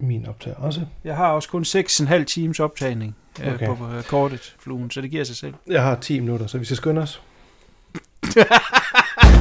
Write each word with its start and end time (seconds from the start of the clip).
Min 0.00 0.26
optager 0.28 0.56
også. 0.56 0.80
Jeg 1.04 1.16
har 1.16 1.26
også 1.28 1.48
kun 1.48 1.62
6,5 1.62 2.24
times 2.24 2.60
optagning 2.60 3.16
øh, 3.42 3.54
Okay. 3.54 3.66
på 3.66 3.88
øh, 3.96 4.02
kortet, 4.02 4.54
fluen, 4.60 4.90
så 4.90 5.00
det 5.00 5.10
giver 5.10 5.24
sig 5.24 5.36
selv. 5.36 5.54
Jeg 5.66 5.82
har 5.82 5.94
10 5.94 6.20
minutter, 6.20 6.46
så 6.46 6.58
vi 6.58 6.64
skal 6.64 6.76
skynde 6.76 7.00
os. 7.02 7.20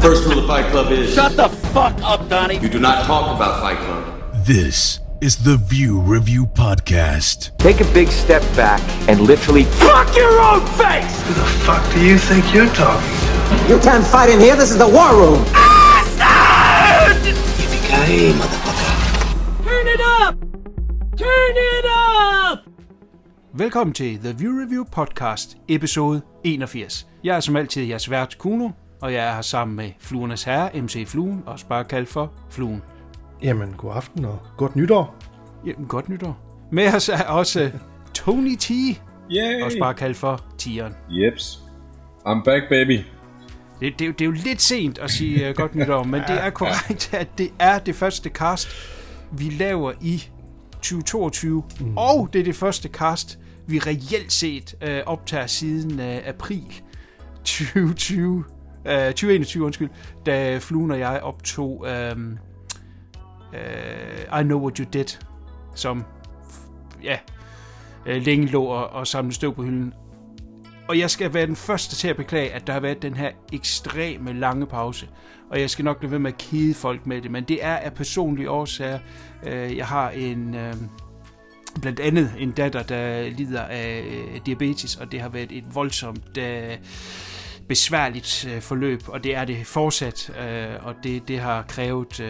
First 0.05 0.21
rule 0.27 0.41
of 0.43 0.47
Fight 0.57 0.71
Club 0.71 0.91
is 0.91 1.09
Shut 1.13 1.31
the 1.31 1.49
fuck 1.49 1.95
up, 2.13 2.29
Donnie. 2.31 2.57
you 2.63 2.69
do 2.73 2.79
not 2.79 2.97
talk 3.05 3.25
about 3.35 3.53
Fight 3.63 3.79
Club. 3.85 4.03
This 4.45 5.01
is 5.21 5.35
the 5.37 5.57
View 5.69 5.93
Review 6.15 6.43
Podcast. 6.45 7.39
Take 7.59 7.79
a 7.81 7.93
big 7.93 8.07
step 8.23 8.43
back 8.55 8.81
and 9.09 9.19
literally 9.31 9.63
Fuck 9.63 10.07
your 10.21 10.33
own 10.49 10.61
face! 10.81 11.13
Who 11.27 11.33
the 11.43 11.49
fuck 11.67 11.83
do 11.93 11.99
you 12.09 12.17
think 12.29 12.43
you're 12.53 12.73
talking 12.83 13.15
to? 13.21 13.27
You 13.71 13.77
can't 13.87 14.05
fight 14.13 14.29
in 14.33 14.39
here. 14.39 14.55
This 14.55 14.69
is 14.71 14.77
the 14.77 14.91
war 14.97 15.11
room. 15.21 15.41
Yippee-ki-yay, 17.27 18.33
motherfucker. 18.33 18.56
Turn 21.37 21.55
it 21.57 21.85
up! 22.51 22.59
Velkommen 23.53 23.93
til 23.93 24.19
The 24.19 24.35
View 24.37 24.61
Review 24.61 24.83
Podcast, 24.91 25.57
episode 25.67 26.21
81. 26.43 27.07
Jeg 27.23 27.35
er 27.35 27.39
som 27.39 27.55
altid 27.55 27.83
jeres 27.83 28.09
vært 28.09 28.37
Kuno, 28.37 28.69
og 29.01 29.13
jeg 29.13 29.27
er 29.29 29.33
her 29.33 29.41
sammen 29.41 29.75
med 29.77 29.91
Fluernes 29.99 30.43
Herre, 30.43 30.81
MC 30.81 31.07
Fluen, 31.07 31.43
også 31.45 31.67
bare 31.67 31.85
kaldt 31.85 32.09
for 32.09 32.33
Fluen. 32.51 32.81
Jamen, 33.43 33.71
god 33.77 33.91
aften 33.95 34.25
og 34.25 34.39
godt 34.57 34.75
nytår. 34.75 35.15
Jamen, 35.65 35.85
godt 35.87 36.09
nytår. 36.09 36.37
Med 36.71 36.93
os 36.95 37.09
er 37.09 37.23
også 37.23 37.71
Tony 38.13 38.55
T, 38.59 38.69
Yay! 39.31 39.63
også 39.63 39.77
bare 39.79 39.93
kaldt 39.93 40.17
for 40.17 40.45
Tieren. 40.57 40.93
Jeps. 41.09 41.59
I'm 42.27 42.43
back, 42.45 42.63
baby. 42.69 42.99
Det, 43.79 43.99
det, 43.99 44.01
er 44.01 44.05
jo- 44.05 44.11
det 44.11 44.21
er 44.21 44.25
jo 44.25 44.31
lidt 44.31 44.61
sent 44.61 44.97
at 44.97 45.11
sige 45.11 45.49
uh, 45.49 45.55
godt 45.55 45.75
nytår, 45.75 46.03
men 46.03 46.21
det 46.21 46.43
er 46.45 46.49
korrekt, 46.49 47.13
at 47.13 47.27
det 47.37 47.49
er 47.59 47.79
det 47.79 47.95
første 47.95 48.29
cast, 48.29 48.67
vi 49.31 49.43
laver 49.49 49.93
i 50.01 50.23
2022. 50.89 51.63
Mm. 51.79 51.97
Og 51.97 52.29
det 52.33 52.39
er 52.39 52.43
det 52.43 52.55
første 52.55 52.89
cast, 52.89 53.39
vi 53.67 53.79
reelt 53.79 54.31
set 54.31 54.75
uh, 54.81 55.13
optager 55.13 55.47
siden 55.47 55.99
uh, 55.99 56.27
april 56.27 56.81
2020. 57.35 58.35
Uh, 58.37 58.43
2021, 58.85 59.65
undskyld, 59.65 59.89
da 60.25 60.57
Fluen 60.57 60.91
og 60.91 60.99
jeg 60.99 61.19
optog 61.23 61.85
um, 62.13 62.37
uh, 63.53 64.39
I 64.39 64.43
Know 64.43 64.59
What 64.59 64.77
You 64.77 64.87
Did, 64.93 65.19
som 65.75 66.03
ja, 67.03 67.17
uh, 68.05 68.15
længe 68.15 68.45
lå 68.45 68.63
og, 68.63 68.89
og 68.89 69.07
samlede 69.07 69.35
støv 69.35 69.55
på 69.55 69.63
hylden. 69.63 69.93
Og 70.87 70.99
jeg 70.99 71.09
skal 71.09 71.33
være 71.33 71.47
den 71.47 71.55
første 71.55 71.95
til 71.95 72.07
at 72.07 72.17
beklage, 72.17 72.53
at 72.53 72.67
der 72.67 72.73
har 72.73 72.79
været 72.79 73.01
den 73.01 73.13
her 73.13 73.31
ekstreme 73.53 74.33
lange 74.33 74.67
pause. 74.67 75.07
Og 75.51 75.61
jeg 75.61 75.69
skal 75.69 75.85
nok 75.85 75.99
blive 75.99 76.11
ved 76.11 76.19
med 76.19 76.31
at 76.31 76.37
kede 76.37 76.73
folk 76.73 77.07
med 77.07 77.21
det, 77.21 77.31
men 77.31 77.43
det 77.43 77.63
er 77.65 77.75
af 77.75 77.93
personlige 77.93 78.49
årsager. 78.49 78.99
Øh, 79.43 79.77
jeg 79.77 79.85
har 79.85 80.09
en, 80.09 80.55
øh, 80.55 80.73
blandt 81.81 81.99
andet 81.99 82.33
en 82.39 82.51
datter, 82.51 82.83
der 82.83 83.29
lider 83.29 83.61
af 83.61 84.03
øh, 84.07 84.39
diabetes, 84.45 84.95
og 84.95 85.11
det 85.11 85.21
har 85.21 85.29
været 85.29 85.51
et 85.51 85.75
voldsomt 85.75 86.39
besværligt 87.67 88.49
forløb, 88.61 89.01
og 89.07 89.23
det 89.23 89.35
er 89.35 89.45
det 89.45 89.67
fortsat, 89.67 90.31
og 90.81 90.95
det, 91.03 91.27
det 91.27 91.39
har 91.39 91.61
krævet 91.61 92.23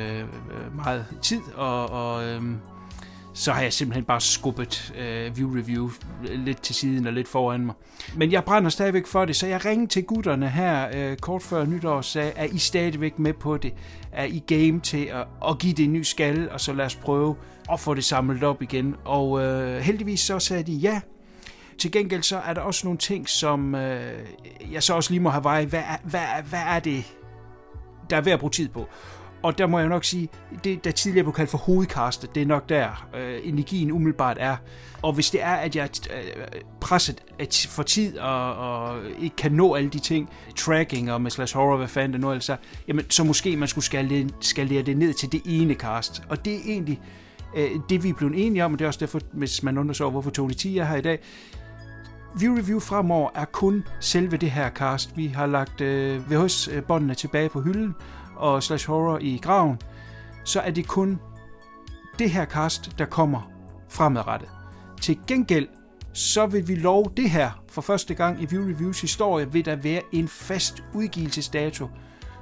meget 0.76 1.06
tid, 1.22 1.42
og, 1.56 1.90
og 1.90 2.26
øhm, 2.26 2.58
så 3.38 3.52
har 3.52 3.62
jeg 3.62 3.74
simpelthen 3.74 4.06
bare 4.06 4.22
skubbet 4.22 4.94
øh, 4.98 5.38
View 5.38 5.58
Review 5.58 5.90
lidt 6.24 6.62
til 6.62 6.76
siden 6.76 7.08
og 7.08 7.14
lidt 7.14 7.28
foran 7.28 7.66
mig. 7.66 7.76
Men 8.16 8.32
jeg 8.32 8.44
brænder 8.44 8.70
stadigvæk 8.70 9.08
for 9.08 9.26
det, 9.26 9.36
så 9.36 9.48
jeg 9.48 9.66
ringede 9.66 9.92
til 9.92 10.04
gutterne 10.04 10.50
her 10.50 10.88
øh, 10.94 11.18
kort 11.18 11.42
før 11.42 11.66
nytår 11.66 11.92
og 11.92 12.06
sagde, 12.06 12.32
er 12.36 12.46
I 12.46 12.58
stadigvæk 12.58 13.20
med 13.20 13.34
på 13.34 13.58
det? 13.58 13.74
Er 14.12 14.24
I 14.24 14.44
game 14.48 14.80
til 14.80 15.06
at, 15.06 15.28
at 15.48 15.60
give 15.60 15.74
det 15.74 15.86
en 15.86 15.94
ny 15.94 16.02
skalle, 16.02 16.52
og 16.52 16.62
så 16.62 16.74
lad 16.74 16.86
os 16.86 16.96
prøve 16.96 17.36
at 17.72 17.80
få 17.80 17.94
det 17.94 18.04
samlet 18.04 18.44
op 18.44 18.62
igen? 18.62 18.96
Og 19.06 19.42
øh, 19.42 19.80
heldigvis 19.80 20.20
så 20.20 20.40
sagde 20.40 20.64
de 20.64 20.74
ja. 20.74 21.02
Til 21.80 21.92
gengæld 21.92 22.24
så 22.24 22.38
er 22.38 22.54
der 22.54 22.62
også 22.62 22.88
nogle 22.88 22.98
ting, 22.98 23.30
som 23.30 23.76
øh, 23.76 24.20
jeg 24.72 24.84
så 24.84 24.94
også 24.94 25.12
lige 25.12 25.22
må 25.22 25.30
have 25.30 25.44
vejet. 25.44 25.68
Hvad, 25.68 25.84
hvad, 26.04 26.44
hvad 26.50 26.62
er 26.68 26.80
det, 26.80 27.14
der 28.10 28.18
er 28.18 28.22
værd 28.22 28.34
at 28.34 28.40
bruge 28.40 28.52
tid 28.52 28.70
på? 28.70 28.88
Og 29.44 29.58
der 29.58 29.68
må 29.68 29.80
jeg 29.80 29.88
nok 29.88 30.04
sige, 30.04 30.30
det 30.64 30.84
der 30.84 30.92
tidligere 30.92 31.24
blev 31.24 31.34
kaldt 31.34 31.50
for 31.50 31.58
hovedkastet, 31.58 32.36
det 32.36 32.42
er 32.42 32.46
nok 32.46 32.70
der 32.70 33.08
øh, 33.16 33.40
energien 33.44 33.92
umiddelbart 33.92 34.38
er. 34.40 34.58
Og 35.02 35.14
hvis 35.14 35.30
det 35.30 35.44
er, 35.44 35.54
at 35.54 35.76
jeg 35.76 35.90
er 36.10 36.46
presset 36.82 37.24
at 37.40 37.68
for 37.70 37.84
tid 37.84 38.18
og, 38.18 38.56
og 38.56 39.00
ikke 39.20 39.36
kan 39.36 39.52
nå 39.52 39.76
alle 39.76 39.90
de 39.90 40.00
ting, 40.00 40.30
tracking 40.56 41.12
og 41.12 41.22
med 41.22 41.32
slash 41.32 41.56
horror, 41.56 41.78
hvad 41.78 41.88
fanden 41.88 42.14
det 42.14 42.22
nu 42.22 42.30
ellers 42.30 42.50
er, 42.50 42.56
jamen 42.88 43.06
så 43.10 43.24
måske 43.24 43.58
man 43.58 43.68
skulle 43.68 43.86
skalere, 43.86 44.30
skalere 44.42 44.82
det 44.82 44.98
ned 44.98 45.14
til 45.14 45.32
det 45.32 45.42
ene 45.46 45.74
cast. 45.74 46.24
Og 46.30 46.46
det 46.46 46.54
er 46.54 46.60
egentlig 46.66 47.02
øh, 47.56 47.70
det, 47.90 48.04
vi 48.04 48.10
er 48.10 48.14
blevet 48.14 48.46
enige 48.46 48.66
om, 48.66 48.74
og 48.74 48.80
det 48.80 48.86
er 48.86 48.88
også 48.88 49.00
derfor, 49.00 49.20
hvis 49.32 49.64
man 49.64 49.78
undrer 49.78 49.94
sig 49.94 50.06
over, 50.06 50.12
hvorfor 50.12 50.30
Tony 50.30 50.54
T 50.54 50.66
er 50.66 50.86
her 50.86 50.96
i 50.96 51.02
dag, 51.02 51.20
View 52.40 52.58
Review 52.58 52.80
fremover 52.80 53.30
er 53.36 53.46
kun 53.46 53.84
selve 54.00 54.38
det 54.38 54.52
her 54.52 54.70
cast. 54.70 55.18
Vi 55.18 55.28
har 55.28 55.46
lagt 55.46 55.82
øh, 55.82 56.32
VHS-båndene 56.32 57.14
øh, 57.14 57.18
tilbage 57.18 57.50
på 57.50 57.62
hylden 57.62 57.96
og 58.38 58.64
slash 58.64 58.88
horror 58.88 59.18
i 59.22 59.40
graven. 59.44 59.80
Så 60.44 60.60
er 60.60 60.72
det 60.72 60.88
kun 60.88 61.20
det 62.20 62.32
her 62.32 62.46
cast, 62.46 62.98
der 62.98 63.06
kommer 63.06 63.52
fremadrettet. 63.90 64.50
Til 65.02 65.20
gengæld, 65.28 65.68
så 66.14 66.46
vil 66.46 66.68
vi 66.68 66.76
love 66.76 67.06
det 67.18 67.30
her 67.30 67.52
for 67.72 67.82
første 67.82 68.14
gang 68.14 68.42
i 68.42 68.46
View 68.46 68.64
Reviews 68.64 69.02
historie, 69.02 69.52
vil 69.52 69.66
der 69.66 69.76
være 69.76 70.02
en 70.12 70.28
fast 70.28 70.84
udgivelsesdato, 70.94 71.88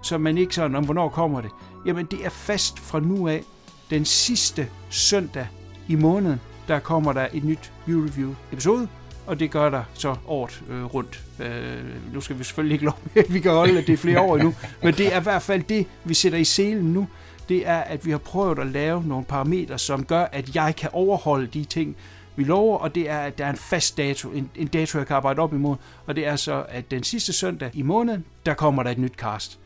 så 0.03 0.17
man 0.17 0.37
ikke 0.37 0.55
sådan, 0.55 0.75
om 0.75 0.85
hvornår 0.85 1.09
kommer 1.09 1.41
det. 1.41 1.51
Jamen 1.85 2.05
det 2.05 2.25
er 2.25 2.29
fast 2.29 2.79
fra 2.79 2.99
nu 2.99 3.27
af, 3.27 3.43
den 3.89 4.05
sidste 4.05 4.69
søndag 4.89 5.47
i 5.87 5.95
måneden, 5.95 6.41
der 6.67 6.79
kommer 6.79 7.13
der 7.13 7.27
et 7.33 7.43
nyt 7.43 7.73
View 7.85 8.05
Review 8.05 8.35
episode, 8.51 8.87
og 9.27 9.39
det 9.39 9.51
gør 9.51 9.69
der 9.69 9.83
så 9.93 10.15
året 10.27 10.63
øh, 10.69 10.83
rundt. 10.83 11.23
Øh, 11.39 12.13
nu 12.13 12.21
skal 12.21 12.39
vi 12.39 12.43
selvfølgelig 12.43 12.73
ikke 12.73 12.85
lov 12.91 12.99
med, 13.13 13.23
at 13.23 13.33
vi 13.33 13.39
kan 13.39 13.51
holde, 13.51 13.81
det 13.81 13.99
flere 13.99 14.21
år 14.21 14.35
endnu, 14.35 14.53
men 14.83 14.93
det 14.93 15.13
er 15.13 15.19
i 15.19 15.23
hvert 15.23 15.41
fald 15.41 15.63
det, 15.63 15.87
vi 16.03 16.13
sætter 16.13 16.37
i 16.37 16.43
selen 16.43 16.93
nu. 16.93 17.07
Det 17.49 17.67
er, 17.67 17.77
at 17.77 18.05
vi 18.05 18.11
har 18.11 18.17
prøvet 18.17 18.59
at 18.59 18.67
lave 18.67 19.03
nogle 19.03 19.25
parametre, 19.25 19.79
som 19.79 20.05
gør, 20.05 20.25
at 20.31 20.55
jeg 20.55 20.75
kan 20.75 20.89
overholde 20.93 21.47
de 21.47 21.63
ting, 21.63 21.95
vi 22.35 22.43
lover, 22.43 22.77
og 22.77 22.95
det 22.95 23.09
er, 23.09 23.19
at 23.19 23.37
der 23.37 23.45
er 23.45 23.49
en 23.49 23.57
fast 23.57 23.97
dato, 23.97 24.29
en, 24.29 24.49
en 24.55 24.67
dato, 24.67 24.97
jeg 24.97 25.07
kan 25.07 25.15
arbejde 25.15 25.41
op 25.41 25.53
imod, 25.53 25.75
og 26.05 26.15
det 26.15 26.27
er 26.27 26.35
så, 26.35 26.65
at 26.69 26.91
den 26.91 27.03
sidste 27.03 27.33
søndag 27.33 27.71
i 27.73 27.81
måneden, 27.81 28.25
der 28.45 28.53
kommer 28.53 28.83
der 28.83 28.91
et 28.91 28.97
nyt 28.97 29.13
cast. 29.13 29.59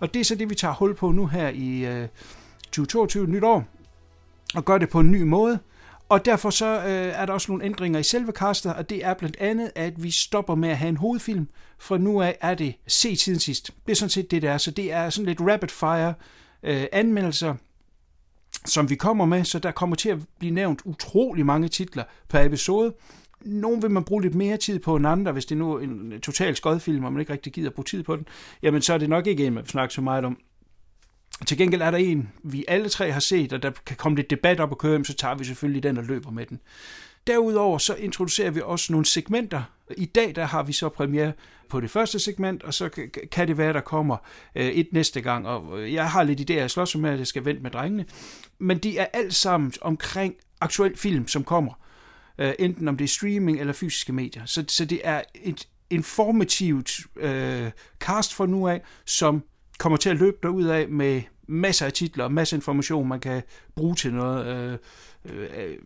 Og 0.00 0.14
det 0.14 0.20
er 0.20 0.24
så 0.24 0.34
det, 0.34 0.50
vi 0.50 0.54
tager 0.54 0.74
hul 0.74 0.94
på 0.94 1.10
nu 1.10 1.26
her 1.26 1.48
i 1.48 1.84
øh, 1.84 2.08
2022, 2.72 3.26
nyt 3.26 3.44
år, 3.44 3.64
og 4.54 4.64
gør 4.64 4.78
det 4.78 4.88
på 4.88 5.00
en 5.00 5.10
ny 5.10 5.22
måde. 5.22 5.58
Og 6.08 6.24
derfor 6.24 6.50
så 6.50 6.66
øh, 6.66 7.20
er 7.22 7.26
der 7.26 7.32
også 7.32 7.52
nogle 7.52 7.64
ændringer 7.64 7.98
i 7.98 8.02
selve 8.02 8.32
castet, 8.32 8.74
og 8.74 8.90
det 8.90 9.04
er 9.04 9.14
blandt 9.14 9.36
andet, 9.40 9.72
at 9.74 10.02
vi 10.02 10.10
stopper 10.10 10.54
med 10.54 10.68
at 10.68 10.78
have 10.78 10.88
en 10.88 10.96
hovedfilm. 10.96 11.48
Fra 11.78 11.98
nu 11.98 12.22
af 12.22 12.38
er 12.40 12.54
det 12.54 12.74
se 12.86 13.16
tiden 13.16 13.40
sidst. 13.40 13.70
Det 13.86 13.92
er 13.92 13.96
sådan 13.96 14.10
set 14.10 14.30
det, 14.30 14.42
der 14.42 14.50
er. 14.50 14.58
Så 14.58 14.70
det 14.70 14.92
er 14.92 15.10
sådan 15.10 15.26
lidt 15.26 15.40
rapid 15.40 15.68
fire 15.68 16.14
øh, 16.62 16.84
anmeldelser, 16.92 17.54
som 18.64 18.90
vi 18.90 18.94
kommer 18.94 19.24
med, 19.24 19.44
så 19.44 19.58
der 19.58 19.70
kommer 19.70 19.96
til 19.96 20.08
at 20.08 20.18
blive 20.38 20.54
nævnt 20.54 20.80
utrolig 20.84 21.46
mange 21.46 21.68
titler 21.68 22.04
per 22.28 22.40
episode. 22.40 22.94
Nogle 23.40 23.82
vil 23.82 23.90
man 23.90 24.04
bruge 24.04 24.22
lidt 24.22 24.34
mere 24.34 24.56
tid 24.56 24.78
på 24.78 24.96
end 24.96 25.06
andre, 25.06 25.32
hvis 25.32 25.46
det 25.46 25.56
nu 25.56 25.72
er 25.72 25.80
en 25.80 26.20
total 26.22 26.56
skodfilm, 26.56 27.04
og 27.04 27.12
man 27.12 27.20
ikke 27.20 27.32
rigtig 27.32 27.52
gider 27.52 27.70
bruge 27.70 27.84
tid 27.84 28.02
på 28.02 28.16
den. 28.16 28.26
Jamen, 28.62 28.82
så 28.82 28.94
er 28.94 28.98
det 28.98 29.08
nok 29.08 29.26
ikke 29.26 29.46
en, 29.46 29.54
man 29.54 29.62
vil 29.62 29.70
snakke 29.70 29.94
så 29.94 30.00
meget 30.00 30.24
om. 30.24 30.38
Til 31.46 31.58
gengæld 31.58 31.82
er 31.82 31.90
der 31.90 31.98
en, 31.98 32.32
vi 32.42 32.64
alle 32.68 32.88
tre 32.88 33.12
har 33.12 33.20
set, 33.20 33.52
og 33.52 33.62
der 33.62 33.70
kan 33.86 33.96
komme 33.96 34.16
lidt 34.16 34.30
debat 34.30 34.60
op 34.60 34.70
og 34.70 34.78
køre, 34.78 35.04
så 35.04 35.14
tager 35.14 35.34
vi 35.34 35.44
selvfølgelig 35.44 35.82
den 35.82 35.98
og 35.98 36.04
løber 36.04 36.30
med 36.30 36.46
den. 36.46 36.60
Derudover 37.26 37.78
så 37.78 37.94
introducerer 37.94 38.50
vi 38.50 38.60
også 38.64 38.92
nogle 38.92 39.06
segmenter. 39.06 39.62
I 39.96 40.04
dag 40.04 40.34
der 40.36 40.44
har 40.44 40.62
vi 40.62 40.72
så 40.72 40.88
premiere 40.88 41.32
på 41.68 41.80
det 41.80 41.90
første 41.90 42.18
segment, 42.18 42.62
og 42.62 42.74
så 42.74 42.88
kan- 43.32 43.48
det 43.48 43.58
være, 43.58 43.72
der 43.72 43.80
kommer 43.80 44.16
øh, 44.54 44.66
et 44.66 44.88
næste 44.92 45.20
gang. 45.20 45.46
Og 45.46 45.80
øh, 45.82 45.92
jeg 45.94 46.10
har 46.10 46.22
lidt 46.22 46.50
idéer, 46.50 46.54
jeg 46.54 46.70
slås 46.70 46.96
med, 46.96 47.10
at 47.10 47.18
jeg 47.18 47.26
skal 47.26 47.44
vente 47.44 47.62
med 47.62 47.70
drengene. 47.70 48.04
Men 48.58 48.78
de 48.78 48.98
er 48.98 49.06
alt 49.12 49.34
sammen 49.34 49.72
omkring 49.80 50.34
aktuel 50.60 50.96
film, 50.96 51.28
som 51.28 51.44
kommer. 51.44 51.72
Øh, 52.38 52.52
enten 52.58 52.88
om 52.88 52.96
det 52.96 53.04
er 53.04 53.08
streaming 53.08 53.60
eller 53.60 53.72
fysiske 53.72 54.12
medier. 54.12 54.44
Så, 54.44 54.64
så 54.68 54.84
det 54.84 55.00
er 55.04 55.22
et 55.34 55.68
informativt 55.90 56.90
øh, 57.16 57.70
cast 58.00 58.34
for 58.34 58.46
nu 58.46 58.68
af, 58.68 58.82
som 59.04 59.42
kommer 59.78 59.96
til 59.96 60.10
at 60.10 60.16
løbe 60.16 60.36
derud 60.42 60.64
af 60.64 60.88
med 60.88 61.22
masser 61.46 61.86
af 61.86 61.92
titler 61.92 62.24
og 62.24 62.32
masser 62.32 62.56
af 62.56 62.58
information, 62.58 63.08
man 63.08 63.20
kan 63.20 63.42
bruge 63.74 63.94
til 63.94 64.14
noget. 64.14 64.46
Øh, 64.46 64.78
øh, 65.24 65.78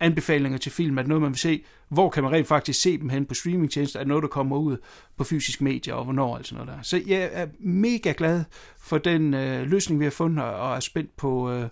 anbefalinger 0.00 0.58
til 0.58 0.72
film, 0.72 0.98
er 0.98 1.02
det 1.02 1.08
noget, 1.08 1.22
man 1.22 1.30
vil 1.30 1.38
se? 1.38 1.64
Hvor 1.88 2.10
kan 2.10 2.22
man 2.22 2.32
rent 2.32 2.46
faktisk 2.46 2.80
se 2.80 2.98
dem 2.98 3.08
hen 3.08 3.26
på 3.26 3.34
streamingtjenester? 3.34 3.98
Er 3.98 4.04
det 4.04 4.08
noget, 4.08 4.22
der 4.22 4.28
kommer 4.28 4.56
ud 4.56 4.76
på 5.16 5.24
fysisk 5.24 5.60
medier, 5.60 5.94
og 5.94 6.04
hvornår? 6.04 6.36
Altså 6.36 6.54
noget 6.54 6.68
der. 6.68 6.82
Så 6.82 7.02
jeg 7.06 7.30
er 7.32 7.46
mega 7.58 8.12
glad 8.16 8.44
for 8.78 8.98
den 8.98 9.34
øh, 9.34 9.66
løsning, 9.66 10.00
vi 10.00 10.04
har 10.04 10.10
fundet, 10.10 10.44
og 10.44 10.76
er 10.76 10.80
spændt 10.80 11.16
på, 11.16 11.52
øh, 11.52 11.68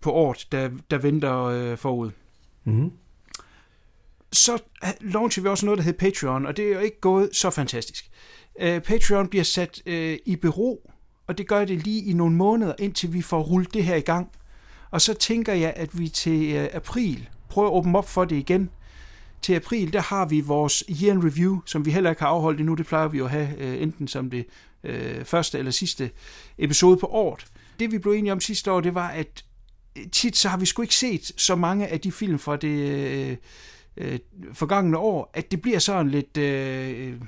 på 0.00 0.12
året, 0.12 0.46
der, 0.52 0.70
der 0.90 0.98
venter 0.98 1.42
øh, 1.42 1.76
forud. 1.76 2.10
Mm. 2.64 2.92
Så 4.32 4.58
øh, 4.84 4.90
launcher 5.00 5.42
vi 5.42 5.48
også 5.48 5.66
noget, 5.66 5.78
der 5.78 5.84
hedder 5.84 5.98
Patreon, 5.98 6.46
og 6.46 6.56
det 6.56 6.64
er 6.64 6.74
jo 6.74 6.80
ikke 6.80 7.00
gået 7.00 7.30
så 7.32 7.50
fantastisk. 7.50 8.10
Øh, 8.60 8.80
Patreon 8.80 9.28
bliver 9.28 9.44
sat 9.44 9.82
øh, 9.86 10.18
i 10.26 10.36
bero, 10.36 10.90
og 11.26 11.38
det 11.38 11.48
gør 11.48 11.64
det 11.64 11.82
lige 11.82 12.04
i 12.04 12.12
nogle 12.12 12.36
måneder, 12.36 12.74
indtil 12.78 13.12
vi 13.12 13.22
får 13.22 13.42
rullet 13.42 13.74
det 13.74 13.84
her 13.84 13.96
i 13.96 14.00
gang. 14.00 14.30
Og 14.90 15.00
så 15.00 15.14
tænker 15.14 15.52
jeg, 15.52 15.72
at 15.76 15.98
vi 15.98 16.08
til 16.08 16.52
øh, 16.52 16.68
april 16.72 17.28
prøver 17.48 17.68
at 17.68 17.74
åbne 17.74 17.98
op 17.98 18.08
for 18.08 18.24
det 18.24 18.36
igen. 18.36 18.70
Til 19.42 19.54
april, 19.54 19.92
der 19.92 20.00
har 20.00 20.26
vi 20.26 20.40
vores 20.40 20.84
year 21.02 21.12
in 21.12 21.24
review, 21.24 21.60
som 21.66 21.84
vi 21.84 21.90
heller 21.90 22.10
ikke 22.10 22.22
har 22.22 22.28
afholdt 22.28 22.60
endnu. 22.60 22.74
Det 22.74 22.86
plejer 22.86 23.08
vi 23.08 23.18
jo 23.18 23.24
at 23.24 23.30
have 23.30 23.48
øh, 23.58 23.82
enten 23.82 24.08
som 24.08 24.30
det 24.30 24.46
øh, 24.84 25.24
første 25.24 25.58
eller 25.58 25.70
sidste 25.70 26.10
episode 26.58 26.96
på 26.96 27.06
året. 27.06 27.46
Det 27.80 27.92
vi 27.92 27.98
blev 27.98 28.12
enige 28.12 28.32
om 28.32 28.40
sidste 28.40 28.72
år, 28.72 28.80
det 28.80 28.94
var, 28.94 29.08
at 29.08 29.44
øh, 29.96 30.04
tit 30.12 30.36
så 30.36 30.48
har 30.48 30.56
vi 30.56 30.66
sgu 30.66 30.82
ikke 30.82 30.94
set 30.94 31.32
så 31.36 31.54
mange 31.54 31.86
af 31.86 32.00
de 32.00 32.12
film 32.12 32.38
fra 32.38 32.56
det 32.56 32.68
øh, 32.68 33.36
øh, 33.96 34.18
forgangne 34.52 34.98
år, 34.98 35.30
at 35.34 35.50
det 35.50 35.62
bliver 35.62 35.78
sådan 35.78 36.10
lidt... 36.10 36.36
Øh, 36.36 37.08
øh, 37.08 37.20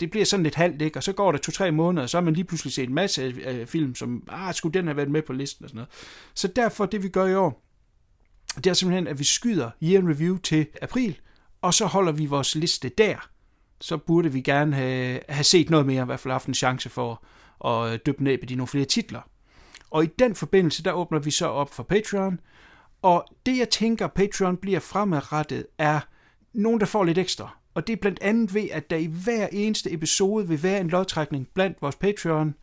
det 0.00 0.10
bliver 0.10 0.24
sådan 0.24 0.42
lidt 0.42 0.54
halvt, 0.54 0.82
ikke? 0.82 0.98
og 0.98 1.02
så 1.02 1.12
går 1.12 1.32
der 1.32 1.38
to-tre 1.38 1.72
måneder, 1.72 2.02
og 2.02 2.10
så 2.10 2.16
har 2.16 2.22
man 2.22 2.34
lige 2.34 2.44
pludselig 2.44 2.72
set 2.72 2.88
en 2.88 2.94
masse 2.94 3.34
af, 3.44 3.68
film, 3.68 3.94
som, 3.94 4.28
ah, 4.28 4.54
skulle 4.54 4.74
den 4.74 4.86
have 4.86 4.96
været 4.96 5.10
med 5.10 5.22
på 5.22 5.32
listen 5.32 5.64
og 5.64 5.68
sådan 5.68 5.76
noget. 5.76 5.90
Så 6.34 6.48
derfor, 6.48 6.86
det 6.86 7.02
vi 7.02 7.08
gør 7.08 7.26
i 7.26 7.34
år, 7.34 7.64
det 8.56 8.66
er 8.66 8.74
simpelthen, 8.74 9.06
at 9.06 9.18
vi 9.18 9.24
skyder 9.24 9.70
Year 9.82 10.00
in 10.00 10.08
Review 10.08 10.36
til 10.36 10.66
april, 10.82 11.20
og 11.62 11.74
så 11.74 11.86
holder 11.86 12.12
vi 12.12 12.26
vores 12.26 12.54
liste 12.54 12.88
der. 12.88 13.28
Så 13.80 13.96
burde 13.96 14.32
vi 14.32 14.40
gerne 14.40 14.76
have, 14.76 15.20
have 15.28 15.44
set 15.44 15.70
noget 15.70 15.86
mere, 15.86 16.02
i 16.02 16.06
hvert 16.06 16.20
fald 16.20 16.32
haft 16.32 16.46
en 16.46 16.54
chance 16.54 16.88
for 16.88 17.24
at 17.68 18.06
dyppe 18.06 18.24
ned 18.24 18.38
på 18.38 18.46
de 18.46 18.54
nogle 18.54 18.68
flere 18.68 18.84
titler. 18.84 19.20
Og 19.90 20.04
i 20.04 20.08
den 20.18 20.34
forbindelse, 20.34 20.82
der 20.82 20.92
åbner 20.92 21.18
vi 21.18 21.30
så 21.30 21.46
op 21.46 21.74
for 21.74 21.82
Patreon, 21.82 22.40
og 23.02 23.24
det 23.46 23.58
jeg 23.58 23.70
tænker, 23.70 24.06
Patreon 24.06 24.56
bliver 24.56 24.80
fremadrettet, 24.80 25.66
er 25.78 26.00
nogen, 26.52 26.80
der 26.80 26.86
får 26.86 27.04
lidt 27.04 27.18
ekstra. 27.18 27.56
Og 27.74 27.86
det 27.86 27.92
er 27.92 27.96
blandt 27.96 28.22
andet 28.22 28.54
ved, 28.54 28.68
at 28.72 28.90
der 28.90 28.96
i 28.96 29.06
hver 29.06 29.48
eneste 29.52 29.92
episode 29.92 30.48
vil 30.48 30.62
være 30.62 30.80
en 30.80 30.88
lodtrækning 30.88 31.48
blandt 31.54 31.82
vores 31.82 31.96
Patreon. 31.96 32.54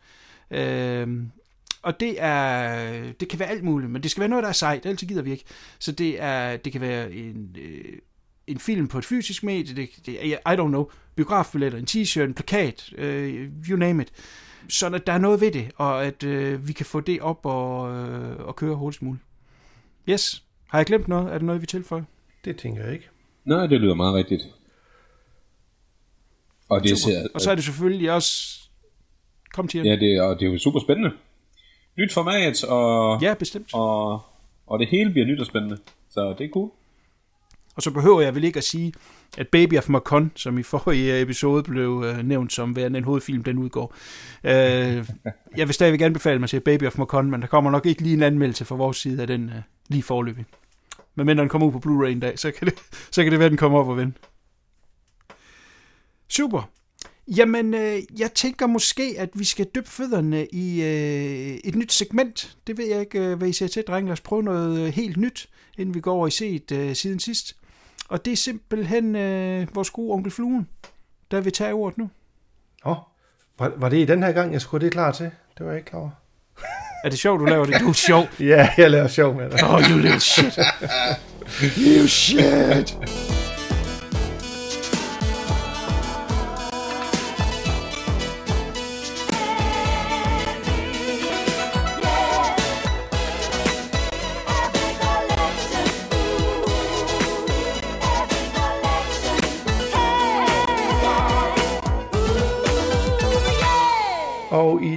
Øhm, 0.50 1.30
og 1.82 2.00
det 2.00 2.14
er 2.18 3.12
det 3.12 3.28
kan 3.28 3.38
være 3.38 3.48
alt 3.48 3.64
muligt, 3.64 3.90
men 3.90 4.02
det 4.02 4.10
skal 4.10 4.20
være 4.20 4.28
noget, 4.28 4.42
der 4.42 4.48
er 4.48 4.52
sejt, 4.52 4.86
ellers 4.86 5.00
gider 5.00 5.22
vi 5.22 5.30
ikke. 5.30 5.44
Så 5.78 5.92
det, 5.92 6.22
er, 6.22 6.56
det 6.56 6.72
kan 6.72 6.80
være 6.80 7.12
en, 7.12 7.56
øh, 7.60 7.98
en 8.46 8.58
film 8.58 8.88
på 8.88 8.98
et 8.98 9.04
fysisk 9.04 9.42
medie, 9.42 9.76
det, 9.76 9.90
det, 10.06 10.12
I 10.22 10.34
don't 10.48 10.68
know, 10.68 10.90
biografbilletter, 11.14 11.78
en 11.78 11.86
t-shirt, 11.90 12.20
en 12.20 12.34
plakat, 12.34 12.92
øh, 12.98 13.50
you 13.68 13.76
name 13.76 14.02
it. 14.02 14.12
Så 14.68 14.86
at 14.86 15.06
der 15.06 15.12
er 15.12 15.18
noget 15.18 15.40
ved 15.40 15.52
det, 15.52 15.70
og 15.76 16.04
at 16.04 16.22
øh, 16.22 16.68
vi 16.68 16.72
kan 16.72 16.86
få 16.86 17.00
det 17.00 17.20
op 17.20 17.46
og, 17.46 17.96
øh, 17.96 18.46
og 18.46 18.56
køre 18.56 18.74
hurtigst 18.74 19.02
muligt. 19.02 19.24
Yes. 20.10 20.42
Har 20.68 20.78
jeg 20.78 20.86
glemt 20.86 21.08
noget? 21.08 21.26
Er 21.26 21.32
det 21.32 21.42
noget, 21.42 21.60
vi 21.62 21.66
tilføjer? 21.66 22.02
Det 22.44 22.56
tænker 22.56 22.84
jeg 22.84 22.92
ikke. 22.92 23.08
Nej, 23.44 23.66
det 23.66 23.80
lyder 23.80 23.94
meget 23.94 24.14
rigtigt. 24.14 24.42
Og 26.68 26.82
det 26.82 26.98
ser, 26.98 27.26
Og 27.34 27.40
så 27.40 27.50
er 27.50 27.54
det 27.54 27.64
selvfølgelig 27.64 28.12
også... 28.12 28.56
Kom 29.52 29.68
til 29.68 29.84
ja, 29.84 29.96
det, 29.96 30.20
og 30.20 30.40
det 30.40 30.48
er 30.48 30.52
jo 30.52 30.58
super 30.58 30.80
spændende. 30.80 31.10
Nyt 31.98 32.12
format, 32.12 32.64
og, 32.64 33.22
Ja, 33.22 33.34
bestemt. 33.34 33.74
og, 33.74 34.22
og 34.66 34.78
det 34.78 34.88
hele 34.88 35.10
bliver 35.10 35.26
nyt 35.26 35.40
og 35.40 35.46
spændende. 35.46 35.78
Så 36.10 36.34
det 36.38 36.44
er 36.46 36.50
cool. 36.52 36.70
Og 37.76 37.82
så 37.82 37.90
behøver 37.90 38.20
jeg 38.20 38.34
vel 38.34 38.44
ikke 38.44 38.56
at 38.56 38.64
sige, 38.64 38.92
at 39.38 39.48
Baby 39.48 39.78
of 39.78 39.88
Macon, 39.88 40.32
som 40.36 40.58
i 40.58 40.62
forrige 40.62 41.20
episode 41.20 41.62
blev 41.62 42.04
øh, 42.06 42.22
nævnt 42.22 42.52
som 42.52 42.76
værende 42.76 42.98
en 42.98 43.04
hovedfilm, 43.04 43.44
den 43.44 43.58
udgår. 43.58 43.94
Øh, 44.44 44.52
jeg 45.56 45.66
vil 45.66 45.72
stadigvæk 45.74 46.00
anbefale 46.00 46.38
mig 46.38 46.48
til 46.48 46.60
Baby 46.60 46.86
of 46.86 46.98
Macon, 46.98 47.30
men 47.30 47.40
der 47.40 47.46
kommer 47.46 47.70
nok 47.70 47.86
ikke 47.86 48.02
lige 48.02 48.14
en 48.14 48.22
anmeldelse 48.22 48.64
fra 48.64 48.74
vores 48.74 48.96
side 48.96 49.20
af 49.20 49.26
den 49.26 49.48
øh, 49.48 49.62
lige 49.90 50.02
forløbig. 50.02 50.44
Men 51.14 51.26
mindre 51.26 51.42
den 51.42 51.48
kommer 51.48 51.66
ud 51.66 51.72
på 51.72 51.78
Blu-ray 51.78 52.08
en 52.08 52.20
dag, 52.20 52.38
så 52.38 52.50
kan 52.50 52.66
det, 52.66 52.74
så 53.14 53.22
kan 53.22 53.32
det 53.32 53.40
være, 53.40 53.48
den 53.48 53.56
kommer 53.56 53.78
op 53.78 53.88
og 53.88 53.96
vende. 53.96 54.12
Super. 56.28 56.70
Jamen, 57.36 57.74
øh, 57.74 58.02
jeg 58.18 58.32
tænker 58.34 58.66
måske, 58.66 59.14
at 59.18 59.30
vi 59.34 59.44
skal 59.44 59.66
dyppe 59.74 59.90
fødderne 59.90 60.46
i 60.46 60.82
øh, 60.82 61.58
et 61.64 61.74
nyt 61.74 61.92
segment. 61.92 62.56
Det 62.66 62.78
ved 62.78 62.86
jeg 62.86 63.00
ikke, 63.00 63.20
øh, 63.20 63.38
hvad 63.38 63.48
I 63.48 63.52
siger 63.52 63.68
til, 63.68 63.84
drenge. 63.86 64.08
Lad 64.08 64.12
os 64.12 64.20
prøve 64.20 64.42
noget 64.42 64.80
øh, 64.80 64.86
helt 64.92 65.16
nyt, 65.16 65.48
inden 65.78 65.94
vi 65.94 66.00
går 66.00 66.12
over 66.12 66.26
i 66.26 66.30
set 66.30 66.72
øh, 66.72 66.94
siden 66.94 67.20
sidst. 67.20 67.56
Og 68.08 68.24
det 68.24 68.32
er 68.32 68.36
simpelthen 68.36 69.16
øh, 69.16 69.74
vores 69.74 69.90
gode 69.90 70.12
onkel 70.12 70.32
Fluen, 70.32 70.68
der 71.30 71.40
vil 71.40 71.52
tage 71.52 71.72
ordet 71.72 71.98
nu. 71.98 72.10
Åh, 72.84 72.96
var, 73.58 73.72
var 73.76 73.88
det 73.88 73.96
i 73.96 74.04
den 74.04 74.22
her 74.22 74.32
gang, 74.32 74.52
jeg 74.52 74.60
skulle 74.60 74.84
det 74.84 74.92
klar 74.92 75.12
til? 75.12 75.30
Det 75.58 75.66
var 75.66 75.72
jeg 75.72 75.78
ikke 75.78 75.90
klar 75.90 76.00
over. 76.00 76.10
Er 77.04 77.08
det 77.10 77.18
sjovt, 77.18 77.40
du 77.40 77.46
laver 77.46 77.64
det? 77.64 77.80
Du 77.80 77.88
er 77.88 77.92
sjov. 77.92 78.26
Ja, 78.40 78.68
jeg 78.78 78.90
laver 78.90 79.08
sjov 79.08 79.34
med 79.36 79.50
det. 79.52 79.62
Oh, 79.64 79.80
you 79.90 79.98
little 79.98 80.20
shit. 80.20 80.58
you 81.76 82.06
shit. 82.08 82.94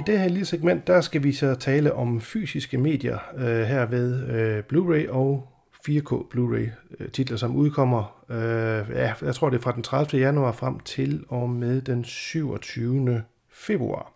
Det 0.06 0.18
her 0.18 0.28
lille 0.28 0.44
segment, 0.44 0.86
der 0.86 1.00
skal 1.00 1.22
vi 1.22 1.32
så 1.32 1.54
tale 1.54 1.92
om 1.92 2.20
fysiske 2.20 2.78
medier 2.78 3.18
øh, 3.36 3.62
her 3.62 3.86
ved 3.86 4.28
øh, 4.28 4.62
Blu-ray 4.72 5.10
og 5.10 5.48
4K 5.88 6.34
Blu-ray 6.34 6.70
øh, 7.00 7.08
titler, 7.12 7.36
som 7.36 7.56
udkommer, 7.56 8.24
øh, 8.30 8.96
ja, 8.96 9.14
jeg 9.22 9.34
tror 9.34 9.50
det 9.50 9.58
er 9.58 9.62
fra 9.62 9.72
den 9.72 9.82
30. 9.82 10.22
januar 10.22 10.52
frem 10.52 10.80
til 10.80 11.24
og 11.28 11.50
med 11.50 11.80
den 11.80 12.04
27. 12.04 13.22
februar. 13.52 14.12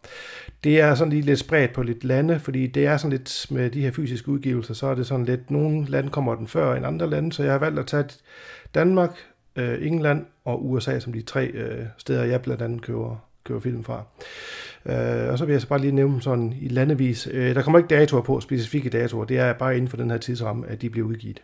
Det 0.64 0.80
er 0.80 0.94
sådan 0.94 1.12
lige 1.12 1.22
lidt 1.22 1.38
spredt 1.38 1.72
på 1.72 1.82
lidt 1.82 2.04
lande, 2.04 2.40
fordi 2.40 2.66
det 2.66 2.86
er 2.86 2.96
sådan 2.96 3.10
lidt 3.10 3.46
med 3.50 3.70
de 3.70 3.80
her 3.80 3.90
fysiske 3.90 4.28
udgivelser, 4.28 4.74
så 4.74 4.86
er 4.86 4.94
det 4.94 5.06
sådan 5.06 5.24
lidt, 5.24 5.50
nogle 5.50 5.86
lande 5.86 6.10
kommer 6.10 6.34
den 6.34 6.46
før 6.46 6.74
end 6.74 6.86
andre 6.86 7.10
lande, 7.10 7.32
så 7.32 7.42
jeg 7.42 7.52
har 7.52 7.58
valgt 7.58 7.78
at 7.78 7.86
tage 7.86 8.04
Danmark, 8.74 9.10
øh, 9.56 9.86
England 9.86 10.26
og 10.44 10.70
USA 10.70 11.00
som 11.00 11.12
de 11.12 11.22
tre 11.22 11.46
øh, 11.46 11.86
steder, 11.98 12.24
jeg 12.24 12.42
blandt 12.42 12.62
andet 12.62 12.82
køber, 12.82 13.16
køber 13.44 13.60
film 13.60 13.84
fra. 13.84 13.96
Øh, 13.98 14.24
Øh, 14.86 15.32
og 15.32 15.38
så 15.38 15.44
vil 15.44 15.52
jeg 15.52 15.60
så 15.60 15.68
bare 15.68 15.80
lige 15.80 15.92
nævne 15.92 16.12
dem 16.12 16.20
sådan 16.20 16.54
i 16.60 16.68
landevis. 16.68 17.28
Øh, 17.32 17.54
der 17.54 17.62
kommer 17.62 17.78
ikke 17.78 17.94
datoer 17.94 18.22
på, 18.22 18.40
specifikke 18.40 18.90
datoer. 18.90 19.24
Det 19.24 19.38
er 19.38 19.52
bare 19.52 19.76
inden 19.76 19.88
for 19.88 19.96
den 19.96 20.10
her 20.10 20.18
tidsramme, 20.18 20.66
at 20.66 20.82
de 20.82 20.90
bliver 20.90 21.06
udgivet. 21.06 21.42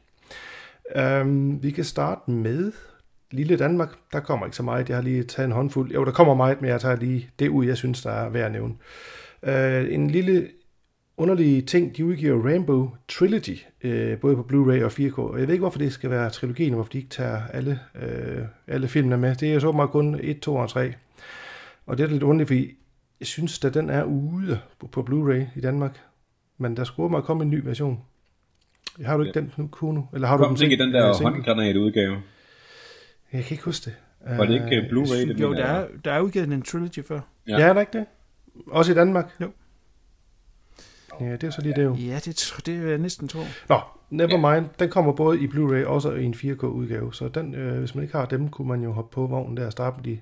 Øh, 0.96 1.62
vi 1.62 1.70
kan 1.70 1.84
starte 1.84 2.30
med 2.30 2.72
Lille 3.30 3.56
Danmark. 3.56 3.94
Der 4.12 4.20
kommer 4.20 4.46
ikke 4.46 4.56
så 4.56 4.62
meget. 4.62 4.88
Jeg 4.88 4.96
har 4.96 5.02
lige 5.02 5.22
taget 5.22 5.46
en 5.46 5.52
håndfuld. 5.52 5.92
Jo, 5.92 6.04
der 6.04 6.12
kommer 6.12 6.34
meget, 6.34 6.60
men 6.60 6.70
jeg 6.70 6.80
tager 6.80 6.96
lige 6.96 7.30
det 7.38 7.48
ud, 7.48 7.66
jeg 7.66 7.76
synes, 7.76 8.02
der 8.02 8.10
er 8.10 8.28
værd 8.28 8.46
at 8.46 8.52
nævne. 8.52 8.74
Øh, 9.42 9.94
en 9.94 10.10
lille 10.10 10.48
underlig 11.16 11.66
ting, 11.66 11.96
de 11.96 12.04
udgiver 12.04 12.44
Rainbow 12.44 12.90
Trilogy, 13.08 13.58
øh, 13.82 14.18
både 14.18 14.36
på 14.36 14.42
Blu-ray 14.42 14.84
og 14.84 14.92
4K. 14.92 15.18
Og 15.18 15.38
jeg 15.38 15.46
ved 15.46 15.54
ikke, 15.54 15.62
hvorfor 15.62 15.78
det 15.78 15.92
skal 15.92 16.10
være 16.10 16.30
trilogien, 16.30 16.74
hvorfor 16.74 16.90
de 16.90 16.98
ikke 16.98 17.10
tager 17.10 17.40
alle, 17.52 17.80
øh, 18.02 18.42
alle 18.66 18.88
filmene 18.88 19.16
med. 19.16 19.34
Det 19.34 19.48
er 19.48 19.54
jo 19.54 19.60
så 19.60 19.72
meget 19.72 19.90
kun 19.90 20.20
1, 20.22 20.40
2 20.40 20.54
og 20.54 20.68
3. 20.68 20.94
Og 21.86 21.98
det 21.98 22.04
er 22.04 22.08
lidt 22.08 22.22
underligt, 22.22 22.48
fordi 22.48 22.76
jeg 23.20 23.26
synes, 23.26 23.64
at 23.64 23.74
den 23.74 23.90
er 23.90 24.04
ude 24.04 24.60
på, 24.92 25.06
Blu-ray 25.10 25.58
i 25.58 25.60
Danmark. 25.60 26.00
Men 26.58 26.76
der 26.76 26.84
skulle 26.84 27.10
meget 27.10 27.24
komme 27.24 27.42
en 27.44 27.50
ny 27.50 27.60
version. 27.64 28.00
Har 29.04 29.16
du 29.16 29.22
ikke 29.22 29.38
ja. 29.38 29.40
den 29.40 29.52
nu, 29.56 29.66
Kuno? 29.66 30.02
Eller 30.14 30.28
har 30.28 30.36
Kom 30.36 30.48
du 30.54 30.54
den 30.54 30.62
ikke 30.72 30.82
i 30.82 30.86
den 30.86 30.94
der 30.94 31.12
single? 31.12 31.30
håndgranat 31.32 31.76
udgave. 31.76 32.16
Jeg 33.32 33.44
kan 33.44 33.54
ikke 33.54 33.64
huske 33.64 33.84
det. 33.90 33.94
Var 34.38 34.44
det 34.44 34.54
ikke 34.54 34.76
Øh, 34.76 34.84
uh, 34.84 34.88
Blu-ray? 34.90 35.28
det 35.28 35.40
Jo, 35.40 35.52
der 35.54 35.64
er, 35.64 35.86
der 36.04 36.12
er 36.12 36.20
udgivet 36.20 36.52
en 36.52 36.62
trilogy 36.62 37.04
før. 37.08 37.20
Ja. 37.48 37.58
Ja, 37.58 37.68
er 37.68 37.72
der 37.72 37.80
ikke 37.80 37.98
det? 37.98 38.06
Også 38.66 38.92
i 38.92 38.94
Danmark? 38.94 39.36
Jo. 39.40 39.50
Ja, 41.20 41.32
det 41.32 41.44
er 41.44 41.50
så 41.50 41.60
lige 41.62 41.74
det 41.74 41.84
jo. 41.84 41.94
Ja, 41.94 42.18
det, 42.24 42.54
det 42.66 42.80
vil 42.82 42.88
jeg 42.88 42.98
næsten 42.98 43.28
tro. 43.28 43.40
Nå, 43.68 43.80
never 44.10 44.54
mind. 44.54 44.66
Den 44.78 44.90
kommer 44.90 45.12
både 45.12 45.40
i 45.40 45.46
Blu-ray 45.46 45.86
og 45.86 46.20
i 46.20 46.24
en 46.24 46.34
4K-udgave. 46.34 47.14
Så 47.14 47.28
den, 47.28 47.54
øh, 47.54 47.78
hvis 47.78 47.94
man 47.94 48.04
ikke 48.04 48.16
har 48.16 48.26
dem, 48.26 48.48
kunne 48.48 48.68
man 48.68 48.82
jo 48.82 48.92
hoppe 48.92 49.14
på 49.14 49.26
vognen 49.26 49.56
der 49.56 49.66
og 49.66 49.72
starte 49.72 49.96
med 49.96 50.04
de 50.04 50.20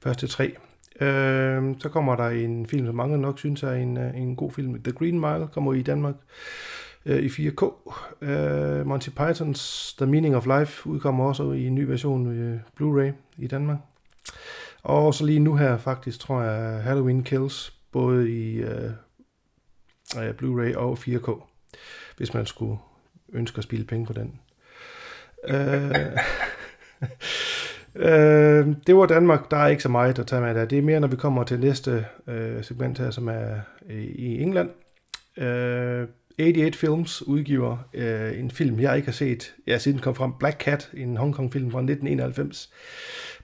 første 0.00 0.26
tre. 0.26 0.56
Øh, 1.00 1.74
så 1.78 1.88
kommer 1.88 2.16
der 2.16 2.28
en 2.28 2.66
film, 2.66 2.86
som 2.86 2.94
mange 2.94 3.18
nok 3.18 3.38
synes 3.38 3.62
er 3.62 3.72
en, 3.72 3.96
øh, 3.96 4.16
en 4.16 4.36
god 4.36 4.52
film. 4.52 4.82
The 4.82 4.92
Green 4.92 5.20
Mile 5.20 5.48
kommer 5.52 5.74
i 5.74 5.82
Danmark 5.82 6.14
øh, 7.06 7.22
i 7.22 7.28
4K. 7.28 7.92
Øh, 8.22 8.86
Monty 8.86 9.08
Pythons 9.10 9.94
The 9.98 10.06
Meaning 10.06 10.36
of 10.36 10.46
Life 10.46 10.86
udkommer 10.86 11.24
også 11.24 11.52
i 11.52 11.66
en 11.66 11.74
ny 11.74 11.82
version 11.82 12.26
øh, 12.26 12.60
Blu-ray 12.80 13.12
i 13.38 13.46
Danmark. 13.46 13.78
Og 14.82 15.14
så 15.14 15.26
lige 15.26 15.38
nu 15.38 15.56
her 15.56 15.78
faktisk, 15.78 16.20
tror 16.20 16.42
jeg, 16.42 16.82
Halloween 16.82 17.24
Kills, 17.24 17.72
både 17.92 18.30
i 18.30 18.56
øh, 18.56 18.90
øh 20.18 20.34
Blu-ray 20.42 20.76
og 20.76 20.98
4K, 20.98 21.42
hvis 22.16 22.34
man 22.34 22.46
skulle 22.46 22.78
ønske 23.32 23.58
at 23.58 23.64
spille 23.64 23.86
penge 23.86 24.06
på 24.06 24.12
den. 24.12 24.40
øh, 25.48 26.18
øh, 27.96 28.66
det 28.86 28.96
var 28.96 29.06
Danmark. 29.06 29.50
Der 29.50 29.56
er 29.56 29.68
ikke 29.68 29.82
så 29.82 29.88
meget 29.88 30.18
at 30.18 30.26
tage 30.26 30.42
med 30.42 30.54
der. 30.54 30.64
Det 30.64 30.78
er 30.78 30.82
mere, 30.82 31.00
når 31.00 31.08
vi 31.08 31.16
kommer 31.16 31.44
til 31.44 31.60
næste 31.60 32.06
øh, 32.26 32.64
segment 32.64 32.98
her, 32.98 33.10
som 33.10 33.28
er 33.28 33.54
i, 33.90 34.00
i 34.00 34.42
England. 34.42 34.70
Øh, 35.38 36.06
88 36.38 36.76
Films 36.76 37.22
udgiver 37.22 37.76
øh, 37.94 38.38
en 38.38 38.50
film, 38.50 38.80
jeg 38.80 38.96
ikke 38.96 39.06
har 39.06 39.12
set, 39.12 39.54
ja, 39.66 39.78
siden 39.78 39.96
den 39.96 40.02
kom 40.02 40.14
frem, 40.14 40.32
Black 40.38 40.60
Cat, 40.60 40.90
en 40.94 41.16
Hongkong-film 41.16 41.70
fra 41.70 41.78
1991 41.78 42.70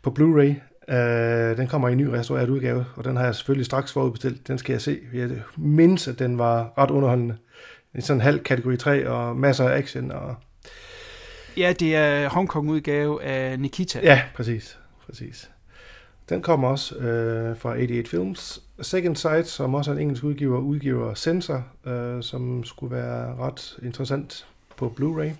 på 0.02 0.10
Blu-ray. 0.18 0.54
Øh, 0.94 1.56
den 1.56 1.66
kommer 1.66 1.88
i 1.88 1.92
en 1.92 1.98
ny 1.98 2.06
restaureret 2.06 2.48
udgave, 2.48 2.84
og 2.96 3.04
den 3.04 3.16
har 3.16 3.24
jeg 3.24 3.34
selvfølgelig 3.34 3.66
straks 3.66 3.92
forudbestilt. 3.92 4.48
Den 4.48 4.58
skal 4.58 4.72
jeg 4.72 4.80
se. 4.80 4.98
Jeg 5.14 5.30
mindes, 5.56 6.08
at 6.08 6.18
den 6.18 6.38
var 6.38 6.72
ret 6.78 6.90
underholdende. 6.90 7.36
en 7.94 8.02
sådan 8.02 8.20
halv 8.20 8.38
kategori 8.38 8.76
3 8.76 9.08
og 9.08 9.36
masser 9.36 9.68
af 9.68 9.78
action. 9.78 10.10
Og, 10.10 10.34
Ja, 11.56 11.72
det 11.72 11.96
er 11.96 12.28
Hongkong-udgave 12.28 13.22
af 13.22 13.60
Nikita. 13.60 14.00
ja, 14.02 14.22
præcis. 14.34 14.78
præcis. 15.06 15.50
Den 16.28 16.42
kommer 16.42 16.68
også 16.68 16.96
øh, 16.96 17.56
fra 17.56 17.72
88 17.72 18.08
Films. 18.10 18.62
Second 18.82 19.16
Sight, 19.16 19.46
som 19.46 19.74
også 19.74 19.90
er 19.90 19.94
en 19.94 20.00
engelsk 20.02 20.24
udgiver, 20.24 20.58
udgiver 20.58 21.14
Sensor, 21.14 21.66
øh, 21.86 22.22
som 22.22 22.64
skulle 22.64 22.96
være 22.96 23.36
ret 23.36 23.78
interessant 23.82 24.46
på 24.76 24.94
Blu-ray. 25.00 25.30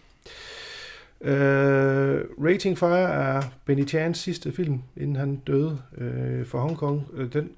Øh, 1.28 2.24
Rating 2.44 2.78
Fire 2.78 3.10
er 3.10 3.42
Benny 3.64 3.88
Chans 3.88 4.18
sidste 4.18 4.52
film, 4.52 4.82
inden 4.96 5.16
han 5.16 5.36
døde 5.36 5.78
øh, 5.98 6.46
for 6.46 6.60
Hongkong. 6.60 7.08
Øh, 7.14 7.32
den 7.32 7.50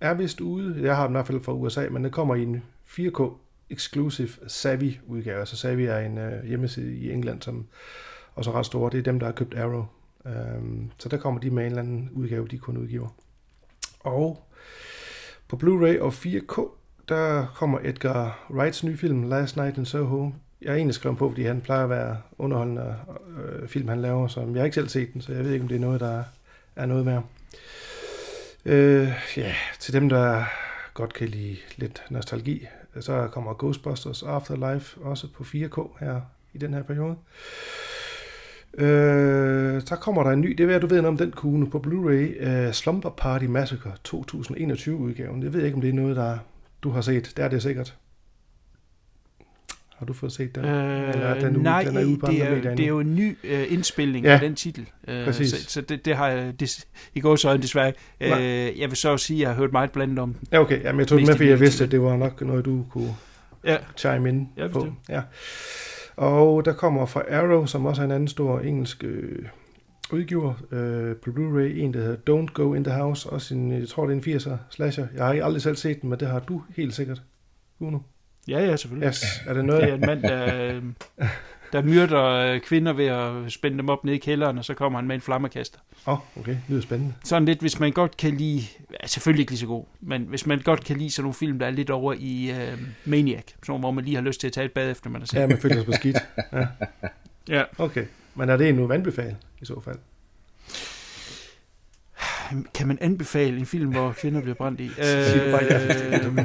er 0.00 0.14
vist 0.14 0.40
ude, 0.40 0.76
jeg 0.82 0.96
har 0.96 1.06
den 1.06 1.12
i 1.12 1.16
hvert 1.16 1.26
fald 1.26 1.42
fra 1.42 1.52
USA, 1.52 1.88
men 1.90 2.04
den 2.04 2.12
kommer 2.12 2.34
i 2.34 2.42
en 2.42 2.62
4K 2.86 3.32
Exclusive 3.70 4.30
Savvy 4.46 4.92
udgave. 5.06 5.40
Altså 5.40 5.56
Savvy 5.56 5.80
er 5.80 5.98
en 5.98 6.18
øh, 6.18 6.44
hjemmeside 6.44 6.94
i 6.94 7.12
England, 7.12 7.42
som 7.42 7.66
også 8.34 8.50
er 8.50 8.54
ret 8.54 8.66
stor. 8.66 8.88
Det 8.88 8.98
er 8.98 9.02
dem, 9.02 9.18
der 9.18 9.26
har 9.26 9.32
købt 9.32 9.58
Arrow. 9.58 9.86
Øhm, 10.26 10.90
så 10.98 11.08
der 11.08 11.16
kommer 11.16 11.40
de 11.40 11.50
med 11.50 11.62
en 11.62 11.66
eller 11.66 11.82
anden 11.82 12.10
udgave, 12.12 12.48
de 12.48 12.58
kun 12.58 12.76
udgiver. 12.76 13.08
Og 14.00 14.48
på 15.48 15.56
Blu-ray 15.56 16.00
og 16.00 16.12
4K, 16.12 16.62
der 17.08 17.46
kommer 17.54 17.78
Edgar 17.84 18.46
Wrights 18.50 18.84
nye 18.84 18.96
film, 18.96 19.22
Last 19.22 19.56
Night 19.56 19.78
in 19.78 19.86
Soho. 19.86 20.32
Jeg 20.62 20.70
er 20.70 20.74
egentlig 20.74 20.94
skrevet 20.94 21.18
på, 21.18 21.28
fordi 21.28 21.42
han 21.42 21.60
plejer 21.60 21.84
at 21.84 21.90
være 21.90 22.16
underholdende 22.38 22.96
øh, 23.38 23.68
film, 23.68 23.88
han 23.88 24.02
laver, 24.02 24.28
som 24.28 24.54
jeg 24.54 24.60
har 24.60 24.64
ikke 24.64 24.74
selv 24.74 24.88
set 24.88 25.12
den, 25.12 25.20
så 25.20 25.32
jeg 25.32 25.44
ved 25.44 25.52
ikke, 25.52 25.62
om 25.62 25.68
det 25.68 25.76
er 25.76 25.80
noget, 25.80 26.00
der 26.00 26.24
er 26.76 26.86
noget 26.86 27.04
mere. 27.04 27.22
Øh, 28.64 29.12
ja, 29.36 29.54
til 29.78 29.92
dem, 29.92 30.08
der 30.08 30.44
godt 30.94 31.14
kan 31.14 31.28
lide 31.28 31.56
lidt 31.76 32.02
nostalgi, 32.10 32.66
så 33.00 33.28
kommer 33.32 33.54
Ghostbusters 33.54 34.22
Afterlife 34.22 35.00
også 35.00 35.26
på 35.32 35.42
4K 35.42 36.04
her 36.04 36.20
i 36.52 36.58
den 36.58 36.74
her 36.74 36.82
periode. 36.82 37.16
Øh, 38.74 39.82
så 39.82 39.96
kommer 39.96 40.22
der 40.22 40.30
en 40.30 40.40
ny, 40.40 40.52
det 40.52 40.66
ved 40.66 40.74
jeg, 40.74 40.82
du 40.82 40.86
ved 40.86 41.02
noget 41.02 41.12
om 41.12 41.16
den 41.16 41.32
kugle 41.32 41.70
på 41.70 41.78
Blu-ray, 41.86 42.48
uh, 42.48 42.72
Slumber 42.72 43.10
Party 43.10 43.44
Massacre 43.44 43.92
2021 44.04 44.96
udgaven. 44.96 45.42
Jeg 45.42 45.52
ved 45.52 45.64
ikke, 45.64 45.74
om 45.74 45.80
det 45.80 45.90
er 45.90 45.94
noget, 45.94 46.16
der 46.16 46.38
du 46.82 46.90
har 46.90 47.00
set. 47.00 47.32
Det 47.36 47.44
er 47.44 47.48
det 47.48 47.62
sikkert. 47.62 47.96
Har 50.00 50.06
du 50.06 50.12
fået 50.12 50.32
set 50.32 50.54
den? 50.54 50.64
Øh, 50.64 50.70
Eller 51.08 51.26
er 51.26 51.40
den 51.40 51.54
ude- 51.56 51.62
nej, 51.62 51.82
den 51.82 51.96
er 51.96 52.04
ude 52.04 52.18
på 52.18 52.26
det, 52.26 52.42
er, 52.42 52.60
det 52.74 52.80
er 52.84 52.88
jo 52.88 53.00
en 53.00 53.14
ny 53.14 53.38
øh, 53.44 53.72
indspilning 53.72 54.24
Ja, 54.26 54.32
af 54.32 54.40
den 54.40 54.54
titel. 54.54 54.88
Øh, 55.08 55.24
præcis. 55.24 55.50
Så, 55.50 55.64
så 55.70 55.80
det, 55.80 56.04
det 56.04 56.16
har 56.16 56.28
jeg 56.28 56.60
det, 56.60 56.84
i 57.14 57.20
går 57.20 57.36
så 57.36 57.56
desværre. 57.56 57.92
Øh, 58.20 58.30
jeg 58.80 58.88
vil 58.90 58.96
så 58.96 59.08
også 59.08 59.26
sige, 59.26 59.36
at 59.36 59.40
jeg 59.40 59.48
har 59.48 59.56
hørt 59.56 59.72
meget 59.72 59.92
blandet 59.92 60.18
om 60.18 60.34
den. 60.34 60.48
Ja, 60.52 60.58
okay. 60.60 60.82
Jamen, 60.82 60.98
jeg 60.98 61.08
tog 61.08 61.18
Mest 61.18 61.28
med, 61.28 61.36
fordi 61.36 61.48
jeg 61.48 61.60
vidste, 61.60 61.84
at 61.84 61.90
det 61.90 62.02
var 62.02 62.16
nok 62.16 62.40
noget, 62.40 62.64
du 62.64 62.84
kunne 62.90 63.14
Ja, 63.64 63.76
chime 63.96 64.28
in 64.28 64.48
Ja, 64.56 64.68
på. 64.68 64.86
Ja. 65.08 65.22
Og 66.16 66.64
der 66.64 66.72
kommer 66.72 67.06
fra 67.06 67.22
Arrow, 67.30 67.66
som 67.66 67.86
også 67.86 68.02
er 68.02 68.06
en 68.06 68.12
anden 68.12 68.28
stor 68.28 68.60
engelsk 68.60 69.04
øh, 69.04 69.38
udgiver 70.12 70.54
øh, 70.72 71.16
på 71.16 71.30
Blu-ray, 71.30 71.78
en 71.82 71.94
der 71.94 72.00
hedder 72.00 72.16
Don't 72.46 72.52
Go 72.52 72.74
in 72.74 72.84
the 72.84 72.94
House, 72.94 73.30
også 73.30 73.54
en, 73.54 73.72
jeg 73.80 73.88
tror 73.88 74.06
det 74.06 74.26
er 74.26 74.30
en 74.32 74.36
80'er 74.36 74.56
slasher. 74.70 75.06
Jeg 75.16 75.24
har 75.24 75.32
ikke 75.32 75.44
aldrig 75.44 75.62
selv 75.62 75.76
set 75.76 76.02
den, 76.02 76.10
men 76.10 76.20
det 76.20 76.28
har 76.28 76.38
du 76.38 76.62
helt 76.76 76.94
sikkert. 76.94 77.22
Uno. 77.80 77.98
Ja, 78.48 78.58
ja 78.60 78.76
selvfølgelig. 78.76 79.08
Yes. 79.08 79.24
Er 79.46 79.54
det 79.54 79.64
noget? 79.64 79.82
Det 79.82 79.90
er 79.90 79.94
en 79.94 80.00
mand, 80.00 80.22
der, 80.22 80.54
øh, 80.74 80.82
der 81.72 81.82
myrder 81.82 82.24
øh, 82.24 82.60
kvinder 82.60 82.92
ved 82.92 83.06
at 83.06 83.52
spænde 83.52 83.78
dem 83.78 83.88
op 83.88 84.04
ned 84.04 84.14
i 84.14 84.18
kælderen, 84.18 84.58
og 84.58 84.64
så 84.64 84.74
kommer 84.74 84.98
han 84.98 85.08
med 85.08 85.14
en 85.14 85.20
flammekaster. 85.20 85.78
Åh, 86.06 86.12
oh, 86.14 86.18
okay. 86.40 86.50
Det 86.52 86.60
lyder 86.68 86.80
spændende. 86.82 87.14
Sådan 87.24 87.44
lidt, 87.44 87.60
hvis 87.60 87.80
man 87.80 87.92
godt 87.92 88.16
kan 88.16 88.36
lide, 88.36 88.62
ja, 89.02 89.06
selvfølgelig 89.06 89.40
ikke 89.40 89.52
lige 89.52 89.58
så 89.60 89.66
god, 89.66 89.84
men 90.00 90.22
hvis 90.22 90.46
man 90.46 90.58
godt 90.60 90.84
kan 90.84 90.96
lide 90.96 91.10
sådan 91.10 91.24
nogle 91.24 91.34
film, 91.34 91.58
der 91.58 91.66
er 91.66 91.70
lidt 91.70 91.90
over 91.90 92.14
i 92.18 92.50
øh, 92.50 92.78
Maniac, 93.04 93.42
sådan 93.46 93.56
nogle, 93.68 93.80
hvor 93.80 93.90
man 93.90 94.04
lige 94.04 94.14
har 94.16 94.22
lyst 94.22 94.40
til 94.40 94.46
at 94.46 94.52
tage 94.52 94.64
et 94.64 94.72
bad, 94.72 94.90
efter 94.90 95.10
man 95.10 95.20
har 95.20 95.26
set 95.26 95.38
Ja, 95.38 95.46
man 95.46 95.58
føler 95.58 95.74
sig 95.76 95.84
på 95.86 95.92
skidt. 95.92 96.16
Ja, 96.52 96.66
Ja. 97.48 97.62
okay. 97.78 98.04
Men 98.34 98.48
er 98.48 98.56
det 98.56 98.68
en 98.68 98.74
nu 98.74 98.92
anbefale 98.92 99.36
i 99.62 99.64
så 99.64 99.80
fald? 99.84 99.96
Kan 102.74 102.88
man 102.88 102.98
anbefale 103.00 103.58
en 103.58 103.66
film, 103.66 103.90
hvor 103.90 104.12
kvinder 104.12 104.40
bliver 104.40 104.54
brændt 104.54 104.80
i? 104.80 104.84
Øh, 104.86 104.94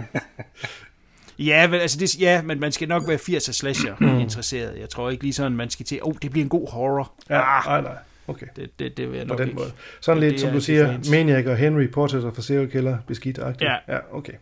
ja, 1.40 1.68
men, 1.68 1.80
altså 1.80 1.98
det, 2.00 2.20
ja, 2.20 2.42
men 2.42 2.60
man 2.60 2.72
skal 2.72 2.88
nok 2.88 3.04
være 3.08 3.18
80'er 3.18 3.52
slasher 3.52 3.96
Mm. 4.00 4.20
interesseret. 4.20 4.80
Jeg 4.80 4.90
tror 4.90 5.10
ikke 5.10 5.24
lige 5.24 5.34
sådan, 5.34 5.52
man 5.52 5.70
skal 5.70 5.86
til, 5.86 6.00
oh, 6.02 6.14
det 6.22 6.32
bliver 6.32 6.44
en 6.46 6.50
god 6.50 6.70
horror. 6.72 7.14
Ja, 7.30 7.58
Ah, 7.58 7.66
nej, 7.66 7.82
nej. 7.94 8.02
Okay. 8.28 8.46
det, 8.56 8.70
det, 8.80 8.98
det 8.98 9.12
vil 9.12 9.18
jeg 9.18 9.28
På 9.28 9.32
nok 9.34 9.40
den 9.40 9.48
ikke. 9.48 9.60
måde. 9.60 9.72
Sådan 10.02 10.20
lidt, 10.24 10.40
som 10.42 10.52
du 10.52 10.60
siger. 10.62 10.98
Maniac 11.12 11.46
og 11.46 11.58
Henry, 11.58 11.88
Portrait 11.92 12.38
a 12.38 12.42
Serial 12.42 12.70
Killer, 12.70 12.98
beskidt. 13.08 13.38
Ja. 13.62 13.74
ja, 13.88 13.98
okay. 14.12 14.34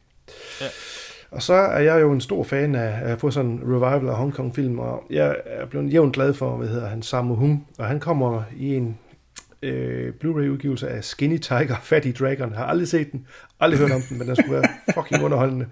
Ja. 0.62 0.66
Og 1.32 1.42
så 1.42 1.54
er 1.54 1.80
jeg 1.80 2.02
jo 2.02 2.12
en 2.12 2.22
stor 2.22 2.44
fan 2.44 2.76
af 2.76 3.12
at 3.12 3.20
få 3.20 3.32
sådan 3.32 3.52
en 3.52 3.60
revival 3.64 4.10
af 4.10 4.16
Hong 4.16 4.34
Kong 4.34 4.56
film, 4.56 4.80
og 4.80 5.04
jeg 5.10 5.36
er 5.46 5.66
blevet 5.66 5.94
jævnt 5.94 6.14
glad 6.14 6.34
for, 6.34 6.58
hvad 6.58 6.68
hedder 6.68 6.88
han, 6.88 7.02
Sammo 7.02 7.36
Hung, 7.36 7.68
og 7.78 7.86
han 7.88 8.00
kommer 8.00 8.44
i 8.58 8.76
en 8.76 8.98
øh, 9.62 10.14
Blu-ray-udgivelse 10.14 10.88
af 10.90 11.04
Skinny 11.04 11.38
Tiger, 11.38 11.76
Fatty 11.84 12.12
Dragon. 12.20 12.50
Jeg 12.50 12.58
har 12.58 12.66
aldrig 12.66 12.88
set 12.88 13.12
den, 13.12 13.28
aldrig 13.60 13.80
hørt 13.80 13.92
om 13.92 14.02
den, 14.10 14.18
men 14.18 14.28
den 14.28 14.36
skulle 14.36 14.52
være 14.54 14.68
fucking 14.96 15.24
underholdende. 15.24 15.66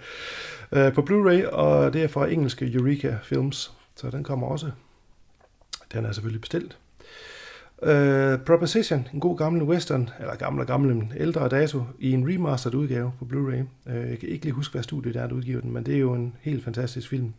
Øh, 0.72 0.94
på 0.94 1.02
Blu-ray, 1.02 1.50
og 1.50 1.94
det 1.94 2.04
er 2.04 2.08
fra 2.08 2.28
engelske 2.28 2.74
Eureka 2.74 3.16
Films, 3.24 3.72
så 3.96 4.10
den 4.10 4.24
kommer 4.24 4.48
også. 4.48 4.72
Den 5.94 6.06
er 6.06 6.12
selvfølgelig 6.12 6.42
bestilt. 6.42 6.78
Uh, 7.78 8.46
Proposition, 8.46 9.08
en 9.14 9.20
god 9.20 9.38
gammel 9.38 9.64
western, 9.64 10.10
eller 10.20 10.36
gammel 10.36 10.62
og 10.62 10.68
gammel, 10.68 10.96
men 10.96 11.14
ældre 11.18 11.50
dato, 11.50 11.84
i 12.00 12.12
en 12.12 12.34
remastered 12.34 12.76
udgave 12.76 13.12
på 13.20 13.26
Blu-ray. 13.26 13.90
Uh, 13.92 14.10
jeg 14.10 14.20
kan 14.20 14.30
ikke 14.30 14.46
lige 14.46 14.54
huske, 14.54 14.74
hvad 14.74 14.84
studiet 14.84 15.14
der 15.14 15.22
er, 15.22 15.28
der 15.28 15.36
udgiver 15.36 15.62
den, 15.62 15.74
men 15.74 15.86
det 15.86 15.96
er 15.96 16.00
jo 16.00 16.14
en 16.14 16.36
helt 16.42 16.64
fantastisk 16.64 17.10
film. 17.10 17.34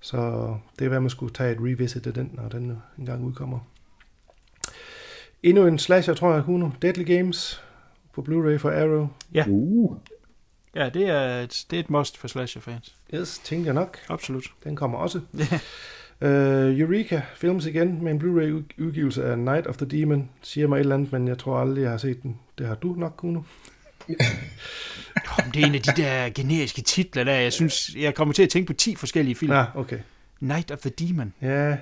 Så 0.00 0.54
det 0.78 0.84
er 0.84 0.88
hvad 0.88 1.00
man 1.00 1.10
skulle 1.10 1.32
tage 1.32 1.52
et 1.52 1.58
revisit 1.60 2.06
af 2.06 2.14
den, 2.14 2.30
når 2.32 2.48
den 2.48 2.82
engang 2.98 3.24
udkommer. 3.24 3.58
Endnu 5.42 5.66
en 5.66 5.78
slasher, 5.78 6.14
tror 6.14 6.34
jeg, 6.34 6.44
Kuno. 6.44 6.70
Deadly 6.82 7.04
Games 7.04 7.62
på 8.12 8.20
Blu-ray 8.20 8.56
for 8.56 8.70
Arrow. 8.70 9.08
Uh. 9.48 9.96
Ja, 10.76 10.88
det 10.88 11.08
er 11.08 11.40
et, 11.40 11.64
det 11.70 11.76
er 11.76 11.80
et 11.80 11.90
must 11.90 12.18
for 12.18 12.28
slasher-fans. 12.28 12.94
Yes, 13.14 13.38
tænkte 13.44 13.66
jeg 13.66 13.74
nok. 13.74 13.98
Absolut. 14.08 14.44
Den 14.64 14.76
kommer 14.76 14.98
også. 14.98 15.20
Uh, 16.20 16.28
Eureka 16.80 17.20
Films 17.36 17.66
igen 17.66 18.04
med 18.04 18.12
en 18.12 18.18
Blu-ray 18.20 18.82
udgivelse 18.84 19.24
af 19.24 19.38
Night 19.38 19.66
of 19.66 19.76
the 19.76 19.86
Demon. 19.86 20.28
Siger 20.42 20.66
mig 20.68 20.76
et 20.76 20.80
eller 20.80 20.94
andet, 20.94 21.12
men 21.12 21.28
jeg 21.28 21.38
tror 21.38 21.58
aldrig, 21.60 21.82
jeg 21.82 21.90
har 21.90 21.98
set 21.98 22.22
den. 22.22 22.38
Det 22.58 22.66
har 22.66 22.74
du 22.74 22.94
nok, 22.94 23.14
Kuno. 23.16 23.40
Jamen, 25.38 25.52
det 25.54 25.62
er 25.62 25.66
en 25.66 25.74
af 25.74 25.82
de 25.82 26.02
der 26.02 26.28
generiske 26.34 26.82
titler 26.82 27.24
der. 27.24 27.32
Jeg 27.32 27.52
synes, 27.52 27.90
jeg 27.96 28.14
kommer 28.14 28.34
til 28.34 28.42
at 28.42 28.48
tænke 28.48 28.66
på 28.66 28.72
10 28.72 28.94
forskellige 28.94 29.34
film. 29.34 29.52
Ja, 29.52 29.64
okay. 29.74 29.98
Night 30.40 30.70
of 30.70 30.78
the 30.78 30.90
Demon. 30.90 31.32
Ja, 31.42 31.76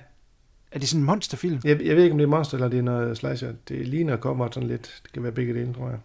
Er 0.73 0.79
det 0.79 0.89
sådan 0.89 1.01
en 1.01 1.07
monsterfilm? 1.07 1.61
jeg, 1.65 1.81
jeg 1.85 1.97
ved 1.97 2.03
ikke, 2.03 2.13
om 2.13 2.19
det 2.19 2.25
er 2.25 2.29
monster, 2.29 2.55
eller 2.55 2.69
det 2.69 2.79
er 2.79 2.83
noget 2.83 3.17
slasher. 3.17 3.53
Det 3.69 3.89
ligner 3.89 4.17
kommer 4.17 4.49
sådan 4.51 4.69
lidt. 4.69 5.01
Det 5.03 5.13
kan 5.13 5.23
være 5.23 5.33
begge 5.33 5.55
dele, 5.55 5.75
tror 5.75 5.89
jeg. 5.89 5.99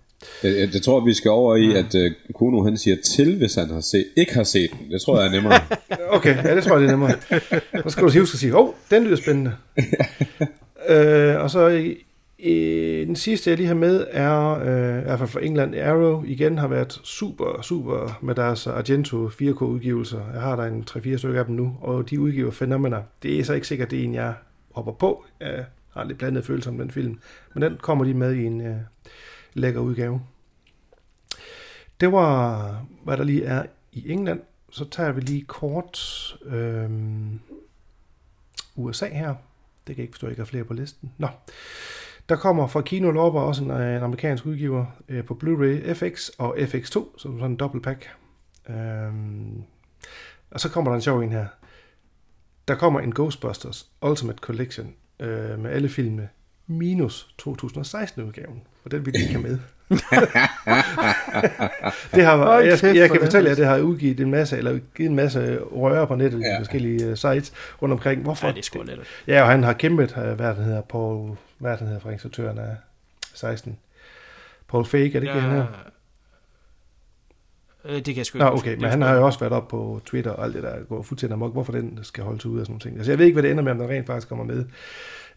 Jeg, 0.43 0.69
jeg, 0.73 0.81
tror, 0.81 1.05
vi 1.05 1.13
skal 1.13 1.31
over 1.31 1.55
i, 1.55 1.73
at 1.75 1.95
uh, 1.95 2.33
Kuno 2.33 2.63
han 2.63 2.77
siger 2.77 2.97
til, 3.15 3.37
hvis 3.37 3.55
han 3.55 3.69
har 3.69 3.81
set, 3.81 4.05
ikke 4.15 4.33
har 4.33 4.43
set 4.43 4.71
den. 4.79 4.91
Det 4.91 5.01
tror 5.01 5.19
jeg 5.19 5.27
er 5.27 5.31
nemmere. 5.31 5.59
Okay, 6.11 6.43
ja, 6.43 6.55
det 6.55 6.63
tror 6.63 6.77
jeg, 6.77 6.81
det 6.81 6.87
er 6.87 6.91
nemmere. 6.91 7.11
Så 7.83 7.89
skal 7.89 8.03
du 8.03 8.07
huske 8.19 8.35
at 8.35 8.39
sige, 8.39 8.57
åh, 8.57 8.67
oh, 8.67 8.73
den 8.91 9.03
lyder 9.03 9.15
spændende. 9.15 9.53
øh, 10.89 11.35
og 11.41 11.51
så 11.51 11.67
i, 11.67 11.97
i, 12.39 12.55
den 13.05 13.15
sidste, 13.15 13.49
jeg 13.49 13.57
lige 13.57 13.67
har 13.67 13.75
med, 13.75 14.05
er 14.11 14.59
øh, 14.59 14.99
i 14.99 15.03
hvert 15.03 15.19
fald 15.19 15.29
fra 15.29 15.43
England, 15.43 15.75
Arrow 15.75 16.23
igen 16.27 16.57
har 16.57 16.67
været 16.67 16.99
super, 17.03 17.61
super 17.61 18.19
med 18.21 18.35
deres 18.35 18.67
Argento 18.67 19.27
4K-udgivelser. 19.27 20.21
Jeg 20.33 20.41
har 20.41 20.55
der 20.55 20.63
en 20.63 20.85
3-4 20.89 21.17
stykker 21.17 21.39
af 21.39 21.45
dem 21.45 21.55
nu, 21.55 21.77
og 21.81 22.09
de 22.09 22.19
udgiver 22.19 22.51
fænomener. 22.51 23.01
Det 23.23 23.39
er 23.39 23.43
så 23.43 23.53
ikke 23.53 23.67
sikkert, 23.67 23.91
det 23.91 23.99
er 23.99 24.03
en, 24.03 24.13
jeg 24.13 24.33
hopper 24.71 24.91
på. 24.91 25.25
Jeg 25.39 25.65
har 25.93 26.03
lidt 26.03 26.17
blandet 26.17 26.45
følelse 26.45 26.69
om 26.69 26.77
den 26.77 26.91
film. 26.91 27.19
Men 27.53 27.63
den 27.63 27.77
kommer 27.81 28.05
de 28.05 28.13
med 28.13 28.33
i 28.33 28.45
en 28.45 28.61
øh, 28.61 28.75
lækker 29.53 29.79
udgave. 29.79 30.21
Det 31.99 32.11
var, 32.11 32.85
hvad 33.03 33.17
der 33.17 33.23
lige 33.23 33.45
er 33.45 33.65
i 33.91 34.11
England. 34.11 34.41
Så 34.71 34.89
tager 34.89 35.11
vi 35.11 35.21
lige 35.21 35.45
kort 35.45 35.99
øh, 36.45 36.89
USA 38.75 39.07
her. 39.07 39.35
Det 39.87 39.95
kan 39.95 39.97
jeg 39.97 40.03
ikke 40.03 40.13
forstå, 40.13 40.27
at 40.27 40.29
jeg 40.29 40.33
ikke 40.33 40.41
har 40.41 40.45
flere 40.45 40.63
på 40.63 40.73
listen. 40.73 41.11
Nå. 41.17 41.27
Der 42.29 42.35
kommer 42.35 42.67
fra 42.67 42.81
Kino 42.81 43.11
Lorber 43.11 43.41
også 43.41 43.63
en, 43.63 43.71
øh, 43.71 43.95
en 43.95 44.03
amerikansk 44.03 44.45
udgiver 44.45 44.85
øh, 45.09 45.25
på 45.25 45.39
Blu-ray 45.43 45.93
FX 45.93 46.29
og 46.29 46.57
FX2, 46.57 47.17
som 47.17 47.39
sådan 47.39 47.51
en 47.51 47.55
dobbeltpack. 47.55 48.09
Øh, 48.69 49.13
og 50.51 50.59
så 50.59 50.69
kommer 50.69 50.91
der 50.91 50.95
en 50.95 51.01
sjov 51.01 51.19
en 51.19 51.31
her. 51.31 51.47
Der 52.67 52.75
kommer 52.75 52.99
en 52.99 53.13
Ghostbusters 53.13 53.89
Ultimate 54.01 54.39
Collection 54.39 54.95
øh, 55.19 55.59
med 55.59 55.71
alle 55.71 55.89
filmene 55.89 56.29
minus 56.67 57.35
2016-udgaven, 57.41 58.61
og 58.89 58.97
den 58.97 59.05
vil 59.05 59.13
de 59.13 59.19
ikke 59.19 59.31
have 59.31 59.43
med. 59.43 59.59
det 62.15 62.23
har, 62.25 62.37
Hold 62.37 62.65
jeg, 62.65 62.95
jeg 62.95 63.09
kan 63.11 63.21
fortælle 63.21 63.45
jer, 63.45 63.49
er 63.49 63.51
at 63.51 63.57
det 63.57 63.65
har 63.65 63.79
udgivet 63.79 64.19
en 64.19 64.31
masse, 64.31 64.57
eller 64.57 64.79
givet 64.95 65.09
en 65.09 65.15
masse 65.15 65.59
røre 65.59 66.07
på 66.07 66.15
nettet 66.15 66.41
ja. 66.41 66.59
Forskellige 66.59 67.11
uh, 67.11 67.15
sites 67.15 67.53
rundt 67.81 67.93
omkring. 67.93 68.21
Hvorfor? 68.21 68.47
Ja, 68.47 68.53
det 68.53 68.59
er 68.59 68.63
sgu 68.63 68.83
lidt. 68.83 68.99
Ja, 69.27 69.41
og 69.41 69.47
han 69.47 69.63
har 69.63 69.73
kæmpet, 69.73 70.17
uh, 70.17 70.23
hvad 70.23 70.55
den 70.55 70.63
hedder, 70.63 70.81
Paul, 70.81 71.37
hvad 71.57 71.77
den 71.77 71.87
hedder 71.87 72.01
fra 72.01 72.11
instruktøren 72.11 72.57
af 72.57 72.75
16. 73.33 73.77
Paul 74.69 74.85
Fake, 74.85 75.05
er 75.05 75.09
det 75.09 75.21
ikke 75.21 75.33
ja. 75.33 75.39
han 75.39 75.51
her? 75.51 75.65
Øh, 77.85 77.95
det 77.95 78.05
kan 78.05 78.17
jeg 78.17 78.25
sgu 78.25 78.39
Nå, 78.39 78.45
ikke 78.45 78.51
huske. 78.51 78.69
okay, 78.69 78.81
men 78.81 78.89
han 78.89 79.01
har 79.01 79.15
jo 79.15 79.25
også 79.25 79.39
været 79.39 79.53
op 79.53 79.67
på 79.67 80.01
Twitter 80.05 80.31
og 80.31 80.45
alt 80.45 80.53
det 80.55 80.63
der, 80.63 80.83
går 80.83 81.01
fuldstændig 81.01 81.33
amok, 81.33 81.53
hvorfor 81.53 81.71
den 81.71 81.99
skal 82.01 82.23
holdes 82.23 82.45
ude 82.45 82.61
og 82.61 82.65
sådan 82.65 82.71
nogle 82.73 82.81
ting. 82.81 82.97
Altså, 82.97 83.11
jeg 83.11 83.19
ved 83.19 83.25
ikke, 83.25 83.35
hvad 83.35 83.43
det 83.43 83.51
ender 83.51 83.63
med, 83.63 83.71
om 83.71 83.79
den 83.79 83.89
rent 83.89 84.07
faktisk 84.07 84.29
kommer 84.29 84.45
med. 84.45 84.65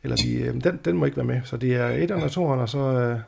Eller 0.03 0.17
de, 0.17 0.35
øh, 0.35 0.65
den, 0.65 0.81
den 0.85 0.97
må 0.97 1.05
ikke 1.05 1.17
være 1.17 1.27
med. 1.27 1.41
Så 1.45 1.57
det 1.57 1.75
er 1.75 1.89
et 1.89 2.11
og 2.11 2.31
toeren, 2.31 2.61
og 2.61 2.69
så, 2.69 2.79
øh, 2.79 3.19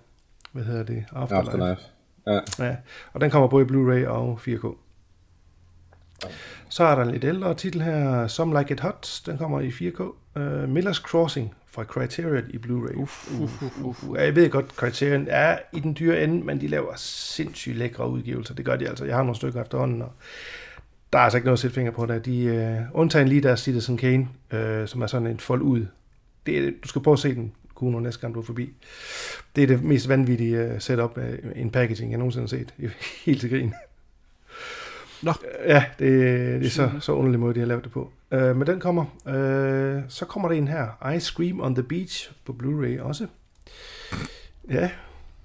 hvad 0.55 0.65
hedder 0.65 0.83
det, 0.83 1.05
Afterlife. 1.13 1.51
Afterlife. 1.51 1.83
Ja. 2.27 2.41
Ja, 2.65 2.77
og 3.13 3.21
den 3.21 3.31
kommer 3.31 3.49
både 3.49 3.65
i 3.65 3.69
Blu-ray 3.69 4.09
og 4.09 4.41
4K. 4.49 4.77
Så 6.69 6.85
er 6.85 6.95
der 6.95 7.03
en 7.03 7.11
lidt 7.11 7.25
ældre 7.25 7.55
titel 7.55 7.83
her, 7.83 8.29
Some 8.29 8.59
Like 8.59 8.75
It 8.75 8.81
Hot. 8.81 9.23
Den 9.27 9.39
kommer 9.39 9.61
i 9.61 9.69
4K. 9.69 10.01
Uh, 10.01 10.77
Miller's 10.77 11.03
Crossing 11.03 11.55
fra 11.67 11.85
Criterion 11.85 12.45
i 12.51 12.57
Blu-ray. 12.57 12.95
Uf, 12.97 13.41
uf, 13.41 13.63
uf, 13.63 14.05
uf. 14.05 14.17
Jeg 14.17 14.37
ved 14.37 14.51
godt, 14.51 14.67
Criterion 14.71 15.27
er 15.31 15.59
i 15.73 15.81
den 15.81 15.97
dyre 15.99 16.25
ende, 16.25 16.45
men 16.45 16.61
de 16.61 16.69
laver 16.69 16.93
sindssygt 16.97 17.77
lækre 17.77 18.09
udgivelser. 18.11 18.55
Det 18.55 18.65
gør 18.65 18.77
de 18.77 18.89
altså. 18.89 19.05
Jeg 19.05 19.17
har 19.17 19.23
nogle 19.23 19.37
stykker 19.37 19.63
efterhånden, 19.63 20.03
og 20.03 20.13
der 21.13 21.19
er 21.19 21.23
altså 21.23 21.39
ikke 21.39 21.47
noget 21.47 21.57
at 21.57 21.61
sætte 21.61 21.75
finger 21.75 21.93
på 21.93 22.07
der. 22.07 22.19
De, 22.19 22.87
uh, 22.93 23.01
undtagen 23.01 23.29
lige 23.29 23.43
deres 23.43 23.61
Citizen 23.61 23.97
Kane, 23.97 24.29
uh, 24.55 24.87
som 24.87 25.03
er 25.03 25.07
sådan 25.07 25.27
en 25.27 25.41
fold 25.41 25.63
ud. 25.63 25.87
Det 26.47 26.75
du 26.85 26.89
skal 26.89 27.03
prøve 27.03 27.13
at 27.13 27.19
se 27.19 27.35
den, 27.35 27.53
Kuno, 27.75 28.01
næste 28.01 28.21
gang 28.21 28.35
du 28.35 28.41
er 28.41 28.45
forbi. 28.45 28.73
Det 29.57 29.63
er 29.63 29.67
det 29.67 29.83
mest 29.83 30.09
vanvittige 30.09 30.67
uh, 30.67 30.81
setup 30.81 31.19
af 31.19 31.39
en 31.57 31.71
packaging, 31.71 32.11
jeg 32.11 32.19
nogensinde 32.19 32.43
har 32.43 32.49
set. 32.49 32.75
Helt 33.27 33.41
til 33.41 33.51
grin. 33.51 33.75
Nå. 35.23 35.33
Ja, 35.67 35.85
det, 35.99 36.09
det 36.61 36.67
er 36.67 36.71
så, 36.71 36.91
så 37.01 37.13
underlig 37.13 37.41
måde, 37.41 37.55
de 37.55 37.59
har 37.59 37.67
lavet 37.67 37.85
det 37.85 37.93
på. 37.93 38.11
Uh, 38.31 38.57
men 38.57 38.67
den 38.67 38.81
kommer. 38.81 39.05
Uh, 39.27 40.03
så 40.09 40.25
kommer 40.29 40.49
der 40.49 40.57
en 40.57 40.69
her. 40.69 41.13
I 41.17 41.21
Scream 41.21 41.61
on 41.61 41.75
the 41.75 41.83
Beach 41.83 42.31
på 42.45 42.57
Blu-ray 42.63 43.03
også. 43.03 43.27
Ja, 44.71 44.91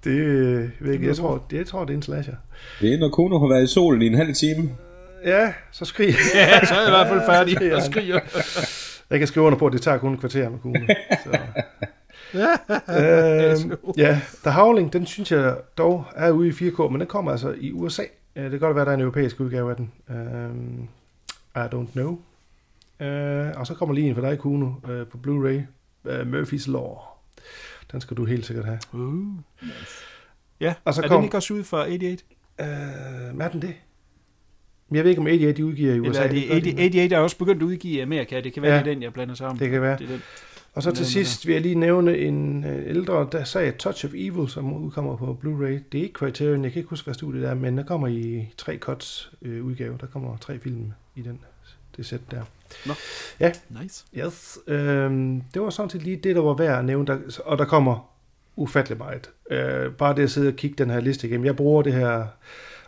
det, 0.04 0.10
øh, 0.10 0.62
jeg 0.62 0.70
ved 0.80 0.92
ikke, 0.92 1.06
jeg 1.06 1.16
tror, 1.16 1.44
det, 1.50 1.56
jeg 1.56 1.66
tror, 1.66 1.84
det 1.84 1.92
er 1.92 1.96
en 1.96 2.02
slasher. 2.02 2.34
Det 2.80 2.94
er, 2.94 2.98
når 2.98 3.08
Kuno 3.08 3.38
har 3.38 3.48
været 3.48 3.64
i 3.64 3.66
solen 3.66 4.02
i 4.02 4.06
en 4.06 4.14
halv 4.14 4.34
time. 4.34 4.70
Ja, 5.24 5.52
så 5.70 5.84
skrig. 5.84 6.08
Ja, 6.34 6.64
så 6.64 6.74
er 6.74 6.78
jeg 6.78 6.88
i 6.88 6.90
hvert 6.90 7.08
fald 7.08 7.20
færdig 7.26 7.74
og 7.76 7.82
skriger. 7.82 8.20
Jeg 9.10 9.18
kan 9.18 9.28
skrive 9.28 9.46
under 9.46 9.58
på, 9.58 9.66
at 9.66 9.72
det 9.72 9.82
tager 9.82 9.98
kun 9.98 10.14
et 10.14 10.20
kvarter 10.20 10.48
med 10.48 10.58
kuglen. 10.58 10.90
Så. 11.24 11.38
øhm, 12.98 13.72
ja, 13.96 14.20
The 14.44 14.50
Howling, 14.50 14.92
den 14.92 15.06
synes 15.06 15.32
jeg 15.32 15.56
dog 15.78 16.04
er 16.14 16.30
ude 16.30 16.48
i 16.48 16.50
4K, 16.52 16.88
men 16.88 17.00
den 17.00 17.08
kommer 17.08 17.30
altså 17.30 17.54
i 17.60 17.72
USA. 17.72 18.02
Øh, 18.36 18.42
Det 18.42 18.50
kan 18.50 18.60
godt 18.60 18.76
være, 18.76 18.84
der 18.84 18.90
er 18.90 18.94
en 18.94 19.00
europæisk 19.00 19.40
udgave 19.40 19.70
af 19.70 19.76
den. 19.76 19.92
Øhm, 20.10 20.82
I 21.56 21.66
don't 21.74 21.92
know. 21.92 22.18
Øh, 23.00 23.48
og 23.56 23.66
så 23.66 23.74
kommer 23.74 23.94
lige 23.94 24.08
en 24.08 24.14
for 24.14 24.22
dig, 24.22 24.38
Kuno, 24.38 24.70
øh, 24.88 25.06
på 25.06 25.18
Blu-ray. 25.26 25.60
Øh, 26.10 26.20
Murphy's 26.32 26.70
Law. 26.72 26.96
Den 27.92 28.00
skal 28.00 28.16
du 28.16 28.24
helt 28.24 28.46
sikkert 28.46 28.64
have. 28.66 28.78
Uh. 28.92 29.24
Ja, 30.60 30.74
Og 30.84 30.94
så 30.94 31.02
er 31.02 31.08
kom- 31.08 31.16
den 31.16 31.24
ikke 31.24 31.36
også 31.36 31.54
ude 31.54 31.64
fra 31.64 31.86
88? 31.86 32.24
Øh, 32.60 32.66
hvad 33.36 33.46
er 33.46 33.50
den 33.50 33.62
det? 33.62 33.74
Jeg 34.92 35.02
ved 35.04 35.10
ikke, 35.10 35.20
om 35.20 35.26
88 35.26 35.56
de 35.56 35.64
udgiver 35.66 35.94
i 35.94 36.00
USA. 36.00 36.08
Eller 36.10 36.20
er 36.20 36.28
det 36.28 36.48
gør 36.48 36.54
de, 36.54 36.56
88, 36.56 36.74
88 36.80 37.12
er 37.12 37.18
også 37.18 37.38
begyndt 37.38 37.62
at 37.62 37.66
udgive 37.66 37.94
i 37.94 38.00
Amerika. 38.00 38.40
Det 38.40 38.52
kan 38.52 38.62
være, 38.62 38.72
ja. 38.72 38.78
det 38.82 38.86
er 38.90 38.94
den, 38.94 39.02
jeg 39.02 39.12
blander 39.12 39.34
sammen. 39.34 39.58
Det 39.58 39.70
kan 39.70 39.82
være. 39.82 39.98
Det 39.98 40.04
er 40.04 40.08
den. 40.08 40.22
Og 40.74 40.82
så 40.82 40.90
til 40.92 41.06
sidst 41.06 41.46
vil 41.46 41.52
jeg 41.52 41.62
lige 41.62 41.74
nævne 41.74 42.18
en 42.18 42.64
øh, 42.64 42.88
ældre, 42.88 43.28
der 43.32 43.44
sagde 43.44 43.72
Touch 43.72 44.04
of 44.04 44.10
Evil, 44.14 44.48
som 44.48 44.72
udkommer 44.72 45.16
på 45.16 45.38
Blu-ray. 45.44 45.82
Det 45.92 45.98
er 45.98 46.02
ikke 46.02 46.12
Criterion, 46.12 46.64
jeg 46.64 46.72
kan 46.72 46.80
ikke 46.80 46.90
huske, 46.90 47.04
hvad 47.04 47.14
studiet 47.14 47.44
er, 47.48 47.54
men 47.54 47.78
der 47.78 47.84
kommer 47.84 48.08
i 48.08 48.48
tre 48.56 48.78
cuts 48.78 49.32
øh, 49.42 49.64
udgave. 49.64 49.98
Der 50.00 50.06
kommer 50.06 50.36
tre 50.36 50.58
film 50.58 50.92
i 51.16 51.22
den, 51.22 51.40
det 51.96 52.06
sæt 52.06 52.20
der. 52.30 52.42
Nå. 52.86 52.92
Ja, 53.40 53.52
Nice. 53.82 54.04
yes. 54.16 54.58
Øhm, 54.66 55.42
det 55.54 55.62
var 55.62 55.70
sådan 55.70 55.90
set 55.90 56.02
lige 56.02 56.16
det, 56.16 56.36
der 56.36 56.42
var 56.42 56.54
værd 56.54 56.78
at 56.78 56.84
nævne. 56.84 57.06
Der, 57.06 57.18
og 57.44 57.58
der 57.58 57.64
kommer 57.64 58.10
ufattelig 58.56 58.98
meget. 58.98 59.30
Øh, 59.50 59.92
bare 59.92 60.16
det 60.16 60.22
at 60.22 60.30
sidde 60.30 60.48
og 60.48 60.54
kigge 60.56 60.76
den 60.84 60.90
her 60.90 61.00
liste 61.00 61.26
igennem. 61.26 61.46
Jeg 61.46 61.56
bruger 61.56 61.82
det 61.82 61.92
her 61.92 62.26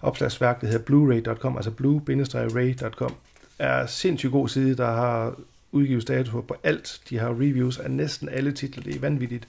opslagsværk, 0.03 0.61
det 0.61 0.69
hedder 0.69 0.85
blu-ray.com, 0.85 1.57
altså 1.57 1.71
blue-ray.com. 1.71 3.15
er 3.59 3.87
sindssygt 3.87 4.33
god 4.33 4.49
side, 4.49 4.77
der 4.77 4.87
har 4.87 5.35
udgivelsesdato 5.73 6.41
på 6.41 6.57
alt. 6.63 7.01
De 7.11 7.19
har 7.19 7.29
reviews 7.29 7.79
af 7.79 7.91
næsten 7.91 8.29
alle 8.29 8.53
titler. 8.53 8.83
Det 8.83 8.97
er 8.97 9.01
vanvittigt. 9.01 9.49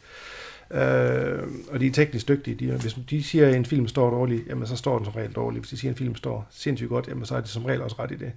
Øh, 0.72 1.44
og 1.72 1.80
de 1.80 1.88
er 1.88 1.92
teknisk 1.94 2.28
dygtige. 2.28 2.56
De, 2.56 2.78
hvis 2.78 2.98
de 3.10 3.24
siger, 3.24 3.48
at 3.48 3.56
en 3.56 3.66
film 3.66 3.88
står 3.88 4.10
dårligt, 4.10 4.48
jamen 4.48 4.68
så 4.68 4.76
står 4.76 4.98
den 4.98 5.06
som 5.06 5.14
regel 5.14 5.32
dårligt. 5.32 5.62
Hvis 5.62 5.70
de 5.70 5.78
siger, 5.78 5.92
at 5.92 5.96
en 5.96 5.98
film 5.98 6.16
står 6.16 6.48
sindssygt 6.50 6.90
godt, 6.90 7.08
jamen 7.08 7.26
så 7.26 7.36
er 7.36 7.42
de 7.42 7.48
som 7.48 7.66
regel 7.66 7.82
også 7.82 7.96
ret 8.00 8.12
i 8.12 8.16
det. 8.16 8.32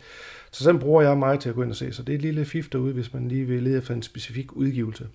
Så 0.50 0.64
sådan 0.64 0.80
bruger 0.80 1.02
jeg 1.02 1.18
mig 1.18 1.40
til 1.40 1.48
at 1.48 1.54
gå 1.54 1.62
ind 1.62 1.70
og 1.70 1.76
se. 1.76 1.92
Så 1.92 2.02
det 2.02 2.12
er 2.12 2.16
et 2.16 2.22
lille 2.22 2.44
fif 2.44 2.68
derude, 2.68 2.92
hvis 2.92 3.14
man 3.14 3.28
lige 3.28 3.44
vil 3.44 3.62
lede 3.62 3.78
efter 3.78 3.94
en 3.94 4.02
specifik 4.02 4.52
udgivelse. 4.52 5.06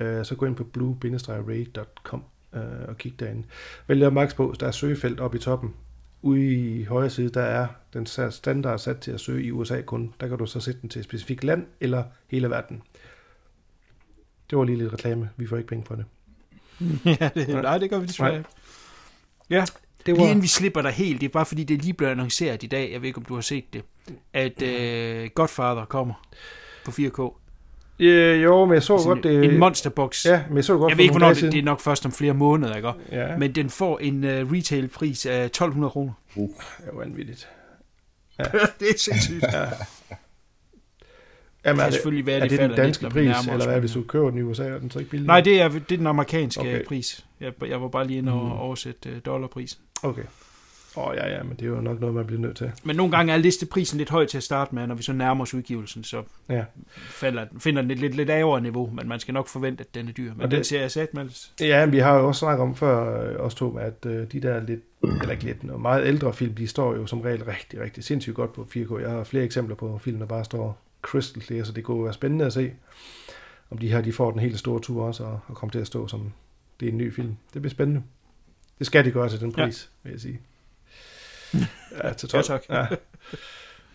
Øh, 0.00 0.24
så 0.24 0.34
gå 0.34 0.46
ind 0.46 0.56
på 0.56 0.64
blue-ray.com 0.64 2.24
øh, 2.54 2.88
og 2.88 2.98
kig 2.98 3.20
derinde. 3.20 3.42
Vælg 3.86 4.12
max 4.12 4.34
på, 4.34 4.54
der 4.60 4.66
er 4.66 4.70
søgefelt 4.70 5.20
oppe 5.20 5.38
i 5.38 5.40
toppen. 5.40 5.74
Ude 6.26 6.54
i 6.54 6.84
højre 6.84 7.10
side, 7.10 7.28
der 7.28 7.42
er 7.42 7.66
den 7.92 8.06
standard 8.30 8.78
sat 8.78 8.98
til 9.00 9.10
at 9.10 9.20
søge 9.20 9.44
i 9.44 9.50
USA 9.50 9.80
kun. 9.80 10.14
Der 10.20 10.28
kan 10.28 10.38
du 10.38 10.46
så 10.46 10.60
sætte 10.60 10.80
den 10.80 10.88
til 10.88 10.98
et 10.98 11.04
specifikt 11.04 11.44
land 11.44 11.66
eller 11.80 12.04
hele 12.28 12.50
verden. 12.50 12.82
Det 14.50 14.58
var 14.58 14.64
lige 14.64 14.78
lidt 14.78 14.92
reklame. 14.92 15.30
Vi 15.36 15.46
får 15.46 15.56
ikke 15.56 15.68
penge 15.68 15.84
for 15.86 15.94
det. 15.94 16.04
ja, 17.20 17.30
det, 17.34 17.48
nej, 17.48 17.78
det 17.78 17.90
gør 17.90 17.98
vi 17.98 18.06
desværre 18.06 18.36
ikke. 18.36 18.48
Ja, 19.50 19.64
Det 20.06 20.14
lige 20.14 20.26
inden 20.28 20.42
vi 20.42 20.46
slipper 20.46 20.82
dig 20.82 20.90
helt, 20.92 21.20
det 21.20 21.26
er 21.26 21.32
bare 21.32 21.46
fordi, 21.46 21.64
det 21.64 21.74
er 21.74 21.82
lige 21.82 21.94
blevet 21.94 22.12
annonceret 22.12 22.62
i 22.62 22.66
dag, 22.66 22.92
jeg 22.92 23.00
ved 23.00 23.06
ikke, 23.06 23.18
om 23.18 23.24
du 23.24 23.34
har 23.34 23.40
set 23.40 23.72
det, 23.72 23.82
at 24.32 24.62
uh, 24.62 25.30
Godfather 25.34 25.84
kommer 25.84 26.14
på 26.84 26.90
4K. 26.90 27.45
Øh, 27.98 28.42
jo, 28.42 28.64
men 28.64 28.74
jeg 28.74 28.82
så 28.82 28.98
Sådan 28.98 29.04
godt 29.14 29.22
det... 29.24 29.44
En 29.44 29.58
monsterbox. 29.58 30.26
Ja, 30.26 30.42
men 30.48 30.56
jeg 30.56 30.64
så 30.64 30.76
godt 30.78 30.90
jeg 30.90 30.96
ved 30.98 31.04
ikke, 31.04 31.12
hvornår 31.12 31.32
det, 31.34 31.52
det 31.52 31.58
er 31.58 31.62
nok 31.62 31.80
først 31.80 32.06
om 32.06 32.12
flere 32.12 32.34
måneder, 32.34 32.74
ikke? 32.76 32.92
Ja. 33.12 33.36
Men 33.36 33.54
den 33.54 33.70
får 33.70 33.98
en 33.98 34.24
uh, 34.24 34.30
retail-pris 34.30 35.26
af 35.26 35.44
1200 35.44 35.90
kroner. 35.90 36.12
Det 36.34 36.48
er 36.92 36.96
vanvittigt. 36.96 37.48
det 38.80 38.88
er 38.90 38.98
sindssygt. 38.98 39.42
Ja. 39.52 39.64
Jamen, 41.64 41.80
er 41.80 41.84
det, 41.84 41.94
selvfølgelig 41.94 42.26
være, 42.26 42.36
er 42.36 42.40
det 42.40 42.50
det 42.50 42.60
den 42.60 42.70
danske 42.70 43.10
pris, 43.10 43.24
nærmer 43.24 43.38
os, 43.38 43.46
eller 43.46 43.66
hvad, 43.66 43.80
hvis 43.80 43.92
du 43.92 44.02
køber 44.02 44.30
den 44.30 44.38
i 44.38 44.42
USA, 44.42 44.64
er 44.68 44.78
den 44.78 44.90
så 44.90 44.98
ikke 44.98 45.10
billig? 45.10 45.26
Nej, 45.26 45.40
det 45.40 45.60
er, 45.60 45.68
det 45.68 45.92
er 45.92 45.96
den 45.96 46.06
amerikanske 46.06 46.60
Okay. 46.60 46.74
okay. 46.74 46.84
pris. 46.84 47.24
Jeg, 47.40 47.52
jeg 47.68 47.82
var 47.82 47.88
bare 47.88 48.06
lige 48.06 48.18
inde 48.18 48.32
og 48.32 48.44
Mm. 48.44 48.52
oversætte 48.52 49.10
uh, 49.10 49.16
dollarprisen. 49.26 49.80
Okay. 50.02 50.22
Åh, 50.96 51.08
oh, 51.08 51.14
ja, 51.16 51.28
ja, 51.36 51.42
men 51.42 51.56
det 51.56 51.62
er 51.62 51.66
jo 51.70 51.80
nok 51.80 52.00
noget, 52.00 52.14
man 52.14 52.26
bliver 52.26 52.40
nødt 52.40 52.56
til. 52.56 52.72
Men 52.84 52.96
nogle 52.96 53.16
gange 53.16 53.32
er 53.32 53.36
listeprisen 53.36 53.98
lidt 53.98 54.10
høj 54.10 54.26
til 54.26 54.36
at 54.36 54.42
starte 54.42 54.74
med, 54.74 54.86
når 54.86 54.94
vi 54.94 55.02
så 55.02 55.12
nærmer 55.12 55.42
os 55.42 55.54
udgivelsen, 55.54 56.04
så 56.04 56.22
Ja. 56.48 56.64
falder, 56.96 57.44
den- 57.44 57.60
finder 57.60 57.82
den 57.82 57.90
et 57.90 57.98
lidt, 57.98 58.14
lidt 58.14 58.28
lavere 58.28 58.60
niveau, 58.60 58.90
men 58.94 59.08
man 59.08 59.20
skal 59.20 59.34
nok 59.34 59.48
forvente, 59.48 59.80
at 59.88 59.94
den 59.94 60.08
er 60.08 60.12
dyr. 60.12 60.32
Men 60.32 60.40
Og 60.42 60.50
den 60.50 60.58
det- 60.58 60.66
ser 60.66 60.80
jeg 60.80 60.90
sat 60.90 61.14
med. 61.14 61.28
Ja, 61.60 61.86
men 61.86 61.92
vi 61.92 61.98
har 61.98 62.16
jo 62.18 62.26
også 62.28 62.38
snakket 62.38 62.62
om 62.62 62.74
før, 62.76 63.22
øh, 63.30 63.36
os 63.46 63.54
to, 63.54 63.76
at 63.78 64.06
øh, 64.06 64.26
de 64.32 64.40
der 64.40 64.62
lidt, 64.62 64.80
eller 65.02 65.30
ikke 65.30 65.44
lidt, 65.44 65.64
noget 65.64 65.82
meget 65.82 66.06
ældre 66.06 66.32
film, 66.32 66.54
de 66.54 66.66
står 66.66 66.94
jo 66.94 67.06
som 67.06 67.20
regel 67.20 67.44
rigtig, 67.44 67.80
rigtig 67.80 68.04
sindssygt 68.04 68.36
godt 68.36 68.52
på 68.52 68.64
4K. 68.70 69.00
Jeg 69.02 69.10
har 69.10 69.24
flere 69.24 69.44
eksempler 69.44 69.76
på 69.76 69.98
film, 69.98 70.18
der 70.18 70.26
bare 70.26 70.44
står 70.44 70.78
crystal 71.02 71.42
clear, 71.42 71.64
så 71.64 71.72
det 71.72 71.84
kunne 71.84 72.04
være 72.04 72.12
spændende 72.12 72.44
at 72.44 72.52
se, 72.52 72.72
om 73.70 73.78
de 73.78 73.88
her, 73.88 74.00
de 74.00 74.12
får 74.12 74.30
den 74.30 74.40
helt 74.40 74.58
store 74.58 74.80
tur 74.80 75.04
også, 75.04 75.24
og, 75.24 75.40
og 75.46 75.54
kommer 75.56 75.70
til 75.70 75.78
at 75.78 75.86
stå 75.86 76.08
som, 76.08 76.32
det 76.80 76.88
er 76.88 76.92
en 76.92 76.98
ny 76.98 77.12
film. 77.14 77.36
Det 77.54 77.62
bliver 77.62 77.70
spændende. 77.70 78.02
Det 78.78 78.86
skal 78.86 79.04
de 79.04 79.10
gøre 79.10 79.28
til 79.28 79.40
den 79.40 79.54
Ja. 79.56 79.64
pris, 79.64 79.90
vil 80.02 80.10
jeg 80.10 80.20
sige. 80.20 80.40
Ja, 82.04 82.12
til 82.12 82.30
Ja, 82.34 82.42
12. 82.42 82.44
tak. 82.44 82.62
Ja. 82.70 82.86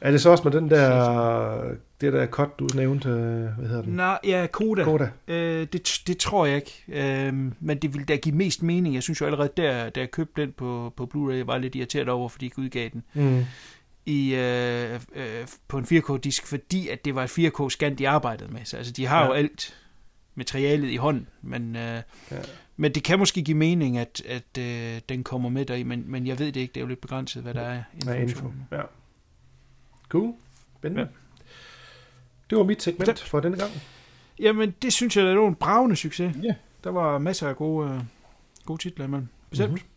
Er 0.01 0.11
det 0.11 0.21
så 0.21 0.29
også 0.29 0.43
med 0.43 0.51
den 0.51 0.69
der, 0.69 1.61
det 2.01 2.13
der 2.13 2.25
cut, 2.27 2.59
du 2.59 2.67
nævnte, 2.75 3.09
øh, 3.09 3.15
hvad 3.57 3.67
hedder 3.67 3.81
den? 3.81 3.93
Nej, 3.93 4.19
ja, 4.23 4.47
Koda. 4.51 4.83
Koda. 4.83 5.09
Øh, 5.27 5.67
det, 5.73 6.01
det 6.07 6.17
tror 6.17 6.45
jeg 6.45 6.55
ikke. 6.55 6.83
Øh, 6.87 7.33
men 7.59 7.77
det 7.77 7.93
ville 7.93 8.05
da 8.05 8.15
give 8.15 8.35
mest 8.35 8.63
mening. 8.63 8.95
Jeg 8.95 9.03
synes 9.03 9.21
jo 9.21 9.25
allerede, 9.25 9.49
der, 9.57 9.89
da 9.89 9.99
jeg 9.99 10.11
købte 10.11 10.41
den 10.41 10.51
på, 10.51 10.93
på 10.97 11.09
Blu-ray, 11.15 11.33
jeg 11.33 11.47
var 11.47 11.57
lidt 11.57 11.75
irriteret 11.75 12.09
over, 12.09 12.29
fordi 12.29 12.45
jeg 12.45 12.47
ikke 12.47 12.59
udgav 12.61 12.89
den 12.93 13.03
Mm. 13.13 13.45
i, 14.05 14.33
øh, 14.35 14.93
øh, 15.15 15.47
på 15.67 15.77
en 15.77 15.85
4K-disk, 15.85 16.47
fordi 16.47 16.87
at 16.87 17.05
det 17.05 17.15
var 17.15 17.23
et 17.23 17.29
4K-scan, 17.39 17.95
de 17.95 18.09
arbejdede 18.09 18.53
med. 18.53 18.61
Så 18.63 18.77
altså, 18.77 18.93
de 18.93 19.05
har 19.05 19.17
Ja. 19.17 19.23
ja. 19.23 19.27
jo 19.29 19.33
alt 19.33 19.77
materialet 20.35 20.89
i 20.89 20.95
hånden, 20.95 21.27
men, 21.41 21.75
øh, 21.75 22.01
Ja. 22.31 22.37
Ja. 22.77 22.81
men 22.81 22.95
det 22.95 23.03
kan 23.03 23.19
måske 23.19 23.41
give 23.41 23.57
mening, 23.57 23.97
at, 23.97 24.21
at 24.25 24.57
øh, 24.59 25.01
den 25.09 25.23
kommer 25.23 25.49
med 25.49 25.65
deri, 25.65 25.83
men, 25.83 26.03
men 26.11 26.27
jeg 26.27 26.39
ved 26.39 26.51
det 26.51 26.59
ikke. 26.59 26.71
Det 26.73 26.77
er 26.79 26.81
jo 26.81 26.87
lidt 26.87 27.01
begrænset, 27.01 27.43
hvad 27.43 27.53
der 27.53 27.61
er 27.61 27.83
Med 28.05 28.15
info. 28.15 28.21
information. 28.21 28.67
Ja. 28.71 28.81
Cool. 30.09 30.33
Spændende. 30.79 31.01
Ja. 31.01 31.07
Ja. 31.07 31.13
Det 32.49 32.57
var 32.57 32.63
mit 32.63 32.81
segment 32.83 33.05
Tak. 33.05 33.17
for 33.27 33.39
denne 33.39 33.57
gang. 33.57 33.71
Jamen, 34.39 34.73
det 34.81 34.93
synes 34.93 35.17
jeg, 35.17 35.25
det 35.25 35.37
var 35.39 35.47
en 35.47 35.55
bravende 35.55 35.95
succes. 35.95 36.35
Ja. 36.43 36.53
Der 36.83 36.89
var 36.89 37.17
masser 37.17 37.49
af 37.49 37.55
gode, 37.55 37.89
øh, 37.91 37.99
gode 38.65 38.81
titler 38.81 39.05
imellem. 39.05 39.27
Bestemt. 39.49 39.69
Mhm. 39.71 39.79
Mm-hmm. 39.79 39.87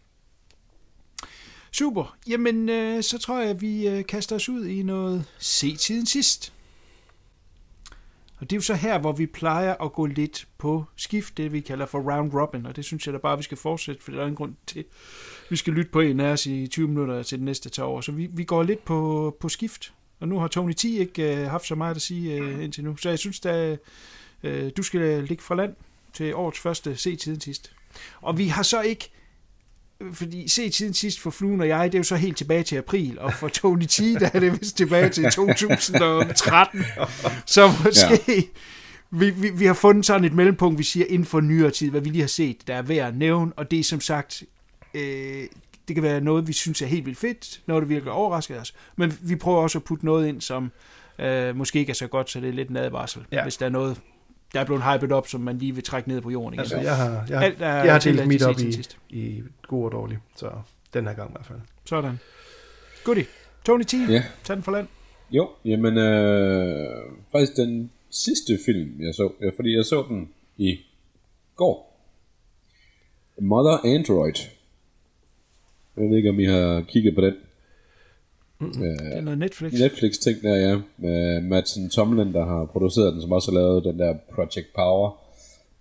Super. 1.73 2.17
Jamen, 2.29 2.69
øh, 2.69 3.03
så 3.03 3.19
tror 3.19 3.41
jeg, 3.41 3.51
at 3.51 3.61
vi 3.61 3.89
øh, 3.89 4.07
kaster 4.07 4.37
os 4.37 4.49
ud 4.49 4.67
i 4.67 4.83
noget 4.83 5.25
se 5.39 5.77
tiden 5.77 6.07
sidst. 6.07 6.53
Og 8.41 8.51
det 8.51 8.53
er 8.53 8.57
jo 8.57 8.63
så 8.63 8.75
her, 8.75 8.99
hvor 8.99 9.13
vi 9.13 9.27
plejer 9.27 9.75
at 9.85 9.93
gå 9.93 10.07
lidt 10.07 10.49
på 10.59 10.85
skift, 10.97 11.37
det 11.37 11.53
vi 11.53 11.61
kalder 11.61 11.87
for 11.87 11.99
round 11.99 12.33
robin, 12.33 12.67
og 12.67 12.77
det 12.77 12.85
synes 12.85 13.07
jeg 13.07 13.13
da 13.13 13.19
bare, 13.19 13.37
vi 13.37 13.43
skal 13.43 13.57
fortsætte, 13.57 14.03
for 14.03 14.13
der 14.13 14.23
er 14.23 14.27
en 14.27 14.35
grund 14.35 14.55
til, 14.67 14.85
vi 15.51 15.57
skal 15.57 15.73
lytte 15.73 15.91
på 15.91 16.01
en 16.01 16.21
af 16.21 16.33
os 16.33 16.47
i 16.47 16.67
20 16.67 16.89
minutter 16.89 17.23
til 17.23 17.39
det 17.39 17.45
næste 17.45 17.69
tager 17.69 17.87
over. 17.87 18.01
Så 18.01 18.13
vi, 18.13 18.29
vi 18.33 18.45
går 18.45 18.63
lidt 18.63 18.85
på, 18.85 19.37
på 19.41 19.49
skift, 19.49 19.93
og 20.21 20.29
nu 20.29 20.39
har 20.39 20.49
Tony 20.49 20.73
T 20.73 20.85
ikke 20.85 21.41
øh, 21.41 21.51
haft 21.51 21.67
så 21.67 21.75
meget 21.75 21.95
at 21.95 22.03
sige 22.03 22.35
øh, 22.37 22.65
indtil 22.65 22.85
nu, 22.85 22.97
så 22.97 23.09
jeg 23.09 23.19
synes, 23.19 23.41
da 23.41 23.77
øh, 24.43 24.71
du 24.77 24.83
skal 24.83 25.25
ligge 25.25 25.43
fra 25.43 25.55
land 25.55 25.75
til 26.13 26.35
årets 26.35 26.59
første 26.59 26.97
se 26.97 27.17
tiden 27.17 27.41
sidst. 27.41 27.73
Og 28.21 28.39
vi 28.39 28.49
har 28.49 28.63
så 28.63 28.81
ikke 28.81 29.11
fordi 30.13 30.49
se 30.49 30.71
tiden 30.71 30.95
sidst 30.95 31.21
for 31.21 31.31
Fluen 31.31 31.61
og 31.61 31.69
jeg, 31.69 31.93
det 31.93 31.99
er 31.99 32.01
jo 32.01 32.05
så 32.05 32.17
helt 32.17 32.37
tilbage 32.37 32.63
til 32.63 32.77
april, 32.77 33.19
og 33.19 33.33
for 33.33 33.49
Tony 33.49 33.85
T, 33.85 33.99
der 33.99 34.31
er 34.35 34.41
det 34.41 34.61
vist 34.61 34.77
tilbage 34.77 35.09
til 35.09 35.31
2013. 35.31 36.85
Så 37.47 37.73
måske, 37.85 38.23
ja. 38.29 38.43
vi, 39.11 39.31
vi, 39.31 39.51
vi 39.51 39.67
har 39.67 39.75
fundet 39.75 40.07
sådan 40.07 40.25
et 40.25 40.33
mellempunkt, 40.33 40.79
vi 40.79 40.85
siger 40.85 41.07
inden 41.09 41.27
for 41.27 41.41
nyere 41.41 41.71
tid, 41.71 41.91
hvad 41.91 42.01
vi 42.01 42.09
lige 42.09 42.21
har 42.21 42.29
set, 42.29 42.67
der 42.67 42.75
er 42.75 42.83
værd 42.83 43.09
at 43.09 43.17
nævne, 43.17 43.53
og 43.57 43.71
det 43.71 43.79
er 43.79 43.85
som 43.85 44.01
sagt, 44.01 44.43
øh, 44.95 45.47
det 45.89 45.97
kan 45.97 46.03
være 46.03 46.21
noget, 46.21 46.49
vi 46.49 46.53
synes 46.53 46.83
er 46.83 46.87
helt 46.87 47.07
vildt 47.07 47.19
fedt, 47.19 47.61
noget, 47.67 47.83
der 47.83 47.89
virkelig 47.89 48.13
overrasker 48.13 48.61
os, 48.61 48.75
men 48.97 49.19
vi 49.23 49.37
prøver 49.37 49.59
også 49.59 49.79
at 49.79 49.85
putte 49.85 50.05
noget 50.05 50.29
ind, 50.29 50.41
som 50.41 50.71
øh, 51.19 51.57
måske 51.57 51.79
ikke 51.79 51.91
er 51.91 51.95
så 51.95 52.07
godt, 52.07 52.31
så 52.31 52.41
det 52.41 52.49
er 52.49 52.53
lidt 52.53 52.69
en 52.69 52.77
advarsel, 52.77 53.23
ja. 53.33 53.43
hvis 53.43 53.57
der 53.57 53.67
er 53.67 53.71
noget, 53.71 54.01
der 54.55 54.61
er 54.61 54.65
blevet 54.65 54.83
hypet 54.83 55.13
op, 55.13 55.29
som 55.29 55.41
man 55.41 55.59
lige 55.59 55.75
vil 55.75 55.85
trække 55.85 56.09
ned 56.09 56.21
på 56.21 56.31
jorden 56.31 56.55
igen. 56.55 56.61
Altså, 56.61 56.77
jeg 56.77 56.97
har, 56.97 57.27
jeg 57.29 57.39
har, 57.39 57.45
Alt 57.45 57.63
er 57.63 57.67
jeg 57.85 57.93
har 57.93 57.99
delt 58.01 58.27
mit 58.29 58.41
til 58.41 58.49
op 58.49 58.61
i, 58.61 58.87
i 59.11 59.43
god 59.67 59.85
og 59.85 59.93
dårlig, 59.93 60.19
så 60.37 60.51
den 60.95 61.07
her 61.07 61.15
gang 61.15 61.31
i 61.31 61.33
hvert 61.33 61.47
fald. 61.47 61.59
Sådan. 61.85 62.19
Goodie. 63.05 63.25
Tony 63.65 63.83
T, 63.83 63.95
Ja. 63.95 64.25
tag 64.45 64.57
den 64.57 64.63
for 64.63 64.73
land. 64.73 64.89
Jo, 65.31 65.51
jamen, 65.65 65.99
øh, 65.99 66.89
faktisk 67.33 67.57
den 67.57 67.91
sidste 68.11 68.59
film, 68.67 69.01
jeg 69.01 69.15
så, 69.15 69.33
fordi 69.57 69.77
jeg 69.77 69.85
så 69.85 70.05
den 70.09 70.29
i 70.57 70.79
går. 71.57 71.91
Mother 73.41 73.79
Android. 73.97 74.35
Jeg 75.97 76.05
ved 76.11 76.17
ikke, 76.17 76.29
om 76.31 76.41
I 76.41 76.45
har 76.45 76.81
kigget 76.89 77.15
på 77.15 77.21
den. 77.21 77.35
Det 78.73 79.17
er 79.17 79.21
noget 79.21 79.39
Netflix. 79.39 79.73
Netflix 79.73 80.19
ting 80.19 80.43
der, 80.43 80.57
ja. 80.57 80.81
Med 80.97 81.41
Madsen 81.41 81.91
Tomlin, 81.91 82.33
der 82.33 82.45
har 82.45 82.65
produceret 82.65 83.13
den, 83.13 83.23
som 83.23 83.33
også 83.33 83.51
har 83.51 83.59
lavet 83.59 83.85
den 83.85 83.99
der 83.99 84.15
Project 84.35 84.67
Power 84.75 85.11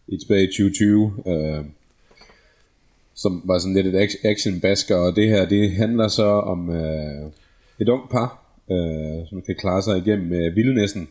i 0.07 0.17
tilbage 0.17 0.43
i 0.43 0.47
2020. 0.47 1.13
Øh, 1.27 1.65
som 3.15 3.41
var 3.45 3.59
sådan 3.59 3.73
lidt 3.73 3.87
et 3.87 4.01
ac- 4.07 4.27
action-basker, 4.27 4.95
og 4.95 5.15
det 5.15 5.29
her, 5.29 5.45
det 5.45 5.71
handler 5.71 6.07
så 6.07 6.25
om 6.25 6.69
øh, 6.69 7.29
et 7.79 7.89
ung 7.89 8.09
par, 8.09 8.43
øh, 8.71 9.27
som 9.29 9.41
kan 9.41 9.55
klare 9.55 9.81
sig 9.81 9.97
igennem 9.97 10.27
med 10.27 10.51
vildnæssen, 10.51 11.09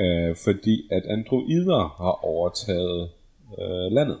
øh, 0.00 0.36
fordi 0.36 0.88
at 0.90 1.02
androider 1.06 1.94
har 2.02 2.24
overtaget 2.24 3.08
øh, 3.58 3.92
landet. 3.92 4.16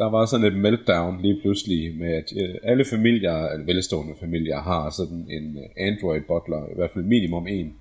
Der 0.00 0.10
var 0.10 0.26
sådan 0.26 0.46
et 0.46 0.56
meltdown 0.56 1.22
lige 1.22 1.40
pludselig 1.40 1.98
med, 1.98 2.08
at 2.08 2.32
øh, 2.42 2.54
alle 2.62 2.84
familier, 2.84 3.32
altså 3.32 3.66
velstående 3.66 4.14
familier, 4.20 4.60
har 4.60 4.90
sådan 4.90 5.26
en 5.30 5.58
øh, 5.58 5.86
Android 5.88 6.20
butler, 6.28 6.62
i 6.72 6.74
hvert 6.74 6.90
fald 6.90 7.04
minimum 7.04 7.46
en. 7.46 7.74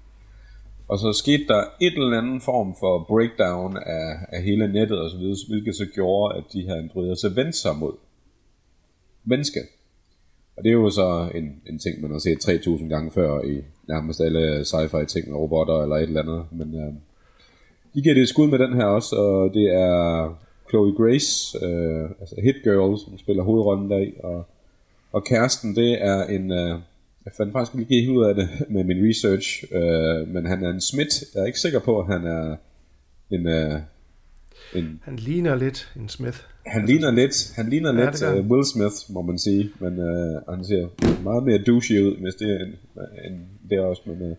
Og 0.87 0.99
så 0.99 1.13
skete 1.13 1.43
der 1.47 1.63
et 1.81 1.93
eller 1.93 2.17
andet 2.17 2.41
form 2.43 2.75
for 2.79 3.05
breakdown 3.07 3.77
af, 3.77 4.17
af 4.29 4.43
hele 4.43 4.67
nettet 4.67 4.99
og 4.99 5.09
så 5.09 5.17
videre, 5.17 5.35
hvilket 5.49 5.75
så 5.75 5.85
gjorde, 5.85 6.37
at 6.37 6.43
de 6.53 6.61
her 6.61 6.75
androider 6.75 7.15
så 7.15 7.29
vendte 7.29 7.57
sig 7.57 7.75
mod 7.75 7.93
menneske. 9.23 9.59
Og 10.57 10.63
det 10.63 10.69
er 10.69 10.73
jo 10.73 10.89
så 10.89 11.29
en, 11.35 11.61
en 11.69 11.79
ting, 11.79 12.01
man 12.01 12.11
har 12.11 12.19
set 12.19 12.39
3000 12.39 12.89
gange 12.89 13.11
før 13.11 13.41
i 13.41 13.61
nærmest 13.87 14.21
alle 14.21 14.61
sci-fi 14.61 15.05
ting, 15.05 15.29
med 15.29 15.37
robotter 15.37 15.83
eller 15.83 15.95
et 15.95 16.03
eller 16.03 16.21
andet. 16.21 16.45
Men 16.51 16.75
øh, 16.75 16.93
de 17.93 18.01
giver 18.01 18.15
det 18.15 18.23
et 18.23 18.29
skud 18.29 18.47
med 18.47 18.59
den 18.59 18.73
her 18.73 18.85
også, 18.85 19.15
og 19.15 19.53
det 19.53 19.73
er 19.73 20.35
Chloe 20.69 20.95
Grace, 20.95 21.57
øh, 21.65 22.09
altså 22.19 22.35
Hit 22.43 22.55
Girl, 22.63 22.99
som 22.99 23.17
spiller 23.17 23.43
hovedrollen 23.43 23.91
deri, 23.91 24.13
og, 24.23 24.47
og 25.11 25.25
kæresten, 25.25 25.75
det 25.75 26.05
er 26.05 26.23
en, 26.23 26.51
øh, 26.51 26.79
jeg 27.25 27.33
fandt 27.37 27.51
faktisk 27.53 27.79
ikke 27.79 27.95
helt 27.95 28.09
ud 28.09 28.25
af 28.25 28.35
det 28.35 28.49
med 28.73 28.83
min 28.83 29.09
research, 29.09 29.63
øh, 29.71 30.27
men 30.27 30.45
han 30.45 30.63
er 30.63 30.69
en 30.69 30.81
Smith. 30.81 31.15
Jeg 31.35 31.41
er 31.41 31.45
ikke 31.45 31.59
sikker 31.59 31.79
på, 31.79 31.99
at 31.99 32.07
han 32.07 32.25
er 32.25 32.55
en, 33.31 33.47
øh, 33.47 33.79
en 34.75 35.01
Han 35.03 35.15
ligner 35.15 35.55
lidt 35.55 35.93
en 35.95 36.09
Smith. 36.09 36.37
han 36.65 36.85
ligner 36.85 37.11
lidt, 37.11 37.53
han 37.55 37.69
ligner 37.69 37.93
Ja, 37.93 38.05
lidt 38.05 38.23
uh, 38.23 38.51
Will 38.51 38.65
Smith, 38.65 38.95
må 39.09 39.21
man 39.21 39.39
sige, 39.39 39.69
men 39.79 39.93
uh, 39.99 40.55
han 40.55 40.65
ser 40.65 40.87
meget 41.23 41.43
mere 41.43 41.57
douchey 41.57 42.01
ud, 42.01 42.21
hvis 42.21 42.35
det 42.35 42.49
er 42.51 42.65
en, 42.65 42.75
en 43.25 43.47
det 43.69 43.79
også, 43.79 44.01
men 44.05 44.31
uh, 44.31 44.37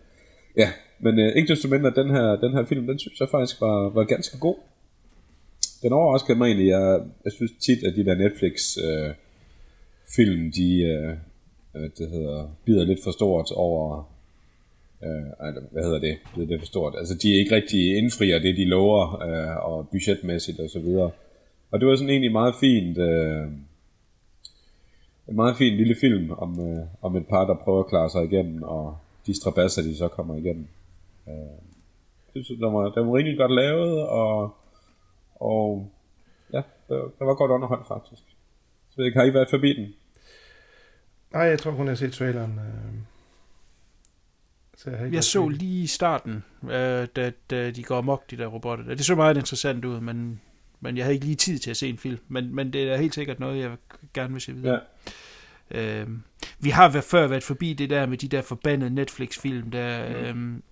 ja, 0.57 0.69
men 0.99 1.19
uh, 1.19 1.25
ikke 1.35 1.47
desto 1.47 1.67
mindre, 1.67 1.93
den 1.95 2.09
her, 2.09 2.35
den 2.35 2.51
her 2.51 2.65
film, 2.65 2.87
den 2.87 2.99
synes 2.99 3.19
jeg 3.19 3.29
faktisk 3.29 3.61
var, 3.61 3.89
var 3.89 4.03
ganske 4.03 4.39
god. 4.39 4.55
Den 5.81 5.93
overraskede 5.93 6.37
mig 6.37 6.45
egentlig, 6.45 6.67
jeg, 6.67 7.01
jeg 7.25 7.31
synes 7.31 7.51
tit, 7.61 7.83
at 7.83 7.95
de 7.95 8.05
der 8.05 8.15
Netflix-film, 8.15 8.87
øh, 8.87 9.13
film, 10.15 10.51
de, 10.51 10.81
øh, 10.81 11.15
øh 11.75 11.89
det 11.97 12.09
hedder, 12.09 12.55
bider 12.65 12.83
lidt 12.83 13.03
for 13.03 13.11
stort 13.11 13.51
over, 13.51 14.11
Øh, 15.03 15.31
ej, 15.39 15.51
hvad 15.71 15.83
hedder 15.83 15.99
det, 15.99 16.17
bider 16.35 16.47
lidt 16.47 16.61
for 16.61 16.65
stort, 16.65 16.95
altså 16.97 17.15
de 17.21 17.33
er 17.33 17.39
ikke 17.39 17.55
rigtig 17.55 17.97
indfrier 17.97 18.39
det, 18.39 18.57
de 18.57 18.65
lover, 18.65 19.23
øh, 19.23 19.65
og 19.65 19.87
budgetmæssigt 19.89 20.59
og 20.59 20.69
så 20.69 20.79
videre. 20.79 21.11
Og 21.71 21.79
det 21.79 21.87
var 21.87 21.95
sådan 21.95 22.09
egentlig 22.09 22.31
meget 22.31 22.55
fint, 22.59 22.97
øh, 22.97 23.43
en 25.27 25.35
meget 25.35 25.57
fin 25.57 25.77
lille 25.77 25.95
film 26.01 26.31
om, 26.31 26.59
øh, 26.59 26.85
om 27.01 27.15
et 27.15 27.27
par, 27.27 27.45
der 27.47 27.55
prøver 27.63 27.79
at 27.79 27.87
klare 27.87 28.09
sig 28.09 28.23
igennem, 28.23 28.63
og 28.63 28.97
de 29.25 29.35
strabasser, 29.35 29.81
de 29.81 29.97
så 29.97 30.07
kommer 30.07 30.35
igennem. 30.35 30.67
Øh, 31.27 31.57
jeg 32.35 32.43
synes, 32.43 32.59
den 32.59 32.73
var, 32.73 32.89
den 32.89 33.07
var 33.07 33.17
rigtig 33.17 33.37
godt 33.37 33.51
lavet, 33.51 34.07
og, 34.07 34.55
og 35.41 35.91
ja, 36.53 36.57
det, 36.57 36.65
var- 36.89 37.27
det 37.29 37.37
godt 37.37 37.51
underholdt 37.51 37.87
faktisk. 37.87 38.21
Så 38.89 39.01
jeg 39.01 39.11
har 39.15 39.23
I 39.23 39.33
været 39.33 39.49
forbi 39.49 39.73
den? 39.73 39.93
Nej, 41.33 41.41
jeg 41.43 41.59
tror 41.59 41.71
kun, 41.71 41.85
jeg 41.85 41.91
har 41.91 41.95
set 41.95 42.13
traileren. 42.13 42.51
Øh, 42.59 42.93
så 44.77 44.89
jeg, 44.89 44.99
har 44.99 45.05
ikke 45.05 45.15
Jeg 45.15 45.23
så 45.23 45.41
forbi. 45.41 45.53
lige 45.53 45.83
i 45.83 45.87
starten, 45.87 46.43
øh, 46.63 47.07
da, 47.15 47.31
da 47.49 47.71
de 47.71 47.83
går 47.83 47.97
amok, 47.97 48.31
de 48.31 48.37
der 48.37 48.45
robotter. 48.47 48.85
der. 48.85 48.95
Det 48.95 49.05
så 49.05 49.15
meget 49.15 49.37
interessant 49.37 49.85
ud, 49.85 49.99
men, 49.99 50.41
men 50.79 50.97
jeg 50.97 51.05
havde 51.05 51.13
ikke 51.13 51.25
lige 51.25 51.35
tid 51.35 51.59
til 51.59 51.69
at 51.71 51.77
se 51.77 51.89
en 51.89 51.97
film. 51.97 52.19
Men, 52.27 52.55
men 52.55 52.73
det 52.73 52.83
er 52.91 52.97
helt 52.97 53.13
sikkert 53.15 53.39
noget, 53.39 53.61
jeg 53.61 53.77
gerne 54.13 54.31
vil 54.33 54.41
se 54.41 54.53
videre. 54.53 54.79
Ja. 55.71 56.01
Øhm, 56.01 56.21
vi 56.59 56.69
har 56.69 56.89
været, 56.89 57.03
før 57.05 57.27
været 57.27 57.43
forbi 57.43 57.73
det 57.73 57.89
der 57.89 58.05
med 58.05 58.17
de 58.17 58.27
der 58.27 58.41
forbandede 58.41 58.89
Netflix-film, 58.95 59.71
der... 59.71 60.09
Mm. 60.09 60.15
Øhm, 60.15 60.63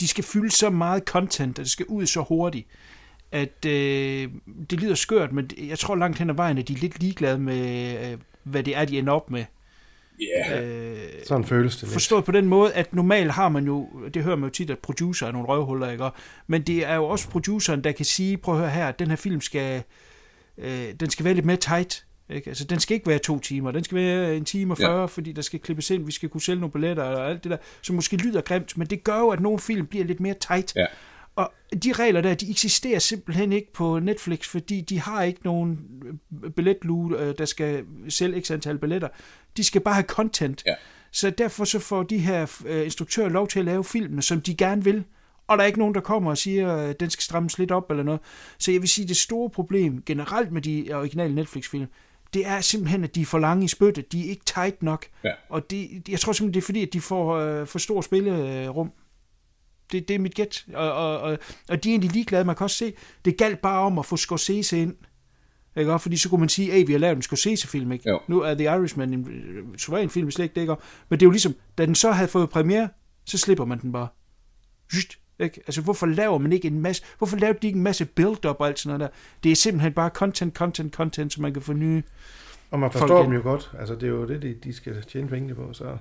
de 0.00 0.08
skal 0.08 0.24
fylde 0.24 0.50
så 0.50 0.70
meget 0.70 1.02
content, 1.04 1.58
og 1.58 1.64
det 1.64 1.70
skal 1.72 1.86
ud 1.86 2.06
så 2.06 2.20
hurtigt, 2.28 2.68
at 3.32 3.66
øh, 3.66 4.28
det 4.70 4.80
lyder 4.80 4.94
skørt, 4.94 5.32
men 5.32 5.50
jeg 5.68 5.78
tror 5.78 5.94
langt 5.94 6.18
hen 6.18 6.30
ad 6.30 6.34
vejen, 6.34 6.58
at 6.58 6.68
de 6.68 6.72
er 6.72 6.78
lidt 6.78 7.00
ligeglade 7.00 7.38
med, 7.38 8.10
øh, 8.12 8.18
hvad 8.42 8.62
det 8.62 8.76
er, 8.76 8.84
de 8.84 8.98
ender 8.98 9.12
op 9.12 9.30
med. 9.30 9.44
Ja. 10.20 10.62
Øh, 10.62 10.96
Sådan 11.26 11.44
føles 11.44 11.76
det 11.76 11.82
lidt. 11.82 11.92
Forstået 11.92 12.24
på 12.24 12.32
den 12.32 12.46
måde, 12.46 12.72
at 12.72 12.94
normalt 12.94 13.30
har 13.30 13.48
man 13.48 13.64
jo, 13.64 13.88
det 14.14 14.22
hører 14.24 14.36
man 14.36 14.48
jo 14.48 14.52
tit, 14.52 14.70
at 14.70 14.78
producer 14.78 15.26
er 15.26 15.32
nogle 15.32 15.48
røvhuller, 15.48 15.90
ikke? 15.90 16.10
Men 16.46 16.62
det 16.62 16.86
er 16.86 16.94
jo 16.94 17.04
også 17.04 17.28
produceren, 17.28 17.84
der 17.84 17.92
kan 17.92 18.04
sige, 18.04 18.36
prøv 18.36 18.54
at 18.54 18.60
høre 18.60 18.70
her, 18.70 18.92
den 18.92 19.08
her 19.08 19.16
film 19.16 19.40
skal, 19.40 19.82
øh, 20.58 20.94
den 21.00 21.10
skal 21.10 21.24
være 21.24 21.34
lidt 21.34 21.46
mere 21.46 21.56
tight. 21.56 22.04
Ikke? 22.30 22.48
Altså, 22.50 22.64
den 22.64 22.80
skal 22.80 22.94
ikke 22.94 23.06
være 23.06 23.18
to 23.18 23.38
timer, 23.38 23.70
den 23.70 23.84
skal 23.84 23.96
være 23.96 24.36
en 24.36 24.44
time 24.44 24.72
og 24.72 24.78
40, 24.78 25.00
ja. 25.00 25.04
fordi 25.04 25.32
der 25.32 25.42
skal 25.42 25.60
klippes 25.60 25.90
ind, 25.90 26.06
vi 26.06 26.12
skal 26.12 26.28
kunne 26.28 26.40
sælge 26.40 26.60
nogle 26.60 26.72
billetter 26.72 27.02
og 27.02 27.30
alt 27.30 27.44
det 27.44 27.50
der, 27.50 27.56
som 27.82 27.96
måske 27.96 28.16
lyder 28.16 28.40
grimt, 28.40 28.78
men 28.78 28.86
det 28.86 29.04
gør 29.04 29.18
jo, 29.18 29.28
at 29.28 29.40
nogle 29.40 29.58
film 29.58 29.86
bliver 29.86 30.04
lidt 30.04 30.20
mere 30.20 30.34
tight. 30.40 30.76
Ja. 30.76 30.86
Og 31.36 31.52
de 31.82 31.92
regler 31.92 32.20
der, 32.20 32.34
de 32.34 32.50
eksisterer 32.50 32.98
simpelthen 32.98 33.52
ikke 33.52 33.72
på 33.72 33.98
Netflix, 33.98 34.48
fordi 34.48 34.80
de 34.80 35.00
har 35.00 35.22
ikke 35.22 35.40
nogen 35.44 35.78
øh, 36.44 36.50
billetlue, 36.50 37.20
øh, 37.20 37.34
der 37.38 37.44
skal 37.44 37.84
sælge 38.08 38.40
x 38.40 38.50
antal 38.50 38.78
billetter. 38.78 39.08
De 39.56 39.64
skal 39.64 39.80
bare 39.80 39.94
have 39.94 40.04
content. 40.04 40.62
Ja. 40.66 40.74
Så 41.12 41.30
derfor 41.30 41.64
så 41.64 41.78
får 41.78 42.02
de 42.02 42.18
her 42.18 42.60
øh, 42.66 42.84
instruktører 42.84 43.28
lov 43.28 43.48
til 43.48 43.58
at 43.58 43.64
lave 43.64 43.84
filmene, 43.84 44.22
som 44.22 44.40
de 44.40 44.54
gerne 44.54 44.84
vil. 44.84 45.04
Og 45.46 45.58
der 45.58 45.62
er 45.62 45.66
ikke 45.66 45.78
nogen, 45.78 45.94
der 45.94 46.00
kommer 46.00 46.30
og 46.30 46.38
siger, 46.38 46.72
at 46.72 47.00
den 47.00 47.10
skal 47.10 47.22
strammes 47.22 47.58
lidt 47.58 47.70
op 47.70 47.90
eller 47.90 48.02
noget. 48.02 48.20
Så 48.58 48.72
jeg 48.72 48.80
vil 48.80 48.88
sige, 48.88 49.08
det 49.08 49.16
store 49.16 49.50
problem 49.50 50.02
generelt 50.06 50.52
med 50.52 50.62
de 50.62 50.88
originale 50.92 51.34
Netflix-film, 51.34 51.86
det 52.34 52.46
er 52.46 52.60
simpelthen, 52.60 53.04
at 53.04 53.14
de 53.14 53.20
er 53.20 53.26
for 53.26 53.38
lange 53.38 53.64
i 53.64 53.68
spyttet. 53.68 54.12
De 54.12 54.26
er 54.26 54.30
ikke 54.30 54.44
tight 54.44 54.82
nok. 54.82 55.06
Ja. 55.24 55.32
Og 55.48 55.70
det, 55.70 56.08
jeg 56.08 56.20
tror 56.20 56.32
simpelthen, 56.32 56.54
det 56.54 56.60
er 56.60 56.66
fordi, 56.66 56.82
at 56.82 56.92
de 56.92 57.00
får 57.00 57.36
øh, 57.36 57.66
for 57.66 57.78
stor 57.78 58.00
spillerum. 58.00 58.92
Det, 59.92 60.08
det 60.08 60.14
er 60.14 60.18
mit 60.18 60.34
gæt. 60.34 60.64
Og, 60.74 60.92
og, 60.92 61.20
og, 61.20 61.38
og 61.68 61.84
de 61.84 61.88
er 61.88 61.92
egentlig 61.92 62.12
ligeglade. 62.12 62.44
Man 62.44 62.56
kan 62.56 62.64
også 62.64 62.76
se, 62.76 62.92
det 63.24 63.36
galt 63.36 63.60
bare 63.60 63.80
om 63.80 63.98
at 63.98 64.06
få 64.06 64.16
Scorsese 64.16 64.78
ind. 64.78 64.94
Ikke? 65.76 65.92
også? 65.92 66.02
Fordi 66.02 66.16
så 66.16 66.28
kunne 66.28 66.40
man 66.40 66.48
sige, 66.48 66.72
at 66.72 66.86
vi 66.86 66.92
har 66.92 66.98
lavet 66.98 67.16
en 67.16 67.22
Scorsese-film. 67.22 67.92
Ikke? 67.92 68.10
Jo. 68.10 68.20
Nu 68.28 68.40
er 68.40 68.54
The 68.54 68.64
Irishman 68.64 69.14
en 69.14 69.28
øh, 69.30 69.78
suveræn 69.78 70.10
film, 70.10 70.30
slet 70.30 70.44
ikke 70.44 70.60
ikke? 70.60 70.74
Men 71.08 71.20
det 71.20 71.24
er 71.24 71.26
jo 71.26 71.30
ligesom, 71.30 71.54
da 71.78 71.86
den 71.86 71.94
så 71.94 72.10
havde 72.10 72.28
fået 72.28 72.50
premiere, 72.50 72.88
så 73.24 73.38
slipper 73.38 73.64
man 73.64 73.80
den 73.80 73.92
bare. 73.92 74.08
Just, 74.94 75.18
ikke? 75.38 75.60
Altså, 75.66 75.80
hvorfor 75.80 76.06
laver 76.06 76.38
man 76.38 76.52
ikke 76.52 76.68
en 76.68 76.80
masse, 76.80 77.02
hvorfor 77.18 77.36
laver 77.36 77.52
de 77.52 77.66
ikke 77.66 77.76
en 77.76 77.82
masse 77.82 78.04
build-up 78.04 78.56
og 78.58 78.66
alt 78.66 78.78
sådan 78.78 78.98
noget 78.98 79.12
der? 79.12 79.18
Det 79.42 79.52
er 79.52 79.56
simpelthen 79.56 79.92
bare 79.92 80.10
content, 80.10 80.54
content, 80.54 80.94
content, 80.94 81.32
så 81.32 81.42
man 81.42 81.52
kan 81.52 81.62
få 81.62 81.72
nye... 81.72 82.02
Og 82.70 82.78
man 82.78 82.92
folk 82.92 83.00
forstår 83.00 83.22
dem 83.22 83.32
jo 83.32 83.42
godt. 83.42 83.72
Altså, 83.78 83.94
det 83.94 84.02
er 84.02 84.08
jo 84.08 84.28
det, 84.28 84.42
de, 84.42 84.54
de 84.64 84.72
skal 84.72 85.02
tjene 85.02 85.28
penge 85.28 85.54
på. 85.54 85.72
Så. 85.72 85.96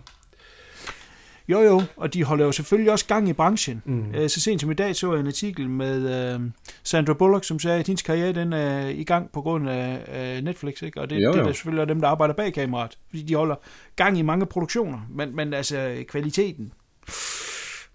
Jo, 1.52 1.62
jo, 1.62 1.82
og 1.96 2.14
de 2.14 2.24
holder 2.24 2.46
jo 2.46 2.52
selvfølgelig 2.52 2.92
også 2.92 3.06
gang 3.06 3.30
i 3.30 3.34
branchen. 3.34 3.82
Mm. 3.86 4.14
Så 4.30 4.42
sent 4.42 4.62
som 4.62 4.72
i 4.72 4.74
dag 4.74 4.96
så 4.96 5.14
jeg 5.14 5.20
en 5.22 5.28
artikel 5.28 5.70
med 5.70 6.34
øh, 6.36 6.40
Sandra 6.84 7.14
Bullock, 7.14 7.44
som 7.46 7.60
sagde, 7.60 7.80
at 7.80 7.88
hendes 7.88 8.02
karriere 8.02 8.34
den 8.34 8.54
er 8.54 8.88
i 8.88 9.04
gang 9.04 9.32
på 9.32 9.42
grund 9.42 9.70
af 9.70 10.00
øh, 10.38 10.44
Netflix, 10.44 10.82
ikke? 10.82 11.02
og 11.02 11.10
det, 11.10 11.16
Jo, 11.16 11.32
det 11.32 11.36
er 11.38 11.42
jo. 11.42 11.48
der 11.48 11.54
selvfølgelig 11.54 11.88
dem, 11.88 12.02
der 12.02 12.08
arbejder 12.08 12.34
bag 12.34 12.54
kameraet, 12.54 12.98
fordi 13.10 13.22
de 13.24 13.36
holder 13.36 13.56
gang 13.96 14.18
i 14.18 14.22
mange 14.22 14.46
produktioner, 14.46 15.00
men, 15.10 15.36
men 15.36 15.54
altså 15.54 15.96
kvaliteten, 16.08 16.74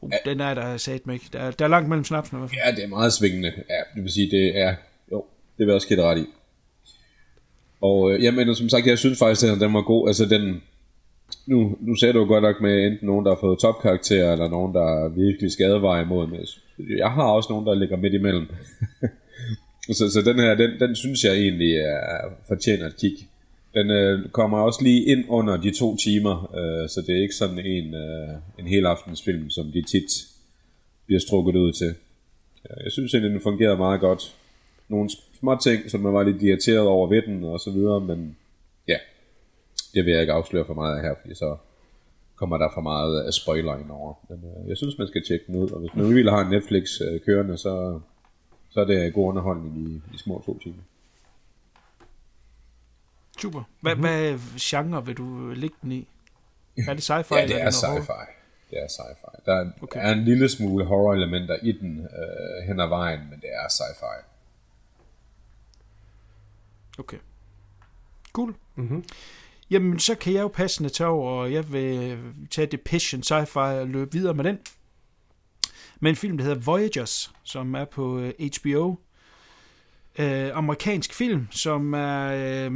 uh, 0.01 0.11
den 0.25 0.41
er 0.41 0.55
der 0.55 0.77
sat 0.77 1.01
ikke. 1.13 1.27
Der, 1.33 1.39
er- 1.39 1.51
der 1.51 1.65
er 1.65 1.69
langt 1.69 1.89
mellem 1.89 2.05
snapsene 2.05 2.39
i 2.39 2.41
hvert 2.41 2.51
fald. 2.51 2.61
Ja, 2.67 2.77
det 2.77 2.85
er 2.85 2.89
meget 2.89 3.13
svingende. 3.13 3.49
Ja, 3.49 3.81
det 3.95 4.03
vil 4.03 4.13
sige, 4.13 4.31
det 4.31 4.59
er... 4.61 4.75
Jo, 5.13 5.25
det 5.59 5.59
vil 5.59 5.67
jeg 5.67 5.75
også 5.75 5.89
give 5.89 6.03
ret 6.03 6.19
i. 6.19 6.27
Og 7.81 8.13
øh, 8.13 8.23
jamen, 8.25 8.55
som 8.55 8.69
sagt, 8.69 8.87
jeg 8.87 8.99
synes 8.99 9.19
faktisk, 9.19 9.47
at 9.53 9.61
den 9.61 9.75
var 9.75 9.83
god. 9.83 10.09
Altså, 10.09 10.25
den, 10.27 10.63
nu, 11.47 11.77
nu 11.81 11.95
ser 11.95 12.13
du 12.13 12.25
godt 12.25 12.43
nok 12.43 12.61
med 12.61 12.87
enten 12.87 13.07
nogen, 13.07 13.25
der 13.27 13.35
har 13.35 13.41
fået 13.41 13.59
topkarakter, 13.59 14.33
eller 14.33 14.49
nogen, 14.49 14.75
der 14.75 15.05
er 15.05 15.09
virkelig 15.09 15.53
skadevej 15.53 16.03
imod. 16.03 16.27
Men 16.27 16.41
jeg 16.99 17.11
har 17.11 17.23
også 17.23 17.53
nogen, 17.53 17.67
der 17.67 17.75
ligger 17.75 17.97
midt 17.97 18.15
imellem. 18.15 18.47
så, 19.99 20.11
så 20.11 20.23
den 20.25 20.39
her, 20.39 20.55
den, 20.55 20.71
den 20.81 20.97
synes 20.97 21.25
jeg 21.25 21.35
egentlig 21.35 21.77
er 21.77 22.21
fortjener 22.49 22.87
et 22.87 22.97
kig. 22.97 23.17
Den 23.75 23.91
øh, 23.91 24.29
kommer 24.29 24.59
også 24.59 24.81
lige 24.83 25.05
ind 25.05 25.25
under 25.29 25.57
de 25.57 25.71
to 25.71 25.97
timer, 25.97 26.55
øh, 26.55 26.89
så 26.89 27.03
det 27.07 27.17
er 27.17 27.23
ikke 27.23 27.35
sådan 27.35 27.59
en, 27.59 27.95
øh, 27.95 28.29
en 28.59 28.67
hel 28.67 28.87
aftensfilm, 28.87 29.51
som 29.51 29.73
de 29.73 29.83
tit 29.83 30.11
bliver 31.07 31.21
strukket 31.21 31.57
ud 31.57 31.73
til. 31.73 31.95
Øh, 32.71 32.85
jeg 32.85 32.93
synes 32.93 33.15
egentlig, 33.15 33.33
den 33.33 33.41
fungerede 33.41 33.77
meget 33.77 34.01
godt. 34.01 34.35
Nogle 34.89 35.11
små 35.41 35.59
ting, 35.63 35.91
som 35.91 36.01
man 36.01 36.15
var 36.15 36.23
lidt 36.23 36.43
irriteret 36.43 36.87
over 36.87 37.09
ved 37.09 37.23
den 37.23 37.45
og 37.45 37.61
så 37.61 37.71
videre, 37.71 38.01
men 38.01 38.37
det 39.97 40.05
vil 40.05 40.13
jeg 40.13 40.21
ikke 40.21 40.33
afsløre 40.33 40.65
for 40.67 40.75
meget 40.75 40.97
af 40.97 41.03
her, 41.03 41.15
fordi 41.21 41.35
så 41.35 41.57
kommer 42.35 42.59
der 42.59 42.69
for 42.75 42.81
meget 42.81 43.25
af 43.27 43.33
spoiler 43.33 43.77
ind 43.77 43.91
over. 43.91 44.15
Men 44.29 44.45
øh, 44.45 44.69
jeg 44.69 44.77
synes, 44.77 44.99
man 44.99 45.09
skal 45.09 45.25
tjekke 45.27 45.45
den 45.47 45.57
ud, 45.57 45.71
og 45.71 45.81
hvis 45.81 45.95
man 45.95 46.15
vil 46.15 46.31
have 46.31 46.43
en 46.43 46.51
Netflix 46.51 47.01
øh, 47.01 47.21
kørende, 47.21 47.59
så, 47.59 48.01
så 48.71 48.81
er 48.81 48.85
det 48.85 49.15
god 49.15 49.29
underholdning 49.29 49.79
i, 49.79 50.03
i 50.15 50.19
små 50.19 50.43
to 50.47 50.59
timer. 50.59 50.83
Super. 53.39 53.63
Hvad, 53.81 53.95
mm-hmm. 53.95 54.09
hvad 54.09 54.39
genre 54.61 55.07
vil 55.07 55.17
du 55.17 55.53
lægge 55.57 55.77
den 55.83 55.93
i? 55.93 56.09
Er 56.89 56.95
det 56.95 57.11
sci-fi? 57.11 57.35
ja, 57.41 57.47
det 57.47 57.63
er 57.63 57.71
sci-fi. 57.71 58.31
Det 58.71 58.79
er 58.79 58.87
sci-fi. 58.87 59.43
Der 59.47 59.53
er, 59.53 59.71
okay. 59.83 60.01
er 60.03 60.13
en 60.13 60.25
lille 60.25 60.49
smule 60.49 60.85
horror-elementer 60.85 61.57
i 61.63 61.73
den 61.73 62.01
øh, 62.01 62.67
hen 62.67 62.81
ad 62.81 62.89
vejen, 62.89 63.21
men 63.31 63.41
det 63.41 63.49
er 63.53 63.69
sci-fi. 63.69 64.25
Okay. 66.99 67.19
Cool. 68.33 68.55
Mm-hmm. 68.75 69.05
Jamen, 69.71 69.99
så 69.99 70.15
kan 70.15 70.33
jeg 70.33 70.43
jo 70.43 70.49
passende 70.49 70.89
tage 70.89 71.09
over, 71.09 71.31
og 71.31 71.53
jeg 71.53 71.73
vil 71.73 72.19
tage 72.51 72.67
det 72.67 72.81
Passion 72.81 73.21
Sci-Fi 73.21 73.59
og 73.59 73.89
løbe 73.89 74.13
videre 74.13 74.35
med 74.35 74.45
den. 74.45 74.59
Med 76.01 76.11
en 76.11 76.17
film, 76.17 76.37
der 76.37 76.45
hedder 76.45 76.61
Voyagers, 76.61 77.33
som 77.43 77.75
er 77.75 77.85
på 77.85 78.19
øh, 78.19 78.33
HBO. 78.41 78.97
Øh, 80.19 80.51
amerikansk 80.55 81.15
film, 81.15 81.47
som 81.51 81.95
er... 81.95 82.27
Øh, 82.27 82.73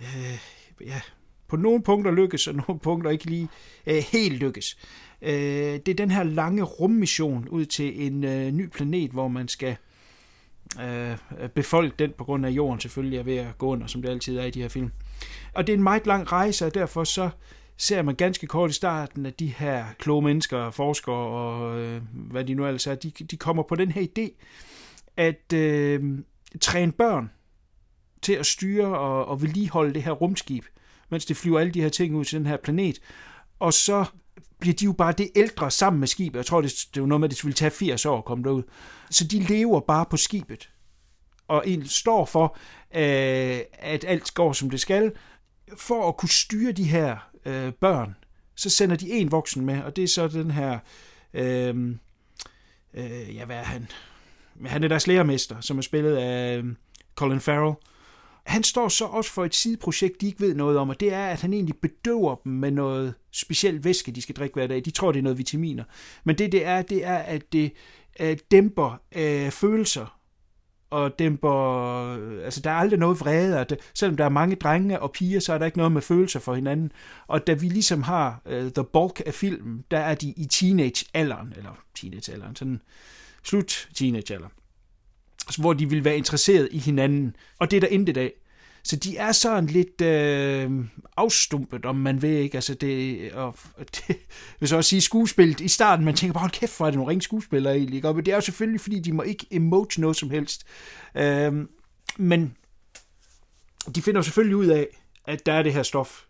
øh, 0.00 0.38
ja, 0.80 1.00
på 1.48 1.56
nogle 1.56 1.82
punkter 1.82 2.10
lykkes, 2.10 2.46
og 2.46 2.54
nogle 2.68 2.80
punkter 2.80 3.10
ikke 3.10 3.24
lige 3.24 3.48
øh, 3.86 4.02
helt 4.12 4.38
lykkes. 4.38 4.78
Øh, 5.22 5.32
det 5.32 5.88
er 5.88 5.94
den 5.94 6.10
her 6.10 6.22
lange 6.22 6.62
rummission 6.62 7.48
ud 7.48 7.64
til 7.64 8.06
en 8.06 8.24
øh, 8.24 8.50
ny 8.50 8.68
planet, 8.68 9.10
hvor 9.10 9.28
man 9.28 9.48
skal 9.48 9.76
øh, 10.82 11.48
befolke 11.54 11.94
den, 11.98 12.12
på 12.18 12.24
grund 12.24 12.46
af 12.46 12.50
jorden 12.50 12.80
selvfølgelig 12.80 13.18
er 13.18 13.22
ved 13.22 13.36
at 13.36 13.58
gå 13.58 13.66
under, 13.66 13.86
som 13.86 14.02
det 14.02 14.08
altid 14.08 14.38
er 14.38 14.44
i 14.44 14.50
de 14.50 14.62
her 14.62 14.68
film. 14.68 14.90
Og 15.54 15.66
det 15.66 15.72
er 15.72 15.76
en 15.76 15.82
meget 15.82 16.06
lang 16.06 16.32
rejse, 16.32 16.66
og 16.66 16.74
derfor 16.74 17.04
så 17.04 17.30
ser 17.76 18.02
man 18.02 18.14
ganske 18.14 18.46
kort 18.46 18.70
i 18.70 18.74
starten, 18.74 19.26
at 19.26 19.40
de 19.40 19.46
her 19.46 19.84
kloge 19.98 20.22
mennesker, 20.22 20.70
forskere 20.70 21.14
og 21.14 21.80
øh, 21.80 22.02
hvad 22.12 22.44
de 22.44 22.54
nu 22.54 22.66
ellers 22.66 22.86
er, 22.86 22.94
de, 22.94 23.10
de 23.10 23.36
kommer 23.36 23.62
på 23.62 23.74
den 23.74 23.92
her 23.92 24.02
idé, 24.02 24.42
at 25.16 25.52
øh, 25.52 26.18
træne 26.60 26.92
børn 26.92 27.30
til 28.22 28.32
at 28.32 28.46
styre 28.46 28.98
og, 28.98 29.26
og 29.26 29.42
vedligeholde 29.42 29.94
det 29.94 30.02
her 30.02 30.12
rumskib, 30.12 30.64
mens 31.10 31.24
det 31.24 31.36
flyver 31.36 31.60
alle 31.60 31.72
de 31.72 31.82
her 31.82 31.88
ting 31.88 32.16
ud 32.16 32.24
til 32.24 32.38
den 32.38 32.46
her 32.46 32.56
planet. 32.56 33.00
Og 33.58 33.72
så 33.72 34.04
bliver 34.60 34.74
de 34.74 34.84
jo 34.84 34.92
bare 34.92 35.12
det 35.12 35.30
ældre 35.36 35.70
sammen 35.70 36.00
med 36.00 36.08
skibet. 36.08 36.36
Jeg 36.36 36.46
tror, 36.46 36.60
det, 36.60 36.86
det 36.94 37.02
er 37.02 37.06
noget 37.06 37.20
med, 37.20 37.28
at 37.28 37.36
det 37.36 37.44
ville 37.44 37.54
tage 37.54 37.70
80 37.70 38.06
år 38.06 38.18
at 38.18 38.24
komme 38.24 38.44
derud. 38.44 38.62
Så 39.10 39.24
de 39.24 39.38
lever 39.38 39.80
bare 39.80 40.06
på 40.10 40.16
skibet. 40.16 40.70
Og 41.48 41.68
en 41.68 41.86
står 41.86 42.24
for, 42.24 42.56
øh, 42.94 43.60
at 43.72 44.04
alt 44.04 44.34
går, 44.34 44.52
som 44.52 44.70
det 44.70 44.80
skal. 44.80 45.12
For 45.76 46.08
at 46.08 46.16
kunne 46.16 46.28
styre 46.28 46.72
de 46.72 46.84
her 46.84 47.16
øh, 47.44 47.72
børn, 47.72 48.16
så 48.54 48.70
sender 48.70 48.96
de 48.96 49.10
en 49.10 49.32
voksen 49.32 49.64
med, 49.64 49.82
og 49.82 49.96
det 49.96 50.04
er 50.04 50.08
så 50.08 50.28
den 50.28 50.50
her... 50.50 50.78
Øh, 51.34 51.96
øh, 52.94 53.36
ja, 53.36 53.44
hvad 53.44 53.56
er 53.56 53.64
han? 53.64 53.88
Han 54.64 54.84
er 54.84 54.88
deres 54.88 55.06
lærermester, 55.06 55.60
som 55.60 55.78
er 55.78 55.82
spillet 55.82 56.16
af 56.16 56.58
øh, 56.58 56.64
Colin 57.14 57.40
Farrell. 57.40 57.74
Han 58.44 58.62
står 58.62 58.88
så 58.88 59.04
også 59.04 59.30
for 59.30 59.44
et 59.44 59.54
sideprojekt, 59.54 60.20
de 60.20 60.26
ikke 60.26 60.40
ved 60.40 60.54
noget 60.54 60.78
om, 60.78 60.88
og 60.88 61.00
det 61.00 61.12
er, 61.12 61.26
at 61.26 61.40
han 61.40 61.52
egentlig 61.52 61.76
bedøver 61.76 62.36
dem 62.44 62.52
med 62.52 62.70
noget 62.70 63.14
speciel 63.30 63.84
væske, 63.84 64.12
de 64.12 64.22
skal 64.22 64.34
drikke 64.34 64.54
hver 64.54 64.66
dag. 64.66 64.84
De 64.84 64.90
tror, 64.90 65.12
det 65.12 65.18
er 65.18 65.22
noget 65.22 65.38
vitaminer. 65.38 65.84
Men 66.24 66.38
det, 66.38 66.52
det 66.52 66.66
er, 66.66 66.82
det 66.82 67.04
er, 67.04 67.16
at 67.16 67.52
det 67.52 67.72
øh, 68.20 68.38
dæmper 68.50 69.00
øh, 69.16 69.50
følelser 69.50 70.18
og 70.94 71.18
dæmper... 71.18 71.50
Altså, 72.44 72.60
der 72.60 72.70
er 72.70 72.74
aldrig 72.74 72.98
noget 72.98 73.20
vrede, 73.20 73.60
og 73.60 73.70
det, 73.70 73.78
selvom 73.94 74.16
der 74.16 74.24
er 74.24 74.28
mange 74.28 74.56
drenge 74.56 75.00
og 75.00 75.12
piger, 75.12 75.40
så 75.40 75.52
er 75.52 75.58
der 75.58 75.66
ikke 75.66 75.78
noget 75.78 75.92
med 75.92 76.02
følelser 76.02 76.40
for 76.40 76.54
hinanden. 76.54 76.92
Og 77.26 77.46
da 77.46 77.52
vi 77.52 77.68
ligesom 77.68 78.02
har 78.02 78.40
uh, 78.46 78.52
the 78.52 78.84
bulk 78.92 79.22
af 79.26 79.34
filmen, 79.34 79.84
der 79.90 79.98
er 79.98 80.14
de 80.14 80.28
i 80.36 80.46
teenage-alderen, 80.46 81.52
eller 81.56 81.78
teenage-alderen, 81.94 82.56
sådan 82.56 82.80
slut 83.42 83.88
teenage-alder, 83.94 84.48
hvor 85.60 85.72
de 85.72 85.90
vil 85.90 86.04
være 86.04 86.16
interesseret 86.16 86.68
i 86.70 86.78
hinanden. 86.78 87.36
Og 87.58 87.70
det 87.70 87.76
er 87.76 87.80
der 87.80 87.88
intet 87.88 88.16
af. 88.16 88.32
Så 88.84 88.96
de 88.96 89.16
er 89.16 89.32
sådan 89.32 89.66
lidt 89.66 90.00
øh, 90.00 90.70
afstumpet, 91.16 91.84
om 91.84 91.96
man 91.96 92.22
ved 92.22 92.38
ikke. 92.38 92.56
Altså 92.56 92.74
det, 92.74 93.32
og 93.32 93.56
det 93.96 94.16
vil 94.60 94.68
så 94.68 94.76
også 94.76 94.88
sige 94.88 95.00
skuespillet 95.00 95.60
i 95.60 95.68
starten, 95.68 96.04
man 96.04 96.14
tænker 96.14 96.32
bare, 96.32 96.40
hold 96.40 96.50
kæft, 96.50 96.76
hvor 96.76 96.86
er 96.86 96.90
det 96.90 96.96
nogle 96.98 97.10
ringe 97.10 97.22
skuespillere 97.22 97.76
egentlig. 97.76 97.96
Ikke? 97.96 98.08
Og 98.08 98.16
det 98.16 98.28
er 98.28 98.34
jo 98.34 98.40
selvfølgelig, 98.40 98.80
fordi 98.80 98.98
de 98.98 99.12
må 99.12 99.22
ikke 99.22 99.46
emote 99.50 100.00
noget 100.00 100.16
som 100.16 100.30
helst. 100.30 100.64
Øh, 101.14 101.52
men 102.16 102.56
de 103.94 104.02
finder 104.02 104.22
selvfølgelig 104.22 104.56
ud 104.56 104.66
af, 104.66 104.86
at 105.26 105.46
der 105.46 105.52
er 105.52 105.62
det 105.62 105.72
her 105.72 105.82
stof. 105.82 106.24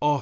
Og 0.00 0.20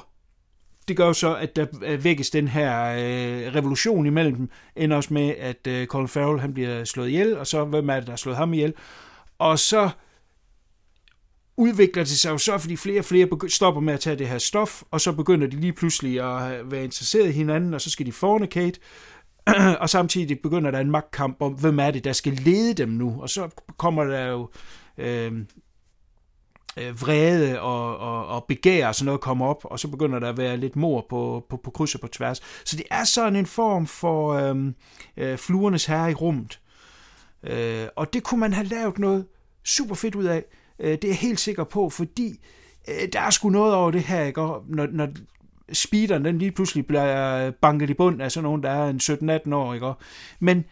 det 0.87 0.97
gør 0.97 1.05
jo 1.05 1.13
så, 1.13 1.35
at 1.35 1.55
der 1.55 1.65
øh, 1.83 2.03
vækkes 2.03 2.29
den 2.29 2.47
her 2.47 2.85
øh, 2.85 3.55
revolution 3.55 4.05
imellem 4.05 4.35
dem, 4.35 4.49
ender 4.75 4.97
også 4.97 5.13
med, 5.13 5.29
at 5.29 5.67
øh, 5.67 5.87
Colin 5.87 6.07
Farrell 6.07 6.39
han 6.39 6.53
bliver 6.53 6.83
slået 6.83 7.07
ihjel, 7.07 7.37
og 7.37 7.47
så 7.47 7.65
hvem 7.65 7.89
er 7.89 7.95
det, 7.95 8.05
der 8.05 8.11
har 8.11 8.17
slået 8.17 8.37
ham 8.37 8.53
ihjel? 8.53 8.73
Og 9.39 9.59
så 9.59 9.89
udvikler 11.59 12.03
det 12.03 12.11
sig 12.11 12.29
jo 12.29 12.37
så, 12.37 12.57
fordi 12.57 12.75
flere 12.75 12.99
og 12.99 13.05
flere 13.05 13.27
stopper 13.47 13.81
med 13.81 13.93
at 13.93 13.99
tage 13.99 14.15
det 14.15 14.27
her 14.27 14.37
stof, 14.37 14.83
og 14.91 15.01
så 15.01 15.11
begynder 15.11 15.47
de 15.47 15.59
lige 15.59 15.73
pludselig 15.73 16.21
at 16.21 16.71
være 16.71 16.83
interesseret 16.83 17.29
i 17.29 17.31
hinanden, 17.31 17.73
og 17.73 17.81
så 17.81 17.89
skal 17.89 18.05
de 18.05 18.11
fornicate, 18.11 18.79
og 19.81 19.89
samtidig 19.89 20.39
begynder 20.41 20.71
der 20.71 20.79
en 20.79 20.91
magtkamp 20.91 21.41
om, 21.41 21.53
hvem 21.53 21.79
er 21.79 21.91
det, 21.91 22.03
der 22.03 22.13
skal 22.13 22.33
lede 22.33 22.73
dem 22.73 22.89
nu, 22.89 23.21
og 23.21 23.29
så 23.29 23.49
kommer 23.77 24.03
der 24.03 24.25
jo 24.25 24.49
øh, 24.97 25.31
øh, 26.77 27.01
vrede 27.01 27.61
og, 27.61 27.97
og, 27.97 28.27
og 28.27 28.45
begær 28.47 28.87
og 28.87 28.95
sådan 28.95 29.05
noget 29.05 29.21
kommer 29.21 29.45
op, 29.45 29.65
og 29.65 29.79
så 29.79 29.87
begynder 29.87 30.19
der 30.19 30.29
at 30.29 30.37
være 30.37 30.57
lidt 30.57 30.75
mor 30.75 31.05
på, 31.09 31.45
på, 31.49 31.57
på 31.57 31.71
kryds 31.71 31.95
og 31.95 32.01
på 32.01 32.07
tværs. 32.07 32.41
Så 32.65 32.77
det 32.77 32.85
er 32.91 33.03
sådan 33.03 33.35
en 33.35 33.45
form 33.45 33.87
for 33.87 34.33
øh, 34.33 34.73
øh, 35.17 35.37
fluernes 35.37 35.85
herre 35.85 36.11
i 36.11 36.13
rummet. 36.13 36.59
Øh, 37.43 37.87
og 37.95 38.13
det 38.13 38.23
kunne 38.23 38.39
man 38.39 38.53
have 38.53 38.67
lavet 38.67 38.99
noget 38.99 39.25
super 39.63 39.95
fedt 39.95 40.15
ud 40.15 40.25
af. 40.25 40.43
Øh, 40.79 40.91
det 40.91 41.03
er 41.03 41.07
jeg 41.07 41.17
helt 41.17 41.39
sikker 41.39 41.63
på, 41.63 41.89
fordi 41.89 42.39
øh, 42.87 43.07
der 43.13 43.19
er 43.19 43.29
sgu 43.29 43.49
noget 43.49 43.75
over 43.75 43.91
det 43.91 44.01
her, 44.01 44.23
ikke? 44.23 44.41
Og 44.41 44.63
når, 44.67 44.87
når 44.91 45.07
speederen 45.73 46.25
den 46.25 46.39
lige 46.39 46.51
pludselig 46.51 46.87
bliver 46.87 47.47
øh, 47.47 47.53
banket 47.53 47.89
i 47.89 47.93
bund 47.93 48.21
af 48.21 48.31
sådan 48.31 48.43
nogen, 48.43 48.63
der 48.63 48.69
er 48.69 48.89
en 48.89 49.39
17-18 49.47 49.55
år, 49.55 49.73
ikke? 49.73 49.93
Men 50.39 50.65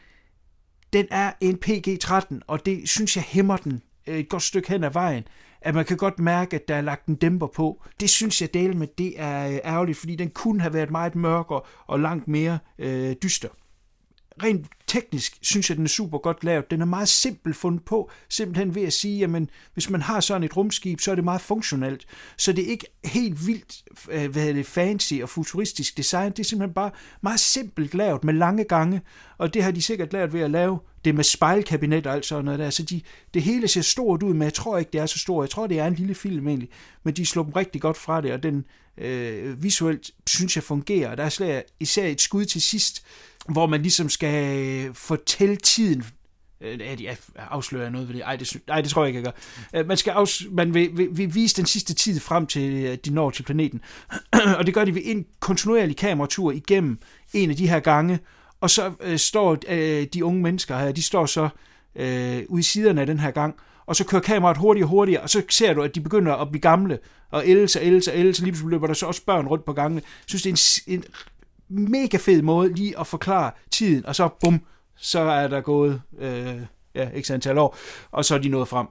den 0.93 1.07
er 1.11 1.31
en 1.41 1.59
PG-13, 1.65 2.39
og 2.47 2.65
det 2.65 2.89
synes 2.89 3.15
jeg 3.15 3.23
hæmmer 3.23 3.57
den 3.57 3.81
øh, 4.07 4.17
et 4.17 4.29
godt 4.29 4.43
stykke 4.43 4.69
hen 4.69 4.83
ad 4.83 4.91
vejen 4.91 5.23
at 5.61 5.75
man 5.75 5.85
kan 5.85 5.97
godt 5.97 6.19
mærke, 6.19 6.55
at 6.55 6.67
der 6.67 6.75
er 6.75 6.81
lagt 6.81 7.05
en 7.05 7.15
dæmper 7.15 7.47
på. 7.47 7.83
Det 7.99 8.09
synes 8.09 8.41
jeg 8.41 8.53
del 8.53 8.77
med, 8.77 8.87
det 8.97 9.13
er 9.17 9.47
øh, 9.47 9.59
ærgerligt, 9.63 9.97
fordi 9.97 10.15
den 10.15 10.29
kunne 10.29 10.61
have 10.61 10.73
været 10.73 10.91
meget 10.91 11.15
mørkere 11.15 11.61
og 11.87 11.99
langt 11.99 12.27
mere 12.27 12.59
øh, 12.79 13.15
dyster 13.23 13.49
rent 14.43 14.67
teknisk 14.87 15.37
synes 15.41 15.69
jeg, 15.69 15.77
den 15.77 15.85
er 15.85 15.89
super 15.89 16.17
godt 16.17 16.43
lavet. 16.43 16.71
Den 16.71 16.81
er 16.81 16.85
meget 16.85 17.09
simpel 17.09 17.53
fundet 17.53 17.85
på, 17.85 18.11
simpelthen 18.29 18.75
ved 18.75 18.83
at 18.83 18.93
sige, 18.93 19.23
at 19.23 19.49
hvis 19.73 19.89
man 19.89 20.01
har 20.01 20.19
sådan 20.19 20.43
et 20.43 20.57
rumskib, 20.57 20.99
så 20.99 21.11
er 21.11 21.15
det 21.15 21.23
meget 21.23 21.41
funktionelt. 21.41 22.05
Så 22.37 22.51
det 22.53 22.63
er 22.63 22.67
ikke 22.67 22.85
helt 23.05 23.47
vildt 23.47 23.83
øh, 24.09 24.31
hvad 24.31 24.47
hvad 24.47 24.53
det, 24.53 24.65
fancy 24.65 25.13
og 25.13 25.29
futuristisk 25.29 25.97
design. 25.97 26.31
Det 26.31 26.39
er 26.39 26.43
simpelthen 26.43 26.73
bare 26.73 26.91
meget 27.21 27.39
simpelt 27.39 27.93
lavet 27.93 28.23
med 28.23 28.33
lange 28.33 28.63
gange, 28.63 29.01
og 29.37 29.53
det 29.53 29.63
har 29.63 29.71
de 29.71 29.81
sikkert 29.81 30.13
lavet 30.13 30.33
ved 30.33 30.41
at 30.41 30.51
lave 30.51 30.79
det 31.05 31.15
med 31.15 31.23
spejlkabinet 31.23 32.07
og 32.07 32.13
alt 32.13 32.25
sådan 32.25 32.45
noget 32.45 32.59
der. 32.59 32.69
Så 32.69 32.83
de, 32.83 33.01
det 33.33 33.41
hele 33.41 33.67
ser 33.67 33.81
stort 33.81 34.23
ud, 34.23 34.33
men 34.33 34.41
jeg 34.41 34.53
tror 34.53 34.77
ikke, 34.77 34.91
det 34.93 35.01
er 35.01 35.05
så 35.05 35.19
stort. 35.19 35.43
Jeg 35.43 35.49
tror, 35.49 35.67
det 35.67 35.79
er 35.79 35.85
en 35.85 35.93
lille 35.93 36.15
film 36.15 36.47
egentlig, 36.47 36.69
men 37.03 37.13
de 37.13 37.25
slår 37.25 37.43
dem 37.43 37.53
rigtig 37.53 37.81
godt 37.81 37.97
fra 37.97 38.21
det, 38.21 38.31
og 38.31 38.43
den 38.43 38.65
øh, 38.97 39.63
visuelt 39.63 40.11
synes 40.27 40.55
jeg 40.55 40.63
fungerer. 40.63 41.15
Der 41.15 41.23
er 41.23 41.61
især 41.79 42.07
et 42.07 42.21
skud 42.21 42.45
til 42.45 42.61
sidst, 42.61 43.03
hvor 43.49 43.65
man 43.65 43.81
ligesom 43.81 44.09
skal 44.09 44.57
øh, 44.57 44.93
fortælle 44.93 45.55
tiden 45.55 46.03
øh, 46.61 47.03
jeg 47.03 47.17
afslører 47.37 47.89
noget 47.89 48.07
ved 48.07 48.15
det. 48.15 48.23
Ej, 48.23 48.35
det, 48.35 48.57
ej, 48.67 48.81
det 48.81 48.89
tror 48.89 49.03
jeg 49.03 49.07
ikke, 49.15 49.17
jeg 49.17 49.33
gør. 49.73 49.79
Øh, 49.79 49.87
man, 49.87 49.97
skal 49.97 50.11
afs, 50.11 50.43
man 50.51 50.73
vil, 50.73 50.89
vil, 50.93 51.07
vil 51.11 51.35
vise 51.35 51.55
den 51.55 51.65
sidste 51.65 51.93
tid 51.93 52.19
frem 52.19 52.47
til, 52.47 52.83
at 52.83 53.05
de 53.05 53.13
når 53.13 53.29
til 53.29 53.43
planeten. 53.43 53.81
og 54.57 54.65
det 54.65 54.73
gør 54.73 54.85
de 54.85 54.95
ved 54.95 55.01
en 55.05 55.25
kontinuerlig 55.39 55.97
kameratur 55.97 56.51
igennem 56.51 56.99
en 57.33 57.49
af 57.49 57.55
de 57.55 57.69
her 57.69 57.79
gange. 57.79 58.19
Og 58.61 58.69
så 58.69 58.91
øh, 59.01 59.17
står 59.17 59.57
øh, 59.67 60.07
de 60.13 60.25
unge 60.25 60.41
mennesker 60.41 60.77
her, 60.77 60.91
de 60.91 61.03
står 61.03 61.25
så 61.25 61.49
øh, 61.95 62.43
ude 62.49 62.59
i 62.59 62.63
siderne 62.63 63.01
af 63.01 63.07
den 63.07 63.19
her 63.19 63.31
gang, 63.31 63.55
og 63.85 63.95
så 63.95 64.05
kører 64.05 64.21
kameraet 64.21 64.57
hurtigere 64.57 64.85
og 64.85 64.89
hurtigere, 64.89 65.21
og 65.21 65.29
så 65.29 65.41
ser 65.49 65.73
du, 65.73 65.81
at 65.81 65.95
de 65.95 66.01
begynder 66.01 66.33
at 66.33 66.49
blive 66.49 66.61
gamle, 66.61 66.99
og 67.31 67.43
ældes 67.45 67.75
og 67.75 67.81
ældes 67.83 68.07
og 68.07 68.15
ældes, 68.15 68.39
og 68.39 68.43
lige 68.43 68.51
pludselig 68.51 68.71
løber 68.71 68.87
der 68.87 68.93
så 68.93 69.05
også 69.05 69.25
børn 69.25 69.47
rundt 69.47 69.65
på 69.65 69.73
gangene. 69.73 70.01
Jeg 70.05 70.23
synes, 70.25 70.43
det 70.43 70.49
er 70.49 70.93
en, 70.93 70.97
en 70.97 71.03
mega 71.69 72.17
fed 72.17 72.41
måde 72.41 72.73
lige 72.73 72.99
at 72.99 73.07
forklare 73.07 73.51
tiden, 73.71 74.05
og 74.05 74.15
så 74.15 74.29
bum, 74.43 74.61
så 74.95 75.19
er 75.19 75.47
der 75.47 75.61
gået 75.61 76.01
øh, 76.19 76.61
ja, 76.95 77.09
ikke 77.09 77.33
antal 77.33 77.57
år, 77.57 77.77
og 78.11 78.25
så 78.25 78.35
er 78.35 78.39
de 78.39 78.49
nået 78.49 78.67
frem. 78.67 78.87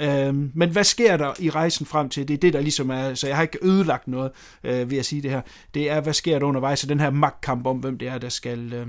Øhm, 0.00 0.50
men 0.54 0.70
hvad 0.70 0.84
sker 0.84 1.16
der 1.16 1.32
i 1.38 1.50
rejsen 1.50 1.86
frem 1.86 2.08
til? 2.08 2.28
Det 2.28 2.34
er 2.34 2.38
det, 2.38 2.52
der 2.52 2.60
ligesom 2.60 2.90
er, 2.90 3.14
så 3.14 3.26
jeg 3.26 3.36
har 3.36 3.42
ikke 3.42 3.58
ødelagt 3.62 4.08
noget 4.08 4.30
øh, 4.64 4.90
ved 4.90 4.98
at 4.98 5.06
sige 5.06 5.22
det 5.22 5.30
her. 5.30 5.40
Det 5.74 5.90
er, 5.90 6.00
hvad 6.00 6.12
sker 6.12 6.38
der 6.38 6.46
undervejs, 6.46 6.82
og 6.82 6.88
den 6.88 7.00
her 7.00 7.10
magtkamp 7.10 7.66
om, 7.66 7.78
hvem 7.78 7.98
det 7.98 8.08
er, 8.08 8.18
der 8.18 8.28
skal 8.28 8.72
øh, 8.72 8.86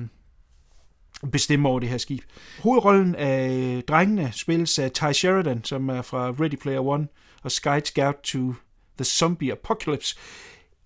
bestemme 1.31 1.69
over 1.69 1.79
det 1.79 1.89
her 1.89 1.97
skib. 1.97 2.23
Hovedrollen 2.63 3.15
af 3.15 3.83
drengene 3.87 4.31
spilles 4.33 4.79
af 4.79 4.91
Ty 4.91 5.11
Sheridan, 5.11 5.63
som 5.63 5.89
er 5.89 6.01
fra 6.01 6.29
Ready 6.39 6.55
Player 6.55 6.81
One, 6.81 7.07
og 7.43 7.51
Sky 7.51 7.79
Scout 7.85 8.15
to 8.23 8.53
the 8.97 9.05
Zombie 9.05 9.51
Apocalypse. 9.51 10.15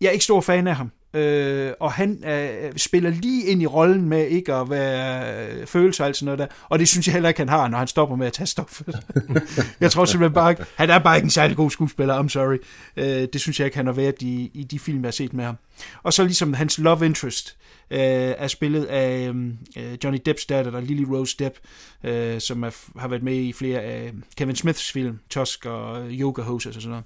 Jeg 0.02 0.08
er 0.08 0.12
ikke 0.12 0.24
stor 0.24 0.42
fan 0.42 0.68
af 0.68 0.76
ham. 0.76 0.92
Øh, 1.14 1.72
og 1.80 1.92
han 1.92 2.24
øh, 2.26 2.72
spiller 2.78 3.10
lige 3.10 3.46
ind 3.46 3.62
i 3.62 3.66
rollen 3.66 4.10
med 4.10 4.28
ikke 4.28 4.54
at 4.54 4.70
være 4.70 5.46
øh, 5.46 5.68
følelser 5.68 6.04
og 6.04 6.08
alt 6.08 6.18
sådan 6.18 6.26
noget 6.26 6.40
der. 6.40 6.48
Og 6.70 6.80
det 6.80 6.88
synes 6.88 7.08
jeg 7.08 7.14
heller 7.14 7.30
ikke, 7.30 7.42
han 7.42 7.50
har, 7.50 7.68
når 7.68 7.78
han 7.78 7.88
stopper 7.88 8.16
med 8.16 8.28
at 8.28 8.34
tage 8.34 8.48
stof. 8.48 8.82
jeg 9.80 9.92
tror 9.92 10.06
simpelthen 10.06 10.34
bare 10.34 10.52
ikke, 10.52 10.66
han 10.76 10.90
er 10.90 11.00
bare 11.00 11.16
ikke 11.16 11.26
en 11.26 11.30
særlig 11.30 11.58
god 11.58 11.72
skuespiller, 11.72 12.24
I'm 12.24 12.30
sorry. 12.30 12.58
Øh, 12.98 13.28
det 13.34 13.42
synes 13.42 13.60
jeg 13.60 13.66
ikke, 13.66 13.78
han 13.78 13.86
har 13.86 13.94
været 13.94 14.22
i, 14.22 14.52
i 14.54 14.64
de 14.64 14.80
film, 14.80 15.00
jeg 15.00 15.08
har 15.08 15.12
set 15.12 15.34
med 15.34 15.46
ham. 15.46 15.58
Og 16.04 16.14
så 16.14 16.24
ligesom 16.24 16.54
hans 16.54 16.80
love 16.80 17.06
interest 17.06 17.58
øh, 17.92 18.00
er 18.38 18.48
spillet 18.48 18.86
af 18.86 19.32
øh, 19.78 19.98
Johnny 20.04 20.20
Depps 20.26 20.46
datter, 20.46 20.72
der 20.72 20.80
Lily 20.80 21.04
Rose 21.04 21.36
Depp, 21.40 21.56
øh, 22.04 22.42
som 22.42 22.64
er, 22.64 23.00
har 23.00 23.08
været 23.08 23.24
med 23.24 23.36
i 23.36 23.54
flere 23.54 23.80
af 23.80 24.14
Kevin 24.38 24.56
Smiths 24.56 24.92
film, 24.92 25.20
Tusk 25.30 25.66
og 25.66 26.06
øh, 26.06 26.20
Yoga 26.20 26.42
Hoses 26.42 26.76
og 26.76 26.82
sådan 26.82 26.90
noget. 26.90 27.06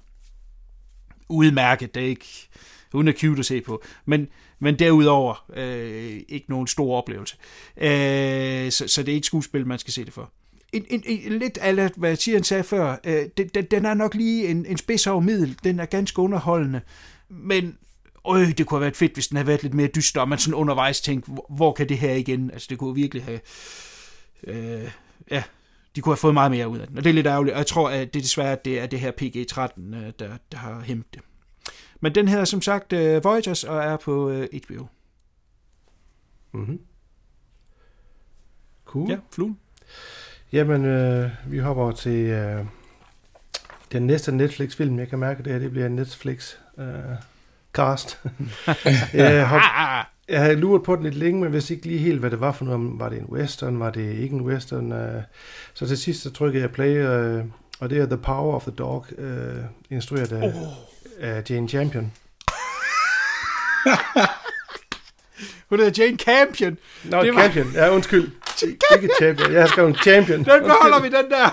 Udmærket, 1.28 1.94
det 1.94 2.02
er 2.02 2.08
ikke 2.08 2.48
uden 2.96 3.08
at 3.08 3.18
cute 3.18 3.38
at 3.38 3.46
se 3.46 3.60
på. 3.60 3.82
Men, 4.04 4.28
men 4.58 4.78
derudover 4.78 5.44
øh, 5.56 6.20
ikke 6.28 6.46
nogen 6.48 6.66
stor 6.66 6.96
oplevelse. 6.96 7.36
Øh, 7.76 8.70
så, 8.70 8.88
så 8.88 9.02
det 9.02 9.08
er 9.08 9.14
ikke 9.14 9.26
skuespil, 9.26 9.66
man 9.66 9.78
skal 9.78 9.92
se 9.92 10.04
det 10.04 10.12
for. 10.12 10.32
En, 10.72 10.84
en, 10.90 11.02
en, 11.06 11.38
lidt 11.38 11.58
af 11.58 11.90
hvad 11.96 12.16
Tieren 12.16 12.44
sagde 12.44 12.64
før, 12.64 12.96
øh, 13.06 13.26
den, 13.36 13.48
den 13.70 13.84
er 13.84 13.94
nok 13.94 14.14
lige 14.14 14.48
en, 14.48 14.66
en 14.66 14.76
spids 14.76 15.06
over 15.06 15.20
middel. 15.20 15.56
Den 15.64 15.80
er 15.80 15.86
ganske 15.86 16.18
underholdende. 16.18 16.80
Men 17.28 17.78
øh, 18.30 18.58
det 18.58 18.66
kunne 18.66 18.76
have 18.76 18.80
været 18.80 18.96
fedt, 18.96 19.14
hvis 19.14 19.28
den 19.28 19.36
havde 19.36 19.46
været 19.46 19.62
lidt 19.62 19.74
mere 19.74 19.86
dyster, 19.86 20.20
og 20.20 20.28
man 20.28 20.38
sådan 20.38 20.54
undervejs 20.54 21.00
tænkte, 21.00 21.30
hvor, 21.30 21.46
hvor 21.48 21.72
kan 21.72 21.88
det 21.88 21.98
her 21.98 22.14
igen? 22.14 22.50
Altså 22.50 22.66
det 22.70 22.78
kunne 22.78 22.94
virkelig 22.94 23.24
have... 23.24 23.40
Øh, 24.46 24.90
ja, 25.30 25.42
de 25.96 26.00
kunne 26.00 26.12
have 26.12 26.16
fået 26.16 26.34
meget 26.34 26.50
mere 26.50 26.68
ud 26.68 26.78
af 26.78 26.86
den. 26.86 26.98
Og 26.98 27.04
det 27.04 27.10
er 27.10 27.14
lidt 27.14 27.26
ærgerligt, 27.26 27.54
og 27.54 27.58
jeg 27.58 27.66
tror, 27.66 27.90
at 27.90 28.14
det 28.14 28.20
er 28.20 28.22
desværre, 28.22 28.52
at 28.52 28.64
det 28.64 28.80
er 28.80 28.86
det 28.86 29.00
her 29.00 29.12
PG-13, 29.12 29.96
øh, 29.96 30.12
der, 30.18 30.36
der 30.52 30.58
har 30.58 30.80
hæmt 30.80 31.14
det. 31.14 31.22
Men 32.00 32.14
den 32.14 32.28
hedder 32.28 32.44
som 32.44 32.62
sagt 32.62 32.92
uh, 32.92 33.24
Voyagers 33.24 33.64
og 33.64 33.78
er 33.78 33.96
på 33.96 34.30
uh, 34.30 34.42
HBO. 34.42 34.86
Mm-hmm. 36.52 36.80
Cool. 38.84 39.10
Ja, 39.10 39.18
fluen. 39.30 39.58
Jamen, 40.52 40.84
øh, 40.84 41.30
vi 41.46 41.58
hopper 41.58 41.92
til 41.92 42.26
øh, 42.26 42.64
den 43.92 44.06
næste 44.06 44.32
Netflix-film. 44.32 44.98
Jeg 44.98 45.08
kan 45.08 45.18
mærke, 45.18 45.38
at 45.38 45.44
det 45.44 45.52
her 45.52 45.60
det 45.60 45.70
bliver 45.70 45.86
en 45.86 45.98
Netflix-cast. 45.98 48.18
jeg, 49.12 49.48
har, 49.48 50.12
jeg 50.28 50.42
har 50.42 50.52
luret 50.52 50.82
på 50.82 50.96
den 50.96 51.02
lidt 51.02 51.14
længe, 51.14 51.40
men 51.40 51.52
vidste 51.52 51.74
ikke 51.74 51.86
lige 51.86 51.98
helt, 51.98 52.20
hvad 52.20 52.30
det 52.30 52.40
var 52.40 52.52
for 52.52 52.64
noget. 52.64 52.98
Var 52.98 53.08
det 53.08 53.18
en 53.18 53.26
western? 53.26 53.80
Var 53.80 53.90
det 53.90 54.12
ikke 54.12 54.36
en 54.36 54.42
western? 54.42 54.92
Øh, 54.92 55.22
så 55.74 55.86
til 55.86 55.98
sidst 55.98 56.22
så 56.22 56.30
trykkede 56.30 56.62
jeg 56.62 56.72
play, 56.72 56.96
øh, 56.96 57.44
og 57.80 57.90
det 57.90 57.98
er 57.98 58.06
The 58.06 58.18
Power 58.18 58.54
of 58.54 58.62
the 58.62 58.72
Dog, 58.72 59.06
øh, 59.18 59.56
instrueret 59.90 60.32
af, 60.32 60.48
oh. 60.48 60.52
Af 61.20 61.42
Jane 61.50 61.68
Champion. 61.68 62.12
Hun 65.68 65.78
hedder 65.78 66.04
Jane 66.04 66.16
Campion. 66.18 66.78
Nå, 67.04 67.22
det 67.22 67.34
var... 67.34 67.40
Champion. 67.40 67.72
Ja, 67.74 67.90
undskyld. 67.90 68.30
Ikke 68.94 69.08
Champion. 69.20 69.52
Jeg 69.52 69.60
har 69.60 69.68
skrevet 69.68 69.96
Champion. 70.02 70.38
Den 70.38 70.62
beholder 70.62 71.00
vi, 71.00 71.08
den 71.08 71.30
der. 71.30 71.50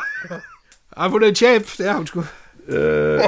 Ej, 0.97 1.07
hun 1.07 1.23
er 1.23 1.33
champ. 1.33 1.65
Det 1.77 1.87
er 1.87 1.93
hun 1.93 2.07
sgu. 2.07 2.23
Øh, 2.67 3.21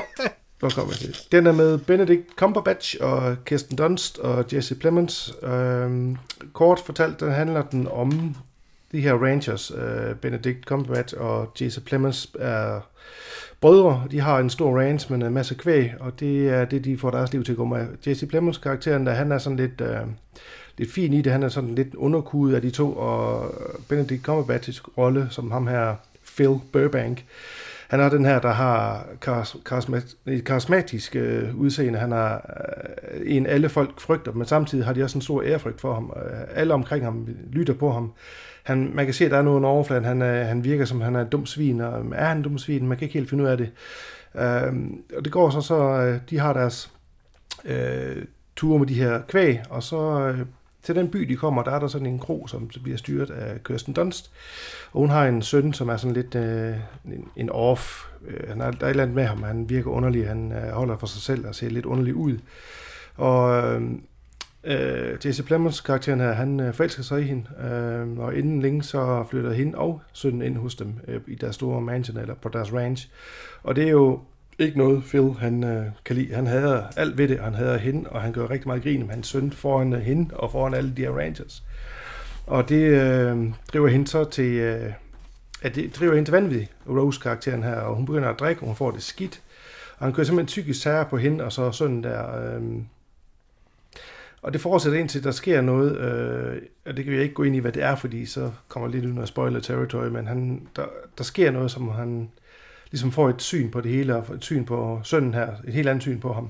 hvor 0.60 0.69
kommer 0.69 0.93
jeg 0.93 1.00
til? 1.00 1.17
Den 1.32 1.48
er 1.48 1.52
med 1.52 1.78
Benedict 1.78 2.36
Cumberbatch 2.36 2.95
og 3.02 3.38
Kirsten 3.45 3.78
Dunst 3.78 4.19
og 4.19 4.45
Jesse 4.54 4.76
Plemons. 4.76 5.34
Øh, 5.43 6.15
kort 6.54 6.80
fortalt, 6.86 7.19
den 7.19 7.32
handler 7.32 7.62
den 7.62 7.88
om 7.88 8.36
de 8.96 9.02
her 9.02 9.14
Rangers. 9.14 9.72
Øh, 9.72 10.16
Benedict 10.16 10.66
Cumberbatch 10.66 11.16
og 11.18 11.52
Jesse 11.62 11.82
Plemons 11.82 12.32
er 12.40 12.80
brødre. 13.62 14.04
De 14.12 14.20
har 14.20 14.40
en 14.40 14.50
stor 14.50 14.80
ranch 14.80 15.12
med 15.12 15.28
en 15.28 15.34
masse 15.34 15.56
kvæg, 15.56 15.92
og 16.00 16.20
det 16.20 16.50
er 16.50 16.66
det, 16.66 16.86
de 16.86 16.98
får 16.98 17.12
deres 17.12 17.34
liv 17.34 17.44
til 17.44 17.52
at 17.52 17.58
gå 17.58 17.66
med. 17.66 17.88
Jesse 18.08 18.28
Plemons 18.28 18.58
karakteren, 18.58 19.06
der 19.06 19.14
han 19.14 19.32
er 19.32 19.38
sådan 19.38 19.58
lidt... 19.58 19.82
Øh, 19.82 19.98
lidt 20.78 20.92
fin 20.92 21.14
i 21.14 21.22
det. 21.22 21.32
Han 21.32 21.44
er 21.44 21.50
sådan 21.50 21.76
lidt 21.76 21.96
underkudet 21.96 22.56
af 22.56 22.62
de 22.62 22.70
to, 22.70 22.94
og 22.94 23.54
Benedict 23.90 24.30
Cumberbatch's 24.30 24.84
rolle, 24.98 25.28
som 25.30 25.52
ham 25.52 25.68
her, 25.68 25.96
Phil 26.36 26.60
Burbank, 26.74 27.24
han 27.88 28.00
er 28.00 28.10
den 28.10 28.26
her, 28.26 28.40
der 28.40 28.52
har 28.52 29.08
karismatisk, 29.66 30.18
karismatisk 30.46 31.16
øh, 31.16 31.56
udseende. 31.56 32.00
Han 32.00 32.12
er 32.12 32.34
øh, 32.34 33.22
en, 33.26 33.46
alle 33.46 33.70
folk 33.70 34.00
frygter, 34.00 34.32
men 34.32 34.48
samtidig 34.48 34.86
har 34.86 34.94
de 34.94 35.04
også 35.04 35.18
en 35.18 35.22
stor 35.22 35.44
ærefrygt 35.44 35.82
for 35.82 35.94
ham. 35.94 36.14
Øh, 36.16 36.40
alle 36.56 36.74
omkring 36.74 37.04
ham 37.04 37.28
lytter 37.52 37.74
på 37.74 37.92
ham. 37.92 38.14
Han, 38.65 38.91
man 38.93 39.06
kan 39.06 39.13
se, 39.13 39.25
at 39.25 39.32
der 39.32 39.38
er 39.38 39.41
noget 39.41 39.58
under 39.58 39.69
overfladen. 39.69 40.06
Han, 40.06 40.21
han 40.21 40.63
virker 40.63 40.86
som, 40.86 41.01
han 41.01 41.15
er 41.15 41.21
en 41.21 41.30
dum 41.30 41.45
svin, 41.45 41.82
og 41.82 42.06
er 42.15 42.25
han 42.25 42.38
en 42.38 42.43
dum 42.43 42.58
svin? 42.58 42.88
Man 42.88 42.97
kan 42.97 43.06
ikke 43.06 43.19
helt 43.19 43.30
finde 43.30 43.43
ud 43.43 43.49
af 43.49 43.58
det. 43.58 43.71
Øh, 44.36 44.73
og 45.17 45.25
det 45.25 45.32
går 45.32 45.49
så, 45.49 45.62
så 45.62 45.75
øh, 45.75 46.19
de 46.30 46.39
har 46.39 46.54
deres 46.54 46.91
øh, 47.65 48.25
ture 48.56 48.80
med 48.80 48.88
de 48.88 48.93
her 48.93 49.21
kvæg, 49.21 49.60
og 49.69 49.84
så 49.84 50.19
øh, 50.19 50.45
til 50.84 50.95
den 50.95 51.10
by, 51.10 51.19
de 51.19 51.36
kommer, 51.36 51.63
der 51.63 51.71
er 51.71 51.80
der 51.80 51.88
sådan 51.88 52.08
en 52.08 52.19
kro, 52.19 52.47
som 52.47 52.69
bliver 52.84 52.97
styret 52.97 53.30
af 53.30 53.63
Kirsten 53.63 53.93
Dunst. 53.93 54.32
Og 54.91 54.99
hun 54.99 55.10
har 55.10 55.25
en 55.28 55.41
søn, 55.41 55.73
som 55.73 55.89
er 55.89 55.97
sådan 55.97 56.13
lidt 56.13 56.36
øh, 56.36 56.73
en, 57.06 57.28
en 57.36 57.49
off. 57.49 58.06
Øh, 58.28 58.49
han 58.49 58.62
er, 58.62 58.71
der 58.71 58.82
er 58.82 58.86
et 58.86 58.89
eller 58.89 59.04
andet 59.04 59.15
med 59.15 59.25
ham, 59.25 59.43
han 59.43 59.69
virker 59.69 59.89
underlig, 59.91 60.28
han 60.28 60.51
øh, 60.51 60.71
holder 60.71 60.97
for 60.97 61.08
sig 61.08 61.21
selv 61.21 61.47
og 61.47 61.56
ser 61.56 61.69
lidt 61.69 61.86
underlig 61.86 62.15
ud. 62.15 62.38
Og 63.15 63.63
øh, 63.63 63.82
Øh, 64.65 65.17
Jesse 65.25 65.43
Plemons 65.43 65.82
karakteren 65.82 66.19
her, 66.19 66.32
han 66.32 66.60
øh, 66.60 66.73
forelsker 66.73 67.04
sig 67.04 67.21
i 67.21 67.23
hende, 67.23 67.43
øh, 67.71 68.19
og 68.19 68.36
inden 68.36 68.62
længe 68.62 68.84
så 68.84 69.25
flytter 69.30 69.54
hende 69.54 69.78
og 69.78 70.01
sønnen 70.13 70.41
ind 70.41 70.58
hos 70.58 70.75
dem 70.75 70.93
øh, 71.08 71.21
i 71.28 71.36
deres 71.36 71.56
store 71.56 71.82
mansion, 71.82 72.17
eller 72.17 72.34
på 72.34 72.49
deres 72.49 72.73
ranch. 72.73 73.10
Og 73.63 73.75
det 73.75 73.84
er 73.84 73.89
jo 73.89 74.19
ikke 74.60 74.78
noget 74.78 75.04
Phil 75.04 75.34
han 75.39 75.63
øh, 75.63 75.86
kan 76.06 76.15
lide. 76.15 76.34
Han 76.34 76.47
hader 76.47 76.84
alt 76.97 77.17
ved 77.17 77.28
det, 77.28 77.39
han 77.39 77.54
hader 77.54 77.78
hende, 77.78 78.10
og 78.10 78.21
han 78.21 78.34
gør 78.34 78.49
rigtig 78.49 78.67
meget 78.67 78.84
grin 78.84 78.99
med 78.99 79.10
hans 79.10 79.28
søn 79.28 79.51
foran 79.51 79.93
øh, 79.93 80.01
hende 80.01 80.36
og 80.36 80.51
foran 80.51 80.73
alle 80.73 80.93
de 80.97 81.01
her 81.01 81.12
ranchers. 81.12 81.63
Og 82.47 82.69
det 82.69 82.84
øh, 82.84 83.49
driver 83.73 83.88
hende 83.88 84.08
så 84.08 84.23
til, 84.23 84.51
øh, 84.51 84.91
at 85.62 85.75
det 85.75 85.95
driver 85.99 86.13
hende 86.13 86.28
til 86.28 86.34
vanvittig, 86.34 86.69
Rose-karakteren 86.89 87.63
her, 87.63 87.75
og 87.75 87.95
hun 87.95 88.06
begynder 88.06 88.30
at 88.30 88.39
drikke, 88.39 88.62
og 88.62 88.67
hun 88.67 88.75
får 88.75 88.91
det 88.91 89.04
skidt. 89.04 89.41
Og 89.97 90.06
han 90.06 90.13
kører 90.13 90.25
simpelthen 90.25 90.45
psykisk 90.45 90.82
terror 90.82 91.04
på 91.04 91.17
hende, 91.17 91.43
og 91.43 91.51
så 91.51 91.71
sønnen 91.71 92.04
der. 92.04 92.56
Øh, 92.56 92.62
og 94.46 94.54
det 94.54 94.62
fortsætter 94.62 95.00
indtil 95.00 95.24
der 95.24 95.32
sker 95.32 95.62
noget, 95.62 95.98
øh, 95.98 96.62
og 96.86 96.98
det 96.98 97.06
kan 97.06 97.14
vi 97.14 97.22
ikke 97.22 97.34
gå 97.34 97.44
ind 97.44 97.56
i, 97.56 97.60
hvad 97.60 97.72
det 97.72 97.84
er, 97.84 97.96
fordi 97.96 98.26
så 98.26 98.52
kommer 98.68 98.90
lidt 98.90 99.06
ud 99.06 99.14
noget 99.14 99.28
spoiler 99.28 99.60
territory, 99.60 100.08
men 100.08 100.28
han, 100.28 100.68
der, 100.76 100.86
der 101.18 101.24
sker 101.24 101.52
noget, 101.52 101.72
som 101.72 101.90
han 101.90 102.30
ligesom 102.92 103.12
får 103.12 103.30
et 103.30 103.42
syn 103.42 103.72
på 103.72 103.82
det 103.82 103.92
hele, 103.92 104.16
og 104.16 104.36
et 104.36 104.44
syn 104.44 104.66
på 104.66 105.00
sønnen 105.04 105.34
her, 105.34 105.48
et 105.68 105.74
helt 105.74 105.90
andet 105.90 106.02
syn 106.02 106.20
på 106.20 106.34
ham. 106.34 106.50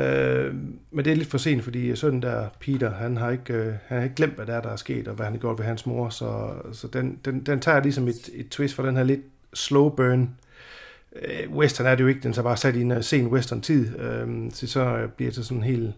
Øh, 0.00 0.54
men 0.90 1.04
det 1.04 1.10
er 1.10 1.16
lidt 1.16 1.28
for 1.28 1.38
sent, 1.38 1.64
fordi 1.64 1.96
sønnen 1.96 2.22
der, 2.22 2.48
Peter, 2.60 2.90
han 2.90 3.16
har 3.16 3.30
ikke, 3.30 3.54
øh, 3.54 3.72
han 3.86 3.98
har 3.98 4.04
ikke 4.04 4.16
glemt, 4.16 4.34
hvad 4.34 4.46
der 4.46 4.54
er, 4.54 4.60
der 4.62 4.70
er 4.70 4.76
sket, 4.76 5.08
og 5.08 5.14
hvad 5.14 5.24
han 5.24 5.34
har 5.34 5.40
gjort 5.40 5.58
ved 5.58 5.66
hans 5.66 5.86
mor, 5.86 6.08
så, 6.08 6.52
så 6.72 6.86
den, 6.86 7.18
den, 7.24 7.46
den 7.46 7.60
tager 7.60 7.82
ligesom 7.82 8.08
et, 8.08 8.30
et 8.34 8.48
twist 8.48 8.74
for 8.74 8.82
den 8.82 8.96
her 8.96 9.04
lidt 9.04 9.22
slow 9.54 9.88
burn. 9.88 10.30
Øh, 11.22 11.50
western 11.50 11.86
er 11.86 11.94
det 11.94 12.02
jo 12.02 12.08
ikke, 12.08 12.20
den 12.20 12.34
så 12.34 12.42
bare 12.42 12.56
sat 12.56 12.76
i 12.76 12.80
en 12.80 12.90
øh, 12.90 13.02
sen 13.02 13.26
western 13.26 13.60
tid, 13.60 13.98
øh, 13.98 14.50
så 14.52 14.66
så 14.66 15.08
bliver 15.16 15.32
det 15.32 15.46
sådan 15.46 15.62
helt, 15.62 15.94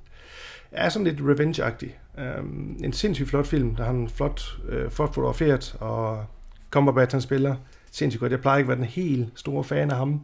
er 0.73 0.89
sådan 0.89 1.07
lidt 1.07 1.21
revenge-agtig. 1.21 2.21
Øh, 2.21 2.45
en 2.85 2.93
sindssygt 2.93 3.29
flot 3.29 3.47
film, 3.47 3.75
der 3.75 3.85
har 3.85 3.91
en 3.91 4.09
flot, 4.09 4.59
øh, 4.69 4.91
flot 4.91 5.15
fotograferet, 5.15 5.77
og 5.81 6.25
Cumberbatch 6.71 7.15
han 7.15 7.21
spiller 7.21 7.57
sindssygt 7.91 8.21
godt. 8.21 8.33
Jeg 8.33 8.41
plejer 8.41 8.59
ikke 8.59 8.73
at 8.73 8.79
være 8.79 8.87
den 8.87 8.95
helt 8.95 9.29
store 9.35 9.65
fan 9.65 9.91
af 9.91 9.97
ham. 9.97 10.21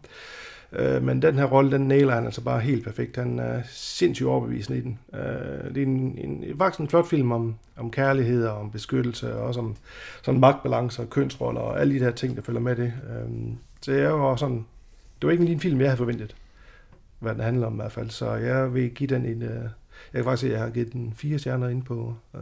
Øh, 0.73 1.03
men 1.03 1.23
den 1.23 1.35
her 1.35 1.45
rolle, 1.45 1.71
den 1.71 1.89
nailer 1.89 2.15
han 2.15 2.25
altså 2.25 2.41
bare 2.41 2.61
helt 2.61 2.85
perfekt. 2.85 3.17
Han 3.17 3.39
er 3.39 3.63
sindssygt 3.69 4.29
overbevisende 4.29 4.79
i 4.79 4.83
den. 4.83 4.99
Øh, 5.15 5.75
det 5.75 5.83
er 5.83 5.87
en, 5.87 6.19
en, 6.19 6.45
faktisk 6.59 6.81
en 6.81 6.89
flot 6.89 7.09
film 7.09 7.33
om, 7.33 7.55
om 7.77 7.91
kærlighed 7.91 8.47
og 8.47 8.59
om 8.59 8.71
beskyttelse, 8.71 9.35
og 9.37 9.47
også 9.47 9.61
om 9.61 9.77
sådan 10.23 10.41
magtbalance 10.41 11.03
og 11.03 11.11
kønsroller 11.11 11.61
og 11.61 11.81
alle 11.81 11.95
de 11.95 12.05
der 12.05 12.11
ting, 12.11 12.37
der 12.37 12.43
følger 12.43 12.61
med 12.61 12.77
det. 12.77 12.93
Øh, 13.11 13.31
så 13.81 13.93
jeg 13.93 14.13
var 14.13 14.37
sådan, 14.37 14.67
det 15.21 15.27
var 15.27 15.31
ikke 15.31 15.47
en 15.47 15.61
film, 15.61 15.81
jeg 15.81 15.89
havde 15.89 15.99
forventet, 15.99 16.37
hvad 17.19 17.33
den 17.35 17.41
handler 17.41 17.67
om 17.67 17.73
i 17.73 17.77
hvert 17.77 17.93
fald. 17.93 18.11
Så 18.11 18.35
jeg 18.35 18.75
vil 18.75 18.91
give 18.91 19.09
den 19.09 19.27
en, 19.27 19.43
øh, 19.43 19.69
jeg 20.13 20.19
kan 20.19 20.25
faktisk 20.25 20.41
se, 20.41 20.47
at 20.47 20.53
jeg 20.53 20.61
har 20.61 20.71
givet 20.71 20.93
den 20.93 21.15
fire 21.17 21.39
stjerner 21.39 21.69
ind 21.69 21.83
på 21.83 22.15
øh, 22.35 22.41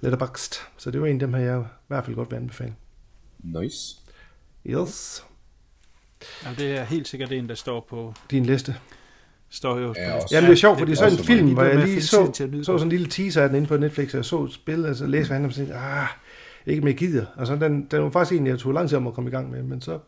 Letterboxd. 0.00 0.54
Så 0.76 0.90
det 0.90 1.00
var 1.00 1.06
en 1.06 1.16
af 1.16 1.20
dem 1.20 1.34
her, 1.34 1.40
jeg 1.40 1.60
i 1.60 1.64
hvert 1.88 2.04
fald 2.04 2.16
godt 2.16 2.30
vil 2.30 2.36
anbefale. 2.36 2.74
Nice. 3.38 3.96
Yes. 4.66 5.24
Jamen, 6.44 6.58
det 6.58 6.76
er 6.76 6.84
helt 6.84 7.08
sikkert 7.08 7.32
en, 7.32 7.48
der 7.48 7.54
står 7.54 7.86
på... 7.88 8.14
Din 8.30 8.46
liste. 8.46 8.76
Står 9.50 9.78
jo... 9.78 9.94
Ja, 9.96 10.14
også. 10.14 10.28
Jamen 10.30 10.50
det 10.50 10.54
er 10.54 10.58
sjovt, 10.58 10.78
fordi 10.78 10.90
det 10.90 10.98
så 10.98 11.04
er 11.04 11.08
en 11.08 11.12
også 11.12 11.24
film, 11.24 11.52
hvor 11.52 11.62
jeg 11.62 11.84
Lige 11.84 12.02
så, 12.02 12.30
så 12.34 12.62
sådan 12.64 12.82
en 12.82 12.88
lille 12.88 13.06
teaser 13.06 13.42
af 13.42 13.48
den 13.48 13.56
inde 13.56 13.68
på 13.68 13.76
Netflix, 13.76 14.14
og 14.14 14.16
jeg 14.16 14.24
så 14.24 14.48
spillet, 14.48 14.88
altså 14.88 15.06
læste, 15.06 15.28
hvad 15.28 15.36
han 15.36 15.46
og 15.46 15.54
tænkte, 15.54 15.74
ah, 15.74 16.06
ikke 16.66 16.82
mere 16.82 16.94
gider. 16.94 17.26
Altså 17.38 17.56
den, 17.56 17.86
den 17.90 18.02
var 18.02 18.10
faktisk 18.10 18.40
en, 18.40 18.46
jeg 18.46 18.58
tog 18.58 18.72
lang 18.72 18.88
tid 18.88 18.96
om 18.96 19.06
at 19.06 19.14
komme 19.14 19.30
i 19.30 19.32
gang 19.32 19.50
med, 19.50 19.62
men 19.62 19.80
så 19.80 19.98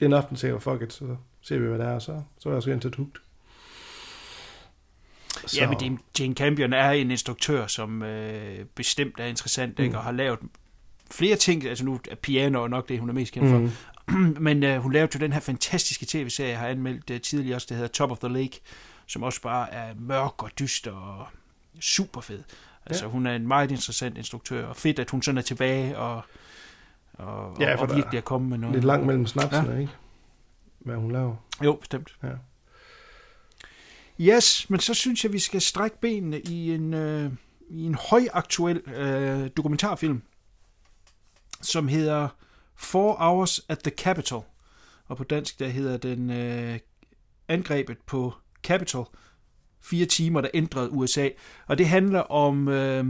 en 0.00 0.12
aften 0.12 0.36
sagde 0.36 0.54
jeg, 0.54 0.62
fuck 0.62 0.82
it, 0.82 0.92
så 0.92 1.16
ser 1.40 1.58
vi, 1.58 1.66
hvad 1.66 1.78
det 1.78 1.86
er, 1.86 1.92
og 1.92 2.02
så, 2.02 2.22
så 2.38 2.48
var 2.48 2.56
jeg 2.56 2.62
så 2.62 2.70
ind 2.70 2.80
til 2.80 2.94
hugt. 2.96 3.18
Ja, 5.56 5.68
men 5.68 5.80
det, 5.80 5.98
Jane 6.20 6.34
Campion 6.34 6.72
er 6.72 6.90
en 6.90 7.10
instruktør, 7.10 7.66
som 7.66 8.02
øh, 8.02 8.64
bestemt 8.64 9.20
er 9.20 9.24
interessant, 9.26 9.78
ikke? 9.78 9.98
og 9.98 10.04
har 10.04 10.12
lavet 10.12 10.38
flere 11.10 11.36
ting, 11.36 11.64
altså 11.64 11.84
nu 11.84 12.00
er 12.10 12.14
piano 12.14 12.62
og 12.62 12.70
nok 12.70 12.88
det, 12.88 13.00
hun 13.00 13.08
er 13.08 13.12
mest 13.14 13.32
kendt 13.32 13.50
for, 13.50 13.58
Mm. 14.10 14.36
men 14.40 14.62
øh, 14.62 14.78
hun 14.78 14.92
lavede 14.92 15.10
jo 15.14 15.18
den 15.20 15.32
her 15.32 15.40
fantastiske 15.40 16.06
tv-serie, 16.08 16.50
jeg 16.50 16.58
har 16.58 16.66
anmeldt 16.66 17.10
øh, 17.10 17.20
tidligere 17.20 17.56
også, 17.56 17.66
der 17.70 17.74
hedder 17.74 17.88
Top 17.88 18.10
of 18.10 18.18
the 18.18 18.28
Lake, 18.28 18.60
som 19.06 19.22
også 19.22 19.42
bare 19.42 19.72
er 19.72 19.94
mørk 19.98 20.42
og 20.42 20.50
dyster 20.58 20.92
og 20.92 21.26
super 21.80 22.20
fed. 22.20 22.42
Altså 22.86 23.04
Ja. 23.04 23.10
hun 23.10 23.26
er 23.26 23.34
en 23.36 23.46
meget 23.48 23.70
interessant 23.70 24.18
instruktør, 24.18 24.66
og 24.66 24.76
fedt, 24.76 24.98
at 24.98 25.10
hun 25.10 25.22
sådan 25.22 25.38
er 25.38 25.42
tilbage 25.42 25.98
og, 25.98 26.22
og, 27.12 27.56
Ja, 27.60 27.76
og 27.76 27.88
der 27.88 27.94
virkelig 27.94 28.18
er 28.18 28.22
kommet 28.22 28.50
med 28.50 28.58
noget. 28.58 28.74
Lidt 28.74 28.84
langt 28.84 29.06
mellem 29.06 29.26
snapsene, 29.26 29.72
ja. 29.72 29.78
ikke? 29.78 29.92
Hvad 30.78 30.96
hun 30.96 31.10
laver. 31.12 31.36
Jo, 31.64 31.72
bestemt. 31.72 32.16
Ja. 32.22 32.28
Yes, 34.20 34.70
men 34.70 34.80
så 34.80 34.94
synes 34.94 35.24
jeg, 35.24 35.32
vi 35.32 35.38
skal 35.38 35.60
strække 35.60 36.00
benene 36.00 36.40
i 36.40 36.70
en, 36.74 36.94
øh, 36.94 37.32
i 37.70 37.84
en 37.84 37.94
højaktuel 37.94 38.76
øh, 38.76 39.50
dokumentarfilm, 39.56 40.22
som 41.62 41.88
hedder 41.88 42.28
Four 42.76 43.16
Hours 43.18 43.60
at 43.68 43.78
the 43.78 43.90
Capitol. 43.90 44.44
Og 45.06 45.16
på 45.16 45.24
dansk, 45.24 45.58
der 45.58 45.68
hedder 45.68 45.96
den 45.96 46.30
øh, 46.30 46.78
Angrebet 47.48 47.98
på 48.06 48.34
Capitol. 48.62 49.06
Fire 49.80 50.06
timer, 50.06 50.40
der 50.40 50.48
ændrede 50.54 50.90
USA. 50.90 51.28
Og 51.66 51.78
det 51.78 51.88
handler 51.88 52.20
om 52.20 52.68
øh, 52.68 53.04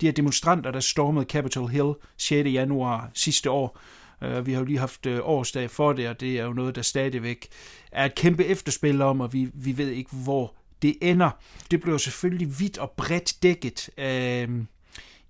de 0.00 0.06
her 0.06 0.12
demonstranter, 0.12 0.70
der 0.70 0.80
stormede 0.80 1.26
Capitol 1.26 1.68
Hill 1.68 1.92
6. 2.16 2.48
januar 2.48 3.10
sidste 3.14 3.50
år. 3.50 3.78
Øh, 4.24 4.46
vi 4.46 4.52
har 4.52 4.60
jo 4.60 4.64
lige 4.64 4.78
haft 4.78 5.06
øh, 5.06 5.20
årsdag 5.22 5.70
for 5.70 5.92
det, 5.92 6.08
og 6.08 6.20
det 6.20 6.38
er 6.38 6.44
jo 6.44 6.52
noget, 6.52 6.74
der 6.74 6.82
stadigvæk 6.82 7.48
er 7.92 8.04
et 8.04 8.14
kæmpe 8.14 8.44
efterspil 8.44 9.02
om, 9.02 9.20
og 9.20 9.32
vi, 9.32 9.50
vi 9.54 9.78
ved 9.78 9.90
ikke, 9.90 10.10
hvor 10.12 10.54
det 10.82 10.96
ender. 11.02 11.30
Det 11.70 11.80
blev 11.80 11.98
selvfølgelig 11.98 12.60
vidt 12.60 12.78
og 12.78 12.90
bredt 12.90 13.42
dækket 13.42 13.90
øh, 13.98 14.48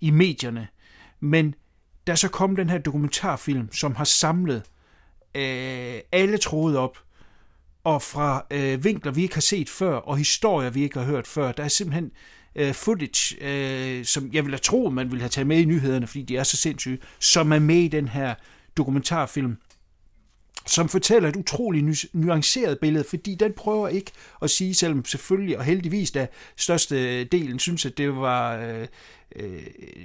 i 0.00 0.10
medierne, 0.10 0.68
men 1.20 1.54
der 2.06 2.14
så 2.14 2.28
kom 2.28 2.56
den 2.56 2.70
her 2.70 2.78
dokumentarfilm, 2.78 3.72
som 3.72 3.94
har 3.94 4.04
samlet 4.04 4.62
øh, 5.34 6.00
alle 6.12 6.38
tråde 6.38 6.78
op, 6.78 6.98
og 7.84 8.02
fra 8.02 8.46
øh, 8.50 8.84
vinkler, 8.84 9.12
vi 9.12 9.22
ikke 9.22 9.34
har 9.34 9.40
set 9.40 9.68
før, 9.68 9.94
og 9.94 10.16
historier, 10.16 10.70
vi 10.70 10.82
ikke 10.82 10.98
har 10.98 11.06
hørt 11.06 11.26
før. 11.26 11.52
Der 11.52 11.64
er 11.64 11.68
simpelthen 11.68 12.10
øh, 12.54 12.74
footage, 12.74 13.36
øh, 13.40 14.04
som 14.04 14.30
jeg 14.32 14.44
vil 14.44 14.52
have 14.52 14.58
tro, 14.58 14.90
man 14.90 15.10
vil 15.10 15.20
have 15.20 15.28
taget 15.28 15.46
med 15.46 15.58
i 15.58 15.64
nyhederne, 15.64 16.06
fordi 16.06 16.22
de 16.22 16.36
er 16.36 16.42
så 16.42 16.56
sindssyge, 16.56 16.98
som 17.18 17.52
er 17.52 17.58
med 17.58 17.76
i 17.76 17.88
den 17.88 18.08
her 18.08 18.34
dokumentarfilm, 18.76 19.56
som 20.66 20.88
fortæller 20.88 21.28
et 21.28 21.36
utroligt 21.36 22.06
nuanceret 22.12 22.78
billede, 22.78 23.04
fordi 23.08 23.34
den 23.34 23.52
prøver 23.52 23.88
ikke 23.88 24.12
at 24.42 24.50
sige, 24.50 24.74
selvom 24.74 25.04
selvfølgelig 25.04 25.58
og 25.58 25.64
heldigvis 25.64 26.10
da 26.10 26.26
største 26.56 27.20
øh, 27.20 27.26
delen 27.32 27.58
synes, 27.58 27.86
at 27.86 27.98
det 27.98 28.16
var 28.16 28.56
øh, 28.56 28.86
øh, 29.36 29.62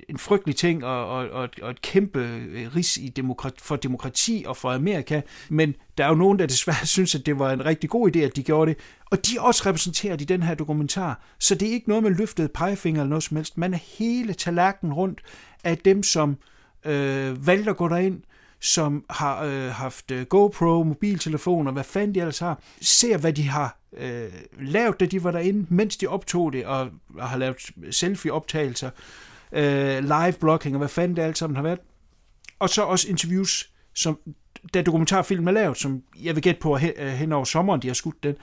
en 0.10 0.18
frygtelig 0.18 0.56
ting 0.56 0.86
og, 0.86 1.08
og, 1.08 1.30
og, 1.30 1.50
og 1.62 1.72
et 1.72 1.82
kæmpe 1.82 2.20
øh, 2.20 2.76
ris 2.76 2.98
i 2.98 3.08
demokrati, 3.08 3.58
for 3.62 3.76
demokrati 3.76 4.44
og 4.48 4.58
for 4.58 4.72
Amerika, 4.72 5.22
men 5.50 5.76
der 5.98 6.04
er 6.04 6.10
jo 6.10 6.16
nogen, 6.16 6.40
der 6.40 6.46
desværre 6.46 6.86
synes, 6.96 7.16
at 7.16 7.26
det 7.26 7.40
var 7.40 7.52
en 7.52 7.66
rigtig 7.66 7.90
god 7.90 8.16
idé, 8.16 8.20
at 8.20 8.36
de 8.36 8.44
gjorde 8.44 8.72
det, 8.72 8.80
og 9.12 9.26
de 9.26 9.38
er 9.38 9.42
også 9.42 9.64
repræsenteret 9.66 10.22
i 10.22 10.26
den 10.26 10.44
her 10.44 10.54
dokumentar, 10.54 11.24
så 11.40 11.56
det 11.56 11.68
er 11.68 11.74
ikke 11.74 11.90
noget 11.90 12.04
med 12.04 12.12
løftet 12.12 12.52
pegefinger 12.52 13.02
eller 13.02 13.10
noget 13.10 13.24
som 13.24 13.38
helst, 13.38 13.58
man 13.58 13.74
er 13.74 13.80
hele 13.98 14.34
tallerkenen 14.34 14.94
rundt 14.94 15.22
af 15.64 15.78
dem, 15.78 16.04
som 16.04 16.38
øh, 16.86 17.48
valgte 17.48 17.70
at 17.70 17.78
gå 17.78 17.88
derind, 17.88 18.22
som 18.62 19.06
har 19.10 19.44
øh, 19.44 19.70
haft 19.70 20.12
øh, 20.12 20.26
GoPro, 20.26 20.84
mobiltelefoner, 20.84 21.72
hvad 21.72 21.84
fanden 21.84 22.16
de 22.16 22.20
ellers 22.20 22.40
har, 22.40 22.62
ser 22.82 23.18
hvad 23.18 23.34
de 23.34 23.48
har 23.48 23.80
øh, 23.98 24.30
lavet, 24.62 25.00
da 25.00 25.06
de 25.06 25.24
var 25.24 25.32
derinde, 25.32 25.66
mens 25.70 25.98
de 25.98 26.08
optog 26.08 26.54
det, 26.54 26.66
og, 26.66 26.90
og 27.18 27.30
har 27.30 27.38
lavet 27.38 27.58
selfie-optagelser, 27.92 28.90
øh, 29.52 30.04
live-blogging, 30.04 30.76
og 30.76 30.78
hvad 30.78 30.90
fanden 30.90 31.16
det 31.16 31.22
alt 31.22 31.38
sammen 31.38 31.56
har 31.56 31.64
været. 31.64 31.80
Og 32.60 32.70
så 32.70 32.82
også 32.82 33.10
interviews, 33.10 33.70
som 33.96 34.20
da 34.74 34.82
dokumentarfilmen 34.82 35.48
er 35.48 35.52
lavet, 35.52 35.78
som 35.78 36.04
jeg 36.24 36.36
vil 36.36 36.44
gætte 36.44 36.62
på 36.62 36.74
at 36.74 36.82
hen, 37.18 37.32
over 37.32 37.46
sommeren, 37.46 37.82
de 37.82 37.88
har 37.88 37.94
skudt 37.94 38.24
den, 38.24 38.36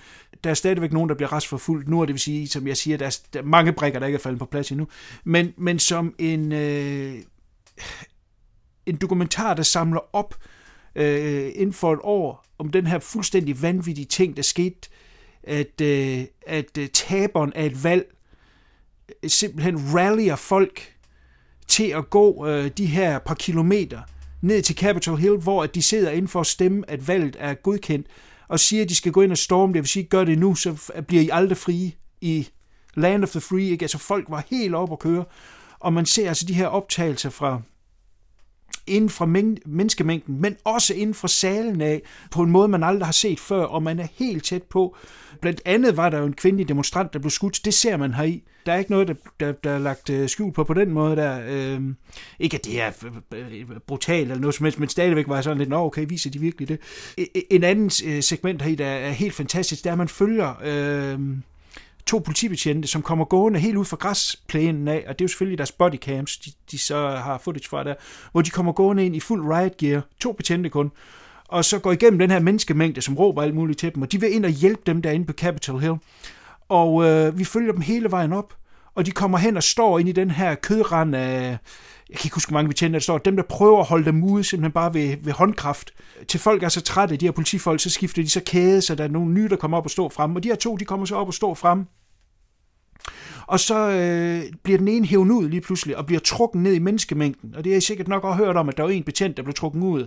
der 0.44 0.50
er 0.50 0.54
stadigvæk 0.54 0.92
nogen, 0.92 1.08
der 1.08 1.14
bliver 1.14 1.32
retsforfulgt. 1.32 1.88
Nu, 1.88 2.00
og 2.00 2.06
det 2.06 2.14
vil 2.14 2.20
sige, 2.20 2.48
som 2.48 2.66
jeg 2.66 2.76
siger, 2.76 2.96
der 2.96 3.18
der 3.32 3.38
er 3.40 3.44
mange 3.44 3.72
brækker, 3.72 3.98
der 3.98 4.06
ikke 4.06 4.16
er 4.16 4.22
faldet 4.22 4.38
på 4.38 4.44
plads 4.46 4.70
endnu, 4.70 4.88
men, 5.24 5.54
men 5.56 5.78
som 5.78 6.14
en, 6.18 6.52
øh, 6.52 7.14
en 8.86 8.96
dokumentar, 8.96 9.54
der 9.54 9.62
samler 9.62 10.00
op 10.12 10.34
øh, 10.94 11.52
inden 11.54 11.72
for 11.72 11.92
et 11.92 12.00
år 12.02 12.46
om 12.58 12.70
den 12.70 12.86
her 12.86 12.98
fuldstændig 12.98 13.62
vanvittige 13.62 14.04
ting, 14.04 14.36
der 14.36 14.42
skete, 14.42 14.88
at, 15.42 15.80
øh, 15.80 16.24
at 16.46 16.78
øh, 16.78 16.88
taberen 16.88 17.52
af 17.52 17.66
et 17.66 17.84
valg 17.84 18.04
øh, 19.22 19.30
simpelthen 19.30 19.94
rallyer 19.94 20.36
folk 20.36 20.94
til 21.68 21.84
at 21.86 22.10
gå 22.10 22.46
øh, 22.46 22.70
de 22.78 22.86
her 22.86 23.18
par 23.18 23.34
kilometer 23.34 24.00
ned 24.42 24.62
til 24.62 24.76
Capitol 24.76 25.18
Hill, 25.18 25.36
hvor 25.36 25.62
at 25.62 25.74
de 25.74 25.82
sidder 25.82 26.10
inden 26.10 26.28
for 26.28 26.40
at 26.40 26.46
stemme, 26.46 26.90
at 26.90 27.08
valget 27.08 27.36
er 27.38 27.54
godkendt, 27.54 28.06
og 28.48 28.60
siger, 28.60 28.82
at 28.82 28.88
de 28.88 28.94
skal 28.94 29.12
gå 29.12 29.22
ind 29.22 29.32
og 29.32 29.38
storme 29.38 29.72
det. 29.72 29.82
Hvis 29.82 29.96
vil 29.96 30.02
sige, 30.02 30.08
gør 30.08 30.24
det 30.24 30.38
nu, 30.38 30.54
så 30.54 30.92
bliver 31.08 31.22
I 31.22 31.28
aldrig 31.32 31.58
frie 31.58 31.92
i 32.20 32.48
Land 32.94 33.22
of 33.22 33.30
the 33.30 33.40
Free. 33.40 33.62
Ikke? 33.62 33.84
Altså 33.84 33.98
folk 33.98 34.26
var 34.28 34.44
helt 34.50 34.74
op 34.74 34.92
at 34.92 34.98
køre, 34.98 35.24
og 35.78 35.92
man 35.92 36.06
ser 36.06 36.28
altså 36.28 36.46
de 36.46 36.54
her 36.54 36.66
optagelser 36.66 37.30
fra 37.30 37.62
inden 38.86 39.10
fra 39.10 39.26
men- 39.26 39.58
menneskemængden, 39.66 40.40
men 40.40 40.56
også 40.64 40.94
inden 40.94 41.14
for 41.14 41.26
salen 41.26 41.80
af, 41.80 42.02
på 42.30 42.42
en 42.42 42.50
måde, 42.50 42.68
man 42.68 42.82
aldrig 42.82 43.06
har 43.06 43.12
set 43.12 43.40
før, 43.40 43.64
og 43.64 43.82
man 43.82 43.98
er 43.98 44.06
helt 44.14 44.44
tæt 44.44 44.62
på. 44.62 44.96
Blandt 45.40 45.60
andet 45.64 45.96
var 45.96 46.08
der 46.08 46.18
jo 46.18 46.26
en 46.26 46.32
kvindelig 46.32 46.68
demonstrant, 46.68 47.12
der 47.12 47.18
blev 47.18 47.30
skudt. 47.30 47.60
Det 47.64 47.74
ser 47.74 47.96
man 47.96 48.14
heri. 48.14 48.42
Der 48.66 48.72
er 48.72 48.76
ikke 48.76 48.90
noget, 48.90 49.08
der, 49.08 49.14
der, 49.40 49.52
der 49.52 49.70
er 49.70 49.78
lagt 49.78 50.10
øh, 50.10 50.28
skjul 50.28 50.52
på 50.52 50.64
på 50.64 50.74
den 50.74 50.90
måde 50.90 51.16
der. 51.16 51.40
Øh, 51.48 51.80
ikke 52.38 52.56
at 52.56 52.64
det 52.64 52.80
er 52.80 52.90
øh, 53.34 53.52
øh, 53.52 53.64
brutalt 53.86 54.30
eller 54.30 54.40
noget 54.40 54.54
som 54.54 54.64
helst, 54.64 54.80
men 54.80 54.88
stadigvæk 54.88 55.28
var 55.28 55.34
jeg 55.34 55.44
sådan 55.44 55.58
lidt, 55.58 55.68
nå 55.68 55.84
okay, 55.84 56.06
viser 56.08 56.30
de 56.30 56.38
virkelig 56.38 56.68
det? 56.68 56.78
E-, 57.20 57.46
en 57.50 57.64
anden 57.64 57.90
segment 57.90 58.24
segment 58.24 58.62
i, 58.66 58.74
der 58.74 58.86
er 58.86 59.10
helt 59.10 59.34
fantastisk, 59.34 59.84
det 59.84 59.88
er, 59.88 59.92
at 59.94 59.98
man 59.98 60.08
følger... 60.08 60.54
Øh, 60.64 61.20
to 62.06 62.18
politibetjente, 62.18 62.88
som 62.88 63.02
kommer 63.02 63.24
gående 63.24 63.60
helt 63.60 63.76
ud 63.76 63.84
fra 63.84 63.96
græsplænen 63.96 64.88
af, 64.88 65.04
og 65.08 65.18
det 65.18 65.20
er 65.20 65.24
jo 65.24 65.28
selvfølgelig 65.28 65.58
deres 65.58 65.72
bodycams, 65.72 66.38
de, 66.38 66.50
de 66.70 66.78
så 66.78 67.08
har 67.08 67.38
footage 67.38 67.68
fra 67.68 67.84
der, 67.84 67.94
hvor 68.32 68.42
de 68.42 68.50
kommer 68.50 68.72
gående 68.72 69.06
ind 69.06 69.16
i 69.16 69.20
fuld 69.20 69.54
riot 69.54 69.76
gear, 69.76 70.02
to 70.20 70.32
betjente 70.32 70.68
kun, 70.68 70.90
og 71.48 71.64
så 71.64 71.78
går 71.78 71.92
igennem 71.92 72.18
den 72.18 72.30
her 72.30 72.40
menneskemængde, 72.40 73.02
som 73.02 73.16
råber 73.16 73.42
alt 73.42 73.54
muligt 73.54 73.78
til 73.78 73.94
dem, 73.94 74.02
og 74.02 74.12
de 74.12 74.20
vil 74.20 74.34
ind 74.34 74.44
og 74.44 74.50
hjælpe 74.50 74.82
dem 74.86 75.02
derinde 75.02 75.26
på 75.26 75.32
Capitol 75.32 75.80
Hill. 75.80 75.94
Og 76.68 77.04
øh, 77.04 77.38
vi 77.38 77.44
følger 77.44 77.72
dem 77.72 77.80
hele 77.80 78.10
vejen 78.10 78.32
op, 78.32 78.54
og 78.96 79.06
de 79.06 79.10
kommer 79.10 79.38
hen 79.38 79.56
og 79.56 79.62
står 79.62 79.98
ind 79.98 80.08
i 80.08 80.12
den 80.12 80.30
her 80.30 80.54
kødrand 80.54 81.14
af, 81.14 81.58
jeg 82.10 82.18
kan 82.18 82.26
ikke 82.26 82.34
huske, 82.34 82.50
hvor 82.50 82.58
mange 82.58 82.68
betjente 82.68 82.94
der 82.94 83.00
står, 83.00 83.18
dem 83.18 83.36
der 83.36 83.42
prøver 83.42 83.80
at 83.80 83.86
holde 83.86 84.04
dem 84.04 84.24
ude, 84.24 84.44
simpelthen 84.44 84.72
bare 84.72 84.94
ved, 84.94 85.16
ved 85.22 85.32
håndkraft. 85.32 85.90
Til 86.28 86.40
folk 86.40 86.62
er 86.62 86.68
så 86.68 86.80
trætte, 86.80 87.16
de 87.16 87.26
her 87.26 87.32
politifolk, 87.32 87.80
så 87.80 87.90
skifter 87.90 88.22
de 88.22 88.28
så 88.28 88.40
kæde, 88.46 88.82
så 88.82 88.94
der 88.94 89.04
er 89.04 89.08
nogle 89.08 89.32
nye, 89.32 89.48
der 89.48 89.56
kommer 89.56 89.78
op 89.78 89.84
og 89.84 89.90
står 89.90 90.08
frem, 90.08 90.36
og 90.36 90.42
de 90.42 90.48
her 90.48 90.56
to, 90.56 90.76
de 90.76 90.84
kommer 90.84 91.06
så 91.06 91.16
op 91.16 91.26
og 91.26 91.34
står 91.34 91.54
frem. 91.54 91.84
Og 93.46 93.60
så 93.60 93.90
øh, 93.90 94.52
bliver 94.62 94.78
den 94.78 94.88
ene 94.88 95.06
hævet 95.06 95.30
ud 95.30 95.48
lige 95.48 95.60
pludselig, 95.60 95.96
og 95.96 96.06
bliver 96.06 96.20
trukket 96.20 96.60
ned 96.60 96.72
i 96.72 96.78
menneskemængden. 96.78 97.54
Og 97.56 97.64
det 97.64 97.72
har 97.72 97.78
I 97.78 97.80
sikkert 97.80 98.08
nok 98.08 98.24
også 98.24 98.44
hørt 98.44 98.56
om, 98.56 98.68
at 98.68 98.76
der 98.76 98.82
var 98.82 98.90
en 98.90 99.02
betjent, 99.02 99.36
der 99.36 99.42
blev 99.42 99.54
trukket 99.54 99.80
ud. 99.80 100.06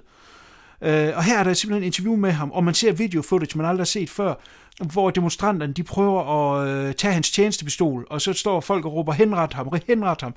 Øh, 0.81 1.11
og 1.15 1.23
her 1.23 1.39
er 1.39 1.43
der 1.43 1.53
simpelthen 1.53 1.83
en 1.83 1.85
interview 1.85 2.15
med 2.15 2.31
ham, 2.31 2.51
og 2.51 2.63
man 2.63 2.73
ser 2.73 2.91
video 2.91 3.21
footage, 3.21 3.57
man 3.57 3.67
aldrig 3.67 3.79
har 3.79 3.85
set 3.85 4.09
før, 4.09 4.33
hvor 4.79 5.09
demonstranterne 5.09 5.73
de 5.73 5.83
prøver 5.83 6.23
at 6.53 6.67
øh, 6.69 6.93
tage 6.93 7.13
hans 7.13 7.31
tjenestepistol, 7.31 8.07
og 8.09 8.21
så 8.21 8.33
står 8.33 8.59
folk 8.59 8.85
og 8.85 8.93
råber, 8.93 9.13
henret 9.13 9.53
ham, 9.53 9.69
henret 9.87 10.21
ham. 10.21 10.33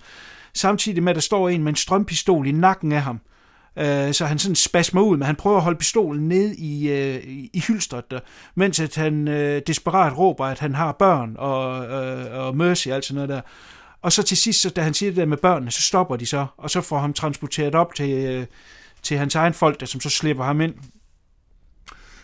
Samtidig 0.54 1.02
med, 1.02 1.10
at 1.10 1.16
der 1.16 1.20
står 1.20 1.48
en 1.48 1.62
med 1.62 1.72
en 1.72 1.76
strømpistol 1.76 2.46
i 2.46 2.52
nakken 2.52 2.92
af 2.92 3.02
ham. 3.02 3.20
Øh, 3.78 4.12
så 4.12 4.24
han 4.26 4.38
sådan 4.38 4.54
spasmer 4.54 5.00
ud, 5.02 5.16
men 5.16 5.26
han 5.26 5.36
prøver 5.36 5.56
at 5.56 5.62
holde 5.62 5.78
pistolen 5.78 6.28
ned 6.28 6.52
i, 6.52 6.90
øh, 6.90 7.24
i- 7.52 7.62
hylstret 7.68 8.10
der, 8.10 8.18
mens 8.54 8.80
at 8.80 8.94
han 8.96 9.28
øh, 9.28 9.62
desperat 9.66 10.18
råber, 10.18 10.44
at 10.46 10.58
han 10.58 10.74
har 10.74 10.92
børn 10.92 11.34
og, 11.38 11.84
øh, 11.84 12.46
og 12.46 12.56
mercy 12.56 12.88
og 12.88 12.94
alt 12.94 13.04
sådan 13.04 13.14
noget 13.14 13.28
der. 13.28 13.40
Og 14.02 14.12
så 14.12 14.22
til 14.22 14.36
sidst, 14.36 14.60
så, 14.60 14.70
da 14.70 14.80
han 14.82 14.94
siger 14.94 15.10
det 15.10 15.16
der 15.16 15.26
med 15.26 15.36
børnene, 15.36 15.70
så 15.70 15.82
stopper 15.82 16.16
de 16.16 16.26
så, 16.26 16.46
og 16.58 16.70
så 16.70 16.80
får 16.80 16.98
ham 16.98 17.12
transporteret 17.12 17.74
op 17.74 17.94
til, 17.94 18.10
øh, 18.10 18.46
til 19.02 19.18
hans 19.18 19.34
egen 19.34 19.54
folk, 19.54 19.80
der 19.80 19.86
som 19.86 20.00
så 20.00 20.10
slipper 20.10 20.44
ham 20.44 20.60
ind. 20.60 20.74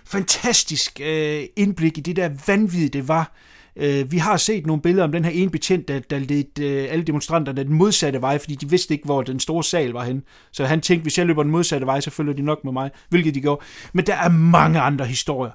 Fantastisk 0.08 1.00
øh, 1.04 1.44
indblik 1.56 1.98
i 1.98 2.00
det 2.00 2.16
der 2.16 2.30
vanvid, 2.46 2.88
det 2.88 3.08
var 3.08 3.32
Øh, 3.80 4.12
vi 4.12 4.18
har 4.18 4.36
set 4.36 4.66
nogle 4.66 4.82
billeder 4.82 5.04
om 5.04 5.12
den 5.12 5.24
her 5.24 5.32
ene 5.32 5.50
betjent, 5.50 5.88
der, 5.88 5.98
der 5.98 6.18
ledte 6.18 6.68
øh, 6.68 6.92
alle 6.92 7.04
demonstranterne 7.04 7.64
den 7.64 7.72
modsatte 7.72 8.20
vej, 8.20 8.38
fordi 8.38 8.54
de 8.54 8.70
vidste 8.70 8.94
ikke, 8.94 9.04
hvor 9.04 9.22
den 9.22 9.40
store 9.40 9.64
sal 9.64 9.90
var 9.90 10.04
hen. 10.04 10.22
Så 10.52 10.64
han 10.64 10.80
tænkte, 10.80 11.02
hvis 11.02 11.18
jeg 11.18 11.26
løber 11.26 11.42
den 11.42 11.52
modsatte 11.52 11.86
vej, 11.86 12.00
så 12.00 12.10
følger 12.10 12.34
de 12.34 12.42
nok 12.42 12.64
med 12.64 12.72
mig, 12.72 12.90
hvilket 13.08 13.34
de 13.34 13.40
gjorde. 13.40 13.64
Men 13.92 14.06
der 14.06 14.14
er 14.14 14.28
mange 14.28 14.80
andre 14.80 15.06
historier. 15.06 15.52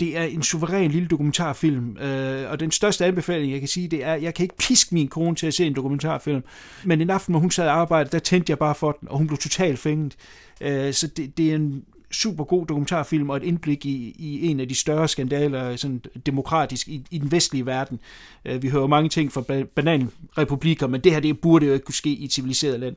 Det 0.00 0.18
er 0.18 0.22
en 0.22 0.42
suveræn 0.42 0.90
lille 0.90 1.08
dokumentarfilm, 1.08 1.96
øh, 1.96 2.50
og 2.50 2.60
den 2.60 2.70
største 2.70 3.04
anbefaling, 3.04 3.52
jeg 3.52 3.60
kan 3.60 3.68
sige, 3.68 3.88
det 3.88 4.04
er, 4.04 4.14
jeg 4.14 4.34
kan 4.34 4.44
ikke 4.44 4.56
piske 4.56 4.94
min 4.94 5.08
kone 5.08 5.36
til 5.36 5.46
at 5.46 5.54
se 5.54 5.66
en 5.66 5.74
dokumentarfilm, 5.74 6.42
men 6.84 7.00
en 7.00 7.10
aften, 7.10 7.32
hvor 7.32 7.40
hun 7.40 7.50
sad 7.50 7.68
og 7.68 7.74
arbejdede, 7.74 8.12
der 8.12 8.18
tændte 8.18 8.50
jeg 8.50 8.58
bare 8.58 8.74
for 8.74 8.92
den, 8.92 9.08
og 9.08 9.18
hun 9.18 9.26
blev 9.26 9.38
totalt 9.38 9.78
fænget. 9.78 10.16
Øh, 10.60 10.92
så 10.92 11.06
det, 11.06 11.38
det 11.38 11.50
er 11.50 11.54
en 11.54 11.82
super 12.12 12.44
god 12.44 12.66
dokumentarfilm 12.66 13.30
og 13.30 13.36
et 13.36 13.42
indblik 13.42 13.86
i, 13.86 14.14
i 14.18 14.46
en 14.46 14.60
af 14.60 14.68
de 14.68 14.74
større 14.74 15.08
skandaler 15.08 15.76
sådan 15.76 16.02
demokratisk 16.26 16.88
i, 16.88 17.06
i 17.10 17.18
den 17.18 17.32
vestlige 17.32 17.66
verden. 17.66 18.00
Øh, 18.44 18.62
vi 18.62 18.68
hører 18.68 18.86
mange 18.86 19.08
ting 19.08 19.32
fra 19.32 19.64
bananrepublikker, 19.74 20.86
men 20.86 21.00
det 21.00 21.12
her 21.12 21.20
det 21.20 21.40
burde 21.40 21.66
jo 21.66 21.72
ikke 21.72 21.84
kunne 21.84 21.94
ske 21.94 22.10
i 22.10 22.24
et 22.24 22.32
civiliseret 22.32 22.80
land 22.80 22.96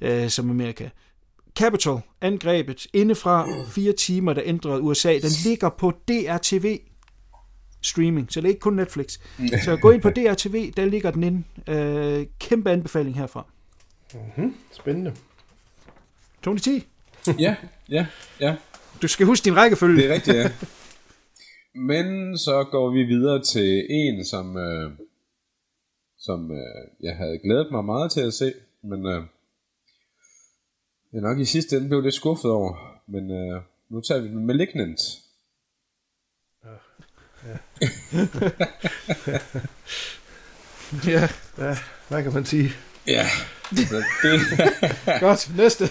øh, 0.00 0.28
som 0.28 0.50
Amerika. 0.50 0.88
Capitol, 1.58 2.00
angrebet 2.20 2.86
indefra 2.92 3.48
fire 3.68 3.92
timer, 3.92 4.32
der 4.32 4.42
ændrede 4.44 4.80
USA, 4.80 5.12
den 5.12 5.30
ligger 5.44 5.68
på 5.68 5.92
DRTV 6.08 6.78
streaming, 7.80 8.32
så 8.32 8.40
det 8.40 8.46
er 8.46 8.48
ikke 8.48 8.60
kun 8.60 8.74
Netflix. 8.74 9.18
Så 9.64 9.76
gå 9.76 9.90
ind 9.90 10.02
på 10.02 10.10
DRTV, 10.16 10.72
der 10.76 10.84
ligger 10.84 11.10
den 11.10 11.22
inde. 11.22 11.42
Øh, 11.66 12.26
kæmpe 12.38 12.70
anbefaling 12.70 13.16
herfra. 13.16 13.46
Mm-hmm. 14.14 14.54
Spændende. 14.72 15.12
Tony 16.42 16.58
T, 16.58 16.68
ja, 17.38 17.56
ja, 17.92 18.06
ja. 18.40 18.56
du 19.02 19.08
skal 19.08 19.26
huske 19.26 19.44
din 19.44 19.56
rækkefølge. 19.56 20.02
Det 20.02 20.10
er 20.10 20.14
rigtigt, 20.14 20.36
ja. 20.36 20.50
Men 21.74 22.38
så 22.38 22.64
går 22.64 22.90
vi 22.90 23.02
videre 23.02 23.42
til 23.42 23.86
en, 23.90 24.24
som, 24.24 24.56
øh, 24.56 24.90
som 26.18 26.50
øh, 26.50 26.58
jeg 27.00 27.16
havde 27.16 27.38
glædet 27.38 27.68
mig 27.70 27.84
meget 27.84 28.12
til 28.12 28.20
at 28.20 28.34
se, 28.34 28.54
men 28.82 29.06
øh, 29.06 29.22
jeg 31.12 31.20
nok 31.20 31.38
i 31.38 31.44
sidste 31.44 31.76
ende 31.76 31.88
blev 31.88 32.00
lidt 32.00 32.14
skuffet 32.14 32.50
over. 32.50 33.00
Men 33.06 33.30
øh, 33.30 33.60
nu 33.88 34.00
tager 34.00 34.20
vi 34.20 34.28
den 34.28 34.46
Malignant. 34.46 35.00
ja, 41.06 41.28
Ja, 41.58 41.76
hvad 42.08 42.22
kan 42.22 42.32
man 42.32 42.44
sige? 42.44 42.70
Ja, 43.06 43.26
det, 43.70 43.88
godt. 45.20 45.56
Næste. 45.56 45.84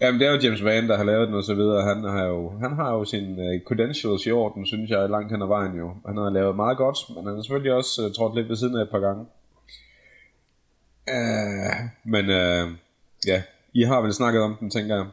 Jamen, 0.00 0.20
det 0.20 0.28
er 0.28 0.32
jo 0.32 0.38
James 0.42 0.64
Van, 0.64 0.88
der 0.88 0.96
har 0.96 1.04
lavet 1.04 1.28
den 1.28 1.36
og 1.36 1.44
så 1.44 1.54
videre. 1.54 1.82
Han 1.82 2.04
har 2.04 2.24
jo, 2.24 2.58
han 2.58 2.72
har 2.76 2.92
jo 2.92 3.04
sine 3.04 3.32
uh, 3.32 3.60
credentials 3.68 4.26
i 4.26 4.30
orden, 4.30 4.66
synes 4.66 4.90
jeg, 4.90 5.10
langt 5.10 5.32
hen 5.32 5.42
ad 5.42 5.46
vejen 5.46 5.76
jo. 5.76 5.94
Han 6.06 6.16
har 6.16 6.30
lavet 6.30 6.56
meget 6.56 6.76
godt, 6.76 6.98
men 7.08 7.24
han 7.24 7.34
har 7.34 7.42
selvfølgelig 7.42 7.72
også 7.72 8.06
uh, 8.06 8.12
trådt 8.12 8.34
lidt 8.34 8.48
ved 8.48 8.56
siden 8.56 8.76
af 8.76 8.82
et 8.82 8.90
par 8.90 9.00
gange. 9.00 9.26
Uh, 11.10 11.88
men 12.04 12.24
uh, 12.24 12.72
ja, 13.26 13.42
I 13.72 13.82
har 13.82 14.00
vel 14.00 14.12
snakket 14.12 14.42
om 14.42 14.56
den, 14.60 14.70
tænker 14.70 14.96
jeg. 14.96 15.06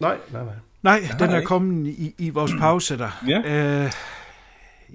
Nej, 0.00 0.18
nej, 0.32 0.44
nej. 0.44 0.54
Nej, 0.82 1.00
den 1.18 1.30
er 1.30 1.36
ikke. 1.36 1.46
kommet 1.46 1.86
i, 1.86 2.14
i 2.18 2.30
vores 2.30 2.52
pause 2.60 2.98
der. 2.98 3.24
Ja. 3.28 3.38
Øh, 3.38 3.92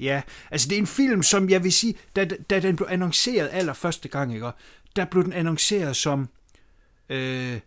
ja, 0.04 0.22
altså 0.52 0.70
det 0.70 0.76
er 0.76 0.80
en 0.80 0.88
film, 0.88 1.24
som 1.24 1.50
jeg 1.50 1.64
vil 1.64 1.74
sige, 1.74 1.96
da, 2.16 2.26
da 2.26 2.60
den 2.60 2.76
blev 2.76 2.88
annonceret 2.92 3.50
allerførste 3.52 4.10
gang, 4.10 4.34
ikke? 4.34 4.52
der 4.96 5.06
blev 5.06 5.24
den 5.24 5.34
annonceret 5.34 5.96
som 5.96 6.30
øh, 7.10 7.60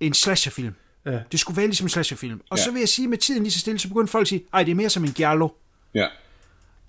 en 0.00 0.14
slasherfilm. 0.14 0.74
Ja. 1.06 1.18
Det 1.32 1.40
skulle 1.40 1.56
være 1.56 1.66
ligesom 1.66 1.84
en 1.84 1.88
slasherfilm. 1.90 2.40
Og 2.50 2.58
Ja. 2.58 2.62
så 2.64 2.70
vil 2.70 2.78
jeg 2.80 2.88
sige, 2.88 3.08
med 3.08 3.18
tiden 3.18 3.42
lige 3.42 3.52
så 3.52 3.58
stille, 3.60 3.78
så 3.78 3.88
begyndte 3.88 4.10
folk 4.10 4.22
at 4.22 4.28
sige, 4.28 4.44
ej, 4.54 4.62
det 4.62 4.70
er 4.70 4.74
mere 4.74 4.88
som 4.90 5.04
en 5.04 5.10
giallo. 5.12 5.48
Ja. 5.94 6.06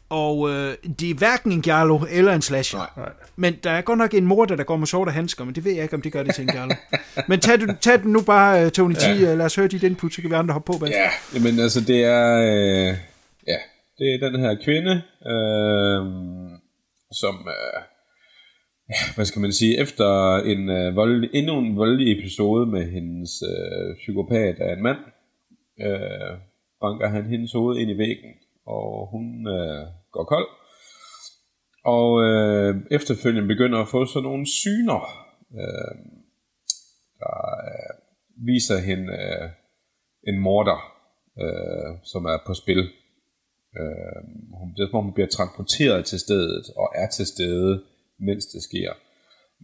Og 0.10 0.49
øh, 0.49 0.76
det 0.99 1.10
er 1.10 1.14
hverken 1.14 1.51
en 1.51 1.62
giallo 1.62 1.99
eller 2.10 2.34
en 2.34 2.41
slasher. 2.41 2.80
Nej. 2.80 2.89
Nej. 2.97 3.10
Men 3.36 3.56
der 3.64 3.72
er 3.72 3.82
godt 3.82 3.97
nok 3.97 4.14
en 4.14 4.26
morder, 4.26 4.56
der 4.56 4.64
går 4.64 4.78
med 4.78 4.88
sorte 4.88 5.12
handsker, 5.12 5.43
men 5.45 5.56
det 5.56 5.64
ved 5.66 5.72
jeg 5.74 5.84
ikke, 5.84 5.95
om 5.95 6.01
det 6.01 6.12
gør 6.12 6.24
det 6.24 6.36
til 6.36 6.41
en 6.41 6.47
giallo. 6.47 6.76
men 7.30 7.39
tag, 7.39 7.60
du- 7.62 7.76
tag 7.82 8.01
den 8.03 8.12
nu 8.12 8.22
bare, 8.22 8.66
øh, 8.66 8.72
Tony 8.72 8.93
T. 8.93 9.03
Ja. 9.03 9.14
Lad 9.36 9.45
os 9.45 9.56
høre 9.56 9.68
dit 9.68 9.84
input, 9.84 10.14
så 10.14 10.22
kan 10.22 10.30
vi 10.30 10.36
andre 10.36 10.53
hoppe 10.53 10.74
på. 10.74 10.78
bagefter. 10.80 11.01
Ja, 11.34 11.39
men 11.39 11.60
altså 11.60 11.82
det 11.82 12.03
er, 12.03 12.38
øh, 12.41 12.97
ja, 13.47 13.58
det 13.97 14.14
er 14.24 14.30
den 14.30 14.39
her 14.39 14.56
kvinde, 14.66 14.91
øh, 15.32 16.01
som, 17.12 17.36
øh, 17.47 17.82
hvad 19.15 19.25
skal 19.25 19.41
man 19.41 19.53
sige, 19.53 19.79
efter 19.79 20.36
en 20.36 20.69
øh, 20.69 20.95
vold, 20.95 21.29
endnu 21.33 21.57
en 21.57 21.75
voldelig 21.75 22.19
episode 22.19 22.65
med 22.65 22.91
hendes 22.91 23.43
øh, 23.43 23.95
psykopat 23.95 24.59
af 24.59 24.73
en 24.73 24.83
mand, 24.83 24.97
øh, 25.81 26.38
banker 26.81 27.07
han 27.07 27.25
hendes 27.25 27.51
hoved 27.51 27.77
ind 27.77 27.91
i 27.91 27.97
væggen, 27.97 28.31
og 28.65 29.07
hun 29.11 29.47
øh, 29.47 29.88
går 30.11 30.23
kold. 30.23 30.47
Og 31.86 32.23
øh, 32.23 32.75
efterfølgende 32.91 33.47
begynder 33.47 33.79
at 33.79 33.88
få 33.88 34.05
sådan 34.05 34.23
nogle 34.23 34.47
syner, 34.47 35.01
øh, 35.59 35.95
der 37.19 37.36
øh, 37.69 37.93
viser 38.47 38.77
hende 38.77 39.13
øh, 39.13 39.49
en 40.27 40.39
morder, 40.39 40.79
øh, 41.41 41.97
som 42.03 42.25
er 42.25 42.38
på 42.47 42.53
spil. 42.53 42.79
Øh, 43.79 44.21
hun, 44.59 44.73
det 44.75 44.83
er 44.83 44.88
som 44.89 44.99
om 44.99 45.05
hun 45.05 45.13
bliver 45.13 45.27
transporteret 45.27 46.05
til 46.05 46.19
stedet, 46.19 46.65
og 46.77 46.91
er 46.95 47.07
til 47.09 47.25
stede, 47.25 47.83
mens 48.20 48.45
det 48.45 48.63
sker. 48.63 48.93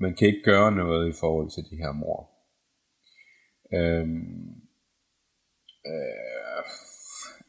Man 0.02 0.16
kan 0.16 0.28
ikke 0.28 0.42
gøre 0.44 0.72
noget 0.72 1.10
i 1.10 1.16
forhold 1.20 1.50
til 1.56 1.64
de 1.72 1.76
her 1.84 1.92
mor. 1.92 2.20
Øh, 3.78 4.08
øh, 5.92 6.64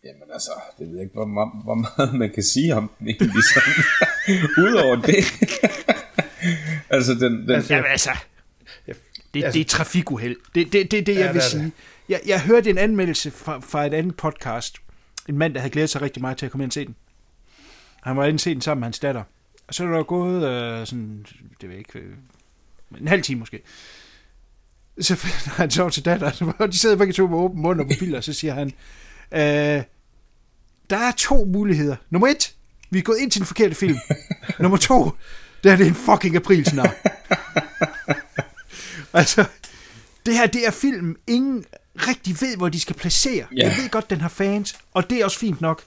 jamen 0.05 0.29
altså, 0.33 0.51
det 0.79 0.87
ved 0.89 0.95
jeg 0.97 1.03
ikke, 1.05 1.15
hvor, 1.15 1.27
ma- 1.37 1.63
hvor 1.65 1.75
meget 1.75 2.15
man 2.15 2.31
kan 2.35 2.43
sige 2.43 2.75
om 2.75 2.91
den 2.99 3.09
egentlig 3.09 3.43
sådan. 3.55 3.75
Udover 4.65 4.97
det. 4.97 5.25
altså, 6.97 7.13
den, 7.15 7.33
den, 7.33 7.51
Altså, 7.51 7.75
Jamen 7.75 7.91
altså, 7.91 8.11
det, 8.87 8.97
Altså- 9.45 9.59
det 9.59 9.61
er 9.61 9.65
trafikuheld. 9.69 10.37
Det 10.55 10.73
det, 10.73 10.91
det, 10.91 11.07
det 11.07 11.15
jeg 11.15 11.21
Ja, 11.21 11.27
vil 11.33 11.35
det 11.35 11.43
det. 11.43 11.51
sige. 11.51 11.73
Jeg, 12.09 12.21
jeg 12.27 12.43
hørte 12.43 12.71
en 12.71 12.79
anmeldelse 12.79 13.31
fra, 13.31 13.59
fra 13.61 13.87
et 13.87 13.95
andet 13.95 14.17
podcast. 14.17 14.77
En 15.29 15.39
mand, 15.39 15.55
der 15.55 15.61
havde 15.61 15.73
glædet 15.73 15.91
sig 15.91 16.03
rigtig 16.03 16.21
meget 16.21 16.37
til 16.39 16.47
at 16.47 16.53
komme 16.53 16.65
ind 16.65 16.69
og 16.71 16.73
se 16.75 16.85
den. 16.87 16.97
Han 18.03 18.17
var 18.17 18.25
inde 18.25 18.37
og 18.37 18.41
se 18.41 18.51
den 18.55 18.61
sammen 18.61 18.81
med 18.81 18.87
hans 18.87 18.99
datter. 18.99 19.25
Og 19.73 19.77
så 19.77 19.85
er 19.85 19.89
der 19.89 20.03
gået 20.03 20.49
øh, 20.49 20.87
sådan, 20.87 21.27
det 21.61 21.69
ved 21.69 21.77
ikke, 21.77 21.99
øh, 21.99 22.15
en 23.01 23.09
halv 23.09 23.23
time 23.23 23.39
måske. 23.39 23.63
Så 25.01 25.17
finder 25.17 25.51
han 25.57 25.71
så 25.71 25.91
til 25.91 26.05
datteren, 26.05 26.53
og 26.59 26.73
de 26.73 26.79
sidder 26.79 26.97
begge 26.97 27.13
to 27.13 27.27
med 27.27 27.39
åben 27.39 27.63
mund 27.63 27.81
og 27.81 27.87
mobiler, 27.87 28.19
og 28.19 28.25
så 28.25 28.33
siger 28.33 28.55
han, 28.55 28.67
øh, 29.33 29.83
der 30.91 30.97
er 30.97 31.13
to 31.17 31.45
muligheder. 31.45 31.97
Nummer 32.11 32.29
et, 32.29 32.55
vi 32.91 32.99
er 32.99 33.03
gået 33.03 33.19
ind 33.19 33.31
til 33.31 33.41
den 33.41 33.47
forkerte 33.47 33.75
film. 33.75 33.99
Nummer 34.61 34.77
to, 34.77 35.11
det 35.65 35.73
er 35.73 35.77
det 35.77 35.87
en 35.87 35.95
fucking 35.95 36.37
aprilsnar. 36.37 36.95
altså, 39.21 39.45
det 40.27 40.35
her, 40.35 40.47
det 40.47 40.67
er 40.67 40.71
film, 40.71 41.17
ingen 41.27 41.65
rigtig 41.97 42.37
ved, 42.41 42.57
hvor 42.57 42.69
de 42.69 42.81
skal 42.81 42.97
placere. 42.97 43.47
Ja. 43.57 43.69
Jeg 43.69 43.77
ved 43.77 43.91
godt, 43.91 44.11
den 44.11 44.21
har 44.21 44.29
fans, 44.29 44.79
og 44.93 45.11
det 45.11 45.21
er 45.21 45.25
også 45.25 45.39
fint 45.39 45.61
nok. 45.61 45.83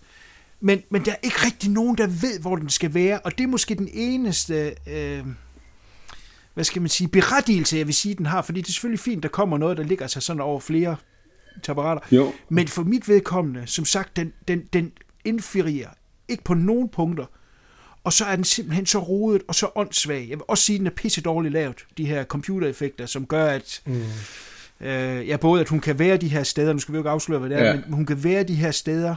Men, 0.60 0.84
men 0.90 1.06
der 1.06 1.12
er 1.12 1.16
ikke 1.24 1.46
rigtig 1.46 1.70
nogen, 1.72 1.98
der 1.98 2.08
ved, 2.08 2.40
hvor 2.40 2.56
den 2.56 2.70
skal 2.70 2.94
være, 2.94 3.20
og 3.20 3.38
det 3.38 3.44
er 3.44 3.48
måske 3.48 3.76
den 3.76 3.90
eneste, 3.94 4.76
øh, 4.90 5.24
hvad 6.54 6.64
skal 6.64 6.82
man 6.82 6.90
sige, 6.90 7.08
berettigelse, 7.08 7.78
jeg 7.78 7.86
vil 7.88 7.96
sige, 7.96 8.16
den 8.16 8.26
har, 8.26 8.42
fordi 8.42 8.62
det 8.62 8.68
er 8.68 8.72
selvfølgelig 8.74 9.00
fint, 9.00 9.24
der 9.24 9.30
kommer 9.30 9.58
noget, 9.58 9.78
der 9.78 9.84
ligger 9.84 10.08
sig 10.08 10.24
sådan 10.24 10.42
over 10.42 10.60
flere 10.60 10.96
tapparater. 11.64 12.02
Jo. 12.12 12.34
Men 12.50 12.68
for 12.68 12.84
mit 12.84 13.08
vedkommende, 13.10 13.68
som 13.68 13.86
sagt, 13.86 14.16
den, 14.16 14.34
den, 14.48 14.64
den 14.74 14.92
indfrier 15.26 15.90
ikke 16.28 16.44
på 16.44 16.54
nogen 16.54 16.90
punkter, 16.90 17.26
og 18.04 18.14
så 18.14 18.26
er 18.26 18.36
den 18.36 18.46
simpelthen 18.46 18.86
så 18.86 19.00
rodet 19.00 19.42
og 19.48 19.56
så 19.56 19.70
åndssvag. 19.76 20.28
Jeg 20.30 20.38
vil 20.38 20.44
også 20.48 20.64
sige, 20.64 20.76
at 20.76 20.80
den 20.80 20.88
er 20.88 20.92
pisse 20.92 21.22
dårligt 21.22 21.54
lavet, 21.54 21.86
de 21.98 22.06
her 22.06 22.24
computereffekter, 22.24 23.06
som 23.06 23.26
gør, 23.26 23.46
at 23.46 23.82
mm. 23.86 24.02
øh, 24.82 25.28
ja, 25.28 25.38
både 25.38 25.62
at 25.62 25.70
hun 25.70 25.80
kan 25.80 26.00
være 26.00 26.18
de 26.18 26.28
her 26.28 26.44
steder, 26.44 26.74
nu 26.74 26.80
skal 26.80 26.92
vi 26.92 26.96
jo 26.96 27.00
ikke 27.02 27.10
afsløre, 27.10 27.40
hvad 27.40 27.50
det 27.50 27.60
er, 27.60 27.66
Ja. 27.66 27.74
men 27.74 27.94
hun 27.94 28.06
kan 28.06 28.24
være 28.24 28.44
de 28.44 28.56
her 28.56 28.72
steder, 28.72 29.16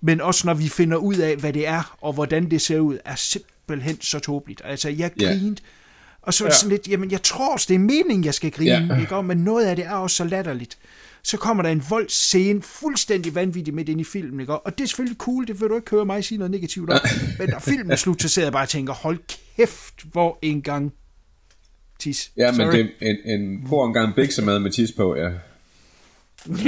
men 0.00 0.20
også 0.20 0.46
når 0.46 0.54
vi 0.54 0.68
finder 0.68 0.96
ud 0.96 1.14
af, 1.16 1.36
hvad 1.36 1.52
det 1.52 1.66
er, 1.66 1.96
og 2.00 2.12
hvordan 2.12 2.50
det 2.50 2.60
ser 2.62 2.78
ud, 2.78 2.98
er 3.04 3.14
simpelthen 3.16 4.00
så 4.00 4.18
tåbeligt. 4.18 4.60
Altså, 4.64 4.88
jeg 4.88 5.10
Ja. 5.20 5.26
grinede, 5.26 5.56
og 6.22 6.34
så 6.34 6.44
er 6.44 6.48
det 6.48 6.56
sådan 6.58 6.70
lidt, 6.70 6.88
jamen, 6.88 7.10
jeg 7.10 7.22
tror 7.22 7.52
også, 7.52 7.66
det 7.68 7.74
er 7.74 7.78
meningen, 7.78 8.24
jeg 8.24 8.34
skal 8.34 8.50
grine, 8.50 8.94
Ja. 8.94 9.00
ikke? 9.00 9.16
Og, 9.16 9.24
men 9.24 9.38
noget 9.38 9.66
af 9.66 9.76
det 9.76 9.84
er 9.84 9.92
også 9.94 10.16
så 10.16 10.24
latterligt. 10.24 10.78
Så 11.22 11.36
kommer 11.36 11.62
der 11.62 11.70
en 11.70 11.82
voldsscene, 11.90 12.62
fuldstændig 12.62 13.34
vanvittig 13.34 13.74
midt 13.74 13.88
ind 13.88 14.00
i 14.00 14.04
filmen, 14.04 14.40
ikke? 14.40 14.52
Og 14.58 14.78
det 14.78 14.84
er 14.84 14.88
selvfølgelig 14.88 15.18
cool, 15.18 15.46
det 15.46 15.60
vil 15.60 15.68
du 15.68 15.76
ikke 15.76 15.90
høre 15.90 16.04
mig 16.04 16.24
sige 16.24 16.38
noget 16.38 16.50
negativt 16.50 16.90
om. 16.90 17.00
men 17.38 17.48
da 17.48 17.58
filmen 17.58 17.90
er 17.90 17.96
slut, 17.96 18.22
så 18.22 18.28
sidder 18.28 18.46
jeg 18.46 18.52
bare 18.52 18.64
og 18.64 18.68
tænker, 18.68 18.92
hold 18.92 19.18
kæft, 19.56 19.94
hvor 20.12 20.38
en 20.42 20.62
gang 20.62 20.92
tis. 21.98 22.32
Ja, 22.36 22.50
men 22.52 22.60
Sorry. 22.60 22.72
det 22.78 22.90
er 23.00 23.14
en, 23.24 23.40
en 23.40 23.66
på 23.68 23.84
en 23.84 23.92
gang 23.92 24.14
biksemad 24.14 24.58
med 24.58 24.70
tis 24.70 24.92
på, 24.92 25.16
ja. 25.16 25.28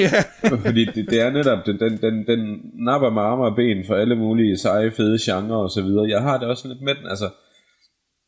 Ja. 0.02 0.22
Fordi 0.66 0.84
det, 0.84 1.10
det 1.10 1.20
er 1.20 1.30
netop, 1.30 1.66
den, 1.66 1.78
den, 1.80 1.92
den, 2.02 2.26
den 2.26 2.40
napper 2.74 3.10
med 3.10 3.22
arme 3.22 3.44
og 3.44 3.56
ben 3.56 3.84
for 3.86 3.94
alle 3.94 4.16
mulige 4.16 4.58
seje, 4.58 4.90
fede 4.90 5.18
genrer 5.26 5.56
og 5.56 5.70
så 5.70 5.82
videre. 5.82 6.08
Jeg 6.08 6.22
har 6.22 6.38
det 6.38 6.48
også 6.48 6.68
lidt 6.68 6.82
med 6.82 6.94
den, 6.94 7.06
altså, 7.06 7.30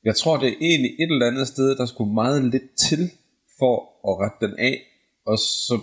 jeg 0.05 0.17
tror 0.17 0.37
det 0.37 0.49
er 0.49 0.57
egentlig 0.61 0.91
et 0.91 1.11
eller 1.13 1.27
andet 1.27 1.47
sted, 1.47 1.77
der 1.77 1.87
skulle 1.87 2.15
meget 2.15 2.45
lidt 2.45 2.69
til 2.89 3.11
for 3.59 3.77
at 4.09 4.15
rette 4.23 4.47
den 4.47 4.59
af, 4.59 4.77
og 5.27 5.39
så 5.39 5.77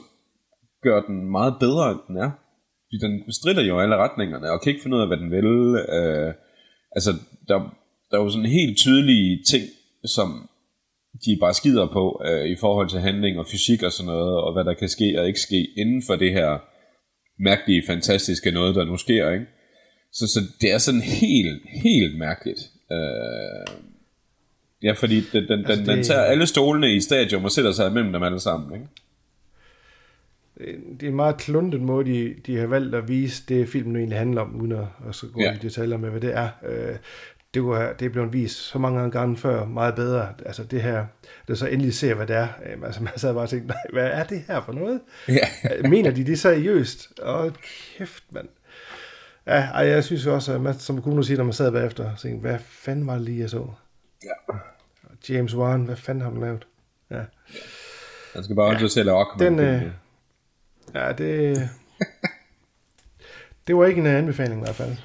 gøre 0.84 1.04
den 1.08 1.32
meget 1.32 1.54
bedre, 1.60 1.92
end 1.92 2.00
den 2.08 2.18
er. 2.18 2.32
fordi 2.86 2.98
den 3.06 3.32
strider 3.32 3.64
jo 3.64 3.80
alle 3.80 3.96
retningerne, 3.96 4.52
og 4.52 4.62
kan 4.62 4.70
ikke 4.72 4.84
finde 4.84 4.98
ud 4.98 5.02
af, 5.02 5.08
hvad 5.08 5.18
den 5.18 5.32
vil. 5.32 5.50
Øh, 5.96 6.34
altså, 6.96 7.12
der, 7.48 7.58
der 8.10 8.18
er 8.18 8.24
jo 8.24 8.30
sådan 8.30 8.56
helt 8.60 8.78
tydelige 8.78 9.44
ting, 9.52 9.64
som 10.06 10.50
de 11.26 11.38
bare 11.42 11.54
skider 11.54 11.88
på 11.88 12.22
øh, 12.26 12.46
i 12.46 12.56
forhold 12.60 12.90
til 12.90 13.00
handling 13.00 13.40
og 13.40 13.46
fysik 13.52 13.84
og 13.84 13.92
sådan 13.92 14.12
noget, 14.12 14.38
og 14.38 14.54
hvad 14.54 14.64
der 14.64 14.74
kan 14.74 14.90
ske 14.90 15.20
og 15.20 15.28
ikke 15.28 15.40
ske 15.40 15.68
inden 15.78 16.04
for 16.08 16.16
det 16.16 16.32
her 16.32 16.58
mærkelige, 17.40 17.84
fantastiske 17.88 18.52
noget, 18.52 18.76
der 18.76 18.86
nu 18.86 18.98
sker, 18.98 19.32
ikke? 19.32 19.46
Så, 20.12 20.28
så 20.28 20.40
det 20.62 20.74
er 20.74 20.78
sådan 20.78 21.02
helt, 21.02 21.62
helt 21.70 22.18
mærkeligt. 22.18 22.60
Øh, 22.92 23.78
ja, 24.84 24.92
fordi 24.92 25.22
den, 25.34 25.48
den, 25.48 25.60
altså 25.60 25.76
den, 25.76 25.86
det... 25.86 25.96
den 25.96 26.04
tager 26.04 26.22
alle 26.22 26.48
stolene 26.48 26.96
i 26.96 27.00
stadion 27.00 27.46
og 27.46 27.52
sætter 27.52 27.72
sig 27.72 27.94
mellem 27.94 28.14
dem 28.14 28.24
alle 28.24 28.40
sammen, 28.40 28.74
ikke? 28.74 28.88
det 31.00 31.04
er 31.04 31.08
en 31.08 31.16
meget 31.16 31.38
kluntet 31.38 31.82
måde, 31.82 32.06
de, 32.06 32.36
de 32.46 32.58
har 32.58 32.68
valgt 32.68 32.96
at 32.96 33.08
vise 33.08 33.44
det, 33.50 33.70
filmen 33.70 33.94
nu 33.94 34.00
egentlig 34.00 34.18
handler 34.18 34.42
om, 34.42 34.62
uden 34.62 34.72
at, 34.72 34.86
at 35.10 35.16
så 35.16 35.28
gå 35.28 35.42
ja. 35.42 35.54
i 35.54 35.58
detaljer 35.58 35.98
med, 35.98 36.10
hvad 36.10 36.22
det 36.22 36.36
er. 36.36 36.50
Øh, 36.66 36.96
det, 37.54 37.66
var, 37.66 37.94
det 37.94 38.06
er 38.06 38.10
blevet 38.10 38.34
vist 38.34 38.58
så 38.58 38.80
mange 38.80 39.12
gange 39.12 39.38
før, 39.38 39.66
meget 39.66 39.96
bedre. 39.96 40.34
Altså 40.46 40.64
det 40.64 40.82
her, 40.82 41.06
det 41.48 41.58
så 41.58 41.68
endelig 41.68 41.94
ser, 41.94 42.14
hvad 42.14 42.28
det 42.28 42.36
er. 42.36 42.48
Altså 42.86 43.04
man 43.04 43.14
sad 43.16 43.34
bare 43.34 43.44
og 43.44 43.50
tænkte, 43.50 43.68
nej, 43.68 43.84
hvad 43.94 44.06
er 44.06 44.24
det 44.24 44.44
her 44.48 44.62
for 44.62 44.74
noget? 44.74 45.02
Ja. 45.28 45.48
Mener 45.90 46.12
de 46.12 46.26
det 46.26 46.40
seriøst? 46.40 47.14
Åh, 47.24 47.52
kæft, 47.98 48.24
mand. 48.32 48.48
Ja, 49.48 49.62
ej, 49.74 49.88
jeg 49.88 50.04
synes 50.04 50.26
også, 50.26 50.54
at 50.54 50.62
man, 50.62 50.80
som 50.80 51.02
kunne 51.02 51.24
sige, 51.26 51.38
når 51.38 51.44
man 51.44 51.54
sad 51.54 51.72
bagefter, 51.72 52.12
og 52.12 52.18
tænkte, 52.20 52.42
hvad 52.42 52.60
fanden 52.60 53.08
var 53.08 53.14
det 53.14 53.22
lige, 53.22 53.40
jeg 53.40 53.50
så? 53.50 53.68
Ja. 54.24 54.58
James 55.30 55.56
Wan, 55.56 55.86
hvad 55.86 55.96
fanden 55.96 56.24
har 56.24 56.30
du 56.30 56.42
lavet? 56.42 56.68
Ja. 57.10 57.22
Han 58.34 58.44
skal 58.44 58.56
bare 58.56 58.82
ja. 58.82 58.88
til 58.88 59.00
at 59.00 59.06
lave 59.06 59.26
Den, 59.40 59.60
øh, 59.60 59.92
Ja, 60.96 61.12
det... 61.12 61.70
det 63.68 63.76
var 63.76 63.86
ikke 63.86 64.02
en 64.02 64.08
anbefaling 64.08 64.62
i 64.62 64.64
hvert 64.64 64.76
fald. 64.76 64.96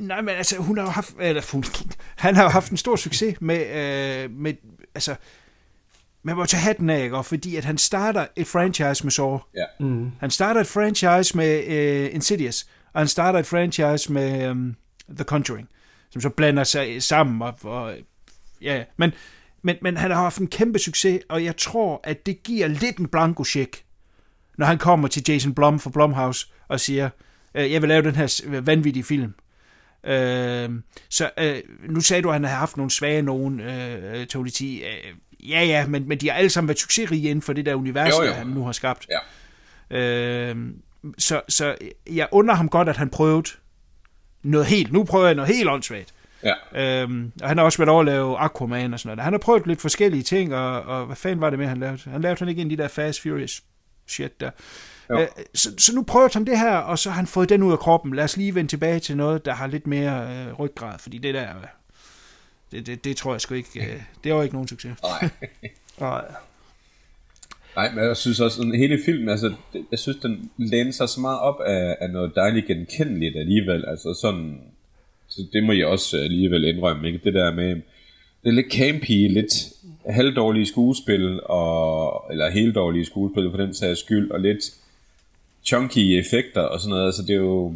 Nej. 0.00 0.20
Men 0.20 0.34
altså, 0.34 0.56
hun 0.56 0.78
har 0.78 0.84
jo 0.84 0.90
haft, 0.90 1.14
eller, 1.20 1.42
hun, 1.52 1.64
han 2.16 2.34
har 2.34 2.42
jo 2.42 2.48
haft 2.48 2.70
en 2.70 2.76
stor 2.76 2.96
succes 2.96 3.40
med, 3.40 3.66
øh, 3.66 4.30
med 4.30 4.54
altså, 4.94 5.14
man 6.22 6.36
må 6.36 6.44
tage 6.44 6.60
hatten 6.60 6.90
af, 6.90 7.04
ikke? 7.04 7.22
fordi 7.22 7.56
at 7.56 7.64
han 7.64 7.78
starter 7.78 8.26
et 8.36 8.46
franchise 8.46 9.04
med 9.04 9.10
Saw. 9.10 9.38
Ja. 9.54 9.64
Mm. 9.80 10.10
Han 10.20 10.30
starter 10.30 10.60
et 10.60 10.66
franchise 10.66 11.36
med 11.36 11.58
uh, 11.58 12.14
Insidious, 12.14 12.66
og 12.92 13.00
han 13.00 13.08
starter 13.08 13.38
et 13.38 13.46
franchise 13.46 14.12
med 14.12 14.50
um, 14.50 14.76
The 15.16 15.24
Conjuring, 15.24 15.68
som 16.10 16.20
så 16.20 16.28
blander 16.28 16.64
sig 16.64 17.02
sammen. 17.02 17.42
Og, 17.42 17.54
og, 17.62 17.94
ja, 18.60 18.84
men, 18.96 19.12
men, 19.62 19.76
men 19.82 19.96
han 19.96 20.10
har 20.10 20.22
haft 20.22 20.38
en 20.38 20.46
kæmpe 20.46 20.78
succes, 20.78 21.20
og 21.28 21.44
jeg 21.44 21.56
tror, 21.56 22.00
at 22.04 22.26
det 22.26 22.42
giver 22.42 22.66
lidt 22.66 22.96
en 22.96 23.06
blanko 23.06 23.44
check 23.44 23.84
når 24.58 24.66
han 24.66 24.78
kommer 24.78 25.08
til 25.08 25.22
Jason 25.28 25.54
Blum 25.54 25.80
fra 25.80 25.90
Blumhouse 25.90 26.46
og 26.68 26.80
siger, 26.80 27.10
øh, 27.54 27.72
jeg 27.72 27.82
vil 27.82 27.88
lave 27.88 28.02
den 28.02 28.16
her 28.16 28.60
vanvittige 28.60 29.04
film. 29.04 29.34
Øh, 30.06 30.70
så 31.08 31.30
øh, 31.38 31.56
nu 31.88 32.00
sagde 32.00 32.22
du, 32.22 32.28
at 32.28 32.34
han 32.34 32.44
har 32.44 32.56
haft 32.56 32.76
nogle 32.76 32.90
svage 32.90 33.22
nogen, 33.22 33.60
øh, 33.60 34.26
Tony 34.26 34.48
T. 34.48 34.62
Øh, 34.62 34.70
ja, 35.48 35.64
ja, 35.64 35.86
men, 35.86 36.08
men 36.08 36.18
de 36.18 36.28
har 36.28 36.36
alle 36.36 36.50
sammen 36.50 36.68
været 36.68 36.78
succesrige 36.78 37.30
inden 37.30 37.42
for 37.42 37.52
det 37.52 37.66
der 37.66 37.74
univers, 37.74 38.10
jo, 38.10 38.22
jo. 38.22 38.32
han 38.32 38.46
nu 38.46 38.64
har 38.64 38.72
skabt. 38.72 39.08
Ja. 39.10 39.98
Øh, 39.98 40.56
så, 41.18 41.40
så 41.48 41.74
jeg 42.10 42.28
under 42.30 42.54
ham 42.54 42.68
godt, 42.68 42.88
at 42.88 42.96
han 42.96 43.10
prøvede 43.10 43.50
noget 44.42 44.66
helt, 44.66 44.92
nu 44.92 45.04
prøver 45.04 45.26
jeg 45.26 45.34
noget 45.34 45.54
helt 45.54 45.68
åndssvagt. 45.68 46.14
Ja. 46.44 47.02
Øhm, 47.02 47.32
og 47.42 47.48
han 47.48 47.58
har 47.58 47.64
også 47.64 47.78
været 47.78 47.88
over 47.88 48.00
at 48.00 48.06
lave 48.06 48.38
Aquaman 48.38 48.92
og 48.92 49.00
sådan 49.00 49.16
noget. 49.16 49.24
Han 49.24 49.32
har 49.32 49.38
prøvet 49.38 49.66
lidt 49.66 49.80
forskellige 49.80 50.22
ting, 50.22 50.54
og, 50.54 50.82
og 50.82 51.06
hvad 51.06 51.16
fanden 51.16 51.40
var 51.40 51.50
det 51.50 51.58
med, 51.58 51.66
han 51.66 51.78
lavede? 51.78 52.10
Han 52.10 52.20
lavede 52.20 52.38
han 52.38 52.48
ikke 52.48 52.60
en 52.60 52.70
af 52.70 52.76
de 52.76 52.82
der 52.82 52.88
Fast 52.88 53.22
Furious 53.22 53.62
shit 54.06 54.40
der. 54.40 54.50
Øh, 55.10 55.26
så, 55.54 55.68
så 55.78 55.94
nu 55.94 56.02
prøver 56.02 56.28
han 56.32 56.44
det 56.44 56.58
her, 56.58 56.76
og 56.76 56.98
så 56.98 57.10
har 57.10 57.16
han 57.16 57.26
fået 57.26 57.48
den 57.48 57.62
ud 57.62 57.72
af 57.72 57.78
kroppen. 57.78 58.14
Lad 58.14 58.24
os 58.24 58.36
lige 58.36 58.54
vende 58.54 58.70
tilbage 58.70 59.00
til 59.00 59.16
noget, 59.16 59.44
der 59.44 59.52
har 59.52 59.66
lidt 59.66 59.86
mere 59.86 60.46
øh, 60.46 60.52
ryggrad, 60.52 60.98
fordi 60.98 61.18
det 61.18 61.34
der, 61.34 61.48
det, 62.72 62.86
det, 62.86 63.04
det 63.04 63.16
tror 63.16 63.32
jeg 63.32 63.40
sgu 63.40 63.54
ikke, 63.54 63.80
øh, 63.80 64.02
det 64.24 64.30
er 64.30 64.34
jo 64.34 64.42
ikke 64.42 64.54
nogen 64.54 64.68
succes. 64.68 64.92
Nej. 65.02 65.30
Nej. 66.00 66.24
Nej, 67.76 67.94
men 67.94 68.04
jeg 68.04 68.16
synes 68.16 68.40
også, 68.40 68.62
at 68.62 68.78
hele 68.78 68.98
filmen, 69.04 69.28
altså, 69.28 69.54
jeg 69.90 69.98
synes, 69.98 70.16
den 70.22 70.50
læner 70.56 70.92
sig 70.92 71.08
så 71.08 71.20
meget 71.20 71.38
op 71.38 71.60
af, 71.60 71.96
af 72.00 72.10
noget 72.10 72.32
dejligt 72.34 72.66
genkendeligt 72.66 73.36
alligevel, 73.36 73.84
altså 73.88 74.14
sådan, 74.20 74.60
så 75.28 75.42
det 75.52 75.64
må 75.64 75.72
jeg 75.72 75.86
også 75.86 76.16
alligevel 76.16 76.64
indrømme, 76.64 77.06
ikke? 77.06 77.20
Det 77.24 77.34
der 77.34 77.54
med, 77.54 77.68
det 78.42 78.48
er 78.48 78.50
lidt 78.50 78.72
campy, 78.72 79.32
lidt 79.32 79.52
halvdårlige 80.06 80.66
skuespil, 80.66 81.40
og, 81.44 82.24
eller 82.30 82.50
helt 82.50 82.74
dårlige 82.74 83.04
skuespil 83.04 83.50
for 83.50 83.56
den 83.56 83.74
sags 83.74 84.00
skyld, 84.00 84.30
og 84.30 84.40
lidt 84.40 84.74
chunky 85.64 86.18
effekter 86.18 86.60
og 86.60 86.80
sådan 86.80 86.90
noget. 86.90 87.06
Altså 87.06 87.22
det 87.22 87.30
er 87.30 87.40
jo... 87.40 87.74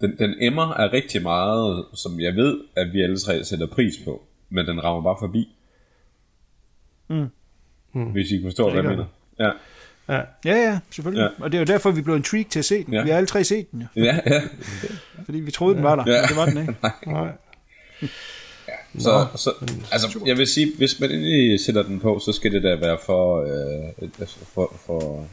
Den, 0.00 0.18
den 0.18 0.34
emmer 0.40 0.74
er 0.74 0.92
rigtig 0.92 1.22
meget, 1.22 1.84
som 1.94 2.20
jeg 2.20 2.36
ved, 2.36 2.60
at 2.76 2.92
vi 2.92 3.02
alle 3.02 3.18
tre 3.18 3.44
sætter 3.44 3.66
pris 3.66 3.94
på, 4.04 4.22
men 4.50 4.66
den 4.66 4.84
rammer 4.84 5.02
bare 5.02 5.16
forbi. 5.20 5.48
Mm. 7.08 7.26
Mm. 7.92 8.04
Hvis 8.04 8.30
I 8.30 8.42
forstår, 8.42 8.70
hvad 8.70 8.82
jeg 8.82 8.90
mener. 8.90 9.04
Ja. 9.38 9.50
Ja. 10.08 10.20
ja, 10.44 10.56
ja, 10.56 10.78
selvfølgelig. 10.90 11.30
Ja. 11.38 11.44
Og 11.44 11.52
det 11.52 11.58
er 11.58 11.60
jo 11.60 11.64
derfor, 11.64 11.90
vi 11.90 12.02
blev 12.02 12.16
intrigued 12.16 12.50
til 12.50 12.58
at 12.58 12.64
se 12.64 12.84
den. 12.84 12.94
Ja. 12.94 13.02
Vi 13.02 13.10
har 13.10 13.16
alle 13.16 13.26
tre 13.26 13.44
set 13.44 13.70
den, 13.70 13.84
ja. 13.96 14.02
Ja, 14.04 14.20
ja. 14.26 14.42
Fordi 15.24 15.40
vi 15.40 15.50
troede, 15.50 15.74
den 15.74 15.84
var 15.84 15.96
der, 15.96 16.12
ja. 16.12 16.20
men 16.20 16.28
det 16.28 16.36
var 16.36 16.46
den 16.46 16.58
ikke. 16.58 16.74
Nej. 17.06 17.32
Så, 18.98 19.10
Nå, 19.10 19.38
så 19.38 19.52
altså, 19.92 20.20
jeg 20.26 20.36
vil 20.38 20.46
sige, 20.46 20.72
hvis 20.76 21.00
man 21.00 21.10
endelig 21.10 21.60
sætter 21.60 21.82
den 21.82 22.00
på, 22.00 22.18
så 22.18 22.32
skal 22.32 22.52
det 22.52 22.62
da 22.62 22.76
være 22.76 22.98
for, 23.06 23.42
øh, 23.42 24.08
altså, 24.20 24.36
for, 24.54 24.76
for, 24.86 25.26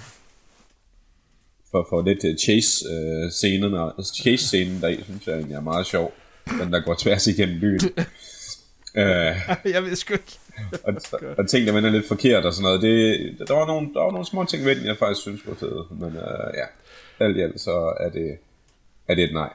for, 1.75 1.87
for 1.89 2.01
lidt 2.01 2.23
øh, 2.23 2.37
chase 2.37 2.85
øh, 2.93 3.31
scenen, 3.31 3.73
og 3.73 3.93
altså, 3.97 4.13
chase 4.21 4.45
scenen 4.47 4.81
der 4.81 5.03
synes 5.03 5.27
jeg 5.27 5.35
egentlig 5.35 5.55
er 5.55 5.61
meget 5.61 5.85
sjov. 5.85 6.13
Den 6.61 6.73
der 6.73 6.79
går 6.79 6.95
tværs 6.99 7.27
igennem 7.27 7.59
byen. 7.59 7.79
øh, 9.01 9.35
jeg 9.73 9.83
ved 9.83 9.95
sgu 9.95 10.13
ikke. 10.13 10.39
og, 10.83 10.93
og 11.37 11.49
ting, 11.49 11.67
der 11.67 11.73
vender 11.73 11.89
lidt 11.89 12.07
forkert 12.07 12.45
og 12.45 12.53
sådan 12.53 12.63
noget. 12.63 12.81
Det, 12.81 13.47
der, 13.47 13.53
var 13.53 13.65
nogle, 13.67 13.93
der 13.93 13.99
var 13.99 14.11
nogle 14.11 14.25
små 14.25 14.45
ting 14.45 14.65
ved 14.65 14.75
den, 14.75 14.85
jeg 14.85 14.97
faktisk 14.97 15.21
synes 15.21 15.47
var 15.47 15.55
fede. 15.55 15.85
Men 15.91 16.09
øh, 16.09 16.53
ja, 16.53 16.65
alt 17.25 17.37
i 17.37 17.41
alt, 17.41 17.61
så 17.61 17.93
er 17.99 18.09
det, 18.09 18.37
er 19.07 19.15
det 19.15 19.23
et 19.23 19.33
nej. 19.33 19.49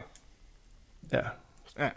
Ja. 1.12 1.22
Ja 1.78 1.88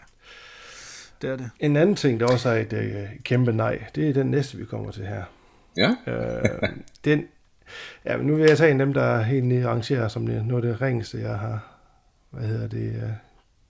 det 1.24 1.30
er 1.32 1.36
det. 1.36 1.50
En 1.60 1.76
anden 1.76 1.96
ting, 1.96 2.20
der 2.20 2.26
også 2.26 2.48
er 2.48 2.54
et 2.54 2.72
uh, 2.72 3.22
kæmpe 3.22 3.52
nej, 3.52 3.84
det 3.94 4.08
er 4.08 4.12
den 4.12 4.30
næste, 4.30 4.58
vi 4.58 4.64
kommer 4.64 4.90
til 4.90 5.06
her. 5.06 5.24
Ja. 5.76 5.90
uh, 6.06 6.68
den, 7.04 7.24
ja, 8.04 8.16
men 8.16 8.26
nu 8.26 8.36
vil 8.36 8.44
jeg 8.44 8.58
tage 8.58 8.70
en 8.70 8.80
af 8.80 8.86
dem, 8.86 8.94
der 8.94 9.02
er 9.02 9.22
helt 9.22 9.44
nede 9.44 9.66
arrangeret 9.66 10.12
som 10.12 10.22
noget 10.22 10.64
af 10.64 10.72
det 10.72 10.82
ringeste, 10.82 11.18
jeg 11.18 11.38
har, 11.38 11.66
hvad 12.30 12.48
hedder 12.48 12.68
det, 12.68 13.02
uh, 13.02 13.10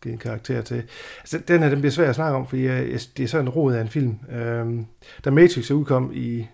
givet 0.03 0.13
en 0.13 0.19
karakter 0.19 0.63
til. 0.63 0.83
Altså, 1.21 1.39
den 1.49 1.63
her, 1.63 1.69
den 1.69 1.79
bliver 1.79 1.93
svær 1.93 2.09
at 2.09 2.15
snakke 2.15 2.37
om, 2.37 2.47
fordi 2.47 2.67
uh, 2.67 2.73
det 3.17 3.21
er 3.21 3.27
sådan 3.27 3.47
en 3.47 3.49
rod 3.49 3.75
af 3.75 3.81
en 3.81 3.89
film. 3.89 4.19
Uh, 4.29 4.85
da 5.25 5.31
Matrix 5.31 5.71
udkom 5.71 6.11
i, 6.15 6.47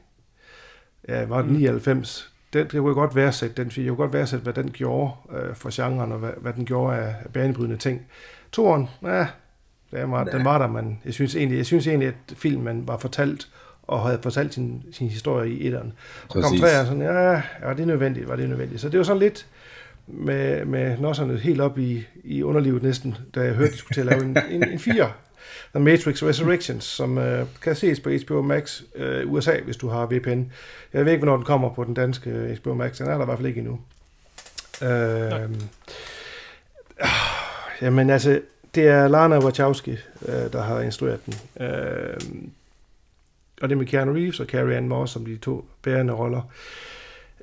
ja, 1.08 1.24
var 1.24 1.42
det 1.42 1.52
99, 1.52 2.32
den, 2.52 2.66
det 2.66 2.80
kunne 2.80 2.94
godt 2.94 3.16
værdsætte 3.16 3.64
den, 3.64 3.72
jeg 3.76 3.88
kunne 3.88 3.96
godt 3.96 4.12
værdsætte, 4.12 4.42
hvad 4.42 4.54
den 4.54 4.70
gjorde 4.70 5.12
uh, 5.24 5.54
for 5.54 5.70
genren, 5.72 6.12
og 6.12 6.18
hvad, 6.18 6.32
hvad 6.40 6.52
den 6.52 6.66
gjorde 6.66 6.96
af 6.96 7.14
banebrydende 7.32 7.76
ting. 7.76 8.06
Toren, 8.52 8.88
ja, 9.02 9.26
den 9.90 10.10
var, 10.10 10.24
den 10.24 10.44
var 10.44 10.58
der, 10.58 10.66
men 10.66 11.00
jeg 11.04 11.14
synes 11.14 11.36
egentlig, 11.36 11.56
jeg 11.56 11.66
synes 11.66 11.86
egentlig, 11.86 12.08
at 12.08 12.36
filmen 12.36 12.88
var 12.88 12.98
fortalt, 12.98 13.48
og 13.90 14.00
havde 14.00 14.18
fortalt 14.22 14.54
sin, 14.54 14.82
sin 14.92 15.08
historie 15.08 15.50
i 15.50 15.66
etteren. 15.66 15.92
Så 16.32 16.40
kom 16.40 16.58
træerne 16.58 16.86
sådan, 16.86 17.02
ja, 17.02 17.32
ja, 17.32 17.74
det 17.76 17.80
er 17.80 17.86
nødvendigt, 17.86 18.28
var 18.28 18.36
det 18.36 18.48
nødvendigt. 18.48 18.80
Så 18.80 18.88
det 18.88 18.98
var 18.98 19.04
sådan 19.04 19.20
lidt 19.20 19.46
med, 20.06 20.64
med 20.64 20.98
nosserne 20.98 21.38
helt 21.38 21.60
op 21.60 21.78
i, 21.78 22.06
i 22.24 22.42
underlivet 22.42 22.82
næsten, 22.82 23.16
da 23.34 23.40
jeg 23.40 23.54
hørte, 23.54 23.72
de 23.72 23.76
skulle 23.76 23.94
til 23.94 24.00
at 24.00 24.06
lave 24.06 24.22
en, 24.22 24.36
en, 24.50 24.68
en 24.68 24.78
fire. 24.78 25.12
The 25.74 25.84
Matrix 25.84 26.22
Resurrections, 26.22 26.84
som 26.84 27.18
uh, 27.18 27.24
kan 27.62 27.76
ses 27.76 28.00
på 28.00 28.10
HBO 28.26 28.42
Max 28.42 28.80
uh, 28.80 29.32
USA, 29.32 29.60
hvis 29.64 29.76
du 29.76 29.88
har 29.88 30.06
VPN. 30.06 30.42
Jeg 30.92 31.04
ved 31.04 31.12
ikke, 31.12 31.24
hvornår 31.24 31.36
den 31.36 31.44
kommer 31.44 31.74
på 31.74 31.84
den 31.84 31.94
danske 31.94 32.58
HBO 32.62 32.74
Max. 32.74 32.98
Den 32.98 33.06
er 33.06 33.14
der 33.14 33.22
i 33.22 33.24
hvert 33.24 33.38
fald 33.38 33.48
ikke 33.48 33.58
endnu. 33.58 33.80
Uh, 34.82 35.50
jamen 37.82 38.10
altså, 38.10 38.40
det 38.74 38.88
er 38.88 39.08
Lana 39.08 39.38
Wachowski, 39.38 39.90
øh, 40.28 40.52
der 40.52 40.62
har 40.62 40.80
instrueret 40.80 41.20
den. 41.26 41.64
Øh, 41.66 42.20
og 43.60 43.68
det 43.68 43.74
er 43.74 43.78
med 43.78 43.86
Keanu 43.86 44.12
Reeves 44.12 44.40
og 44.40 44.46
Carrie 44.46 44.76
Ann 44.76 44.88
Moss 44.88 45.12
som 45.12 45.24
de 45.24 45.36
to 45.36 45.64
bærende 45.82 46.12
roller. 46.12 46.42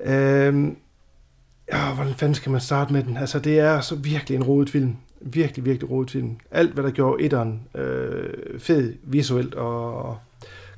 Øh, 0.03 0.67
ja, 1.71 1.93
hvordan 1.95 2.13
fanden 2.13 2.35
skal 2.35 2.51
man 2.51 2.61
starte 2.61 2.93
med 2.93 3.03
den? 3.03 3.17
Altså, 3.17 3.39
det 3.39 3.59
er 3.59 3.81
så 3.81 3.95
virkelig 3.95 4.35
en 4.35 4.43
rodet 4.43 4.69
film. 4.69 4.95
Virkelig, 5.21 5.65
virkelig 5.65 5.91
rodet 5.91 6.11
film. 6.11 6.37
Alt, 6.51 6.73
hvad 6.73 6.83
der 6.83 6.91
gjorde 6.91 7.23
etteren 7.23 7.61
øh, 7.75 8.59
fed 8.59 8.93
visuelt 9.03 9.53
og 9.55 10.17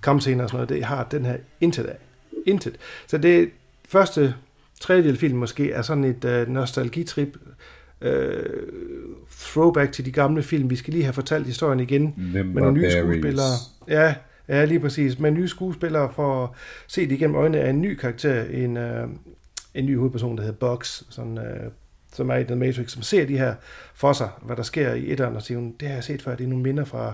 kampscener 0.04 0.44
og 0.44 0.50
sådan 0.50 0.58
noget, 0.58 0.70
det 0.70 0.84
har 0.84 1.04
den 1.04 1.26
her 1.26 1.38
intet 1.62 1.84
af. 1.84 1.98
Intet. 2.46 2.76
Så 3.08 3.18
det 3.18 3.50
første 3.88 4.36
tredjedel 4.82 5.18
film 5.18 5.38
måske 5.38 5.72
er 5.72 5.82
sådan 5.82 6.04
et 6.04 6.26
øh, 6.26 6.48
nostalgitrip, 6.48 7.38
øh, 8.02 8.44
throwback 9.40 9.92
til 9.92 10.06
de 10.06 10.12
gamle 10.12 10.44
film. 10.44 10.70
Vi 10.70 10.76
skal 10.76 10.94
lige 10.94 11.04
have 11.04 11.14
fortalt 11.14 11.46
historien 11.46 11.80
igen 11.80 12.14
Member 12.18 12.44
med 12.44 12.62
nogle 12.62 12.82
nye 12.82 12.92
skuespillere. 12.92 13.54
Ja, 13.88 14.16
ja, 14.50 14.66
lige 14.66 14.80
præcis. 14.80 15.20
Med 15.20 15.32
nye 15.32 15.48
skuespillere 15.48 16.12
for 16.16 16.44
at 16.44 16.50
se 16.88 17.02
det 17.02 17.12
igennem 17.12 17.36
øjnene 17.36 17.60
af 17.64 17.70
en 17.70 17.82
ny 17.82 17.96
karakter, 17.96 18.44
en, 18.44 18.78
øh, 18.78 19.08
en 19.74 19.86
ny 19.86 19.98
hovedperson, 19.98 20.38
der 20.38 20.44
hedder 20.44 20.58
Bugs, 20.58 21.04
sådan, 21.10 21.38
øh, 21.38 21.72
som 22.14 22.30
er 22.30 22.36
i 22.36 22.44
The 22.44 22.56
Matrix, 22.56 22.92
som 22.92 23.02
ser 23.02 23.26
de 23.26 23.38
her 23.38 23.56
for 23.94 24.14
sig, 24.14 24.30
hvad 24.42 24.56
der 24.56 24.64
sker 24.64 24.94
i 24.94 25.12
etteren, 25.12 25.36
og 25.36 25.42
siger, 25.42 25.60
det 25.80 25.88
har 25.88 25.96
jeg 25.96 26.04
set 26.04 26.22
før, 26.22 26.36
det 26.36 26.44
er 26.44 26.48
nogle 26.48 26.64
minder 26.64 26.86
fra, 26.86 27.14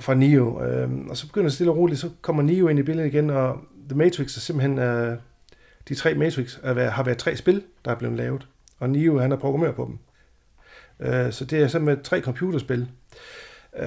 fra 0.00 0.14
Neo. 0.14 0.64
Øh, 0.64 0.88
og 1.08 1.16
så 1.16 1.26
begynder 1.26 1.46
det 1.46 1.54
stille 1.54 1.72
og 1.72 1.76
roligt, 1.76 2.00
så 2.00 2.10
kommer 2.22 2.42
Neo 2.42 2.68
ind 2.68 2.78
i 2.78 2.82
billedet 2.82 3.08
igen, 3.14 3.30
og 3.30 3.58
The 3.88 3.98
Matrix 3.98 4.36
er 4.36 4.40
simpelthen, 4.40 4.78
øh, 4.78 5.16
de 5.88 5.94
tre 5.94 6.14
Matrix 6.14 6.58
er, 6.62 6.72
været- 6.72 6.92
har 6.92 7.02
været 7.02 7.18
tre 7.18 7.36
spil, 7.36 7.62
der 7.84 7.90
er 7.90 7.94
blevet 7.94 8.16
lavet, 8.16 8.46
og 8.78 8.90
Neo 8.90 9.18
han 9.18 9.32
er 9.32 9.36
programmør 9.36 9.72
på 9.72 9.84
dem. 9.84 9.98
Øh, 11.08 11.32
så 11.32 11.44
det 11.44 11.62
er 11.62 11.68
simpelthen 11.68 12.04
tre 12.04 12.20
computerspil. 12.20 12.88
Øh, 13.78 13.86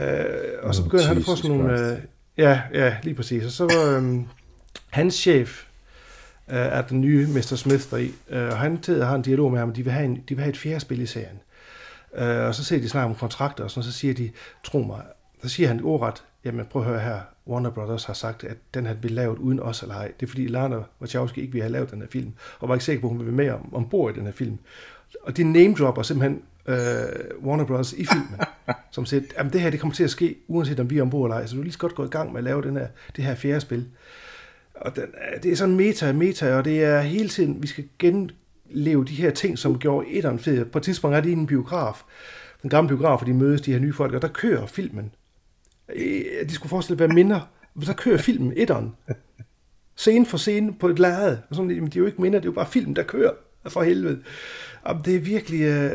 og 0.64 0.76
så 0.76 0.82
Oh, 0.82 0.86
begynder 0.88 1.06
han 1.06 1.18
at 1.18 1.24
få 1.24 1.36
sådan 1.36 1.58
nogle... 1.58 1.92
Øh, 1.92 1.98
ja, 2.38 2.62
ja, 2.74 2.98
lige 3.04 3.16
præcis. 3.16 3.46
Og 3.46 3.52
så 3.52 3.64
var 3.64 3.98
øhm, 3.98 4.28
hans 4.90 5.16
chef 5.16 5.66
øh, 6.50 6.56
er 6.56 6.82
den 6.82 7.02
nye 7.02 7.28
Mr. 7.28 7.56
Smith 7.56 7.92
deri, 7.92 8.12
øh, 8.30 8.48
og 8.48 8.58
han 8.58 8.82
tæder, 8.82 9.06
har 9.06 9.16
en 9.16 9.22
dialog 9.22 9.52
med 9.52 9.60
ham, 9.60 9.70
at 9.70 9.76
de 9.76 9.84
vil 9.84 9.94
have, 9.94 10.06
en, 10.06 10.16
de 10.16 10.36
vil 10.36 10.40
have 10.40 10.50
et 10.50 10.58
fjerde 10.58 10.80
spil 10.80 11.02
i 11.02 11.06
serien. 11.06 11.40
Øh, 12.16 12.48
og 12.48 12.56
så 12.56 12.64
ser 12.64 12.80
de 12.80 12.90
snart 12.90 13.06
om 13.06 13.16
kontrakter, 13.16 13.64
og 13.64 13.72
sådan, 13.72 13.84
så 13.84 13.92
siger 13.92 14.14
de, 14.14 14.32
tro 14.64 14.80
mig, 14.80 15.02
så 15.44 15.50
siger 15.50 15.68
han 15.68 15.84
ordret, 15.84 16.24
jamen 16.46 16.66
prøv 16.66 16.82
at 16.82 16.88
høre 16.88 17.00
her, 17.00 17.20
Warner 17.48 17.70
Brothers 17.70 18.06
har 18.06 18.14
sagt, 18.14 18.44
at 18.44 18.58
den 18.74 18.86
her 18.86 18.94
bliver 18.94 19.14
lavet 19.14 19.38
uden 19.38 19.60
os 19.60 19.82
eller 19.82 19.96
ej. 19.96 20.12
Det 20.20 20.26
er 20.26 20.30
fordi 20.30 20.48
Lana 20.48 20.78
Wachowski 21.02 21.42
ikke 21.42 21.54
ville 21.54 21.64
have 21.64 21.72
lavet 21.72 21.92
den 21.92 22.02
her 22.02 22.08
film, 22.08 22.34
og 22.60 22.70
var 22.70 22.76
ikke 22.76 22.86
sikker 22.86 23.02
på, 23.02 23.08
at 23.08 23.12
hun 23.12 23.20
ville 23.20 23.38
være 23.38 23.46
med 23.46 23.54
om, 23.54 23.74
ombord 23.74 24.14
i 24.14 24.20
den 24.20 24.26
her 24.26 24.34
film. 24.34 24.60
Og 25.22 25.38
de 25.38 25.44
name 25.44 25.76
dropper 25.76 26.02
simpelthen 26.02 26.42
øh, 26.66 26.76
Warner 27.46 27.66
Brothers 27.66 27.94
i 27.94 28.06
filmen, 28.06 28.40
som 28.92 29.06
siger, 29.06 29.22
at 29.36 29.54
det 29.54 29.62
her 29.62 29.70
det 29.70 29.80
kommer 29.80 29.96
til 29.96 30.04
at 30.04 30.10
ske, 30.10 30.36
uanset 30.48 30.80
om 30.80 30.90
vi 30.90 30.98
er 30.98 31.02
ombord 31.02 31.28
eller 31.30 31.38
ej, 31.38 31.46
så 31.46 31.54
du 31.56 31.60
er 31.60 31.64
lige 31.64 31.74
så 31.74 31.80
godt 31.80 31.96
gå 31.96 32.06
i 32.06 32.08
gang 32.10 32.32
med 32.32 32.38
at 32.40 32.44
lave 32.44 32.62
den 32.62 32.78
her, 32.78 32.88
det 33.16 33.24
her 33.24 33.36
fjerde 33.36 33.62
spil. 33.62 33.86
Og 34.76 34.96
den, 34.96 35.04
er- 35.18 35.40
det 35.40 35.52
er 35.52 35.56
sådan 35.56 35.76
meta, 35.76 36.12
meta, 36.14 36.56
og 36.56 36.66
det 36.66 36.84
er 36.84 37.02
hele 37.02 37.30
tiden, 37.30 37.62
vi 37.64 37.68
skal 37.68 37.84
genleve 38.00 39.06
de 39.06 39.14
her 39.16 39.32
ting, 39.32 39.58
som 39.60 39.80
gjorde 39.80 40.08
etteren 40.10 40.40
fed. 40.40 40.66
På 40.66 40.78
et 40.78 40.84
tidspunkt 40.84 41.18
er 41.18 41.22
de 41.22 41.30
i 41.30 41.34
en 41.34 41.48
biograf, 41.48 42.02
den 42.62 42.70
gamle 42.70 42.88
biograf, 42.88 43.20
hvor 43.20 43.26
de 43.26 43.34
mødes, 43.34 43.62
de 43.62 43.72
her 43.74 43.80
nye 43.80 43.94
folk, 43.94 44.14
og 44.14 44.22
der 44.22 44.28
kører 44.28 44.66
filmen. 44.66 45.12
Øh, 45.96 46.22
De 46.50 46.54
skulle 46.54 46.70
forestille 46.70 46.96
at 46.96 47.00
være 47.10 47.16
minder, 47.16 47.50
men 47.76 47.86
så 47.86 47.94
kører 47.94 48.18
filmen 48.18 48.54
etteren. 48.56 48.96
Scene 49.96 50.26
for 50.26 50.38
scene 50.38 50.74
på 50.74 50.88
et 50.88 51.00
lærred. 51.00 51.38
Og 51.50 51.56
sådan, 51.56 51.70
det 51.70 51.96
er 51.96 52.00
jo 52.00 52.06
ikke 52.06 52.22
minder, 52.22 52.40
det 52.40 52.46
er 52.46 52.52
jo 52.52 52.56
bare 52.56 52.68
film, 52.72 52.96
der 52.96 53.04
kører. 53.04 53.32
For 53.68 53.84
helvede. 53.84 54.20
Og 54.82 55.06
det 55.06 55.16
er 55.16 55.20
virkelig, 55.20 55.62
øh, 55.62 55.92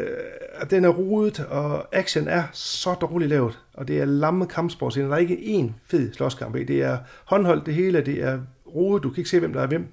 den 0.70 0.84
er 0.84 0.88
rodet, 0.88 1.40
og 1.40 1.96
action 1.96 2.28
er 2.28 2.42
så 2.52 2.94
dårligt 2.94 3.28
lavet. 3.28 3.58
Og 3.74 3.88
det 3.88 4.00
er 4.00 4.04
lamme 4.04 4.46
kampsportscener. 4.46 5.08
Der 5.08 5.14
er 5.14 5.20
ikke 5.20 5.36
én 5.36 5.72
fed 5.86 6.12
slåskamp 6.12 6.56
i. 6.56 6.64
Det 6.64 6.82
er 6.82 6.98
håndholdt 7.24 7.66
det 7.66 7.74
hele, 7.74 8.00
det 8.00 8.22
er 8.22 8.38
rodet, 8.74 9.02
du 9.02 9.10
kan 9.10 9.18
ikke 9.18 9.30
se, 9.30 9.38
hvem 9.38 9.52
der 9.52 9.62
er 9.62 9.66
hvem. 9.66 9.86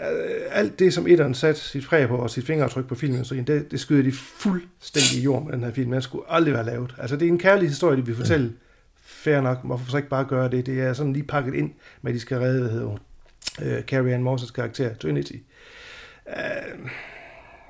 Øh, 0.00 0.40
alt 0.50 0.78
det, 0.78 0.94
som 0.94 1.06
etteren 1.06 1.34
satte 1.34 1.60
sit 1.60 1.86
præg 1.86 2.08
på, 2.08 2.16
og 2.16 2.30
sit 2.30 2.46
fingeraftryk 2.46 2.86
på 2.86 2.94
filmen, 2.94 3.24
så 3.24 3.34
det, 3.34 3.70
det 3.70 3.80
skyder 3.80 4.02
de 4.02 4.12
fuldstændig 4.12 5.18
i 5.20 5.22
jord 5.22 5.44
med 5.44 5.52
den 5.52 5.64
her 5.64 5.72
film. 5.72 5.90
Den 5.90 6.02
skulle 6.02 6.24
aldrig 6.28 6.54
være 6.54 6.66
lavet. 6.66 6.94
Altså, 6.98 7.16
det 7.16 7.26
er 7.26 7.32
en 7.32 7.38
kærlig 7.38 7.68
historie, 7.68 7.96
de 7.96 8.06
vil 8.06 8.16
fortælle. 8.16 8.52
Fair 9.02 9.40
nok, 9.40 9.58
hvorfor 9.64 9.90
så 9.90 9.96
ikke 9.96 10.08
bare 10.08 10.24
gøre 10.24 10.50
det? 10.50 10.66
Det 10.66 10.80
er 10.80 10.92
sådan 10.92 11.12
lige 11.12 11.26
pakket 11.26 11.54
ind 11.54 11.72
med, 12.02 12.12
at 12.12 12.14
de 12.14 12.20
skal 12.20 12.38
redde, 12.38 12.60
hvad 12.60 12.70
hedder 12.70 12.86
hun, 12.86 12.98
uh, 13.58 13.80
Carrie 13.80 14.14
Ann 14.14 14.28
Moss's 14.28 14.52
karakter, 14.52 14.94
Trinity. 14.94 15.36
Uh, 16.26 16.90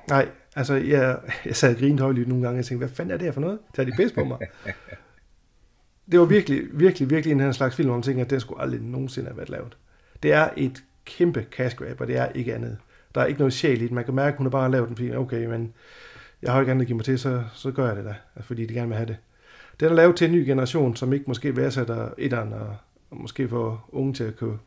nej, 0.09 0.27
altså, 0.55 0.73
jeg, 0.73 1.19
jeg 1.45 1.55
sad 1.55 1.75
grinede 1.75 2.03
højlydt 2.03 2.27
nogle 2.27 2.43
gange, 2.43 2.59
og 2.59 2.65
tænkte, 2.65 2.85
hvad 2.85 2.95
fanden 2.95 3.13
er 3.13 3.17
det 3.17 3.25
her 3.25 3.31
for 3.31 3.41
noget? 3.41 3.59
Tager 3.73 3.89
de 3.89 3.95
pis 3.97 4.11
på 4.11 4.23
mig? 4.23 4.37
det 6.11 6.19
var 6.19 6.25
virkelig, 6.25 6.61
virkelig, 6.73 7.09
virkelig 7.09 7.31
en 7.31 7.39
her 7.39 7.51
slags 7.51 7.75
film, 7.75 7.87
hvor 7.87 7.95
man 7.95 8.03
tænker, 8.03 8.23
at 8.23 8.29
den 8.29 8.39
skulle 8.39 8.61
aldrig 8.61 8.81
nogensinde 8.81 9.27
have 9.27 9.37
været 9.37 9.49
lavet. 9.49 9.77
Det 10.23 10.33
er 10.33 10.49
et 10.57 10.83
kæmpe 11.05 11.45
cash 11.51 11.75
grab, 11.75 12.01
og 12.01 12.07
det 12.07 12.17
er 12.17 12.27
ikke 12.27 12.55
andet. 12.55 12.77
Der 13.15 13.21
er 13.21 13.25
ikke 13.25 13.39
noget 13.39 13.53
sjæl 13.53 13.81
i 13.81 13.83
det. 13.83 13.91
Man 13.91 14.05
kan 14.05 14.13
mærke, 14.15 14.33
at 14.33 14.37
hun 14.37 14.45
har 14.45 14.51
bare 14.51 14.71
lavet 14.71 14.89
den 14.89 14.97
film. 14.97 15.17
Okay, 15.17 15.45
men 15.45 15.73
jeg 16.41 16.51
har 16.51 16.59
ikke 16.59 16.71
andet 16.71 16.83
at 16.83 16.87
give 16.87 16.95
mig 16.95 17.05
til, 17.05 17.19
så, 17.19 17.43
så 17.53 17.71
gør 17.71 17.87
jeg 17.87 17.95
det 17.95 18.05
da, 18.05 18.41
fordi 18.41 18.65
de 18.65 18.73
gerne 18.73 18.87
vil 18.87 18.97
have 18.97 19.07
det. 19.07 19.17
Den 19.79 19.87
er 19.87 19.93
lavet 19.93 20.15
til 20.15 20.25
en 20.25 20.33
ny 20.33 20.45
generation, 20.45 20.95
som 20.95 21.13
ikke 21.13 21.25
måske 21.27 21.57
værdsætter 21.57 22.09
etteren, 22.17 22.53
og, 22.53 22.75
og 23.09 23.17
måske 23.17 23.49
får 23.49 23.89
unge 23.91 24.13
til 24.13 24.23
at 24.23 24.35
kunne 24.35 24.57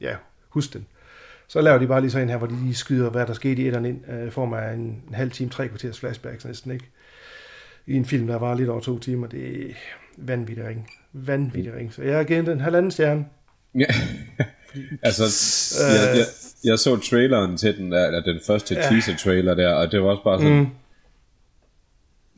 ja, 0.00 0.16
huske 0.48 0.72
den. 0.72 0.86
Så 1.48 1.60
laver 1.60 1.78
de 1.78 1.86
bare 1.86 2.00
lige 2.00 2.10
så 2.10 2.18
en 2.18 2.28
her, 2.28 2.36
hvor 2.36 2.46
de 2.46 2.56
lige 2.62 2.74
skyder, 2.74 3.10
hvad 3.10 3.26
der 3.26 3.32
skete 3.32 3.62
i 3.62 3.66
etteren 3.66 3.84
ind, 3.84 4.10
øh, 4.10 4.30
form 4.32 4.52
af 4.52 4.72
en, 4.72 4.80
en 5.08 5.14
halv 5.14 5.30
time, 5.30 5.50
tre 5.50 5.68
kvarters 5.68 6.00
flashbacks 6.00 6.44
næsten, 6.44 6.70
ikke? 6.70 6.84
I 7.86 7.94
en 7.94 8.04
film, 8.04 8.26
der 8.26 8.36
var 8.36 8.54
lidt 8.54 8.68
over 8.68 8.80
to 8.80 8.98
timer. 8.98 9.26
Det 9.26 9.60
er 9.70 9.74
vanvittigt 10.16 10.66
ring. 10.68 10.88
Vanvittigt 11.12 11.74
ring. 11.76 11.92
Så 11.94 12.02
jeg 12.02 12.16
har 12.16 12.24
givet 12.24 12.46
den 12.46 12.52
en 12.52 12.60
halvanden 12.60 12.90
stjerne. 12.90 13.26
Ja. 13.74 13.86
altså, 15.02 15.22
jeg, 15.80 16.16
jeg, 16.16 16.24
jeg 16.64 16.78
så 16.78 16.96
traileren 16.96 17.56
til 17.56 17.76
den, 17.78 17.92
der, 17.92 18.20
den 18.22 18.40
første 18.46 18.74
Ja. 18.74 18.80
teaser-trailer 18.88 19.54
der, 19.54 19.74
og 19.74 19.92
det 19.92 20.02
var 20.02 20.06
også 20.08 20.22
bare 20.24 20.38
sådan, 20.38 20.58
Mm. 20.58 20.66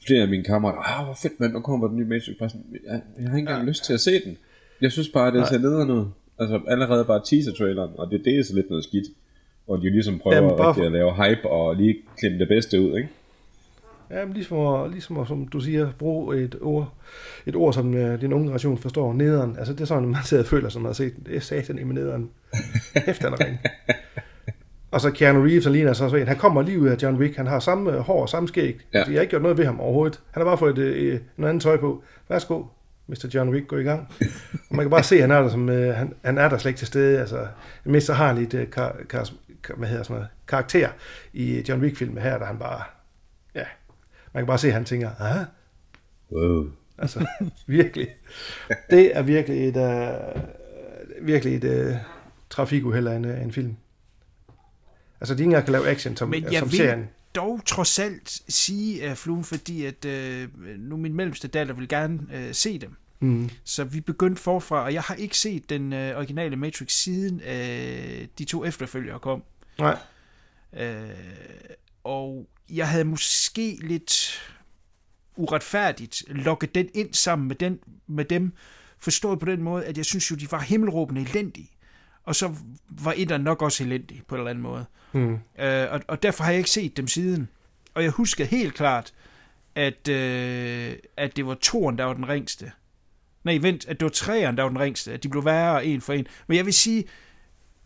flere 0.07 0.23
af 0.23 0.29
mine 0.29 0.45
kammerater, 0.45 0.99
ah, 0.99 1.05
hvor 1.05 1.15
fedt, 1.23 1.41
mand, 1.41 1.53
nu 1.53 1.61
kommer 1.61 1.89
den 1.89 1.97
nye 1.97 2.05
Matrix, 2.05 2.39
bare 2.39 2.49
sådan, 2.49 2.65
jeg, 2.87 3.01
jeg 3.19 3.29
har 3.31 3.37
ikke 3.37 3.39
engang 3.39 3.63
ja. 3.63 3.69
lyst 3.69 3.85
til 3.85 3.93
at 3.93 4.01
se 4.01 4.25
den. 4.25 4.37
Jeg 4.81 4.93
synes 4.93 5.09
bare, 5.09 5.33
det 5.39 5.49
ser 5.49 5.59
nederen 5.59 5.91
ud. 5.91 6.07
Altså, 6.41 6.61
allerede 6.69 7.05
bare 7.05 7.21
teaser-traileren, 7.25 7.91
og 7.99 8.11
det, 8.11 8.21
det 8.25 8.39
er 8.39 8.43
så 8.45 8.55
lidt 8.55 8.71
noget 8.71 8.85
skidt. 8.85 9.07
Hvor 9.67 9.77
de 9.77 9.91
ligesom 9.91 10.19
prøver 10.19 10.35
Jamen, 10.37 10.51
Jamen, 10.51 10.63
bare 10.63 10.75
for- 10.75 10.83
at 10.85 10.93
lave 10.93 11.13
hype, 11.15 11.49
og 11.51 11.77
lige 11.77 11.97
klemme 12.19 12.39
det 12.39 12.49
bedste 12.49 12.81
ud, 12.81 12.97
ikke? 12.97 13.09
Ja, 14.11 14.25
men 14.25 14.35
ligesom, 14.35 14.59
at, 14.67 14.91
ligesom 14.91 15.19
at, 15.19 15.29
som 15.29 15.49
du 15.49 15.61
siger, 15.61 15.89
bruge 15.99 16.37
et 16.45 16.57
ord, 16.61 16.93
et 17.47 17.57
ord 17.57 17.73
som 17.73 17.95
øh, 17.95 18.21
den 18.21 18.33
unge 18.33 18.45
generation 18.47 18.79
forstår, 18.79 19.13
nederen. 19.13 19.57
Altså 19.59 19.73
det 19.73 19.81
er 19.81 19.85
sådan, 19.85 20.09
man 20.09 20.17
sidder 20.25 20.43
og 20.43 20.49
føler, 20.49 20.69
som 20.69 20.83
man 20.83 20.89
har 20.89 20.95
set. 20.95 21.13
Det 21.27 21.37
er 21.37 21.41
satan 21.41 21.77
med 21.87 21.95
nederen. 21.95 22.31
Hæft, 23.07 23.23
han 23.23 23.41
ring. 23.41 23.59
Og 24.91 25.01
så 25.01 25.11
Keanu 25.11 25.41
Reeves, 25.43 25.65
han 25.65 25.73
ligner 25.73 25.93
så 25.93 26.17
en. 26.17 26.27
Han 26.29 26.37
kommer 26.37 26.63
lige 26.63 26.81
ud 26.81 26.89
af 26.89 27.03
John 27.03 27.17
Wick. 27.17 27.37
Han 27.37 27.47
har 27.47 27.61
samme 27.61 27.93
øh, 27.93 27.99
hår 27.99 28.23
og 28.23 28.29
samme 28.29 28.49
skæg. 28.49 28.77
Ja. 28.95 28.99
Jeg 28.99 29.15
har 29.15 29.21
ikke 29.21 29.31
gjort 29.31 29.43
noget 29.43 29.59
ved 29.59 29.65
ham 29.65 29.81
overhovedet. 29.81 30.21
Han 30.31 30.41
har 30.41 30.45
bare 30.45 30.59
fået 30.59 30.79
øh, 30.79 31.21
noget 31.37 31.49
andet 31.51 31.63
tøj 31.63 31.77
på. 31.77 32.03
Værsgo, 32.29 32.63
Mr. 33.09 33.29
John 33.35 33.51
Wick, 33.51 33.67
gå 33.67 33.77
i 33.77 33.83
gang. 33.83 34.09
Og 34.71 34.77
man 34.77 34.85
kan 34.85 34.91
bare 34.91 35.03
se, 35.03 35.15
at 35.15 35.21
han 35.21 35.31
er 35.31 35.43
der, 35.43 35.49
som, 35.49 35.69
øh, 35.69 35.95
han, 35.95 36.15
han 36.25 36.39
er 36.39 36.49
der 36.49 36.59
slet 36.59 36.71
ikke 36.71 36.79
til 36.79 36.87
stede. 36.87 37.21
Altså, 37.21 37.47
så 38.01 38.13
har 38.13 38.33
lidt 38.33 38.55
øh, 38.55 38.71
kar, 38.71 38.97
kar, 39.09 39.31
kar, 39.63 39.75
hvad 39.75 39.89
hedder 39.89 40.03
sådan 40.03 40.15
noget, 40.15 40.29
karakter 40.49 40.89
i 41.33 41.65
John 41.69 41.83
Wick-filmen 41.83 42.23
her, 42.23 42.39
der 42.39 42.47
han 42.47 42.59
bare... 42.59 42.83
Ja, 43.55 43.65
man 44.33 44.43
kan 44.43 44.47
bare 44.47 44.59
se, 44.59 44.69
at 44.69 44.75
han 44.75 44.85
tænker, 44.85 45.11
ah, 45.21 45.45
Wow. 46.33 46.71
Altså, 46.99 47.27
virkelig. 47.67 48.09
Det 48.91 49.17
er 49.17 49.23
virkelig 49.23 49.69
et, 49.69 49.77
uh, 49.77 50.43
virkelig 51.27 51.65
et 51.65 51.91
uh, 51.91 51.97
trafikuheld 52.51 53.07
af 53.07 53.17
en, 53.17 53.25
af 53.25 53.43
en 53.43 53.53
film. 53.53 53.77
Altså, 55.21 55.35
de 55.35 55.41
ikke 55.41 55.49
engang 55.49 55.65
kan 55.65 55.73
lave 55.73 55.89
action, 55.89 56.17
som, 56.17 56.29
Men 56.29 56.45
jeg 56.45 56.59
som 56.59 56.71
vil 56.71 56.79
serien. 56.79 57.09
Dog 57.35 57.61
trods 57.67 57.99
alt 57.99 58.43
sige, 58.49 59.11
uh, 59.11 59.17
Fluen, 59.17 59.45
fordi 59.45 59.85
at 59.85 60.05
uh, 60.05 60.67
nu 60.79 60.97
min 60.97 61.15
mellemste 61.15 61.49
datter 61.49 61.75
vil 61.75 61.89
gerne 61.89 62.21
uh, 62.35 62.53
se 62.53 62.79
dem. 62.79 62.97
Mm. 63.21 63.51
Så 63.65 63.85
vi 63.85 64.01
begyndte 64.01 64.43
forfra, 64.43 64.85
og 64.85 64.95
jeg 64.95 65.03
har 65.03 65.15
ikke 65.15 65.39
set 65.39 65.71
den 65.71 65.93
uh, 65.93 65.99
originale 65.99 66.57
Matrix 66.57 66.93
siden 66.93 67.35
uh, 67.35 68.27
de 68.39 68.45
to 68.45 68.65
efterfølgere 68.65 69.19
kom. 69.19 69.43
Nej. 69.79 69.97
Uh, 70.73 70.81
og 72.05 72.49
jeg 72.71 72.89
havde 72.89 73.05
måske 73.05 73.79
lidt 73.81 74.43
uretfærdigt 75.37 76.25
lukket 76.29 76.75
den 76.75 76.89
ind 76.95 77.15
sammen 77.15 77.49
med, 77.49 77.57
den, 77.57 77.79
med 78.07 78.25
dem, 78.25 78.53
forstået 78.99 79.41
på 79.41 79.47
den 79.47 79.63
måde, 79.63 79.85
at 79.85 79.97
jeg 79.97 80.05
synes 80.05 80.31
jo, 80.31 80.37
de 80.37 80.53
var 80.53 80.61
himmelråbende 80.61 81.21
elendige. 81.21 81.71
Og 82.29 82.37
så 82.37 82.55
var 82.89 83.15
etteren 83.17 83.43
nok 83.43 83.63
også 83.63 83.85
elendig 83.85 84.23
på 84.27 84.35
en 84.35 84.41
eller 84.41 84.51
anden 84.51 84.63
måde. 84.63 84.85
Mm. 85.13 85.33
Øh, 85.59 85.87
og, 85.91 86.01
og 86.09 86.23
derfor 86.23 86.45
har 86.45 86.51
jeg 86.51 86.59
ikke 86.59 86.71
set 86.71 86.97
dem 86.97 87.09
siden. 87.09 87.49
Og 87.95 88.03
jeg 88.03 88.11
husker 88.11 88.45
helt 88.45 88.75
klart, 88.75 89.13
at, 89.75 90.09
øh, 90.09 90.93
at 91.17 91.37
det 91.37 91.47
var 91.47 91.55
toren, 91.55 91.99
der 91.99 92.05
var 92.05 92.13
den 92.15 92.29
ringste. 92.29 92.73
Nej, 93.45 93.59
vent, 93.63 93.89
at 93.89 94.01
det 94.01 94.05
var 94.05 94.11
træeren, 94.11 94.57
der 94.57 94.63
var 94.63 94.69
den 94.71 94.81
ringste. 94.81 95.13
At 95.13 95.23
de 95.23 95.29
blev 95.29 95.45
værre 95.45 95.87
en 95.87 96.01
for 96.01 96.13
en. 96.13 96.27
Men 96.47 96.57
jeg 96.57 96.65
vil 96.67 96.75
sige, 96.75 97.05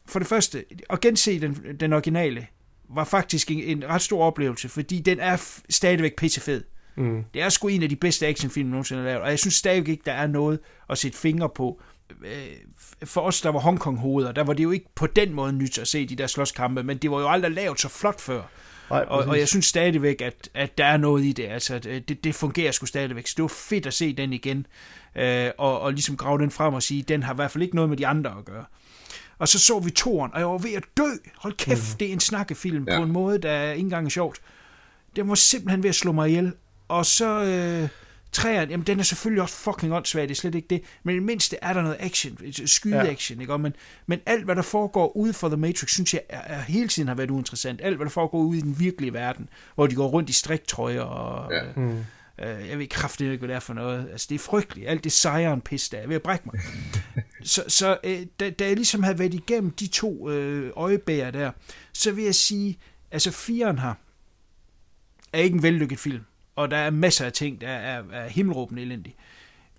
for 0.06 0.18
det 0.18 0.28
første, 0.28 0.64
at 0.90 1.00
gense 1.00 1.40
den, 1.40 1.56
den 1.80 1.92
originale, 1.92 2.46
var 2.88 3.04
faktisk 3.04 3.50
en, 3.50 3.58
en 3.62 3.88
ret 3.88 4.02
stor 4.02 4.24
oplevelse, 4.24 4.68
fordi 4.68 5.00
den 5.00 5.20
er 5.20 5.36
f- 5.36 5.60
stadigvæk 5.70 6.16
pissefed. 6.16 6.64
Mm. 6.96 7.24
Det 7.34 7.42
er 7.42 7.48
sgu 7.48 7.68
en 7.68 7.82
af 7.82 7.88
de 7.88 7.96
bedste 7.96 8.26
actionfilm, 8.26 8.68
nogensinde 8.68 9.02
har 9.02 9.08
lavet, 9.08 9.22
og 9.22 9.30
jeg 9.30 9.38
synes 9.38 9.54
stadigvæk 9.54 9.88
ikke, 9.88 10.02
der 10.06 10.12
er 10.12 10.26
noget 10.26 10.58
at 10.90 10.98
sætte 10.98 11.18
fingre 11.18 11.48
på. 11.48 11.82
Øh, 12.24 12.46
For 13.04 13.20
os, 13.20 13.40
der 13.40 13.48
var 13.50 13.60
Hongkong-hoveder, 13.60 14.32
der 14.32 14.44
var 14.44 14.52
det 14.52 14.62
jo 14.62 14.70
ikke 14.70 14.86
på 14.94 15.06
den 15.06 15.34
måde 15.34 15.52
nyt 15.52 15.78
at 15.78 15.88
se 15.88 16.06
de 16.06 16.16
der 16.16 16.26
slåskampe, 16.26 16.82
men 16.82 16.98
det 16.98 17.10
var 17.10 17.20
jo 17.20 17.28
aldrig 17.28 17.52
lavet 17.52 17.80
så 17.80 17.88
flot 17.88 18.20
før. 18.20 18.42
Nej, 18.90 19.04
Og, 19.08 19.24
og 19.24 19.38
jeg 19.38 19.48
synes 19.48 19.66
stadigvæk, 19.66 20.22
at, 20.22 20.48
at 20.54 20.78
der 20.78 20.84
er 20.84 20.96
noget 20.96 21.24
i 21.24 21.32
det. 21.32 21.46
Altså, 21.48 21.80
øh, 21.88 22.02
det, 22.08 22.24
det 22.24 22.34
fungerer 22.34 22.72
sgu 22.72 22.86
stadigvæk. 22.86 23.26
Så 23.26 23.34
det 23.36 23.42
var 23.42 23.48
fedt 23.48 23.86
at 23.86 23.94
se 23.94 24.12
den 24.12 24.32
igen. 24.32 24.66
Øh, 25.16 25.50
og, 25.58 25.80
og 25.80 25.92
ligesom 25.92 26.16
grave 26.16 26.38
den 26.38 26.50
frem 26.50 26.74
og 26.74 26.82
sige, 26.82 27.02
den 27.02 27.22
har 27.22 27.34
i 27.34 27.36
hvert 27.36 27.50
fald 27.50 27.62
ikke 27.62 27.74
noget 27.74 27.88
med 27.88 27.96
de 27.96 28.06
andre 28.06 28.34
at 28.38 28.44
gøre. 28.44 28.64
Og 29.38 29.48
så 29.48 29.58
så 29.58 29.78
vi 29.78 29.90
toren, 29.90 30.34
og 30.34 30.40
jeg 30.40 30.48
var 30.48 30.58
ved 30.58 30.72
at 30.72 30.84
dø. 30.96 31.08
Hold 31.36 31.52
kæft, 31.52 31.92
mm. 31.92 31.98
det 31.98 32.08
er 32.08 32.12
en 32.12 32.20
snakkefilm 32.20 32.84
ja. 32.88 32.96
På 32.96 33.02
en 33.02 33.12
måde, 33.12 33.38
der 33.38 33.70
ikke 33.70 33.80
engang 33.80 34.06
er 34.06 34.10
sjovt. 34.10 34.40
Det 35.16 35.28
var 35.28 35.34
simpelthen 35.34 35.82
ved 35.82 35.90
at 35.90 35.94
slå 35.94 36.12
mig 36.12 36.28
ihjel. 36.28 36.52
Og 36.88 37.06
så 37.06 37.42
øh, 37.44 37.88
Træerne, 38.32 38.70
jamen 38.70 38.86
den 38.86 38.98
er 38.98 39.02
selvfølgelig 39.02 39.42
også 39.42 39.54
fucking 39.54 39.92
åndssvag, 39.92 40.22
det 40.22 40.30
er 40.30 40.34
slet 40.34 40.54
ikke 40.54 40.68
det, 40.68 40.82
men 41.02 41.14
i 41.14 41.18
det 41.18 41.26
mindste 41.26 41.56
er 41.62 41.72
der 41.72 41.82
noget 41.82 41.96
action, 42.00 42.38
skyde-action, 42.66 43.40
ikke? 43.40 43.52
Og 43.52 43.60
men, 43.60 43.72
men 44.06 44.20
alt, 44.26 44.44
hvad 44.44 44.56
der 44.56 44.62
foregår 44.62 45.16
ude 45.16 45.32
for 45.32 45.48
The 45.48 45.56
Matrix, 45.56 45.90
synes 45.90 46.14
jeg 46.14 46.22
er, 46.28 46.40
er, 46.40 46.60
hele 46.60 46.88
tiden 46.88 47.08
har 47.08 47.14
været 47.14 47.30
uinteressant. 47.30 47.80
Alt, 47.82 47.96
hvad 47.96 48.06
der 48.06 48.10
foregår 48.10 48.38
ude 48.38 48.58
i 48.58 48.60
den 48.60 48.78
virkelige 48.78 49.12
verden, 49.12 49.48
hvor 49.74 49.86
de 49.86 49.94
går 49.94 50.06
rundt 50.06 50.30
i 50.30 50.32
striktrøjer 50.32 51.00
og... 51.00 51.52
Ja. 51.52 51.82
Øh, 51.82 51.96
øh, 52.38 52.68
jeg 52.68 52.78
ved 52.78 52.86
kraftigt 52.86 53.32
ikke, 53.32 53.40
hvad 53.40 53.48
det 53.48 53.56
er 53.56 53.60
for 53.60 53.74
noget. 53.74 54.08
Altså, 54.12 54.26
det 54.30 54.34
er 54.34 54.38
frygteligt. 54.38 54.88
Alt 54.88 55.04
det 55.04 55.12
sejren 55.12 55.60
pis, 55.60 55.88
der 55.88 55.98
er 55.98 56.06
ved 56.06 56.16
at 56.16 56.22
brække 56.22 56.44
mig. 56.52 56.60
så 57.44 57.64
så 57.68 57.98
øh, 58.04 58.26
da, 58.40 58.50
da 58.50 58.66
jeg 58.66 58.76
ligesom 58.76 59.02
havde 59.02 59.18
været 59.18 59.34
igennem 59.34 59.70
de 59.70 59.86
to 59.86 60.30
øh, 60.30 60.72
øjebæger 60.76 61.30
der, 61.30 61.50
så 61.92 62.12
vil 62.12 62.24
jeg 62.24 62.34
sige, 62.34 62.78
altså 63.10 63.30
firen 63.30 63.78
her 63.78 63.94
er 65.32 65.38
ikke 65.38 65.54
en 65.54 65.62
vellykket 65.62 65.98
film 65.98 66.22
og 66.56 66.70
der 66.70 66.76
er 66.76 66.90
masser 66.90 67.26
af 67.26 67.32
ting, 67.32 67.60
der 67.60 67.68
er, 67.68 68.02
er 68.12 68.28
himmelråbende 68.28 68.82
elendige. 68.82 69.14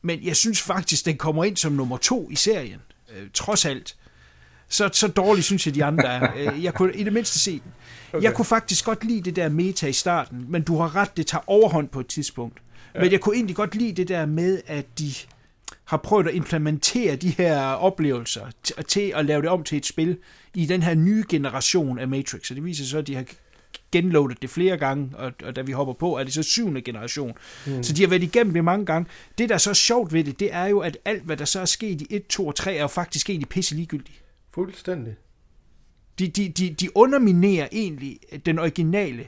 Men 0.01 0.23
jeg 0.23 0.35
synes 0.35 0.61
faktisk, 0.61 1.05
den 1.05 1.17
kommer 1.17 1.43
ind 1.43 1.57
som 1.57 1.71
nummer 1.71 1.97
to 1.97 2.29
i 2.31 2.35
serien, 2.35 2.79
øh, 3.15 3.27
trods 3.33 3.65
alt. 3.65 3.95
Så, 4.67 4.89
så 4.93 5.07
dårligt 5.07 5.45
synes 5.45 5.65
jeg, 5.65 5.75
de 5.75 5.83
andre 5.83 6.07
er. 6.07 6.33
Øh, 6.53 6.63
jeg 6.63 6.73
kunne 6.73 6.95
i 6.95 7.03
det 7.03 7.13
mindste 7.13 7.39
se 7.39 7.51
den. 7.51 7.71
Okay. 8.13 8.23
Jeg 8.23 8.33
kunne 8.33 8.45
faktisk 8.45 8.85
godt 8.85 9.03
lide 9.03 9.21
det 9.21 9.35
der 9.35 9.49
meta 9.49 9.87
i 9.87 9.93
starten, 9.93 10.45
men 10.49 10.61
du 10.61 10.77
har 10.77 10.95
ret, 10.95 11.17
det 11.17 11.27
tager 11.27 11.43
overhånd 11.47 11.89
på 11.89 11.99
et 11.99 12.07
tidspunkt. 12.07 12.61
Ja. 12.95 13.01
Men 13.01 13.11
jeg 13.11 13.19
kunne 13.19 13.35
egentlig 13.35 13.55
godt 13.55 13.75
lide 13.75 13.93
det 13.93 14.07
der 14.07 14.25
med, 14.25 14.61
at 14.67 14.99
de 14.99 15.13
har 15.85 15.97
prøvet 15.97 16.27
at 16.27 16.33
implementere 16.33 17.15
de 17.15 17.29
her 17.29 17.61
oplevelser 17.61 18.45
til 18.87 19.13
at 19.15 19.25
lave 19.25 19.41
det 19.41 19.49
om 19.49 19.63
til 19.63 19.77
et 19.77 19.85
spil 19.85 20.17
i 20.53 20.65
den 20.65 20.83
her 20.83 20.95
nye 20.95 21.23
generation 21.29 21.99
af 21.99 22.07
Matrix. 22.07 22.47
Så 22.47 22.53
det 22.53 22.63
viser 22.63 22.85
så, 22.85 22.97
at 22.97 23.07
de 23.07 23.15
har 23.15 23.25
genloadet 23.93 24.41
det 24.41 24.49
flere 24.49 24.77
gange, 24.77 25.09
og, 25.17 25.31
og 25.43 25.55
da 25.55 25.61
vi 25.61 25.71
hopper 25.71 25.93
på, 25.93 26.17
er 26.17 26.23
det 26.23 26.33
så 26.33 26.43
syvende 26.43 26.81
generation. 26.81 27.33
Mm. 27.67 27.83
Så 27.83 27.93
de 27.93 28.01
har 28.01 28.09
været 28.09 28.23
igennem 28.23 28.53
det 28.53 28.63
mange 28.63 28.85
gange. 28.85 29.09
Det, 29.37 29.49
der 29.49 29.55
er 29.55 29.59
så 29.59 29.73
sjovt 29.73 30.13
ved 30.13 30.23
det, 30.23 30.39
det 30.39 30.53
er 30.53 30.65
jo, 30.65 30.79
at 30.79 30.97
alt, 31.05 31.23
hvad 31.23 31.37
der 31.37 31.45
så 31.45 31.59
er 31.59 31.65
sket 31.65 32.01
i 32.01 32.07
1, 32.09 32.27
2 32.27 32.47
og 32.47 32.55
3, 32.55 32.75
er 32.75 32.81
jo 32.81 32.87
faktisk 32.87 33.29
egentlig 33.29 33.49
pisse 33.49 33.75
ligegyldigt. 33.75 34.23
Fuldstændig. 34.53 35.15
De, 36.19 36.27
de, 36.27 36.49
de, 36.49 36.69
de 36.69 36.97
underminerer 36.97 37.67
egentlig 37.71 38.19
den 38.45 38.59
originale 38.59 39.27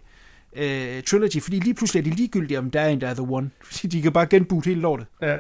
øh, 0.55 1.03
trilogy, 1.03 1.41
fordi 1.41 1.59
lige 1.59 1.74
pludselig 1.74 1.99
er 1.99 2.03
det 2.03 2.18
ligegyldigt, 2.18 2.59
om 2.59 2.72
der 2.72 2.82
er 2.82 2.89
en, 2.89 3.01
der 3.01 3.07
er 3.07 3.13
The 3.13 3.24
One. 3.30 3.49
Fordi 3.72 3.88
de 3.88 4.01
kan 4.01 4.11
bare 4.11 4.26
genboote 4.26 4.68
hele 4.68 4.82
lortet. 4.82 5.07
Ja. 5.22 5.38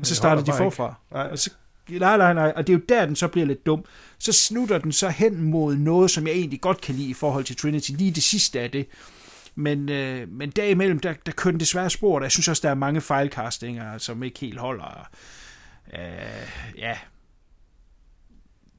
Og 0.00 0.06
så 0.06 0.14
starter 0.14 0.44
de 0.44 0.52
forfra. 0.52 0.94
Nej. 1.12 1.28
Og 1.30 1.38
så 1.38 1.50
Nej, 1.88 2.16
nej, 2.16 2.34
nej. 2.34 2.52
Og 2.56 2.66
det 2.66 2.72
er 2.72 2.78
jo 2.78 2.84
der, 2.88 3.06
den 3.06 3.16
så 3.16 3.28
bliver 3.28 3.46
lidt 3.46 3.66
dum. 3.66 3.84
Så 4.18 4.32
snutter 4.32 4.78
den 4.78 4.92
så 4.92 5.08
hen 5.08 5.42
mod 5.42 5.76
noget, 5.76 6.10
som 6.10 6.26
jeg 6.26 6.34
egentlig 6.34 6.60
godt 6.60 6.80
kan 6.80 6.94
lide 6.94 7.08
i 7.08 7.14
forhold 7.14 7.44
til 7.44 7.56
Trinity. 7.56 7.90
Lige 7.90 8.10
det 8.10 8.22
sidste 8.22 8.60
af 8.60 8.70
det. 8.70 8.86
Men, 9.54 9.88
øh, 9.88 10.28
men 10.28 10.50
derimellem, 10.50 10.98
der, 10.98 11.14
der 11.26 11.32
kører 11.32 11.52
den 11.52 11.60
desværre 11.60 11.90
spor. 11.90 12.22
Jeg 12.22 12.30
synes 12.30 12.48
også, 12.48 12.60
der 12.62 12.70
er 12.70 12.74
mange 12.74 13.00
fejlcastinger, 13.00 13.98
som 13.98 14.22
ikke 14.22 14.40
helt 14.40 14.58
holder. 14.58 15.08
Øh, 15.94 16.78
ja, 16.78 16.96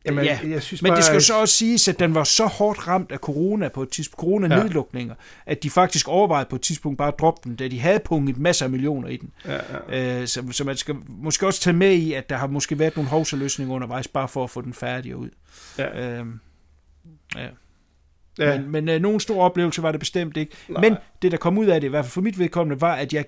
Jamen, 0.06 0.26
ja. 0.26 0.40
jeg 0.44 0.62
synes 0.62 0.82
men 0.82 0.90
bare, 0.90 0.98
det 0.98 1.06
skal 1.06 1.16
jo 1.16 1.22
så 1.22 1.42
også 1.42 1.54
siges, 1.54 1.88
at 1.88 2.00
den 2.00 2.16
var 2.16 2.24
så 2.24 2.46
hårdt 2.46 2.88
ramt 2.88 3.12
af 3.12 3.18
corona 3.18 3.68
på 3.68 3.84
et 3.84 3.90
tidspunkt, 3.90 4.20
corona-nedlukninger, 4.20 5.16
ja. 5.48 5.52
at 5.52 5.64
de 5.64 5.70
faktisk 5.70 6.08
overvejede 6.08 6.48
på 6.50 6.56
et 6.56 6.62
tidspunkt 6.62 6.98
bare 6.98 7.08
at 7.08 7.20
droppe 7.20 7.42
den, 7.44 7.56
da 7.56 7.68
de 7.68 7.80
havde 7.80 8.00
punget 8.00 8.38
masser 8.38 8.66
af 8.66 8.72
millioner 8.72 9.08
i 9.08 9.18
den. 9.18 9.32
Ja, 9.46 9.60
ja. 9.90 10.22
Øh, 10.22 10.28
så, 10.28 10.44
så 10.52 10.64
man 10.64 10.78
skal 10.78 10.96
måske 11.08 11.48
også 11.48 11.62
tage 11.62 11.74
med 11.74 11.94
i, 11.94 12.14
at 12.14 12.30
der 12.30 12.38
har 12.38 12.48
måske 12.48 12.80
været 12.80 12.96
nogle 12.96 13.10
hovsaløsninger 13.10 13.76
undervejs, 13.76 14.08
bare 14.08 14.28
for 14.28 14.44
at 14.44 14.50
få 14.50 14.62
den 14.62 14.74
færdig 14.74 15.16
ud. 15.16 15.30
Ja. 15.78 16.20
Øh, 16.20 16.26
ja. 17.36 17.48
Ja. 18.40 18.60
Men, 18.60 18.72
men 18.72 18.90
øh, 18.90 19.02
nogen 19.02 19.20
stor 19.20 19.44
oplevelse 19.44 19.84
var 19.84 19.92
det 19.92 20.00
bestemt 20.00 20.38
ikke. 20.38 20.56
Nej. 20.70 20.82
Men 20.82 20.96
det, 21.22 21.32
der 21.32 21.38
kom 21.38 21.58
ud 21.58 21.66
af 21.66 21.82
det, 21.82 21.88
i 21.88 21.90
hvert 21.90 22.06
fald 22.06 22.12
for 22.12 22.22
mit 22.22 22.40
vedkommende, 22.40 22.82
var, 22.82 22.96
at 22.96 23.14
jeg 23.14 23.26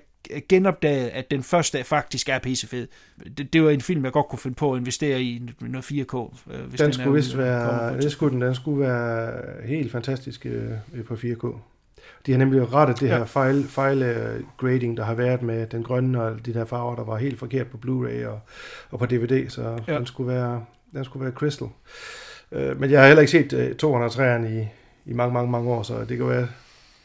genopdagede, 0.48 1.10
at 1.10 1.30
den 1.30 1.42
første 1.42 1.84
faktisk 1.84 2.28
er 2.28 2.38
pissefed. 2.38 2.86
Det, 3.38 3.52
det 3.52 3.62
var 3.62 3.70
en 3.70 3.80
film, 3.80 4.04
jeg 4.04 4.12
godt 4.12 4.28
kunne 4.28 4.38
finde 4.38 4.54
på 4.54 4.72
at 4.72 4.78
investere 4.78 5.22
i 5.22 5.42
noget 5.60 5.84
4K. 5.84 6.16
Øh, 6.52 6.64
hvis 6.68 6.80
Den 6.80 6.88
er 6.88 6.92
skulle 6.92 7.12
vist 7.12 7.38
være, 7.38 7.96
et 7.96 8.02
det 8.02 8.12
skulle 8.12 8.32
den, 8.32 8.42
den 8.42 8.54
skulle 8.54 8.80
være 8.80 9.32
helt 9.64 9.92
fantastisk 9.92 10.46
øh, 10.46 11.04
på 11.06 11.14
4K. 11.14 11.56
De 12.26 12.32
har 12.32 12.38
nemlig 12.38 12.72
rettet 12.72 13.00
det 13.00 13.08
her 13.08 13.24
fejl, 13.24 13.64
fejl 13.64 14.02
øh, 14.02 14.40
grading, 14.56 14.96
der 14.96 15.04
har 15.04 15.14
været 15.14 15.42
med 15.42 15.66
den 15.66 15.82
grønne 15.82 16.22
og 16.22 16.46
de 16.46 16.54
der 16.54 16.64
farver, 16.64 16.96
der 16.96 17.04
var 17.04 17.16
helt 17.16 17.38
forkert 17.38 17.66
på 17.66 17.76
Blu-ray 17.86 18.26
og, 18.26 18.40
og 18.90 18.98
på 18.98 19.06
DVD, 19.06 19.48
så 19.48 19.62
Ja. 19.62 19.92
ja. 19.92 19.98
den, 19.98 20.06
skulle 20.06 20.32
være, 20.32 20.64
den 20.92 21.04
skulle 21.04 21.24
være 21.24 21.34
crystal. 21.34 21.68
Øh, 22.52 22.80
men 22.80 22.90
jeg 22.90 23.00
har 23.00 23.06
heller 23.06 23.20
ikke 23.20 23.30
set 23.30 23.52
øh, 23.52 23.70
203'eren 23.84 24.46
i, 24.46 24.68
i 25.06 25.12
mange, 25.12 25.32
mange, 25.34 25.50
mange 25.50 25.70
år, 25.70 25.82
så 25.82 26.04
det 26.08 26.16
kan 26.16 26.28
være, 26.28 26.48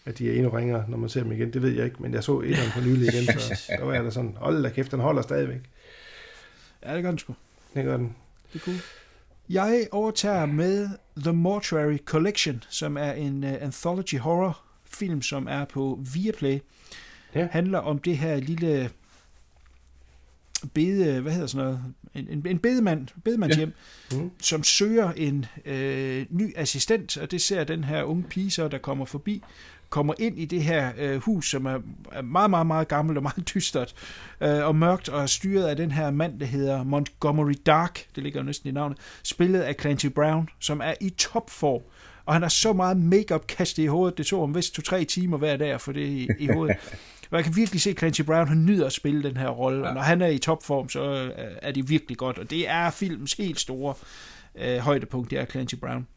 at 0.06 0.18
de 0.18 0.30
er 0.30 0.34
endnu 0.34 0.50
ringere, 0.50 0.86
når 0.88 0.98
man 0.98 1.10
ser 1.10 1.24
dem 1.24 1.32
igen. 1.32 1.54
Det 1.54 1.62
ved 1.62 1.70
jeg 1.72 1.86
ikke, 1.86 2.02
men 2.02 2.14
jeg 2.14 2.24
så 2.24 2.40
etteren 2.40 2.72
på 2.72 2.80
nylig 2.82 3.14
igen, 3.14 3.40
så 3.40 3.62
der 3.80 3.86
var 3.86 3.94
jeg 3.94 4.04
da 4.04 4.10
sådan, 4.12 4.38
hold 4.38 4.64
da 4.64 4.70
kæft, 4.70 4.92
den 4.92 5.00
holder 5.00 5.22
stadigvæk. 5.22 5.62
Ja, 6.86 6.96
det 6.96 7.04
gør 7.04 7.10
den 7.10 7.20
sgu. 7.20 7.36
Det 7.76 7.84
gør 7.84 7.98
den. 7.98 8.16
Det 8.54 8.60
er 8.62 8.66
cool. 8.66 8.78
Jeg 9.50 9.88
overtager 9.92 10.46
med 10.46 10.90
The 11.18 11.34
Mortuary 11.34 11.98
Collection, 12.06 12.64
som 12.70 12.98
er 12.98 13.12
en 13.12 13.44
uh, 13.44 13.50
anthology 13.62 14.18
horror 14.20 14.62
film, 14.86 15.22
som 15.22 15.48
er 15.48 15.66
på 15.66 16.00
Viaplay. 16.14 16.60
Ja. 17.36 17.48
Handler 17.52 17.80
om 17.80 18.00
det 18.00 18.18
her 18.18 18.36
lille 18.36 18.90
bede, 20.74 21.22
hvad 21.22 21.32
hedder 21.32 21.48
sådan 21.48 21.66
noget, 21.66 21.84
en, 22.16 22.28
en, 22.30 22.48
en 22.48 22.60
bedemand, 22.60 23.08
bedemandshjem, 23.24 23.74
Ja. 24.12 24.18
Mhm. 24.18 24.32
som 24.42 24.64
søger 24.64 25.12
en 25.12 25.46
øh, 25.66 26.26
ny 26.30 26.54
assistent, 26.58 27.18
og 27.18 27.32
det 27.32 27.42
ser 27.42 27.64
den 27.64 27.84
her 27.84 28.04
unge 28.04 28.24
pige 28.24 28.52
så, 28.52 28.68
der 28.68 28.78
kommer 28.78 29.06
forbi, 29.06 29.44
kommer 29.94 30.14
ind 30.20 30.40
i 30.40 30.46
det 30.46 30.64
her 30.64 30.92
øh, 30.98 31.22
hus, 31.22 31.50
som 31.50 31.66
er, 31.66 31.80
er 32.12 32.22
meget, 32.22 32.50
meget, 32.50 32.68
meget 32.68 32.88
gammelt 32.88 33.18
og 33.18 33.24
meget 33.30 33.54
dystert 33.54 33.96
øh, 34.42 34.66
og 34.68 34.76
mørkt, 34.76 35.10
og 35.10 35.22
er 35.22 35.26
styret 35.26 35.68
af 35.68 35.76
den 35.76 35.92
her 35.92 36.12
mand, 36.12 36.40
der 36.40 36.46
hedder 36.46 36.84
Montgomery 36.84 37.54
Dark, 37.66 38.06
det 38.16 38.24
ligger 38.24 38.40
jo 38.40 38.46
næsten 38.46 38.70
i 38.70 38.72
navnet, 38.72 38.98
spillet 39.24 39.62
af 39.62 39.76
Clancy 39.82 40.06
Brown, 40.06 40.50
som 40.60 40.82
er 40.82 40.94
i 41.02 41.10
topform. 41.10 41.82
Og 42.26 42.34
han 42.34 42.42
har 42.42 42.50
så 42.50 42.74
meget 42.74 42.98
makeup 42.98 43.48
kastet 43.48 43.84
i 43.84 43.86
hovedet, 43.86 44.18
det 44.18 44.26
tog 44.26 44.42
ham 44.42 44.56
vist 44.56 44.74
to-tre 44.74 45.06
timer 45.06 45.38
hver 45.38 45.58
dag 45.58 45.72
at 45.72 45.82
få 45.82 45.92
det 45.92 46.08
i, 46.08 46.28
i 46.40 46.48
hovedet. 46.48 46.78
Og 47.32 47.38
jeg 47.38 47.44
kan 47.44 47.56
virkelig 47.56 47.82
se, 47.82 47.90
at 47.90 48.00
Clancy 48.00 48.22
Brown 48.22 48.48
han 48.48 48.66
nyder 48.66 48.86
at 48.86 48.94
spille 48.94 49.24
den 49.24 49.38
her 49.38 49.50
rolle, 49.50 49.88
og 49.88 49.94
når 49.94 50.02
han 50.02 50.22
er 50.22 50.28
i 50.28 50.38
topform, 50.38 50.90
så 50.90 51.02
øh, 51.14 51.32
er 51.62 51.72
det 51.72 51.90
virkelig 51.90 52.18
godt, 52.18 52.38
og 52.38 52.50
det 52.50 52.70
er 52.70 52.90
filmens 52.90 53.34
helt 53.34 53.60
store 53.60 53.94
øh, 54.56 54.78
højdepunkt, 54.78 55.32
det 55.32 55.40
er 55.40 55.46
Clancy 55.46 55.76
Brown. 55.76 56.08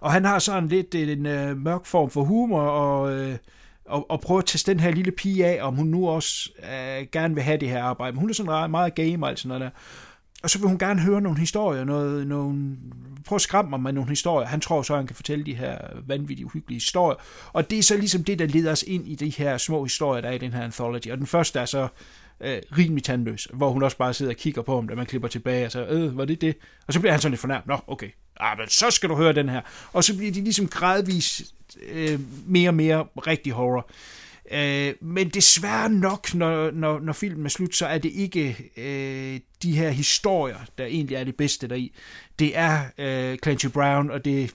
Og 0.00 0.12
han 0.12 0.24
har 0.24 0.38
sådan 0.38 0.68
lidt 0.68 0.94
en 0.94 1.26
øh, 1.26 1.56
mørk 1.56 1.86
form 1.86 2.10
for 2.10 2.24
humor, 2.24 2.62
og, 2.62 3.12
øh, 3.12 3.36
og, 3.84 4.10
og 4.10 4.20
prøver 4.20 4.38
at 4.38 4.46
teste 4.46 4.72
den 4.72 4.80
her 4.80 4.90
lille 4.90 5.12
pige 5.12 5.46
af, 5.46 5.66
om 5.66 5.74
hun 5.74 5.86
nu 5.86 6.08
også 6.08 6.50
øh, 6.58 7.06
gerne 7.12 7.34
vil 7.34 7.42
have 7.42 7.58
det 7.58 7.68
her 7.68 7.82
arbejde. 7.82 8.12
Men 8.12 8.20
hun 8.20 8.30
er 8.30 8.34
sådan 8.34 8.70
meget 8.70 8.94
game 8.94 9.26
og 9.26 9.38
sådan 9.38 9.48
noget 9.48 9.60
der. 9.60 9.70
Og 10.42 10.50
så 10.50 10.58
vil 10.58 10.68
hun 10.68 10.78
gerne 10.78 11.00
høre 11.00 11.20
nogle 11.20 11.38
historier, 11.38 11.84
noget, 11.84 12.26
nogle, 12.26 12.76
prøv 13.26 13.36
at 13.36 13.42
skræmme 13.42 13.70
mig 13.70 13.80
med 13.80 13.92
nogle 13.92 14.08
historier. 14.08 14.48
Han 14.48 14.60
tror 14.60 14.82
så, 14.82 14.96
han 14.96 15.06
kan 15.06 15.16
fortælle 15.16 15.44
de 15.44 15.54
her 15.54 15.78
vanvittige, 16.06 16.46
uhyggelige 16.46 16.76
historier. 16.76 17.16
Og 17.52 17.70
det 17.70 17.78
er 17.78 17.82
så 17.82 17.96
ligesom 17.96 18.24
det, 18.24 18.38
der 18.38 18.46
leder 18.46 18.72
os 18.72 18.82
ind 18.82 19.08
i 19.08 19.14
de 19.14 19.28
her 19.28 19.58
små 19.58 19.82
historier, 19.82 20.20
der 20.20 20.28
er 20.28 20.32
i 20.32 20.38
den 20.38 20.52
her 20.52 20.62
anthology. 20.62 21.10
Og 21.10 21.18
den 21.18 21.26
første 21.26 21.58
er 21.58 21.64
så 21.64 21.88
øh, 22.40 22.58
rimelig 22.78 23.04
tandløs, 23.04 23.48
hvor 23.52 23.70
hun 23.70 23.82
også 23.82 23.96
bare 23.96 24.14
sidder 24.14 24.32
og 24.32 24.36
kigger 24.36 24.62
på 24.62 24.74
ham, 24.74 24.88
da 24.88 24.94
man 24.94 25.06
klipper 25.06 25.28
tilbage, 25.28 25.66
og 25.66 25.72
så, 25.72 25.86
øh, 25.86 26.16
var 26.16 26.24
det 26.24 26.40
det? 26.40 26.56
Og 26.86 26.92
så 26.92 27.00
bliver 27.00 27.12
han 27.12 27.20
sådan 27.20 27.32
lidt 27.32 27.40
fornærmet. 27.40 27.66
Nå, 27.66 27.78
okay. 27.86 28.08
Ah, 28.40 28.58
men 28.58 28.68
så 28.68 28.90
skal 28.90 29.08
du 29.08 29.14
høre 29.14 29.32
den 29.32 29.48
her. 29.48 29.60
Og 29.92 30.04
så 30.04 30.16
bliver 30.16 30.32
de 30.32 30.40
ligesom 30.40 30.68
gradvist 30.68 31.54
øh, 31.88 32.20
mere 32.46 32.70
og 32.70 32.74
mere 32.74 33.06
rigtig 33.16 33.52
horror. 33.52 33.90
Øh, 34.52 34.94
men 35.00 35.28
desværre 35.28 35.90
nok, 35.90 36.34
når, 36.34 36.70
når, 36.70 37.00
når 37.00 37.12
filmen 37.12 37.46
er 37.46 37.50
slut, 37.50 37.74
så 37.74 37.86
er 37.86 37.98
det 37.98 38.12
ikke 38.12 38.70
øh, 38.76 39.40
de 39.62 39.76
her 39.76 39.90
historier, 39.90 40.58
der 40.78 40.84
egentlig 40.84 41.16
er 41.16 41.24
det 41.24 41.36
bedste 41.36 41.68
deri. 41.68 41.92
Det 42.38 42.58
er 42.58 42.80
øh, 42.98 43.38
Clancy 43.38 43.66
Brown, 43.66 44.10
og 44.10 44.24
det 44.24 44.54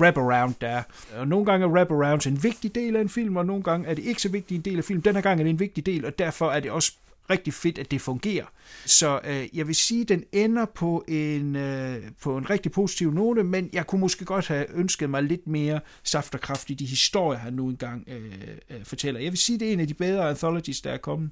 wraparound, 0.00 0.54
der 0.60 0.68
er. 0.68 0.82
Og 1.16 1.28
nogle 1.28 1.46
gange 1.46 1.66
er 1.66 1.70
wraparounds 1.70 2.26
en 2.26 2.42
vigtig 2.42 2.74
del 2.74 2.96
af 2.96 3.00
en 3.00 3.08
film, 3.08 3.36
og 3.36 3.46
nogle 3.46 3.62
gange 3.62 3.88
er 3.88 3.94
det 3.94 4.04
ikke 4.04 4.22
så 4.22 4.28
vigtig 4.28 4.54
en 4.54 4.60
del 4.60 4.78
af 4.78 4.84
film. 4.84 5.02
Den 5.02 5.14
her 5.14 5.22
gang 5.22 5.40
er 5.40 5.44
det 5.44 5.50
en 5.50 5.60
vigtig 5.60 5.86
del, 5.86 6.04
og 6.04 6.18
derfor 6.18 6.50
er 6.50 6.60
det 6.60 6.70
også 6.70 6.92
rigtig 7.30 7.54
fedt, 7.54 7.78
at 7.78 7.90
det 7.90 8.00
fungerer. 8.00 8.44
Så 8.86 9.20
øh, 9.24 9.46
jeg 9.52 9.66
vil 9.66 9.74
sige, 9.74 10.00
at 10.02 10.08
den 10.08 10.24
ender 10.32 10.64
på 10.64 11.04
en, 11.08 11.56
øh, 11.56 12.02
på 12.22 12.36
en 12.36 12.50
rigtig 12.50 12.72
positiv 12.72 13.12
note, 13.12 13.44
men 13.44 13.70
jeg 13.72 13.86
kunne 13.86 14.00
måske 14.00 14.24
godt 14.24 14.48
have 14.48 14.66
ønsket 14.74 15.10
mig 15.10 15.22
lidt 15.22 15.46
mere 15.46 15.80
saft 16.02 16.34
og 16.34 16.40
kraft 16.40 16.70
i 16.70 16.74
de 16.74 16.86
historier, 16.86 17.38
han 17.38 17.52
nu 17.52 17.68
engang 17.68 18.04
øh, 18.08 18.32
øh, 18.70 18.84
fortæller. 18.84 19.20
Jeg 19.20 19.32
vil 19.32 19.38
sige, 19.38 19.56
at 19.56 19.60
det 19.60 19.68
er 19.68 19.72
en 19.72 19.80
af 19.80 19.86
de 19.86 19.94
bedre 19.94 20.30
anthologies, 20.30 20.80
der 20.80 20.90
er 20.90 20.98
kommet 20.98 21.30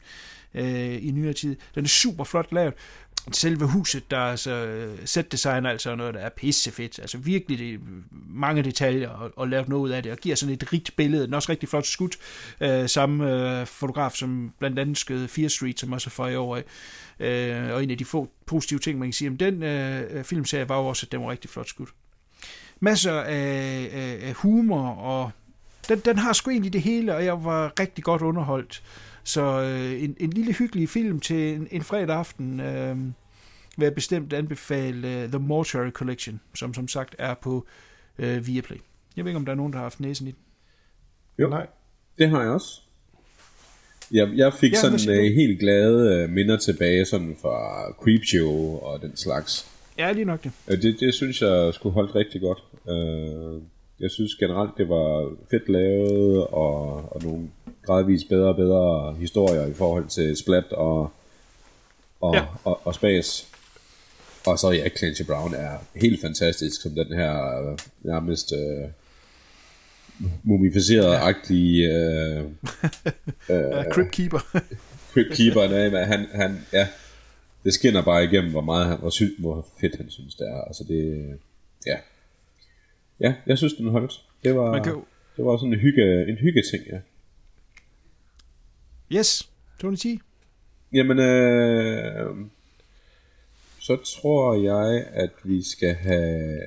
øh, 0.54 1.06
i 1.06 1.10
nyere 1.10 1.32
tid. 1.32 1.56
Den 1.74 1.84
er 1.84 1.88
super 1.88 2.24
flot 2.24 2.52
lavet. 2.52 2.74
Selve 3.32 3.66
huset, 3.66 4.10
der 4.10 4.18
er 4.18 4.36
så 4.36 4.50
øh, 4.50 4.98
set 5.04 5.32
design 5.32 5.66
altså 5.66 5.94
noget, 5.94 6.14
der 6.14 6.20
er 6.20 6.28
pissefedt. 6.28 6.98
Altså 6.98 7.18
virkelig 7.18 7.58
det, 7.58 7.80
mange 8.28 8.62
detaljer 8.62 9.08
og, 9.08 9.30
og 9.36 9.48
lavet 9.48 9.68
noget 9.68 9.82
ud 9.82 9.90
af 9.90 10.02
det, 10.02 10.12
og 10.12 10.18
giver 10.18 10.36
sådan 10.36 10.54
et 10.54 10.72
rigt 10.72 10.96
billede. 10.96 11.24
Den 11.24 11.32
er 11.32 11.36
også 11.36 11.52
rigtig 11.52 11.68
flot 11.68 11.86
skudt. 11.86 12.16
Øh, 12.60 12.88
samme 12.88 13.60
øh, 13.60 13.66
fotograf, 13.66 14.12
som 14.12 14.52
blandt 14.58 14.78
andet 14.78 14.98
skød 14.98 15.28
Fear 15.28 15.48
Street, 15.48 15.80
som 15.80 15.92
også 15.92 16.08
er 16.08 16.10
fra 16.10 16.28
i 16.28 16.36
år 16.36 16.56
af. 16.56 16.64
Øh, 17.20 17.74
og 17.74 17.82
en 17.82 17.90
af 17.90 17.98
de 17.98 18.04
få 18.04 18.30
positive 18.46 18.80
ting, 18.80 18.98
man 18.98 19.08
kan 19.08 19.12
sige 19.12 19.28
om 19.30 19.36
den 19.36 19.62
øh, 19.62 20.02
øh, 20.10 20.24
filmserie, 20.24 20.68
var 20.68 20.78
jo 20.78 20.86
også, 20.86 21.06
at 21.06 21.12
den 21.12 21.20
var 21.20 21.30
rigtig 21.30 21.50
flot 21.50 21.68
skudt. 21.68 21.90
Masser 22.80 23.20
af, 23.20 23.90
af, 23.92 24.18
af 24.22 24.32
humor, 24.32 24.88
og 24.88 25.30
den, 25.88 25.98
den 25.98 26.18
har 26.18 26.32
sgu 26.32 26.50
egentlig 26.50 26.72
det 26.72 26.82
hele, 26.82 27.14
og 27.14 27.24
jeg 27.24 27.44
var 27.44 27.72
rigtig 27.80 28.04
godt 28.04 28.22
underholdt. 28.22 28.82
Så 29.24 29.42
øh, 29.62 30.02
en, 30.02 30.16
en 30.20 30.30
lille 30.30 30.52
hyggelig 30.52 30.88
film 30.88 31.20
til 31.20 31.54
en, 31.54 31.68
en 31.70 31.82
fredag 31.82 32.16
aften 32.16 32.60
øh, 32.60 32.96
vil 33.76 33.84
jeg 33.84 33.94
bestemt 33.94 34.32
anbefale 34.32 35.24
uh, 35.24 35.30
The 35.30 35.38
Mortuary 35.38 35.90
Collection, 35.90 36.40
som 36.54 36.74
som 36.74 36.88
sagt 36.88 37.16
er 37.18 37.34
på 37.34 37.66
øh, 38.18 38.46
Viaplay. 38.46 38.76
Jeg 39.16 39.24
ved 39.24 39.30
ikke, 39.30 39.36
om 39.36 39.44
der 39.44 39.52
er 39.52 39.56
nogen, 39.56 39.72
der 39.72 39.78
har 39.78 39.84
haft 39.84 40.00
næsen 40.00 40.26
i 40.26 40.30
den. 40.30 40.38
Jo, 41.38 41.48
Nej. 41.48 41.66
det 42.18 42.28
har 42.30 42.40
jeg 42.40 42.50
også. 42.50 42.80
Jeg, 44.12 44.30
jeg 44.34 44.52
fik 44.54 44.72
Ja, 44.72 44.80
sådan 44.80 45.18
uh, 45.18 45.34
helt 45.34 45.60
glade 45.60 46.24
uh, 46.24 46.30
minder 46.30 46.56
tilbage 46.56 47.04
sådan 47.04 47.36
fra 47.42 47.86
Creepshow 48.02 48.78
og 48.78 49.02
den 49.02 49.16
slags. 49.16 49.66
Ja, 49.98 50.12
lige 50.12 50.24
nok 50.24 50.44
det. 50.44 50.52
Uh, 50.66 50.74
det, 50.74 51.00
det 51.00 51.14
synes 51.14 51.42
jeg 51.42 51.74
skulle 51.74 51.92
holdt 51.92 52.14
rigtig 52.14 52.40
godt. 52.40 52.58
Uh, 52.84 53.62
jeg 54.00 54.10
synes 54.10 54.34
generelt, 54.34 54.70
det 54.78 54.88
var 54.88 55.32
fedt 55.50 55.68
lavet, 55.68 56.46
og, 56.46 56.86
og 57.12 57.22
nogle 57.22 57.48
gradvist 57.86 58.28
bedre 58.28 58.48
og 58.48 58.56
bedre 58.56 59.14
historier 59.14 59.66
i 59.66 59.72
forhold 59.72 60.06
til 60.08 60.36
Splat 60.36 60.72
og, 60.72 61.10
og, 62.20 62.34
Ja. 62.34 62.40
ja. 62.40 62.46
og, 62.64 62.80
og 62.86 62.94
Spas. 62.94 63.48
Og 64.46 64.58
så 64.58 64.70
ja, 64.70 64.88
Clancy 64.88 65.22
Brown 65.22 65.54
er 65.54 65.78
helt 65.94 66.20
fantastisk 66.20 66.82
som 66.82 66.90
den 66.92 67.12
her 67.12 67.60
øh, 67.70 67.78
nærmest 68.02 68.52
øh, 68.52 68.88
mumificeret-agtige 70.44 71.86
øh, 71.92 72.44
Uh, 73.48 73.84
Crypt 73.92 74.10
Keeper. 74.10 74.38
Crypt 75.12 75.32
Keeper, 75.36 75.68
nej, 75.68 75.90
men 75.90 76.04
han, 76.06 76.26
han, 76.34 76.58
ja, 76.72 76.88
det 77.64 77.74
skinner 77.74 78.02
bare 78.02 78.24
igennem, 78.24 78.50
hvor 78.50 78.60
meget 78.60 78.86
han, 78.86 78.98
hvor, 78.98 79.10
sy- 79.10 79.38
hvor 79.40 79.66
fedt 79.80 79.96
han 79.96 80.10
synes 80.10 80.34
det 80.34 80.48
er. 80.48 80.60
Altså 80.64 80.84
det, 80.88 81.28
ja. 81.86 81.96
Ja, 83.22 83.34
jeg 83.46 83.58
synes, 83.58 83.74
den 83.74 83.88
holdt. 83.88 84.24
Det 84.44 84.56
var, 84.56 84.70
Man 84.70 84.84
kan 84.84 85.02
det 85.36 85.44
var 85.44 85.56
sådan 85.56 85.72
en 85.72 85.78
hygge, 85.78 86.28
en 86.28 86.36
hygge 86.36 86.62
ting, 86.70 86.86
ja. 86.86 86.98
yes, 89.18 89.48
Tony 89.80 89.96
T. 89.96 90.06
Jamen, 90.92 91.18
øh, 91.18 92.36
så 93.80 93.96
tror 93.96 94.54
jeg, 94.54 95.06
at 95.12 95.30
vi 95.44 95.62
skal 95.62 95.94
have 95.94 96.60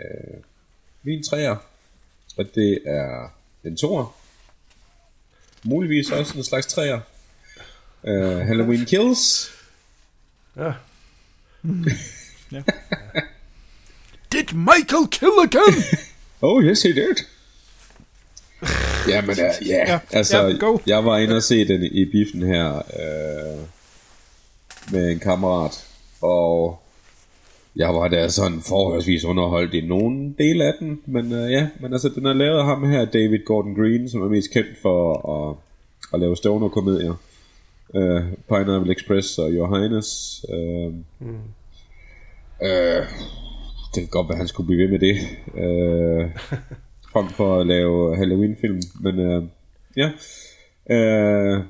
min 1.04 1.24
træer, 1.24 1.56
og 2.38 2.46
det 2.56 2.80
er 2.86 3.28
en 3.64 3.78
toer. 3.78 4.16
Muligvis 5.64 6.12
også 6.12 6.38
en 6.38 6.44
slags 6.44 6.68
træer. 6.68 7.02
Uh, 8.04 8.38
Halloween 8.48 8.86
Kills. 8.86 9.52
Ja. 12.52 12.62
Did 14.32 14.54
Michael 14.54 15.08
kill 15.12 15.32
again? 15.44 15.84
Oh, 16.46 16.64
yes, 16.64 16.84
he 16.84 16.94
did. 16.94 17.18
Jamen, 19.08 19.30
uh, 19.30 19.38
ja, 19.38 19.52
Ja, 19.66 19.88
yeah. 19.88 20.00
altså, 20.12 20.48
ja, 20.48 20.58
go. 20.58 20.78
jeg 20.88 21.06
var 21.06 21.18
inde 21.18 21.36
og 21.36 21.44
se 21.44 21.68
den 21.68 21.84
i 21.84 22.06
biffen 22.06 22.42
her 22.44 22.76
øh, 22.76 23.60
med 24.92 25.12
en 25.12 25.20
kammerat, 25.20 25.86
og 26.22 26.80
jeg 27.76 27.94
var 27.94 28.08
da 28.08 28.30
sådan 28.30 28.62
forholdsvis 28.62 29.26
underholdt 29.26 29.74
i 29.74 29.82
nogle 29.82 30.34
dele 30.38 30.64
af 30.64 30.74
den, 30.80 31.02
men 31.06 31.34
øh, 31.34 31.52
ja, 31.52 31.68
men 31.80 31.94
altså, 31.94 32.10
den 32.10 32.26
er 32.26 32.34
lavet 32.34 32.60
af 32.60 32.66
ham 32.66 32.90
her, 32.90 33.06
David 33.06 33.46
Gordon 33.46 33.76
Green, 33.76 34.10
som 34.10 34.22
er 34.22 34.30
mest 34.30 34.52
kendt 34.52 34.78
for 34.82 35.30
at, 35.36 35.56
at 36.14 36.20
lave 36.20 36.38
stoner-komedier. 36.38 37.14
Øh, 37.96 38.24
Pineapple 38.50 38.94
Express 38.94 39.38
og 39.38 39.52
Your 39.52 39.78
Highness. 39.78 40.46
Øh, 40.54 40.94
mm. 41.20 41.40
øh, 42.68 43.06
det 43.96 44.04
kan 44.04 44.10
godt 44.10 44.30
være, 44.30 44.38
han 44.38 44.48
skulle 44.48 44.68
blive 44.68 44.84
ved 44.84 44.92
med 44.92 45.00
det. 45.00 45.16
Øh, 45.64 46.32
frem 47.14 47.28
for 47.30 47.60
at 47.60 47.68
lave 47.68 48.18
Halloween-film. 48.18 48.82
Men 49.02 49.20
øh, 49.20 49.44
ja, 49.98 50.10
øh, 50.96 51.64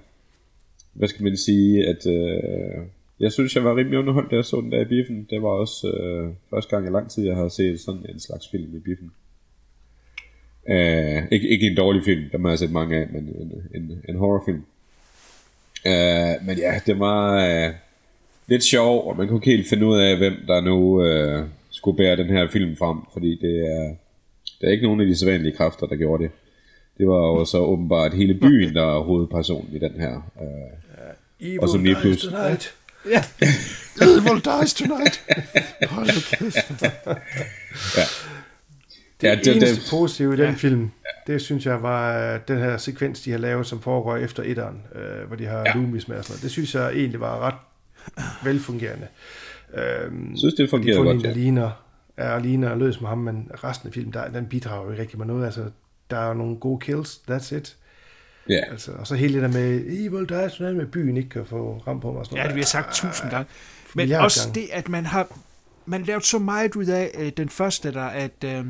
hvad 0.93 1.07
skal 1.07 1.23
man 1.23 1.38
sige, 1.38 1.88
at 1.88 2.07
øh, 2.07 2.84
jeg 3.19 3.32
synes, 3.32 3.55
jeg 3.55 3.63
var 3.63 3.76
rimelig 3.76 3.99
underholdt, 3.99 4.32
da 4.32 4.36
jeg 4.36 4.45
så 4.45 4.61
den 4.61 4.71
der 4.71 4.82
i 4.82 4.86
biffen. 4.86 5.28
Det 5.30 5.41
var 5.41 5.49
også 5.49 5.88
øh, 5.88 6.34
første 6.49 6.76
gang 6.76 6.88
i 6.88 6.91
lang 6.91 7.09
tid, 7.09 7.26
jeg 7.26 7.36
har 7.36 7.47
set 7.47 7.80
sådan 7.80 8.05
en 8.09 8.19
slags 8.19 8.49
film 8.51 8.76
i 8.76 8.80
biffen. 8.80 9.11
Øh, 10.69 11.23
ikke, 11.32 11.47
ikke 11.47 11.67
en 11.67 11.78
dårlig 11.78 12.03
film, 12.03 12.30
der 12.32 12.38
har 12.38 12.49
jeg 12.49 12.59
set 12.59 12.71
mange 12.71 12.95
af, 12.97 13.07
men 13.11 13.23
en, 13.23 13.51
en, 13.76 14.01
en 14.09 14.15
horrorfilm. 14.15 14.63
Øh, 15.88 16.45
men 16.47 16.57
ja, 16.57 16.80
det 16.86 16.99
var 16.99 17.47
øh, 17.47 17.73
lidt 18.47 18.63
sjov, 18.63 19.07
og 19.07 19.17
man 19.17 19.28
kunne 19.28 19.38
ikke 19.38 19.51
helt 19.51 19.69
finde 19.69 19.86
ud 19.86 19.97
af, 19.97 20.17
hvem 20.17 20.34
der 20.47 20.61
nu 20.61 21.03
øh, 21.03 21.45
skulle 21.86 21.97
bære 21.97 22.15
den 22.15 22.25
her 22.29 22.47
film 22.51 22.77
frem, 22.77 22.97
fordi 23.13 23.39
det 23.41 23.59
er, 23.59 23.95
der 24.61 24.67
er 24.67 24.71
ikke 24.71 24.83
nogen 24.86 25.01
af 25.01 25.07
de 25.07 25.17
sædvanlige 25.17 25.55
kræfter, 25.57 25.88
der 25.88 25.95
gjorde 25.95 26.23
det. 26.23 26.31
Det 26.97 27.07
var 27.07 27.15
jo 27.17 27.45
så 27.45 27.57
åbenbart 27.57 28.13
hele 28.13 28.33
byen, 28.33 28.75
der 28.75 28.97
er 28.97 29.03
hovedpersonen 29.03 29.69
i 29.73 29.79
den 29.79 29.91
her. 29.99 30.13
Øh, 30.41 31.47
Evil 31.47 31.59
Og 31.61 31.69
som 31.69 31.83
lige 31.83 31.95
dies 31.95 32.01
pludselig- 32.01 32.31
tonight. 32.33 32.73
Ja. 33.09 33.23
Evil 34.05 34.41
dies 34.45 34.73
tonight. 34.73 35.23
Hold 35.89 36.05
nu 36.07 36.21
kæft. 36.51 36.71
Det 39.21 39.27
Ja, 39.27 39.29
ja, 39.29 39.36
det- 39.36 39.55
eneste 39.55 39.75
det- 39.75 39.88
positive 39.89 40.33
i 40.33 40.38
den 40.38 40.45
ja. 40.45 40.51
film, 40.57 40.91
det 41.27 41.41
synes 41.41 41.65
jeg 41.65 41.83
var 41.83 42.33
øh, 42.33 42.39
den 42.47 42.57
her 42.57 42.77
sekvens, 42.77 43.21
de 43.21 43.31
har 43.31 43.38
lavet, 43.38 43.67
som 43.67 43.81
foregår 43.81 44.15
efter 44.17 44.43
etteren, 44.43 44.81
øh, 44.95 45.27
hvor 45.27 45.36
de 45.36 45.45
har 45.45 45.57
ja. 45.57 45.63
Ja. 45.65 45.73
Loomis 45.75 46.07
med 46.07 46.17
og 46.17 46.23
sådan 46.23 46.33
noget. 46.33 46.43
Det 46.43 46.51
synes 46.51 46.75
jeg 46.75 46.89
egentlig 46.93 47.19
var 47.19 47.39
ret 47.39 47.55
velfungerende. 48.43 49.07
Øhm, 49.74 50.30
Jeg 50.32 50.38
synes, 50.39 50.53
det 50.53 50.63
de 50.63 50.70
fungerede 50.70 50.97
får 50.97 51.03
godt, 51.03 51.18
en, 51.18 51.24
der 51.24 51.30
ja. 51.30 51.36
ligner, 51.36 51.72
er 52.18 52.39
ligner 52.39 52.76
løs 52.76 53.01
med 53.01 53.09
ham, 53.09 53.18
men 53.18 53.51
resten 53.63 53.88
af 53.88 53.93
filmen, 53.93 54.13
der, 54.13 54.28
den 54.28 54.45
bidrager 54.45 54.86
jo 54.86 54.91
ikke 54.91 55.01
rigtig 55.01 55.18
med 55.18 55.26
noget. 55.26 55.45
Altså, 55.45 55.66
der 56.09 56.18
er 56.18 56.34
nogle 56.34 56.57
gode 56.57 56.80
kills, 56.80 57.22
that's 57.32 57.55
it. 57.55 57.78
ja. 58.49 58.61
Altså, 58.72 58.91
og 58.91 59.07
så 59.07 59.16
hele 59.16 59.34
det 59.34 59.41
der 59.41 59.59
med 59.59 59.86
Evil 59.88 60.30
Dies 60.30 60.53
Tonight, 60.53 60.78
med 60.78 60.86
byen 60.86 61.18
ikke 61.18 61.30
kan 61.30 61.45
få 61.45 61.84
ram 61.88 61.99
på 61.99 62.11
mig. 62.11 62.20
Og 62.20 62.26
sådan 62.26 62.38
Ja, 62.38 62.43
det 62.43 62.47
noget. 62.49 62.55
vi 62.55 62.61
har 62.61 62.66
sagt 62.66 62.93
tusind 62.95 63.30
gange. 63.30 63.45
Men 63.95 64.11
også 64.11 64.47
gange. 64.47 64.61
det, 64.61 64.68
at 64.74 64.89
man 64.89 65.05
har 65.05 65.28
man 65.86 66.03
lavet 66.03 66.26
så 66.26 66.39
meget 66.39 66.76
ud 66.76 66.86
af 66.86 67.11
øh, 67.20 67.32
den 67.38 67.49
første 67.49 67.93
der, 67.93 68.03
at 68.03 68.32
øh, 68.45 68.49
det 68.49 68.66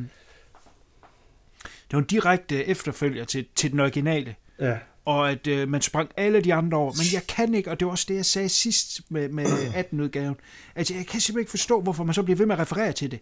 var 1.91 2.00
en 2.00 2.06
direkte 2.06 2.66
efterfølger 2.66 3.26
til, 3.26 3.46
til 3.56 3.72
den 3.72 3.80
originale. 3.80 4.36
Ja, 4.60 4.78
og 5.06 5.32
at 5.32 5.47
øh, 5.47 5.70
man 5.70 5.82
sprang 5.82 6.10
alle 6.18 6.41
de 6.41 6.53
andre 6.53 6.78
over. 6.78 6.91
Men 6.91 7.06
jeg 7.14 7.28
kan 7.28 7.53
ikke, 7.53 7.72
og 7.72 7.80
det 7.80 7.86
var 7.86 7.91
også 7.91 8.06
det, 8.10 8.16
jeg 8.16 8.26
sagde 8.26 8.49
sidst 8.49 9.01
med, 9.10 9.30
med 9.30 9.45
18-udgaven, 9.82 10.36
at 10.76 10.91
jeg 10.91 11.06
kan 11.06 11.20
simpelthen 11.20 11.39
ikke 11.39 11.49
forstå, 11.49 11.82
hvorfor 11.82 12.03
man 12.03 12.14
så 12.14 12.24
bliver 12.24 12.38
ved 12.38 12.45
med 12.45 12.56
at 12.56 12.62
referere 12.62 12.91
til 12.91 13.12
det. 13.12 13.20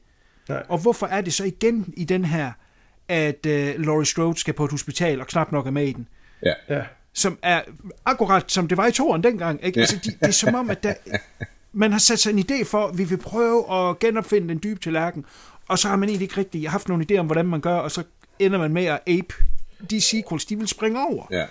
Nej. 0.49 0.63
Og 0.69 0.77
hvorfor 0.77 1.07
er 1.07 1.21
det 1.21 1.33
så 1.33 1.43
igen 1.43 1.93
i 1.97 2.03
den 2.03 2.25
her, 2.25 2.51
at 3.07 3.45
øh, 3.45 3.79
Laurie 3.79 4.05
Strode 4.05 4.39
skal 4.39 4.53
på 4.53 4.65
et 4.65 4.71
hospital, 4.71 5.21
og 5.21 5.27
knap 5.27 5.51
nok 5.51 5.67
er 5.67 5.71
med 5.71 5.87
i 5.87 5.93
den, 5.93 6.07
ja. 6.45 6.53
ja. 6.69 6.81
som 7.13 7.39
er 7.41 7.61
akkurat 8.05 8.51
som 8.51 8.67
det 8.67 8.77
var 8.77 8.87
i 8.87 8.91
toren 8.91 9.23
dengang. 9.23 9.65
Ikke? 9.65 9.79
Ja. 9.79 9.81
Altså, 9.81 9.99
de, 10.05 10.11
det 10.11 10.27
er 10.27 10.31
som 10.31 10.55
om, 10.55 10.69
at 10.69 10.83
der, 10.83 10.93
man 11.73 11.91
har 11.91 11.99
sat 11.99 12.19
sig 12.19 12.31
en 12.31 12.39
idé 12.39 12.63
for, 12.65 12.87
at 12.87 12.97
vi 12.97 13.03
vil 13.03 13.17
prøve 13.17 13.73
at 13.73 13.99
genopfinde 13.99 14.49
den 14.49 14.59
dybe 14.63 14.79
tallerken, 14.79 15.25
og 15.67 15.79
så 15.79 15.87
har 15.87 15.95
man 15.95 16.09
egentlig 16.09 16.25
ikke 16.25 16.37
rigtig 16.37 16.69
haft 16.69 16.87
nogen 16.87 17.05
idé 17.11 17.17
om, 17.17 17.25
hvordan 17.25 17.45
man 17.45 17.61
gør, 17.61 17.75
og 17.75 17.91
så 17.91 18.03
ender 18.39 18.59
man 18.59 18.73
med 18.73 18.85
at 18.85 18.99
ape 19.07 19.33
de 19.89 20.01
sequels, 20.01 20.45
de 20.45 20.57
vil 20.57 20.67
springe 20.67 20.99
over. 21.07 21.25
ja. 21.31 21.45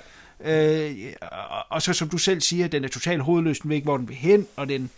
Øh, 0.45 1.13
og- 1.71 1.83
så 1.83 1.93
som 1.93 2.09
du 2.09 2.19
selv 2.19 2.41
siger, 2.41 2.69
den 2.69 2.85
er 2.85 2.89
totalt 2.89 3.23
hovedløs, 3.23 3.59
den 3.59 3.69
ved 3.71 3.77
ikke, 3.77 3.85
hvor 3.87 3.97
den 3.97 4.09
vil 4.09 4.17
hen, 4.17 4.47
og 4.57 4.69
den 4.69 4.91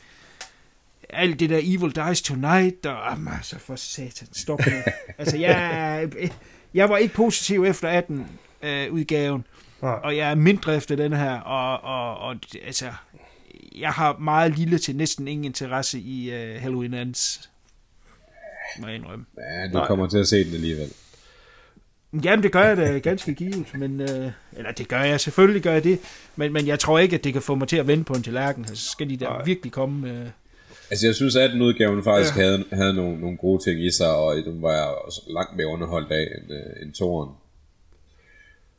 alt 1.09 1.40
det 1.40 1.51
der 1.51 1.61
Evil 1.62 1.95
Dies 1.95 2.22
Tonight, 2.22 2.86
og 2.86 3.11
jamen, 3.11 3.32
altså 3.34 3.59
for 3.59 3.76
satan, 3.76 4.28
stop 4.32 4.59
nu. 4.66 4.72
altså, 5.18 5.36
jeg, 5.36 6.09
jeg 6.74 6.88
var 6.88 6.97
ikke 6.97 7.14
positiv 7.14 7.64
efter 7.64 7.88
18 7.88 8.26
øh, 8.62 8.92
udgaven, 8.92 9.45
og 9.80 10.16
jeg 10.16 10.30
er 10.30 10.34
mindre 10.34 10.76
efter 10.76 10.97
den 10.97 11.12
her, 11.12 11.32
og, 11.40 11.80
og, 11.82 12.18
og 12.28 12.36
altså, 12.66 12.92
jeg 13.78 13.90
har 13.90 14.18
meget 14.18 14.59
lille 14.59 14.78
til 14.78 14.97
næsten 14.97 15.28
ingen 15.28 15.45
interesse 15.45 16.01
i 16.01 16.28
uh, 16.28 16.62
Halloween 16.62 16.95
Ends. 16.95 17.51
Må 18.80 18.86
jeg 18.86 18.97
indrømme. 18.97 19.24
Ja, 19.38 19.78
du 19.80 19.84
kommer 19.86 20.09
til 20.09 20.18
at 20.18 20.28
se 20.28 20.45
den 20.45 20.55
alligevel. 20.55 20.92
Jamen, 22.25 22.43
det 22.43 22.53
gør 22.53 22.62
jeg 22.62 22.77
da 22.77 22.99
ganske 22.99 23.35
givet, 23.35 23.67
men, 23.75 24.01
øh, 24.01 24.31
eller 24.57 24.73
det 24.79 24.89
gør 24.89 25.01
jeg, 25.01 25.21
selvfølgelig 25.21 25.62
gør 25.62 25.73
jeg 25.73 25.85
det, 25.85 25.99
men, 26.37 26.53
men 26.53 26.67
jeg 26.67 26.79
tror 26.79 26.99
ikke, 26.99 27.17
at 27.17 27.25
det 27.25 27.33
kan 27.33 27.43
få 27.43 27.55
mig 27.55 27.69
til 27.69 27.77
at 27.77 27.87
vende 27.87 28.05
på 28.05 28.12
en 28.12 28.23
tallerken, 28.23 28.65
så 28.67 28.91
skal 28.91 29.11
de 29.11 29.17
der 29.17 29.29
Nej. 29.29 29.45
virkelig 29.45 29.73
komme... 29.73 30.11
Øh, 30.11 30.27
Altså, 30.91 31.07
jeg 31.07 31.15
synes, 31.15 31.37
at 31.37 31.51
den 31.51 31.62
udgaven 31.62 32.05
faktisk 32.05 32.37
ja. 32.37 32.43
havde, 32.43 32.65
havde 32.73 32.95
nogle, 32.95 33.21
nogle 33.21 33.37
gode 33.37 33.65
ting 33.65 33.85
i 33.87 33.91
sig, 33.91 34.15
og 34.15 34.37
den 34.37 34.62
var 34.62 34.73
jeg 34.73 34.85
også 34.85 35.21
langt 35.31 35.57
mere 35.57 35.67
underholdt 35.67 36.12
af 36.12 36.29
end, 36.39 36.51
uh, 36.51 36.83
end 36.83 36.93
toren. 36.93 37.31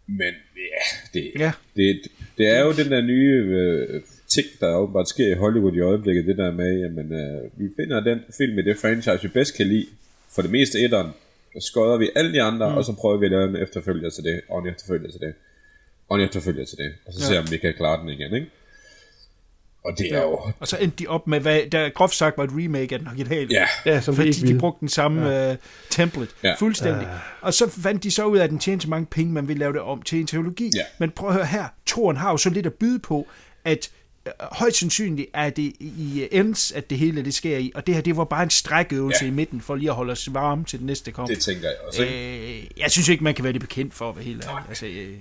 Men 0.08 0.34
ja, 0.56 0.84
det, 1.14 1.32
Ja. 1.40 1.52
det, 1.76 2.02
det 2.38 2.48
er 2.48 2.62
jo 2.66 2.72
den 2.72 2.92
der 2.92 3.02
nye 3.02 3.34
øh, 3.34 4.02
ting, 4.36 4.48
der 4.60 4.76
åbenbart 4.76 5.10
sker 5.10 5.28
i 5.28 5.34
Hollywood 5.34 5.74
i 5.74 5.80
øjeblikket, 5.80 6.26
det 6.26 6.38
der 6.38 6.52
med, 6.52 6.80
jamen, 6.80 7.14
øh, 7.14 7.60
vi 7.60 7.70
finder 7.80 8.00
den 8.00 8.20
film 8.38 8.60
i 8.60 8.62
det 8.62 8.78
franchise, 8.78 9.22
vi 9.22 9.28
bedst 9.28 9.58
kan 9.58 9.68
lide, 9.68 9.88
for 10.36 10.42
det 10.42 10.52
meste 10.52 10.80
etteren, 10.80 11.12
så 11.56 11.68
skøder 11.68 11.97
vi 11.97 12.10
alle 12.16 12.34
de 12.34 12.41
andre, 12.41 12.70
mm. 12.70 12.78
og 12.78 12.86
så 12.86 12.93
prøver 12.93 13.18
vi 13.18 13.26
at 13.26 13.32
lave 13.32 13.49
en 13.49 13.56
efterfølger 13.56 14.10
til 14.10 14.24
det, 14.24 14.41
og 14.49 14.60
en 14.60 14.68
efterfølger 14.68 15.12
til 15.12 15.20
det, 15.20 15.34
og 16.10 16.18
en 16.18 16.26
efterfølger 16.26 16.66
til 16.66 16.78
det, 16.78 16.93
og 17.06 17.14
så 17.14 17.20
ja. 17.20 17.26
ser 17.26 17.34
vi, 17.34 17.38
om 17.38 17.51
vi 17.51 17.58
kan 17.58 17.74
klare 17.78 18.01
den 18.01 18.10
igen, 18.10 18.34
ikke? 18.34 18.47
Og 19.86 19.97
det 19.97 20.14
er 20.14 20.22
jo... 20.22 20.39
og 20.60 20.68
så 20.68 20.78
endte 20.78 21.03
de 21.03 21.08
op 21.08 21.28
med, 21.28 21.39
hvad 21.39 21.62
der 21.72 21.89
groft 21.89 22.16
sagt 22.16 22.38
var 22.38 22.43
et 22.43 22.49
remake 22.53 22.95
af 22.95 22.99
den 22.99 23.08
originale. 23.08 23.47
Ja, 23.51 23.66
Ja, 23.86 24.01
som 24.01 24.18
vi 24.18 24.34
fordi 24.34 24.53
de 24.53 24.60
brugte 24.60 24.80
den 24.80 24.89
samme 24.89 25.30
ja. 25.30 25.51
uh, 25.51 25.58
template 25.89 26.32
Ja. 26.43 26.49
ja. 26.49 26.56
fuldstændig. 26.56 27.01
Ja. 27.01 27.18
Og 27.41 27.53
så 27.53 27.70
fandt 27.70 28.03
de 28.03 28.12
så 28.12 28.26
ud 28.26 28.38
af, 28.38 28.43
at 28.43 28.49
den 28.49 28.60
tjente 28.60 28.84
så 28.84 28.89
mange 28.89 29.06
penge, 29.06 29.34
man 29.34 29.47
ville 29.47 29.60
lave 29.60 29.74
det 29.74 29.82
om 29.82 30.01
til 30.01 30.20
en 30.20 30.28
teologi. 30.28 30.72
Ja. 30.76 30.82
Men 30.99 31.12
prøv 31.12 31.30
at 31.30 31.36
høre 31.36 31.45
her, 31.45 31.66
Toren 31.86 32.18
har 32.18 32.32
jo 32.32 32.38
så 32.38 32.49
lidt 32.49 32.66
at 32.66 32.74
byde 32.74 32.99
på, 32.99 33.28
at 33.66 33.91
højst 34.39 34.78
sandsynligt 34.78 35.30
er 35.34 35.49
det 35.49 35.73
i 35.80 36.28
ends, 36.32 36.71
at 36.71 36.89
det 36.89 36.97
hele 36.97 37.26
det 37.26 37.34
sker 37.34 37.57
i, 37.57 37.71
og 37.76 37.88
det 37.88 37.95
her, 37.95 38.01
det 38.01 38.17
var 38.17 38.23
bare 38.23 38.43
en 38.43 38.49
strækøvelse 38.49 39.26
Ja. 39.26 39.28
i 39.28 39.34
midten, 39.34 39.61
for 39.61 39.76
lige 39.76 39.89
at 39.89 39.95
holde 39.95 40.11
os 40.11 40.30
varme 40.34 40.65
til 40.65 40.80
det 40.80 40.86
næste 40.86 41.11
kom. 41.11 41.28
Det 41.28 41.39
tænker 41.39 41.67
jeg 41.67 41.76
også? 41.88 42.05
Øh, 42.05 42.63
jeg 42.78 42.91
synes 42.91 43.09
ikke, 43.09 43.23
man 43.23 43.34
kan 43.36 43.43
være 43.43 43.53
det 43.53 43.61
bekendt 43.61 43.93
for 43.93 44.09
at 44.09 44.15
være 44.15 44.26
helt 44.26 44.45
ærlig. 44.45 44.63
Altså, 44.69 44.86
øh, 44.86 45.13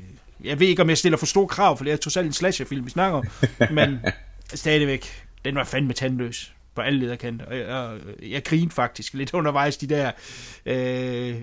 jeg 0.44 0.60
ved 0.60 0.66
ikke, 0.66 0.82
om 0.82 0.88
jeg 0.88 0.98
stiller 0.98 1.16
for 1.16 1.26
store 1.26 1.48
krav, 1.48 1.76
for 1.76 1.84
det 1.84 1.92
er 1.92 1.96
trods 1.96 2.16
alt 2.16 2.26
en 2.26 2.32
slasherfilm, 2.32 2.84
vi 2.86 2.90
snakker 2.90 3.18
om, 3.18 3.24
men 3.74 3.98
stadigvæk, 4.54 5.24
den 5.44 5.54
var 5.54 5.64
fandme 5.64 5.92
tandløs 5.92 6.52
på 6.74 6.80
alle 6.80 6.98
lederkanter. 6.98 7.46
Og 7.46 7.56
jeg, 7.58 7.66
jeg, 8.22 8.30
jeg 8.30 8.44
grinede 8.44 8.70
faktisk 8.70 9.14
lidt 9.14 9.34
undervejs 9.34 9.76
de 9.76 9.86
der 9.86 10.10
øh, 10.66 11.34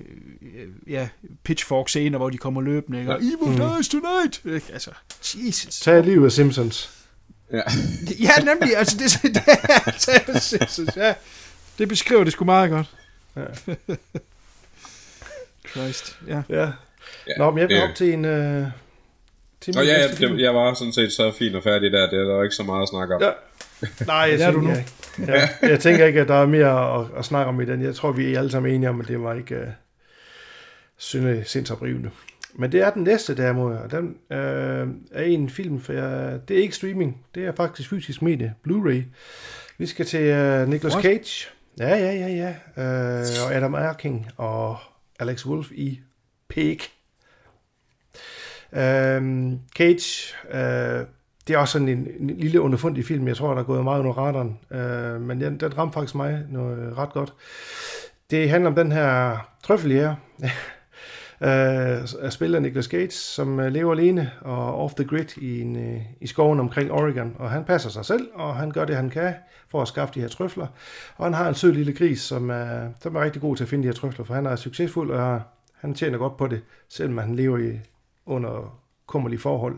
ja, 0.88 1.08
pitchfork-scener, 1.44 2.18
hvor 2.18 2.30
de 2.30 2.38
kommer 2.38 2.62
løbende, 2.62 3.00
ikke? 3.00 3.12
og 3.16 3.20
Evil 3.22 3.58
dies 3.78 3.90
tonight! 3.90 4.42
Ikke? 4.46 4.74
Altså, 4.74 4.92
Jesus. 5.36 5.80
Tag 5.80 6.04
livet 6.04 6.26
af 6.26 6.32
Simpsons. 6.32 6.90
Ja. 7.54 7.62
Ja, 8.28 8.44
nemlig, 8.44 8.78
altså 8.78 8.98
det, 8.98 9.20
det, 9.36 9.46
det, 10.88 10.96
ja, 10.98 11.14
det 11.78 11.88
beskriver 11.90 12.24
det 12.24 12.34
sgu 12.34 12.46
meget 12.46 12.70
godt. 12.70 12.88
Ja. 13.36 13.74
Christ, 15.72 16.18
ja. 16.28 16.42
Ja. 16.50 16.62
ja. 17.28 17.34
Nå, 17.38 17.52
men 17.52 17.60
jeg 17.60 17.70
vil 17.70 17.76
det- 17.78 17.84
op 17.90 17.96
til 17.96 18.14
en... 18.14 18.26
Øh, 18.26 18.66
til 19.62 19.76
Nå, 19.76 19.82
ja, 19.82 20.08
film. 20.14 20.36
det, 20.36 20.42
jeg 20.44 20.56
var 20.56 20.74
sådan 20.74 20.94
set 20.94 21.12
så 21.14 21.32
fin 21.40 21.56
og 21.56 21.64
færdig 21.64 21.92
der. 21.92 22.10
Det 22.10 22.20
er 22.20 22.24
der 22.24 22.44
ikke 22.44 22.56
så 22.56 22.64
meget 22.64 22.82
at 22.82 22.90
snakke 22.90 23.16
om. 23.16 23.22
Ja. 23.22 23.32
Nej, 24.06 24.16
jeg, 24.16 24.40
Det 24.40 24.46
er 24.46 24.52
du 24.52 24.58
tænker, 24.60 24.74
nu. 24.74 24.80
ikke. 25.28 25.34
Ja, 25.34 25.50
jeg 25.70 25.80
tænker 25.80 26.06
ikke, 26.06 26.22
at 26.22 26.28
der 26.28 26.36
er 26.42 26.46
mere 26.46 27.00
at, 27.00 27.06
at 27.18 27.26
snakke 27.26 27.50
om 27.50 27.62
i 27.62 27.66
den. 27.66 27.82
Jeg 27.84 27.96
tror, 27.96 28.12
vi 28.12 28.34
er 28.34 28.40
alle 28.40 28.52
sammen 28.52 28.74
enige 28.74 28.90
om, 28.90 29.02
at 29.02 29.08
det 29.08 29.22
var 29.22 29.34
ikke 29.34 29.56
uh, 29.56 29.62
synde 30.98 31.44
sindsoprivende. 31.46 32.10
Men 32.56 32.72
det 32.72 32.82
er 32.82 32.90
den 32.90 33.04
næste 33.04 33.38
derimod, 33.38 33.76
og 33.76 33.92
den 33.92 34.18
øh, 34.30 34.88
er 35.12 35.24
en 35.24 35.50
film, 35.50 35.80
for 35.80 35.94
jeg, 35.94 36.40
det 36.48 36.58
er 36.58 36.62
ikke 36.62 36.76
streaming, 36.76 37.26
det 37.36 37.46
er 37.46 37.52
faktisk 37.52 37.90
fysisk 37.90 38.22
medie, 38.22 38.54
Blu-ray. 38.68 39.04
Vi 39.78 39.86
skal 39.86 40.06
til 40.06 40.32
uh, 40.32 40.70
Nicolas 40.70 40.94
What? 40.94 41.04
Cage. 41.04 41.50
Ja, 41.80 41.98
ja, 41.98 42.14
ja, 42.14 42.28
ja. 42.28 42.50
Uh, 42.78 43.48
og 43.48 43.56
Adam 43.56 43.74
Erking 43.74 44.28
og 44.38 44.78
Alex 45.20 45.46
Wolff 45.46 45.72
i 45.72 46.00
Pig. 46.50 46.80
Øhm, 48.74 49.60
Cage, 49.76 50.36
øh, 50.52 51.06
det 51.48 51.54
er 51.54 51.58
også 51.58 51.72
sådan 51.72 51.90
en, 51.90 52.08
en 52.20 52.30
lille 52.30 52.62
underfundig 52.62 53.06
film. 53.06 53.28
Jeg 53.28 53.38
tror, 53.38 53.54
der 53.54 53.62
er 53.62 53.66
gået 53.66 53.84
meget 53.84 54.00
under 54.00 54.14
radaren. 54.14 54.60
Øh, 54.72 55.22
men 55.22 55.42
den, 55.42 55.60
den 55.60 55.78
ramte 55.78 55.94
faktisk 55.94 56.16
mig 56.16 56.46
noget 56.50 56.98
ret 56.98 57.14
godt. 57.14 57.34
Det 58.32 58.50
handler 58.50 58.70
om 58.70 58.76
den 58.76 58.92
her 58.92 59.38
trøffeljæger, 59.64 60.16
øh, 61.42 62.30
spiller 62.30 62.60
Nicholas 62.60 62.88
Gates, 62.88 63.14
som 63.14 63.60
øh, 63.60 63.72
lever 63.72 63.92
alene 63.92 64.32
og 64.42 64.84
off 64.84 64.94
the 64.94 65.06
grid 65.06 65.38
i, 65.38 65.62
en, 65.62 65.76
øh, 65.76 66.02
i 66.22 66.28
skoven 66.28 66.60
omkring 66.60 66.92
Oregon. 66.92 67.36
Og 67.40 67.52
han 67.52 67.64
passer 67.64 67.90
sig 67.90 68.06
selv, 68.06 68.30
og 68.34 68.56
han 68.56 68.72
gør 68.72 68.86
det, 68.86 68.96
han 68.96 69.10
kan 69.10 69.34
for 69.68 69.82
at 69.82 69.88
skaffe 69.88 70.14
de 70.14 70.22
her 70.22 70.28
trøfler. 70.28 70.68
Og 71.18 71.26
han 71.26 71.34
har 71.34 71.50
en 71.50 71.56
sød 71.56 71.72
lille 71.72 71.94
gris, 71.94 72.22
som 72.22 72.50
er, 72.50 72.90
som 73.00 73.16
er 73.16 73.22
rigtig 73.22 73.42
god 73.42 73.56
til 73.56 73.64
at 73.64 73.70
finde 73.70 73.84
de 73.84 73.88
her 73.88 73.94
trøfler, 73.94 74.26
for 74.26 74.34
han 74.34 74.46
er 74.46 74.56
succesfuld, 74.56 75.12
og 75.12 75.42
han 75.80 75.94
tjener 75.94 76.18
godt 76.18 76.38
på 76.38 76.48
det, 76.48 76.62
selvom 76.90 77.18
han 77.18 77.36
lever 77.36 77.58
i 77.58 77.80
under 78.26 78.81
kummerlige 79.12 79.40
forhold. 79.40 79.76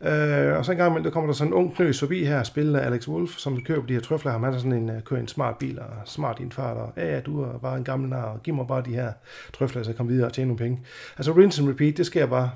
Øh, 0.00 0.58
og 0.58 0.64
så 0.64 0.72
en 0.72 0.78
gang 0.78 0.90
imellem, 0.90 1.04
der 1.04 1.10
kommer 1.10 1.26
der 1.26 1.34
sådan 1.34 1.52
en 1.52 1.54
ung 1.54 1.74
knøs 1.74 2.00
forbi 2.00 2.24
her, 2.24 2.42
spillet 2.42 2.78
af 2.78 2.86
Alex 2.86 3.08
Wolf, 3.08 3.36
som 3.36 3.62
kører 3.62 3.80
på 3.80 3.86
de 3.86 3.92
her 3.92 4.00
trøfler. 4.00 4.32
Han 4.32 4.44
er 4.44 4.58
sådan 4.58 4.72
en, 4.72 4.90
øh, 4.90 5.02
kører 5.02 5.20
en 5.20 5.28
smart 5.28 5.58
bil 5.58 5.80
og 5.80 5.86
smart 6.04 6.40
indfart, 6.40 6.76
og 6.76 6.92
ja, 6.96 7.14
ja, 7.14 7.20
du 7.20 7.42
er 7.42 7.58
bare 7.58 7.76
en 7.76 7.84
gammel 7.84 8.10
nar, 8.10 8.22
og 8.22 8.42
giv 8.42 8.54
mig 8.54 8.66
bare 8.66 8.82
de 8.82 8.94
her 8.94 9.12
trøfler, 9.54 9.82
så 9.82 9.90
jeg 9.90 9.96
kommer 9.96 10.12
videre 10.12 10.28
og 10.28 10.32
tjene 10.32 10.48
nogle 10.48 10.58
penge. 10.58 10.80
Altså 11.16 11.32
rinse 11.32 11.62
and 11.62 11.70
repeat, 11.70 11.96
det 11.96 12.06
sker 12.06 12.26
bare 12.26 12.50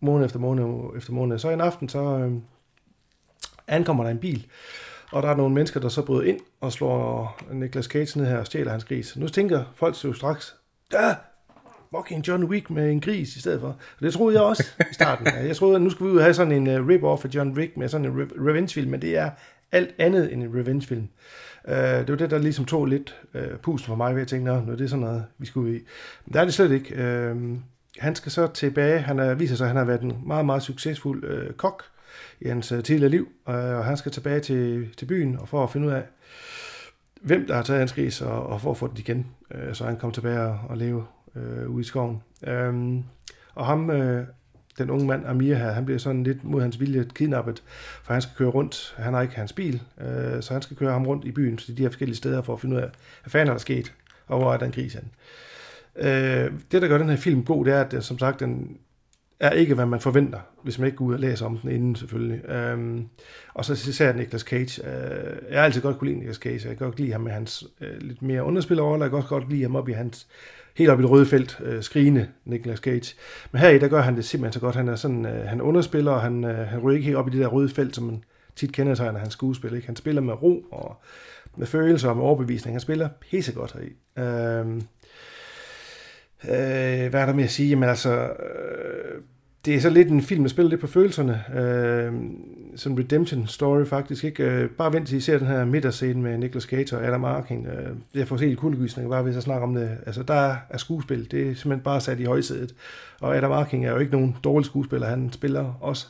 måned 0.00 0.26
efter 0.26 0.38
måned 0.38 0.96
efter 0.96 1.12
måned. 1.12 1.38
Så 1.38 1.50
en 1.50 1.60
aften, 1.60 1.88
så 1.88 1.98
øh, 1.98 2.32
ankommer 3.68 4.04
der 4.04 4.10
en 4.10 4.18
bil, 4.18 4.46
og 5.12 5.22
der 5.22 5.28
er 5.28 5.36
nogle 5.36 5.54
mennesker, 5.54 5.80
der 5.80 5.88
så 5.88 6.02
bryder 6.02 6.22
ind 6.22 6.40
og 6.60 6.72
slår 6.72 7.38
Niklas 7.52 7.84
Cage 7.84 8.18
ned 8.18 8.26
her 8.26 8.38
og 8.38 8.46
stjæler 8.46 8.70
hans 8.70 8.84
gris. 8.84 9.16
Nu 9.16 9.28
tænker 9.28 9.64
folk 9.74 10.04
jo 10.04 10.12
straks, 10.12 10.56
ja, 10.92 11.14
fucking 11.96 12.28
John 12.28 12.44
Wick 12.44 12.70
med 12.70 12.90
en 12.90 13.00
gris 13.00 13.36
i 13.36 13.40
stedet 13.40 13.60
for. 13.60 13.68
Og 13.68 14.00
det 14.00 14.12
troede 14.12 14.36
jeg 14.36 14.42
også 14.42 14.64
i 14.90 14.94
starten. 14.94 15.26
Jeg 15.48 15.56
troede, 15.56 15.76
at 15.76 15.82
nu 15.82 15.90
skulle 15.90 16.08
vi 16.08 16.14
ud 16.14 16.18
og 16.18 16.24
have 16.24 16.34
sådan 16.34 16.52
en 16.52 16.80
uh, 16.80 16.88
rip-off 16.88 17.24
af 17.24 17.34
John 17.34 17.52
Wick 17.52 17.76
med 17.76 17.88
sådan 17.88 18.06
en 18.06 18.22
re- 18.22 18.48
revenge-film, 18.48 18.90
men 18.90 19.02
det 19.02 19.16
er 19.16 19.30
alt 19.72 19.94
andet 19.98 20.32
end 20.32 20.42
en 20.42 20.54
revenge-film. 20.54 21.08
Uh, 21.68 21.74
det 21.74 22.08
var 22.08 22.16
det, 22.16 22.30
der 22.30 22.38
ligesom 22.38 22.64
tog 22.64 22.86
lidt 22.86 23.20
uh, 23.34 23.58
pusten 23.62 23.86
for 23.86 23.94
mig 23.94 24.14
ved 24.14 24.22
at 24.22 24.28
tænke, 24.28 24.44
nå, 24.44 24.60
nu 24.60 24.72
er 24.72 24.76
det 24.76 24.90
sådan 24.90 25.04
noget, 25.04 25.24
vi 25.38 25.46
skulle 25.46 25.76
i. 25.76 25.80
Men 26.24 26.32
det 26.32 26.40
er 26.40 26.44
det 26.44 26.54
slet 26.54 26.72
ikke. 26.72 26.94
Uh, 26.94 27.58
han 27.98 28.14
skal 28.14 28.32
så 28.32 28.46
tilbage. 28.46 28.98
Han 28.98 29.18
er, 29.18 29.34
viser 29.34 29.56
sig, 29.56 29.64
at 29.64 29.68
han 29.68 29.76
har 29.76 29.84
været 29.84 30.00
en 30.00 30.18
meget, 30.26 30.46
meget 30.46 30.62
succesfuld 30.62 31.24
uh, 31.24 31.54
kok 31.56 31.84
i 32.40 32.48
hans 32.48 32.72
uh, 32.72 32.82
tidligere 32.82 33.10
liv, 33.10 33.28
og 33.44 33.84
han 33.84 33.96
skal 33.96 34.12
tilbage 34.12 34.40
til, 34.40 34.88
til 34.96 35.06
byen 35.06 35.38
og 35.38 35.48
for 35.48 35.62
at 35.64 35.70
finde 35.70 35.86
ud 35.86 35.92
af, 35.92 36.02
hvem 37.22 37.46
der 37.46 37.54
har 37.54 37.62
taget 37.62 37.78
hans 37.78 37.92
gris, 37.92 38.20
og, 38.20 38.46
og 38.46 38.60
for 38.60 38.70
at 38.70 38.76
få 38.76 38.88
det 38.88 38.98
igen, 38.98 39.26
uh, 39.50 39.72
så 39.72 39.84
han 39.84 39.96
kommer 39.96 40.14
tilbage 40.14 40.40
og, 40.40 40.58
og 40.68 40.76
leve 40.76 41.04
øh, 41.36 41.70
ude 41.70 41.80
i 41.80 41.84
skoven. 41.84 42.22
Øhm, 42.46 43.02
og 43.54 43.66
ham, 43.66 43.90
øh, 43.90 44.26
den 44.78 44.90
unge 44.90 45.06
mand, 45.06 45.26
Amir 45.26 45.54
her, 45.54 45.72
han 45.72 45.84
bliver 45.84 45.98
sådan 45.98 46.24
lidt 46.24 46.44
mod 46.44 46.62
hans 46.62 46.80
vilje 46.80 47.06
kidnappet, 47.14 47.62
for 48.02 48.12
han 48.12 48.22
skal 48.22 48.34
køre 48.36 48.48
rundt. 48.48 48.94
Han 48.98 49.14
har 49.14 49.22
ikke 49.22 49.34
hans 49.34 49.52
bil, 49.52 49.82
øh, 50.00 50.42
så 50.42 50.52
han 50.52 50.62
skal 50.62 50.76
køre 50.76 50.92
ham 50.92 51.06
rundt 51.06 51.24
i 51.24 51.32
byen 51.32 51.56
til 51.56 51.76
de 51.76 51.82
her 51.82 51.88
forskellige 51.88 52.16
steder 52.16 52.42
for 52.42 52.52
at 52.52 52.60
finde 52.60 52.76
ud 52.76 52.80
af, 52.80 52.88
hvad 53.22 53.30
fanden 53.30 53.48
er 53.48 53.52
der 53.52 53.58
sket, 53.58 53.92
og 54.26 54.38
hvor 54.38 54.52
er 54.52 54.58
den 54.58 54.72
gris 54.72 54.94
han. 54.94 55.10
Øh, 55.96 56.52
det, 56.72 56.82
der 56.82 56.88
gør 56.88 56.98
den 56.98 57.08
her 57.08 57.16
film 57.16 57.44
god, 57.44 57.64
det 57.64 57.72
er, 57.72 57.80
at 57.80 58.04
som 58.04 58.18
sagt, 58.18 58.40
den 58.40 58.78
er 59.40 59.50
ikke, 59.50 59.74
hvad 59.74 59.86
man 59.86 60.00
forventer, 60.00 60.38
hvis 60.62 60.78
man 60.78 60.86
ikke 60.86 60.96
går 60.96 61.04
ud 61.04 61.14
og 61.14 61.20
læser 61.20 61.46
om 61.46 61.58
den 61.58 61.70
inden, 61.70 61.96
selvfølgelig. 61.96 62.48
Øhm, 62.48 63.08
og 63.54 63.64
så 63.64 63.72
især 63.72 64.12
Nicolas 64.12 64.42
Cage. 64.42 64.82
Øh, 64.86 65.36
jeg 65.50 65.58
har 65.58 65.64
altid 65.64 65.80
godt 65.80 65.98
kunne 65.98 66.08
lide 66.08 66.18
Nicolas 66.18 66.36
Cage. 66.36 66.68
Jeg 66.68 66.76
kan 66.76 66.86
godt 66.86 67.00
lide 67.00 67.12
ham 67.12 67.20
med 67.20 67.32
hans 67.32 67.64
øh, 67.80 67.96
lidt 68.00 68.22
mere 68.22 68.44
underspillerrolle. 68.44 69.02
Jeg 69.02 69.10
kan 69.10 69.16
også 69.16 69.28
godt 69.28 69.50
lide 69.50 69.62
ham 69.62 69.76
op 69.76 69.88
i 69.88 69.92
hans 69.92 70.26
helt 70.76 70.90
op 70.90 70.98
i 70.98 71.02
det 71.02 71.10
røde 71.10 71.26
felt, 71.26 71.60
øh, 71.64 71.82
skrigende 71.82 72.28
Nicolas 72.44 72.78
Cage. 72.78 73.14
Men 73.52 73.60
her 73.60 73.68
i, 73.68 73.78
der 73.78 73.88
gør 73.88 74.00
han 74.00 74.16
det 74.16 74.24
simpelthen 74.24 74.52
så 74.52 74.60
godt. 74.60 74.76
Han 74.76 74.88
er 74.88 74.96
sådan, 74.96 75.26
øh, 75.26 75.48
han 75.48 75.60
underspiller, 75.60 76.12
og 76.12 76.22
han, 76.22 76.44
øh, 76.44 76.56
han 76.68 76.80
ryger 76.80 76.96
ikke 76.96 77.04
helt 77.04 77.16
op 77.16 77.28
i 77.28 77.30
det 77.30 77.40
der 77.40 77.46
røde 77.46 77.68
felt, 77.68 77.94
som 77.94 78.04
man 78.04 78.24
tit 78.56 78.72
kendetegner 78.72 79.18
hans 79.18 79.32
skuespil. 79.32 79.74
Ikke? 79.74 79.86
Han 79.86 79.96
spiller 79.96 80.22
med 80.22 80.42
ro 80.42 80.64
og 80.70 80.96
med 81.56 81.66
følelser 81.66 82.08
og 82.08 82.16
med 82.16 82.24
overbevisning. 82.24 82.74
Han 82.74 82.80
spiller 82.80 83.08
pissegodt 83.20 83.72
heri. 83.72 83.92
Øh, 84.18 84.76
øh, 86.44 87.10
hvad 87.10 87.20
er 87.20 87.26
der 87.26 87.34
med 87.34 87.44
at 87.44 87.50
sige? 87.50 87.68
Jamen 87.68 87.88
altså, 87.88 88.10
øh, 88.12 89.22
det 89.64 89.74
er 89.74 89.80
så 89.80 89.90
lidt 89.90 90.08
en 90.08 90.22
film, 90.22 90.42
der 90.42 90.48
spiller 90.48 90.70
lidt 90.70 90.80
på 90.80 90.86
følelserne. 90.86 91.44
Øh, 91.56 92.12
sådan 92.76 92.98
en 92.98 93.04
redemption 93.04 93.46
story 93.46 93.84
faktisk. 93.84 94.24
Ikke? 94.24 94.42
Øh, 94.44 94.70
bare 94.70 94.92
vent 94.92 95.08
til 95.08 95.18
I 95.18 95.20
ser 95.20 95.38
den 95.38 95.46
her 95.46 95.64
midterscene 95.64 96.22
med 96.22 96.38
Nicolas 96.38 96.64
Cage 96.64 96.96
og 96.96 97.06
Adam 97.06 97.24
Arkin. 97.24 97.66
Øh, 97.66 97.96
jeg 98.14 98.28
får 98.28 98.36
helt 98.36 98.58
kuldegysninger 98.58 99.10
bare 99.10 99.22
hvis 99.22 99.34
jeg 99.34 99.42
snakker 99.42 99.66
om 99.66 99.74
det. 99.74 99.98
Altså 100.06 100.22
der 100.22 100.56
er 100.70 100.78
skuespil. 100.78 101.30
Det 101.30 101.40
er 101.40 101.54
simpelthen 101.54 101.80
bare 101.80 102.00
sat 102.00 102.20
i 102.20 102.24
højsædet. 102.24 102.74
Og 103.20 103.36
Adam 103.36 103.52
Arkin 103.52 103.84
er 103.84 103.90
jo 103.90 103.98
ikke 103.98 104.12
nogen 104.12 104.36
dårlig 104.44 104.66
skuespiller. 104.66 105.06
Han 105.06 105.32
spiller 105.32 105.74
også 105.80 106.06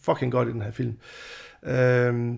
fucking 0.00 0.32
godt 0.32 0.48
i 0.48 0.52
den 0.52 0.62
her 0.62 0.70
film. 0.70 0.96
Øh, 1.62 2.34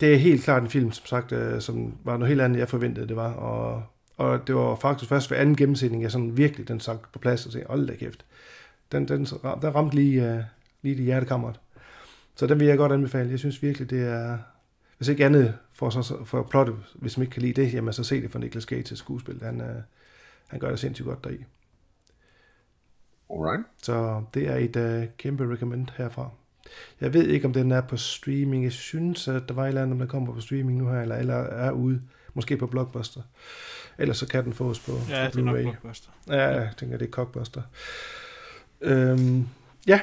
det 0.00 0.14
er 0.14 0.18
helt 0.18 0.44
klart 0.44 0.62
en 0.62 0.68
film, 0.68 0.92
som 0.92 1.06
sagt, 1.06 1.32
øh, 1.32 1.60
som 1.60 1.94
var 2.04 2.16
noget 2.16 2.28
helt 2.28 2.40
andet, 2.40 2.58
jeg 2.58 2.68
forventede, 2.68 3.08
det 3.08 3.16
var. 3.16 3.32
Og, 3.32 3.82
og 4.16 4.46
det 4.46 4.54
var 4.54 4.76
faktisk 4.76 5.08
først 5.08 5.30
ved 5.30 5.38
anden 5.38 5.56
gennemsætning, 5.56 6.02
jeg 6.02 6.10
sådan 6.10 6.36
virkelig 6.36 6.68
den 6.68 6.80
sagt 6.80 7.12
på 7.12 7.18
plads 7.18 7.46
og 7.46 7.52
sagde, 7.52 7.66
hold 7.68 7.86
da 7.86 7.94
kæft. 7.94 8.24
Den, 8.92 9.08
den, 9.08 9.24
den 9.62 9.74
ramte 9.74 9.96
lige, 9.96 10.32
øh, 10.32 10.42
lige 10.82 10.96
i 10.96 11.04
hjertekammeret. 11.04 11.60
Så 12.38 12.46
den 12.46 12.60
vil 12.60 12.66
jeg 12.66 12.76
godt 12.76 12.92
anbefale. 12.92 13.30
Jeg 13.30 13.38
synes 13.38 13.62
virkelig, 13.62 13.90
det 13.90 14.02
er... 14.02 14.38
Hvis 14.96 15.08
ikke 15.08 15.24
andet 15.24 15.54
for, 15.72 15.90
så, 15.90 16.24
for 16.24 16.42
plottet, 16.42 16.76
hvis 16.94 17.16
man 17.16 17.22
ikke 17.22 17.32
kan 17.32 17.42
lide 17.42 17.62
det, 17.62 17.74
jamen 17.74 17.92
så 17.92 18.04
se 18.04 18.22
det 18.22 18.30
for 18.30 18.38
Nicolas 18.38 18.64
Cage 18.64 18.82
til 18.82 18.96
skuespil. 18.96 19.42
Han, 19.42 19.60
uh, 19.60 19.66
han 20.46 20.60
gør 20.60 20.70
det 20.70 20.78
sindssygt 20.78 21.06
godt 21.06 21.24
deri. 21.24 21.44
Alright. 23.30 23.66
Så 23.82 24.22
det 24.34 24.48
er 24.48 24.56
et 24.56 25.02
uh, 25.02 25.08
kæmpe 25.16 25.52
recommend 25.52 25.86
herfra. 25.96 26.30
Jeg 27.00 27.14
ved 27.14 27.26
ikke, 27.26 27.46
om 27.46 27.52
den 27.52 27.72
er 27.72 27.80
på 27.80 27.96
streaming. 27.96 28.64
Jeg 28.64 28.72
synes, 28.72 29.28
at 29.28 29.42
der 29.48 29.54
var 29.54 29.64
et 29.64 29.68
eller 29.68 29.82
andet, 29.82 29.92
om 29.92 29.98
den 29.98 30.08
kommer 30.08 30.34
på 30.34 30.40
streaming 30.40 30.78
nu 30.78 30.88
her, 30.88 31.00
eller, 31.00 31.16
eller 31.16 31.34
er 31.34 31.70
ude. 31.70 32.02
Måske 32.34 32.56
på 32.56 32.66
Blockbuster. 32.66 33.22
Ellers 33.98 34.16
så 34.16 34.26
kan 34.28 34.44
den 34.44 34.52
fås 34.52 34.80
på, 34.80 34.92
Ja, 34.92 35.28
på 35.28 35.36
det 35.36 35.40
er 35.40 35.44
nok 35.44 35.56
Blu-ray. 35.56 35.62
Blockbuster. 35.62 36.10
Ja, 36.28 36.46
jeg 36.46 36.70
tænker, 36.76 36.96
det 36.96 37.06
er 37.06 37.10
Cockbuster. 37.10 37.62
Øhm, 38.80 39.48
ja. 39.86 40.00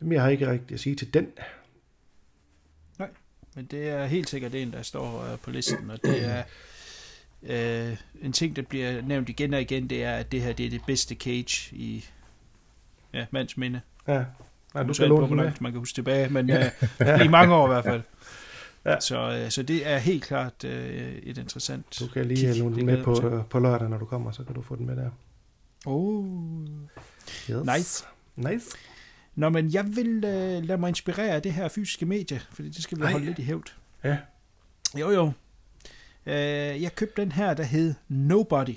Har 0.00 0.24
jeg 0.24 0.32
ikke 0.32 0.50
rigtigt 0.50 0.72
at 0.72 0.80
sige 0.80 0.96
til 0.96 1.14
den. 1.14 1.32
Men 3.54 3.64
det 3.64 3.88
er 3.88 4.06
helt 4.06 4.28
sikkert 4.28 4.54
en, 4.54 4.72
der 4.72 4.82
står 4.82 5.32
øh, 5.32 5.38
på 5.38 5.50
listen, 5.50 5.90
og 5.90 5.98
det 6.04 6.24
er 6.24 6.42
øh, 7.42 7.96
en 8.22 8.32
ting, 8.32 8.56
der 8.56 8.62
bliver 8.62 9.02
nævnt 9.02 9.28
igen 9.28 9.54
og 9.54 9.60
igen, 9.60 9.90
det 9.90 10.04
er, 10.04 10.16
at 10.16 10.32
det 10.32 10.42
her 10.42 10.52
det 10.52 10.66
er 10.66 10.70
det 10.70 10.82
bedste 10.86 11.14
Cage 11.14 11.76
i 11.76 12.04
ja, 13.14 13.26
mands 13.30 13.56
minde. 13.56 13.80
Ja. 14.08 14.24
Nej, 14.74 14.82
du 14.82 14.94
skal 14.94 15.08
låne 15.08 15.26
den 15.26 15.36
med. 15.36 15.44
langt 15.44 15.60
man 15.60 15.72
kan 15.72 15.78
huske 15.78 15.94
tilbage, 15.94 16.28
men 16.28 16.50
øh, 16.50 17.24
i 17.24 17.28
mange 17.28 17.54
år 17.54 17.66
i 17.66 17.68
hvert 17.68 17.84
fald. 17.84 18.02
Ja. 18.84 19.00
Så, 19.00 19.30
øh, 19.30 19.50
så 19.50 19.62
det 19.62 19.88
er 19.88 19.98
helt 19.98 20.24
klart 20.24 20.64
øh, 20.64 21.12
et 21.22 21.38
interessant 21.38 21.96
Du 22.00 22.06
kan 22.06 22.26
lige 22.26 22.58
låne 22.58 22.76
den 22.76 22.86
med 22.86 23.04
på, 23.04 23.28
øh, 23.28 23.44
på 23.44 23.58
lørdag, 23.58 23.88
når 23.88 23.98
du 23.98 24.04
kommer, 24.04 24.30
så 24.30 24.44
kan 24.44 24.54
du 24.54 24.62
få 24.62 24.76
den 24.76 24.86
med 24.86 24.96
der. 24.96 25.10
Oh. 25.86 26.24
Yes. 27.50 27.76
Nice. 27.76 28.04
Nice. 28.36 28.76
Nå, 29.34 29.48
men 29.48 29.72
jeg 29.72 29.96
vil 29.96 30.24
øh, 30.24 30.64
lade 30.64 30.78
mig 30.78 30.88
inspirere 30.88 31.30
af 31.30 31.42
det 31.42 31.52
her 31.52 31.68
fysiske 31.68 32.06
medie, 32.06 32.40
fordi 32.52 32.68
det 32.68 32.82
skal 32.82 32.98
vi 32.98 33.04
Ej. 33.04 33.12
holde 33.12 33.26
lidt 33.26 33.38
i 33.38 33.42
hævd. 33.42 33.74
Ja. 34.04 34.18
Jo, 34.98 35.10
jo. 35.10 35.32
Øh, 36.26 36.82
jeg 36.82 36.94
købte 36.94 37.22
den 37.22 37.32
her, 37.32 37.54
der 37.54 37.62
hed 37.62 37.94
Nobody. 38.08 38.74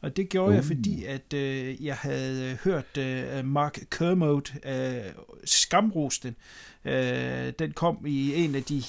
Og 0.00 0.16
det 0.16 0.28
gjorde 0.28 0.48
uh. 0.48 0.54
jeg, 0.54 0.64
fordi 0.64 1.04
at 1.04 1.34
øh, 1.34 1.84
jeg 1.84 1.96
havde 1.96 2.50
øh, 2.50 2.58
hørt 2.64 2.96
øh, 2.98 3.44
Mark 3.44 3.78
Kermode 3.90 4.52
øh, 4.64 5.12
skamrose 5.44 6.20
den. 6.22 6.36
Øh, 6.92 7.52
den 7.58 7.72
kom 7.72 8.06
i 8.06 8.44
en 8.44 8.54
af 8.54 8.62
de 8.62 8.82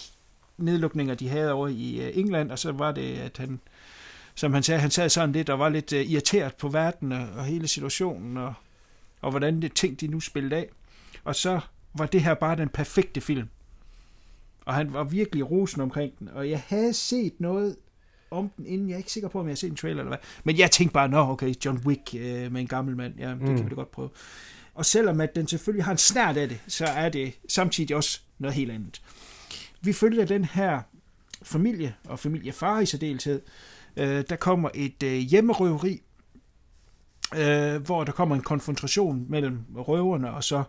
nedlukninger, 0.57 1.15
de 1.15 1.29
havde 1.29 1.51
over 1.51 1.67
i 1.67 2.01
øh, 2.01 2.17
England, 2.17 2.51
og 2.51 2.59
så 2.59 2.71
var 2.71 2.91
det, 2.91 3.17
at 3.17 3.37
han, 3.37 3.59
som 4.35 4.53
han 4.53 4.63
sagde, 4.63 4.81
han 4.81 4.91
sad 4.91 5.09
sådan 5.09 5.31
lidt 5.31 5.49
og 5.49 5.59
var 5.59 5.69
lidt 5.69 5.93
øh, 5.93 6.11
irriteret 6.11 6.55
på 6.55 6.67
verden 6.67 7.11
og, 7.11 7.27
og 7.35 7.45
hele 7.45 7.67
situationen, 7.67 8.37
og, 8.37 8.53
og 9.21 9.31
hvordan 9.31 9.61
det 9.61 9.73
ting, 9.73 10.01
de 10.01 10.07
nu 10.07 10.19
spillede 10.19 10.55
af. 10.55 10.69
Og 11.29 11.35
så 11.35 11.59
var 11.93 12.05
det 12.05 12.21
her 12.21 12.33
bare 12.33 12.55
den 12.55 12.69
perfekte 12.69 13.21
film. 13.21 13.47
Og 14.65 14.73
han 14.73 14.93
var 14.93 15.03
virkelig 15.03 15.51
rosen 15.51 15.81
omkring 15.81 16.19
den, 16.19 16.27
og 16.27 16.49
jeg 16.49 16.63
havde 16.67 16.93
set 16.93 17.33
noget 17.39 17.75
om 18.31 18.49
den 18.57 18.65
inden. 18.65 18.89
Jeg 18.89 18.93
er 18.93 18.97
ikke 18.97 19.11
sikker 19.11 19.29
på, 19.29 19.39
om 19.39 19.45
jeg 19.45 19.51
har 19.51 19.55
set 19.55 19.69
en 19.69 19.75
trailer 19.75 19.99
eller 19.99 20.09
hvad. 20.09 20.17
Men 20.43 20.57
jeg 20.57 20.71
tænkte 20.71 20.93
bare, 20.93 21.09
nå 21.09 21.17
okay, 21.17 21.53
John 21.65 21.81
Wick 21.85 22.15
øh, 22.15 22.51
med 22.51 22.61
en 22.61 22.67
gammel 22.67 22.95
mand, 22.95 23.13
ja, 23.19 23.29
det 23.29 23.41
mm. 23.41 23.45
kan 23.45 23.65
vi 23.65 23.69
da 23.69 23.75
godt 23.75 23.91
prøve. 23.91 24.09
Og 24.73 24.85
selvom 24.85 25.21
at 25.21 25.35
den 25.35 25.47
selvfølgelig 25.47 25.85
har 25.85 25.91
en 25.91 25.97
snært 25.97 26.37
af 26.37 26.49
det, 26.49 26.59
så 26.67 26.85
er 26.85 27.09
det 27.09 27.39
samtidig 27.49 27.95
også 27.95 28.21
noget 28.39 28.55
helt 28.55 28.71
andet. 28.71 29.01
Vi 29.81 29.93
følger 29.93 30.25
den 30.25 30.45
her 30.45 30.81
familie, 31.43 31.95
og 32.05 32.19
familiefar 32.19 32.79
i 32.79 32.85
særdeleshed. 32.85 33.41
Øh, 33.97 34.23
der 34.29 34.35
kommer 34.35 34.69
et 34.75 35.03
øh, 35.03 35.17
hjemmerøveri, 35.17 36.01
øh, 37.35 37.81
hvor 37.81 38.03
der 38.03 38.11
kommer 38.11 38.35
en 38.35 38.41
konfrontation 38.41 39.25
mellem 39.29 39.59
røverne 39.75 40.31
og 40.31 40.43
så 40.43 40.63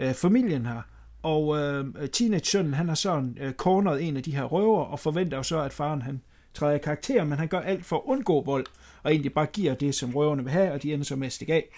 øh, 0.00 0.14
familien 0.14 0.66
her. 0.66 0.82
Og 1.22 1.58
øh, 1.58 2.08
teenage-sønnen, 2.12 2.74
han 2.74 2.88
har 2.88 2.94
sådan 2.94 3.36
øh, 3.40 3.52
corneret 3.52 4.08
en 4.08 4.16
af 4.16 4.22
de 4.22 4.34
her 4.36 4.44
røver, 4.44 4.84
og 4.84 5.00
forventer 5.00 5.36
jo 5.36 5.42
så, 5.42 5.60
at 5.60 5.72
faren 5.72 6.02
han 6.02 6.20
træder 6.54 6.74
i 6.74 6.78
karakter, 6.78 7.24
men 7.24 7.38
han 7.38 7.48
gør 7.48 7.60
alt 7.60 7.84
for 7.84 7.96
at 7.96 8.02
undgå 8.04 8.42
vold, 8.42 8.66
og 9.02 9.10
egentlig 9.10 9.32
bare 9.32 9.46
giver 9.46 9.74
det, 9.74 9.94
som 9.94 10.16
røverne 10.16 10.42
vil 10.42 10.52
have, 10.52 10.72
og 10.72 10.82
de 10.82 10.92
ender 10.92 11.04
så 11.04 11.16
med 11.16 11.26
at 11.26 11.32
stikke 11.32 11.54
af. 11.54 11.68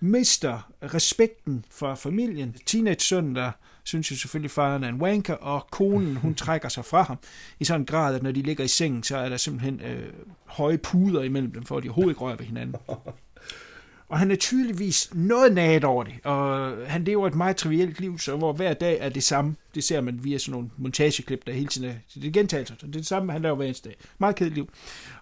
Mister 0.00 0.70
respekten 0.82 1.64
for 1.70 1.94
familien. 1.94 2.56
Teenage-sønnen, 2.66 3.36
der 3.36 3.50
synes 3.84 4.10
jo 4.10 4.16
selvfølgelig, 4.16 4.48
at 4.48 4.52
faren 4.52 4.84
er 4.84 4.88
en 4.88 5.02
wanker, 5.02 5.34
og 5.34 5.66
konen, 5.70 6.16
hun 6.16 6.34
trækker 6.44 6.68
sig 6.68 6.84
fra 6.84 7.02
ham 7.02 7.18
i 7.60 7.64
sådan 7.64 7.80
en 7.80 7.86
grad, 7.86 8.14
at 8.14 8.22
når 8.22 8.32
de 8.32 8.42
ligger 8.42 8.64
i 8.64 8.68
sengen, 8.68 9.02
så 9.02 9.16
er 9.16 9.28
der 9.28 9.36
simpelthen 9.36 9.80
øh, 9.80 10.12
høje 10.44 10.78
puder 10.78 11.22
imellem 11.22 11.52
dem, 11.52 11.64
for 11.64 11.76
at 11.76 11.82
de 11.82 11.88
overhovedet 11.88 12.10
ikke 12.10 12.20
rører 12.20 12.36
ved 12.36 12.46
hinanden. 12.46 12.76
Og 14.10 14.18
han 14.18 14.30
er 14.30 14.36
tydeligvis 14.36 15.10
noget 15.14 15.54
naget 15.54 15.84
over 15.84 16.04
det, 16.04 16.14
og 16.24 16.72
han 16.86 17.04
lever 17.04 17.26
et 17.26 17.34
meget 17.34 17.56
trivielt 17.56 18.00
liv, 18.00 18.18
så 18.18 18.36
hvor 18.36 18.52
hver 18.52 18.74
dag 18.74 18.98
er 19.00 19.08
det 19.08 19.22
samme. 19.22 19.56
Det 19.74 19.84
ser 19.84 20.00
man 20.00 20.24
via 20.24 20.38
sådan 20.38 20.52
nogle 20.52 20.70
montageklip, 20.76 21.46
der 21.46 21.52
hele 21.52 21.66
tiden 21.66 21.90
er, 21.90 21.94
det 22.14 22.24
er 22.24 22.30
gentagelser. 22.30 22.74
Det 22.74 22.82
er 22.82 22.90
det 22.90 23.06
samme, 23.06 23.32
han 23.32 23.42
laver 23.42 23.56
hver 23.56 23.64
eneste 23.64 23.88
dag. 23.88 23.98
Meget 24.18 24.36
kedeligt 24.36 24.54
liv. 24.54 24.68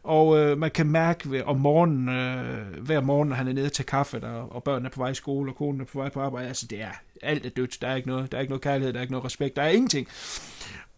Og 0.02 0.39
øh, 0.39 0.59
man 0.59 0.70
kan 0.70 0.86
mærke 0.86 1.31
ved, 1.31 1.43
om 1.43 1.56
morgenen, 1.56 2.09
øh, 2.09 2.85
hver 2.85 3.01
morgen, 3.01 3.28
når 3.28 3.36
han 3.36 3.48
er 3.48 3.52
nede 3.52 3.69
til 3.69 3.86
kaffe, 3.86 4.20
der, 4.20 4.32
og 4.32 4.62
børnene 4.62 4.89
er 4.89 4.93
på 4.93 5.01
vej 5.01 5.10
i 5.10 5.15
skole, 5.15 5.51
og 5.51 5.56
konen 5.56 5.81
er 5.81 5.85
på 5.85 5.98
vej 5.98 6.09
på 6.09 6.20
arbejde, 6.20 6.48
altså 6.48 6.66
det 6.66 6.81
er, 6.82 6.93
alt 7.23 7.47
er 7.47 7.51
dødt. 7.51 7.81
Der 7.81 7.89
er 7.89 7.97
ikke 7.97 8.09
noget, 8.09 8.32
der 8.32 8.39
er 8.39 8.40
ikke 8.40 8.51
noget 8.51 8.62
kærlighed, 8.62 8.93
der 8.93 8.98
er 8.98 9.02
ikke 9.02 9.12
noget 9.12 9.24
respekt, 9.24 9.56
der 9.56 9.62
er 9.62 9.69
ingenting. 9.69 10.09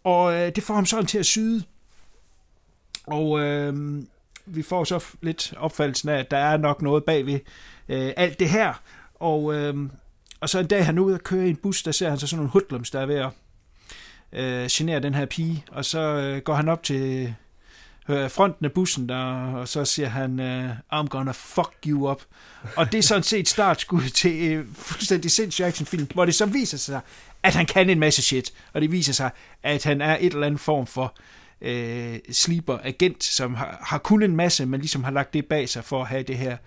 Og 0.03 0.33
øh, 0.33 0.55
det 0.55 0.63
får 0.63 0.73
ham 0.73 0.85
sådan 0.85 1.05
til 1.05 1.19
at 1.19 1.25
syde. 1.25 1.63
Og 3.07 3.39
øh, 3.39 4.03
vi 4.45 4.61
får 4.61 4.83
så 4.83 5.05
lidt 5.21 5.53
opfattelsen 5.57 6.09
af, 6.09 6.17
at 6.17 6.31
der 6.31 6.37
er 6.37 6.57
nok 6.57 6.81
noget 6.81 7.03
bagved 7.03 7.39
øh, 7.91 8.13
alt 8.17 8.39
det 8.39 8.49
her. 8.49 8.73
Og, 9.15 9.55
øh, 9.55 9.89
og 10.39 10.49
så 10.49 10.59
en 10.59 10.67
dag 10.67 10.85
han 10.85 10.97
er 10.97 11.01
ude 11.01 11.15
og 11.15 11.23
køre 11.23 11.47
i 11.47 11.49
en 11.49 11.55
bus, 11.55 11.83
der 11.83 11.91
ser 11.91 12.09
han 12.09 12.19
så 12.19 12.27
sådan 12.27 12.37
nogle 12.37 12.51
hoodlums, 12.51 12.91
der 12.91 12.99
er 12.99 13.05
ved 13.05 13.15
at 13.15 13.29
øh, 14.33 14.67
genere 14.71 14.99
den 14.99 15.13
her 15.13 15.25
pige. 15.25 15.65
Og 15.71 15.85
så 15.85 15.99
øh, 15.99 16.41
går 16.41 16.53
han 16.53 16.69
op 16.69 16.83
til 16.83 17.33
øh, 18.09 18.31
fronten 18.31 18.65
af 18.65 18.71
bussen, 18.71 19.09
der, 19.09 19.23
og 19.53 19.67
så 19.67 19.85
siger 19.85 20.09
han, 20.09 20.39
øh, 20.39 20.69
I'm 20.93 21.07
gonna 21.07 21.31
fuck 21.31 21.73
you 21.87 22.11
up. 22.11 22.21
Og 22.75 22.91
det 22.91 22.97
er 22.97 23.01
sådan 23.01 23.23
set 23.23 23.47
startskud 23.47 24.09
til 24.09 24.51
øh, 24.51 24.65
fuldstændig 24.73 25.31
sindssyg 25.31 25.65
actionfilm, 25.65 26.07
hvor 26.13 26.25
det 26.25 26.35
så 26.35 26.45
viser 26.45 26.77
sig, 26.77 27.01
at 27.43 27.55
han 27.55 27.65
kan 27.65 27.89
en 27.89 27.99
masse 27.99 28.21
shit. 28.21 28.53
Og 28.73 28.81
det 28.81 28.91
viser 28.91 29.13
sig, 29.13 29.29
at 29.63 29.83
han 29.83 30.01
er 30.01 30.17
et 30.19 30.33
eller 30.33 30.47
andet 30.47 30.59
form 30.59 30.87
for 30.87 31.15
øh, 31.61 32.19
sleeper 32.31 32.77
agent, 32.83 33.23
som 33.23 33.55
har, 33.55 33.83
har 33.87 33.97
kun 33.97 34.23
en 34.23 34.35
masse, 34.35 34.65
men 34.65 34.79
ligesom 34.79 35.03
har 35.03 35.11
lagt 35.11 35.33
det 35.33 35.45
bag 35.45 35.69
sig 35.69 35.83
for 35.83 36.01
at 36.01 36.07
have 36.07 36.23
det 36.23 36.37
her 36.37 36.57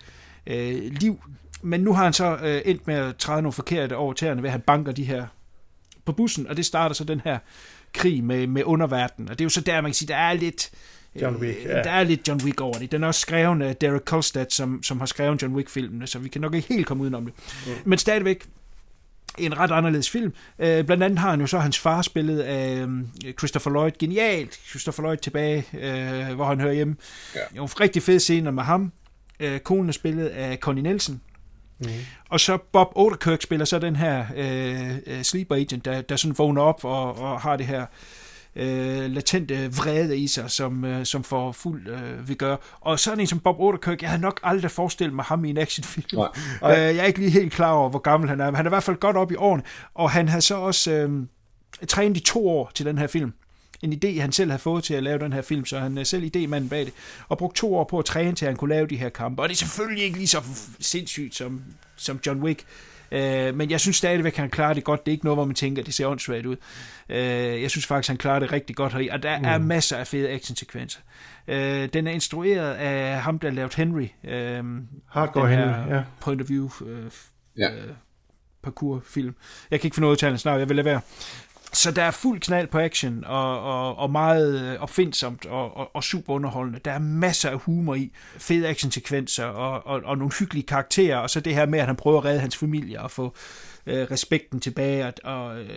øh, 0.47 0.91
liv. 0.91 1.23
Men 1.61 1.81
nu 1.81 1.93
har 1.93 2.03
han 2.03 2.13
så 2.13 2.37
øh, 2.43 2.61
endt 2.65 2.87
med 2.87 2.95
at 2.95 3.15
træde 3.15 3.41
nogle 3.41 3.53
forkerte 3.53 3.97
over 3.97 4.13
tæerne 4.13 4.41
ved, 4.41 4.49
at 4.49 4.51
han 4.51 4.61
banker 4.61 4.91
de 4.91 5.03
her 5.03 5.25
på 6.05 6.11
bussen, 6.11 6.47
og 6.47 6.57
det 6.57 6.65
starter 6.65 6.95
så 6.95 7.03
den 7.03 7.21
her 7.23 7.37
krig 7.93 8.23
med, 8.23 8.47
med 8.47 8.63
underverdenen. 8.63 9.29
Og 9.29 9.39
det 9.39 9.43
er 9.43 9.45
jo 9.45 9.49
så 9.49 9.61
der, 9.61 9.81
man 9.81 9.91
kan 9.91 9.93
sige, 9.93 10.07
der 10.07 10.15
er 10.15 10.33
lidt... 10.33 10.69
John 11.21 11.35
Wick, 11.35 11.59
øh, 11.59 11.65
ja. 11.65 11.81
Der 11.81 11.91
er 11.91 12.03
lidt 12.03 12.27
John 12.27 12.43
Wick 12.43 12.61
over 12.61 12.73
det. 12.73 12.91
Den 12.91 13.03
er 13.03 13.07
også 13.07 13.21
skrevet 13.21 13.61
af 13.61 13.75
Derek 13.75 14.01
Kolstad, 14.05 14.45
som, 14.49 14.83
som 14.83 14.99
har 14.99 15.05
skrevet 15.05 15.41
John 15.41 15.55
Wick-filmene, 15.55 16.07
så 16.07 16.19
vi 16.19 16.29
kan 16.29 16.41
nok 16.41 16.53
ikke 16.53 16.73
helt 16.73 16.85
komme 16.85 17.03
udenom 17.03 17.25
det. 17.25 17.33
Mm. 17.65 17.73
Men 17.85 17.99
stadigvæk 17.99 18.45
en 19.37 19.57
ret 19.57 19.71
anderledes 19.71 20.09
film. 20.09 20.33
Øh, 20.59 20.85
blandt 20.85 21.03
andet 21.03 21.19
har 21.19 21.29
han 21.29 21.41
jo 21.41 21.47
så 21.47 21.59
hans 21.59 21.79
far 21.79 22.01
spillet 22.01 22.39
af 22.39 22.85
øh, 23.25 23.33
Christopher 23.37 23.71
Lloyd. 23.71 23.91
Genialt. 23.99 24.59
Christopher 24.69 25.01
Lloyd 25.01 25.17
tilbage, 25.17 25.65
øh, 25.73 26.35
hvor 26.35 26.45
han 26.45 26.59
hører 26.59 26.73
hjemme. 26.73 26.95
Ja. 27.35 27.39
Jo, 27.57 27.65
rigtig 27.65 28.03
fede 28.03 28.19
scener 28.19 28.51
med 28.51 28.63
ham. 28.63 28.91
Øh, 29.39 29.59
konen 29.59 29.89
er 29.89 29.93
spillet 29.93 30.27
af 30.27 30.57
Connie 30.57 30.83
Nielsen. 30.83 31.21
Mm. 31.79 31.87
Og 32.29 32.39
så 32.39 32.57
Bob 32.71 32.91
Odenkirk 32.95 33.41
spiller 33.41 33.65
så 33.65 33.79
den 33.79 33.95
her 33.95 34.25
øh, 34.35 34.97
øh, 35.07 35.23
sleeper 35.23 35.55
agent, 35.55 35.85
der, 35.85 36.01
der 36.01 36.15
sådan 36.15 36.37
vågner 36.37 36.61
op 36.61 36.85
og, 36.85 37.17
og 37.17 37.41
har 37.41 37.57
det 37.57 37.65
her 37.65 37.85
øh, 38.55 39.11
latente 39.11 39.73
vrede 39.75 40.17
i 40.17 40.27
sig, 40.27 40.51
som, 40.51 40.85
øh, 40.85 41.05
som 41.05 41.23
får 41.23 41.51
fuld 41.51 41.87
øh, 41.87 42.27
vil 42.27 42.37
gøre. 42.37 42.57
Og 42.79 42.99
sådan 42.99 43.19
en 43.19 43.27
som 43.27 43.39
Bob 43.39 43.59
Odenkirk, 43.59 44.01
jeg 44.01 44.09
har 44.09 44.17
nok 44.17 44.39
aldrig 44.43 44.71
forestillet 44.71 45.15
mig 45.15 45.25
ham 45.25 45.45
i 45.45 45.49
en 45.49 45.57
actionfilm. 45.57 46.05
Nej. 46.13 46.27
Øh, 46.77 46.95
jeg 46.95 46.97
er 46.97 47.03
ikke 47.03 47.19
lige 47.19 47.31
helt 47.31 47.53
klar 47.53 47.71
over, 47.71 47.89
hvor 47.89 47.99
gammel 47.99 48.29
han 48.29 48.41
er, 48.41 48.45
men 48.45 48.55
han 48.55 48.65
er 48.65 48.69
i 48.69 48.73
hvert 48.73 48.83
fald 48.83 48.97
godt 48.97 49.17
op 49.17 49.31
i 49.31 49.35
årene. 49.35 49.63
Og 49.93 50.11
han 50.11 50.29
har 50.29 50.39
så 50.39 50.55
også 50.55 50.91
øh, 50.91 51.27
trænet 51.87 52.17
i 52.17 52.19
to 52.19 52.49
år 52.49 52.71
til 52.73 52.85
den 52.85 52.97
her 52.97 53.07
film. 53.07 53.33
En 53.85 53.99
idé, 54.03 54.21
han 54.21 54.31
selv 54.31 54.51
har 54.51 54.57
fået 54.57 54.83
til 54.83 54.93
at 54.93 55.03
lave 55.03 55.19
den 55.19 55.33
her 55.33 55.41
film, 55.41 55.65
så 55.65 55.79
han 55.79 55.97
er 55.97 56.03
selv 56.03 56.23
idémanden 56.35 56.69
bag 56.69 56.85
det. 56.85 56.93
Og 57.27 57.37
brugt 57.37 57.55
to 57.55 57.75
år 57.75 57.83
på 57.83 57.99
at 57.99 58.05
træne 58.05 58.35
til, 58.35 58.45
at 58.45 58.49
han 58.49 58.57
kunne 58.57 58.69
lave 58.69 58.87
de 58.87 58.97
her 58.97 59.09
kampe. 59.09 59.41
Og 59.41 59.49
det 59.49 59.55
er 59.55 59.57
selvfølgelig 59.57 60.03
ikke 60.03 60.17
lige 60.17 60.27
så 60.27 60.41
sindssygt 60.79 61.35
som, 61.35 61.63
som 61.95 62.19
John 62.25 62.43
Wick. 62.43 62.63
Øh, 63.11 63.55
men 63.55 63.69
jeg 63.69 63.79
synes 63.79 63.97
stadigvæk, 63.97 64.33
at 64.33 64.39
han 64.39 64.49
klarer 64.49 64.73
det 64.73 64.83
godt. 64.83 65.05
Det 65.05 65.11
er 65.11 65.13
ikke 65.13 65.25
noget, 65.25 65.37
hvor 65.37 65.45
man 65.45 65.55
tænker, 65.55 65.81
at 65.81 65.85
det 65.85 65.93
ser 65.93 66.07
åndssvagt 66.07 66.45
ud. 66.45 66.55
Øh, 67.09 67.17
jeg 67.61 67.71
synes 67.71 67.85
faktisk, 67.85 68.09
at 68.09 68.11
han 68.11 68.17
klarer 68.17 68.39
det 68.39 68.51
rigtig 68.51 68.75
godt 68.75 68.93
heri. 68.93 69.07
Og 69.07 69.23
der 69.23 69.39
mm. 69.39 69.45
er 69.45 69.57
masser 69.57 69.97
af 69.97 70.07
fede 70.07 70.29
actionsekvenser. 70.29 70.99
Øh, 71.47 71.89
den 71.93 72.07
er 72.07 72.11
instrueret 72.11 72.73
af 72.73 73.21
ham, 73.21 73.39
der 73.39 73.49
lavet 73.49 73.75
Henry. 73.75 74.07
Øh, 74.23 74.63
Hardcore 75.09 75.49
Henry, 75.49 75.95
ja. 75.95 76.03
Point 76.21 76.41
of 76.41 76.49
view 76.49 76.69
øh, 76.85 77.11
Ja. 77.57 77.69
parkour-film. 78.63 79.35
Jeg 79.71 79.79
kan 79.79 79.87
ikke 79.87 79.95
finde 79.95 80.07
ud 80.07 80.17
af 80.21 80.23
at 80.23 80.45
navn, 80.45 80.59
jeg 80.59 80.69
vil 80.69 80.75
lade 80.75 80.85
være. 80.85 81.01
Så 81.75 81.91
der 81.91 82.03
er 82.03 82.11
fuld 82.11 82.39
knald 82.39 82.67
på 82.67 82.79
action, 82.79 83.23
og, 83.25 83.61
og, 83.61 83.97
og 83.97 84.11
meget 84.11 84.77
opfindsomt 84.77 85.45
og, 85.45 85.77
og, 85.77 85.95
og 85.95 86.03
super 86.03 86.33
underholdende. 86.33 86.79
Der 86.85 86.91
er 86.91 86.99
masser 86.99 87.49
af 87.49 87.59
humor 87.59 87.95
i, 87.95 88.11
fede 88.37 88.67
actionsekvenser 88.67 89.45
og, 89.45 89.87
og, 89.87 90.01
og 90.05 90.17
nogle 90.17 90.33
hyggelige 90.39 90.65
karakterer, 90.65 91.17
og 91.17 91.29
så 91.29 91.39
det 91.39 91.55
her 91.55 91.65
med, 91.65 91.79
at 91.79 91.85
han 91.85 91.95
prøver 91.95 92.17
at 92.17 92.25
redde 92.25 92.39
hans 92.39 92.57
familie 92.57 93.01
og 93.01 93.11
få 93.11 93.35
øh, 93.85 94.07
respekten 94.11 94.59
tilbage. 94.59 95.05
Og, 95.05 95.13
og 95.23 95.59
øh, 95.59 95.69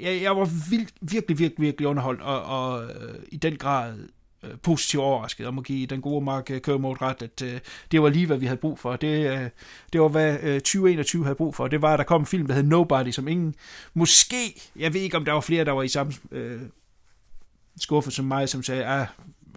jeg, 0.00 0.22
jeg 0.22 0.36
var 0.36 0.70
vildt, 0.70 0.94
virkelig, 1.00 1.38
virkelig, 1.38 1.66
virkelig 1.66 1.88
underholdt, 1.88 2.22
og, 2.22 2.42
og 2.42 2.84
øh, 2.84 3.14
i 3.28 3.36
den 3.36 3.56
grad 3.56 3.94
øh, 4.42 4.50
positivt 4.62 5.02
overrasket 5.02 5.46
om 5.46 5.58
at 5.58 5.64
give 5.64 5.86
den 5.86 6.00
gode 6.00 6.24
Mark 6.24 6.50
øh, 6.50 6.60
Kermode 6.60 6.98
ret, 7.02 7.22
at 7.22 7.42
øh, 7.42 7.60
det 7.92 8.02
var 8.02 8.08
lige, 8.08 8.26
hvad 8.26 8.36
vi 8.36 8.46
havde 8.46 8.60
brug 8.60 8.78
for. 8.78 8.96
Det, 8.96 9.30
øh, 9.30 9.48
det 9.92 10.00
var, 10.00 10.08
hvad 10.08 10.38
øh, 10.42 10.60
2021 10.60 11.24
havde 11.24 11.36
brug 11.36 11.54
for. 11.54 11.68
Det 11.68 11.82
var, 11.82 11.92
at 11.92 11.98
der 11.98 12.04
kom 12.04 12.22
en 12.22 12.26
film, 12.26 12.46
der 12.46 12.54
hed 12.54 12.62
Nobody, 12.62 13.10
som 13.10 13.28
ingen... 13.28 13.54
Måske, 13.94 14.60
jeg 14.76 14.94
ved 14.94 15.00
ikke, 15.00 15.16
om 15.16 15.24
der 15.24 15.32
var 15.32 15.40
flere, 15.40 15.64
der 15.64 15.72
var 15.72 15.82
i 15.82 15.88
samme 15.88 16.12
øh, 16.30 16.60
skuffe 17.80 18.10
som 18.10 18.24
mig, 18.24 18.48
som 18.48 18.62
sagde, 18.62 18.84
ah, 18.84 19.06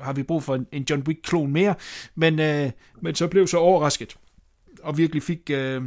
har 0.01 0.13
vi 0.13 0.23
brug 0.23 0.43
for 0.43 0.55
en, 0.55 0.67
en 0.71 0.85
John 0.89 1.03
Wick-klon 1.07 1.51
mere? 1.51 1.75
Men, 2.15 2.39
øh, 2.39 2.71
men 3.01 3.15
så 3.15 3.27
blev 3.27 3.47
så 3.47 3.57
overrasket, 3.57 4.17
og 4.83 4.97
virkelig 4.97 5.23
fik... 5.23 5.49
Øh, 5.49 5.83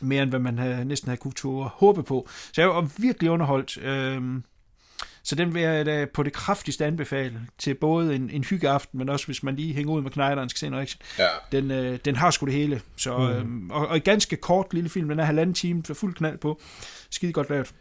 mere 0.00 0.22
end 0.22 0.30
hvad 0.30 0.40
man 0.40 0.58
havde, 0.58 0.84
næsten 0.84 1.08
havde 1.08 1.20
kunne 1.20 1.64
håbe 1.64 2.02
på. 2.02 2.28
Så 2.52 2.60
jeg 2.60 2.68
var 2.68 2.90
virkelig 2.98 3.30
underholdt. 3.30 3.78
Øh, 3.78 4.42
så 5.28 5.34
den 5.34 5.54
vil 5.54 5.62
jeg 5.62 5.86
da 5.86 6.06
på 6.14 6.22
det 6.22 6.32
kraftigste 6.32 6.84
anbefale 6.84 7.40
til 7.58 7.74
både 7.74 8.14
en, 8.14 8.30
en 8.30 8.44
hyggeaften, 8.44 8.98
men 8.98 9.08
også 9.08 9.26
hvis 9.26 9.42
man 9.42 9.56
lige 9.56 9.74
hænger 9.74 9.92
ud 9.92 10.02
med 10.02 10.10
knejderen 10.10 10.48
skal 10.48 10.58
se 10.58 10.68
noget 10.70 10.82
action. 10.82 11.02
Ja. 11.18 11.26
Den, 11.52 11.70
øh, 11.70 11.98
den 12.04 12.16
har 12.16 12.30
sgu 12.30 12.46
det 12.46 12.54
hele. 12.54 12.80
Så, 12.96 13.16
mm. 13.18 13.24
øhm, 13.24 13.70
og, 13.70 13.86
og 13.88 13.96
en 13.96 14.02
ganske 14.02 14.36
kort 14.36 14.74
lille 14.74 14.90
film, 14.90 15.08
den 15.08 15.18
er 15.20 15.24
halvanden 15.24 15.54
time, 15.54 15.82
for 15.84 15.94
fuld 15.94 16.14
knald 16.14 16.38
på. 16.38 16.60
Skide 17.10 17.32
godt 17.32 17.50
lavet. 17.50 17.72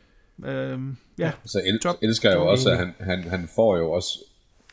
Øhm, 0.46 0.98
ja, 1.20 1.32
Så 1.46 1.62
el- 1.66 1.80
Top. 1.80 1.96
elsker 2.02 2.30
jeg 2.30 2.38
jo 2.38 2.48
også, 2.48 2.70
at 2.70 2.78
han, 2.78 2.94
han, 3.00 3.24
han 3.24 3.50
får 3.56 3.78
jo 3.78 3.92
også 3.92 4.20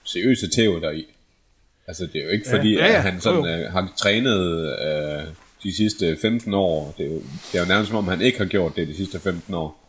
seriøse 0.05 0.49
tæv 0.49 0.81
deri. 0.81 1.05
Altså, 1.87 2.07
det 2.13 2.21
er 2.21 2.25
jo 2.25 2.31
ikke 2.31 2.47
fordi, 2.51 2.75
Ja, 2.75 2.87
ja. 2.87 2.93
at 2.97 3.03
han 3.03 3.21
sådan 3.21 3.61
øh, 3.61 3.73
har 3.73 3.93
trænet 3.97 4.67
øh, 4.87 5.23
de 5.63 5.77
sidste 5.77 6.17
15 6.23 6.55
år. 6.55 6.95
Det 6.99 7.07
er, 7.07 7.11
jo, 7.11 7.17
det 7.53 7.59
er 7.59 7.61
jo 7.63 7.69
nærmest 7.69 7.89
som 7.89 7.97
om, 7.99 8.09
han 8.09 8.21
ikke 8.21 8.39
har 8.39 8.45
gjort 8.45 8.77
det 8.77 8.89
de 8.89 8.97
sidste 8.97 9.21
15 9.21 9.55
år. 9.55 9.81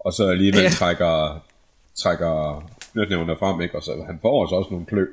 Og 0.00 0.12
så 0.12 0.26
alligevel 0.28 0.58
ja. 0.60 0.64
Ja. 0.64 0.70
trækker, 0.70 1.44
trækker 1.96 2.64
knytnævner 2.92 3.36
frem, 3.38 3.60
ikke? 3.60 3.76
Og 3.76 3.82
så 3.82 4.04
han 4.06 4.18
får 4.22 4.42
også, 4.42 4.54
også 4.54 4.70
nogle 4.70 4.86
klø. 4.86 5.06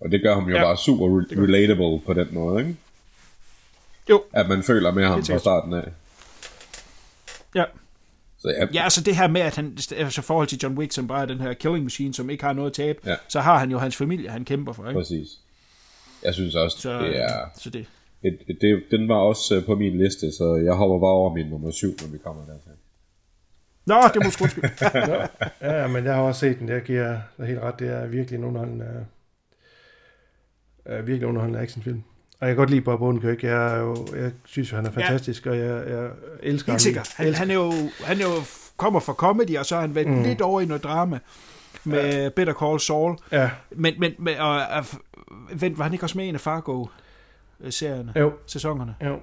Og 0.00 0.10
det 0.10 0.22
gør 0.22 0.34
ham 0.34 0.48
jo 0.48 0.56
ja. 0.56 0.62
Bare 0.62 0.76
super 0.76 1.06
re- 1.06 1.42
relatable 1.42 2.00
på 2.06 2.12
den 2.14 2.28
måde, 2.30 2.60
ikke? 2.60 2.76
Jo, 4.10 4.22
At 4.32 4.48
man 4.48 4.62
føler 4.62 4.92
med 4.92 5.04
ham 5.04 5.24
fra 5.24 5.38
starten 5.38 5.72
af. 5.74 5.88
ja. 7.54 7.64
Så 8.38 8.48
ja, 8.48 8.66
Ja, 8.74 8.82
altså 8.84 9.00
det 9.02 9.16
her 9.16 9.28
med, 9.28 9.40
at 9.40 9.56
han, 9.56 9.78
altså 9.96 10.22
forhold 10.22 10.46
til 10.48 10.58
John 10.62 10.78
Wick, 10.78 10.92
som 10.92 11.08
bare 11.08 11.22
er 11.22 11.26
den 11.26 11.40
her 11.40 11.52
killing 11.52 11.84
machine, 11.84 12.14
som 12.14 12.30
ikke 12.30 12.44
har 12.44 12.52
noget 12.52 12.78
Ja. 12.78 13.10
ja. 13.10 13.16
så 13.28 13.40
har 13.40 13.58
han 13.58 13.70
jo 13.70 13.78
hans 13.78 13.96
familie, 13.96 14.28
han 14.30 14.44
kæmper 14.44 14.72
for, 14.72 14.88
ikke? 14.88 15.00
præcis. 15.00 15.28
Jeg 16.24 16.34
synes 16.34 16.54
også, 16.54 16.78
Så, 16.80 16.98
det 17.02 17.16
er... 17.22 17.46
så 17.58 17.70
det. 17.70 17.86
Et, 18.22 18.38
et, 18.48 18.58
det, 18.60 18.82
den 18.90 19.08
var 19.08 19.14
også 19.14 19.56
øh, 19.56 19.64
på 19.64 19.74
min 19.74 19.98
liste, 19.98 20.32
så 20.32 20.56
jeg 20.64 20.74
hopper 20.74 20.98
bare 20.98 21.10
over 21.10 21.34
min 21.34 21.46
nummer 21.46 21.70
7, 21.70 21.86
når 22.00 22.08
vi 22.08 22.18
kommer 22.18 22.44
dertil. 22.46 22.70
Nå, 23.86 23.96
det 24.14 24.24
må 24.24 24.30
sgu 24.30 24.44
undskylde. 24.44 24.70
Ja, 25.60 25.86
men 25.86 26.04
jeg 26.04 26.14
har 26.14 26.22
også 26.22 26.40
set 26.40 26.58
den. 26.58 26.68
Jeg 26.68 26.82
giver 26.82 27.18
dig 27.38 27.46
helt 27.46 27.60
ret. 27.60 27.78
Det 27.78 27.88
er 27.88 28.06
virkelig 28.06 28.38
en 28.38 28.44
underholdende, 28.44 29.06
uh, 30.86 31.06
virkelig 31.06 31.26
underholdende 31.26 31.60
actionfilm. 31.60 32.02
Og 32.40 32.46
jeg 32.46 32.54
kan 32.54 32.56
godt 32.56 32.70
lide 32.70 32.80
Bob 32.80 33.02
Odenkirk. 33.02 33.42
Jeg, 33.42 33.76
er 33.76 33.80
jo, 33.80 34.06
jeg 34.16 34.32
synes 34.44 34.72
jo, 34.72 34.76
han 34.76 34.86
er 34.86 34.90
fantastisk, 34.90 35.46
ja. 35.46 35.50
og 35.50 35.58
jeg, 35.58 35.88
jeg 35.88 36.10
elsker 36.42 36.72
Helt 36.72 36.82
sikkert. 36.82 37.14
Han, 37.16 37.26
elsker. 37.26 37.38
han, 37.38 37.50
er 37.50 37.54
jo, 37.54 37.72
han 38.04 38.20
er 38.20 38.22
jo 38.22 38.42
kommer 38.80 39.00
fra 39.00 39.12
comedy, 39.12 39.56
og 39.56 39.66
så 39.66 39.74
har 39.74 39.80
han 39.80 39.94
været 39.94 40.06
mm. 40.06 40.22
lidt 40.22 40.40
over 40.40 40.60
i 40.60 40.64
noget 40.64 40.84
drama 40.84 41.18
med 41.84 42.22
ja. 42.22 42.28
Better 42.28 42.54
Call 42.54 42.80
Saul. 42.80 43.16
Ja, 43.32 43.50
Men, 43.70 43.94
men, 43.98 44.14
men 44.18 44.38
og, 44.38 44.50
og, 44.50 44.84
vent, 45.52 45.78
var 45.78 45.84
han 45.84 45.92
ikke 45.92 46.04
også 46.04 46.18
med 46.18 46.24
i 46.24 46.28
en 46.28 46.34
af 46.34 46.40
Fargo-serierne? 46.40 48.12
jo, 48.16 48.32
Sæsonerne? 48.46 48.94
jo. 49.04 49.18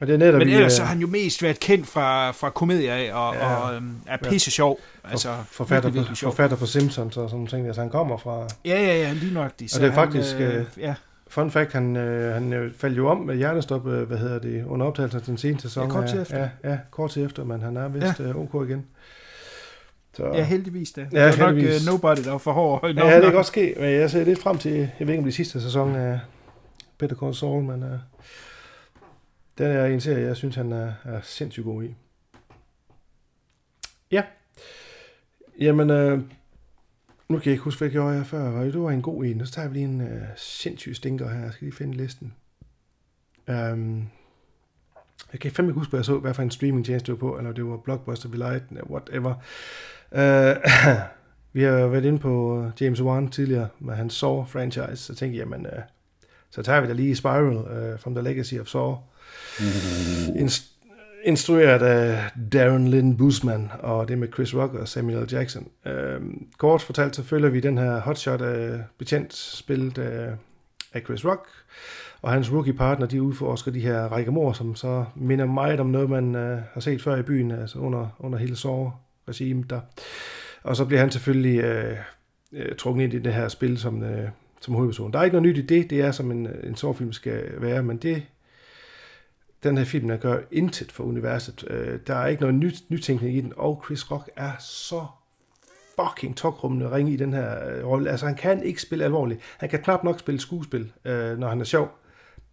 Men 0.00 0.08
det 0.08 0.14
er 0.14 0.18
netop... 0.18 0.38
Men 0.38 0.48
ellers 0.48 0.72
øh, 0.72 0.76
så 0.76 0.82
har 0.82 0.88
han 0.88 0.98
jo 1.00 1.06
mest 1.06 1.42
været 1.42 1.60
kendt 1.60 1.86
fra, 1.86 2.30
fra 2.30 2.50
komedier 2.50 2.94
af, 2.94 3.10
og, 3.12 3.34
Ja. 3.34 3.48
ja. 3.50 3.54
og 3.56 3.74
øhm, 3.74 3.92
er 4.06 4.16
pisse 4.16 4.50
sjov. 4.50 4.80
Altså, 5.04 5.28
forfatter, 5.50 5.88
virkelig, 5.90 6.08
på, 6.08 6.14
sjov. 6.14 6.32
forfatter 6.32 6.56
på 6.56 6.66
Simpsons 6.66 7.16
og 7.16 7.30
sådan 7.30 7.46
ting. 7.46 7.66
Altså, 7.66 7.80
han 7.80 7.90
kommer 7.90 8.16
fra... 8.16 8.46
Ja, 8.64 8.82
ja, 8.82 8.96
ja, 8.96 9.12
lige 9.12 9.34
nøjagtigt. 9.34 9.74
Og 9.76 9.80
det 9.82 9.88
er 9.88 9.94
faktisk, 9.94 10.34
Han, 10.36 10.42
øh, 10.46 10.56
øh, 10.58 10.64
ja. 10.78 10.94
Fun 11.30 11.50
fact, 11.50 11.72
han, 11.72 11.96
øh, 11.96 12.34
han 12.34 12.52
øh, 12.52 12.72
faldt 12.78 12.96
jo 12.96 13.08
om 13.08 13.16
med 13.18 13.36
hjertestop, 13.36 13.86
øh, 13.86 14.08
hvad 14.08 14.18
hedder 14.18 14.38
det, 14.38 14.64
under 14.64 14.86
optagelsen 14.86 15.18
af 15.20 15.24
den 15.24 15.38
seneste 15.38 15.68
sæson. 15.68 15.84
Ja, 15.84 15.90
kort 15.90 16.04
af- 16.14 16.20
efter. 16.22 16.38
Ja, 16.64 16.70
ja, 16.70 16.78
kort 16.90 17.10
tid 17.10 17.24
efter, 17.26 17.44
men 17.44 17.62
han 17.62 17.76
er 17.76 17.88
vist 17.88 18.20
ja. 18.20 18.24
øh, 18.24 18.36
ok 18.36 18.68
igen. 18.68 18.86
Så, 20.16 20.26
ja, 20.34 20.44
heldigvis 20.44 20.90
da. 20.90 21.06
Ja, 21.12 21.26
det 21.30 21.38
var 21.38 21.46
nok 21.46 21.54
heldigvis. 21.56 21.86
uh, 21.88 21.92
nobody, 21.92 22.24
der 22.24 22.30
var 22.30 22.38
for 22.38 22.52
hård. 22.52 22.84
Ja, 22.96 23.14
det 23.16 23.22
kan 23.22 23.32
godt 23.32 23.46
ske, 23.46 23.74
men 23.78 23.90
jeg 23.90 24.10
ser 24.10 24.24
lidt 24.24 24.42
frem 24.42 24.58
til, 24.58 24.72
jeg 24.72 25.06
ved 25.06 25.08
ikke 25.08 25.18
om 25.18 25.24
de 25.24 25.32
sidste 25.32 25.60
sæson 25.62 25.96
af 25.96 26.20
Better 26.98 27.16
Call 27.16 27.34
Saul, 27.34 27.62
men 27.62 27.82
uh, 27.82 27.88
den 29.58 29.66
er 29.66 29.84
en 29.84 30.00
serie, 30.00 30.26
jeg 30.26 30.36
synes, 30.36 30.56
han 30.56 30.72
er, 30.72 30.92
er 31.04 31.20
sindssygt 31.22 31.64
god 31.64 31.84
i. 31.84 31.94
Ja. 34.10 34.22
Jamen, 35.60 35.90
øh, 35.90 36.18
nu 37.28 37.38
kan 37.38 37.44
jeg 37.44 37.52
ikke 37.52 37.64
huske, 37.64 37.78
hvad 37.78 37.88
jeg 37.88 37.92
gjorde 37.92 38.16
jeg 38.16 38.26
før. 38.26 38.50
Var 38.50 38.64
Det 38.64 38.80
var 38.80 38.90
en 38.90 39.02
god 39.02 39.24
en. 39.24 39.46
Så 39.46 39.52
tager 39.52 39.68
vi 39.68 39.74
lige 39.74 39.84
en 39.84 40.00
øh, 40.00 40.22
sindssyg 40.36 40.96
stinker 40.96 41.28
her. 41.28 41.42
Jeg 41.42 41.52
skal 41.52 41.64
lige 41.64 41.76
finde 41.76 41.96
listen. 41.96 42.34
Um, 43.48 44.08
jeg 45.32 45.40
kan 45.40 45.50
fandme 45.50 45.70
ikke 45.70 45.78
huske, 45.78 45.90
hvad 45.90 46.00
jeg 46.00 46.04
så, 46.04 46.18
hvad 46.18 46.34
for 46.34 46.42
en 46.42 46.50
streamingtjeneste 46.50 47.12
det 47.12 47.20
var 47.20 47.28
på, 47.28 47.38
eller 47.38 47.52
det 47.52 47.66
var 47.66 47.76
Blockbuster, 47.76 48.28
Light, 48.28 48.64
whatever. 48.90 49.34
Uh, 50.12 50.62
vi 51.52 51.62
har 51.62 51.86
været 51.86 52.04
inde 52.04 52.18
på 52.18 52.62
øh, 52.62 52.82
James 52.82 53.02
Wan 53.02 53.28
tidligere 53.28 53.68
med 53.78 53.94
hans 53.94 54.22
Saw-franchise, 54.22 54.96
så 54.96 55.14
tænkte 55.14 55.38
jeg, 55.38 55.46
jamen, 55.46 55.66
uh, 55.66 55.82
så 56.50 56.62
tager 56.62 56.80
vi 56.80 56.86
da 56.86 56.92
lige 56.92 57.16
Spiral 57.16 57.56
uh, 57.56 58.00
from 58.00 58.14
the 58.14 58.24
Legacy 58.24 58.54
of 58.54 58.66
Saw. 58.66 58.96
Inst- 60.42 60.78
instrueret 61.24 61.82
af 61.82 62.30
Darren 62.52 62.88
Lynn 62.88 63.16
Bousman, 63.16 63.70
og 63.80 64.08
det 64.08 64.14
er 64.14 64.18
med 64.18 64.28
Chris 64.34 64.54
Rock 64.54 64.74
og 64.74 64.88
Samuel 64.88 65.22
L. 65.22 65.32
Jackson. 65.32 65.68
Øh, 65.86 66.20
kort 66.58 66.82
fortalt, 66.82 67.16
så 67.16 67.22
følger 67.22 67.48
vi 67.48 67.60
den 67.60 67.78
her 67.78 68.00
hotshot 68.00 68.40
uh, 68.40 68.80
betjent, 68.98 69.34
spillet 69.34 69.98
uh, 69.98 70.38
af 70.92 71.02
Chris 71.04 71.24
Rock, 71.24 71.48
og 72.22 72.32
hans 72.32 72.52
rookie 72.52 72.72
partner, 72.72 73.06
de 73.06 73.22
udforsker 73.22 73.70
de 73.70 73.80
her 73.80 74.02
række 74.04 74.30
mor, 74.30 74.52
som 74.52 74.74
så 74.74 75.04
minder 75.14 75.46
meget 75.46 75.80
om 75.80 75.86
noget, 75.86 76.10
man 76.10 76.34
øh, 76.34 76.58
har 76.72 76.80
set 76.80 77.02
før 77.02 77.16
i 77.16 77.22
byen, 77.22 77.50
altså 77.50 77.78
under, 77.78 78.16
under 78.18 78.38
hele 78.38 78.56
Saw-regimet 78.56 79.70
der. 79.70 79.80
Og 80.62 80.76
så 80.76 80.84
bliver 80.84 81.00
han 81.00 81.10
selvfølgelig 81.10 81.60
øh, 81.60 81.96
øh, 82.52 82.76
trukket 82.76 83.04
ind 83.04 83.14
i 83.14 83.18
det 83.18 83.34
her 83.34 83.48
spil 83.48 83.78
som, 83.78 84.02
øh, 84.02 84.28
som 84.60 84.74
hovedperson. 84.74 85.12
Der 85.12 85.18
er 85.18 85.24
ikke 85.24 85.40
noget 85.40 85.48
nyt 85.48 85.64
i 85.64 85.66
det, 85.66 85.90
det 85.90 86.00
er 86.00 86.10
som 86.10 86.30
en, 86.30 86.48
en 86.64 86.76
Saw-film 86.76 87.12
skal 87.12 87.42
være, 87.58 87.82
men 87.82 87.96
det, 87.96 88.22
den 89.62 89.78
her 89.78 89.84
film, 89.84 90.08
der 90.08 90.16
gør 90.16 90.38
intet 90.50 90.92
for 90.92 91.04
universet. 91.04 91.64
Øh, 91.70 91.98
der 92.06 92.14
er 92.14 92.26
ikke 92.26 92.40
noget 92.42 92.54
nyt, 92.56 92.82
nytænkning 92.90 93.36
i 93.36 93.40
den, 93.40 93.52
og 93.56 93.82
Chris 93.86 94.10
Rock 94.10 94.30
er 94.36 94.50
så 94.60 95.06
fucking 96.00 96.36
tokrummende 96.36 96.90
ringe 96.90 97.12
i 97.12 97.16
den 97.16 97.32
her 97.34 97.68
øh, 97.68 97.86
rolle. 97.86 98.10
Altså, 98.10 98.26
han 98.26 98.34
kan 98.34 98.62
ikke 98.62 98.82
spille 98.82 99.04
alvorligt. 99.04 99.40
Han 99.58 99.68
kan 99.68 99.82
knap 99.82 100.04
nok 100.04 100.18
spille 100.20 100.40
skuespil, 100.40 100.92
øh, 101.04 101.38
når 101.38 101.48
han 101.48 101.60
er 101.60 101.64
sjov. 101.64 101.98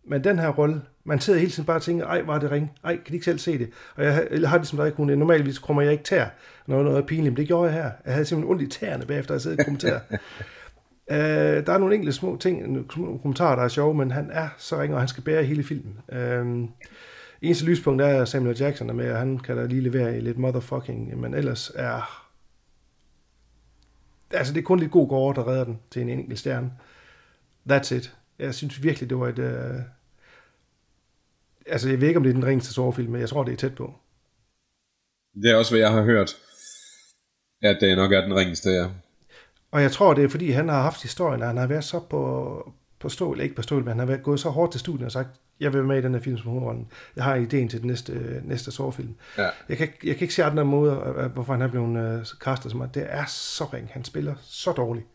Men 0.08 0.24
den 0.24 0.40
her 0.40 0.50
rolle, 0.50 0.82
man 1.04 1.20
sidder 1.20 1.40
hele 1.40 1.52
tiden 1.52 1.66
bare 1.66 1.78
og 1.78 1.82
tænker, 1.82 2.06
ej, 2.06 2.22
var 2.22 2.40
det 2.40 2.52
ring? 2.52 2.72
Ej, 2.84 2.96
kan 2.96 3.04
de 3.08 3.14
ikke 3.14 3.26
selv 3.26 3.40
se 3.40 3.58
det? 3.60 3.70
Og 3.96 4.04
jeg 4.04 4.14
har- 4.14 4.28
jeg 4.32 4.50
har 4.50 4.58
ligesom 4.58 4.78
dig, 4.80 4.94
kunne 4.94 5.16
normalvis 5.16 5.60
krummer 5.60 5.82
jeg 5.84 5.92
ikke 5.92 6.04
tær, 6.04 6.26
når 6.68 6.84
noget 6.84 6.98
er 6.98 7.02
pinligt, 7.06 7.34
men 7.34 7.38
det 7.38 7.48
gjorde 7.48 7.72
jeg 7.72 7.84
her. 7.84 7.92
Jeg 8.06 8.14
havde 8.14 8.26
simpelthen 8.26 8.52
ondt 8.52 8.62
i 8.62 8.80
tæerne 8.80 9.06
bagefter, 9.06 9.32
at 9.32 9.36
jeg 9.36 9.42
sidder 9.42 9.58
og 9.60 9.66
kommenterer. 9.66 10.00
øh, 11.12 11.66
der 11.66 11.74
er 11.74 11.78
nogle 11.78 11.96
enkelte 11.96 12.14
små 12.14 12.38
ting, 12.38 12.72
nogle 12.72 13.20
kommentarer, 13.20 13.56
der 13.56 13.64
er 13.64 13.68
sjove, 13.68 13.94
men 13.94 14.12
han 14.12 14.30
er 14.32 14.50
så 14.58 14.82
ring, 14.82 14.94
og 14.94 15.00
han 15.00 15.08
skal 15.08 15.24
bære 15.24 15.44
hele 15.44 15.64
filmen. 15.64 16.00
Øh, 16.12 16.68
eneste 17.42 17.66
lyspunkt 17.66 18.02
er, 18.02 18.26
Samuel 18.26 18.58
Jackson 18.58 18.90
er 18.90 18.94
med, 18.94 19.12
og 19.12 19.18
han 19.18 19.40
kan 19.40 19.58
da 19.58 19.66
lige 19.66 19.82
levere 19.82 20.18
i 20.18 20.22
lidt 20.22 20.38
motherfucking, 20.38 21.20
men 21.20 21.34
ellers 21.34 21.72
er... 21.76 22.22
Altså, 24.32 24.54
det 24.54 24.60
er 24.60 24.66
kun 24.66 24.80
lidt 24.80 24.92
god 24.92 25.10
gårde, 25.10 25.40
der 25.40 25.48
redder 25.48 25.64
den 25.64 25.80
til 25.92 26.02
en 26.02 26.10
enkelt 26.10 26.40
stjerne. 26.40 26.72
That's 27.72 27.96
it. 27.96 28.16
Jeg 28.40 28.56
synes 28.56 28.84
virkelig, 28.84 29.10
det 29.10 29.20
var 29.20 29.28
et... 29.28 29.40
Øh... 29.40 29.82
Altså, 31.66 31.90
jeg 31.90 32.02
ved 32.02 32.08
ikke, 32.08 32.18
om 32.18 32.24
det 32.24 32.30
er 32.30 32.34
den 32.34 32.46
ringeste 32.46 32.74
sårfilm, 32.74 33.12
men 33.12 33.22
jeg 33.22 33.30
tror, 33.30 33.44
det 33.44 33.54
er 33.54 33.58
tæt 33.58 33.76
på. 33.76 33.94
Det 35.34 35.52
er 35.52 35.56
også, 35.56 35.72
hvad 35.72 35.80
jeg 35.80 35.92
har 35.92 36.04
hørt, 36.04 36.38
at 37.62 37.78
det 37.82 37.98
nok 37.98 38.12
er 38.12 38.22
den 38.22 38.36
ringeste, 38.36 38.70
ja. 38.70 38.88
Og 39.76 39.82
jeg 39.82 39.92
tror, 39.92 40.14
det 40.14 40.24
er, 40.24 40.30
fordi 40.30 40.52
han 40.52 40.70
har 40.70 40.82
haft 40.82 41.02
historien, 41.02 41.42
og 41.42 41.48
han 41.48 41.58
har 41.58 41.68
været 41.68 41.84
så 41.84 42.00
på, 42.00 42.74
på 43.00 43.10
stål, 43.10 43.40
ikke 43.40 43.56
på 43.56 43.62
stål, 43.62 43.80
men 43.80 43.88
han 43.88 44.00
har 44.00 44.06
været, 44.06 44.24
gået 44.24 44.40
så 44.40 44.50
hårdt 44.50 44.72
til 44.72 44.80
studiet 44.80 45.06
og 45.06 45.12
sagt, 45.12 45.30
jeg 45.60 45.74
vil 45.74 45.80
være 45.80 45.88
med 45.88 45.98
i 45.98 46.02
den 46.02 46.14
her 46.14 46.22
film 46.22 46.38
som 46.38 46.48
hovedrollen. 46.50 46.88
Jeg 47.16 47.24
har 47.24 47.36
ideen 47.36 47.70
til 47.70 47.80
den 47.82 47.88
næste, 47.88 48.42
næste 48.44 48.72
sårfilm. 48.72 49.16
Ja. 49.38 49.50
Jeg, 49.70 49.78
kan, 49.78 49.88
ikke- 49.88 50.08
jeg 50.08 50.16
kan 50.16 50.22
ikke 50.26 50.34
se 50.34 50.44
andre 50.44 50.66
måder, 50.66 51.18
øh, 51.18 51.32
hvorfor 51.32 51.54
han 51.54 51.62
er 51.62 51.68
blevet 51.68 52.20
uh, 52.20 52.26
castet 52.26 52.72
som 52.72 52.90
Det 52.94 53.06
er 53.10 53.26
så 53.28 53.64
ring. 53.74 53.90
Han 53.92 54.04
spiller 54.04 54.36
så 54.42 54.72
dårligt. 54.72 55.06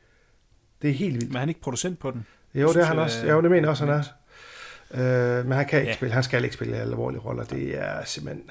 Det 0.83 0.91
er 0.91 0.95
helt 0.95 1.15
vildt. 1.15 1.29
Men 1.29 1.37
er 1.37 1.41
han 1.41 1.49
ikke 1.49 1.61
producent 1.61 1.99
på 1.99 2.11
den? 2.11 2.27
Jo, 2.55 2.69
det 2.69 2.77
er 2.77 2.85
han 2.85 2.97
jeg, 2.97 3.05
også. 3.05 3.27
er 3.27 3.33
Jo, 3.33 3.43
det 3.43 3.51
mener 3.51 3.69
også, 3.69 3.87
han 3.87 3.95
er. 3.95 5.39
Øh, 5.39 5.45
men 5.47 5.53
han 5.57 5.67
kan 5.67 5.79
ikke 5.79 5.91
Ja. 5.91 5.97
spille. 5.97 6.15
Han 6.15 6.23
skal 6.23 6.45
ikke 6.45 6.55
spille 6.55 6.77
alvorlige 6.77 7.21
roller. 7.21 7.45
Det 7.45 7.79
er 7.81 8.05
simpelthen 8.05 8.45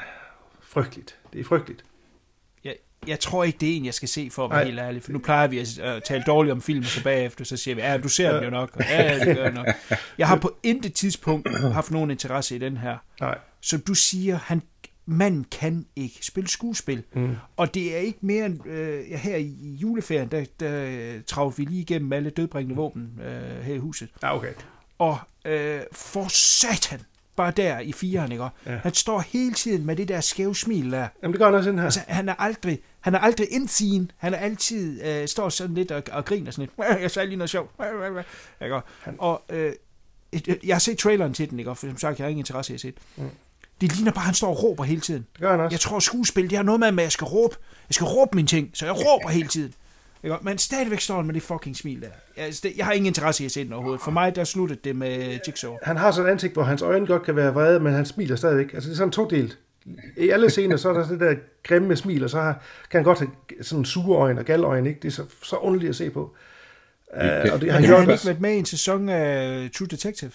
frygteligt. 0.62 1.16
Det 1.34 1.40
er 1.40 1.44
frygteligt. 1.44 1.84
Jeg, 3.08 3.20
tror 3.20 3.44
ikke, 3.44 3.58
det 3.60 3.72
er 3.72 3.78
en, 3.78 3.86
jeg 3.86 3.94
skal 3.94 4.10
se, 4.10 4.30
for 4.32 4.46
at 4.46 4.52
være 4.52 4.66
helt 4.66 4.80
ærlig. 4.80 5.04
For 5.04 5.12
nu 5.12 5.20
plejer 5.20 5.48
vi 5.48 5.60
at 5.60 5.80
øh, 5.84 6.02
tale 6.02 6.24
dårligt 6.28 6.52
om 6.52 6.62
filmen, 6.62 6.84
så 6.84 7.04
bagefter 7.04 7.46
så 7.46 7.58
siger 7.58 7.76
vi, 7.76 7.82
ja, 7.82 7.98
du 7.98 8.10
ser 8.10 8.34
den 8.34 8.44
jo 8.44 8.50
nok. 8.50 8.70
Og, 8.74 8.82
ja, 8.90 9.26
det 9.26 9.36
gør 9.36 9.44
jeg 9.44 9.54
nok. 9.54 9.68
Jeg 10.18 10.28
har 10.28 10.36
på 10.36 10.58
intet 10.64 10.94
tidspunkt 10.94 11.50
haft 11.74 11.92
nogen 11.92 12.12
interesse 12.12 12.56
i 12.56 12.60
den 12.60 12.78
her. 12.78 12.98
Nej. 13.22 13.38
Som 13.62 13.82
du 13.82 13.94
siger, 13.94 14.38
han 14.38 14.62
manden 15.06 15.46
kan 15.52 15.86
ikke 15.96 16.26
spille 16.26 16.50
skuespil. 16.50 17.04
Mm. 17.14 17.36
Og 17.58 17.74
det 17.74 17.96
er 17.96 18.00
ikke 18.00 18.20
mere 18.22 18.46
end, 18.46 18.68
øh, 18.68 19.06
her 19.06 19.36
i 19.36 19.78
juleferien, 19.82 20.28
der, 20.32 20.46
der 20.60 21.22
travlte 21.28 21.58
vi 21.58 21.66
lige 21.66 21.82
igennem 21.82 22.14
alle 22.14 22.30
dødbringende 22.30 22.76
våben 22.76 23.20
øh, 23.24 23.64
her 23.64 23.74
i 23.76 23.78
huset. 23.78 24.10
Ja, 24.24 24.36
okay. 24.36 24.54
Og 24.98 25.18
øh, 25.46 25.82
for 25.92 26.28
satan, 26.28 27.00
bare 27.44 27.52
der 27.52 27.80
i 27.80 27.92
firen, 27.92 28.32
ikke? 28.32 28.44
Ja. 28.44 28.50
Han 28.84 28.94
står 28.94 29.20
hele 29.20 29.54
tiden 29.54 29.86
med 29.86 29.96
det 29.96 30.08
der 30.08 30.22
skæve 30.22 30.56
smil 30.56 30.92
der. 30.92 31.08
Jamen, 31.24 31.34
det 31.34 31.40
gør 31.40 31.46
han 31.46 31.56
også 31.56 31.70
den 31.70 31.78
her. 31.80 31.86
Altså, 31.86 32.00
han 32.08 32.30
er 32.30 32.34
aldrig, 32.40 32.80
han 33.00 33.16
er 33.16 33.20
aldrig 33.20 33.48
indseen. 33.52 34.12
Han 34.18 34.34
er 34.34 34.38
altid, 34.38 35.06
øh, 35.06 35.28
står 35.28 35.50
sådan 35.50 35.76
lidt 35.76 35.92
og, 35.92 36.04
og 36.12 36.26
griner 36.26 36.52
sådan 36.52 36.70
lidt. 36.78 37.02
Jeg 37.02 37.12
sagde 37.12 37.28
lige 37.28 37.38
noget 37.38 37.50
sjovt. 37.50 37.72
Ikke? 38.64 38.76
Og 39.18 39.42
øh, 39.50 39.74
et- 40.32 40.60
jeg 40.64 40.76
har 40.76 40.80
set 40.80 40.98
traileren 40.98 41.34
til 41.34 41.50
den, 41.50 41.60
ikke? 41.60 41.76
for 41.76 41.88
som 41.88 41.98
sagt, 41.98 42.20
jeg 42.20 42.26
har 42.26 42.30
ingen 42.30 42.42
interesse 42.42 42.74
i 42.74 42.76
at 42.76 42.82
se 42.82 42.88
det. 42.88 42.98
Mm. 43.18 43.30
Det 43.82 43.96
ligner 43.96 44.12
bare, 44.12 44.22
at 44.22 44.26
han 44.26 44.34
står 44.34 44.48
og 44.50 44.64
råber 44.64 44.84
hele 44.84 45.02
tiden. 45.02 45.26
Det 45.34 45.42
gør 45.42 45.52
han 45.52 45.60
også. 45.60 45.74
Jeg 45.74 45.80
tror, 45.80 46.00
skuespil, 46.00 46.50
det 46.50 46.58
har 46.58 46.64
noget 46.64 46.80
med, 46.80 46.88
at 46.88 46.98
jeg 47.04 47.12
skal 47.12 47.26
råbe. 47.26 47.56
Jeg 47.90 47.94
skal 47.94 48.06
råbe 48.06 48.36
mine 48.36 48.48
ting, 48.48 48.70
så 48.74 48.86
jeg 48.86 48.96
råber 48.96 49.30
hele 49.30 49.48
tiden. 49.48 49.74
Ikke? 50.24 50.36
Men 50.42 50.58
stadigvæk 50.58 51.00
står 51.00 51.16
han 51.16 51.26
med 51.26 51.34
det 51.34 51.42
fucking 51.44 51.76
smil 51.76 52.02
der. 52.02 52.08
Jeg, 52.38 52.78
jeg 52.78 52.86
har 52.86 52.94
ingen 52.94 53.08
interesse 53.08 53.44
i 53.44 53.46
at 53.46 53.52
se 53.52 53.64
den 53.64 53.74
overhovedet. 53.74 54.02
For 54.02 54.12
mig, 54.12 54.36
der 54.36 54.44
sluttede 54.44 54.80
det 54.84 54.96
med 54.96 55.40
Jigsaw. 55.48 55.78
Han 55.84 55.98
har 55.98 56.12
sådan 56.12 56.28
et 56.28 56.32
ansigt, 56.32 56.54
hvor 56.54 56.64
hans 56.64 56.82
øjne 56.82 57.08
godt 57.08 57.24
kan 57.24 57.36
være 57.36 57.54
vrede, 57.54 57.80
men 57.80 57.94
han 57.94 58.06
smiler 58.06 58.36
stadigvæk. 58.36 58.74
Altså, 58.74 58.90
det 58.90 58.96
er 58.96 58.98
sådan 58.98 59.12
to 59.12 59.26
delt. 59.26 59.58
I 60.18 60.30
alle 60.30 60.50
scener, 60.50 60.78
så 60.78 60.90
er 60.90 60.94
der 60.94 61.08
det 61.08 61.20
der 61.20 61.36
grimme 61.64 61.96
smil, 61.96 62.24
og 62.24 62.30
så 62.30 62.40
har, 62.40 62.64
kan 62.92 62.98
han 62.98 63.04
godt 63.04 63.20
have 63.20 63.32
sådan 63.62 63.86
sure 63.86 64.18
øjne 64.20 64.40
og 64.40 64.46
galøjne, 64.46 64.90
ikke? 64.90 65.02
Det 65.02 65.08
er 65.08 65.12
så, 65.12 65.24
så 65.44 65.56
underligt 65.56 65.90
at 65.90 65.96
se 65.96 66.10
på. 66.10 66.22
Uh, 66.22 67.20
og 67.20 67.22
det, 67.22 67.44
han 67.44 67.70
Han 67.72 67.84
gjorde 67.84 67.88
har 67.88 68.06
det 68.06 68.14
ikke 68.14 68.26
været 68.26 68.42
med 68.42 68.54
i 68.54 68.58
en 68.58 68.66
sæson 68.66 69.10
af 69.10 69.70
True 69.78 69.88
Detective. 69.88 70.32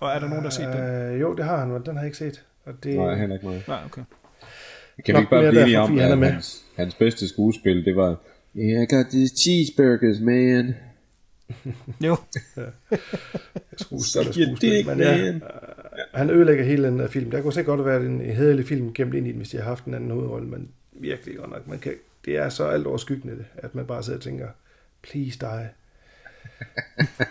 Og 0.00 0.10
er 0.10 0.18
der 0.18 0.28
nogen, 0.28 0.44
der 0.44 0.50
har 0.50 0.50
set 0.50 0.66
den? 0.66 1.14
Øh, 1.14 1.20
jo, 1.20 1.34
det 1.34 1.44
har 1.44 1.58
han, 1.58 1.68
men 1.68 1.82
den 1.86 1.94
har 1.94 2.02
jeg 2.02 2.06
ikke 2.06 2.18
set. 2.18 2.42
Og 2.64 2.72
det, 2.82 2.96
Nej, 2.96 3.14
heller 3.14 3.36
ikke 3.36 3.46
mig. 3.46 3.64
Nej, 3.68 3.78
okay. 3.86 4.02
Kan 5.06 5.14
Nok 5.14 5.20
vi 5.20 5.22
ikke 5.22 5.30
bare 5.30 5.50
blive 5.50 5.62
enige 5.62 5.80
om, 5.80 5.98
han 5.98 6.12
at 6.12 6.18
med. 6.18 6.30
hans, 6.30 6.62
hans 6.76 6.94
bedste 6.94 7.28
skuespil, 7.28 7.84
det 7.84 7.96
var 7.96 8.16
Yeah, 8.56 8.82
I 8.82 8.86
got 8.94 9.06
these 9.10 9.34
cheeseburgers, 9.36 10.20
man. 10.20 10.74
Jo, 12.00 12.16
skuespiller, 13.76 14.32
your 14.36 14.56
dick, 14.56 14.86
men 14.86 14.98
ja, 15.00 15.22
man. 15.32 15.42
han 16.14 16.30
ødelægger 16.30 16.64
hele 16.64 16.86
den 16.86 17.08
film. 17.08 17.30
Der 17.30 17.40
kunne 17.42 17.52
sikkert 17.52 17.76
godt 17.78 17.90
have 17.90 18.00
været 18.00 18.10
en 18.10 18.20
hederlig 18.20 18.66
film 18.66 18.92
gemt 18.94 19.14
ind 19.14 19.26
i 19.26 19.30
den, 19.30 19.36
hvis 19.36 19.48
de 19.48 19.56
har 19.56 19.64
haft 19.64 19.84
en 19.84 19.94
anden 19.94 20.10
hovedrolle, 20.10 20.48
men 20.48 20.68
virkelig 20.92 21.36
godt 21.36 21.50
nok. 21.50 21.68
Man 21.68 21.78
kan, 21.78 21.92
det 22.24 22.36
er 22.36 22.48
så 22.48 22.64
alt 22.64 22.86
overskyggende, 22.86 23.36
det, 23.36 23.44
at 23.56 23.74
man 23.74 23.84
bare 23.86 24.02
sidder 24.02 24.18
og 24.18 24.22
tænker, 24.22 24.46
please 25.02 25.38
die. 25.38 25.68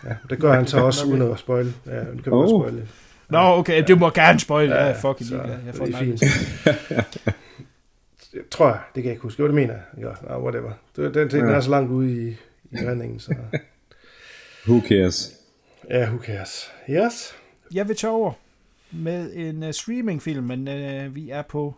Ja, 0.06 0.16
det 0.30 0.40
gør 0.40 0.54
han 0.54 0.68
så 0.68 0.78
også 0.80 1.06
uden 1.06 1.22
at 1.22 1.40
spoil. 1.40 1.74
Ja, 1.86 2.00
det 2.00 2.24
kan 2.24 2.34
Oh. 2.34 2.62
spoil. 2.62 2.88
Nå, 3.30 3.38
okay, 3.40 3.84
det 3.88 4.00
må 4.00 4.10
gerne 4.10 4.40
spoil. 4.40 4.70
Ja, 4.70 4.86
Ja, 4.88 4.92
fucking 4.92 5.30
så 5.30 5.34
ligeglad. 5.36 5.58
Jeg 5.66 5.76
får 5.76 5.86
det 5.86 5.94
er 5.96 6.00
fint. 6.00 6.24
Jeg 8.34 8.42
tror 8.52 8.68
jeg, 8.68 8.80
det 8.96 9.04
kan 9.04 9.10
jeg 9.10 9.12
ikke 9.12 9.24
huske. 9.24 9.40
Jo, 9.42 9.48
det 9.48 9.56
mener 9.56 9.74
jeg. 9.74 9.84
Ja, 9.98 10.28
no, 10.30 10.44
whatever. 10.44 10.72
Det, 10.96 11.14
den, 11.14 11.30
den 11.32 11.46
Ja. 11.48 11.52
er 11.54 11.62
så 11.62 11.70
langt 11.70 11.92
ude 11.92 12.28
i, 12.28 12.30
i 12.72 12.76
redningen, 12.78 13.20
så 13.20 13.36
Who 14.68 14.82
cares? 14.88 15.34
ja, 15.90 16.06
who 16.10 16.24
cares. 16.24 16.72
Yes. 16.90 17.36
Jeg 17.74 17.88
vil 17.88 17.96
tage 17.96 18.12
over 18.12 18.34
med 18.92 19.34
en 19.34 19.64
uh, 19.64 19.72
streamingfilm, 19.72 20.44
men 20.44 20.68
uh, 20.68 21.16
vi 21.16 21.30
er 21.30 21.42
på 21.42 21.76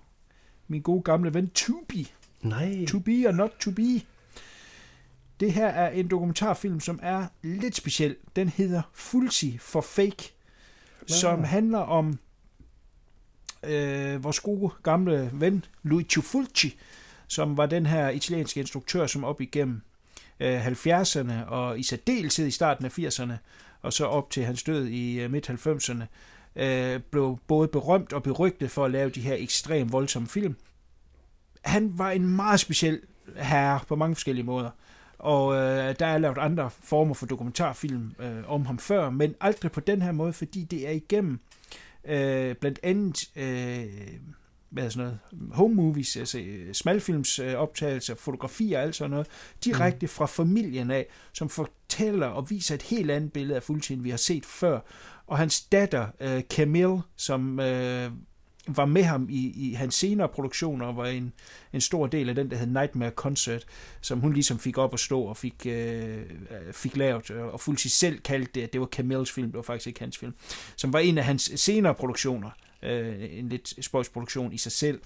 min 0.68 0.82
gode 0.82 1.02
gamle 1.04 1.34
ven 1.34 1.50
Tubi. 1.54 2.12
Nej. 2.42 2.86
To 2.86 3.00
be 3.00 3.28
or 3.28 3.32
not 3.32 3.52
to 3.60 3.72
be. 3.72 4.02
Det 5.40 5.54
her 5.54 5.68
er 5.68 5.90
en 5.90 6.08
dokumentarfilm, 6.08 6.80
som 6.80 7.00
er 7.04 7.26
lidt 7.44 7.76
speciel. 7.76 8.16
Den 8.36 8.50
hedder 8.50 8.82
Fulci 8.94 9.58
for 9.58 9.82
Fake, 9.82 10.32
som 11.08 11.44
handler 11.44 11.78
om 11.80 12.20
øh, 13.64 14.24
vores 14.24 14.40
gode 14.40 14.74
gamle 14.84 15.30
ven 15.34 15.66
Luigi 15.84 16.22
Fulci, 16.22 16.78
som 17.28 17.58
var 17.58 17.66
den 17.66 17.86
her 17.86 18.10
italienske 18.10 18.60
instruktør, 18.60 19.08
som 19.08 19.24
op 19.24 19.42
igennem 19.42 19.82
øh, 20.40 20.68
70'erne 20.68 21.46
og 21.48 21.80
i 21.80 21.84
særdeleshed 21.84 22.48
i 22.48 22.52
starten 22.52 22.86
af 22.86 23.00
80'erne, 23.00 23.34
og 23.82 23.94
så 23.94 24.06
op 24.06 24.30
til 24.30 24.46
hans 24.46 24.64
død 24.64 24.88
i 24.88 25.20
øh, 25.20 25.32
midt-90'erne, 25.32 26.04
øh, 26.56 27.00
blev 27.12 27.40
både 27.48 27.68
berømt 27.68 28.14
og 28.14 28.24
berygtet 28.24 28.72
for 28.72 28.86
at 28.86 28.92
lave 28.92 29.10
de 29.10 29.22
her 29.22 29.36
ekstremt 29.36 29.92
voldsomme 29.92 30.28
film. 30.28 30.56
Han 31.62 31.98
var 31.98 32.12
en 32.12 32.36
meget 32.36 32.60
speciel 32.60 33.02
herre 33.36 33.80
på 33.88 33.96
mange 33.96 34.16
forskellige 34.16 34.46
måder. 34.46 34.70
Og 35.20 35.56
øh, 35.56 35.96
der 36.00 36.06
er 36.06 36.18
lavet 36.18 36.38
andre 36.38 36.70
former 36.70 37.14
for 37.14 37.26
dokumentarfilm 37.26 38.16
øh, 38.20 38.52
om 38.52 38.66
ham 38.66 38.80
før, 38.80 39.10
men 39.10 39.36
aldrig 39.42 39.72
på 39.72 39.80
den 39.80 40.02
her 40.02 40.12
måde, 40.12 40.34
fordi 40.34 40.64
det 40.64 40.88
er 40.88 40.92
igennem 40.92 41.40
øh, 42.06 42.56
blandt 42.56 42.80
andet 42.84 43.30
øh, 43.36 44.20
hvad 44.74 44.90
sådan 44.90 45.18
noget, 45.32 45.54
home 45.54 45.76
movies, 45.76 46.18
altså 46.18 46.40
øh, 46.40 46.74
smalfilms 46.74 47.40
øh, 47.40 47.56
optagelser, 47.56 48.16
fotografier 48.16 48.78
og 48.78 48.84
alt 48.84 48.96
sådan 48.96 49.12
noget, 49.12 49.28
direkte 49.64 50.08
fra 50.08 50.26
familien 50.26 50.92
af, 50.92 51.08
som 51.34 51.50
fortæller 51.50 52.28
og 52.28 52.50
viser 52.50 52.76
et 52.76 52.82
helt 52.82 53.12
andet 53.12 53.34
billede 53.34 53.56
af 53.56 53.64
Fulci, 53.64 53.94
end 53.94 54.02
vi 54.02 54.10
har 54.10 54.18
set 54.18 54.46
før. 54.46 54.80
Og 55.28 55.38
hans 55.38 55.62
datter, 55.62 56.08
øh, 56.20 56.42
Camille, 56.42 57.02
som 57.16 57.60
øh, 57.60 58.12
var 58.68 58.86
med 58.86 59.04
ham 59.04 59.28
i, 59.30 59.70
i 59.70 59.74
hans 59.74 59.96
senere 59.96 60.28
produktioner, 60.28 60.86
og 60.86 60.98
var 60.98 61.06
en, 61.06 61.34
en 61.74 61.82
stor 61.82 62.08
del 62.08 62.30
af 62.30 62.36
den, 62.36 62.52
der 62.52 62.58
hed 62.58 62.68
Nightmare 62.68 63.12
Concert, 63.12 63.66
som 64.02 64.20
hun 64.20 64.34
ligesom 64.34 64.60
fik 64.60 64.78
op 64.78 64.94
at 64.94 65.00
stå 65.00 65.22
og 65.22 65.38
fik, 65.38 65.66
øh, 65.66 66.18
øh 66.18 66.74
fik 66.74 66.98
lavet, 66.98 67.32
og 67.32 67.60
Fulci 67.60 67.90
selv 67.90 68.20
kaldte 68.20 68.52
det, 68.56 68.62
at 68.62 68.74
det 68.74 68.82
var 68.82 68.88
Camilles 68.88 69.32
film, 69.32 69.48
det 69.48 69.56
var 69.56 69.64
faktisk 69.64 69.88
ikke 69.88 70.00
hans 70.00 70.18
film, 70.18 70.34
som 70.76 70.94
var 70.94 71.00
en 71.00 71.18
af 71.18 71.26
hans 71.26 71.52
senere 71.56 71.96
produktioner, 71.96 72.50
øh, 72.84 73.16
en 73.32 73.50
lidt 73.50 73.86
spøjsproduktion 73.86 74.54
i 74.54 74.58
sig 74.58 74.72
selv. 74.72 75.02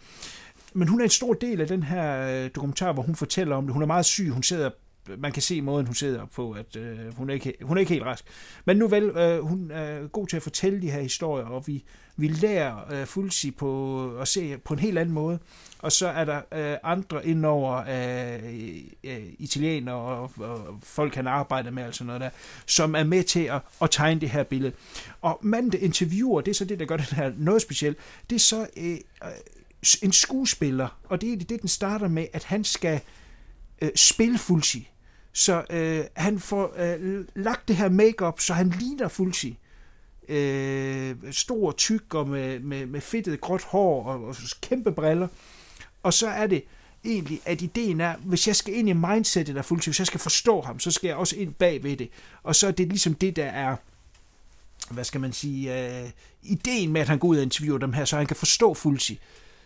Men 0.73 0.87
hun 0.87 0.99
er 0.99 1.03
en 1.03 1.09
stor 1.09 1.33
del 1.33 1.61
af 1.61 1.67
den 1.67 1.83
her 1.83 2.43
øh, 2.43 2.49
dokumentar, 2.55 2.93
hvor 2.93 3.03
hun 3.03 3.15
fortæller 3.15 3.55
om 3.55 3.65
det. 3.65 3.73
Hun 3.73 3.81
er 3.81 3.87
meget 3.87 4.05
syg, 4.05 4.29
hun 4.29 4.43
sidder 4.43 4.69
man 5.17 5.31
kan 5.31 5.41
se 5.41 5.61
måden, 5.61 5.85
hun 5.85 5.95
sidder 5.95 6.25
på, 6.25 6.51
at 6.51 6.75
øh, 6.75 7.17
hun, 7.17 7.29
er 7.29 7.33
ikke, 7.33 7.53
hun 7.61 7.77
er 7.77 7.79
ikke 7.79 7.93
helt 7.93 8.05
rask. 8.05 8.25
Men 8.65 8.77
nu 8.77 8.87
vel, 8.87 9.03
øh, 9.03 9.39
hun 9.39 9.71
er 9.71 10.07
god 10.07 10.27
til 10.27 10.37
at 10.37 10.43
fortælle 10.43 10.81
de 10.81 10.91
her 10.91 11.01
historier, 11.01 11.45
og 11.45 11.67
vi, 11.67 11.83
vi 12.15 12.27
lærer 12.27 12.93
øh, 12.93 13.05
Fulci 13.05 13.51
på 13.51 14.11
at 14.17 14.27
se 14.27 14.57
på 14.57 14.73
en 14.73 14.79
helt 14.79 14.97
anden 14.97 15.15
måde. 15.15 15.39
Og 15.79 15.91
så 15.91 16.07
er 16.07 16.25
der 16.25 16.41
øh, 16.53 16.77
andre 16.83 17.27
indover 17.27 17.77
øh, 17.77 18.57
øh, 19.03 19.23
italienere 19.39 19.95
og, 19.95 20.31
og 20.37 20.79
folk, 20.83 21.15
han 21.15 21.27
arbejder 21.27 21.71
med, 21.71 21.83
altså 21.83 22.03
noget 22.03 22.21
der, 22.21 22.29
som 22.65 22.95
er 22.95 23.03
med 23.03 23.23
til 23.23 23.43
at, 23.43 23.61
at 23.81 23.91
tegne 23.91 24.21
det 24.21 24.29
her 24.29 24.43
billede. 24.43 24.73
Og 25.21 25.39
manden, 25.41 25.71
der 25.71 25.77
interviewer, 25.77 26.41
det 26.41 26.51
er 26.51 26.55
så 26.55 26.65
det, 26.65 26.79
der 26.79 26.85
gør 26.85 26.97
den 26.97 27.05
her 27.05 27.31
noget 27.37 27.61
specielt, 27.61 27.97
det 28.29 28.35
er 28.35 28.39
så 28.39 28.67
øh, 28.77 28.97
øh, 29.23 29.29
en 30.03 30.11
skuespiller, 30.11 30.99
og 31.03 31.21
det 31.21 31.33
er 31.33 31.37
det, 31.37 31.61
den 31.61 31.69
starter 31.69 32.07
med, 32.07 32.27
at 32.33 32.43
han 32.43 32.63
skal 32.63 33.01
øh, 33.81 33.89
spille 33.95 34.37
Fulci. 34.37 34.89
Så 35.37 35.65
øh, 35.69 36.03
han 36.13 36.39
får 36.39 36.73
øh, 36.77 37.25
lagt 37.35 37.67
det 37.67 37.75
her 37.75 37.89
makeup, 37.89 38.39
så 38.39 38.53
han 38.53 38.69
ligner 38.69 39.07
Fulci. 39.07 39.57
Øh, 40.29 41.15
stor, 41.31 41.71
tyk 41.71 42.13
og 42.13 42.27
med, 42.27 42.59
med, 42.59 42.85
med 42.85 43.01
fedtet 43.01 43.41
gråt 43.41 43.63
hår 43.63 44.05
og, 44.05 44.23
og 44.23 44.35
kæmpe 44.61 44.91
briller. 44.91 45.27
Og 46.03 46.13
så 46.13 46.27
er 46.27 46.47
det 46.47 46.63
egentlig, 47.05 47.39
at 47.45 47.61
ideen 47.61 48.01
er, 48.01 48.15
hvis 48.17 48.47
jeg 48.47 48.55
skal 48.55 48.73
ind 48.73 48.89
i 48.89 48.93
mindsetet 48.93 49.57
af 49.57 49.65
Fulci, 49.65 49.89
hvis 49.89 49.99
jeg 49.99 50.07
skal 50.07 50.19
forstå 50.19 50.61
ham, 50.61 50.79
så 50.79 50.91
skal 50.91 51.07
jeg 51.07 51.17
også 51.17 51.35
ind 51.35 51.53
bag 51.53 51.83
ved 51.83 51.97
det. 51.97 52.09
Og 52.43 52.55
så 52.55 52.67
er 52.67 52.71
det 52.71 52.87
ligesom 52.87 53.13
det, 53.13 53.35
der 53.35 53.45
er, 53.45 53.75
hvad 54.89 55.03
skal 55.03 55.21
man 55.21 55.33
sige, 55.33 55.87
øh, 56.03 56.09
ideen 56.43 56.91
med, 56.91 57.01
at 57.01 57.07
han 57.07 57.19
går 57.19 57.27
ud 57.27 57.37
og 57.37 57.43
interviewer 57.43 57.79
dem 57.79 57.93
her, 57.93 58.05
så 58.05 58.17
han 58.17 58.25
kan 58.25 58.35
forstå 58.35 58.73
Fulci 58.73 59.19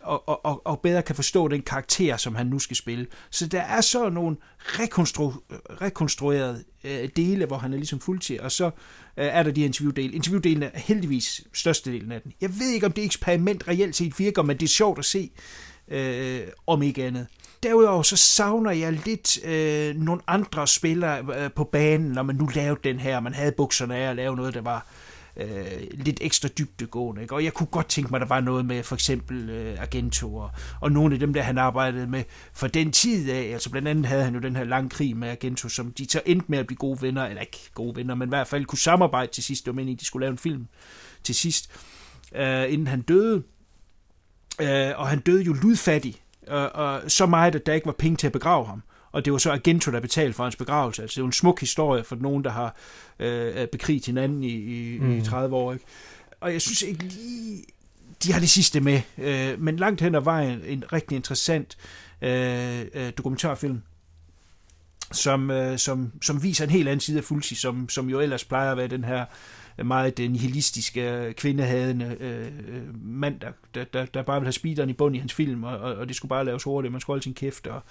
og, 0.04 0.46
og, 0.46 0.62
og 0.66 0.80
bedre 0.80 1.02
kan 1.02 1.16
forstå 1.16 1.48
den 1.48 1.62
karakter, 1.62 2.18
som 2.18 2.36
han 2.36 2.48
nu 2.48 2.60
skal 2.60 2.78
spille. 2.78 3.08
Så 3.30 3.48
der 3.48 3.62
er 3.62 3.82
så 3.82 4.10
nogle 4.10 4.38
rekonstru- 4.58 5.42
rekonstruerede 5.82 6.64
øh, 6.84 7.10
dele, 7.16 7.46
hvor 7.46 7.58
han 7.58 7.74
er 7.74 7.78
ligesom 7.78 8.00
fuldtid, 8.00 8.40
og 8.40 8.52
så 8.52 8.66
øh, 8.66 8.72
er 9.16 9.44
der 9.44 9.52
de 9.52 9.62
interviewdele. 9.62 10.14
Interviewdelen 10.14 10.64
er 10.64 10.70
heldigvis 10.74 11.42
størstedelen 11.54 12.12
af 12.12 12.22
den. 12.22 12.34
Jeg 12.42 12.60
ved 12.60 12.70
ikke, 12.70 12.86
om 12.86 12.92
det 12.92 13.04
eksperiment 13.04 13.68
reelt 13.68 13.96
set 13.96 14.20
virker, 14.20 14.42
men 14.42 14.58
det 14.58 14.64
er 14.64 14.70
sjovt 14.70 15.00
at 15.00 15.06
se, 15.06 15.32
øh, 15.88 16.42
om 16.68 16.82
ikke 16.82 17.06
andet. 17.06 17.28
Derudover 17.64 18.04
så 18.04 18.18
savner 18.18 18.72
jeg 18.72 18.94
lidt 18.94 19.46
øh, 19.46 19.96
nogle 19.96 20.22
andre 20.28 20.68
spillere 20.68 21.44
øh, 21.44 21.52
på 21.52 21.64
banen, 21.64 22.12
når 22.12 22.24
man 22.24 22.36
nu 22.36 22.50
lavede 22.56 22.80
den 22.84 23.00
her. 23.00 23.20
Man 23.20 23.34
havde 23.34 23.52
bukserne 23.52 23.96
af 23.96 24.10
at 24.10 24.16
lave 24.16 24.36
noget, 24.36 24.54
der 24.54 24.62
var 24.62 24.78
øh, 24.78 25.01
Øh, 25.38 25.88
lidt 25.94 26.20
ekstra 26.22 26.48
dybdegående. 26.48 27.22
Ikke? 27.22 27.36
Og 27.36 27.44
jeg 27.44 27.54
kunne 27.54 27.68
godt 27.68 27.88
tænke 27.88 28.12
mig, 28.12 28.18
at 28.18 28.22
der 28.22 28.36
var 28.36 28.42
noget 28.42 28.66
med 28.66 28.84
for 28.84 28.96
eksempel 28.96 29.50
øh, 29.50 29.82
Argento 29.82 30.36
og, 30.36 30.52
og 30.82 30.92
nogle 30.92 31.14
af 31.14 31.20
dem, 31.20 31.34
der 31.34 31.42
han 31.42 31.58
arbejdede 31.58 32.08
med 32.08 32.24
for 32.54 32.68
den 32.68 32.92
tid 32.92 33.32
af. 33.32 33.42
Altså 33.54 33.70
blandt 33.70 33.88
andet 33.88 34.06
havde 34.06 34.24
han 34.24 34.34
jo 34.34 34.40
den 34.40 34.56
her 34.56 34.64
lange 34.64 34.90
krig 34.90 35.18
med 35.18 35.30
Argento, 35.30 35.70
som 35.70 35.92
de 35.92 36.10
så 36.10 36.22
endte 36.26 36.46
med 36.50 36.60
at 36.60 36.68
blive 36.68 36.78
gode 36.78 37.02
venner, 37.02 37.26
eller 37.26 37.42
ikke 37.42 37.60
gode 37.74 37.96
venner, 37.96 38.16
men 38.16 38.28
i 38.28 38.30
hvert 38.30 38.48
fald 38.48 38.66
kunne 38.66 38.80
samarbejde 38.80 39.32
til 39.32 39.44
sidst. 39.44 39.66
Det 39.66 39.72
var 39.72 39.76
meningen, 39.76 40.00
de 40.00 40.06
skulle 40.06 40.24
lave 40.24 40.32
en 40.32 40.38
film 40.38 40.68
til 41.24 41.36
sidst, 41.36 41.72
øh, 42.36 42.74
inden 42.74 42.88
han 42.88 43.02
døde. 43.02 43.44
Øh, 44.62 44.92
og 44.96 45.08
han 45.08 45.20
døde 45.20 45.44
jo 45.44 45.54
ludfattig, 45.54 46.16
og, 46.48 46.70
og 46.72 47.12
så 47.12 47.26
meget, 47.26 47.56
at 47.56 47.66
der 47.66 47.74
ikke 47.74 47.86
var 47.86 47.96
penge 48.00 48.18
til 48.18 48.28
at 48.28 48.34
begrave 48.34 48.66
ham. 48.66 48.84
Og 49.12 49.26
det 49.26 49.34
var 49.34 49.40
så 49.40 49.52
Argento, 49.52 49.92
der 49.92 50.00
betalte 50.00 50.34
for 50.34 50.44
hans 50.44 50.56
begravelse. 50.56 51.02
Altså, 51.02 51.14
det 51.14 51.18
er 51.18 51.22
jo 51.22 51.28
en 51.28 51.34
smuk 51.34 51.60
historie 51.60 52.04
for 52.04 52.16
nogen, 52.16 52.44
der 52.44 52.52
har 52.52 52.76
øh, 53.20 53.68
bekriget 53.68 54.06
hinanden 54.06 54.44
i, 54.44 54.54
i, 54.96 55.00
mm. 55.00 55.18
i 55.18 55.22
30 55.22 55.56
år. 55.56 55.74
Ikke? 55.74 55.86
Og 56.42 56.54
jeg 56.54 56.62
synes 56.62 56.82
ikke 56.82 57.04
lige, 57.04 57.64
de 58.24 58.34
har 58.34 58.40
det 58.40 58.50
sidste 58.50 58.80
med. 58.80 59.02
Øh, 59.18 59.62
men 59.62 59.78
langt 59.78 60.02
hen 60.02 60.16
ad 60.16 60.22
vejen 60.22 60.62
en 60.66 60.84
rigtig 60.94 61.16
interessant 61.16 61.78
øh, 62.22 62.86
øh, 62.94 63.12
dokumentarfilm, 63.18 63.82
som, 65.12 65.52
øh, 65.52 65.78
som, 65.78 66.12
som 66.22 66.44
viser 66.44 66.64
en 66.64 66.70
helt 66.72 66.88
anden 66.88 67.00
side 67.00 67.18
af 67.18 67.24
Fulci, 67.24 67.56
som, 67.56 67.90
som 67.90 68.10
jo 68.10 68.20
ellers 68.20 68.46
plejer 68.46 68.72
at 68.72 68.78
være 68.78 68.88
den 68.88 69.04
her 69.04 69.26
meget 69.84 70.18
den 70.18 70.32
nihilistiske, 70.32 71.34
kvindehadende 71.38 72.18
øh, 72.20 72.52
mand, 73.06 73.40
der, 73.40 73.84
der, 73.84 74.06
der, 74.06 74.22
bare 74.22 74.40
vil 74.40 74.46
have 74.46 74.54
speederen 74.54 74.90
i 74.90 74.94
bund 74.94 75.16
i 75.16 75.20
hans 75.20 75.34
film, 75.34 75.64
og, 75.64 75.80
og, 75.80 75.96
og 75.96 76.08
det 76.08 76.16
skulle 76.16 76.30
bare 76.30 76.46
laves 76.46 76.64
hurtigt, 76.64 76.92
man 76.92 77.02
skulle 77.02 77.14
holde 77.14 77.24
sin 77.24 77.34
kæft, 77.34 77.68
og, 77.68 77.84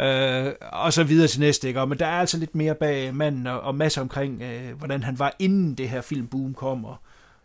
øh, 0.00 0.52
og 0.60 0.92
så 0.92 1.04
videre 1.04 1.28
til 1.28 1.40
næste, 1.40 1.68
ikke? 1.68 1.80
Og, 1.80 1.88
men 1.88 1.98
der 1.98 2.06
er 2.06 2.20
altså 2.20 2.38
lidt 2.38 2.54
mere 2.54 2.74
bag 2.74 3.14
manden, 3.14 3.46
og, 3.46 3.60
og 3.60 3.74
masser 3.74 4.00
omkring, 4.00 4.42
øh, 4.42 4.78
hvordan 4.78 5.02
han 5.02 5.18
var 5.18 5.36
inden 5.38 5.74
det 5.74 5.88
her 5.88 6.00
filmboom 6.00 6.54
kom, 6.54 6.84
og, 6.84 6.96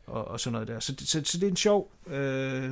og, 0.08 0.28
og 0.28 0.40
sådan 0.40 0.54
noget 0.54 0.68
der. 0.68 0.80
Så, 0.80 0.96
så, 1.00 1.22
så 1.24 1.38
det 1.38 1.44
er 1.44 1.52
en 1.52 1.56
sjov 1.56 1.92
øh, 2.08 2.72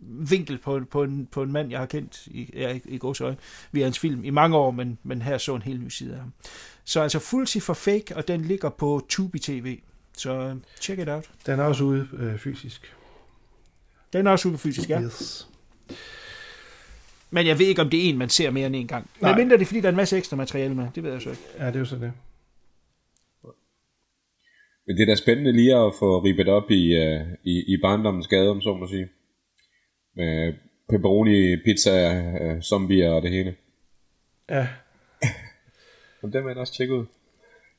vinkel 0.00 0.58
på, 0.58 0.80
på, 0.90 1.02
en, 1.02 1.28
på 1.30 1.42
en 1.42 1.52
mand, 1.52 1.70
jeg 1.70 1.78
har 1.78 1.86
kendt 1.86 2.26
i, 2.26 2.50
ja, 2.54 2.72
i, 2.74 2.80
i 2.84 2.98
godsøjne 2.98 3.36
via 3.72 3.84
hans 3.84 3.98
film 3.98 4.24
i 4.24 4.30
mange 4.30 4.56
år, 4.56 4.70
men, 4.70 4.98
men 5.02 5.22
her 5.22 5.38
så 5.38 5.54
en 5.54 5.62
helt 5.62 5.82
ny 5.82 5.88
side 5.88 6.12
af 6.12 6.20
ham. 6.20 6.32
Så 6.84 7.00
altså 7.00 7.18
Fulci 7.18 7.60
for 7.60 7.74
Fake, 7.74 8.16
og 8.16 8.28
den 8.28 8.42
ligger 8.42 8.68
på 8.68 9.06
Tubi 9.08 9.38
TV. 9.38 9.78
Så 10.16 10.50
uh, 10.50 10.56
check 10.80 11.00
it 11.00 11.08
out. 11.08 11.30
Den 11.46 11.60
er 11.60 11.64
også 11.64 11.84
ude 11.84 12.08
øh, 12.12 12.38
fysisk. 12.38 12.94
Den 14.12 14.26
er 14.26 14.30
også 14.30 14.48
ude 14.48 14.58
fysisk, 14.58 14.90
ja. 14.90 15.02
Yes. 15.02 15.48
Men 17.30 17.46
jeg 17.46 17.58
ved 17.58 17.66
ikke, 17.66 17.82
om 17.82 17.90
det 17.90 18.04
er 18.04 18.08
en, 18.08 18.18
man 18.18 18.28
ser 18.28 18.50
mere 18.50 18.66
end 18.66 18.76
en 18.76 18.86
gang. 18.86 19.10
Nej. 19.20 19.30
Men 19.30 19.38
mindre 19.38 19.56
det 19.56 19.62
er, 19.62 19.66
fordi 19.66 19.80
der 19.80 19.86
er 19.86 19.92
en 19.92 19.96
masse 19.96 20.16
ekstra 20.16 20.36
materiale 20.36 20.74
med. 20.74 20.86
Det 20.94 21.02
ved 21.02 21.12
jeg 21.12 21.22
så 21.22 21.30
ikke. 21.30 21.42
Ja, 21.58 21.66
det 21.66 21.74
er 21.74 21.78
jo 21.78 21.84
så 21.84 21.96
det. 21.96 22.12
Men 24.86 24.96
det 24.96 25.02
er 25.02 25.06
da 25.06 25.14
spændende 25.14 25.52
lige 25.52 25.76
at 25.76 25.92
få 25.98 26.18
ribet 26.18 26.48
op 26.48 26.70
i, 26.70 26.96
uh, 26.98 27.26
i, 27.44 27.74
i 27.74 27.76
barndommens 27.82 28.26
gade, 28.26 28.50
om 28.50 28.60
så 28.60 28.74
må 28.74 28.86
sige. 28.88 29.08
Med 30.16 30.54
pepperoni, 30.88 31.56
pizza, 31.56 32.22
uh, 32.40 32.60
zombier 32.60 33.10
og 33.10 33.22
det 33.22 33.30
hele. 33.30 33.54
Ja, 34.50 34.68
Så 36.20 36.26
det 36.26 36.44
vil 36.44 36.50
jeg 36.50 36.56
også 36.56 36.74
tjekke 36.74 36.94
ud. 36.94 37.04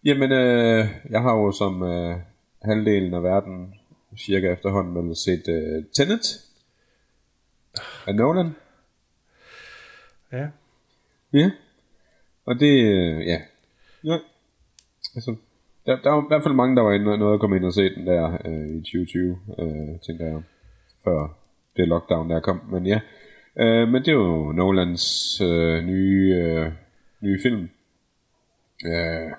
Jamen, 0.03 0.31
øh, 0.31 0.85
jeg 1.09 1.21
har 1.21 1.33
jo 1.35 1.51
som 1.51 1.83
øh, 1.83 2.17
halvdelen 2.61 3.13
af 3.13 3.23
verden, 3.23 3.73
cirka 4.17 4.53
efterhånden, 4.53 5.07
vel 5.07 5.15
set 5.15 5.47
øh, 5.47 5.83
Tenet 5.93 6.41
af 8.07 8.15
Nolan 8.15 8.55
ja. 10.31 10.47
Ja. 11.33 11.51
Og 12.45 12.59
det, 12.59 12.83
øh, 12.83 13.27
ja. 13.27 13.39
ja. 14.03 14.17
Altså, 15.15 15.35
der, 15.85 16.01
der 16.01 16.09
var 16.09 16.21
i 16.21 16.25
hvert 16.27 16.43
fald 16.43 16.53
mange, 16.53 16.75
der 16.75 16.81
var 16.81 16.93
inde 16.93 17.17
noget 17.17 17.33
at 17.33 17.39
komme 17.39 17.55
ind 17.55 17.65
og 17.65 17.73
se 17.73 17.95
den 17.95 18.07
der 18.07 18.37
øh, 18.45 18.69
i 18.69 18.79
2020, 18.79 19.39
øh, 19.59 19.99
tænker 19.99 20.25
jeg, 20.25 20.41
før 21.03 21.37
det 21.77 21.87
lockdown 21.87 22.29
der 22.29 22.39
kom. 22.39 22.61
Men 22.71 22.87
ja, 22.87 22.99
øh, 23.59 23.87
men 23.87 24.01
det 24.01 24.07
er 24.07 24.13
jo 24.13 24.51
Nolans 24.51 25.41
øh, 25.41 25.83
nye, 25.83 26.35
øh, 26.35 26.71
nye 27.21 27.39
film. 27.43 27.69
Øh, 28.85 29.31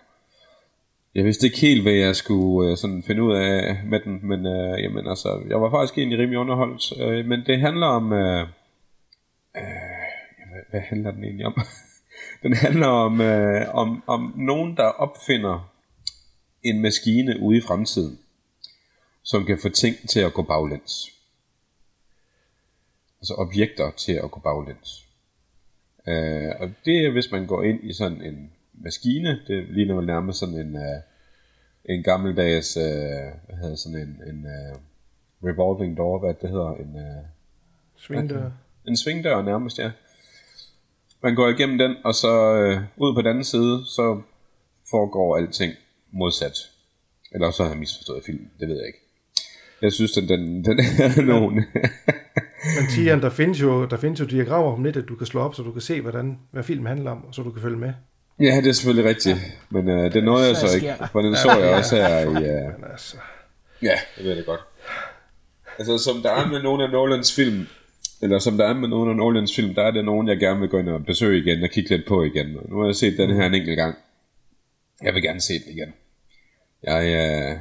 jeg 1.14 1.24
vidste 1.24 1.46
ikke 1.46 1.60
helt, 1.60 1.82
hvad 1.82 1.92
jeg 1.92 2.16
skulle 2.16 2.70
øh, 2.70 2.76
sådan 2.76 3.02
finde 3.06 3.22
ud 3.22 3.34
af 3.34 3.82
med 3.84 4.00
den, 4.00 4.28
men 4.28 4.46
øh, 4.46 4.82
jamen, 4.82 5.08
altså, 5.08 5.42
jeg 5.48 5.60
var 5.60 5.70
faktisk 5.70 5.98
egentlig 5.98 6.18
rimelig 6.18 6.38
underholdt. 6.38 7.02
Øh, 7.02 7.26
men 7.26 7.40
det 7.46 7.60
handler 7.60 7.86
om... 7.86 8.12
Øh, 8.12 8.46
øh, 9.56 9.87
hvad, 10.70 10.80
handler 10.80 11.10
den 11.10 11.24
egentlig 11.24 11.46
om? 11.46 11.54
den 12.42 12.52
handler 12.52 12.86
om, 12.86 13.20
øh, 13.20 13.74
om, 13.74 14.02
om 14.06 14.34
nogen, 14.36 14.76
der 14.76 14.84
opfinder 14.84 15.74
en 16.62 16.82
maskine 16.82 17.40
ude 17.40 17.58
i 17.58 17.60
fremtiden, 17.60 18.18
som 19.22 19.44
kan 19.44 19.58
få 19.58 19.68
ting 19.68 20.08
til 20.08 20.20
at 20.20 20.32
gå 20.32 20.42
baglæns. 20.42 21.10
Altså 23.20 23.34
objekter 23.34 23.90
til 23.90 24.12
at 24.12 24.30
gå 24.30 24.40
baglæns. 24.40 25.08
Øh, 26.08 26.52
og 26.60 26.70
det 26.84 27.06
er, 27.06 27.10
hvis 27.10 27.30
man 27.32 27.46
går 27.46 27.62
ind 27.62 27.84
i 27.84 27.92
sådan 27.92 28.22
en 28.22 28.52
maskine, 28.72 29.40
det 29.46 29.68
ligner 29.68 29.94
vel 29.94 30.06
nærmest 30.06 30.38
sådan 30.38 30.54
en, 30.54 30.76
øh, 30.76 31.00
en 31.84 32.02
gammeldags, 32.02 32.76
øh, 32.76 32.82
hvad 33.46 33.56
hedder 33.60 33.76
sådan 33.76 33.98
en, 33.98 34.22
en 34.28 34.46
øh, 34.46 34.76
revolving 35.44 35.96
door, 35.96 36.18
hvad 36.18 36.34
det 36.34 36.50
hedder, 36.50 36.74
en, 36.74 36.96
øh, 36.96 37.24
Svingdør. 37.96 38.50
en 38.88 38.96
svingdør 38.96 39.42
nærmest, 39.42 39.78
ja. 39.78 39.90
Man 41.22 41.34
går 41.34 41.48
igennem 41.48 41.78
den, 41.78 41.96
og 42.04 42.14
så 42.14 42.54
øh, 42.54 42.80
ud 42.96 43.14
på 43.14 43.20
den 43.20 43.26
anden 43.30 43.44
side, 43.44 43.82
så 43.86 44.20
foregår 44.90 45.36
alting 45.36 45.72
modsat. 46.12 46.56
Eller 47.32 47.50
så 47.50 47.62
har 47.62 47.70
jeg 47.70 47.78
misforstået 47.78 48.22
filmen, 48.26 48.50
det 48.60 48.68
ved 48.68 48.76
jeg 48.76 48.86
ikke. 48.86 48.98
Jeg 49.82 49.92
synes, 49.92 50.12
den, 50.12 50.28
den, 50.28 50.64
den 50.64 50.78
er 50.78 51.22
nogen. 51.22 51.54
Men 52.76 52.86
Tian, 52.90 53.20
der 53.26 53.30
findes 53.30 53.60
jo, 53.62 53.86
der 53.86 53.96
findes 53.96 54.20
jo 54.20 54.24
diagrammer 54.24 54.74
på 54.76 54.80
nettet, 54.80 55.08
du 55.08 55.14
kan 55.14 55.26
slå 55.26 55.40
op, 55.40 55.54
så 55.54 55.62
du 55.62 55.72
kan 55.72 55.80
se, 55.80 56.00
hvordan, 56.00 56.38
hvad 56.50 56.62
filmen 56.62 56.86
handler 56.86 57.10
om, 57.10 57.24
og 57.24 57.34
så 57.34 57.42
du 57.42 57.50
kan 57.50 57.62
følge 57.62 57.76
med. 57.78 57.92
ja, 58.40 58.56
det 58.56 58.66
er 58.66 58.72
selvfølgelig 58.72 59.10
rigtigt. 59.10 59.36
Men 59.70 59.88
øh, 59.88 60.12
det 60.12 60.24
nåede 60.24 60.46
jeg 60.46 60.56
Så 60.56 60.74
ikke, 60.76 60.94
for 61.12 61.20
den 61.20 61.36
så 61.36 61.58
jeg 61.58 61.74
også 61.74 61.96
her 61.96 62.18
i... 62.18 62.26
Øh, 62.26 62.80
Men 62.80 62.90
altså, 62.90 63.16
Ja, 63.82 63.98
det 64.16 64.24
ved 64.24 64.34
jeg 64.36 64.44
godt. 64.44 64.60
Altså, 65.78 65.98
som 65.98 66.22
der 66.22 66.30
er 66.30 66.46
med 66.46 66.62
nogle 66.62 66.84
af 66.84 66.90
Nolans 66.90 67.34
film, 67.34 67.66
eller 68.22 68.38
som 68.38 68.56
der 68.56 68.64
er 68.64 68.74
med 68.74 68.88
nogle 68.88 69.10
af 69.10 69.16
Nolans 69.16 69.56
film, 69.56 69.74
der 69.74 69.82
er 69.82 69.90
det 69.90 70.04
nogen, 70.04 70.28
jeg 70.28 70.38
gerne 70.38 70.60
vil 70.60 70.68
gå 70.68 70.78
ind 70.78 70.88
og 70.88 71.04
besøge 71.04 71.42
igen 71.42 71.62
og 71.62 71.70
kigge 71.70 71.90
lidt 71.90 72.06
på 72.06 72.22
igen. 72.22 72.58
Og 72.58 72.68
nu 72.68 72.78
har 72.78 72.86
jeg 72.86 72.94
set 72.94 73.18
den 73.18 73.30
her 73.30 73.46
en 73.46 73.54
enkelt 73.54 73.76
gang. 73.76 73.94
Jeg 75.02 75.14
vil 75.14 75.22
gerne 75.22 75.40
se 75.40 75.54
den 75.54 75.72
igen. 75.72 75.92
Jeg 76.82 77.04
øh, 77.04 77.58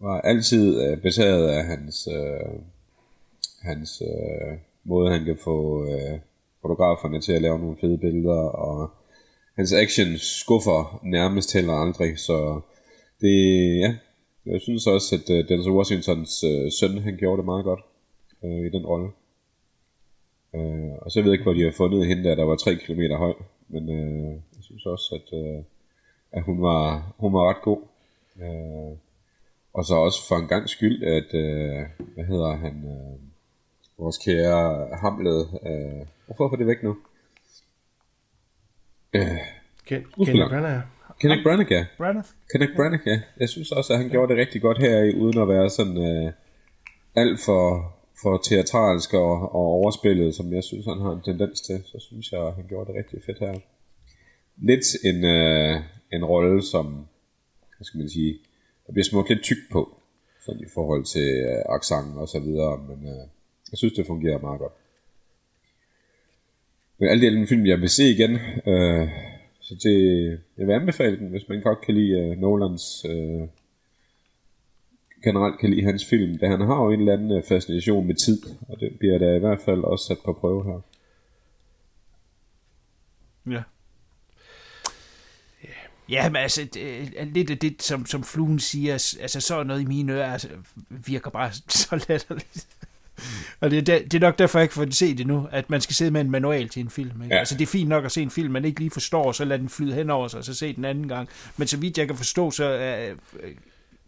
var 0.00 0.20
altid 0.20 0.82
øh, 0.82 0.98
besaget 0.98 1.48
af 1.48 1.64
hans, 1.64 2.08
øh, 2.12 2.60
hans 3.62 4.02
øh, 4.02 4.58
måde, 4.84 5.12
han 5.12 5.24
kan 5.24 5.38
få 5.44 5.86
øh, 5.88 6.18
fotograferne 6.62 7.20
til 7.20 7.32
at 7.32 7.42
lave 7.42 7.58
nogle 7.58 7.76
fede 7.80 7.98
billeder, 7.98 8.42
og 8.48 8.90
hans 9.56 9.72
action 9.72 10.18
skuffer 10.18 11.00
nærmest 11.04 11.52
heller 11.52 11.72
aldrig, 11.72 12.18
så 12.18 12.60
det, 13.20 13.78
ja, 13.78 13.94
jeg 14.46 14.60
synes 14.60 14.86
også, 14.86 15.14
at 15.14 15.30
øh, 15.30 15.48
Denzel 15.48 15.72
Washingtons 15.72 16.44
øh, 16.44 16.72
søn, 16.72 16.98
han 16.98 17.16
gjorde 17.16 17.36
det 17.36 17.44
meget 17.44 17.64
godt 17.64 17.80
øh, 18.44 18.66
i 18.66 18.70
den 18.70 18.86
rolle. 18.86 19.08
Uh, 20.52 20.92
og 21.02 21.10
så 21.10 21.20
ved 21.20 21.30
jeg 21.30 21.32
ikke, 21.32 21.42
hvor 21.42 21.52
de 21.52 21.64
har 21.64 21.72
fundet 21.76 22.06
hende 22.06 22.24
der, 22.24 22.34
der 22.34 22.44
var 22.44 22.56
3 22.56 22.74
km 22.74 23.00
høj, 23.12 23.34
men 23.68 23.88
uh, 23.88 24.32
jeg 24.32 24.62
synes 24.62 24.86
også, 24.86 25.14
at, 25.14 25.38
uh, 25.38 25.64
at 26.32 26.42
hun, 26.42 26.62
var, 26.62 27.14
hun 27.18 27.32
var 27.32 27.48
ret 27.50 27.62
god. 27.62 27.80
Uh, 28.36 28.98
og 29.72 29.84
så 29.84 29.94
også 29.94 30.28
for 30.28 30.36
en 30.36 30.48
gang 30.48 30.68
skyld, 30.68 31.02
at, 31.02 31.28
uh, 31.34 32.06
hvad 32.14 32.24
hedder 32.24 32.56
han, 32.56 32.84
uh, 32.84 33.20
vores 33.98 34.18
kære 34.18 34.88
Hamlet, 34.96 35.48
uh, 35.52 36.06
hvorfor 36.26 36.48
får 36.48 36.56
det 36.56 36.66
væk 36.66 36.82
nu? 36.82 36.96
Uh, 39.16 39.38
Ken. 39.86 40.04
Kenny 40.24 40.48
Branagh. 40.48 40.82
Kenneth 41.20 41.42
Branagh, 41.42 41.72
ja. 41.72 41.86
Branagh? 41.98 42.26
Kenneth 42.52 42.76
Branagh, 42.76 43.02
ja. 43.06 43.20
Jeg 43.40 43.48
synes 43.48 43.72
også, 43.72 43.92
at 43.92 43.98
han 43.98 44.08
gjorde 44.08 44.32
det 44.32 44.40
rigtig 44.40 44.62
godt 44.62 44.78
her, 44.78 45.14
uden 45.16 45.42
at 45.42 45.48
være 45.48 45.70
sådan 45.70 45.98
øh, 45.98 46.32
alt 47.14 47.40
for, 47.40 47.92
for 48.22 48.38
teatralsk 48.38 49.14
og, 49.14 49.54
og 49.54 49.64
overspillet, 49.78 50.34
som 50.34 50.52
jeg 50.52 50.64
synes, 50.64 50.86
han 50.86 51.00
har 51.00 51.12
en 51.12 51.22
tendens 51.22 51.60
til. 51.60 51.82
Så 51.84 51.98
synes 52.00 52.32
jeg, 52.32 52.52
han 52.56 52.64
gjorde 52.68 52.92
det 52.92 52.98
rigtig 52.98 53.22
fedt 53.26 53.38
her. 53.38 53.54
Lidt 54.56 54.86
en, 55.04 55.24
øh, 55.24 55.80
en 56.12 56.24
rolle, 56.24 56.62
som, 56.62 56.86
hvad 57.76 57.84
skal 57.84 57.98
man 57.98 58.08
sige, 58.08 58.38
der 58.86 58.92
bliver 58.92 59.04
smurt 59.04 59.28
lidt 59.28 59.42
tyk 59.42 59.62
på, 59.72 60.00
sådan 60.44 60.60
i 60.60 60.70
forhold 60.74 61.04
til 61.04 61.28
øh, 61.28 61.76
accent 61.76 62.16
og 62.16 62.28
så 62.28 62.38
videre, 62.40 62.78
men 62.88 63.08
øh, 63.08 63.24
jeg 63.70 63.78
synes, 63.78 63.92
det 63.92 64.06
fungerer 64.06 64.38
meget 64.38 64.60
godt. 64.60 64.72
Men 66.98 67.08
alt 67.08 67.22
det 67.22 67.32
en 67.32 67.46
film, 67.46 67.66
jeg 67.66 67.80
vil 67.80 67.88
se 67.88 68.04
igen, 68.04 68.30
øh, 68.66 69.08
så 69.60 69.74
det, 69.82 69.96
jeg 70.58 70.66
vil 70.66 70.72
anbefale 70.72 71.16
den, 71.18 71.28
hvis 71.28 71.48
man 71.48 71.62
godt 71.62 71.80
kan 71.80 71.94
lide 71.94 72.18
øh, 72.18 72.38
Nolans, 72.38 73.06
øh, 73.08 73.48
generelt 75.24 75.58
kan 75.60 75.70
lide 75.70 75.84
hans 75.84 76.04
film, 76.10 76.38
da 76.38 76.48
han 76.48 76.60
har 76.60 76.74
jo 76.76 76.90
en 76.90 77.00
eller 77.00 77.12
anden 77.12 77.30
uh, 77.38 77.42
fascination 77.48 78.06
med 78.06 78.14
tid, 78.14 78.42
og 78.68 78.80
det 78.80 78.98
bliver 78.98 79.18
da 79.18 79.36
i 79.36 79.38
hvert 79.38 79.60
fald 79.64 79.80
også 79.84 80.04
sat 80.06 80.18
på 80.24 80.32
prøve 80.32 80.64
her. 80.64 80.80
Ja. 83.52 83.62
Ja, 86.08 86.28
men 86.28 86.36
altså, 86.36 86.64
det, 86.74 87.10
er 87.16 87.24
lidt 87.24 87.50
af 87.50 87.58
det, 87.58 87.82
som, 87.82 88.06
som 88.06 88.24
fluen 88.24 88.58
siger, 88.58 88.92
altså 89.20 89.40
så 89.40 89.62
noget 89.62 89.80
i 89.80 89.84
mine 89.84 90.12
ører, 90.12 90.32
altså, 90.32 90.48
virker 90.88 91.30
bare 91.30 91.52
så 91.68 92.04
latterligt. 92.08 92.66
Og 93.60 93.70
det, 93.70 93.78
er 93.78 93.82
der- 93.82 94.02
det 94.02 94.14
er 94.14 94.20
nok 94.20 94.38
derfor, 94.38 94.58
jeg 94.58 94.64
ikke 94.64 94.74
får 94.74 94.84
det 94.84 94.94
set 94.96 95.20
endnu, 95.20 95.48
at 95.50 95.70
man 95.70 95.80
skal 95.80 95.94
sidde 95.94 96.10
med 96.10 96.20
en 96.20 96.30
manual 96.30 96.68
til 96.68 96.80
en 96.80 96.90
film. 96.90 97.22
Ikke? 97.22 97.34
Ja. 97.34 97.38
Altså 97.38 97.54
det 97.54 97.62
er 97.62 97.66
fint 97.66 97.88
nok 97.88 98.04
at 98.04 98.12
se 98.12 98.22
en 98.22 98.30
film, 98.30 98.52
man 98.52 98.64
ikke 98.64 98.80
lige 98.80 98.90
forstår, 98.90 99.32
så 99.32 99.44
lad 99.44 99.58
den 99.58 99.68
flyde 99.68 99.94
hen 99.94 100.10
over 100.10 100.28
sig, 100.28 100.38
og 100.38 100.44
så 100.44 100.54
se 100.54 100.72
den 100.76 100.84
anden 100.84 101.08
gang. 101.08 101.28
Men 101.56 101.68
så 101.68 101.76
vidt 101.76 101.98
jeg 101.98 102.06
kan 102.06 102.16
forstå, 102.16 102.50
så 102.50 102.64
øh, 102.64 103.16
øh, 103.42 103.54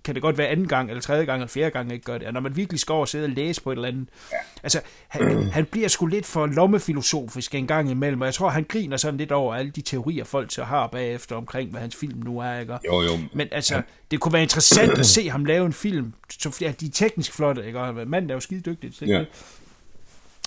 kan 0.04 0.14
det 0.14 0.22
godt 0.22 0.38
være 0.38 0.48
anden 0.48 0.68
gang, 0.68 0.88
eller 0.90 1.00
tredje 1.00 1.24
gang, 1.24 1.40
eller 1.40 1.48
fjerde 1.48 1.70
gang, 1.70 1.92
ikke 1.92 2.04
gør 2.04 2.18
det. 2.18 2.26
Og 2.26 2.32
når 2.32 2.40
man 2.40 2.56
virkelig 2.56 2.80
skal 2.80 2.92
over 2.92 3.00
og 3.00 3.08
sidde 3.08 3.24
og 3.24 3.30
læse 3.30 3.62
på 3.62 3.70
et 3.70 3.76
eller 3.76 3.88
andet, 3.88 4.08
ja. 4.32 4.36
altså 4.62 4.80
han, 5.08 5.48
han 5.52 5.64
bliver 5.64 5.88
sgu 5.88 6.06
lidt 6.06 6.26
for 6.26 6.46
lommefilosofisk 6.46 7.54
en 7.54 7.66
gang 7.66 7.90
imellem, 7.90 8.20
og 8.20 8.26
jeg 8.26 8.34
tror, 8.34 8.48
han 8.48 8.64
griner 8.68 8.96
sådan 8.96 9.18
lidt 9.18 9.32
over 9.32 9.54
alle 9.54 9.70
de 9.70 9.80
teorier, 9.80 10.24
folk 10.24 10.52
så 10.52 10.64
har 10.64 10.86
bagefter 10.86 11.36
omkring, 11.36 11.70
hvad 11.70 11.80
hans 11.80 11.96
film 11.96 12.18
nu 12.24 12.38
er, 12.38 12.58
ikke? 12.58 12.78
Jo, 12.86 13.02
jo. 13.02 13.10
men 13.32 13.48
altså, 13.52 13.82
det 14.10 14.20
kunne 14.20 14.32
være 14.32 14.42
interessant 14.42 14.98
at 14.98 15.06
se 15.06 15.30
ham 15.30 15.44
lave 15.44 15.66
en 15.66 15.72
film, 15.72 16.12
som 16.40 16.52
ja, 16.60 16.72
de 16.80 16.86
er 16.86 16.90
teknisk 16.90 17.32
flotte, 17.32 17.66
ikke? 17.66 17.80
Og 17.80 18.08
manden 18.08 18.30
er 18.30 18.34
jo 18.34 18.40
skide 18.40 18.60
dygtig 18.60 18.94
til 18.94 19.08
Ja. 19.08 19.18
det. 19.18 19.26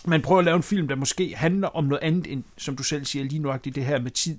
Men 0.06 0.22
prøv 0.22 0.40
at 0.40 0.46
lave 0.46 0.58
en 0.58 0.64
film, 0.64 0.88
der 0.88 0.96
måske 0.96 1.36
handler 1.36 1.68
om 1.68 1.84
noget 1.84 2.04
andet, 2.04 2.32
end, 2.32 2.44
som 2.58 2.76
du 2.76 2.84
selv 2.84 3.06
siger, 3.06 3.26
lige 3.26 3.40
nuagtigt 3.40 3.76
det 3.76 3.86
her 3.86 4.00
med 4.00 4.12
tid 4.12 4.38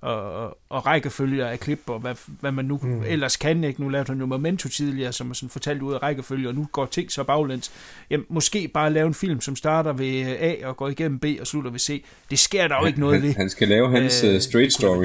og, 0.00 0.58
og, 0.68 0.86
rækkefølger 0.86 1.46
af 1.46 1.60
klip, 1.60 1.80
og 1.86 1.98
hvad, 1.98 2.14
hvad 2.40 2.52
man 2.52 2.64
nu 2.64 2.80
mm. 2.82 3.02
ellers 3.02 3.36
kan. 3.36 3.64
Ikke? 3.64 3.82
Nu 3.82 3.88
lavede 3.88 4.08
han 4.08 4.20
jo 4.20 4.26
Memento 4.26 4.68
tidligere, 4.68 5.12
som 5.12 5.30
er 5.30 5.34
sådan 5.34 5.48
fortalt 5.48 5.82
ud 5.82 5.94
af 5.94 6.02
rækkefølge, 6.02 6.48
og 6.48 6.54
nu 6.54 6.68
går 6.72 6.86
ting 6.86 7.12
så 7.12 7.24
baglæns. 7.24 7.72
Jamen, 8.10 8.26
måske 8.28 8.68
bare 8.68 8.92
lave 8.92 9.06
en 9.06 9.14
film, 9.14 9.40
som 9.40 9.56
starter 9.56 9.92
ved 9.92 10.36
A 10.40 10.66
og 10.66 10.76
går 10.76 10.88
igennem 10.88 11.18
B 11.18 11.24
og 11.40 11.46
slutter 11.46 11.70
ved 11.70 11.78
C. 11.78 12.04
Det 12.30 12.38
sker 12.38 12.68
der 12.68 12.80
jo 12.80 12.86
ikke 12.86 13.00
noget 13.00 13.22
ved. 13.22 13.28
Han, 13.28 13.40
han 13.40 13.50
skal 13.50 13.68
lave 13.68 13.90
hans 13.90 14.24
Øh, 14.24 14.34
uh, 14.34 14.40
straight 14.40 14.66
det 14.66 14.72
story. 14.72 15.04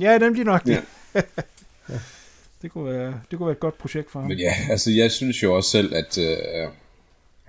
Ja, 0.00 0.18
nemlig 0.18 0.44
nok. 0.44 0.66
Ja. 0.66 0.80
Ja. 1.14 1.20
det, 2.62 2.70
kunne 2.70 2.92
være, 2.92 3.20
det 3.30 3.38
kunne 3.38 3.46
være 3.46 3.54
et 3.54 3.60
godt 3.60 3.78
projekt 3.78 4.10
for 4.10 4.20
ham. 4.20 4.28
Men 4.28 4.38
ja, 4.38 4.54
altså 4.70 4.90
jeg 4.90 5.10
synes 5.10 5.42
jo 5.42 5.56
også 5.56 5.70
selv, 5.70 5.94
at 5.94 6.18
uh, 6.18 6.72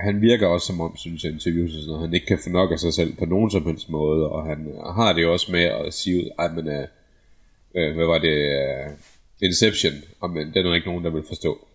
han 0.04 0.22
virker 0.22 0.48
også 0.48 0.68
som 0.68 0.82
om, 0.82 0.98
synes 0.98 1.24
jeg, 1.24 1.32
i 1.32 1.34
interviews 1.34 1.76
og 1.76 1.82
sådan 1.82 1.88
noget, 1.88 2.08
han 2.08 2.14
ikke 2.14 2.26
kan 2.26 2.40
få 2.44 2.50
nok 2.50 2.72
af 2.72 2.80
sig 2.80 2.94
selv 2.94 3.16
på 3.16 3.26
nogen 3.26 3.52
som 3.52 3.66
helst 3.66 3.90
måde, 3.90 4.30
og 4.30 4.46
han 4.46 4.68
uh, 4.68 4.96
har 4.96 5.14
det 5.14 5.26
også 5.26 5.52
med 5.52 5.64
at 5.64 5.94
sige 5.94 6.18
ud, 6.18 6.30
ej, 6.40 6.48
men, 6.48 6.68
uh, 6.68 6.84
uh, 7.76 7.96
hvad 7.96 8.06
var 8.06 8.20
det, 8.20 8.38
uh, 8.38 8.94
Inception, 9.42 9.94
og 10.20 10.30
men 10.30 10.48
det 10.48 10.58
er 10.58 10.64
der 10.64 10.74
ikke 10.74 10.88
nogen, 10.88 11.04
der 11.04 11.10
vil 11.10 11.24
forstå. 11.28 11.68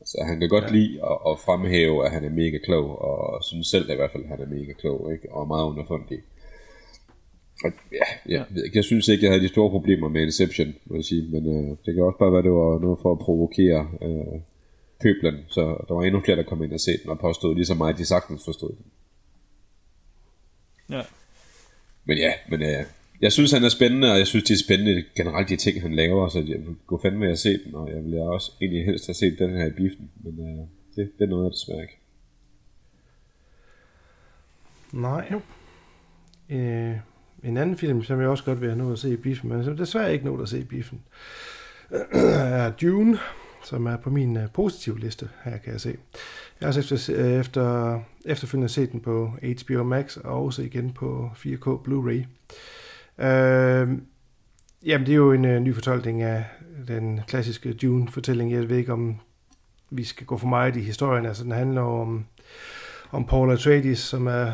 Altså, 0.00 0.18
han 0.26 0.40
kan 0.40 0.48
godt 0.48 0.64
ja. 0.64 0.72
lide 0.72 0.92
at, 1.10 1.18
at 1.30 1.38
fremhæve, 1.44 2.06
at 2.06 2.10
han 2.12 2.24
er 2.24 2.30
mega 2.30 2.58
klog, 2.58 3.02
og 3.02 3.44
synes 3.44 3.66
selv 3.66 3.90
i 3.90 3.94
hvert 3.94 4.12
fald, 4.12 4.22
at 4.22 4.28
han 4.28 4.40
er 4.40 4.46
mega 4.46 4.72
klog, 4.72 5.12
ikke? 5.12 5.32
og 5.32 5.48
meget 5.48 5.64
underfundig. 5.64 6.18
Og 7.64 7.70
ja, 7.92 8.06
jeg, 8.34 8.46
ikke, 8.64 8.76
jeg 8.76 8.84
synes 8.84 9.08
ikke, 9.08 9.24
jeg 9.24 9.32
havde 9.32 9.44
de 9.44 9.48
store 9.48 9.70
problemer 9.70 10.08
med 10.08 10.22
Inception, 10.22 10.74
må 10.84 10.96
jeg 10.96 11.04
sige. 11.04 11.28
Men 11.30 11.42
øh, 11.56 11.76
det 11.84 11.94
kan 11.94 12.02
også 12.02 12.18
bare 12.18 12.32
være, 12.32 12.42
det 12.42 12.50
var 12.50 12.78
noget 12.78 12.98
for 13.02 13.12
at 13.12 13.18
provokere 13.18 13.88
øh, 14.02 14.40
pøblen. 15.02 15.44
Så 15.48 15.84
der 15.88 15.94
var 15.94 16.02
endnu 16.02 16.20
flere, 16.24 16.36
der 16.36 16.42
kom 16.42 16.62
ind 16.62 16.72
og 16.72 16.80
se 16.80 16.98
den 17.02 17.10
og 17.10 17.18
påstod 17.18 17.54
lige 17.54 17.66
så 17.66 17.74
meget, 17.74 17.98
de 17.98 18.06
sagtens 18.06 18.44
forstod 18.44 18.70
den. 18.70 18.84
Ja. 20.90 21.02
Men 22.04 22.18
ja, 22.18 22.32
men 22.48 22.62
øh, 22.62 22.84
jeg 23.20 23.32
synes, 23.32 23.52
han 23.52 23.64
er 23.64 23.68
spændende, 23.68 24.12
og 24.12 24.18
jeg 24.18 24.26
synes, 24.26 24.44
det 24.44 24.54
er 24.54 24.64
spændende 24.64 25.04
generelt 25.16 25.48
de 25.48 25.56
ting, 25.56 25.82
han 25.82 25.94
laver, 25.94 26.28
så 26.28 26.38
jeg 26.38 26.58
vil 26.58 26.76
gå 26.86 27.00
fandme 27.02 27.20
med 27.20 27.30
at 27.30 27.38
se 27.38 27.64
den, 27.64 27.74
og 27.74 27.90
jeg 27.90 28.04
vil 28.04 28.18
også 28.18 28.52
egentlig 28.60 28.84
helst 28.84 29.06
have 29.06 29.14
set 29.14 29.38
den 29.38 29.50
her 29.50 29.66
i 29.66 29.70
biffen, 29.70 30.10
men 30.16 30.40
øh, 30.40 30.66
det, 30.96 31.12
det 31.18 31.24
er 31.24 31.28
noget, 31.28 31.44
jeg 31.44 31.52
desværre 31.52 31.82
ikke. 31.82 31.98
Nej. 34.92 35.32
Øh, 36.50 36.96
en 37.44 37.56
anden 37.56 37.76
film, 37.76 38.02
som 38.02 38.20
jeg 38.20 38.28
også 38.28 38.44
godt 38.44 38.60
vil 38.60 38.68
have 38.68 38.78
nået 38.78 38.92
at 38.92 38.98
se 38.98 39.12
i 39.12 39.16
biffen, 39.16 39.48
men 39.50 39.64
som 39.64 39.76
desværre 39.76 40.12
ikke 40.12 40.24
nået 40.24 40.42
at 40.42 40.48
se 40.48 40.58
i 40.58 40.64
biffen, 40.64 41.02
er 42.12 42.70
Dune, 42.70 43.18
som 43.64 43.86
er 43.86 43.96
på 43.96 44.10
min 44.10 44.36
uh, 44.36 44.42
positive 44.54 44.98
liste 44.98 45.28
her, 45.44 45.58
kan 45.58 45.72
jeg 45.72 45.80
se. 45.80 45.96
Jeg 46.60 46.68
har 46.68 46.78
også 46.78 46.94
efter, 46.94 47.40
efter, 47.40 48.00
efterfølgende 48.24 48.68
set 48.68 48.92
den 48.92 49.00
på 49.00 49.30
HBO 49.62 49.82
Max, 49.82 50.16
og 50.16 50.44
også 50.44 50.62
igen 50.62 50.92
på 50.92 51.30
4K 51.36 51.68
Blu-ray. 51.88 52.26
Øh, 53.24 53.88
jamen, 54.86 55.06
det 55.06 55.12
er 55.12 55.16
jo 55.16 55.32
en 55.32 55.44
øh, 55.44 55.60
ny 55.60 55.74
fortolkning 55.74 56.22
af 56.22 56.44
den 56.88 57.20
klassiske 57.28 57.72
Dune-fortælling. 57.72 58.52
Jeg 58.52 58.68
ved 58.68 58.76
ikke, 58.76 58.92
om 58.92 59.20
vi 59.90 60.04
skal 60.04 60.26
gå 60.26 60.38
for 60.38 60.46
meget 60.46 60.76
i 60.76 60.80
historien. 60.80 61.26
Altså, 61.26 61.44
den 61.44 61.52
handler 61.52 61.82
om, 61.82 62.24
om 63.10 63.26
Paul 63.26 63.52
Atreides, 63.52 63.98
som 63.98 64.26
er 64.26 64.52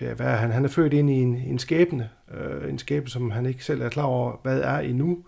ja, 0.00 0.14
hvad 0.14 0.26
er 0.26 0.36
han? 0.36 0.50
Han 0.50 0.64
er 0.64 0.68
født 0.68 0.92
ind 0.92 1.10
i 1.10 1.14
en, 1.14 1.34
en 1.34 1.58
skæbne, 1.58 2.10
øh, 2.34 2.70
en 2.70 2.78
skæbne, 2.78 3.10
som 3.10 3.30
han 3.30 3.46
ikke 3.46 3.64
selv 3.64 3.82
er 3.82 3.88
klar 3.88 4.04
over, 4.04 4.40
hvad 4.42 4.60
er 4.60 4.78
endnu. 4.78 5.24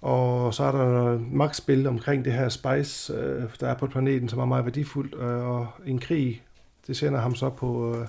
Og 0.00 0.54
så 0.54 0.64
er 0.64 0.72
der 0.72 1.18
magtspil 1.30 1.86
omkring 1.86 2.24
det 2.24 2.32
her 2.32 2.48
spice, 2.48 3.12
øh, 3.12 3.42
der 3.60 3.68
er 3.68 3.74
på 3.74 3.86
planeten, 3.86 4.28
som 4.28 4.38
er 4.38 4.44
meget 4.44 4.64
værdifuldt, 4.64 5.14
øh, 5.14 5.48
og 5.48 5.66
en 5.86 5.98
krig, 5.98 6.42
det 6.86 6.96
sender 6.96 7.20
ham 7.20 7.34
så 7.34 7.50
på, 7.50 7.96
øh, 7.96 8.06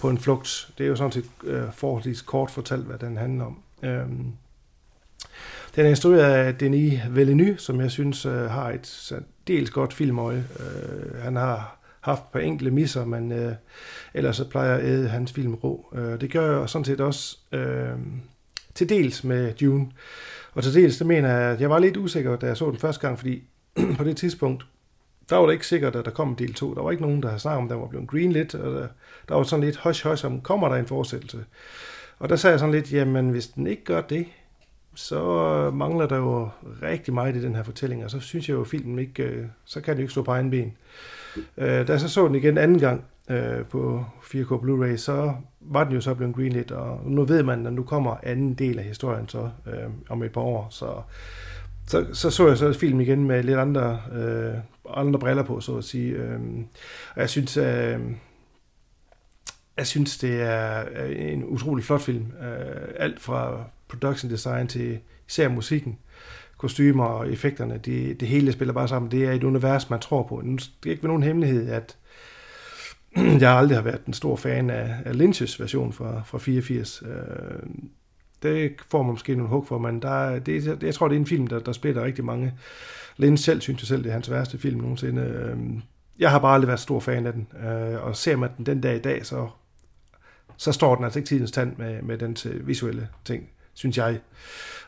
på 0.00 0.10
en 0.10 0.18
flugt. 0.18 0.70
Det 0.78 0.84
er 0.84 0.88
jo 0.88 0.96
sådan 0.96 1.12
set 1.12 1.24
øh, 1.44 1.72
forholdsvis 1.72 2.22
kort 2.22 2.50
fortalt, 2.50 2.84
hvad 2.84 2.98
den 2.98 3.16
handler 3.16 3.44
om. 3.44 3.58
Øh, 3.82 4.06
den 5.76 5.86
er 5.86 5.88
instrueret 5.88 6.34
af 6.34 6.54
Denis 6.54 7.00
Villeneuve, 7.10 7.58
som 7.58 7.80
jeg 7.80 7.90
synes 7.90 8.26
øh, 8.26 8.50
har 8.50 8.70
et 8.70 9.12
dels 9.48 9.70
godt 9.70 9.92
filmøje. 9.92 10.44
Øh, 10.60 11.22
han 11.22 11.36
har 11.36 11.76
haft 12.00 12.32
på 12.32 12.38
enkelte 12.38 12.70
misser, 12.70 13.04
men 13.04 13.32
øh, 13.32 13.54
ellers 14.14 14.36
så 14.36 14.48
plejer 14.48 14.70
jeg 14.70 14.80
at 14.80 14.86
æde 14.86 15.08
hans 15.08 15.32
film 15.32 15.54
rå. 15.54 15.94
Øh, 15.94 16.20
det 16.20 16.32
gør 16.32 16.58
jeg 16.58 16.68
sådan 16.68 16.84
set 16.84 17.00
også 17.00 17.38
øh, 17.52 17.98
til 18.74 18.88
dels 18.88 19.24
med 19.24 19.54
Dune. 19.54 19.86
Og 20.54 20.62
til 20.62 20.74
dels, 20.74 20.98
det 20.98 21.06
mener 21.06 21.28
jeg, 21.28 21.52
at 21.52 21.60
jeg 21.60 21.70
var 21.70 21.78
lidt 21.78 21.96
usikker, 21.96 22.36
da 22.36 22.46
jeg 22.46 22.56
så 22.56 22.70
den 22.70 22.78
første 22.78 23.06
gang, 23.06 23.18
fordi 23.18 23.42
på 23.98 24.04
det 24.04 24.16
tidspunkt, 24.16 24.66
der 25.30 25.36
var 25.36 25.46
det 25.46 25.52
ikke 25.52 25.66
sikkert, 25.66 25.96
at 25.96 26.04
der 26.04 26.10
kom 26.10 26.36
del 26.36 26.54
2. 26.54 26.74
Der 26.74 26.82
var 26.82 26.90
ikke 26.90 27.02
nogen, 27.02 27.22
der 27.22 27.28
havde 27.28 27.40
snakket 27.40 27.58
om, 27.58 27.64
at 27.64 27.70
der 27.70 27.76
var 27.76 27.86
blevet 27.86 28.08
greenlit, 28.08 28.54
og 28.54 28.74
der, 28.74 28.88
der 29.28 29.34
var 29.34 29.42
sådan 29.42 29.64
lidt 29.64 29.76
hush-hush 29.76 30.26
om, 30.26 30.40
kommer 30.40 30.68
der 30.68 30.76
en 30.76 30.86
fortsættelse? 30.86 31.44
Og 32.18 32.28
der 32.28 32.36
sagde 32.36 32.52
jeg 32.52 32.60
sådan 32.60 32.74
lidt, 32.74 32.92
jamen 32.92 33.30
hvis 33.30 33.46
den 33.48 33.66
ikke 33.66 33.84
gør 33.84 34.00
det, 34.00 34.26
så 34.94 35.70
mangler 35.74 36.06
der 36.06 36.16
jo 36.16 36.48
rigtig 36.82 37.14
meget 37.14 37.36
i 37.36 37.42
den 37.42 37.54
her 37.54 37.62
fortælling, 37.62 38.04
og 38.04 38.10
så 38.10 38.20
synes 38.20 38.48
jeg 38.48 38.54
jo, 38.54 38.60
at 38.60 38.66
filmen 38.66 38.98
ikke, 38.98 39.22
øh, 39.22 39.46
så 39.64 39.80
kan 39.80 39.94
det 39.94 39.98
jo 39.98 40.04
ikke 40.04 40.12
stå 40.12 40.22
på 40.22 40.30
egen 40.30 40.50
ben. 40.50 40.76
Øh, 41.56 41.86
da 41.88 41.92
jeg 41.92 42.00
så 42.00 42.08
så 42.08 42.26
den 42.26 42.34
igen 42.34 42.58
anden 42.58 42.78
gang 42.78 43.04
øh, 43.30 43.64
på 43.64 44.04
4K 44.22 44.52
Blu-ray, 44.52 44.96
så 44.96 45.34
var 45.60 45.84
den 45.84 45.92
jo 45.92 46.00
så 46.00 46.14
blevet 46.14 46.34
greenlit, 46.34 46.70
og 46.70 47.00
nu 47.04 47.24
ved 47.24 47.42
man, 47.42 47.66
at 47.66 47.72
nu 47.72 47.82
kommer 47.82 48.16
anden 48.22 48.54
del 48.54 48.78
af 48.78 48.84
historien 48.84 49.28
så 49.28 49.50
øh, 49.66 49.90
om 50.08 50.22
et 50.22 50.32
par 50.32 50.40
år, 50.40 50.66
så, 50.70 51.02
så, 51.86 52.06
så 52.12 52.30
så 52.30 52.48
jeg 52.48 52.58
så 52.58 52.72
film 52.72 53.00
igen 53.00 53.24
med 53.24 53.42
lidt 53.42 53.58
andre, 53.58 54.00
øh, 54.12 54.54
andre 54.96 55.18
briller 55.18 55.42
på, 55.42 55.60
så 55.60 55.76
at 55.76 55.84
sige. 55.84 56.12
Øh, 56.12 56.40
og 57.14 57.20
jeg 57.20 57.30
synes, 57.30 57.56
øh, 57.56 58.00
jeg 59.76 59.86
synes, 59.86 60.18
det 60.18 60.42
er 60.42 60.84
øh, 60.96 61.32
en 61.32 61.44
utrolig 61.44 61.84
flot 61.84 62.00
film. 62.00 62.26
Øh, 62.42 62.88
alt 62.96 63.20
fra 63.20 63.64
production 63.88 64.30
design 64.30 64.66
til 64.68 64.98
især 65.28 65.48
musikken 65.48 65.98
kostymer 66.60 67.04
og 67.04 67.32
effekterne, 67.32 67.80
det, 67.84 68.20
det 68.20 68.28
hele 68.28 68.52
spiller 68.52 68.74
bare 68.74 68.88
sammen. 68.88 69.10
Det 69.10 69.24
er 69.24 69.32
et 69.32 69.44
univers, 69.44 69.90
man 69.90 70.00
tror 70.00 70.22
på. 70.22 70.42
Det 70.44 70.70
er 70.86 70.90
ikke 70.90 71.06
nogen 71.06 71.22
hemmelighed, 71.22 71.68
at 71.68 71.96
jeg 73.40 73.50
aldrig 73.50 73.76
har 73.76 73.82
været 73.82 74.04
en 74.06 74.12
stor 74.12 74.36
fan 74.36 74.70
af, 74.70 74.96
af 75.04 75.12
Lynch's 75.12 75.62
version 75.62 75.92
fra, 75.92 76.22
fra 76.24 76.38
84. 76.38 77.02
Øh, 77.02 77.10
det 78.42 78.72
får 78.90 79.02
man 79.02 79.10
måske 79.12 79.34
nogle 79.34 79.48
hug 79.48 79.66
for, 79.66 79.78
men 79.78 80.02
der, 80.02 80.38
det, 80.38 80.82
jeg 80.82 80.94
tror, 80.94 81.08
det 81.08 81.16
er 81.16 81.20
en 81.20 81.26
film, 81.26 81.46
der, 81.46 81.58
der 81.58 81.72
spiller 81.72 82.04
rigtig 82.04 82.24
mange. 82.24 82.54
Lynch 83.16 83.44
selv 83.44 83.60
synes 83.60 83.82
jeg 83.82 83.86
selv, 83.86 84.02
det 84.02 84.08
er 84.08 84.12
hans 84.12 84.30
værste 84.30 84.58
film 84.58 84.80
nogensinde. 84.80 85.22
Øh, 85.22 85.58
jeg 86.18 86.30
har 86.30 86.38
bare 86.38 86.54
aldrig 86.54 86.68
været 86.68 86.80
stor 86.80 87.00
fan 87.00 87.26
af 87.26 87.32
den, 87.32 87.48
øh, 87.68 88.04
og 88.04 88.16
ser 88.16 88.36
man 88.36 88.50
den 88.56 88.66
den 88.66 88.80
dag 88.80 88.96
i 88.96 89.00
dag, 89.00 89.26
så, 89.26 89.48
så 90.56 90.72
står 90.72 90.94
den 90.94 91.04
altså 91.04 91.18
ikke 91.18 91.28
tidens 91.28 91.50
tand 91.50 91.76
med, 91.76 92.02
med 92.02 92.18
den 92.18 92.36
visuelle 92.66 93.08
ting, 93.24 93.48
synes 93.74 93.98
jeg. 93.98 94.20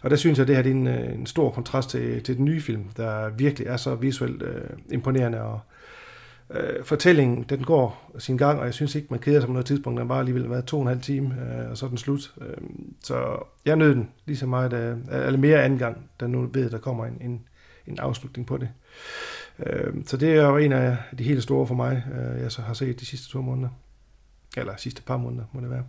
Og 0.01 0.11
der 0.11 0.17
synes 0.17 0.39
jeg, 0.39 0.45
at 0.45 0.49
det 0.49 0.57
her 0.57 0.63
det 0.63 0.71
er 0.71 0.75
en, 0.75 0.87
øh, 0.87 1.15
en 1.15 1.27
stor 1.27 1.51
kontrast 1.51 1.91
til, 1.91 2.23
til 2.23 2.37
den 2.37 2.45
nye 2.45 2.61
film, 2.61 2.85
der 2.97 3.29
virkelig 3.29 3.69
er 3.69 3.77
så 3.77 3.95
visuelt 3.95 4.43
øh, 4.43 4.65
imponerende. 4.91 5.41
Og 5.41 5.61
øh, 6.51 6.85
fortællingen, 6.85 7.43
den 7.43 7.65
går 7.65 8.13
sin 8.19 8.37
gang, 8.37 8.59
og 8.59 8.65
jeg 8.65 8.75
synes 8.75 8.95
ikke, 8.95 9.09
man 9.11 9.21
keder 9.21 9.41
sig 9.41 9.47
på 9.47 9.53
noget 9.53 9.67
tidspunkt. 9.67 10.01
Den 10.01 10.09
var 10.09 10.19
alligevel 10.19 10.51
været 10.51 10.65
to 10.65 10.77
og 10.77 10.83
en 10.83 10.89
halv 10.89 11.01
time, 11.01 11.35
øh, 11.41 11.71
og 11.71 11.79
så 11.79 11.87
er 11.87 11.89
den 11.89 11.99
slut. 11.99 12.35
Øh, 12.41 12.57
så 13.03 13.45
jeg 13.65 13.77
nød 13.77 13.95
den 13.95 14.11
lige 14.27 14.37
så 14.37 14.47
meget, 14.47 14.73
øh, 14.73 14.99
eller 15.27 15.39
mere 15.39 15.63
anden 15.63 15.79
gang, 15.79 16.11
da 16.21 16.27
nu 16.27 16.49
ved, 16.53 16.67
at 16.67 16.73
der 16.73 16.79
kommer 16.79 17.07
en, 17.07 17.19
en, 17.21 17.43
en 17.87 17.99
afslutning 17.99 18.47
på 18.47 18.57
det. 18.57 18.69
Øh, 19.59 19.95
så 20.07 20.17
det 20.17 20.33
er 20.33 20.49
jo 20.49 20.57
en 20.57 20.73
af 20.73 20.97
de 21.19 21.25
helt 21.25 21.43
store 21.43 21.67
for 21.67 21.75
mig, 21.75 22.05
øh, 22.13 22.43
jeg 22.43 22.53
så 22.53 22.63
har 22.63 22.75
set 22.75 23.01
de 23.01 23.07
sidste 23.07 23.29
to 23.29 23.43
måneder. 23.43 23.69
Eller 24.57 24.77
sidste 24.77 25.03
par 25.03 25.17
måneder, 25.17 25.45
må 25.53 25.61
det 25.61 25.71
være. 25.71 25.85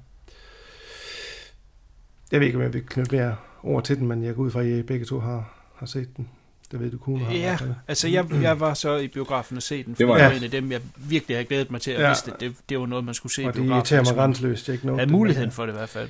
Jeg 2.31 2.39
ved 2.39 2.47
ikke, 2.47 2.57
om 2.57 2.63
jeg 2.63 2.73
vil 2.73 2.85
knytte 2.85 3.15
mere 3.15 3.35
ord 3.63 3.84
til 3.84 3.99
den, 3.99 4.07
men 4.07 4.23
jeg 4.23 4.35
går 4.35 4.43
ud 4.43 4.51
fra, 4.51 4.61
at 4.61 4.67
I 4.67 4.81
begge 4.81 5.05
to 5.05 5.19
har, 5.19 5.69
har 5.75 5.85
set 5.85 6.17
den. 6.17 6.30
Det 6.73 6.81
ved 6.81 6.91
du 6.91 6.97
kunne 6.97 7.25
have. 7.25 7.39
Ja, 7.39 7.57
altså 7.87 8.07
jeg, 8.07 8.25
jeg 8.41 8.59
var 8.59 8.73
så 8.73 8.97
i 8.97 9.07
biografen 9.07 9.57
og 9.57 9.63
se 9.63 9.83
den, 9.83 9.95
for 9.95 9.97
Det 9.97 10.07
var 10.07 10.17
jeg. 10.17 10.37
en 10.37 10.43
af 10.43 10.51
dem, 10.51 10.71
jeg 10.71 10.81
virkelig 10.97 11.37
havde 11.37 11.45
glædet 11.47 11.71
mig 11.71 11.81
til 11.81 11.91
at 11.91 11.97
Ja. 11.97 12.03
ja. 12.03 12.09
vidste, 12.09 12.31
det, 12.39 12.55
det 12.69 12.79
var 12.79 12.85
noget, 12.85 13.05
man 13.05 13.13
skulle 13.13 13.33
se 13.33 13.41
i 13.41 13.45
Og 13.45 13.53
det 13.53 13.61
biografen. 13.61 13.77
irriterer 13.95 14.03
mig 14.03 14.15
grænseløst. 14.15 14.67
Jeg 14.67 14.73
ikke 14.73 14.85
nåede 14.87 15.01
Ja, 15.01 15.07
muligheden 15.07 15.47
men- 15.47 15.51
for 15.53 15.65
det 15.65 15.73
i 15.73 15.75
hvert 15.77 15.89
fald. 15.89 16.09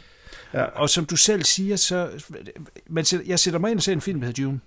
Ja. 0.54 0.64
Og 0.64 0.90
som 0.90 1.06
du 1.06 1.16
selv 1.16 1.44
siger, 1.44 1.76
så... 1.76 2.10
Man, 2.90 3.06
sætter- 3.06 3.26
jeg 3.28 3.40
sætter 3.40 3.60
mig 3.60 3.72
ind 3.72 3.80
og 3.80 3.84
ser 3.84 3.94
en 3.94 4.02
film, 4.02 4.20
der 4.20 4.28
hedder 4.28 4.44
Dune. 4.44 4.60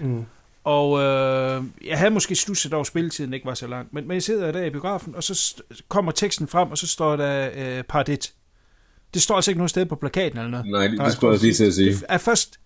Mm. 0.00 0.24
Og 0.64 1.00
øh, 1.00 1.62
jeg 1.86 1.98
havde 1.98 2.10
måske 2.10 2.34
stusset 2.34 2.72
over, 2.74 2.80
at 2.80 2.86
spilletiden 2.86 3.34
ikke 3.34 3.46
var 3.46 3.54
så 3.54 3.66
lang. 3.66 3.88
Men, 3.92 4.06
men 4.08 4.14
jeg 4.14 4.22
sidder 4.22 4.52
der 4.52 4.64
i 4.64 4.70
biografen, 4.70 5.14
og 5.14 5.22
så 5.22 5.54
kommer 5.88 6.12
teksten 6.12 6.48
frem, 6.48 6.70
og 6.70 6.78
så 6.78 6.86
står 6.86 7.16
der 7.16 7.50
øh, 7.78 7.82
part 7.84 8.08
1. 8.08 8.32
Det 9.14 9.22
står 9.22 9.34
altså 9.36 9.50
ikke 9.50 9.58
noget 9.58 9.70
sted 9.70 9.86
på 9.86 9.96
plakaten 9.96 10.38
eller 10.38 10.50
noget. 10.50 10.66
Nej, 10.66 10.86
det, 10.86 10.96
Nej, 10.96 11.04
det 11.06 11.14
skulle 11.14 11.32
jeg 11.32 11.42
lige 11.42 11.54
til 11.54 11.64
at 11.64 11.74
sige. 11.74 11.90
Det 11.90 12.04
er 12.08 12.18
først... 12.18 12.60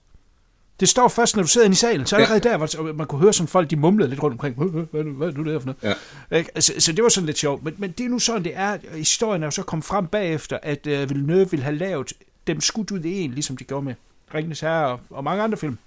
Det 0.80 0.88
står 0.88 1.08
først, 1.08 1.36
når 1.36 1.42
du 1.42 1.48
sidder 1.48 1.64
inde 1.64 1.74
i 1.74 1.76
salen. 1.76 2.06
Så 2.06 2.16
allerede 2.16 2.40
der, 2.40 2.56
hvor 2.56 2.92
man 2.92 3.06
kunne 3.06 3.20
høre 3.20 3.32
sådan 3.32 3.48
folk, 3.48 3.70
de 3.70 3.76
mumlede 3.76 4.10
lidt 4.10 4.22
rundt 4.22 4.34
omkring. 4.34 4.56
Hvad, 4.56 5.02
hvad, 5.02 5.28
er 5.28 5.32
nu 5.32 5.44
det 5.44 5.52
her 5.52 5.58
for 5.58 5.66
noget? 5.66 5.96
Ja. 6.30 6.36
Ikke? 6.36 6.50
Altså, 6.54 6.72
så 6.78 6.92
det 6.92 7.02
var 7.02 7.08
sådan 7.08 7.26
lidt 7.26 7.38
sjovt. 7.38 7.64
Men, 7.64 7.74
men 7.78 7.90
det 7.90 8.06
er 8.06 8.08
nu 8.08 8.18
sådan, 8.18 8.44
det 8.44 8.52
er. 8.54 8.78
Historien 8.92 9.42
er 9.42 9.46
jo 9.46 9.50
så 9.50 9.62
kommet 9.62 9.84
frem 9.84 10.06
bagefter, 10.06 10.58
at 10.62 10.86
øh, 10.86 11.10
Villeneuve 11.10 11.50
ville 11.50 11.64
have 11.64 11.76
lavet 11.76 12.12
dem 12.46 12.60
skudt 12.60 12.90
ud 12.90 13.00
i 13.00 13.20
en, 13.20 13.30
ligesom 13.30 13.56
de 13.56 13.64
gjorde 13.64 13.84
med 13.84 13.94
Ringenes 14.34 14.60
Herre 14.60 14.86
og, 14.86 15.00
og 15.10 15.24
mange 15.24 15.42
andre 15.42 15.58
film. 15.58 15.78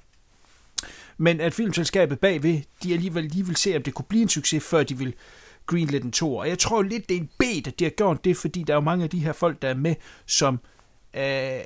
Men 1.18 1.42
at 1.42 1.54
filmselskabet 1.54 2.20
bagved, 2.20 2.62
de 2.84 2.94
alligevel 2.94 3.24
lige 3.24 3.46
vil 3.46 3.56
se, 3.56 3.76
om 3.76 3.84
det 3.84 3.94
kunne 3.94 4.06
blive 4.10 4.22
en 4.22 4.30
succes, 4.30 4.64
før 4.64 4.84
de 4.84 4.98
vil 4.98 5.14
greenlit 5.66 6.04
en 6.04 6.12
to. 6.12 6.36
Og 6.36 6.50
jeg 6.50 6.60
tror 6.60 6.82
lidt, 6.82 7.10
det 7.10 7.18
er 7.18 7.22
en 7.22 7.30
bed, 7.38 7.68
at 7.68 7.80
de 7.80 7.84
har 7.84 7.92
gjort 7.92 8.26
det, 8.26 8.38
fordi 8.38 8.64
der 8.64 8.74
er 8.74 8.78
jo 8.78 8.82
mange 8.82 9.04
af 9.04 9.10
de 9.10 9.20
her 9.20 9.34
folk, 9.34 9.62
der 9.62 9.68
er 9.68 9.74
med, 9.74 9.96
som 10.26 10.60
øh, 11.18 11.62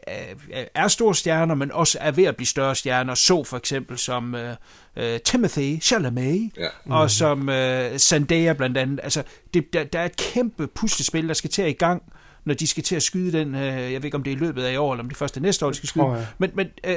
er- 0.51 0.65
er 0.75 0.87
store 0.87 1.15
stjerner, 1.15 1.55
men 1.55 1.71
også 1.71 1.97
er 2.01 2.11
ved 2.11 2.23
at 2.23 2.35
blive 2.35 2.47
større 2.47 2.75
stjerner. 2.75 3.15
Så 3.15 3.43
for 3.43 3.57
eksempel 3.57 3.97
som 3.97 4.35
øh, 4.35 4.55
øh, 4.95 5.19
Timothy 5.19 5.81
Chalamet, 5.81 6.51
Ja. 6.57 6.67
og 6.85 7.11
som 7.11 7.49
øh, 7.49 7.97
Zendaya 7.99 8.53
blandt 8.53 8.77
andet. 8.77 8.99
Altså, 9.03 9.23
det, 9.53 9.73
der, 9.73 9.83
der 9.83 9.99
er 9.99 10.05
et 10.05 10.17
kæmpe 10.17 10.67
puslespil, 10.67 11.27
der 11.27 11.33
skal 11.33 11.49
til 11.49 11.61
at 11.61 11.69
i 11.69 11.73
gang, 11.73 12.03
når 12.45 12.53
de 12.53 12.67
skal 12.67 12.83
til 12.83 12.95
at 12.95 13.03
skyde 13.03 13.37
den. 13.37 13.55
Øh, 13.55 13.61
jeg 13.63 13.91
ved 14.01 14.05
ikke, 14.05 14.17
om 14.17 14.23
det 14.23 14.31
er 14.31 14.35
i 14.35 14.39
løbet 14.39 14.63
af 14.63 14.73
i 14.73 14.75
år, 14.75 14.93
eller 14.93 15.03
om 15.03 15.09
det 15.09 15.15
er 15.37 15.39
næste 15.41 15.65
år, 15.65 15.69
de 15.69 15.75
skal 15.75 15.89
skyde. 15.89 16.05
jeg. 16.05 16.27
Men, 16.37 16.51
men 16.53 16.67
øh, 16.83 16.95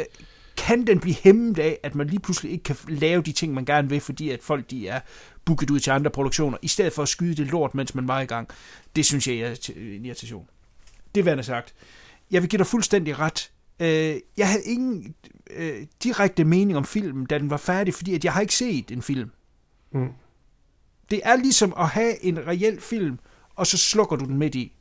kan 0.56 0.86
den 0.86 1.00
blive 1.00 1.16
hæmmet 1.22 1.58
af, 1.58 1.78
at 1.82 1.94
man 1.94 2.06
lige 2.06 2.20
pludselig 2.20 2.52
ikke 2.52 2.62
kan 2.64 2.76
lave 2.88 3.22
de 3.22 3.32
ting, 3.32 3.54
man 3.54 3.64
gerne 3.64 3.88
vil, 3.88 4.00
fordi 4.00 4.30
at 4.30 4.40
folk 4.42 4.70
de 4.70 4.88
er 4.88 5.00
booket 5.44 5.70
ud 5.70 5.80
til 5.80 5.90
andre 5.90 6.10
produktioner, 6.10 6.58
i 6.62 6.68
stedet 6.68 6.92
for 6.92 7.02
at 7.02 7.08
skyde 7.08 7.34
det 7.34 7.46
lort, 7.46 7.74
mens 7.74 7.94
man 7.94 8.08
var 8.08 8.20
i 8.20 8.24
gang? 8.26 8.48
Det 8.96 9.06
synes 9.06 9.28
jeg 9.28 9.36
er 9.36 9.54
en 9.76 10.04
irritation. 10.04 10.46
Det 11.14 11.28
er 11.28 11.42
sagt. 11.42 11.74
Jeg 12.34 12.42
vil 12.42 12.50
give 12.50 12.58
dig 12.58 12.66
fuldstændig 12.66 13.18
ret. 13.18 13.50
Øh, 13.80 14.20
jeg 14.36 14.48
havde 14.48 14.64
ingen 14.64 15.14
øh, 15.50 15.86
direkte 16.02 16.44
mening 16.44 16.78
om 16.78 16.84
filmen, 16.84 17.26
da 17.26 17.38
den 17.38 17.50
var 17.50 17.56
færdig, 17.56 17.94
fordi 17.94 18.14
at 18.14 18.24
jeg 18.24 18.32
har 18.32 18.40
ikke 18.40 18.54
set 18.54 18.90
en 18.90 19.02
film. 19.02 19.30
Mm. 19.92 20.08
Det 21.10 21.20
er 21.24 21.36
ligesom 21.36 21.74
at 21.78 21.88
have 21.88 22.24
en 22.24 22.46
reel 22.46 22.80
film, 22.80 23.18
og 23.54 23.66
så 23.66 23.78
slukker 23.78 24.16
du 24.16 24.24
den 24.24 24.38
midt 24.38 24.54
i. 24.54 24.72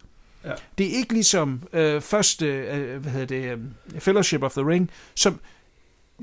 Ja. 0.43 0.51
Det 0.77 0.85
er 0.85 0.97
ikke 0.97 1.13
ligesom 1.13 1.61
øh, 1.73 2.01
første, 2.01 2.45
øh, 2.45 3.01
hvad 3.01 3.11
hedder 3.11 3.25
det, 3.25 3.51
øh, 3.95 4.01
Fellowship 4.01 4.43
of 4.43 4.53
the 4.53 4.67
Ring, 4.67 4.91
som 5.15 5.39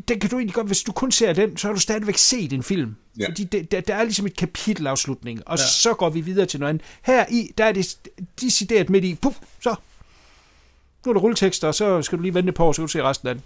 den 0.09 0.20
kan 0.20 0.31
du 0.31 0.36
egentlig 0.36 0.55
godt, 0.55 0.66
hvis 0.66 0.82
du 0.82 0.93
kun 0.93 1.12
ser 1.12 1.32
den, 1.32 1.57
så 1.57 1.66
har 1.66 1.74
du 1.74 1.81
stadigvæk 1.81 2.16
set 2.16 2.52
en 2.52 2.62
film. 2.62 2.97
Ja. 3.19 3.28
Fordi 3.28 3.44
det, 3.44 3.70
der, 3.70 3.81
der 3.81 3.94
er 3.94 4.02
ligesom 4.02 4.27
et 4.27 4.36
kapitelafslutning, 4.36 5.48
og 5.48 5.59
ja. 5.59 5.65
så 5.65 5.94
går 5.94 6.11
vi 6.11 6.20
videre 6.20 6.47
til 6.47 6.61
noget 6.61 6.70
andet. 6.70 6.86
Her 7.02 7.27
i, 7.31 7.52
der 7.59 7.65
er 7.65 7.73
det 7.73 7.98
decideret 8.40 8.90
midt 8.90 9.05
i, 9.05 9.15
puff, 9.15 9.39
så, 9.61 9.74
nu 11.06 11.10
er 11.10 11.14
der 11.14 11.20
rulletekster, 11.20 11.68
og 11.68 11.74
så 11.74 12.02
skal 12.02 12.18
du 12.18 12.22
lige 12.22 12.35
vente 12.35 12.52
på, 12.52 12.66
og 12.66 12.74
så 12.74 12.82
kan 12.82 12.86
du 12.86 12.93
se 12.93 13.02
resten 13.02 13.28
af 13.28 13.35
den. 13.35 13.43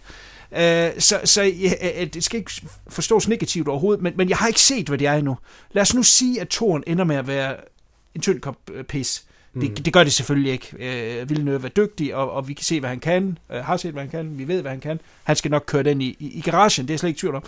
Uh, 0.51 1.01
så 1.01 1.21
så 1.25 1.43
ja, 1.43 2.03
uh, 2.03 2.09
det 2.09 2.25
skal 2.25 2.39
ikke 2.39 2.53
forstås 2.89 3.29
negativt 3.29 3.69
overhovedet, 3.69 4.03
men, 4.03 4.13
men 4.17 4.29
jeg 4.29 4.37
har 4.37 4.49
ikke 4.49 4.61
set, 4.61 4.89
hvad 4.89 4.99
det 4.99 5.07
er 5.07 5.15
endnu. 5.15 5.37
Lad 5.73 5.83
os 5.83 5.95
nu 5.95 6.03
sige, 6.03 6.41
at 6.41 6.49
toren 6.49 6.85
ender 6.87 7.05
med 7.05 7.17
at 7.17 7.27
være 7.27 7.57
en 8.15 8.21
tynd 8.21 8.41
kop 8.41 8.57
øh, 8.73 8.85
pis. 8.85 9.25
Det, 9.61 9.85
det 9.85 9.93
gør 9.93 10.05
det 10.05 10.13
selvfølgelig 10.13 10.53
ikke. 10.53 10.77
Øh, 10.79 11.29
Villeneuve 11.29 11.65
er 11.65 11.69
dygtig, 11.69 12.15
og, 12.15 12.31
og 12.31 12.49
vi 12.49 12.55
kan 12.55 12.65
se, 12.65 12.81
hvad 12.81 12.91
han 12.91 13.01
kan. 13.01 13.39
Øh, 13.53 13.65
har 13.65 13.77
set, 13.77 13.93
hvad 13.93 14.03
han 14.03 14.11
kan. 14.11 14.39
Vi 14.39 14.49
ved, 14.49 14.61
hvad 14.61 14.71
han 14.71 14.81
kan. 14.81 15.01
Han 15.25 15.37
skal 15.37 15.51
nok 15.51 15.65
køre 15.67 15.83
den 15.83 16.01
i, 16.01 16.17
i, 16.19 16.39
i 16.39 16.41
garagen, 16.41 16.87
det 16.87 16.91
er 16.91 16.95
jeg 16.95 16.99
slet 17.01 17.09
ikke 17.09 17.21
tvivl 17.21 17.35
om. 17.35 17.45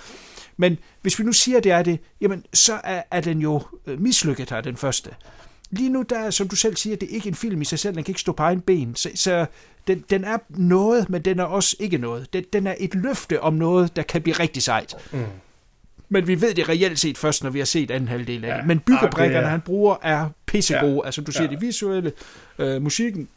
Men 0.57 0.79
hvis 1.03 1.19
vi 1.19 1.25
nu 1.25 1.33
siger, 1.33 1.59
at 1.59 1.65
det 1.65 1.73
er 1.73 1.83
det, 1.83 1.99
jamen, 2.21 2.45
så 2.53 2.81
er, 2.85 3.03
er 3.11 3.21
den 3.21 3.39
jo 3.39 3.63
øh, 3.87 4.01
mislykket 4.01 4.51
her, 4.51 4.61
den 4.61 4.77
første. 4.77 5.11
Lige 5.71 5.89
nu, 5.91 6.03
der 6.03 6.19
er, 6.19 6.31
som 6.31 6.49
du 6.49 6.57
selv 6.57 6.77
siger, 6.77 6.97
det 6.97 7.11
er 7.11 7.15
ikke 7.15 7.29
en 7.29 7.35
film 7.35 7.63
i 7.63 7.65
sig 7.65 7.79
selv, 7.79 7.95
den 7.95 8.05
kan 8.05 8.11
ikke 8.11 8.21
stå 8.21 8.33
på 8.33 8.43
egen 8.43 8.61
ben. 8.61 8.95
Så, 8.95 9.11
så 9.15 9.47
den, 9.87 10.05
den 10.11 10.25
er 10.25 10.39
noget, 10.49 11.11
men 11.11 11.23
den 11.23 11.39
er 11.39 11.45
også 11.45 11.77
ikke 11.81 11.99
noget. 11.99 12.33
Den, 12.33 12.45
den 12.53 12.67
er 12.67 12.75
et 12.81 12.95
løfte 12.95 13.41
om 13.43 13.55
noget, 13.55 13.97
der 13.97 14.03
kan 14.03 14.23
blive 14.23 14.35
rigtig 14.41 14.63
sejt. 14.63 14.95
Mm. 15.13 15.25
Men 16.09 16.27
vi 16.27 16.41
ved 16.41 16.55
det 16.55 16.69
reelt 16.69 16.99
set 16.99 17.19
først, 17.19 17.43
når 17.45 17.51
vi 17.51 17.59
har 17.59 17.67
set 17.67 17.91
anden 17.91 18.09
halvdel 18.09 18.45
af 18.45 18.49
Ja. 18.49 18.57
det. 18.57 18.67
Men 18.67 18.81
byggebrikkerne, 18.81 19.47
er- 19.47 19.51
han 19.51 19.61
bruger, 19.61 19.97
er 20.03 20.29
pissegode. 20.47 20.95
Ja. 20.97 21.05
Altså, 21.05 21.21
du 21.21 21.33
siger 21.33 21.45
Ja. 21.45 21.51
det 21.51 21.61
visuelle, 21.61 22.13
øh, 22.59 22.83
musikken, 22.83 23.29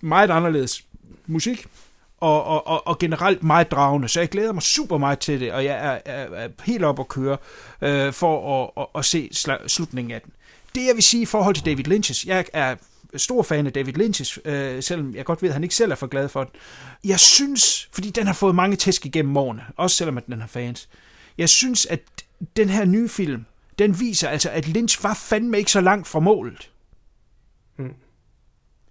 meget 0.00 0.30
anderledes 0.30 0.84
musik, 1.26 1.66
og, 2.20 2.44
og, 2.44 2.66
og, 2.66 2.86
og 2.86 2.98
generelt 2.98 3.42
meget 3.42 3.70
dragende. 3.70 4.08
Så 4.08 4.20
jeg 4.20 4.28
glæder 4.28 4.52
mig 4.52 4.62
super 4.62 4.98
meget 4.98 5.18
til 5.18 5.40
det, 5.40 5.52
og 5.52 5.64
jeg 5.64 5.74
er, 5.74 6.12
er, 6.14 6.26
er 6.44 6.48
helt 6.64 6.84
op 6.84 7.00
at 7.00 7.08
køre 7.08 7.36
øh, 7.82 8.12
for 8.12 8.62
at, 8.64 8.70
at, 8.82 8.86
at 8.98 9.04
se 9.04 9.30
slutningen 9.66 10.12
af 10.14 10.20
den. 10.20 10.32
Det 10.74 10.86
jeg 10.86 10.94
vil 10.94 11.02
sige 11.02 11.22
i 11.22 11.26
forhold 11.26 11.54
til 11.54 11.66
David 11.66 11.88
Lynch's, 11.88 12.24
jeg 12.26 12.44
er 12.52 12.76
stor 13.16 13.42
fan 13.42 13.66
af 13.66 13.72
David 13.72 13.98
Lynch's, 13.98 14.50
øh, 14.50 14.82
selvom 14.82 15.14
jeg 15.14 15.24
godt 15.24 15.42
ved, 15.42 15.48
at 15.48 15.52
han 15.52 15.62
ikke 15.62 15.74
selv 15.74 15.90
er 15.90 15.96
for 15.96 16.06
glad 16.06 16.28
for 16.28 16.44
den. 16.44 16.52
Jeg 17.04 17.20
synes, 17.20 17.88
fordi 17.92 18.10
den 18.10 18.26
har 18.26 18.34
fået 18.34 18.54
mange 18.54 18.76
tæsk 18.76 19.06
igennem 19.06 19.36
årene, 19.36 19.64
også 19.76 19.96
selvom 19.96 20.18
at 20.18 20.26
den 20.26 20.40
har 20.40 20.46
fans, 20.46 20.88
jeg 21.38 21.48
synes, 21.48 21.86
at 21.86 22.00
den 22.56 22.68
her 22.68 22.84
nye 22.84 23.08
film, 23.08 23.44
den 23.78 24.00
viser 24.00 24.28
altså, 24.28 24.50
at 24.50 24.68
Lynch 24.68 25.02
var 25.02 25.14
fandme 25.14 25.58
ikke 25.58 25.70
så 25.70 25.80
langt 25.80 26.08
fra 26.08 26.20
målet. 26.20 26.70
Mm. 27.78 27.94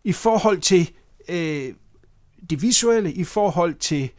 I 0.03 0.13
forhold 0.13 0.61
til 0.61 0.91
øh, 1.29 1.73
det 2.49 2.61
visuelle, 2.61 3.13
i 3.13 3.23
forhold 3.23 3.75
til 3.75 4.09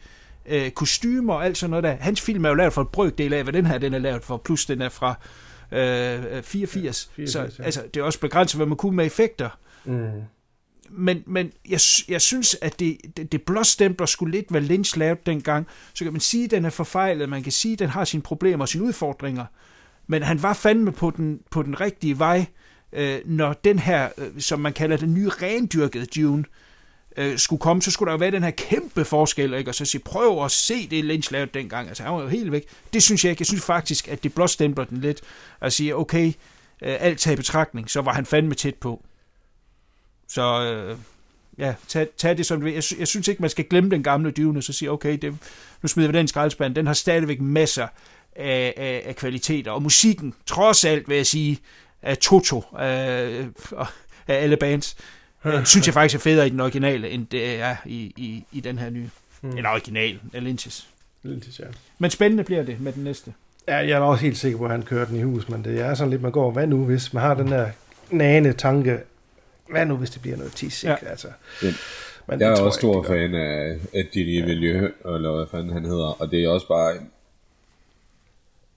øh, 0.45 0.71
kostymer 0.71 1.33
og 1.33 1.45
alt 1.45 1.57
sådan 1.57 1.69
noget 1.69 1.83
der. 1.83 1.95
Hans 1.95 2.21
film 2.21 2.45
er 2.45 2.49
jo 2.49 2.55
lavet 2.55 2.73
for 2.73 2.81
et 2.81 2.87
brøkdel 2.87 3.33
af, 3.33 3.43
hvad 3.43 3.53
den 3.53 3.65
her 3.65 3.77
den 3.77 3.93
er 3.93 3.99
lavet 3.99 4.23
for, 4.23 4.37
plus 4.37 4.65
den 4.65 4.81
er 4.81 4.89
fra 4.89 5.09
øh, 5.09 5.48
84. 5.71 7.09
84, 7.15 7.31
så 7.31 7.39
ja. 7.39 7.63
altså, 7.63 7.83
det 7.93 7.99
er 7.99 8.03
også 8.03 8.19
begrænset, 8.19 8.57
hvad 8.57 8.67
man 8.67 8.77
kunne 8.77 8.95
med 8.95 9.05
effekter. 9.05 9.49
Mm. 9.85 10.09
Men, 10.91 11.23
men 11.27 11.51
jeg, 11.69 11.79
jeg 12.07 12.21
synes, 12.21 12.55
at 12.61 12.79
det, 12.79 12.97
det, 13.17 13.31
det 13.31 13.41
blåstempler 13.41 14.05
skulle 14.05 14.31
lidt, 14.37 14.49
hvad 14.49 14.61
Lynch 14.61 14.97
lavede 14.97 15.19
dengang. 15.25 15.67
Så 15.93 16.03
kan 16.03 16.13
man 16.13 16.21
sige, 16.21 16.45
at 16.45 16.51
den 16.51 16.65
er 16.65 16.69
forfejlet, 16.69 17.29
man 17.29 17.43
kan 17.43 17.51
sige, 17.51 17.73
at 17.73 17.79
den 17.79 17.89
har 17.89 18.05
sine 18.05 18.23
problemer 18.23 18.63
og 18.63 18.69
sine 18.69 18.83
udfordringer. 18.83 19.45
Men 20.07 20.23
han 20.23 20.43
var 20.43 20.53
fandme 20.53 20.91
på 20.91 21.11
den, 21.11 21.39
på 21.51 21.63
den 21.63 21.81
rigtige 21.81 22.19
vej, 22.19 22.45
øh, 22.93 23.19
når 23.25 23.53
den 23.53 23.79
her, 23.79 24.09
øh, 24.17 24.41
som 24.41 24.59
man 24.59 24.73
kalder 24.73 24.97
den 24.97 25.13
nye 25.13 25.29
rendyrkede 25.29 26.05
Dune, 26.05 26.39
øh, 26.39 26.68
Øh, 27.17 27.37
skulle 27.37 27.59
komme, 27.59 27.81
så 27.81 27.91
skulle 27.91 28.07
der 28.07 28.13
jo 28.13 28.17
være 28.17 28.31
den 28.31 28.43
her 28.43 28.51
kæmpe 28.51 29.05
forskel, 29.05 29.53
ikke? 29.53 29.71
og 29.71 29.75
så 29.75 29.85
sige, 29.85 30.01
prøv 30.01 30.45
at 30.45 30.51
se 30.51 30.87
det, 30.87 31.05
Lynch 31.05 31.31
lavede 31.31 31.51
dengang. 31.53 31.87
Altså, 31.87 32.03
han 32.03 32.13
var 32.13 32.21
jo 32.21 32.27
helt 32.27 32.51
væk. 32.51 32.65
Det 32.93 33.03
synes 33.03 33.23
jeg 33.25 33.31
ikke. 33.31 33.41
Jeg 33.41 33.47
synes 33.47 33.63
faktisk, 33.63 34.07
at 34.07 34.23
det 34.23 34.33
blåstempler 34.33 34.85
den 34.85 35.01
lidt, 35.01 35.21
og 35.59 35.71
siger, 35.71 35.95
okay, 35.95 36.27
øh, 36.81 36.97
alt 36.99 37.19
taget 37.19 37.35
i 37.35 37.37
betragtning, 37.37 37.89
så 37.89 38.01
var 38.01 38.13
han 38.13 38.25
fandme 38.25 38.55
tæt 38.55 38.75
på. 38.75 39.03
Så 40.27 40.63
øh, 40.63 40.97
ja, 41.57 41.75
tag, 41.87 42.07
tag 42.17 42.37
det 42.37 42.45
som 42.45 42.61
det 42.61 42.73
jeg, 42.73 42.99
jeg 42.99 43.07
synes 43.07 43.27
ikke, 43.27 43.41
man 43.41 43.49
skal 43.49 43.65
glemme 43.65 43.89
den 43.89 44.03
gamle 44.03 44.31
dyvne, 44.31 44.61
så 44.61 44.73
sige, 44.73 44.91
okay, 44.91 45.17
det, 45.17 45.37
nu 45.81 45.87
smider 45.87 46.11
vi 46.11 46.17
den 46.17 46.27
skraldespand. 46.27 46.75
Den 46.75 46.87
har 46.87 46.93
stadigvæk 46.93 47.41
masser 47.41 47.87
af, 48.35 48.73
af, 48.77 49.03
af 49.05 49.15
kvaliteter. 49.15 49.71
Og 49.71 49.81
musikken, 49.81 50.33
trods 50.45 50.85
alt 50.85 51.09
vil 51.09 51.15
jeg 51.15 51.27
sige, 51.27 51.59
af 52.01 52.17
Toto, 52.17 52.57
øh, 52.73 52.79
af, 52.79 53.47
af 54.27 54.43
alle 54.43 54.57
bands, 54.57 54.95
synes 55.65 55.87
jeg 55.87 55.93
faktisk 55.93 56.15
er 56.15 56.19
federe 56.19 56.47
i 56.47 56.49
den 56.49 56.59
originale, 56.59 57.09
end 57.09 57.27
det 57.27 57.61
er 57.61 57.75
i, 57.85 58.13
i, 58.17 58.43
i 58.51 58.59
den 58.59 58.79
her 58.79 58.89
nye. 58.89 59.09
Mm. 59.41 59.57
Eller 59.57 59.69
original 59.69 60.19
Lynch's. 60.33 60.85
Lidt, 61.23 61.59
ja. 61.59 61.65
Men 61.99 62.11
spændende 62.11 62.43
bliver 62.43 62.63
det 62.63 62.81
med 62.81 62.93
den 62.93 63.03
næste. 63.03 63.33
Ja, 63.67 63.75
jeg 63.77 63.89
er 63.91 63.99
også 63.99 64.23
helt 64.23 64.37
sikker 64.37 64.57
på, 64.57 64.65
at 64.65 64.71
han 64.71 64.83
kører 64.83 65.05
den 65.05 65.15
i 65.15 65.21
hus, 65.21 65.49
men 65.49 65.63
det 65.63 65.79
er 65.81 65.93
sådan 65.93 66.09
lidt, 66.11 66.21
man 66.21 66.31
går, 66.31 66.51
hvad 66.51 66.67
nu 66.67 66.85
hvis 66.85 67.13
man 67.13 67.23
har 67.23 67.33
den 67.33 67.47
der 67.47 67.69
nane 68.11 68.53
tanke, 68.53 68.97
hvad 69.71 69.85
nu 69.85 69.95
hvis 69.95 70.09
det 70.09 70.21
bliver 70.21 70.37
noget 70.37 70.51
tis, 70.53 70.83
Ja. 70.83 70.95
Altså, 71.09 71.27
Ja. 71.63 71.67
men 72.27 72.39
Jeg 72.41 72.49
det 72.49 72.59
er 72.59 72.61
også 72.61 72.77
stor 72.79 73.03
fan 73.03 73.35
af, 73.35 73.77
af 73.93 74.05
Didi 74.13 74.41
Miljø, 74.41 74.91
eller 75.05 75.35
hvad 75.35 75.45
fanden 75.51 75.73
han 75.73 75.85
hedder, 75.85 76.21
og 76.21 76.31
det 76.31 76.43
er 76.43 76.49
også 76.49 76.67
bare... 76.67 76.95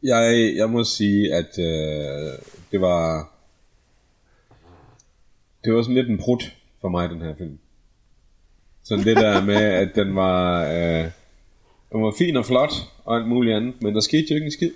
Jeg, 0.03 0.53
jeg 0.57 0.71
må 0.71 0.85
sige, 0.85 1.35
at 1.35 1.59
øh, 1.59 2.33
det 2.73 2.81
var... 2.81 3.29
Det 5.65 5.75
var 5.75 5.83
sådan 5.83 5.95
lidt 5.95 6.09
en 6.09 6.19
prut 6.19 6.57
for 6.81 6.89
mig, 6.89 7.11
den 7.11 7.21
her 7.21 7.35
film. 7.35 7.59
Sådan 8.85 9.05
det 9.05 9.17
der 9.17 9.45
med, 9.45 9.55
at 9.55 9.89
den 9.95 10.17
var... 10.17 10.65
Øh, 10.65 11.11
den 11.93 12.03
var 12.03 12.15
fin 12.19 12.37
og 12.37 12.45
flot, 12.45 12.73
og 13.05 13.17
alt 13.17 13.29
muligt 13.29 13.57
andet, 13.57 13.83
men 13.83 13.95
der 13.95 14.01
skete 14.01 14.27
jo 14.31 14.35
ikke 14.35 14.45
en 14.45 14.51
skid. 14.51 14.71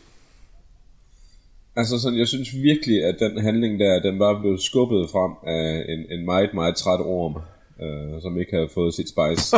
Altså 1.76 1.98
sådan, 1.98 2.18
jeg 2.18 2.28
synes 2.28 2.56
virkelig, 2.62 3.04
at 3.04 3.16
den 3.20 3.40
handling 3.40 3.80
der, 3.80 4.02
den 4.02 4.18
var 4.18 4.40
blevet 4.40 4.62
skubbet 4.62 5.10
frem 5.10 5.32
af 5.46 5.84
en, 5.88 6.18
en 6.18 6.24
meget, 6.24 6.54
meget 6.54 6.76
træt 6.76 7.00
orm, 7.00 7.36
øh, 7.82 8.22
som 8.22 8.40
ikke 8.40 8.54
havde 8.54 8.68
fået 8.68 8.94
sit 8.94 9.08
spice. 9.08 9.56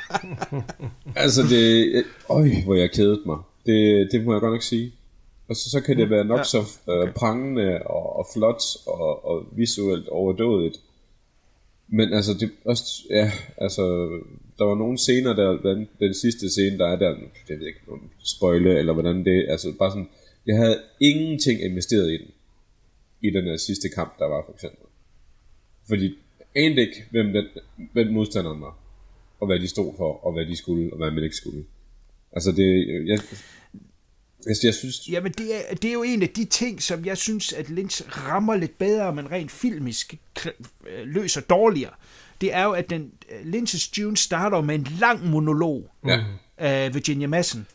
altså 1.24 1.42
det, 1.42 1.86
øh, 1.94 2.04
øj, 2.28 2.48
hvor 2.64 2.74
jeg 2.74 2.90
kedet 2.90 3.20
mig. 3.26 3.38
Det, 3.66 4.08
det 4.12 4.24
må 4.24 4.32
jeg 4.32 4.40
godt 4.40 4.52
nok 4.52 4.62
sige. 4.62 4.92
Og 5.50 5.56
så, 5.56 5.70
så 5.70 5.80
kan 5.80 5.96
det 5.96 6.10
være 6.10 6.24
nok 6.24 6.44
så 6.44 6.58
øh, 6.90 7.14
prangende 7.14 7.82
og, 7.82 8.16
og 8.16 8.26
flot 8.34 8.62
og, 8.86 9.24
og 9.24 9.46
visuelt 9.52 10.08
overdådigt. 10.08 10.76
Men 11.88 12.12
altså, 12.12 12.34
det 12.34 12.50
også, 12.64 12.84
ja, 13.10 13.32
altså, 13.56 13.82
der 14.58 14.64
var 14.64 14.74
nogle 14.74 14.98
scener 14.98 15.32
der, 15.32 15.50
den, 15.62 15.88
den 16.00 16.14
sidste 16.14 16.50
scene, 16.50 16.78
der 16.78 16.86
er 16.86 16.96
der, 16.96 17.14
det 17.14 17.24
ved 17.48 17.58
jeg 17.58 17.66
ikke, 17.66 17.80
nogen 17.86 18.10
spoile, 18.24 18.78
eller 18.78 18.92
hvordan 18.92 19.24
det, 19.24 19.46
altså 19.48 19.72
bare 19.78 19.90
sådan, 19.90 20.08
jeg 20.46 20.56
havde 20.56 20.82
ingenting 21.00 21.62
investeret 21.62 22.10
i 22.10 22.16
den, 22.16 22.30
i 23.20 23.30
den 23.30 23.46
der 23.46 23.56
sidste 23.56 23.88
kamp, 23.88 24.18
der 24.18 24.26
var 24.26 24.42
for 24.46 24.52
eksempel. 24.52 24.86
Fordi 25.88 26.18
jeg 26.38 26.64
anede 26.64 26.80
ikke, 26.80 27.04
hvem, 27.10 27.32
den, 27.32 27.44
hvem 27.92 28.06
modstanderen 28.06 28.60
var, 28.60 28.78
og 29.40 29.46
hvad 29.46 29.58
de 29.60 29.68
stod 29.68 29.94
for, 29.96 30.24
og 30.26 30.32
hvad 30.32 30.46
de 30.46 30.56
skulle, 30.56 30.92
og 30.92 30.96
hvad 30.96 31.10
man 31.10 31.24
ikke 31.24 31.36
skulle. 31.36 31.64
Altså 32.32 32.52
det, 32.52 32.86
jeg, 33.08 33.18
altså 34.46 34.66
jeg 34.66 34.74
synes, 34.74 35.08
Jamen, 35.08 35.32
det 35.32 35.56
er, 35.56 35.74
det 35.74 35.88
er 35.88 35.92
jo 35.92 36.02
en 36.02 36.22
af 36.22 36.28
de 36.28 36.44
ting, 36.44 36.82
som 36.82 37.04
jeg 37.04 37.18
synes, 37.18 37.52
at 37.52 37.70
Lynch 37.70 38.02
rammer 38.08 38.56
lidt 38.56 38.78
bedre, 38.78 39.14
men 39.14 39.30
rent 39.30 39.50
filmisk 39.50 40.14
øh, 40.46 40.52
løser 41.04 41.40
dårligere. 41.40 41.92
Det 42.40 42.54
er 42.54 42.64
jo, 42.64 42.72
at 42.72 42.90
den, 42.90 43.12
Lynch's 43.30 43.90
Dune 43.96 44.16
starter 44.16 44.60
med 44.60 44.74
en 44.74 44.88
lang 45.00 45.26
monolog 45.30 45.90
ja, 46.06 46.24
af 46.58 46.94
Virginia 46.94 47.26
Madsen, 47.26 47.66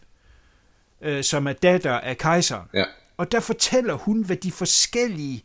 øh, 1.01 1.23
som 1.23 1.47
er 1.47 1.53
datter 1.53 1.93
af 1.93 2.17
kejseren. 2.17 2.67
ja, 2.73 2.83
Og 3.17 3.31
der 3.31 3.39
fortæller 3.39 3.93
hun, 3.93 4.21
hvad 4.21 4.37
de 4.37 4.51
forskellige 4.51 5.43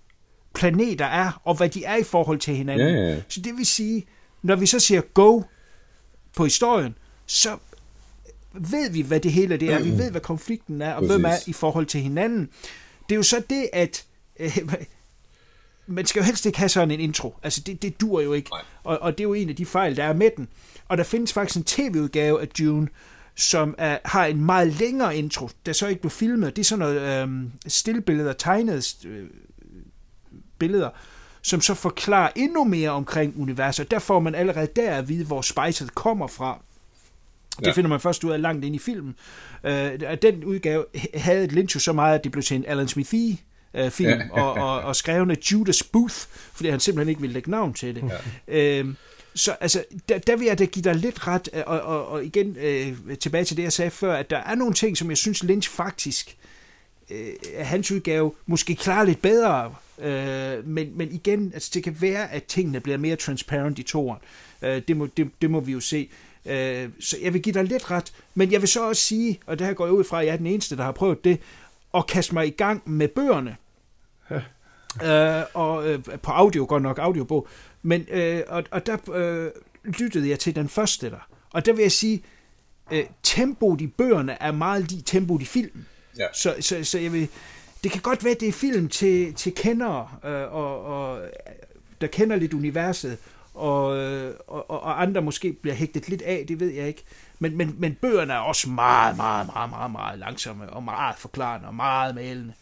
planeter 0.55 1.05
er, 1.05 1.41
og 1.45 1.55
hvad 1.55 1.69
de 1.69 1.85
er 1.85 1.97
i 1.97 2.03
forhold 2.03 2.39
til 2.39 2.55
hinanden. 2.57 2.89
Ja, 2.89 3.11
ja. 3.11 3.23
Så 3.29 3.41
det 3.41 3.57
vil 3.57 3.67
sige, 3.67 4.07
når 4.43 4.57
vi 4.57 4.67
så 4.67 4.79
siger 4.81 5.01
go 5.01 5.43
på 6.37 6.45
historien, 6.45 6.95
så 7.27 7.57
ved 8.53 8.91
vi, 8.91 9.01
hvad 9.01 9.21
det 9.21 9.33
hele 9.33 9.57
det 9.57 9.73
er. 9.73 9.83
Vi 9.83 9.91
ved, 9.91 10.11
hvad 10.11 10.21
konflikten 10.21 10.83
er, 10.83 10.95
og 10.95 11.07
hvem 11.07 11.25
er 11.25 11.29
Præcis. 11.29 11.49
i 11.49 11.53
forhold 11.53 11.87
til 11.87 12.01
hinanden. 12.01 12.49
Det 13.09 13.15
er 13.15 13.17
jo 13.17 13.23
så 13.23 13.43
det, 13.51 13.69
at 13.73 14.05
øh, 14.41 14.59
man 15.87 16.07
skal 16.07 16.21
jo 16.21 16.25
helst 16.25 16.47
ikke 16.47 16.59
have 16.59 16.69
sådan 16.69 16.91
en 16.91 17.01
intro. 17.01 17.35
Altså, 17.43 17.61
det, 17.61 17.83
det 17.83 18.01
dur 18.01 18.21
jo 18.21 18.33
ikke. 18.33 18.51
Nej. 18.51 18.63
Og, 18.85 18.99
og 18.99 19.19
det 19.19 19.25
er 19.25 19.29
jo 19.29 19.35
en 19.35 19.49
af 19.49 19.57
de 19.57 19.67
fejl, 19.67 19.97
der 19.97 20.05
er 20.05 20.13
med 20.13 20.31
den. 20.37 20.49
Og 20.89 20.99
der 20.99 21.05
findes 21.05 21.33
faktisk 21.33 21.57
en 21.57 21.65
tv-udgave 21.65 22.41
af 22.41 22.49
Dune, 22.49 22.89
som 23.37 23.75
er, 23.79 23.99
har 24.05 24.27
en 24.27 24.45
meget 24.45 24.69
længere 24.69 25.17
intro, 25.17 25.49
der 25.67 25.73
så 25.73 25.87
ikke 25.87 26.01
blev 26.01 26.11
filmet. 26.11 26.57
Det 26.57 26.63
er 26.63 26.65
sådan 26.65 26.79
noget 26.79 27.23
øhm, 27.23 27.53
stillbilleder, 27.67 28.33
tegnede 28.33 28.83
øh, 29.09 29.27
billeder, 30.59 30.91
som 31.43 31.61
så 31.61 31.75
forklarer 31.75 32.31
endnu 32.37 32.65
mere 32.65 32.91
omkring 32.91 33.41
universet. 33.41 33.91
Der 33.91 33.99
får 33.99 34.21
man 34.21 34.35
allerede 34.35 34.69
der 34.77 34.95
at 34.95 35.09
vide, 35.09 35.25
hvor 35.25 35.43
spejset 35.43 35.95
kommer 35.95 36.27
fra. 36.27 36.63
Det 37.61 37.67
Ja. 37.67 37.73
finder 37.73 37.89
man 37.89 38.01
først 38.01 38.25
ud 38.25 38.31
af 38.33 38.41
langt 38.43 38.65
ind 38.65 38.75
i 38.75 38.79
filmen. 38.79 39.15
Øh, 39.65 39.91
den 40.23 40.45
udgave 40.45 40.85
havde 41.15 41.47
Lynch 41.47 41.77
jo 41.77 41.81
så 41.81 41.93
meget, 41.93 42.19
at 42.19 42.25
det 42.25 42.33
blev 42.33 42.43
til 42.43 42.57
en 42.57 42.65
Alan 42.67 42.89
Smithee 42.89 43.39
øh, 43.75 43.91
film, 43.91 44.11
Ja. 44.11 44.43
og, 44.43 44.53
og, 44.53 44.81
og 44.81 44.97
skrevet 44.97 45.31
af 45.31 45.37
Judas 45.53 45.83
Booth, 45.83 46.15
fordi 46.53 46.69
han 46.69 46.81
simpelthen 46.81 47.09
ikke 47.09 47.21
ville 47.21 47.35
lægge 47.35 47.51
navn 47.51 47.75
til 47.75 47.95
det. 47.95 48.05
Ja. 48.49 48.79
Øh, 48.79 48.95
så 49.35 49.53
altså, 49.61 49.85
der, 50.09 50.19
der 50.19 50.37
vil 50.37 50.47
jeg 50.47 50.59
da 50.59 50.65
give 50.65 50.83
dig 50.83 50.95
lidt 50.95 51.27
ret, 51.27 51.49
øh, 51.53 51.63
og, 51.67 51.81
og, 51.81 52.07
og 52.09 52.25
igen 52.25 52.57
øh, 52.61 52.97
tilbage 53.21 53.45
til 53.45 53.57
det, 53.57 53.63
jeg 53.63 53.73
sagde 53.73 53.91
før, 53.91 54.15
at 54.15 54.31
der 54.31 54.37
er 54.39 54.55
nogle 54.55 54.75
ting, 54.75 54.97
som 54.97 55.09
jeg 55.09 55.17
synes, 55.19 55.43
Lynch 55.43 55.71
faktisk, 55.71 56.37
øh, 57.11 57.33
hans 57.59 57.91
udgave, 57.93 58.33
måske 58.47 58.75
klarer 58.75 59.05
lidt 59.05 59.23
bedre, 59.23 59.75
øh, 59.99 60.69
men, 60.69 60.99
men 60.99 61.13
igen, 61.13 61.51
altså, 61.55 61.71
det 61.75 61.85
kan 61.85 61.97
være, 62.01 62.33
at 62.33 62.45
tingene 62.45 62.81
bliver 62.81 62.99
mere 62.99 63.17
transparent 63.17 63.79
i 63.79 63.83
toren. 63.83 64.19
Øh, 64.63 64.83
det, 64.89 64.97
må, 64.97 65.07
det, 65.17 65.31
det 65.43 65.51
må 65.51 65.61
vi 65.61 65.73
jo 65.73 65.81
se. 65.81 65.97
Øh, 65.97 66.30
så 67.01 67.17
jeg 67.23 67.33
vil 67.33 67.43
give 67.43 67.55
dig 67.55 67.65
lidt 67.65 67.91
ret, 67.91 68.13
men 68.35 68.53
jeg 68.53 68.61
vil 68.61 68.69
så 68.69 68.89
også 68.89 69.03
sige, 69.03 69.41
og 69.47 69.59
det 69.59 69.67
her 69.67 69.75
går 69.75 69.87
jeg 69.87 69.95
ud 69.95 70.05
fra, 70.05 70.21
at 70.21 70.27
jeg 70.27 70.33
er 70.33 70.37
den 70.37 70.47
eneste, 70.47 70.77
der 70.77 70.83
har 70.83 70.93
prøvet 70.93 71.25
det, 71.25 71.41
at 71.95 72.07
kaste 72.07 72.35
mig 72.35 72.47
i 72.47 72.51
gang 72.51 72.83
med 72.91 73.09
bøgerne. 73.09 73.57
øh, 75.05 75.43
og 75.55 75.89
øh, 75.89 75.99
på 76.23 76.31
audio, 76.31 76.67
godt 76.69 76.83
nok 76.83 76.99
audiobog, 76.99 77.49
men 77.83 78.07
øh, 78.11 78.43
og, 78.49 78.65
og 78.71 78.87
der 78.87 78.97
øh, 79.15 79.51
lyttede 79.85 80.29
jeg 80.29 80.39
til 80.39 80.55
den 80.55 80.69
første 80.69 81.11
der. 81.11 81.29
Og 81.53 81.67
der 81.67 81.73
vil 81.73 81.83
jeg 81.83 81.93
sige, 81.93 82.23
øh, 82.91 83.05
tempoet 83.23 83.81
i 83.81 83.87
bøgerne 83.87 84.43
er 84.43 84.53
meget 84.53 84.91
lige 84.91 85.03
tempoet 85.03 85.43
i 85.43 85.45
filmen. 85.45 85.87
Ja. 86.19 86.27
Så, 86.35 86.55
så, 86.61 86.85
så 86.85 86.99
jeg 86.99 87.13
vil, 87.13 87.29
det 87.85 87.93
kan 87.93 88.01
godt 88.01 88.25
være, 88.25 88.35
at 88.35 88.41
det 88.41 88.49
er 88.49 88.53
film 88.53 88.89
til, 88.89 89.35
til 89.35 89.55
kendere, 89.55 90.09
øh, 90.25 90.55
og, 90.55 90.85
og, 90.85 91.23
der 92.01 92.07
kender 92.07 92.37
lidt 92.37 92.55
universet, 92.55 93.19
og, 93.55 93.97
øh, 93.99 94.35
og, 94.47 94.71
og 94.71 95.03
andre 95.03 95.23
måske 95.23 95.53
bliver 95.53 95.75
hægtet 95.75 96.09
lidt 96.09 96.23
af, 96.23 96.45
det 96.49 96.61
ved 96.61 96.69
jeg 96.71 96.89
ikke. 96.89 97.03
Men, 97.39 97.57
men, 97.57 97.75
men 97.79 97.95
bøgerne 97.95 98.33
er 98.33 98.39
også 98.39 98.69
meget, 98.71 99.17
meget, 99.17 99.47
meget, 99.47 99.71
meget, 99.71 99.91
meget 99.91 100.19
langsomme, 100.19 100.71
og 100.71 100.83
meget 100.83 101.17
forklarende, 101.19 101.67
og 101.69 101.75
meget 101.75 102.15
malende. 102.15 102.53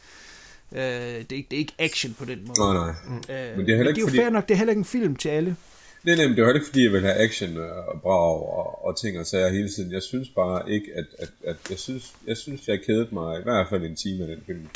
Øh, 0.73 0.79
det, 0.81 1.33
er 1.33 1.37
ikke, 1.37 1.49
det 1.51 1.57
er 1.57 1.61
ikke 1.61 1.75
action 1.79 2.15
på 2.15 2.25
den 2.25 2.39
måde. 2.47 2.75
Nej, 2.75 2.93
nej. 3.29 3.51
Øh, 3.51 3.57
Men 3.57 3.67
det 3.67 3.73
er 3.73 3.77
heller 3.77 3.77
men 3.77 3.77
det 3.77 3.85
er 3.85 3.89
ikke 3.89 4.01
jo 4.01 4.07
fordi- 4.07 4.19
fair 4.19 4.31
nok, 4.31 4.49
det 4.49 4.55
er 4.55 4.59
heller 4.59 4.71
ikke 4.73 4.79
en 4.79 4.85
film 4.85 5.17
til 5.17 5.29
alle. 5.29 5.57
Nej, 6.05 6.15
nej, 6.17 6.27
men 6.27 6.37
det 6.37 6.43
er 6.43 6.47
heller 6.47 6.61
ikke 6.61 6.67
fordi, 6.67 6.85
jeg 6.85 6.93
vil 6.93 7.01
have 7.01 7.15
action 7.15 7.57
og 7.59 8.01
brag 8.03 8.43
og, 8.43 8.85
og 8.85 9.01
ting 9.01 9.19
og 9.19 9.27
sager 9.27 9.49
hele 9.49 9.69
tiden. 9.69 9.93
Jeg 9.93 10.03
synes 10.03 10.29
bare 10.29 10.71
ikke, 10.71 10.87
at, 10.97 11.05
at, 11.19 11.29
at 11.45 11.57
jeg, 11.71 11.79
synes, 11.79 12.13
jeg 12.27 12.37
synes, 12.37 12.69
jeg 12.69 12.81
kedede 12.87 13.09
mig 13.13 13.41
i 13.41 13.43
hvert 13.43 13.67
fald 13.69 13.85
en 13.85 13.97
time 13.97 14.23
af 14.23 14.29
den 14.29 14.43
film. 14.47 14.69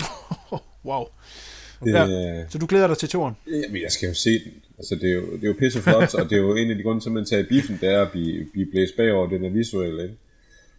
Wow. 0.84 1.04
Det, 1.84 1.92
Ja. 1.92 2.04
ja. 2.04 2.48
Så 2.48 2.58
du 2.58 2.66
glæder 2.66 2.86
dig 2.86 2.98
til 2.98 3.08
toren? 3.08 3.34
Jamen, 3.46 3.82
jeg 3.82 3.92
skal 3.92 4.08
jo 4.08 4.14
se 4.14 4.30
den. 4.44 4.52
Altså, 4.78 4.94
det 4.94 5.10
er 5.10 5.14
jo, 5.14 5.32
det 5.32 5.44
er 5.44 5.48
jo 5.48 5.54
pisse 5.58 5.82
flot, 5.82 6.14
og 6.14 6.30
det 6.30 6.36
er 6.38 6.40
jo 6.42 6.56
en 6.56 6.70
af 6.70 6.76
de 6.76 6.82
grunde 6.82 7.00
til, 7.02 7.08
at 7.08 7.12
man 7.12 7.24
tager 7.24 7.42
i 7.42 7.46
biffen, 7.48 7.78
det 7.80 7.88
er 7.88 8.02
at 8.02 8.10
blive, 8.10 8.46
blive 8.52 8.66
blæst 8.70 8.96
bagover, 8.96 9.28
den 9.28 9.44
er 9.44 9.50
visuelle, 9.50 10.02
ikke? 10.02 10.16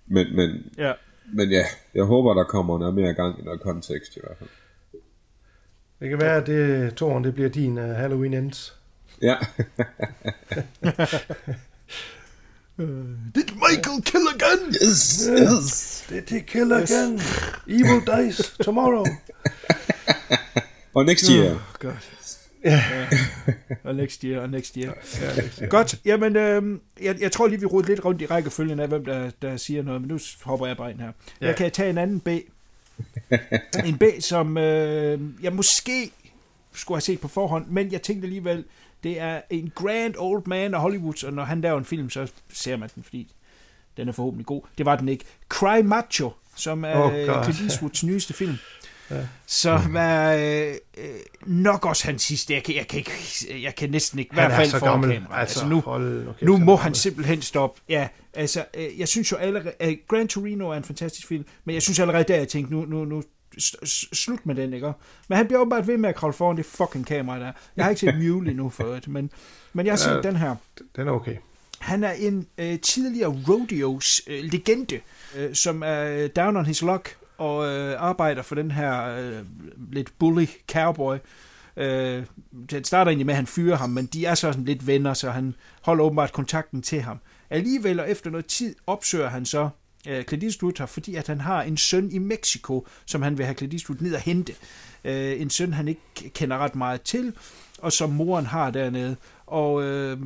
Men, 0.07 0.35
men, 0.35 0.49
Ja. 0.77 0.93
men 1.33 1.51
ja, 1.51 1.63
jeg 1.95 2.03
håber, 2.03 2.33
der 2.33 2.43
kommer 2.43 2.79
noget 2.79 2.93
mere 2.95 3.13
gang 3.13 3.39
i 3.39 3.43
noget 3.43 3.61
kontekst 3.61 4.15
i 4.15 4.19
hvert 4.23 4.37
fald. 4.37 4.49
Det 5.99 6.09
kan 6.09 6.19
være, 6.21 6.35
at 6.35 6.47
det, 6.47 6.93
toren, 6.95 7.23
det 7.23 7.33
bliver 7.33 7.49
din 7.49 7.77
uh, 7.77 7.83
Halloween 7.83 8.33
Ends. 8.33 8.75
Ja, 9.21 9.35
Did 13.35 13.49
Michael 13.55 14.01
kill 14.03 14.27
again? 14.35 14.73
yes, 14.83 15.29
yes. 15.29 16.05
Did 16.09 16.29
he 16.29 16.39
kill 16.41 16.71
again? 16.73 17.19
Evil 17.67 18.01
dies 18.01 18.55
tomorrow. 18.63 19.05
Og 20.93 21.05
next 21.05 21.27
year. 21.29 21.75
God. 21.79 21.93
Ja. 22.63 22.83
og 23.83 23.95
next 23.95 24.21
year, 24.21 24.41
og 24.41 24.49
next 24.49 24.75
year. 24.75 24.93
Ja, 25.59 25.65
Godt, 25.65 25.95
jamen, 26.05 26.35
øh, 26.35 26.79
jeg, 27.01 27.21
jeg 27.21 27.31
tror 27.31 27.47
lige, 27.47 27.59
vi 27.59 27.65
roder 27.65 27.87
lidt 27.87 28.05
rundt 28.05 28.21
i 28.21 28.25
rækkefølgen 28.25 28.79
af, 28.79 28.87
hvem 28.87 29.05
der, 29.05 29.31
der 29.41 29.57
siger 29.57 29.83
noget, 29.83 30.01
men 30.01 30.07
nu 30.07 30.19
hopper 30.43 30.67
jeg 30.67 30.77
bare 30.77 30.91
ind 30.91 30.99
her. 30.99 31.11
Ja. 31.41 31.47
Jeg 31.47 31.55
kan 31.55 31.71
tage 31.71 31.89
en 31.89 31.97
anden 31.97 32.19
B. 32.19 32.27
en 33.89 33.97
B, 33.97 34.03
som 34.19 34.57
øh, 34.57 35.19
jeg 35.41 35.53
måske 35.53 36.11
skulle 36.73 36.95
have 36.95 37.01
set 37.01 37.19
på 37.19 37.27
forhånd, 37.27 37.67
men 37.67 37.91
jeg 37.91 38.01
tænkte 38.01 38.25
alligevel, 38.25 38.65
det 39.03 39.19
er 39.19 39.41
en 39.49 39.71
grand 39.75 40.15
old 40.17 40.43
man 40.45 40.73
af 40.73 40.81
Hollywood, 40.81 41.23
og 41.23 41.33
når 41.33 41.43
han 41.43 41.61
laver 41.61 41.77
en 41.77 41.85
film, 41.85 42.09
så 42.09 42.31
ser 42.53 42.77
man 42.77 42.89
den, 42.95 43.03
fordi 43.03 43.31
den 43.97 44.07
er 44.07 44.11
forhåbentlig 44.11 44.45
god. 44.45 44.61
Det 44.77 44.85
var 44.85 44.95
den 44.95 45.09
ikke. 45.09 45.25
Cry 45.49 45.81
Macho, 45.83 46.31
som 46.55 46.83
er 46.83 46.95
Oh 46.95 47.05
oh 47.05 47.11
God. 47.11 47.43
Clint 47.43 47.61
Eastwoods 47.61 48.03
nyeste 48.03 48.33
film. 48.33 48.57
Som 49.47 49.95
er 49.95 50.35
øh, 50.69 50.75
øh, 50.97 51.05
nok 51.45 51.85
også 51.85 52.05
hans 52.05 52.21
sidste. 52.23 52.53
Jeg 52.53 52.63
kan, 52.63 52.75
jeg 52.75 52.87
kan, 52.87 52.97
ikke, 52.97 53.11
jeg 53.63 53.75
kan 53.75 53.89
næsten 53.89 54.19
ikke, 54.19 54.29
i 54.31 54.35
hvert 54.35 54.51
er 54.51 54.55
fald 54.55 54.69
så 54.69 54.79
foran 54.79 54.91
gammel. 54.93 55.13
kamera. 55.13 55.39
Altså, 55.39 55.59
Altså, 55.59 55.69
nu, 55.69 55.81
hold 55.81 56.25
nu 56.25 56.31
kæft, 56.31 56.41
nu 56.41 56.57
må 56.57 56.75
han 56.75 56.83
gammel. 56.83 56.95
simpelthen 56.95 57.41
stoppe. 57.41 57.81
Ja, 57.89 58.07
altså, 58.33 58.65
øh, 58.73 58.99
jeg 58.99 59.07
synes 59.07 59.31
jo 59.31 59.37
allerede, 59.37 59.73
uh, 59.87 59.93
Gran 60.07 60.27
Torino 60.27 60.69
er 60.69 60.75
en 60.75 60.83
fantastisk 60.83 61.27
film, 61.27 61.45
men 61.65 61.73
jeg 61.73 61.81
synes 61.81 61.99
allerede 61.99 62.23
der, 62.27 62.35
jeg 62.35 62.47
tænkte, 62.47 62.73
nu, 62.73 62.85
nu, 62.85 63.05
nu 63.05 63.23
slut 64.13 64.45
med 64.45 64.55
den, 64.55 64.73
ikke? 64.73 64.91
Men 65.27 65.35
han 65.37 65.47
bliver 65.47 65.59
åbenbart 65.59 65.87
ved 65.87 65.97
med 65.97 66.09
at 66.09 66.15
kravle 66.15 66.33
foran 66.33 66.57
det 66.57 66.65
fucking 66.65 67.05
kamera 67.07 67.39
der. 67.39 67.51
Jeg 67.75 67.85
har 67.85 67.89
ikke 67.89 67.99
set 67.99 68.17
Mule 68.17 68.49
endnu 68.49 68.69
for 68.69 68.83
det, 68.83 69.07
men, 69.07 69.31
men 69.73 69.85
jeg 69.85 69.91
har 69.91 69.97
set 69.97 70.11
Ja. 70.15 70.21
den 70.21 70.35
her. 70.35 70.55
Den 70.95 71.07
er 71.07 71.11
okay. 71.11 71.35
Han 71.79 72.03
er 72.03 72.11
en 72.11 72.47
øh, 72.57 72.79
tidligere 72.79 73.35
rodeos 73.49 74.21
øh, 74.27 74.43
legende, 74.43 74.99
øh, 75.35 75.55
som 75.55 75.83
er 75.85 76.03
øh, 76.03 76.29
down 76.35 76.57
on 76.57 76.65
his 76.65 76.81
luck 76.81 77.15
og 77.41 77.67
øh, 77.67 77.95
arbejder 78.01 78.41
for 78.41 78.55
den 78.55 78.71
her 78.71 79.17
øh, 79.17 79.45
lidt 79.91 80.19
bully 80.19 80.45
cowboy. 80.71 81.17
Øh, 81.77 82.23
det 82.69 82.87
starter 82.87 83.09
egentlig 83.09 83.25
med, 83.25 83.33
at 83.33 83.37
han 83.37 83.47
fyrer 83.47 83.77
ham, 83.77 83.89
men 83.89 84.05
de 84.05 84.25
er 84.25 84.35
så 84.35 84.51
sådan 84.51 84.65
lidt 84.65 84.87
venner, 84.87 85.13
så 85.13 85.29
han 85.29 85.55
holder 85.81 86.03
åbenbart 86.03 86.31
kontakten 86.31 86.81
til 86.81 87.01
ham. 87.01 87.19
Alligevel, 87.49 87.99
og 87.99 88.09
efter 88.09 88.29
noget 88.29 88.45
tid, 88.45 88.75
opsøger 88.87 89.29
han 89.29 89.45
så 89.45 89.69
øh, 90.07 90.23
Clint 90.23 90.43
Eastwood 90.43 90.73
her, 90.79 90.85
fordi 90.85 91.15
at 91.15 91.27
han 91.27 91.41
har 91.41 91.63
en 91.63 91.77
søn 91.77 92.11
i 92.11 92.17
Mexico, 92.17 92.87
som 93.05 93.21
han 93.21 93.37
vil 93.37 93.45
have 93.45 93.55
Clint 93.55 93.73
Eastwood 93.73 93.99
ned 93.99 94.13
og 94.13 94.21
hente. 94.21 94.53
Øh, 95.03 95.41
en 95.41 95.49
søn, 95.49 95.73
han 95.73 95.87
ikke 95.87 96.01
kender 96.33 96.57
ret 96.57 96.75
meget 96.75 97.01
til, 97.01 97.33
og 97.79 97.91
som 97.91 98.09
moren 98.09 98.45
har 98.45 98.71
dernede. 98.71 99.15
Og 99.47 99.83
øh, 99.83 100.17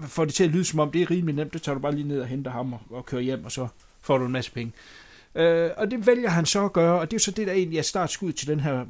får 0.00 0.24
det 0.24 0.34
til 0.34 0.44
at 0.44 0.50
lyde 0.50 0.64
som 0.64 0.78
om, 0.78 0.90
det 0.90 1.02
er 1.02 1.10
rimelig 1.10 1.34
nemt, 1.34 1.52
det 1.52 1.62
tager 1.62 1.74
du 1.74 1.80
bare 1.80 1.94
lige 1.94 2.08
ned 2.08 2.20
og 2.20 2.26
henter 2.26 2.50
ham 2.50 2.72
og, 2.72 2.80
og 2.90 3.06
kører 3.06 3.22
hjem, 3.22 3.44
og 3.44 3.52
så 3.52 3.68
får 4.00 4.18
du 4.18 4.26
en 4.26 4.32
masse 4.32 4.52
penge. 4.52 4.72
Øh, 4.72 5.01
Øh, 5.34 5.70
og 5.76 5.90
det 5.90 6.06
vælger 6.06 6.28
han 6.28 6.46
så 6.46 6.64
at 6.64 6.72
gøre, 6.72 7.00
og 7.00 7.10
det 7.10 7.14
er 7.14 7.18
jo 7.18 7.24
så 7.24 7.30
det, 7.30 7.46
der 7.46 7.52
egentlig 7.52 7.78
er 7.78 7.82
startskud 7.82 8.32
til 8.32 8.48
den 8.48 8.60
her 8.60 8.84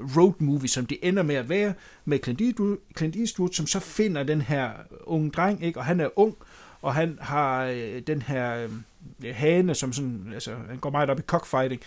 road 0.00 0.32
movie, 0.38 0.68
som 0.68 0.86
det 0.86 0.98
ender 1.02 1.22
med 1.22 1.34
at 1.34 1.48
være, 1.48 1.74
med 2.04 2.18
Clint 2.22 2.40
Eastwood, 2.40 2.76
Clint 2.96 3.16
Eastwood 3.16 3.52
som 3.52 3.66
så 3.66 3.80
finder 3.80 4.22
den 4.22 4.40
her 4.40 4.70
unge 5.04 5.30
dreng, 5.30 5.64
ikke? 5.64 5.78
og 5.78 5.84
han 5.84 6.00
er 6.00 6.18
ung, 6.18 6.36
og 6.82 6.94
han 6.94 7.18
har 7.20 7.64
øh, 7.64 8.02
den 8.06 8.22
her 8.22 8.68
øh, 9.24 9.34
hane, 9.34 9.74
som 9.74 9.92
sådan, 9.92 10.30
altså, 10.34 10.54
han 10.68 10.78
går 10.78 10.90
meget 10.90 11.10
op 11.10 11.18
i 11.18 11.22
cockfighting, 11.22 11.80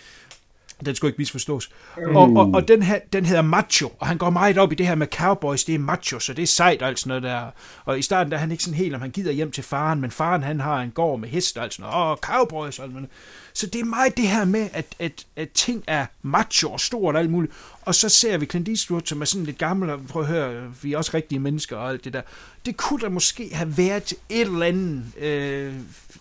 den 0.85 0.95
skulle 0.95 1.09
ikke 1.09 1.21
misforstås. 1.21 1.69
Og, 1.97 2.33
og, 2.35 2.51
og 2.53 2.67
den, 2.67 2.83
her, 2.83 2.99
den 3.13 3.25
hedder 3.25 3.41
Macho, 3.41 3.91
og 3.99 4.07
han 4.07 4.17
går 4.17 4.29
meget 4.29 4.57
op 4.57 4.71
i 4.71 4.75
det 4.75 4.87
her 4.87 4.95
med 4.95 5.07
cowboys, 5.07 5.63
det 5.63 5.75
er 5.75 5.79
macho, 5.79 6.19
så 6.19 6.33
det 6.33 6.43
er 6.43 6.47
sejt 6.47 6.81
og 6.81 6.87
alt 6.87 6.99
sådan 6.99 7.09
noget 7.09 7.23
der. 7.23 7.51
Og 7.85 7.99
i 7.99 8.01
starten 8.01 8.31
der 8.31 8.37
er 8.37 8.41
han 8.41 8.51
ikke 8.51 8.63
sådan 8.63 8.77
helt, 8.77 8.95
om 8.95 9.01
han 9.01 9.11
gider 9.11 9.31
hjem 9.31 9.51
til 9.51 9.63
faren, 9.63 10.01
men 10.01 10.11
faren 10.11 10.43
han 10.43 10.59
har 10.59 10.81
en 10.81 10.91
gård 10.91 11.19
med 11.19 11.29
hest 11.29 11.57
og 11.57 11.63
alt 11.63 11.73
sådan 11.73 11.89
noget. 11.89 12.11
Åh, 12.11 12.17
cowboys 12.17 12.53
og 12.55 12.65
alt 12.65 12.75
sådan 12.77 12.93
noget. 12.93 13.09
Så 13.53 13.67
det 13.67 13.81
er 13.81 13.85
meget 13.85 14.17
det 14.17 14.27
her 14.27 14.45
med, 14.45 14.69
at, 14.73 14.85
at, 14.99 15.25
at 15.35 15.49
ting 15.49 15.83
er 15.87 16.05
macho 16.21 16.71
og 16.71 16.79
stort 16.79 17.15
og 17.15 17.21
alt 17.21 17.29
muligt. 17.29 17.53
Og 17.81 17.95
så 17.95 18.09
ser 18.09 18.37
vi 18.37 18.45
Clint 18.45 18.69
Eastwood, 18.69 19.01
som 19.05 19.21
er 19.21 19.25
sådan 19.25 19.45
lidt 19.45 19.57
gammel, 19.57 19.89
og 19.89 19.99
prøv 20.09 20.21
at 20.21 20.27
høre, 20.27 20.71
vi 20.81 20.93
er 20.93 20.97
også 20.97 21.11
rigtige 21.13 21.39
mennesker 21.39 21.77
og 21.77 21.89
alt 21.89 22.03
det 22.03 22.13
der. 22.13 22.21
Det 22.65 22.77
kunne 22.77 22.99
der 22.99 23.09
måske 23.09 23.49
have 23.53 23.77
været 23.77 24.13
et 24.29 24.41
eller 24.41 24.65
andet 24.65 25.03
øh, 25.17 25.73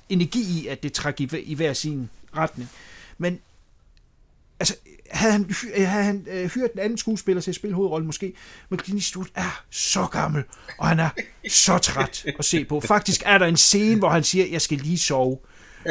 energi 0.08 0.60
i, 0.60 0.66
at 0.66 0.82
det 0.82 0.92
trak 0.92 1.20
i, 1.20 1.28
i 1.42 1.54
hver 1.54 1.72
sin 1.72 2.10
retning. 2.36 2.70
Men 3.18 3.38
altså, 4.62 4.74
havde 5.10 5.32
han, 5.32 5.44
hy- 5.50 5.80
havde 5.84 6.04
han 6.04 6.26
øh, 6.30 6.50
hyret 6.50 6.72
den 6.72 6.80
anden 6.80 6.98
skuespiller 6.98 7.40
til 7.42 7.50
at 7.50 7.54
spille 7.54 7.74
hovedrollen 7.76 8.06
måske, 8.06 8.32
men 8.70 8.78
Clint 8.78 9.00
Eastwood 9.00 9.26
er 9.34 9.62
så 9.70 10.06
gammel, 10.06 10.42
og 10.78 10.88
han 10.88 11.00
er 11.00 11.08
så 11.48 11.78
træt 11.78 12.24
at 12.38 12.44
se 12.44 12.64
på. 12.64 12.80
Faktisk 12.80 13.22
er 13.26 13.38
der 13.38 13.46
en 13.46 13.56
scene, 13.56 13.98
hvor 13.98 14.08
han 14.08 14.24
siger, 14.24 14.46
jeg 14.46 14.60
skal 14.60 14.78
lige 14.78 14.98
sove. 14.98 15.38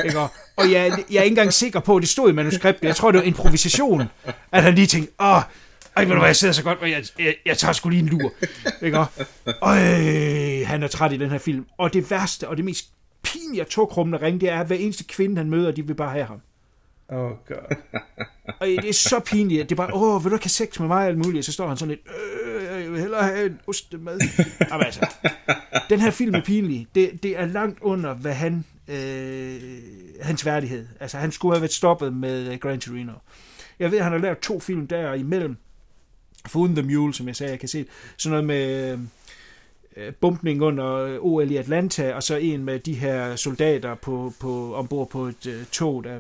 Ikke? 0.06 0.20
Og, 0.20 0.72
jeg, 0.72 1.04
jeg 1.12 1.18
er 1.18 1.24
ikke 1.24 1.34
engang 1.34 1.54
sikker 1.54 1.80
på, 1.80 1.96
at 1.96 2.02
det 2.02 2.10
stod 2.10 2.30
i 2.30 2.34
manuskriptet. 2.34 2.88
Jeg 2.88 2.96
tror, 2.96 3.12
det 3.12 3.20
var 3.20 3.26
improvisation, 3.26 4.04
at 4.52 4.64
han 4.64 4.76
lige 4.76 4.88
tænkte, 4.88 5.14
åh, 5.20 5.42
ej, 5.96 6.04
ved 6.04 6.12
du 6.12 6.18
hvad, 6.18 6.28
jeg 6.28 6.36
sidder 6.36 6.54
så 6.54 6.64
godt, 6.64 6.80
og 6.80 6.92
jeg, 6.92 7.04
jeg, 7.20 7.36
jeg 7.46 7.58
tager 7.58 7.74
sgu 7.74 7.90
lige 7.90 8.00
en 8.00 8.10
lur. 8.10 8.34
Ikke? 8.82 9.00
Og, 9.62 9.78
øh, 9.78 10.68
han 10.68 10.84
er 10.84 10.88
træt 10.88 11.14
i 11.14 11.18
den 11.18 11.30
her 11.30 11.38
film. 11.38 11.66
Og 11.78 11.94
det 11.94 12.12
værste, 12.12 12.48
og 12.48 12.58
det 12.58 12.66
mest 12.66 12.86
pinlige 13.24 13.62
og 13.64 13.70
togkrummende 13.70 14.26
ring, 14.26 14.42
det 14.42 14.50
er, 14.50 14.60
at 14.60 14.68
hver 14.68 14.76
eneste 14.76 15.04
kvinde, 15.04 15.38
han 15.38 15.50
møder, 15.50 15.72
de 15.72 15.88
vil 15.88 15.94
bare 15.94 16.12
have 16.12 16.26
ham. 16.26 16.38
Oh 17.12 17.32
god. 17.48 17.76
Og 18.60 18.68
det 18.68 18.90
er 18.90 18.94
så 18.94 19.20
pinligt, 19.20 19.62
at 19.62 19.70
det 19.70 19.76
er 19.76 19.78
bare, 19.78 19.94
åh, 19.94 20.24
vil 20.24 20.32
du 20.32 20.36
ikke 20.36 20.46
have 20.46 20.50
sex 20.50 20.80
med 20.80 20.88
mig 20.88 20.98
og 20.98 21.06
alt 21.06 21.18
muligt? 21.18 21.38
Og 21.38 21.44
så 21.44 21.52
står 21.52 21.68
han 21.68 21.78
sådan 21.78 21.90
lidt, 21.90 22.02
øh, 22.46 22.82
jeg 22.82 22.92
vil 22.92 23.00
hellere 23.00 23.24
have 23.24 23.46
en 23.46 23.60
ostemad. 23.68 24.20
Jamen 24.72 24.86
altså, 24.86 25.08
den 25.90 26.00
her 26.00 26.12
film 26.12 26.36
er 26.36 26.42
pinlig. 26.42 26.88
Det, 26.96 27.24
det 27.24 27.40
er 27.40 27.46
langt 27.46 27.80
under, 27.82 28.14
hvad 28.14 28.34
han, 28.34 28.66
øh, 28.88 29.62
hans 30.22 30.46
værdighed. 30.46 30.88
Altså, 31.00 31.18
han 31.18 31.32
skulle 31.32 31.56
have 31.56 31.62
været 31.62 31.74
stoppet 31.74 32.14
med 32.14 32.54
øh, 32.54 32.60
Gran 32.60 32.80
Torino. 32.80 33.14
Jeg 33.80 33.92
ved, 33.92 33.98
at 33.98 34.04
han 34.04 34.14
har 34.14 34.20
lavet 34.20 34.38
to 34.40 34.60
film 34.60 34.88
der 34.88 35.14
imellem. 35.14 35.58
Foruden 36.48 36.76
The 36.76 36.96
Mule, 36.96 37.14
som 37.14 37.28
jeg 37.28 37.36
sagde, 37.36 37.52
jeg 37.52 37.60
kan 37.60 37.70
se. 37.70 37.86
Sådan 38.18 38.32
noget 38.32 38.46
med 38.46 38.98
øh, 39.98 40.14
bumpning 40.14 40.62
under 40.62 40.96
øh, 40.96 41.18
OL 41.20 41.52
i 41.52 41.56
Atlanta, 41.56 42.14
og 42.14 42.24
så 42.24 42.36
en 42.36 42.64
med 42.64 42.80
de 42.80 42.94
her 42.94 43.36
soldater 43.36 43.96
på, 43.96 44.34
på, 44.40 44.76
ombord 44.76 45.10
på 45.10 45.26
et 45.26 45.46
øh, 45.48 45.66
tog, 45.66 46.04
der 46.04 46.20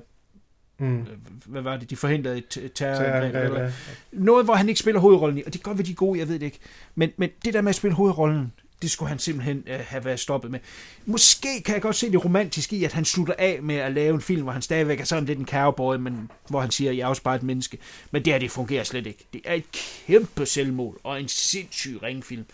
Mm. 0.81 1.05
hvad 1.45 1.61
var 1.61 1.77
det, 1.77 1.89
de 1.89 1.95
forhindrede 1.95 2.37
et 2.37 2.71
terrorangreb. 2.75 3.53
Ja. 3.53 3.71
Noget, 4.11 4.45
hvor 4.45 4.53
han 4.53 4.69
ikke 4.69 4.79
spiller 4.79 5.01
hovedrollen 5.01 5.37
i, 5.37 5.43
og 5.45 5.53
det 5.53 5.63
kan 5.63 5.69
godt 5.69 5.77
være, 5.77 5.85
de 5.85 5.91
er 5.91 5.95
gode, 5.95 6.19
jeg 6.19 6.27
ved 6.27 6.39
det 6.39 6.45
ikke. 6.45 6.59
Men, 6.95 7.11
men 7.17 7.29
det 7.45 7.53
der 7.53 7.61
med 7.61 7.69
at 7.69 7.75
spille 7.75 7.95
hovedrollen, 7.95 8.51
det 8.81 8.91
skulle 8.91 9.09
han 9.09 9.19
simpelthen 9.19 9.63
øh, 9.67 9.79
have 9.79 10.05
været 10.05 10.19
stoppet 10.19 10.51
med. 10.51 10.59
Måske 11.05 11.63
kan 11.65 11.73
jeg 11.73 11.81
godt 11.81 11.95
se 11.95 12.11
det 12.11 12.25
romantiske 12.25 12.75
i, 12.75 12.83
at 12.83 12.93
han 12.93 13.05
slutter 13.05 13.33
af 13.37 13.59
med 13.61 13.75
at 13.75 13.91
lave 13.91 14.15
en 14.15 14.21
film, 14.21 14.43
hvor 14.43 14.51
han 14.51 14.61
stadigvæk 14.61 14.99
er 14.99 15.03
sådan 15.03 15.25
lidt 15.25 15.39
en 15.39 15.47
cowboy, 15.47 15.95
men 15.95 16.31
hvor 16.49 16.61
han 16.61 16.71
siger, 16.71 16.91
jeg 16.91 17.03
er 17.03 17.07
også 17.07 17.23
bare 17.23 17.35
et 17.35 17.43
menneske. 17.43 17.77
Men 18.11 18.25
det 18.25 18.33
her, 18.33 18.39
det 18.39 18.51
fungerer 18.51 18.83
slet 18.83 19.07
ikke. 19.07 19.25
Det 19.33 19.41
er 19.45 19.53
et 19.53 19.71
kæmpe 19.71 20.45
selvmål, 20.45 20.99
og 21.03 21.21
en 21.21 21.27
sindssyg 21.27 22.03
ringfilm. 22.03 22.45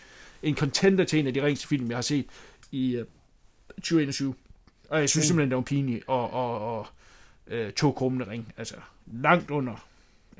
En 0.42 0.56
contender 0.56 1.04
til 1.04 1.18
en 1.18 1.26
af 1.26 1.34
de 1.34 1.42
ringeste 1.42 1.68
film, 1.68 1.88
jeg 1.88 1.96
har 1.96 2.02
set 2.02 2.26
i 2.72 2.96
øh, 2.96 3.04
2021. 3.76 4.34
Og 4.88 5.00
jeg 5.00 5.08
synes 5.08 5.24
mm. 5.24 5.26
simpelthen, 5.26 5.50
det 5.50 5.56
var 5.56 5.62
pinligt 5.62 6.04
og, 6.06 6.32
og, 6.32 6.78
og 6.78 6.86
øh, 7.48 7.72
to 7.72 7.92
krummende 7.92 8.30
ring. 8.30 8.52
Altså, 8.56 8.74
langt 9.06 9.50
under 9.50 9.88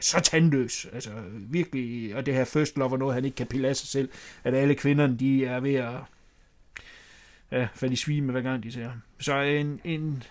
så 0.01 0.21
tandløs. 0.21 0.87
Altså, 0.93 1.11
virkelig, 1.35 2.17
og 2.17 2.27
det 2.27 2.35
her 2.35 2.45
first 2.45 2.77
love 2.77 2.93
er 2.93 2.97
noget, 2.97 3.15
han 3.15 3.25
ikke 3.25 3.35
kan 3.35 3.47
pille 3.47 3.69
af 3.69 3.77
sig 3.77 3.89
selv, 3.89 4.09
at 4.45 4.55
alle 4.55 4.75
kvinderne, 4.75 5.17
de 5.19 5.45
er 5.45 5.61
ved 5.61 5.75
at 5.75 5.95
ja, 7.53 7.69
falde 7.75 7.93
i 7.93 7.97
svime, 7.97 8.33
hver 8.33 8.41
gang 8.41 8.63
de 8.63 8.73
ser 8.73 8.89
ham. 8.89 9.03
Så 9.21 9.41
en, 9.41 9.81
en, 9.85 10.23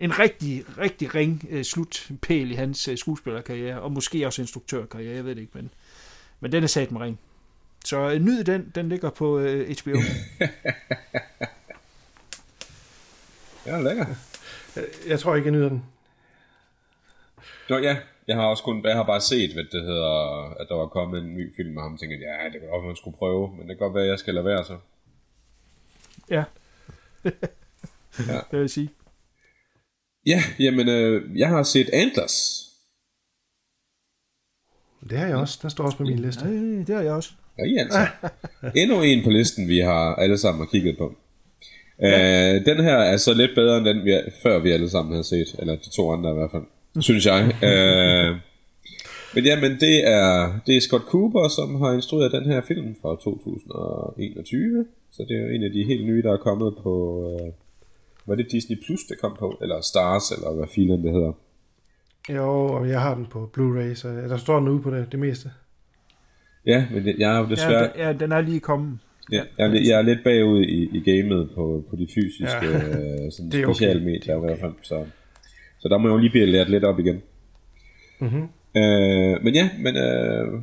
en 0.00 0.18
rigtig, 0.18 0.78
rigtig 0.78 1.14
ring 1.14 1.48
uh, 1.52 1.62
slutpæl 1.62 2.50
i 2.50 2.54
hans 2.54 2.88
uh, 2.88 2.96
skuespillerkarriere, 2.96 3.80
og 3.80 3.92
måske 3.92 4.26
også 4.26 4.42
instruktørkarriere, 4.42 5.14
jeg 5.14 5.24
ved 5.24 5.34
det 5.34 5.40
ikke, 5.40 5.52
men, 5.54 5.70
men 6.40 6.52
den 6.52 6.62
er 6.62 6.66
sat 6.66 6.92
med 6.92 7.00
ring. 7.00 7.18
Så 7.84 8.06
uh, 8.06 8.12
nyd 8.12 8.44
den, 8.44 8.72
den 8.74 8.88
ligger 8.88 9.10
på 9.10 9.38
uh, 9.38 9.60
HBO. 9.80 9.98
Ja, 13.66 13.80
lækker. 13.80 14.06
Jeg 15.08 15.20
tror 15.20 15.34
ikke, 15.34 15.46
jeg 15.46 15.52
nyder 15.52 15.68
den. 15.68 15.84
Nå 17.68 17.78
ja, 17.78 17.96
jeg 18.28 18.36
har 18.36 18.46
også 18.46 18.62
kun, 18.62 18.84
jeg 18.84 18.94
har 18.96 19.02
bare 19.04 19.20
set, 19.20 19.52
hvad 19.52 19.64
det 19.64 19.82
hedder, 19.82 20.50
at 20.60 20.66
der 20.68 20.74
var 20.74 20.86
kommet 20.86 21.22
en 21.22 21.34
ny 21.34 21.56
film 21.56 21.74
med 21.74 21.82
ham, 21.82 21.98
tænkte 21.98 22.16
jeg, 22.16 22.38
ja, 22.40 22.44
det 22.52 22.60
kan 22.60 22.70
godt 22.70 22.84
man 22.86 22.96
skulle 22.96 23.16
prøve, 23.16 23.50
men 23.50 23.58
det 23.60 23.68
kan 23.68 23.76
godt 23.76 23.94
være, 23.94 24.04
at 24.04 24.10
jeg 24.10 24.18
skal 24.18 24.34
lade 24.34 24.44
være 24.46 24.64
så. 24.64 24.78
ja, 26.30 26.44
Ja. 28.28 28.34
det 28.34 28.52
vil 28.52 28.60
jeg 28.60 28.70
sige. 28.70 28.90
Ja, 30.26 30.42
jamen, 30.58 30.88
øh, 30.88 31.38
jeg 31.38 31.48
har 31.48 31.62
set 31.62 31.90
Antlers. 31.92 32.62
Det 35.10 35.18
har 35.18 35.26
jeg 35.26 35.36
også. 35.36 35.58
Den 35.62 35.70
står 35.70 35.84
også 35.84 35.96
på 35.98 36.02
min 36.04 36.18
liste. 36.18 36.44
Øh, 36.44 36.86
det 36.86 36.94
har 36.94 37.02
jeg 37.02 37.12
også. 37.12 37.32
Ja, 37.58 37.64
altså. 37.82 37.98
Endnu 38.76 39.02
en 39.02 39.24
på 39.24 39.30
listen, 39.30 39.68
vi 39.68 39.78
har 39.78 40.14
alle 40.14 40.38
sammen 40.38 40.60
har 40.60 40.70
kigget 40.70 40.98
på. 40.98 41.14
Ja. 42.00 42.54
Øh, 42.54 42.66
den 42.66 42.84
her 42.84 42.96
er 42.96 43.16
så 43.16 43.34
lidt 43.34 43.50
bedre 43.54 43.76
end 43.76 43.86
den, 43.86 44.04
vi, 44.04 44.18
før 44.42 44.58
vi 44.58 44.70
alle 44.70 44.90
sammen 44.90 45.16
har 45.16 45.22
set. 45.22 45.56
Eller 45.58 45.76
de 45.76 45.90
to 45.90 46.12
andre 46.12 46.30
i 46.30 46.34
hvert 46.34 46.50
fald. 46.50 46.62
Synes 47.00 47.26
jeg. 47.26 47.40
øh, 47.68 48.36
men 49.34 49.44
ja, 49.44 49.60
men 49.60 49.80
det 49.80 50.08
er, 50.08 50.60
det 50.66 50.76
er 50.76 50.80
Scott 50.80 51.04
Cooper, 51.04 51.48
som 51.48 51.80
har 51.80 51.92
instrueret 51.92 52.32
den 52.32 52.44
her 52.44 52.60
film 52.60 52.96
fra 53.02 53.08
2021. 53.08 54.86
Så 55.12 55.24
det 55.28 55.36
er 55.36 55.40
jo 55.40 55.48
en 55.48 55.62
af 55.62 55.70
de 55.70 55.84
helt 55.84 56.06
nye, 56.06 56.22
der 56.22 56.32
er 56.32 56.36
kommet 56.36 56.74
på... 56.82 57.22
Øh, 57.30 57.52
var 58.26 58.34
det 58.34 58.50
Disney 58.50 58.76
Plus, 58.84 59.00
det 59.04 59.20
kom 59.20 59.36
på? 59.38 59.58
Eller 59.62 59.80
Stars, 59.80 60.30
eller 60.30 60.52
hvad 60.54 60.66
filen 60.74 61.04
det 61.04 61.12
hedder. 61.12 61.32
Jo, 62.28 62.66
og 62.66 62.88
jeg 62.88 63.00
har 63.00 63.14
den 63.14 63.26
på 63.26 63.50
Blu-ray, 63.58 63.94
så 63.94 64.08
der 64.08 64.36
står 64.36 64.58
den 64.58 64.68
ude 64.68 64.82
på 64.82 64.90
det, 64.90 65.12
det 65.12 65.20
meste. 65.20 65.50
Ja, 66.66 66.86
men 66.92 67.06
jeg 67.18 67.34
er 67.34 67.38
jo 67.38 67.46
desværre... 67.48 67.90
Ja, 67.96 68.08
den, 68.08 68.18
ja, 68.18 68.24
den 68.24 68.32
er 68.32 68.40
lige 68.40 68.60
kommet. 68.60 68.98
Ja, 69.32 69.42
jeg, 69.58 69.66
er, 69.66 69.72
lidt- 69.72 69.86
jeg 69.88 69.98
er 69.98 70.02
lidt 70.02 70.24
bagud 70.24 70.62
i, 70.62 70.96
i 70.96 71.00
gamet 71.10 71.50
på, 71.54 71.84
på 71.90 71.96
de 71.96 72.06
fysiske 72.14 72.66
Ja. 72.66 72.72
ja. 72.72 73.30
sådan 73.34 73.50
Det 73.50 73.60
er 73.60 73.66
okay. 73.66 73.96
medier 73.96 74.36
i 74.36 74.40
hvert 74.40 74.58
fald. 74.58 74.72
Så, 74.82 75.04
så 75.78 75.88
der 75.88 75.98
må 75.98 76.08
jeg 76.08 76.12
jo 76.14 76.18
lige 76.18 76.30
blive 76.30 76.46
lært 76.46 76.70
lidt 76.70 76.84
op 76.84 76.98
igen. 76.98 77.22
Mhm. 78.20 78.42
Øh, 78.76 79.44
men 79.44 79.54
ja, 79.54 79.70
men 79.78 79.96
øh, 79.96 80.62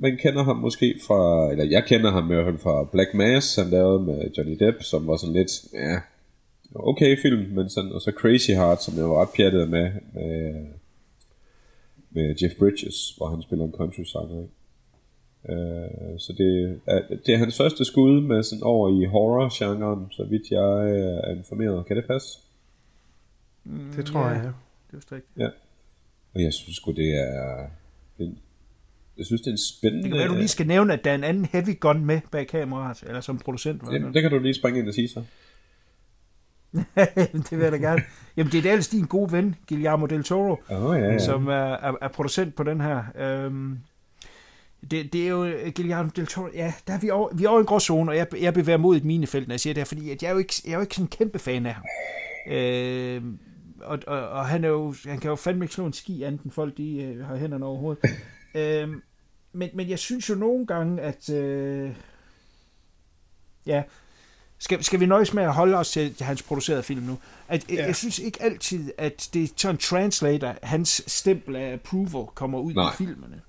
man 0.00 0.16
kender 0.16 0.42
ham 0.42 0.56
måske 0.56 0.94
fra, 1.06 1.50
eller 1.50 1.64
jeg 1.64 1.84
kender 1.86 2.10
ham 2.10 2.30
i 2.30 2.34
hvert 2.34 2.46
fald 2.46 2.58
fra 2.58 2.84
Black 2.92 3.14
Mass, 3.14 3.56
han 3.56 3.66
lavede 3.70 4.02
med 4.04 4.30
Johnny 4.38 4.56
Depp, 4.60 4.82
som 4.82 5.06
var 5.06 5.16
sådan 5.16 5.34
lidt, 5.34 5.50
ja, 5.72 5.96
okay 6.74 7.16
film, 7.22 7.50
men 7.54 7.68
sådan, 7.68 7.92
og 7.92 8.00
så 8.00 8.12
Crazy 8.16 8.50
Heart, 8.50 8.82
som 8.84 8.96
jeg 8.96 9.04
var 9.04 9.20
ret 9.22 9.28
pjattet 9.36 9.68
med, 9.70 9.90
med, 10.14 10.54
med 12.10 12.34
Jeff 12.42 12.54
Bridges, 12.58 13.14
hvor 13.16 13.28
han 13.28 13.42
spiller 13.42 13.64
en 13.64 13.72
country 13.72 14.02
sanger, 14.02 14.42
ikke? 14.42 14.52
Øh, 15.48 16.18
så 16.18 16.34
det 16.38 16.80
er, 16.86 17.00
det 17.26 17.34
er 17.34 17.38
hans 17.38 17.56
første 17.56 17.84
skud 17.84 18.20
med 18.20 18.42
sådan 18.42 18.62
over 18.62 19.02
i 19.02 19.04
horror-genren, 19.04 20.06
så 20.10 20.24
vidt 20.24 20.50
jeg 20.50 20.90
er 20.90 21.34
informeret. 21.34 21.86
Kan 21.86 21.96
det 21.96 22.06
passe? 22.06 22.38
Det 23.96 24.06
tror 24.06 24.20
ja. 24.20 24.26
jeg, 24.26 24.44
ja. 24.44 24.50
Det 24.90 25.04
er 25.10 25.14
rigtigt. 25.14 25.38
Ja. 25.38 25.48
Og 26.34 26.42
jeg 26.42 26.52
synes 26.52 26.76
sgu, 26.76 26.92
det 26.92 27.14
er... 27.14 27.66
En, 28.18 28.38
jeg 29.18 29.26
synes, 29.26 29.40
det 29.40 29.46
er 29.48 29.52
en 29.52 29.58
spændende... 29.58 30.02
Det 30.02 30.12
kan 30.12 30.18
være, 30.18 30.28
du 30.28 30.34
lige 30.34 30.48
skal 30.48 30.66
nævne, 30.66 30.92
at 30.92 31.04
der 31.04 31.10
er 31.10 31.14
en 31.14 31.24
anden 31.24 31.44
heavy 31.44 31.80
gun 31.80 32.04
med 32.04 32.20
bag 32.30 32.46
kameraet, 32.46 33.02
eller 33.06 33.20
som 33.20 33.38
producent. 33.38 33.82
Jamen, 33.92 34.14
det 34.14 34.22
kan 34.22 34.30
du 34.30 34.38
lige 34.38 34.54
springe 34.54 34.80
ind 34.80 34.88
og 34.88 34.94
sige 34.94 35.08
så. 35.08 35.22
det 37.50 37.50
vil 37.50 37.60
jeg 37.60 37.72
da 37.72 37.76
gerne. 37.76 38.02
Jamen, 38.36 38.52
det 38.52 38.66
er 38.66 38.70
ellers 38.70 38.88
din 38.88 39.06
gode 39.06 39.32
ven, 39.32 39.54
Guillermo 39.68 40.06
del 40.06 40.24
Toro, 40.24 40.62
oh, 40.70 40.98
ja, 40.98 41.12
ja. 41.12 41.18
som 41.18 41.46
er, 41.46 41.52
er, 41.52 41.92
er 42.02 42.08
producent 42.08 42.54
på 42.54 42.62
den 42.62 42.80
her. 42.80 43.04
Øhm, 43.16 43.78
det, 44.90 45.12
det 45.12 45.24
er 45.24 45.28
jo 45.28 45.44
øh, 45.44 45.72
Guillermo 45.76 46.08
del 46.16 46.26
Toro, 46.26 46.48
ja, 46.54 46.74
der 46.86 46.92
er 46.92 46.98
vi 46.98 47.10
over, 47.10 47.34
vi 47.34 47.44
er 47.44 47.48
over 47.48 47.60
en 47.60 47.66
gråzone, 47.66 48.12
og 48.12 48.16
jeg, 48.16 48.26
jeg 48.40 48.54
bevæger 48.54 48.78
mod 48.78 48.96
et 48.96 49.04
minefelt, 49.04 49.48
når 49.48 49.52
jeg 49.52 49.60
siger 49.60 49.74
det 49.74 49.80
her, 49.80 49.84
fordi 49.84 50.10
at 50.10 50.22
jeg, 50.22 50.28
er 50.28 50.32
jo 50.32 50.38
ikke, 50.38 50.54
jeg 50.64 50.70
er 50.72 50.76
jo 50.76 50.80
ikke 50.80 50.94
sådan 50.94 51.04
en 51.04 51.08
kæmpe 51.08 51.38
fan 51.38 51.66
af 51.66 51.74
ham. 51.74 51.84
Øhm, 52.46 53.38
og, 53.80 53.98
og, 54.06 54.28
og, 54.28 54.46
han, 54.46 54.64
er 54.64 54.68
jo, 54.68 54.94
han 55.04 55.18
kan 55.18 55.28
jo 55.28 55.36
fandme 55.36 55.64
ikke 55.64 55.74
slå 55.74 55.86
en 55.86 55.92
ski, 55.92 56.22
andet 56.22 56.42
end 56.42 56.52
folk 56.52 56.76
de, 56.76 57.02
øh, 57.02 57.26
har 57.26 57.36
hænderne 57.36 57.66
over 57.66 57.78
hovedet. 57.78 58.04
øhm, 58.54 59.02
men, 59.52 59.70
men 59.74 59.88
jeg 59.88 59.98
synes 59.98 60.30
jo 60.30 60.34
nogle 60.34 60.66
gange, 60.66 61.02
at... 61.02 61.30
Øh, 61.30 61.90
ja, 63.66 63.82
skal, 64.58 64.84
skal 64.84 65.00
vi 65.00 65.06
nøjes 65.06 65.34
med 65.34 65.42
at 65.42 65.54
holde 65.54 65.76
os 65.76 65.90
til 65.90 66.14
hans 66.20 66.42
producerede 66.42 66.82
film 66.82 67.02
nu? 67.02 67.18
At, 67.48 67.70
ja. 67.70 67.86
Jeg 67.86 67.96
synes 67.96 68.18
ikke 68.18 68.42
altid, 68.42 68.92
at 68.98 69.28
det 69.34 69.44
er 69.44 69.48
sådan 69.56 69.76
translator, 69.76 70.54
hans 70.62 71.04
stempel 71.06 71.56
af 71.56 71.72
approval 71.72 72.26
kommer 72.34 72.58
ud 72.58 72.74
Nej. 72.74 72.92
i 72.92 72.96
filmene. 72.96 73.40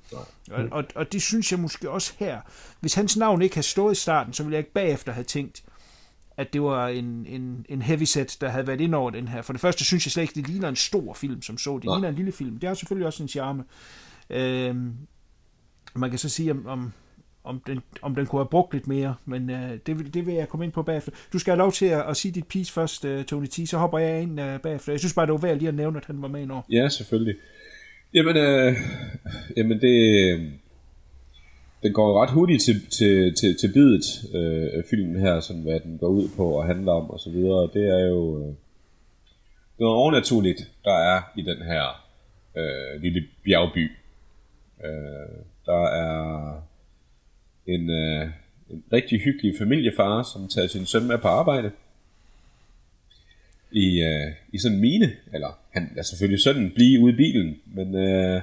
Og, 0.52 0.68
og, 0.72 0.84
og 0.96 1.14
det 1.14 1.22
synes 1.22 1.52
jeg 1.52 1.60
måske 1.60 1.90
også 1.90 2.14
her. 2.18 2.42
Hvis 2.80 2.94
hans 2.94 3.18
navn 3.18 3.42
ikke 3.42 3.56
havde 3.56 3.68
stået 3.68 3.98
i 3.98 4.02
starten, 4.02 4.34
så 4.34 4.44
ville 4.44 4.54
jeg 4.54 4.60
ikke 4.60 4.74
bagefter 4.74 5.12
have 5.12 5.24
tænkt, 5.24 5.64
at 6.38 6.54
det 6.54 6.62
var 6.62 6.88
en, 6.88 7.26
en, 7.26 7.66
en 7.70 7.82
heavyset, 7.82 8.38
der 8.42 8.50
havde 8.50 8.68
været 8.68 8.82
ind 8.82 8.96
over 8.96 9.10
den 9.10 9.28
her. 9.28 9.42
For 9.42 9.54
det 9.54 9.62
første 9.62 9.86
synes 9.86 10.06
jeg 10.06 10.12
slet 10.12 10.24
ikke, 10.24 10.36
det 10.36 10.48
ligner 10.48 10.70
en 10.70 10.76
stor 10.76 11.14
film 11.14 11.42
som 11.42 11.58
så. 11.58 11.76
Det 11.76 11.84
Nej. 11.84 11.96
ligner 11.96 12.10
en 12.10 12.16
lille 12.16 12.32
film. 12.32 12.60
Det 12.60 12.68
har 12.68 12.74
selvfølgelig 12.74 13.08
også 13.08 13.24
en 13.24 13.30
charme. 13.30 13.64
Øhm, 14.30 14.94
man 15.96 16.10
kan 16.10 16.20
så 16.20 16.30
sige, 16.30 16.52
om, 16.52 16.66
om, 16.66 16.94
om, 17.46 17.62
den, 17.68 17.80
om 18.02 18.16
den 18.16 18.26
kunne 18.26 18.40
have 18.40 18.50
brugt 18.50 18.74
lidt 18.74 18.88
mere, 18.88 19.16
men 19.26 19.50
øh, 19.50 19.72
det, 19.86 20.00
vil, 20.00 20.14
det 20.14 20.26
vil 20.26 20.34
jeg 20.34 20.50
komme 20.50 20.66
ind 20.66 20.74
på 20.74 20.84
bagefter. 20.84 21.12
Du 21.34 21.40
skal 21.40 21.52
have 21.52 21.60
lov 21.60 21.72
til 21.72 21.86
at, 21.86 22.10
at 22.10 22.18
sige 22.18 22.32
dit 22.32 22.48
piece 22.48 22.74
først, 22.74 23.06
øh, 23.06 23.24
Tony 23.24 23.46
T, 23.46 23.70
så 23.70 23.78
hopper 23.78 24.00
jeg 24.00 24.22
ind 24.22 24.42
øh, 24.42 24.60
bagefter. 24.60 24.92
Jeg 24.94 25.00
synes 25.00 25.14
bare, 25.14 25.26
det 25.26 25.34
var 25.34 25.40
værd 25.40 25.58
lige 25.58 25.68
at 25.68 25.76
nævne, 25.76 25.98
at 25.98 26.06
han 26.06 26.22
var 26.22 26.28
med 26.28 26.48
i 26.48 26.50
år. 26.50 26.66
Ja, 26.72 26.90
selvfølgelig. 26.90 27.36
Jamen, 28.14 28.38
øh, 28.38 28.76
jamen 29.58 29.82
det... 29.82 30.32
Øh, 30.34 30.52
den 31.84 31.94
går 31.94 32.22
ret 32.22 32.30
hurtigt 32.30 32.64
til, 32.64 32.88
til, 32.90 33.36
til, 33.36 33.58
til 33.58 33.74
bidet, 33.74 34.06
øh, 34.36 34.84
filmen 34.90 35.20
her, 35.22 35.40
sådan 35.40 35.62
hvad 35.62 35.80
den 35.80 35.98
går 35.98 36.08
ud 36.08 36.30
på 36.38 36.50
og 36.50 36.66
handler 36.66 36.92
om 36.92 37.10
og 37.10 37.20
så 37.20 37.30
videre. 37.30 37.70
Det 37.74 37.86
er 38.00 38.06
jo 38.08 38.38
øh, 38.38 38.54
noget 39.80 39.96
overnaturligt, 39.96 40.72
der 40.84 40.94
er 40.94 41.22
i 41.38 41.42
den 41.42 41.58
her 41.62 41.84
øh, 42.58 43.02
lille 43.02 43.24
bjergby. 43.44 43.92
Øh, 44.86 45.38
der 45.66 45.84
er 45.84 46.65
en, 47.68 47.90
øh, 47.90 48.30
en 48.70 48.84
rigtig 48.94 49.20
hyggelig 49.22 49.56
familiefar, 49.58 50.24
som 50.34 50.48
tager 50.48 50.68
sin 50.68 50.86
søn 50.86 51.08
med 51.08 51.18
på 51.18 51.28
arbejde 51.28 51.72
i, 53.72 54.02
øh, 54.02 54.32
i 54.54 54.58
sådan 54.58 54.76
en 54.76 54.82
mine, 54.82 55.12
eller 55.34 55.60
han 55.72 55.90
lader 55.92 56.04
selvfølgelig 56.04 56.44
sønnen 56.44 56.72
blive 56.76 57.00
ude 57.00 57.14
i 57.14 57.16
bilen, 57.16 57.56
men 57.66 57.96
øh, 57.96 58.42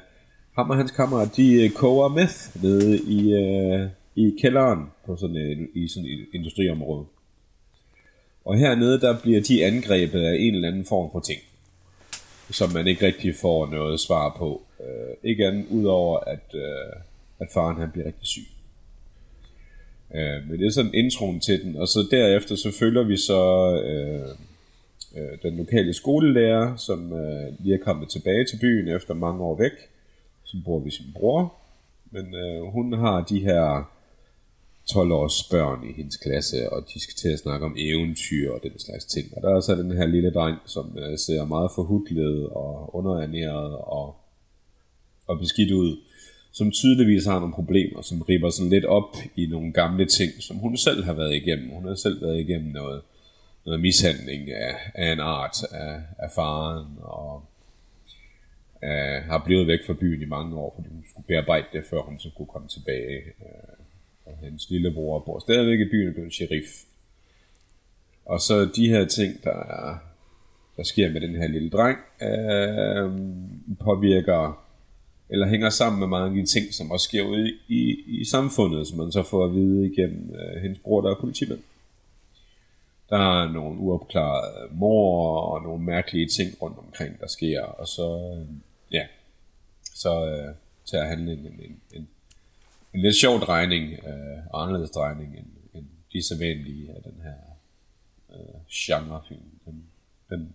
ham 0.57 0.71
og 0.71 0.77
hans 0.77 0.91
kammerat, 0.91 1.37
de 1.37 1.65
øh, 1.65 1.71
koger 1.71 2.09
meth 2.09 2.63
nede 2.63 2.99
i, 2.99 3.33
øh, 3.33 3.89
i 4.17 4.35
kælderen 4.41 4.87
på 5.07 5.17
sådan 5.17 5.37
et, 5.37 5.69
i 5.75 5.89
sådan 5.89 6.09
et 6.09 6.27
industriområde. 6.35 7.05
Og 8.45 8.59
hernede, 8.59 9.01
der 9.01 9.21
bliver 9.21 9.41
de 9.41 9.65
angrebet 9.65 10.21
af 10.21 10.37
en 10.39 10.55
eller 10.55 10.69
anden 10.69 10.85
form 10.85 11.11
for 11.13 11.21
ting, 11.21 11.41
som 12.51 12.73
man 12.73 12.87
ikke 12.87 13.07
rigtig 13.07 13.35
får 13.35 13.67
noget 13.67 14.01
svar 14.01 14.37
på. 14.39 14.63
Øh, 14.81 15.31
ikke 15.31 15.47
andet 15.47 15.67
udover, 15.71 16.19
at, 16.19 16.55
øh, 16.55 16.93
at 17.41 17.49
faren 17.55 17.77
han 17.77 17.91
bliver 17.91 18.07
rigtig 18.07 18.27
syg. 18.27 18.47
Øh, 20.15 20.49
men 20.49 20.61
det 20.61 20.67
er 20.67 20.71
sådan 20.71 20.95
introen 20.95 21.41
til 21.41 21.63
den, 21.63 21.77
og 21.77 21.89
så 21.89 22.09
derefter 22.11 22.57
så 22.57 22.71
følger 22.71 23.03
vi 23.03 23.17
så 23.17 23.43
øh, 23.85 24.29
øh, 25.17 25.39
den 25.43 25.57
lokale 25.57 25.95
skolelærer, 25.95 26.77
som 26.77 27.13
øh, 27.13 27.53
lige 27.59 27.75
er 27.75 27.85
kommet 27.85 28.09
tilbage 28.09 28.45
til 28.45 28.59
byen 28.61 28.89
efter 28.89 29.15
mange 29.15 29.43
år 29.43 29.59
væk, 29.59 29.73
som 30.45 30.63
bor 30.63 30.81
ved 30.81 30.91
sin 30.91 31.13
bror, 31.15 31.55
men 32.11 32.35
øh, 32.35 32.63
hun 32.63 32.93
har 32.93 33.25
de 33.25 33.41
her 33.41 33.93
12-års 34.91 35.49
børn 35.51 35.91
i 35.91 35.93
hendes 35.93 36.17
klasse, 36.17 36.73
og 36.73 36.85
de 36.95 37.01
skal 37.01 37.15
til 37.15 37.29
at 37.29 37.39
snakke 37.39 37.67
om 37.67 37.75
eventyr 37.79 38.53
og 38.53 38.61
den 38.63 38.79
slags 38.79 39.05
ting. 39.05 39.37
Og 39.37 39.43
der 39.43 39.57
er 39.57 39.61
så 39.61 39.75
den 39.75 39.97
her 39.97 40.07
lille 40.07 40.31
dreng, 40.31 40.59
som 40.67 40.99
øh, 40.99 41.19
ser 41.19 41.45
meget 41.45 41.71
forhudlet 41.75 42.49
og 42.49 42.95
underernæret 42.95 43.77
og, 43.77 44.17
og 45.27 45.39
beskidt 45.39 45.73
ud 45.73 45.97
som 46.53 46.71
tydeligvis 46.71 47.25
har 47.25 47.39
nogle 47.39 47.55
problemer, 47.55 48.03
som 48.03 48.23
riber 48.23 48.51
sådan 48.51 48.71
lidt 48.71 48.85
op 48.85 49.17
i 49.37 49.47
nogle 49.47 49.73
gamle 49.73 50.07
ting, 50.07 50.33
som 50.41 50.57
hun 50.57 50.77
selv 50.77 51.05
har 51.05 51.13
været 51.13 51.35
igennem. 51.35 51.71
Hun 51.71 51.85
har 51.85 51.95
selv 51.95 52.23
været 52.23 52.41
igennem 52.41 52.73
noget, 52.73 53.03
noget 53.65 53.81
mishandling 53.81 54.51
af, 54.51 54.75
af 54.95 55.13
en 55.13 55.21
art 55.21 55.57
af, 55.73 56.01
af 56.19 56.31
faren, 56.31 56.87
og 57.01 57.45
øh, 58.85 59.23
har 59.31 59.43
blevet 59.45 59.67
væk 59.67 59.79
fra 59.87 59.93
byen 59.93 60.23
i 60.23 60.25
mange 60.25 60.57
år, 60.57 60.73
fordi 60.77 60.89
hun 60.89 61.05
skulle 61.11 61.27
bearbejde 61.27 61.67
det, 61.73 61.85
før 61.91 62.01
hun 62.01 62.19
så 62.19 62.31
kunne 62.37 62.47
komme 62.47 62.69
tilbage. 62.69 63.17
Øh, 63.19 63.83
og 64.27 64.39
hendes 64.41 64.71
lillebror 64.71 65.19
bor 65.19 65.39
stadigvæk 65.39 65.81
i 65.81 65.91
byen 65.91 66.09
og 66.09 66.15
blev 66.15 66.25
en 66.25 66.31
sheriff. 66.31 66.69
Og 68.25 68.41
så 68.41 68.65
de 68.77 68.89
her 68.89 69.05
ting, 69.05 69.45
der, 69.45 69.51
er, 69.51 69.99
der 70.77 70.83
sker 70.83 71.13
med 71.13 71.21
den 71.21 71.35
her 71.35 71.49
lille 71.49 71.71
dreng, 71.71 71.99
øh, 72.23 73.11
påvirker 73.81 74.62
eller 75.33 75.47
hænger 75.47 75.71
sammen 75.71 76.01
med 76.01 76.09
mange 76.09 76.29
af 76.29 76.47
de 76.47 76.53
ting, 76.53 76.75
som 76.75 76.91
også 76.91 77.05
sker 77.05 77.23
ude 77.23 77.51
i, 77.51 77.55
i, 77.69 78.21
i 78.21 78.25
samfundet, 78.25 78.87
som 78.87 78.99
man 78.99 79.13
så 79.13 79.23
får 79.23 79.45
at 79.45 79.55
vide 79.55 79.93
igennem 79.93 80.35
øh, 80.35 80.63
hendes 80.63 80.79
bror, 80.79 81.01
der 81.01 81.11
er 81.11 81.21
politimand. 81.21 81.61
Der 83.11 83.19
er 83.19 83.53
nogle 83.53 83.79
uopklarede 83.79 84.69
mor 84.71 85.41
og 85.41 85.63
nogle 85.63 85.85
mærkelige 85.85 86.29
ting 86.29 86.63
rundt 86.63 86.79
omkring, 86.79 87.21
der 87.21 87.27
sker, 87.27 87.63
og 87.63 87.89
så, 87.89 88.35
øh, 88.37 88.47
ja, 88.93 89.07
så 89.95 90.27
øh, 90.27 90.55
tager 90.91 91.05
han 91.05 91.19
en, 91.21 91.29
en, 91.29 91.47
en, 91.47 91.81
en, 91.93 92.09
en 92.95 93.01
lidt 93.01 93.17
sjov 93.17 93.41
drejning, 93.41 93.93
øh, 93.93 94.39
anderledes 94.55 94.91
drejning, 94.91 95.37
end, 95.39 95.47
end 95.75 95.87
de 96.13 96.29
sædvanlige 96.29 96.91
af 96.97 97.03
den 97.03 97.23
her 97.23 97.39
øh, 98.33 98.61
genrefilm. 98.71 99.51
Den, 99.65 99.85
den, 100.31 100.55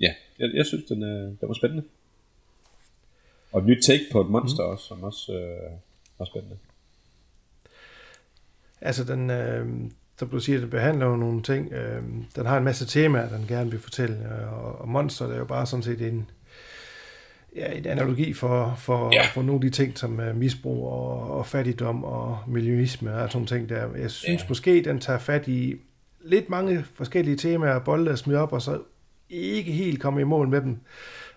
ja, 0.00 0.14
jeg, 0.38 0.50
jeg 0.54 0.66
synes, 0.66 0.84
den, 0.84 1.02
øh, 1.02 1.26
den 1.40 1.48
var 1.48 1.54
spændende. 1.54 1.84
Og 3.54 3.60
et 3.60 3.66
nyt 3.66 3.82
take 3.86 4.04
på 4.12 4.20
et 4.20 4.30
monster 4.30 4.66
mm. 4.66 4.70
også, 4.72 4.84
som 4.84 5.02
også 5.02 5.32
øh, 5.32 5.70
var 6.18 6.24
spændende. 6.24 6.56
Altså, 8.80 9.04
den, 9.04 9.30
øh, 9.30 9.66
som 10.18 10.28
du 10.28 10.40
siger, 10.40 10.60
den 10.60 10.70
behandler 10.70 11.06
jo 11.06 11.16
nogle 11.16 11.42
ting. 11.42 11.72
Øh, 11.72 12.02
den 12.36 12.46
har 12.46 12.58
en 12.58 12.64
masse 12.64 12.86
temaer, 12.86 13.28
den 13.28 13.46
gerne 13.46 13.70
vil 13.70 13.80
fortælle. 13.80 14.16
Øh, 14.16 14.64
og, 14.64 14.80
og 14.80 14.88
monster 14.88 15.26
det 15.26 15.34
er 15.34 15.38
jo 15.38 15.44
bare 15.44 15.66
sådan 15.66 15.82
set 15.82 16.02
en, 16.02 16.30
ja, 17.56 17.72
en 17.72 17.86
analogi 17.86 18.32
for, 18.32 18.74
for, 18.78 19.10
ja. 19.14 19.26
for 19.26 19.42
nogle 19.42 19.54
af 19.54 19.60
de 19.60 19.76
ting, 19.76 19.98
som 19.98 20.20
er 20.20 20.32
misbrug 20.32 20.86
og, 20.88 21.30
og 21.38 21.46
fattigdom 21.46 22.04
og 22.04 22.38
miljøisme 22.46 23.14
og 23.14 23.28
sådan 23.30 23.36
nogle 23.36 23.46
ting 23.46 23.68
der. 23.68 23.96
Jeg 23.96 24.10
synes 24.10 24.42
ja. 24.42 24.48
måske, 24.48 24.84
den 24.84 25.00
tager 25.00 25.18
fat 25.18 25.48
i 25.48 25.74
lidt 26.20 26.50
mange 26.50 26.84
forskellige 26.94 27.36
temaer, 27.36 27.78
bolde 27.78 28.10
og 28.10 28.18
smider 28.18 28.40
op, 28.40 28.52
og 28.52 28.62
så 28.62 28.78
ikke 29.30 29.72
helt 29.72 30.00
komme 30.00 30.20
i 30.20 30.24
mål 30.24 30.48
med 30.48 30.60
dem. 30.60 30.78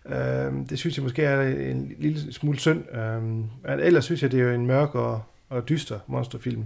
Øh, 0.10 0.70
det 0.70 0.80
synes 0.80 0.98
jeg 0.98 1.04
måske 1.04 1.24
er 1.24 1.42
en 1.72 1.92
lille 2.00 2.34
smule 2.34 2.60
synd. 2.60 2.84
Øh, 2.96 3.86
ellers 3.86 4.06
synes 4.06 4.24
jeg, 4.24 4.32
det 4.32 4.40
er 4.40 4.44
jo 4.44 4.52
en 4.52 4.68
mørk 4.68 4.96
og, 4.96 5.22
og 5.50 5.70
dyster 5.70 6.00
monsterfilm, 6.08 6.66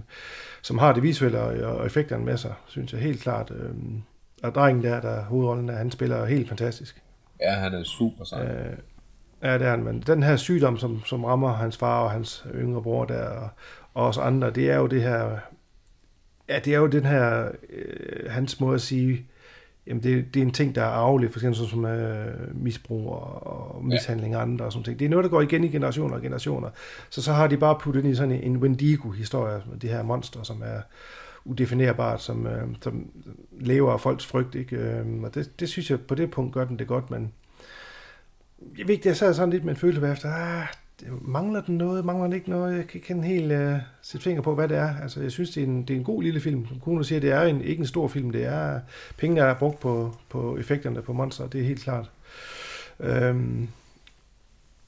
som 0.62 0.78
har 0.78 0.92
det 0.92 1.02
visuelle 1.02 1.40
og, 1.40 1.76
og 1.78 1.86
effekterne 1.86 2.24
med 2.24 2.36
sig, 2.36 2.54
synes 2.66 2.92
jeg 2.92 3.00
helt 3.00 3.20
klart. 3.20 3.50
Øh, 3.50 3.74
og 4.42 4.54
drengen 4.54 4.84
der, 4.84 5.00
der 5.00 5.22
hovedrollen 5.22 5.68
der, 5.68 5.74
han 5.74 5.90
spiller 5.90 6.24
helt 6.24 6.48
fantastisk. 6.48 7.02
Ja, 7.40 7.50
han 7.52 7.74
er 7.74 7.82
super 7.84 8.24
sej. 8.24 8.44
Øh, 8.44 8.76
ja, 9.42 9.58
det 9.58 9.66
er 9.66 9.70
han, 9.70 9.84
men 9.84 10.00
den 10.00 10.22
her 10.22 10.36
sygdom, 10.36 10.78
som, 10.78 11.04
som 11.04 11.24
rammer 11.24 11.52
hans 11.52 11.76
far 11.76 12.02
og 12.02 12.10
hans 12.10 12.46
yngre 12.54 12.82
bror 12.82 13.04
der, 13.04 13.24
og, 13.28 13.48
og 13.94 14.06
os 14.06 14.18
andre, 14.18 14.50
det 14.50 14.70
er 14.70 14.76
jo 14.76 14.86
det 14.86 15.02
her, 15.02 15.38
ja, 16.48 16.58
det 16.58 16.74
er 16.74 16.78
jo 16.78 16.86
den 16.86 17.06
her, 17.06 17.48
øh, 17.70 18.30
hans 18.30 18.60
måde 18.60 18.74
at 18.74 18.80
sige, 18.80 19.26
Jamen 19.86 20.02
det, 20.02 20.34
det 20.34 20.42
er 20.42 20.46
en 20.46 20.52
ting, 20.52 20.74
der 20.74 20.82
er 20.82 20.86
arvelig, 20.86 21.30
for 21.30 21.38
eksempel 21.38 21.68
som 21.70 21.84
øh, 21.84 22.56
misbrug 22.56 23.12
og, 23.12 23.46
og 23.46 23.84
mishandling 23.84 24.34
af 24.34 24.40
andre 24.40 24.64
og 24.64 24.72
sådan 24.72 24.84
ting. 24.84 24.98
Det 24.98 25.04
er 25.04 25.08
noget, 25.08 25.24
der 25.24 25.30
går 25.30 25.40
igen 25.40 25.64
i 25.64 25.68
generationer 25.68 26.14
og 26.16 26.22
generationer. 26.22 26.70
Så 27.10 27.22
så 27.22 27.32
har 27.32 27.46
de 27.46 27.56
bare 27.56 27.78
puttet 27.80 28.04
ind 28.04 28.12
i 28.12 28.16
sådan 28.16 28.42
en 28.42 28.56
Wendigo-historie, 28.56 29.62
de 29.82 29.88
her 29.88 30.02
monster, 30.02 30.42
som 30.42 30.62
er 30.64 30.80
udefinerbart, 31.44 32.22
som, 32.22 32.46
øh, 32.46 32.68
som 32.82 33.10
lever 33.60 33.92
af 33.92 34.00
folks 34.00 34.26
frygt. 34.26 34.54
Ikke? 34.54 34.76
Øh, 34.76 35.22
og 35.22 35.34
det, 35.34 35.60
det 35.60 35.68
synes 35.68 35.90
jeg, 35.90 36.00
på 36.00 36.14
det 36.14 36.30
punkt 36.30 36.54
gør 36.54 36.64
den 36.64 36.78
det 36.78 36.86
godt, 36.86 37.10
men 37.10 37.32
jeg 38.78 38.86
ved 38.86 38.94
ikke, 38.94 39.08
jeg 39.08 39.16
sad 39.16 39.34
sådan 39.34 39.50
lidt 39.50 39.64
med 39.64 39.72
en 39.72 39.80
følelse 39.80 40.12
efter, 40.12 40.28
ah, 40.34 40.66
mangler 41.10 41.62
den 41.62 41.76
noget, 41.76 42.04
mangler 42.04 42.24
den 42.24 42.32
ikke 42.32 42.50
noget, 42.50 42.76
jeg 42.76 42.86
kan 42.86 43.00
ikke 43.00 43.22
helt 43.22 43.52
uh, 43.52 43.78
sætte 44.02 44.24
finger 44.24 44.42
på, 44.42 44.54
hvad 44.54 44.68
det 44.68 44.76
er. 44.76 44.96
Altså, 45.02 45.20
jeg 45.20 45.32
synes, 45.32 45.50
det 45.50 45.62
er 45.62 45.66
en, 45.66 45.82
det 45.82 45.94
er 45.94 45.98
en 45.98 46.04
god 46.04 46.22
lille 46.22 46.40
film. 46.40 46.66
Som 46.68 46.80
Kuno 46.80 47.02
siger, 47.02 47.20
det 47.20 47.30
er 47.30 47.42
en, 47.42 47.62
ikke 47.62 47.80
en 47.80 47.86
stor 47.86 48.08
film, 48.08 48.30
det 48.30 48.44
er, 48.44 48.80
pengene 49.16 49.40
er 49.40 49.54
brugt 49.54 49.80
på, 49.80 50.16
på 50.28 50.56
effekterne 50.56 51.02
på 51.02 51.12
monster, 51.12 51.46
det 51.46 51.60
er 51.60 51.64
helt 51.64 51.82
klart. 51.82 52.10
Øhm, 53.00 53.68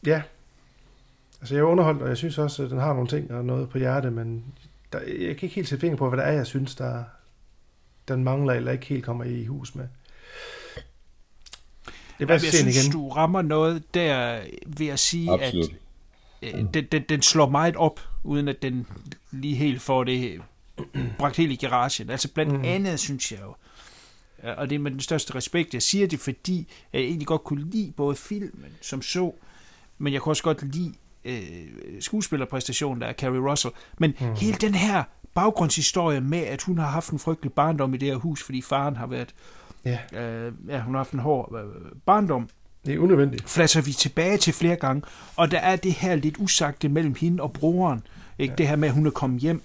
ja, 0.06 0.22
altså 1.40 1.54
jeg 1.54 1.60
er 1.60 1.66
underholdt, 1.66 2.02
og 2.02 2.08
jeg 2.08 2.16
synes 2.16 2.38
også, 2.38 2.64
at 2.64 2.70
den 2.70 2.78
har 2.78 2.92
nogle 2.92 3.08
ting 3.08 3.32
og 3.32 3.44
noget 3.44 3.68
på 3.68 3.78
hjerte, 3.78 4.10
men 4.10 4.44
der, 4.92 4.98
jeg 5.00 5.36
kan 5.36 5.46
ikke 5.46 5.48
helt 5.48 5.68
sætte 5.68 5.80
finger 5.80 5.96
på, 5.96 6.08
hvad 6.08 6.18
det 6.18 6.26
er, 6.26 6.32
jeg 6.32 6.46
synes, 6.46 6.74
der 6.74 7.04
den 8.08 8.24
mangler, 8.24 8.54
eller 8.54 8.72
ikke 8.72 8.86
helt 8.86 9.04
kommer 9.04 9.24
i 9.24 9.44
hus 9.44 9.74
med. 9.74 9.84
Det 12.18 12.30
er 12.30 12.32
jeg 12.32 12.40
synes, 12.40 12.76
igen. 12.76 12.92
du 12.92 13.08
rammer 13.08 13.42
noget 13.42 13.94
der 13.94 14.40
ved 14.66 14.86
at 14.86 14.98
sige, 14.98 15.32
Absolut. 15.32 15.64
at 15.64 15.70
Øh, 15.70 15.84
den, 16.43 16.85
den, 16.93 17.02
den 17.09 17.23
slår 17.23 17.48
meget 17.48 17.77
op, 17.77 18.01
uden 18.24 18.48
at 18.48 18.62
den 18.62 18.86
lige 19.31 19.55
helt 19.55 19.82
får 19.82 20.05
det 20.05 20.40
bragt 21.19 21.36
helt 21.36 21.52
i 21.52 21.56
garagen. 21.56 22.11
Altså 22.11 22.32
blandt 22.32 22.52
mm. 22.52 22.65
andet, 22.65 23.01
synes 23.01 23.32
jeg 23.32 23.40
jo, 23.43 23.55
og 24.56 24.70
det 24.70 24.74
er 24.74 24.78
med 24.78 24.90
den 24.90 25.01
største 25.01 25.35
respekt, 25.35 25.74
jeg 25.74 25.82
siger 25.82 26.06
det, 26.06 26.20
fordi 26.20 26.69
jeg 26.93 27.01
egentlig 27.01 27.27
godt 27.27 27.44
kunne 27.44 27.70
lide 27.70 27.93
både 27.97 28.16
filmen 28.16 28.73
som 28.81 29.02
så, 29.02 29.32
men 29.98 30.12
jeg 30.12 30.23
kunne 30.23 30.32
også 30.32 30.43
godt 30.43 30.74
lide 30.74 30.94
øh, 31.24 32.01
skuespillerpræstationen, 32.01 33.01
der 33.01 33.06
er 33.06 33.12
Carrie 33.12 33.51
Russell. 33.51 33.74
Men 33.98 34.15
mm. 34.20 34.35
hele 34.35 34.56
den 34.56 34.74
her 34.74 35.05
baggrundshistorie 35.35 36.20
med, 36.20 36.39
at 36.39 36.62
hun 36.62 36.78
har 36.78 36.86
haft 36.86 37.11
en 37.11 37.19
frygtelig 37.19 37.52
barndom 37.52 37.94
i 37.94 37.97
det 37.97 38.09
her 38.09 38.16
hus, 38.16 38.43
fordi 38.43 38.62
faren 38.62 38.97
har 38.97 39.06
været... 39.06 39.35
Ja. 39.85 39.98
Øh, 40.12 40.52
ja, 40.69 40.81
hun 40.81 40.94
har 40.94 40.98
haft 40.98 41.12
en 41.12 41.19
hård 41.19 41.59
øh, 41.59 41.93
barndom. 42.06 42.48
Det 42.86 42.94
er 42.94 42.98
unødvendigt. 42.98 43.51
Flasser 43.51 43.81
vi 43.81 43.93
tilbage 43.93 44.39
til 44.39 44.52
flere 44.52 44.77
gange, 44.77 45.02
og 45.36 45.51
der 45.51 45.59
er 45.59 45.77
det 45.77 45.93
her 45.93 46.15
lidt 46.15 46.36
usagte 46.39 46.89
mellem 46.89 47.15
hende 47.20 47.43
og 47.43 47.52
broren. 47.52 48.06
Ikke? 48.39 48.52
Ja. 48.52 48.56
Det 48.56 48.69
her 48.69 48.77
med, 48.77 48.89
at 48.89 48.94
hun 48.94 49.06
er 49.06 49.11
kommet 49.11 49.40
hjem. 49.40 49.62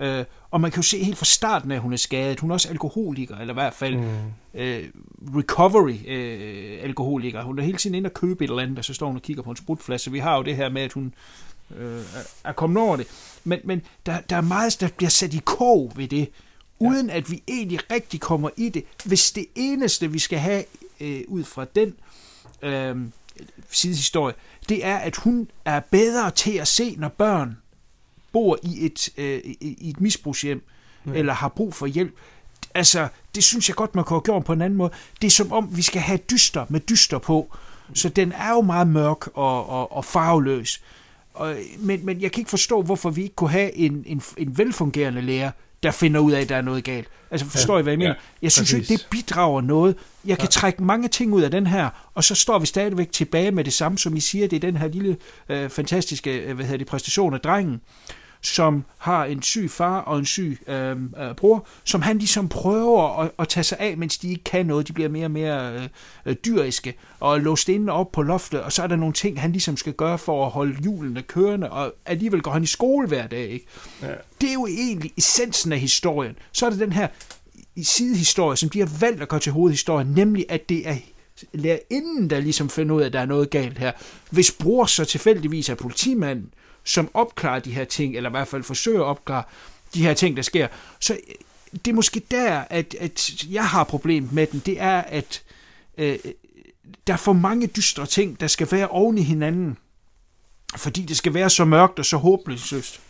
Øh, 0.00 0.24
og 0.50 0.60
man 0.60 0.70
kan 0.70 0.78
jo 0.78 0.82
se 0.82 1.04
helt 1.04 1.18
fra 1.18 1.24
starten 1.24 1.70
at 1.70 1.80
hun 1.80 1.92
er 1.92 1.96
skadet. 1.96 2.40
Hun 2.40 2.50
er 2.50 2.54
også 2.54 2.68
alkoholiker, 2.68 3.36
eller 3.36 3.54
i 3.54 3.54
hvert 3.54 3.74
fald 3.74 3.96
mm. 3.96 4.08
øh, 4.54 4.84
recovery-alkoholiker. 5.36 7.40
Øh, 7.40 7.46
hun 7.46 7.58
er 7.58 7.62
hele 7.62 7.78
tiden 7.78 7.94
inde 7.94 8.08
og 8.08 8.14
købe 8.14 8.44
et 8.44 8.50
eller 8.50 8.62
andet, 8.62 8.78
og 8.78 8.84
så 8.84 8.94
står 8.94 9.06
hun 9.06 9.16
og 9.16 9.22
kigger 9.22 9.42
på 9.42 9.50
en 9.50 9.56
sprutflaske. 9.56 10.12
Vi 10.12 10.18
har 10.18 10.36
jo 10.36 10.42
det 10.42 10.56
her 10.56 10.68
med, 10.68 10.82
at 10.82 10.92
hun 10.92 11.14
øh, 11.76 12.00
er 12.44 12.52
kommet 12.52 12.82
over 12.82 12.96
det. 12.96 13.06
Men, 13.44 13.60
men 13.64 13.82
der, 14.06 14.20
der 14.30 14.36
er 14.36 14.40
meget, 14.40 14.80
der 14.80 14.88
bliver 14.96 15.10
sat 15.10 15.34
i 15.34 15.40
kog 15.44 15.92
ved 15.96 16.08
det, 16.08 16.28
uden 16.78 17.06
ja. 17.06 17.16
at 17.16 17.30
vi 17.30 17.42
egentlig 17.48 17.80
rigtig 17.90 18.20
kommer 18.20 18.50
i 18.56 18.68
det. 18.68 18.84
Hvis 19.04 19.32
det 19.32 19.46
eneste, 19.54 20.12
vi 20.12 20.18
skal 20.18 20.38
have 20.38 20.64
øh, 21.00 21.20
ud 21.28 21.44
fra 21.44 21.66
den 21.74 21.94
øh, 22.64 22.96
sidehistorie, 23.70 24.34
det 24.68 24.86
er, 24.86 24.96
at 24.96 25.16
hun 25.16 25.50
er 25.64 25.80
bedre 25.80 26.30
til 26.30 26.52
at 26.52 26.68
se, 26.68 26.94
når 26.98 27.08
børn 27.08 27.58
bor 28.32 28.58
i 28.62 28.86
et, 28.86 29.08
øh, 29.16 29.40
i 29.60 29.90
et 29.90 30.00
misbrugshjem, 30.00 30.62
ja. 31.06 31.12
eller 31.12 31.32
har 31.32 31.48
brug 31.48 31.74
for 31.74 31.86
hjælp. 31.86 32.14
Altså, 32.74 33.08
det 33.34 33.44
synes 33.44 33.68
jeg 33.68 33.76
godt, 33.76 33.94
man 33.94 34.04
kunne 34.04 34.14
have 34.14 34.22
gjort 34.22 34.44
på 34.44 34.52
en 34.52 34.62
anden 34.62 34.76
måde. 34.76 34.90
Det 35.20 35.26
er 35.26 35.30
som 35.30 35.52
om, 35.52 35.76
vi 35.76 35.82
skal 35.82 36.00
have 36.00 36.18
dyster 36.18 36.66
med 36.68 36.80
dyster 36.80 37.18
på. 37.18 37.56
Så 37.94 38.08
den 38.08 38.32
er 38.32 38.50
jo 38.50 38.60
meget 38.60 38.88
mørk 38.88 39.26
og, 39.26 39.68
og, 39.68 39.92
og 39.92 40.04
farveløs. 40.04 40.82
Og, 41.34 41.56
men, 41.78 42.06
men 42.06 42.20
jeg 42.20 42.32
kan 42.32 42.40
ikke 42.40 42.50
forstå, 42.50 42.82
hvorfor 42.82 43.10
vi 43.10 43.22
ikke 43.22 43.34
kunne 43.34 43.50
have 43.50 43.74
en, 43.74 44.04
en, 44.06 44.22
en 44.36 44.58
velfungerende 44.58 45.20
lærer, 45.20 45.50
der 45.84 45.90
finder 45.90 46.20
ud 46.20 46.32
af, 46.32 46.40
at 46.40 46.48
der 46.48 46.56
er 46.56 46.62
noget 46.62 46.84
galt. 46.84 47.08
Altså 47.30 47.46
forstår 47.46 47.74
ja, 47.74 47.80
I, 47.80 47.82
hvad 47.82 47.92
jeg 47.92 47.98
mener? 47.98 48.10
Ja, 48.10 48.16
jeg 48.42 48.52
synes 48.52 48.72
præcis. 48.72 48.90
ikke, 48.90 49.02
det 49.02 49.10
bidrager 49.10 49.60
noget. 49.60 49.96
Jeg 50.24 50.38
kan 50.38 50.46
ja. 50.46 50.50
trække 50.50 50.82
mange 50.82 51.08
ting 51.08 51.32
ud 51.32 51.42
af 51.42 51.50
den 51.50 51.66
her, 51.66 51.88
og 52.14 52.24
så 52.24 52.34
står 52.34 52.58
vi 52.58 52.66
stadigvæk 52.66 53.12
tilbage 53.12 53.50
med 53.50 53.64
det 53.64 53.72
samme, 53.72 53.98
som 53.98 54.16
I 54.16 54.20
siger, 54.20 54.48
det 54.48 54.56
er 54.56 54.60
den 54.60 54.76
her 54.76 54.88
lille 54.88 55.16
øh, 55.48 55.70
fantastiske 55.70 56.38
øh, 56.38 56.54
hvad 56.54 56.64
hedder 56.64 56.78
det, 56.78 56.86
præstation 56.86 57.34
af 57.34 57.40
drengen 57.40 57.80
som 58.46 58.84
har 58.98 59.24
en 59.24 59.42
syg 59.42 59.70
far 59.70 60.00
og 60.00 60.18
en 60.18 60.26
syg 60.26 60.58
øh, 60.66 60.90
øh, 60.90 61.34
bror, 61.36 61.66
som 61.84 62.02
han 62.02 62.18
ligesom 62.18 62.48
prøver 62.48 63.20
at, 63.20 63.30
at 63.38 63.48
tage 63.48 63.64
sig 63.64 63.78
af, 63.80 63.96
mens 63.96 64.18
de 64.18 64.30
ikke 64.30 64.44
kan 64.44 64.66
noget. 64.66 64.88
De 64.88 64.92
bliver 64.92 65.08
mere 65.08 65.24
og 65.24 65.30
mere 65.30 65.74
øh, 65.74 65.88
øh, 66.26 66.36
dyriske 66.44 66.94
og 67.20 67.40
låst 67.40 67.68
inde 67.68 67.92
op 67.92 68.12
på 68.12 68.22
loftet, 68.22 68.60
og 68.60 68.72
så 68.72 68.82
er 68.82 68.86
der 68.86 68.96
nogle 68.96 69.12
ting, 69.12 69.40
han 69.40 69.52
ligesom 69.52 69.76
skal 69.76 69.92
gøre 69.92 70.18
for 70.18 70.46
at 70.46 70.50
holde 70.50 70.76
hjulene 70.82 71.22
kørende, 71.22 71.70
og 71.70 71.94
alligevel 72.06 72.42
går 72.42 72.50
han 72.50 72.62
i 72.62 72.66
skole 72.66 73.08
hver 73.08 73.26
dag. 73.26 73.48
Ikke? 73.48 73.66
Ja. 74.02 74.06
Det 74.40 74.48
er 74.48 74.52
jo 74.52 74.66
egentlig 74.66 75.12
essensen 75.18 75.72
af 75.72 75.78
historien. 75.78 76.36
Så 76.52 76.66
er 76.66 76.70
det 76.70 76.80
den 76.80 76.92
her 76.92 77.08
sidehistorie, 77.82 78.56
som 78.56 78.68
de 78.68 78.78
har 78.78 78.90
valgt 79.00 79.22
at 79.22 79.28
gå 79.28 79.38
til 79.38 79.52
hovedhistorien, 79.52 80.06
nemlig 80.06 80.46
at 80.48 80.68
det 80.68 80.88
er 80.88 80.96
lærerinden, 81.52 82.30
der 82.30 82.40
ligesom 82.40 82.68
finder 82.68 82.94
ud 82.94 83.02
af, 83.02 83.06
at 83.06 83.12
der 83.12 83.20
er 83.20 83.26
noget 83.26 83.50
galt 83.50 83.78
her. 83.78 83.92
Hvis 84.30 84.52
bror 84.52 84.84
så 84.84 85.04
tilfældigvis 85.04 85.68
er 85.68 85.74
politimanden, 85.74 86.54
som 86.84 87.10
opklarer 87.14 87.58
de 87.58 87.70
her 87.70 87.84
ting, 87.84 88.16
eller 88.16 88.30
i 88.30 88.32
hvert 88.32 88.48
fald 88.48 88.62
forsøger 88.62 89.00
at 89.00 89.06
opklare 89.06 89.42
de 89.94 90.02
her 90.02 90.14
ting, 90.14 90.36
der 90.36 90.42
sker. 90.42 90.68
Så 91.00 91.14
øh, 91.14 91.34
det 91.84 91.90
er 91.90 91.94
måske 91.94 92.22
der, 92.30 92.64
at, 92.70 92.94
at 93.00 93.44
jeg 93.50 93.66
har 93.68 93.84
problemet 93.84 94.32
med 94.32 94.46
den, 94.46 94.62
det 94.66 94.80
er, 94.80 95.00
at 95.00 95.42
øh, 95.98 96.18
der 97.06 97.12
er 97.12 97.16
for 97.16 97.32
mange 97.32 97.66
dystre 97.66 98.06
ting, 98.06 98.40
der 98.40 98.46
skal 98.46 98.68
være 98.70 98.88
oven 98.88 99.18
i 99.18 99.22
hinanden. 99.22 99.78
fordi 100.76 101.02
det 101.02 101.16
skal 101.16 101.34
være 101.34 101.50
så 101.50 101.64
mørkt 101.64 101.98
og 101.98 102.04
så 102.04 102.16
håbløst. 102.16 103.00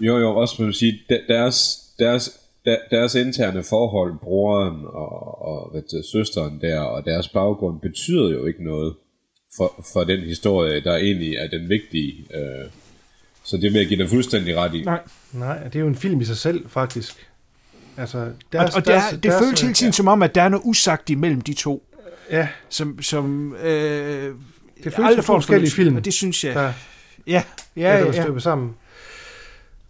Jo, 0.00 0.18
jo, 0.18 0.36
også 0.36 0.54
man 0.58 0.66
vil 0.66 0.74
sige, 0.74 1.00
deres, 1.28 1.80
deres, 1.98 2.40
deres 2.90 3.14
interne 3.14 3.62
forhold, 3.62 4.18
broren 4.18 4.84
og, 4.84 5.42
og 5.42 5.70
hvad 5.70 5.82
det, 5.82 6.04
søsteren 6.12 6.60
der, 6.60 6.80
og 6.80 7.04
deres 7.04 7.28
baggrund, 7.28 7.80
betyder 7.80 8.30
jo 8.30 8.46
ikke 8.46 8.64
noget 8.64 8.94
for, 9.56 9.84
for 9.92 10.04
den 10.04 10.20
historie, 10.20 10.80
der 10.80 10.96
egentlig 10.96 11.34
er 11.34 11.48
den 11.48 11.68
vigtige. 11.68 12.26
Øh, 12.34 12.70
så 13.44 13.56
det 13.56 13.72
vil 13.72 13.78
jeg 13.78 13.88
give 13.88 14.02
dig 14.02 14.10
fuldstændig 14.10 14.56
ret 14.56 14.74
i. 14.74 14.84
Nej. 14.84 15.00
Nej, 15.32 15.64
det 15.64 15.76
er 15.76 15.80
jo 15.80 15.86
en 15.86 15.96
film 15.96 16.20
i 16.20 16.24
sig 16.24 16.36
selv, 16.36 16.68
faktisk. 16.68 17.28
Altså, 17.96 18.18
Og, 18.18 18.32
deres, 18.52 18.76
og 18.76 18.86
det, 18.86 18.94
er, 18.94 19.00
det 19.22 19.32
føles 19.42 19.60
hele 19.60 19.74
tiden 19.74 19.92
som 19.92 20.08
om, 20.08 20.22
at 20.22 20.34
der 20.34 20.42
er 20.42 20.48
noget 20.48 20.62
usagt 20.64 21.10
imellem 21.10 21.40
de 21.40 21.52
to, 21.52 21.82
Ja, 22.30 22.48
som, 22.68 23.02
som 23.02 23.54
øh, 23.54 24.34
det 24.84 24.94
føles 24.94 25.14
som 25.14 25.16
to 25.16 25.22
forskellige 25.22 25.70
film. 25.70 25.96
Og 25.96 26.04
det 26.04 26.14
synes 26.14 26.44
jeg, 26.44 26.54
der, 26.54 26.72
ja, 27.26 27.42
ja, 27.76 27.96
ja, 27.96 28.04
der 28.04 28.12
ja, 28.12 28.26
var 28.26 28.32
ja. 28.32 28.38
sammen. 28.38 28.74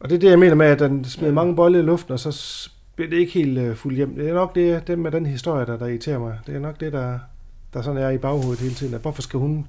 Og 0.01 0.11
det 0.11 0.17
er 0.17 0.21
det, 0.21 0.31
jeg 0.31 0.39
mener 0.39 0.55
med, 0.55 0.67
at 0.67 0.79
den 0.79 1.05
smed 1.05 1.33
mange 1.33 1.57
bolde 1.57 1.79
i 1.79 1.83
luften, 1.83 2.13
og 2.13 2.21
så 2.21 2.71
bliver 2.97 3.11
det 3.11 3.17
ikke 3.17 3.33
helt 3.33 3.59
uh, 3.59 3.77
fuldt 3.77 3.97
hjem. 3.97 4.15
Det 4.15 4.29
er 4.29 4.35
nok 4.35 4.55
det, 4.55 4.87
det 4.87 4.99
med 4.99 5.11
den 5.11 5.27
historie, 5.27 5.67
der, 5.67 5.77
der 5.79 5.87
irriterer 5.87 6.19
mig. 6.19 6.39
Det 6.47 6.55
er 6.55 6.61
nok 6.61 6.81
det, 6.81 6.93
der, 6.93 7.19
der 7.75 7.83
sådan 7.83 8.03
er 8.03 8.11
i 8.11 8.19
baghovedet 8.19 8.61
hele 8.61 8.75
tiden. 8.75 8.95
At 8.95 9.01
hvorfor 9.01 9.23
skal 9.23 9.39
hun 9.39 9.67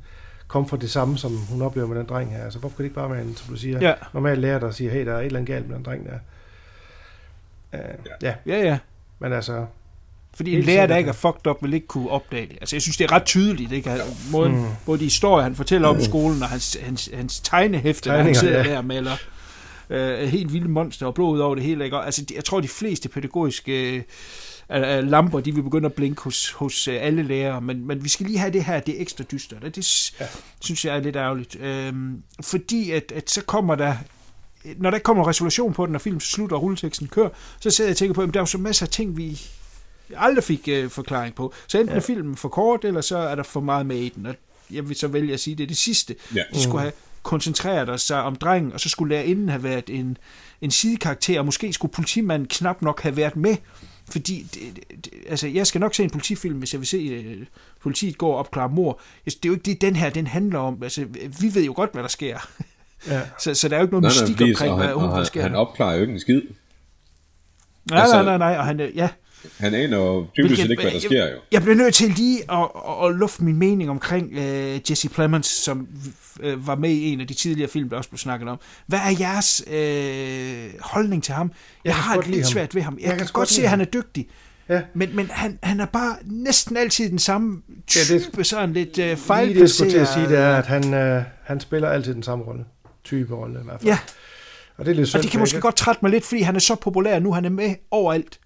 komme 0.48 0.68
for 0.70 0.78
det 0.78 0.92
samme, 0.92 1.18
som 1.18 1.38
hun 1.38 1.62
oplever 1.62 1.88
med 1.88 1.98
den 1.98 2.06
dreng 2.06 2.32
her? 2.32 2.44
Altså, 2.44 2.60
hvorfor 2.60 2.76
kan 2.76 2.84
det 2.84 2.86
ikke 2.90 2.96
bare 2.96 3.12
være 3.12 3.22
en, 3.22 3.36
som 3.36 3.54
du 3.54 3.60
siger, 3.60 3.80
Ja. 3.82 3.94
normal 4.14 4.38
lærer, 4.38 4.60
der 4.60 4.72
siger, 4.72 4.92
hey, 4.92 5.06
der 5.06 5.14
er 5.14 5.20
et 5.20 5.26
eller 5.26 5.40
andet 5.40 5.54
galt 5.56 5.68
med 5.70 5.76
den 5.76 5.86
dreng 5.86 6.06
der? 6.06 6.20
Uh, 7.74 7.80
ja. 8.22 8.28
ja, 8.46 8.58
ja, 8.58 8.64
ja. 8.64 8.78
men 9.20 9.34
altså, 9.34 9.66
Fordi 10.36 10.56
en 10.56 10.64
lærer, 10.64 10.88
der 10.88 10.98
ikke 10.98 11.10
er 11.10 11.14
fucked 11.14 11.48
up, 11.48 11.58
vil 11.62 11.74
ikke 11.74 11.88
kunne 11.88 12.10
opdage 12.10 12.46
det. 12.48 12.58
Altså, 12.62 12.76
jeg 12.76 12.82
synes, 12.82 12.98
det 12.98 13.06
er 13.06 13.12
ret 13.12 13.24
tydeligt, 13.26 13.72
ikke? 13.72 13.90
Han- 13.90 14.00
Måden, 14.32 14.56
mm. 14.56 14.66
Både 14.86 15.00
de 15.00 15.04
historier, 15.04 15.44
han 15.44 15.56
fortæller 15.56 15.88
om 15.88 16.00
i 16.00 16.04
skolen, 16.04 16.44
og 16.44 16.50
hans, 16.50 16.78
hans, 16.84 17.10
hans 17.14 17.40
tegnehæfte, 17.40 18.10
når 18.10 18.16
han 18.16 18.26
Tegninger, 18.26 18.40
sidder 18.40 18.64
ja. 18.64 18.70
der 18.72 18.78
og 18.78 18.86
maler 18.86 19.12
øh, 19.90 20.20
helt 20.30 20.54
vilde 20.54 20.68
monster 20.70 21.06
og 21.06 21.14
blod 21.14 21.34
ud 21.36 21.40
over 21.40 21.56
det 21.56 21.64
hele, 21.64 21.84
ikke? 21.84 21.98
Og, 21.98 22.06
Altså, 22.06 22.26
jeg 22.36 22.46
tror, 22.46 22.60
de 22.62 22.68
fleste 22.68 23.10
pædagogiske 23.10 24.04
øh, 24.72 24.98
øh, 24.98 25.04
lamper, 25.04 25.40
de 25.40 25.56
vil 25.56 25.62
begynde 25.62 25.86
at 25.86 25.94
blinke 25.94 26.22
hos, 26.22 26.52
hos 26.52 26.88
øh, 26.88 26.98
alle 27.00 27.24
lærere, 27.24 27.62
men, 27.62 27.88
men 27.88 28.04
vi 28.04 28.10
skal 28.10 28.26
lige 28.26 28.40
have 28.40 28.54
det 28.54 28.64
her, 28.64 28.80
det 28.80 28.98
er 28.98 29.02
ekstra 29.02 29.24
dystert, 29.24 29.64
og 29.64 29.76
det 29.76 30.12
ja. 30.20 30.26
synes 30.60 30.86
jeg 30.86 30.96
er 30.96 31.00
lidt 31.00 31.16
ærgerligt. 31.16 31.56
Øhm, 31.60 32.24
fordi 32.42 32.92
at, 32.92 33.12
at 33.16 33.30
så 33.30 33.42
kommer 33.42 33.76
der 33.76 33.96
når 34.78 34.90
der 34.90 34.98
ikke 34.98 35.04
kommer 35.04 35.28
resolution 35.28 35.74
på 35.74 35.86
den, 35.86 35.92
når 35.92 36.00
filmen 36.00 36.20
slutter 36.20 36.56
og 36.56 36.64
rulleteksten 36.64 37.08
kører, 37.08 37.30
så 37.60 37.70
sidder 37.70 37.90
jeg 37.90 37.94
og 37.94 37.98
tænker 37.98 38.14
på, 38.14 38.22
at 38.22 38.34
der 38.34 38.40
er 38.40 38.42
jo 38.42 38.46
så 38.46 38.58
masser 38.58 38.86
af 38.86 38.90
ting, 38.90 39.18
vi 39.18 39.42
aldrig 40.16 40.44
fik 40.44 40.68
øh, 40.68 40.90
forklaring 40.90 41.36
på. 41.36 41.54
Så 41.68 41.78
enten 41.78 41.94
ja. 41.94 41.98
er 41.98 42.02
filmen 42.02 42.36
for 42.36 42.50
kort, 42.50 42.86
eller 42.86 43.02
så 43.02 43.18
er 43.18 43.36
der 43.36 43.44
for 43.44 43.60
meget 43.60 43.86
med 43.86 43.98
i 43.98 44.10
den. 44.10 44.26
Og 44.26 44.36
jeg 44.72 44.90
vil 44.90 44.96
så 44.96 45.08
vælge 45.08 45.34
at 45.34 45.40
sige, 45.40 45.52
at 45.52 45.58
det 45.58 45.64
er 45.64 45.68
det 45.68 45.78
sidste. 45.78 46.16
Ja. 46.36 46.42
De 46.54 46.64
skulle 46.64 46.82
have 46.82 46.94
koncentreret 47.24 48.02
sig 48.02 48.22
om 48.22 48.36
drengen, 48.36 48.74
og 48.74 48.80
så 48.80 48.90
skulle 48.90 49.16
lærerinden 49.16 49.50
have 49.50 49.64
været 49.64 49.90
en, 49.90 50.18
en 50.62 50.72
sidekarakter, 50.72 51.40
og 51.40 51.46
måske 51.46 51.74
skulle 51.74 51.92
politimanden 51.92 52.48
knap 52.48 52.82
nok 52.82 53.02
have 53.02 53.18
været 53.18 53.36
med. 53.36 53.56
Fordi, 54.12 54.48
det, 54.54 54.84
det, 55.06 55.14
altså, 55.30 55.48
jeg 55.48 55.68
skal 55.68 55.82
nok 55.82 55.94
se 55.96 56.04
en 56.04 56.10
politifilm, 56.10 56.58
hvis 56.58 56.74
jeg 56.74 56.80
vil 56.80 56.88
se 56.88 56.98
øh, 56.98 57.46
politiet 57.82 58.18
gå 58.18 58.28
og 58.28 58.38
opklare 58.38 58.70
mor. 58.70 59.00
Det 59.26 59.34
er 59.36 59.40
jo 59.46 59.54
ikke 59.54 59.64
det, 59.66 59.82
den 59.82 59.96
her 59.96 60.10
den 60.10 60.28
handler 60.28 60.60
om. 60.60 60.84
Altså, 60.84 61.06
vi 61.40 61.56
ved 61.56 61.64
jo 61.66 61.74
godt, 61.76 61.94
hvad 61.94 62.04
der 62.04 62.10
sker. 62.10 62.50
ja. 63.08 63.22
Så, 63.40 63.54
så 63.54 63.70
der 63.70 63.76
er 63.76 63.80
jo 63.80 63.86
ikke 63.86 64.00
Nej, 64.00 64.02
nej, 64.02 64.22
mystik 64.22 64.42
omkring, 64.42 64.76
hvad 64.76 64.86
han, 64.88 64.96
hun, 64.96 65.10
og 65.10 65.18
der 65.18 65.24
sker. 65.24 65.42
han 65.42 65.56
opklarer 65.56 65.96
jo 65.96 66.02
ikke 66.02 66.14
en 66.14 66.20
skid. 66.20 66.42
nej, 67.92 68.00
altså- 68.02 68.16
nej, 68.16 68.24
nej, 68.24 68.38
nej, 68.38 68.58
og 68.58 68.66
han, 68.66 68.92
ja, 68.96 69.10
Han 69.60 69.74
aner 69.74 69.98
jo 69.98 70.28
dybest 70.38 70.62
set 70.62 70.70
ikke, 70.72 70.84
hvad 70.84 70.92
der 70.92 71.00
sker 71.00 71.32
jo. 71.32 71.38
Jeg 71.52 71.62
bliver 71.62 71.76
nødt 71.76 71.94
til 71.94 72.10
lige 72.10 72.52
at, 72.52 72.58
at, 72.90 73.10
at 73.10 73.16
lufte 73.16 73.44
min 73.44 73.56
mening 73.56 73.90
omkring 73.90 74.32
uh, 74.38 74.90
Jesse 74.92 75.10
Plemons, 75.10 75.48
som 75.48 75.88
uh, 76.44 76.68
var 76.68 76.76
med 76.76 76.90
i 76.90 77.14
en 77.14 77.22
af 77.22 77.28
de 77.28 77.34
tidligere 77.34 77.70
film, 77.70 77.90
der 77.90 77.98
også 77.98 78.10
blev 78.10 78.18
snakket 78.20 78.50
om. 78.50 78.60
Hvad 78.88 79.00
er 79.00 79.16
jeres 79.20 79.64
uh, 79.68 80.80
holdning 80.82 81.24
til 81.24 81.34
ham? 81.34 81.52
Jeg, 81.86 81.94
kan 81.94 82.04
har 82.04 82.16
det 82.18 82.28
lidt 82.28 82.44
ham. 82.46 82.52
svært 82.52 82.76
ved 82.76 82.82
ham. 82.82 82.94
Jeg, 82.94 83.02
Jeg 83.02 83.10
jeg 83.10 83.18
kan 83.18 83.26
kan 83.28 83.34
godt 83.34 83.50
se, 83.50 83.64
at 83.64 83.70
han 83.70 83.82
er 83.82 83.86
dygtig. 83.86 84.28
Ja. 84.70 84.82
Men, 84.94 85.16
men 85.16 85.30
han, 85.32 85.60
han 85.64 85.80
er 85.80 85.86
bare 85.86 86.16
næsten 86.26 86.78
altid 86.78 87.10
den 87.10 87.20
samme 87.20 87.62
Ja, 87.96 88.00
det- 88.14 88.24
type, 88.24 88.44
sådan 88.44 88.74
lidt 88.74 88.90
uh, 88.90 88.96
Lige 88.98 89.06
det, 89.06 89.60
jeg 89.60 89.70
skulle 89.70 89.92
til 89.92 89.98
at 89.98 90.08
fejlplaceret. 90.08 90.08
sige, 90.08 90.30
det 90.30 90.38
er, 90.38 90.56
at 90.56 90.66
han, 90.66 90.94
øh, 90.94 91.24
han 91.44 91.60
spiller 91.60 91.90
altid 91.90 92.14
den 92.14 92.24
samme 92.24 92.44
rolle. 92.46 92.64
Type 93.04 93.36
rolle 93.36 93.60
i 93.60 93.64
hvert 93.64 93.80
fald. 93.82 93.88
Ja, 93.90 93.98
Og 94.78 94.86
det 94.86 94.92
er 94.92 94.96
lidt 94.96 95.08
synd, 95.08 95.20
og 95.20 95.24
det 95.24 95.32
kan 95.32 95.40
måske 95.40 95.56
jeg 95.56 95.62
godt 95.62 95.76
trætte 95.76 96.00
mig 96.02 96.12
lidt, 96.12 96.26
fordi 96.26 96.42
han 96.42 96.56
er 96.56 96.60
så 96.60 96.76
populær 96.76 97.20
nu, 97.20 97.34
han 97.34 97.46
er 97.46 97.50
med 97.50 97.76
overalt. 97.92 98.40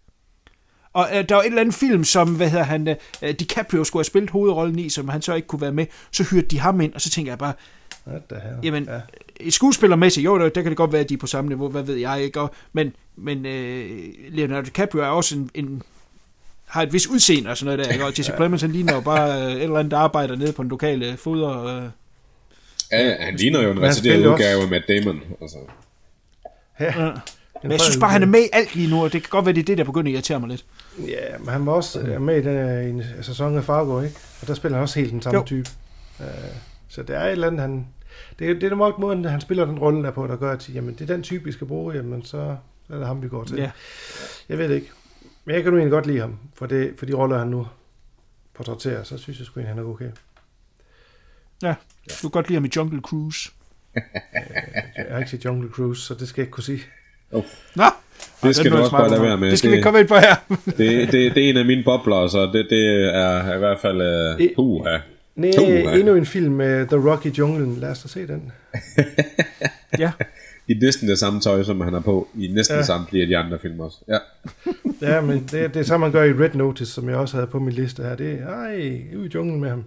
Og 1.00 1.10
øh, 1.18 1.30
der 1.30 1.36
var 1.36 1.42
et 1.42 1.48
eller 1.48 1.62
andet 1.62 1.76
film, 1.76 2.04
som 2.04 2.36
hvad 2.36 2.50
hedder 2.50 2.66
han, 2.66 2.88
øh, 3.22 3.34
DiCaprio 3.34 3.84
skulle 3.84 4.00
have 4.00 4.06
spillet 4.06 4.30
hovedrollen 4.30 4.80
i, 4.80 4.90
som 4.90 5.10
han 5.10 5.22
så 5.22 5.34
ikke 5.34 5.48
kunne 5.48 5.62
være 5.62 5.72
med. 5.72 5.86
Så 6.12 6.24
hørte 6.24 6.48
de 6.48 6.60
ham 6.60 6.82
ind, 6.82 6.94
og 6.94 7.02
så 7.02 7.10
tænker 7.10 7.32
jeg 7.32 7.40
bare? 7.40 7.54
Jamen, 8.64 8.84
ja. 8.84 9.02
ja. 9.46 9.50
skuespillermæssigt, 9.50 10.26
jo, 10.26 10.40
der, 10.40 10.50
der 10.50 10.62
kan 10.62 10.70
det 10.70 10.78
godt 10.78 10.92
være, 10.92 11.02
at 11.02 11.10
de 11.10 11.14
er 11.14 11.18
på 11.18 11.28
samme 11.28 11.48
niveau, 11.48 11.70
hvad 11.70 11.84
ved 11.84 11.96
jeg 11.96 12.24
ikke, 12.24 12.42
og, 12.42 12.54
men, 12.74 12.94
men 13.16 13.46
øh, 13.46 13.90
Leonardo 14.30 14.66
DiCaprio 14.66 15.02
er 15.02 15.08
også 15.08 15.36
en, 15.36 15.50
en 15.54 15.84
har 16.66 16.82
et 16.82 16.94
vis 16.94 17.08
udseende 17.08 17.50
og 17.50 17.58
sådan 17.58 17.66
noget 17.66 17.86
der, 17.86 17.94
ikke? 17.94 18.06
og 18.06 18.14
Jesse 18.18 18.34
Plemons, 18.38 18.62
han 18.62 18.72
ligner 18.72 18.94
jo 18.94 19.02
bare 19.02 19.46
øh, 19.46 19.52
et 19.52 19.64
eller 19.64 19.78
andet, 19.78 19.92
der 19.92 19.98
arbejder 19.98 20.36
nede 20.36 20.54
på 20.54 20.64
den 20.64 20.70
lokale 20.70 21.18
foder. 21.18 21.66
Øh. 21.66 21.84
Ja, 22.92 23.16
han 23.20 23.36
ligner 23.36 23.62
jo 23.62 23.72
en 23.72 23.94
spiller 23.94 24.34
udgave 24.34 24.62
af 24.62 24.68
Matt 24.70 24.88
Damon. 24.88 25.22
Altså. 25.42 25.58
ja. 26.80 27.12
Men 27.62 27.72
jeg 27.72 27.82
synes 27.82 27.98
bare, 27.98 28.12
han 28.12 28.22
er 28.22 28.28
med 28.28 28.40
i 28.40 28.50
alt 28.54 28.76
lige 28.76 28.90
nu, 28.90 29.04
og 29.04 29.14
det 29.14 29.22
kan 29.22 29.30
godt 29.30 29.46
være, 29.46 29.56
det 29.56 29.62
er 29.62 29.66
det, 29.66 29.78
der 29.78 29.84
begynder 29.84 30.12
at 30.12 30.14
irritere 30.14 30.40
mig 30.40 30.50
lidt. 30.50 30.66
Ja, 31.07 31.38
men 31.38 31.48
han 31.48 31.66
var 31.66 31.72
også 31.72 31.99
øh, 31.99 32.22
med 32.22 32.38
i 32.38 32.41
den 32.41 32.57
en 32.95 33.03
sæson 33.24 33.57
af 33.57 33.64
Fargo, 33.64 34.02
ikke? 34.02 34.16
Og 34.41 34.48
der 34.48 34.53
spiller 34.53 34.78
han 34.78 34.82
også 34.84 34.99
helt 34.99 35.11
den 35.11 35.22
samme 35.22 35.40
Jo. 35.40 35.45
type. 35.45 35.70
Uh, 36.20 36.26
så 36.88 37.03
det 37.03 37.16
er 37.16 37.22
et 37.22 37.32
eller 37.32 37.48
andet, 37.48 37.61
han... 37.61 37.88
Det, 38.40 38.49
er- 38.49 38.53
det 38.60 38.64
er 38.72 38.76
nok 38.76 38.99
måden, 38.99 39.26
han 39.26 39.41
spiller 39.41 39.66
den 39.66 39.80
rolle 39.80 40.03
der 40.03 40.11
på, 40.11 40.28
der 40.28 40.36
gør, 40.36 40.52
at 40.52 40.70
jamen, 40.70 40.94
det 40.94 41.02
er 41.10 41.14
den 41.14 41.24
type, 41.24 41.44
vi 41.44 41.52
skal 41.52 41.68
bruge, 41.68 41.95
jamen, 41.95 42.26
så 42.26 42.38
er 42.90 42.98
det 42.98 43.07
ham, 43.07 43.22
vi 43.24 43.28
går 43.28 43.44
til. 43.44 43.57
Ja. 43.57 43.72
Jeg 44.49 44.57
ved 44.57 44.70
det 44.70 44.76
ikke. 44.76 44.91
Men 45.45 45.56
jeg 45.56 45.64
kan 45.64 45.72
nu 45.72 45.78
egentlig 45.78 45.91
godt 45.91 46.06
lide 46.06 46.20
ham, 46.20 46.38
for, 46.56 46.66
det, 46.66 46.94
for 46.98 47.06
de 47.06 47.14
roller, 47.14 47.38
han 47.38 47.48
nu 47.48 47.68
portrætterer, 48.53 49.03
så 49.03 49.18
synes 49.18 49.40
jeg 49.40 49.45
sgu 49.45 49.61
han 49.61 49.80
er 49.80 49.84
okay. 49.84 50.10
Ja, 51.61 51.76
du 52.10 52.14
kan 52.22 52.30
godt 52.30 52.48
lide 52.48 52.56
ham 52.56 52.66
i 52.66 52.70
Jungle 52.76 53.02
Cruise. 53.02 53.52
Jeg 54.98 55.06
har 55.10 55.18
ikke 55.18 55.32
set 55.32 55.45
Jungle 55.45 55.70
Cruise, 55.70 56.02
så 56.02 56.14
det 56.14 56.28
skal 56.28 56.41
jeg 56.41 56.45
ikke 56.45 56.52
kunne 56.52 56.64
sige. 56.64 56.82
Nå, 57.32 57.84
Det 58.44 58.56
skal 58.56 58.66
den 58.66 58.72
du 58.72 58.78
er 58.78 58.82
også 58.82 58.92
bare 58.92 59.10
lade 59.10 59.22
være 59.22 59.38
med. 59.38 59.52
Det 59.52 59.58
skal 59.60 59.70
vi 59.72 59.76
ikke 59.76 59.84
komme 59.84 60.00
ind 60.00 60.08
på 60.08 60.16
her. 60.16 60.36
det, 60.78 61.12
det, 61.12 61.36
det, 61.36 61.46
er 61.46 61.50
en 61.50 61.58
af 61.58 61.66
mine 61.66 61.84
bobler, 61.84 62.28
så 62.28 62.46
det, 62.54 62.68
det 62.70 63.16
er 63.16 63.56
i 63.56 63.58
hvert 63.58 63.80
fald... 63.80 64.36
Uh, 64.36 64.42
I- 64.42 64.54
puha. 64.56 64.98
Nej, 65.36 65.52
Puha. 65.58 65.96
endnu 66.00 66.16
en 66.16 66.26
film 66.26 66.54
med 66.54 66.88
The 66.88 67.10
Rock 67.10 67.26
i 67.26 67.30
junglen. 67.30 67.76
Lad 67.76 67.90
os 67.90 68.02
da 68.02 68.08
se 68.08 68.28
den. 68.28 68.52
ja, 70.00 70.12
I 70.68 70.74
næsten 70.74 71.08
det 71.10 71.20
samme 71.20 71.40
tøj, 71.42 71.64
som 71.64 71.82
han 71.82 71.94
har 71.94 72.00
på. 72.00 72.28
I 72.40 72.48
næsten 72.48 72.74
Ja. 72.74 72.78
ja. 72.80 72.86
samtlige 72.86 73.22
af 73.22 73.28
de 73.28 73.38
andre 73.38 73.60
film 73.60 73.80
også. 73.80 73.98
Ja. 74.08 74.18
Ja, 75.02 75.22
men 75.22 75.48
det, 75.52 75.74
det 75.74 75.80
er 75.80 75.84
samme, 75.84 76.04
man 76.06 76.12
gør 76.12 76.24
i 76.24 76.34
Red 76.34 76.54
Notice, 76.54 76.92
som 76.92 77.10
jeg 77.10 77.18
også 77.18 77.36
havde 77.38 77.48
på 77.48 77.60
min 77.60 77.74
liste 77.74 78.04
her. 78.04 78.16
Det 78.16 78.40
er, 78.42 78.48
ej, 78.48 78.76
ud 79.18 79.26
i 79.26 79.32
junglen 79.34 79.60
med 79.62 79.70
ham. 79.70 79.84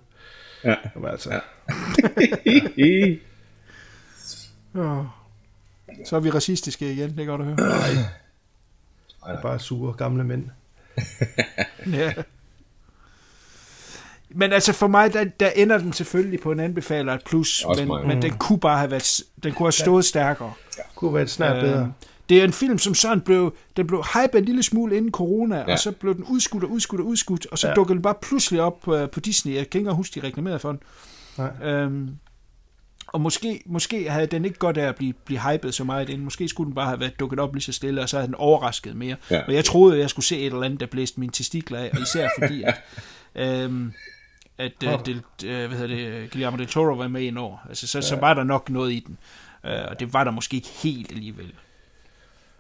ja. 0.65 0.75
Jamen, 0.95 1.11
altså, 1.11 1.31
ja. 1.33 1.39
Åh. 4.81 5.05
Så 6.05 6.17
er 6.17 6.21
vi 6.21 6.31
racistiske 6.31 6.93
igen, 6.93 7.09
det 7.09 7.17
kan 7.17 7.27
godt 7.27 7.45
høre. 7.45 7.57
det 7.57 8.07
er 9.27 9.43
bare 9.43 9.59
sure 9.61 9.93
gamle 9.93 10.25
mænd. 10.25 10.45
Ja. 11.93 12.13
Men 14.35 14.53
altså 14.53 14.73
for 14.73 14.87
mig, 14.87 15.13
der, 15.13 15.25
der 15.25 15.51
ender 15.51 15.79
den 15.79 15.93
selvfølgelig 15.93 16.41
på 16.41 16.53
en 16.53 16.61
anbefaler 16.61 17.15
et 17.15 17.25
plus, 17.25 17.65
men, 17.77 17.87
mig. 17.87 18.07
men 18.07 18.23
den 18.23 18.31
kunne 18.31 18.61
bare 18.61 18.79
have 18.79 18.91
været, 18.91 19.21
den 19.43 19.53
kunne 19.53 19.67
have 19.67 19.73
stået 19.73 20.05
stærkere. 20.05 20.53
Kunne 20.95 21.15
være 21.15 21.23
et 21.23 21.31
snart 21.31 21.57
Øh, 21.57 21.63
bedre. 21.63 21.93
Det 22.29 22.41
er 22.41 22.45
en 22.45 22.53
film, 22.53 22.79
som 22.79 22.95
sådan 22.95 23.21
blev, 23.21 23.55
den 23.77 23.87
blev 23.87 24.03
hypet 24.15 24.39
en 24.39 24.45
lille 24.45 24.63
smule 24.63 24.97
inden 24.97 25.11
corona, 25.13 25.57
ja. 25.57 25.65
Ja. 25.67 25.73
og 25.73 25.79
så 25.79 25.93
blev 25.93 26.15
den 26.15 26.25
udskudt 26.25 26.65
og 26.65 26.71
udskudt 26.71 27.01
og 27.01 27.07
udskudt, 27.07 27.47
og 27.47 27.59
så 27.59 27.67
Ja. 27.67 27.71
ja. 27.71 27.75
dukkede 27.75 27.95
den 27.95 28.03
bare 28.03 28.15
pludselig 28.23 28.61
op 28.63 28.89
uh, 28.89 29.11
på 29.11 29.21
Disney. 29.21 29.53
Jeg 29.53 29.59
kan 29.59 29.65
ikke 29.65 29.79
engang 29.79 29.97
huske, 29.97 30.21
de 30.21 30.27
reklamerede 30.27 30.59
for 30.59 30.73
den. 30.73 30.81
Nej. 31.39 31.51
Øhm, 31.71 32.11
og 33.13 33.21
måske, 33.21 33.63
måske 33.67 34.11
havde 34.11 34.27
den 34.27 34.45
ikke 34.45 34.59
godt 34.59 34.77
af 34.79 34.89
at 34.89 34.97
blive, 34.97 35.13
blive 35.13 35.41
hypet 35.53 35.75
så 35.75 35.85
meget 35.85 36.09
inden. 36.09 36.25
Måske 36.25 36.49
skulle 36.49 36.67
den 36.67 36.75
bare 36.75 36.87
have 36.87 37.01
været 37.01 37.21
dukket 37.21 37.41
op 37.41 37.55
lige 37.55 37.63
så 37.63 37.73
stille, 37.73 38.01
og 38.01 38.09
så 38.09 38.17
havde 38.17 38.27
den 38.27 38.35
overrasket 38.35 38.97
mere. 38.97 39.17
Ja. 39.31 39.43
Og 39.47 39.55
jeg 39.55 39.65
troede, 39.65 39.95
at 39.95 40.01
jeg 40.01 40.11
skulle 40.11 40.27
se 40.27 40.39
et 40.39 40.47
eller 40.47 40.63
andet, 40.63 40.81
der 40.81 40.87
blæste 40.87 41.21
mine 41.21 41.33
testikler 41.33 41.79
af, 41.79 41.91
og 41.93 42.01
især 42.03 42.29
fordi, 42.39 42.63
at, 42.63 42.75
øhm, 43.35 43.93
at 44.59 44.73
uh, 44.87 44.93
del, 45.07 45.17
uh, 45.45 45.49
hvad 45.49 45.69
hedder 45.79 45.87
det, 45.87 46.31
Guillermo 46.31 46.57
del 46.57 46.67
Toro 46.67 46.95
var 46.95 47.09
med 47.09 47.21
i 47.23 47.29
en 47.29 47.39
år. 47.39 47.67
Altså, 47.69 47.87
så, 47.87 48.01
så 48.01 48.17
var 48.17 48.35
der 48.35 48.45
nok 48.45 48.71
noget 48.71 48.93
i 48.93 49.05
den. 49.07 49.19
Uh, 49.65 49.71
og 49.91 50.01
det 50.01 50.13
var 50.13 50.25
der 50.25 50.31
måske 50.31 50.57
ikke 50.57 50.69
helt 50.83 51.13
alligevel. 51.13 51.53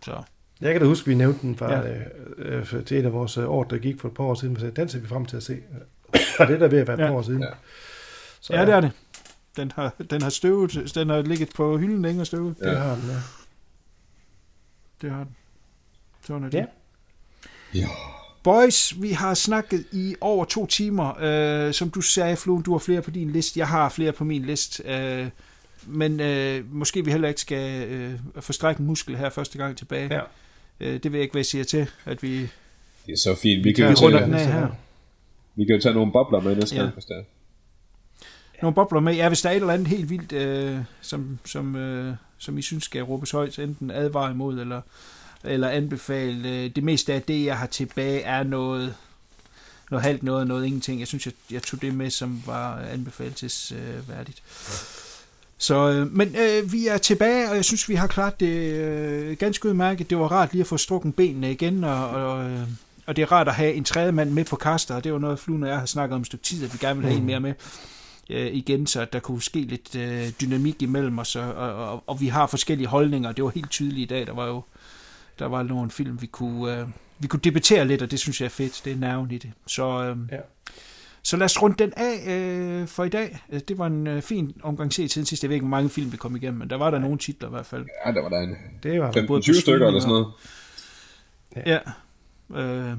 Så. 0.04 0.22
Jeg 0.60 0.72
kan 0.72 0.80
da 0.80 0.86
huske, 0.86 1.06
vi 1.06 1.14
nævnte 1.14 1.40
den 1.42 1.56
fra, 1.56 1.72
Ja. 1.72 1.80
ja. 1.88 1.98
øh, 2.38 2.66
øh, 2.72 2.84
til 2.84 2.96
et 2.98 3.04
af 3.04 3.12
vores 3.12 3.36
øh, 3.38 3.50
år, 3.50 3.64
der 3.64 3.78
gik 3.78 4.00
for 4.00 4.08
et 4.08 4.14
par 4.14 4.24
år 4.24 4.34
siden. 4.34 4.54
Vi 4.56 4.60
sagde, 4.60 4.74
den 4.76 4.88
ser 4.88 4.98
vi 4.98 5.06
frem 5.06 5.26
til 5.26 5.36
at 5.36 5.42
se. 5.42 5.58
Og 6.38 6.46
det 6.46 6.54
er 6.54 6.58
der 6.58 6.68
ved 6.68 6.78
at 6.78 6.86
være 6.86 6.96
et 6.96 7.00
Ja. 7.00 7.06
par 7.06 7.14
år 7.14 7.22
siden. 7.22 7.42
Ja. 7.42 7.48
Så, 8.40 8.54
Ja, 8.54 8.66
det 8.66 8.74
er 8.74 8.80
det. 8.80 8.90
Den 9.56 9.72
har, 9.74 9.94
den 10.10 10.22
har 10.22 10.30
støvet, 10.30 10.92
den 10.94 11.08
har 11.08 11.22
ligget 11.22 11.48
på 11.54 11.78
hylden 11.78 12.02
længe 12.02 12.20
og 12.20 12.26
støvet. 12.26 12.58
Det 12.58 12.78
har 12.78 12.94
den, 12.94 13.04
ja. 13.10 13.16
Det 15.02 15.10
har 15.10 15.24
den. 15.24 15.36
Sådan 16.26 16.44
er 16.44 16.48
det. 16.50 16.58
Ja. 16.58 16.64
Ja. 17.74 17.86
Boys, 18.42 19.02
vi 19.02 19.10
har 19.10 19.34
snakket 19.34 19.84
i 19.92 20.14
over 20.20 20.44
to 20.44 20.66
timer. 20.66 21.14
Øh, 21.20 21.72
som 21.74 21.90
du 21.90 22.00
sagde, 22.00 22.36
Fluen, 22.36 22.62
du 22.62 22.72
har 22.72 22.78
flere 22.78 23.02
på 23.02 23.10
din 23.10 23.30
liste. 23.30 23.58
Jeg 23.60 23.68
har 23.68 23.88
flere 23.88 24.12
på 24.12 24.24
min 24.24 24.42
liste. 24.42 24.82
Øh, 24.86 25.28
men 25.86 26.20
øh, 26.20 26.74
måske 26.74 27.04
vi 27.04 27.10
heller 27.10 27.28
ikke 27.28 27.40
skal 27.40 27.88
øh, 27.88 28.14
forstrække 28.40 28.80
en 28.80 28.86
muskel 28.86 29.16
her 29.16 29.30
første 29.30 29.58
gang 29.58 29.76
tilbage. 29.76 30.14
Ja. 30.14 30.20
Øh, 30.80 30.94
det 31.02 31.04
ved 31.04 31.18
jeg 31.18 31.22
ikke, 31.22 31.32
hvad 31.32 31.40
jeg 31.40 31.46
siger 31.46 31.64
til, 31.64 31.90
at 32.04 32.22
vi, 32.22 32.40
Det 33.06 33.12
er 33.12 33.16
så 33.16 33.34
fint. 33.42 33.64
Vi 33.64 33.68
Vi 33.68 33.72
kan, 33.72 33.88
jo 33.90 33.94
tage, 33.96 34.24
den 34.24 34.34
af 34.34 34.52
her. 34.52 34.68
vi 35.54 35.64
kan 35.64 35.74
jo 35.76 35.80
tage 35.82 35.94
nogle 35.94 36.12
bobler 36.12 36.40
med 36.40 36.56
næste 36.56 36.76
Ja. 36.76 36.82
gang, 36.82 36.94
hvis 36.94 37.04
det 37.04 37.16
er. 37.16 37.22
Nogle 38.62 38.74
bobler 38.74 39.00
med. 39.00 39.14
Ja, 39.14 39.28
hvis 39.28 39.40
der 39.40 39.48
er 39.48 39.52
et 39.52 39.60
eller 39.60 39.74
andet 39.74 39.88
helt 39.88 40.10
vildt, 40.10 40.32
øh, 40.32 40.78
som, 41.00 41.38
som, 41.44 41.76
øh, 41.76 42.14
som 42.38 42.58
I 42.58 42.62
synes 42.62 42.84
skal 42.84 43.02
råbes 43.02 43.30
højt, 43.30 43.58
enten 43.58 43.90
advare 43.90 44.30
imod 44.30 44.60
eller, 44.60 44.80
eller 45.44 45.68
anbefale. 45.68 46.48
Øh, 46.48 46.70
det 46.76 46.84
meste 46.84 47.12
af 47.12 47.22
det, 47.22 47.44
jeg 47.44 47.58
har 47.58 47.66
tilbage, 47.66 48.20
er 48.20 48.42
noget, 48.42 48.94
noget 49.90 50.04
halvt 50.04 50.22
noget, 50.22 50.46
noget 50.46 50.66
ingenting. 50.66 51.00
Jeg 51.00 51.08
synes, 51.08 51.26
jeg, 51.26 51.34
jeg 51.50 51.62
tog 51.62 51.82
det 51.82 51.94
med, 51.94 52.10
som 52.10 52.42
var 52.46 52.78
anbefalelsesværdigt. 52.78 54.42
Så, 55.58 55.90
øh, 55.90 56.12
men 56.12 56.36
øh, 56.36 56.72
vi 56.72 56.86
er 56.86 56.98
tilbage, 56.98 57.50
og 57.50 57.56
jeg 57.56 57.64
synes, 57.64 57.88
vi 57.88 57.94
har 57.94 58.06
klart 58.06 58.40
det 58.40 58.72
øh, 58.72 59.36
ganske 59.36 59.68
udmærket. 59.68 60.10
Det 60.10 60.18
var 60.18 60.28
rart 60.32 60.52
lige 60.52 60.60
at 60.60 60.66
få 60.66 60.76
strukken 60.76 61.12
benene 61.12 61.52
igen, 61.52 61.84
og, 61.84 62.08
og, 62.08 62.50
øh, 62.50 62.60
og 63.06 63.16
det 63.16 63.22
er 63.22 63.32
rart 63.32 63.48
at 63.48 63.54
have 63.54 63.74
en 63.74 63.84
tredje 63.84 64.12
mand 64.12 64.30
med 64.30 64.44
på 64.44 64.56
kaster, 64.56 64.94
og 64.94 65.04
det 65.04 65.12
var 65.12 65.18
noget, 65.18 65.38
Fluen 65.38 65.62
og 65.62 65.68
jeg 65.68 65.78
har 65.78 65.86
snakket 65.86 66.14
om 66.14 66.20
et 66.20 66.26
stykke 66.26 66.44
tid, 66.44 66.64
at 66.64 66.72
vi 66.72 66.78
gerne 66.80 67.00
vil 67.00 67.08
have 67.08 67.18
en 67.18 67.26
mere 67.26 67.40
med 67.40 67.54
øh, 68.30 68.46
igen, 68.54 68.86
så 68.86 69.00
at 69.00 69.12
der 69.12 69.20
kunne 69.20 69.42
ske 69.42 69.60
lidt 69.60 69.96
øh, 69.96 70.30
dynamik 70.40 70.82
imellem 70.82 71.18
os, 71.18 71.36
og, 71.36 71.54
og, 71.54 71.74
og, 71.74 72.04
og 72.06 72.20
vi 72.20 72.26
har 72.26 72.46
forskellige 72.46 72.88
holdninger. 72.88 73.32
Det 73.32 73.44
var 73.44 73.50
helt 73.50 73.70
tydeligt 73.70 74.10
i 74.12 74.14
dag. 74.14 74.26
Der 74.26 74.32
var 74.34 74.46
jo 74.46 74.62
der 75.38 75.46
var 75.46 75.62
nogle 75.62 75.90
film, 75.90 76.22
vi 76.22 76.26
kunne, 76.26 76.78
øh, 76.80 76.86
vi 77.18 77.26
kunne 77.26 77.40
debattere 77.40 77.84
lidt, 77.84 78.02
og 78.02 78.10
det 78.10 78.18
synes 78.20 78.40
jeg 78.40 78.44
er 78.46 78.50
fedt. 78.50 78.82
Det 78.84 78.92
er 78.92 78.96
nerven 78.96 79.30
i 79.30 79.38
det. 79.38 79.50
Så, 79.66 79.84
øh, 80.04 80.16
Ja. 80.32 80.36
så 81.22 81.36
lad 81.36 81.44
os 81.44 81.62
runde 81.62 81.76
den 81.84 81.92
af 81.96 82.34
øh, 82.36 82.86
for 82.88 83.04
i 83.04 83.08
dag. 83.08 83.38
Øh, 83.52 83.60
Det 83.68 83.78
var 83.78 83.86
en 83.86 84.06
øh, 84.06 84.22
fin 84.22 84.52
omgang 84.62 84.92
se 84.92 85.08
siden 85.08 85.26
sidst. 85.26 85.42
Jeg 85.42 85.48
ved 85.48 85.54
ikke, 85.54 85.64
hvor 85.66 85.76
mange 85.76 85.90
film 85.90 86.12
vi 86.12 86.16
kom 86.16 86.36
igennem, 86.36 86.58
men 86.58 86.70
der 86.70 86.76
var 86.76 86.90
der 86.90 86.98
nogle 86.98 87.18
titler 87.18 87.48
i 87.48 87.50
hvert 87.50 87.66
fald. 87.66 87.86
Ja, 88.06 88.12
der 88.12 88.22
var 88.22 88.28
der 88.28 88.40
en 88.40 88.56
Det 88.82 89.00
var 89.00 89.10
15-20 89.12 89.26
både 89.26 89.42
på 89.48 89.52
stykker 89.60 89.86
eller 89.86 90.00
sådan 90.00 90.10
noget. 90.12 90.26
Ja. 91.66 91.78
Øh, 92.62 92.96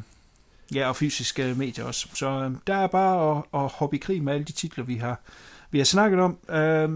ja, 0.76 0.90
og 0.90 0.96
fysiske 0.96 1.54
medier 1.58 1.86
også. 1.86 2.08
Så 2.14 2.28
øh, 2.30 2.52
der 2.68 2.76
er 2.76 2.88
bare 2.88 3.38
at, 3.38 3.44
at 3.54 3.70
hoppe 3.70 3.96
i 3.96 4.00
krig 4.00 4.24
med 4.24 4.34
alle 4.34 4.46
de 4.46 4.52
titler, 4.52 4.84
vi 4.84 4.96
har, 4.96 5.22
vi 5.72 5.78
har 5.78 5.86
snakket 5.86 6.20
om. 6.20 6.38
Øh, 6.50 6.90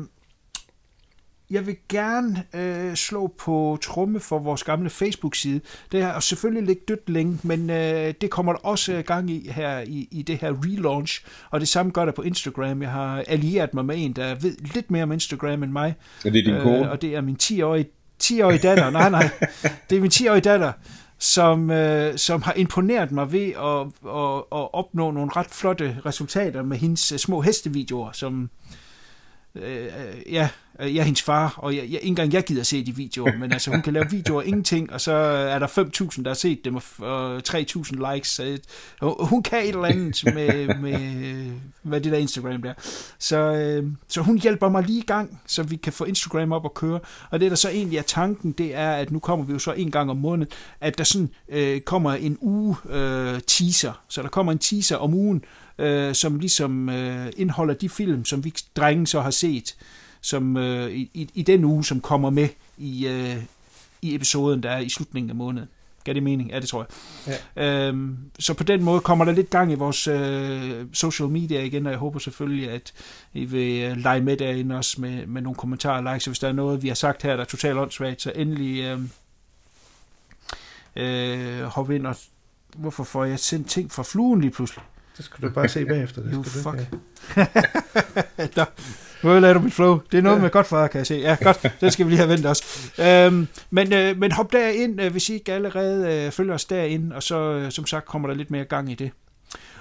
jeg 1.49 1.67
vil 1.67 1.75
gerne 1.89 2.43
øh, 2.53 2.95
slå 2.95 3.33
på 3.39 3.77
tromme 3.81 4.19
for 4.19 4.39
vores 4.39 4.63
gamle 4.63 4.89
Facebook-side. 4.89 5.61
Det 5.91 6.01
er 6.01 6.19
selvfølgelig 6.19 6.63
lidt 6.63 6.87
dødt 6.87 7.09
længe, 7.09 7.39
men 7.43 7.69
øh, 7.69 8.13
det 8.21 8.29
kommer 8.29 8.53
der 8.53 8.59
også 8.59 8.93
øh, 8.93 9.03
gang 9.03 9.29
i 9.29 9.49
her 9.51 9.79
i, 9.79 10.07
i 10.11 10.21
det 10.21 10.37
her 10.37 10.53
relaunch. 10.65 11.25
Og 11.49 11.59
det 11.59 11.67
samme 11.67 11.91
gør 11.91 12.05
der 12.05 12.11
på 12.11 12.21
Instagram. 12.21 12.81
Jeg 12.81 12.91
har 12.91 13.23
allieret 13.27 13.73
mig 13.73 13.85
med 13.85 13.95
en, 13.97 14.13
der 14.13 14.35
ved 14.35 14.55
lidt 14.73 14.91
mere 14.91 15.03
om 15.03 15.11
Instagram 15.11 15.63
end 15.63 15.71
mig. 15.71 15.95
Er 16.25 16.29
det 16.29 16.45
din 16.45 16.61
kone? 16.61 16.85
Øh, 16.85 16.91
og 16.91 17.01
det 17.01 17.15
er 17.15 17.21
min 17.21 17.37
10-årige, 17.43 17.85
10-årige 18.23 18.59
datter. 18.59 18.89
Nej, 18.89 19.09
nej. 19.09 19.29
Det 19.89 19.97
er 19.97 20.01
min 20.01 20.11
10-årige 20.13 20.41
datter, 20.41 20.71
som, 21.17 21.71
øh, 21.71 22.17
som 22.17 22.41
har 22.41 22.53
imponeret 22.53 23.11
mig 23.11 23.31
ved 23.31 23.47
at, 23.47 23.81
at, 24.07 24.59
at 24.59 24.73
opnå 24.73 25.11
nogle 25.11 25.31
ret 25.35 25.47
flotte 25.51 25.97
resultater 26.05 26.61
med 26.61 26.77
hendes 26.77 27.11
øh, 27.11 27.19
små 27.19 27.41
hestevideoer, 27.41 28.11
som... 28.11 28.49
Øh, 29.55 29.85
øh 29.85 30.33
ja, 30.33 30.49
Øh, 30.79 30.95
jeg 30.95 30.99
er 31.01 31.05
hendes 31.05 31.21
far, 31.21 31.53
og 31.57 31.75
jeg, 31.75 31.81
jeg, 31.83 31.89
ikke 31.91 32.07
engang 32.07 32.33
jeg 32.33 32.43
gider 32.43 32.63
se 32.63 32.85
de 32.85 32.95
videoer, 32.95 33.37
men 33.37 33.51
altså 33.51 33.71
hun 33.71 33.81
kan 33.81 33.93
lave 33.93 34.05
videoer 34.11 34.41
ingenting, 34.41 34.93
og 34.93 35.01
så 35.01 35.11
er 35.11 35.59
der 35.59 35.67
5.000, 35.67 36.23
der 36.23 36.29
har 36.29 36.33
set 36.33 36.65
dem, 36.65 36.75
og 36.97 37.37
3.000 37.49 38.13
likes. 38.13 38.29
Så, 38.29 38.57
hun- 39.01 39.43
kan 39.43 39.59
et 39.63 39.67
eller 39.69 39.85
andet 39.85 40.23
med, 40.33 40.75
med 40.75 41.51
hvad 41.81 42.01
det 42.01 42.11
der 42.11 42.17
Instagram 42.17 42.61
der. 42.61 42.73
Så, 43.19 43.37
øh, 43.37 43.91
så 44.07 44.21
hun 44.21 44.37
hjælper 44.39 44.69
mig 44.69 44.83
lige 44.83 44.99
i 44.99 45.05
gang, 45.05 45.39
så 45.47 45.63
vi 45.63 45.75
kan 45.75 45.93
få 45.93 46.03
Instagram 46.03 46.51
op 46.51 46.63
og 46.65 46.73
køre. 46.73 46.99
Og 47.29 47.39
det 47.39 47.51
der 47.51 47.57
så 47.57 47.69
egentlig 47.69 47.97
er 47.97 48.01
tanken, 48.01 48.51
det 48.51 48.75
er, 48.75 48.91
at 48.91 49.11
nu 49.11 49.19
kommer 49.19 49.45
vi 49.45 49.53
jo 49.53 49.59
så 49.59 49.71
en 49.73 49.91
gang 49.91 50.09
om 50.09 50.17
måneden, 50.17 50.51
at 50.81 50.97
der 50.97 51.03
sådan 51.03 51.29
øh, 51.49 51.81
kommer 51.81 52.13
en 52.13 52.37
uge 52.41 52.75
øh, 52.89 53.39
teaser. 53.47 54.01
Så 54.07 54.21
der 54.21 54.27
kommer 54.29 54.51
en 54.51 54.57
teaser 54.59 54.95
om 54.97 55.13
ugen, 55.13 55.43
øh, 55.79 56.15
som 56.15 56.39
ligesom 56.39 56.89
øh, 56.89 57.27
indeholder 57.37 57.73
de 57.73 57.89
film, 57.89 58.25
som 58.25 58.43
vi 58.45 58.53
drenge 58.75 59.07
så 59.07 59.21
har 59.21 59.31
set, 59.31 59.75
som 60.21 60.57
øh, 60.57 60.91
i, 60.91 61.29
i, 61.33 61.41
den 61.41 61.63
uge, 61.63 61.85
som 61.85 62.01
kommer 62.01 62.29
med 62.29 62.49
i, 62.77 63.07
øh, 63.07 63.37
i 64.01 64.15
episoden, 64.15 64.63
der 64.63 64.69
er 64.69 64.79
i 64.79 64.89
slutningen 64.89 65.29
af 65.29 65.35
måneden. 65.35 65.69
Gav 66.03 66.13
det 66.13 66.23
mening? 66.23 66.49
Ja, 66.49 66.59
det 66.59 66.69
tror 66.69 66.87
jeg. 67.25 67.37
Ja. 67.57 67.87
Øhm, 67.87 68.17
så 68.39 68.53
på 68.53 68.63
den 68.63 68.83
måde 68.83 68.99
kommer 68.99 69.25
der 69.25 69.31
lidt 69.31 69.49
gang 69.49 69.71
i 69.71 69.75
vores 69.75 70.07
øh, 70.07 70.85
social 70.93 71.29
media 71.29 71.63
igen, 71.63 71.85
og 71.85 71.91
jeg 71.91 71.99
håber 71.99 72.19
selvfølgelig, 72.19 72.69
at 72.69 72.93
I 73.33 73.45
vil 73.45 73.81
øh, 73.81 73.97
lege 73.97 74.21
med 74.21 74.37
derinde 74.37 74.75
også 74.75 75.01
med, 75.01 75.25
med 75.25 75.41
nogle 75.41 75.55
kommentarer 75.55 75.97
og 75.97 76.13
likes. 76.13 76.23
Så 76.23 76.29
hvis 76.29 76.39
der 76.39 76.47
er 76.47 76.53
noget, 76.53 76.83
vi 76.83 76.87
har 76.87 76.95
sagt 76.95 77.23
her, 77.23 77.33
der 77.33 77.43
er 77.43 77.47
totalt 77.47 77.77
åndssvagt, 77.77 78.21
så 78.21 78.31
endelig 78.35 78.83
øh, 78.83 78.99
øh, 80.95 81.63
hop 81.63 81.91
ind 81.91 82.07
og... 82.07 82.15
Hvorfor 82.75 83.03
får 83.03 83.25
jeg 83.25 83.39
sendt 83.39 83.69
ting 83.69 83.91
fra 83.91 84.03
fluen 84.03 84.41
lige 84.41 84.51
pludselig? 84.51 84.83
Det 85.17 85.25
skal 85.25 85.49
du 85.49 85.53
bare 85.53 85.67
se 85.67 85.85
bagefter. 85.85 86.21
Det 86.21 86.31
You 86.33 86.43
skal 86.43 86.63
du 86.63 86.73
ikke, 86.73 86.87
fuck. 88.37 88.55
Nå, 88.57 88.63
nu 89.23 89.31
ødelagde 89.31 89.55
du 89.55 89.59
mit 89.59 89.73
flow. 89.73 89.99
Det 90.11 90.17
er 90.17 90.21
noget 90.21 90.41
med 90.41 90.49
godt 90.49 90.67
for 90.67 90.87
kan 90.87 90.97
jeg 90.97 91.07
se. 91.07 91.15
Ja, 91.15 91.37
godt. 91.43 91.67
Det 91.81 91.93
skal 91.93 92.05
vi 92.05 92.11
lige 92.11 92.17
have 92.17 92.29
vendt 92.29 92.45
også. 92.45 92.63
Øhm, 92.99 93.47
men, 93.69 93.93
øh, 93.93 94.17
men 94.17 94.31
hop 94.31 94.51
derind, 94.51 95.01
øh, 95.01 95.11
hvis 95.11 95.29
I 95.29 95.33
ikke 95.33 95.53
allerede 95.53 96.13
øh, 96.13 96.31
følger 96.31 96.53
os 96.53 96.65
derinde, 96.65 97.15
og 97.15 97.23
så 97.23 97.39
øh, 97.39 97.71
som 97.71 97.85
sagt 97.85 98.05
kommer 98.05 98.27
der 98.27 98.35
lidt 98.35 98.51
mere 98.51 98.65
gang 98.65 98.91
i 98.91 98.95
det. 98.95 99.11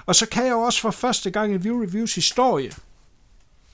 Og 0.06 0.14
så 0.14 0.28
kan 0.28 0.44
jeg 0.44 0.50
jo 0.50 0.60
også 0.60 0.80
for 0.80 0.90
første 0.90 1.30
gang 1.30 1.54
i 1.54 1.56
View 1.56 1.82
Reviews 1.82 2.14
historie, 2.14 2.70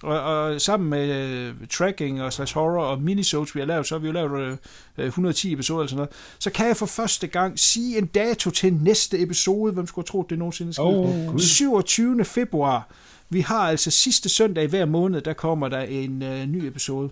og, 0.02 0.20
og 0.20 0.60
sammen 0.60 0.90
med 0.90 1.08
øh, 1.08 1.54
tracking 1.70 2.22
og 2.22 2.32
slash 2.32 2.54
horror 2.54 2.84
og 2.84 3.02
minisodes, 3.02 3.54
vi 3.54 3.60
har 3.60 3.66
lavet, 3.66 3.86
så 3.86 3.94
har 3.94 4.00
vi 4.00 4.06
jo 4.06 4.12
lavet 4.12 4.58
øh, 4.98 5.06
110 5.06 5.52
episoder 5.52 5.80
eller 5.80 5.88
sådan 5.88 5.96
noget, 5.96 6.10
så 6.38 6.50
kan 6.50 6.66
jeg 6.66 6.76
for 6.76 6.86
første 6.86 7.26
gang 7.26 7.58
sige 7.58 7.98
en 7.98 8.06
dato 8.06 8.50
til 8.50 8.74
næste 8.74 9.22
episode. 9.22 9.72
Hvem 9.72 9.86
skulle 9.86 10.06
troet, 10.06 10.30
det 10.30 10.38
nogensinde 10.38 10.72
skulle 10.74 11.30
Åh, 11.30 11.38
27. 11.38 12.24
februar. 12.24 12.88
Vi 13.32 13.40
har 13.40 13.68
altså 13.68 13.90
sidste 13.90 14.28
søndag 14.28 14.64
i 14.64 14.66
hver 14.66 14.84
måned, 14.84 15.20
der 15.20 15.32
kommer 15.32 15.68
der 15.68 15.80
en 15.80 16.22
øh, 16.22 16.46
ny 16.46 16.64
episode. 16.64 17.10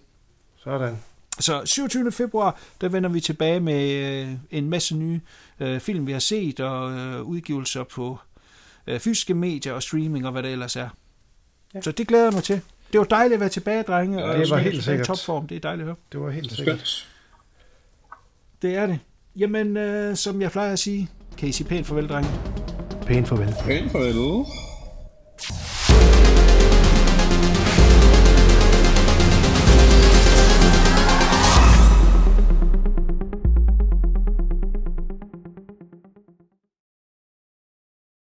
Sådan. 0.64 0.96
Så 1.40 1.62
27. 1.64 2.12
februar, 2.12 2.58
der 2.80 2.88
vender 2.88 3.10
vi 3.10 3.20
tilbage 3.20 3.60
med 3.60 3.90
øh, 3.90 4.28
en 4.50 4.70
masse 4.70 4.96
nye 4.96 5.20
øh, 5.60 5.80
film, 5.80 6.06
vi 6.06 6.12
har 6.12 6.18
set, 6.18 6.60
og 6.60 6.92
øh, 6.92 7.22
udgivelser 7.22 7.84
på 7.84 8.18
øh, 8.86 9.00
fysiske 9.00 9.34
medier 9.34 9.72
og 9.72 9.82
streaming 9.82 10.26
og 10.26 10.32
hvad 10.32 10.42
det 10.42 10.52
ellers 10.52 10.76
er. 10.76 10.88
Ja. 11.74 11.80
Så 11.80 11.92
det 11.92 12.08
glæder 12.08 12.24
jeg 12.24 12.32
mig 12.32 12.42
til. 12.42 12.60
Det 12.92 12.98
var 12.98 13.04
dejligt 13.06 13.34
at 13.34 13.40
være 13.40 13.48
tilbage, 13.48 13.82
drenge. 13.82 14.18
Ja, 14.18 14.28
og 14.28 14.38
det 14.38 14.50
var 14.50 14.58
helt 14.58 14.84
sikkert. 14.84 15.06
topform. 15.06 15.48
Det 15.48 15.56
er 15.56 15.60
dejligt 15.60 15.82
at 15.82 15.86
høre. 15.86 15.96
Det 16.12 16.20
var 16.20 16.30
helt 16.30 16.44
Det 16.44 16.52
er 16.52 16.56
sikkert. 16.56 17.08
Det 18.62 18.76
er 18.76 18.86
det. 18.86 18.98
Jamen, 19.36 19.76
øh, 19.76 20.16
som 20.16 20.42
jeg 20.42 20.50
plejer 20.50 20.72
at 20.72 20.78
sige, 20.78 21.08
kan 21.38 21.48
I 21.48 21.52
sige 21.52 21.68
pænt 21.68 21.86
farvel, 21.86 22.08
drenge. 22.08 22.30
Pænt 23.06 23.28
farvel. 23.28 23.54
Pænt 23.64 23.92
farvel. 23.92 24.46
Show. 25.80 26.29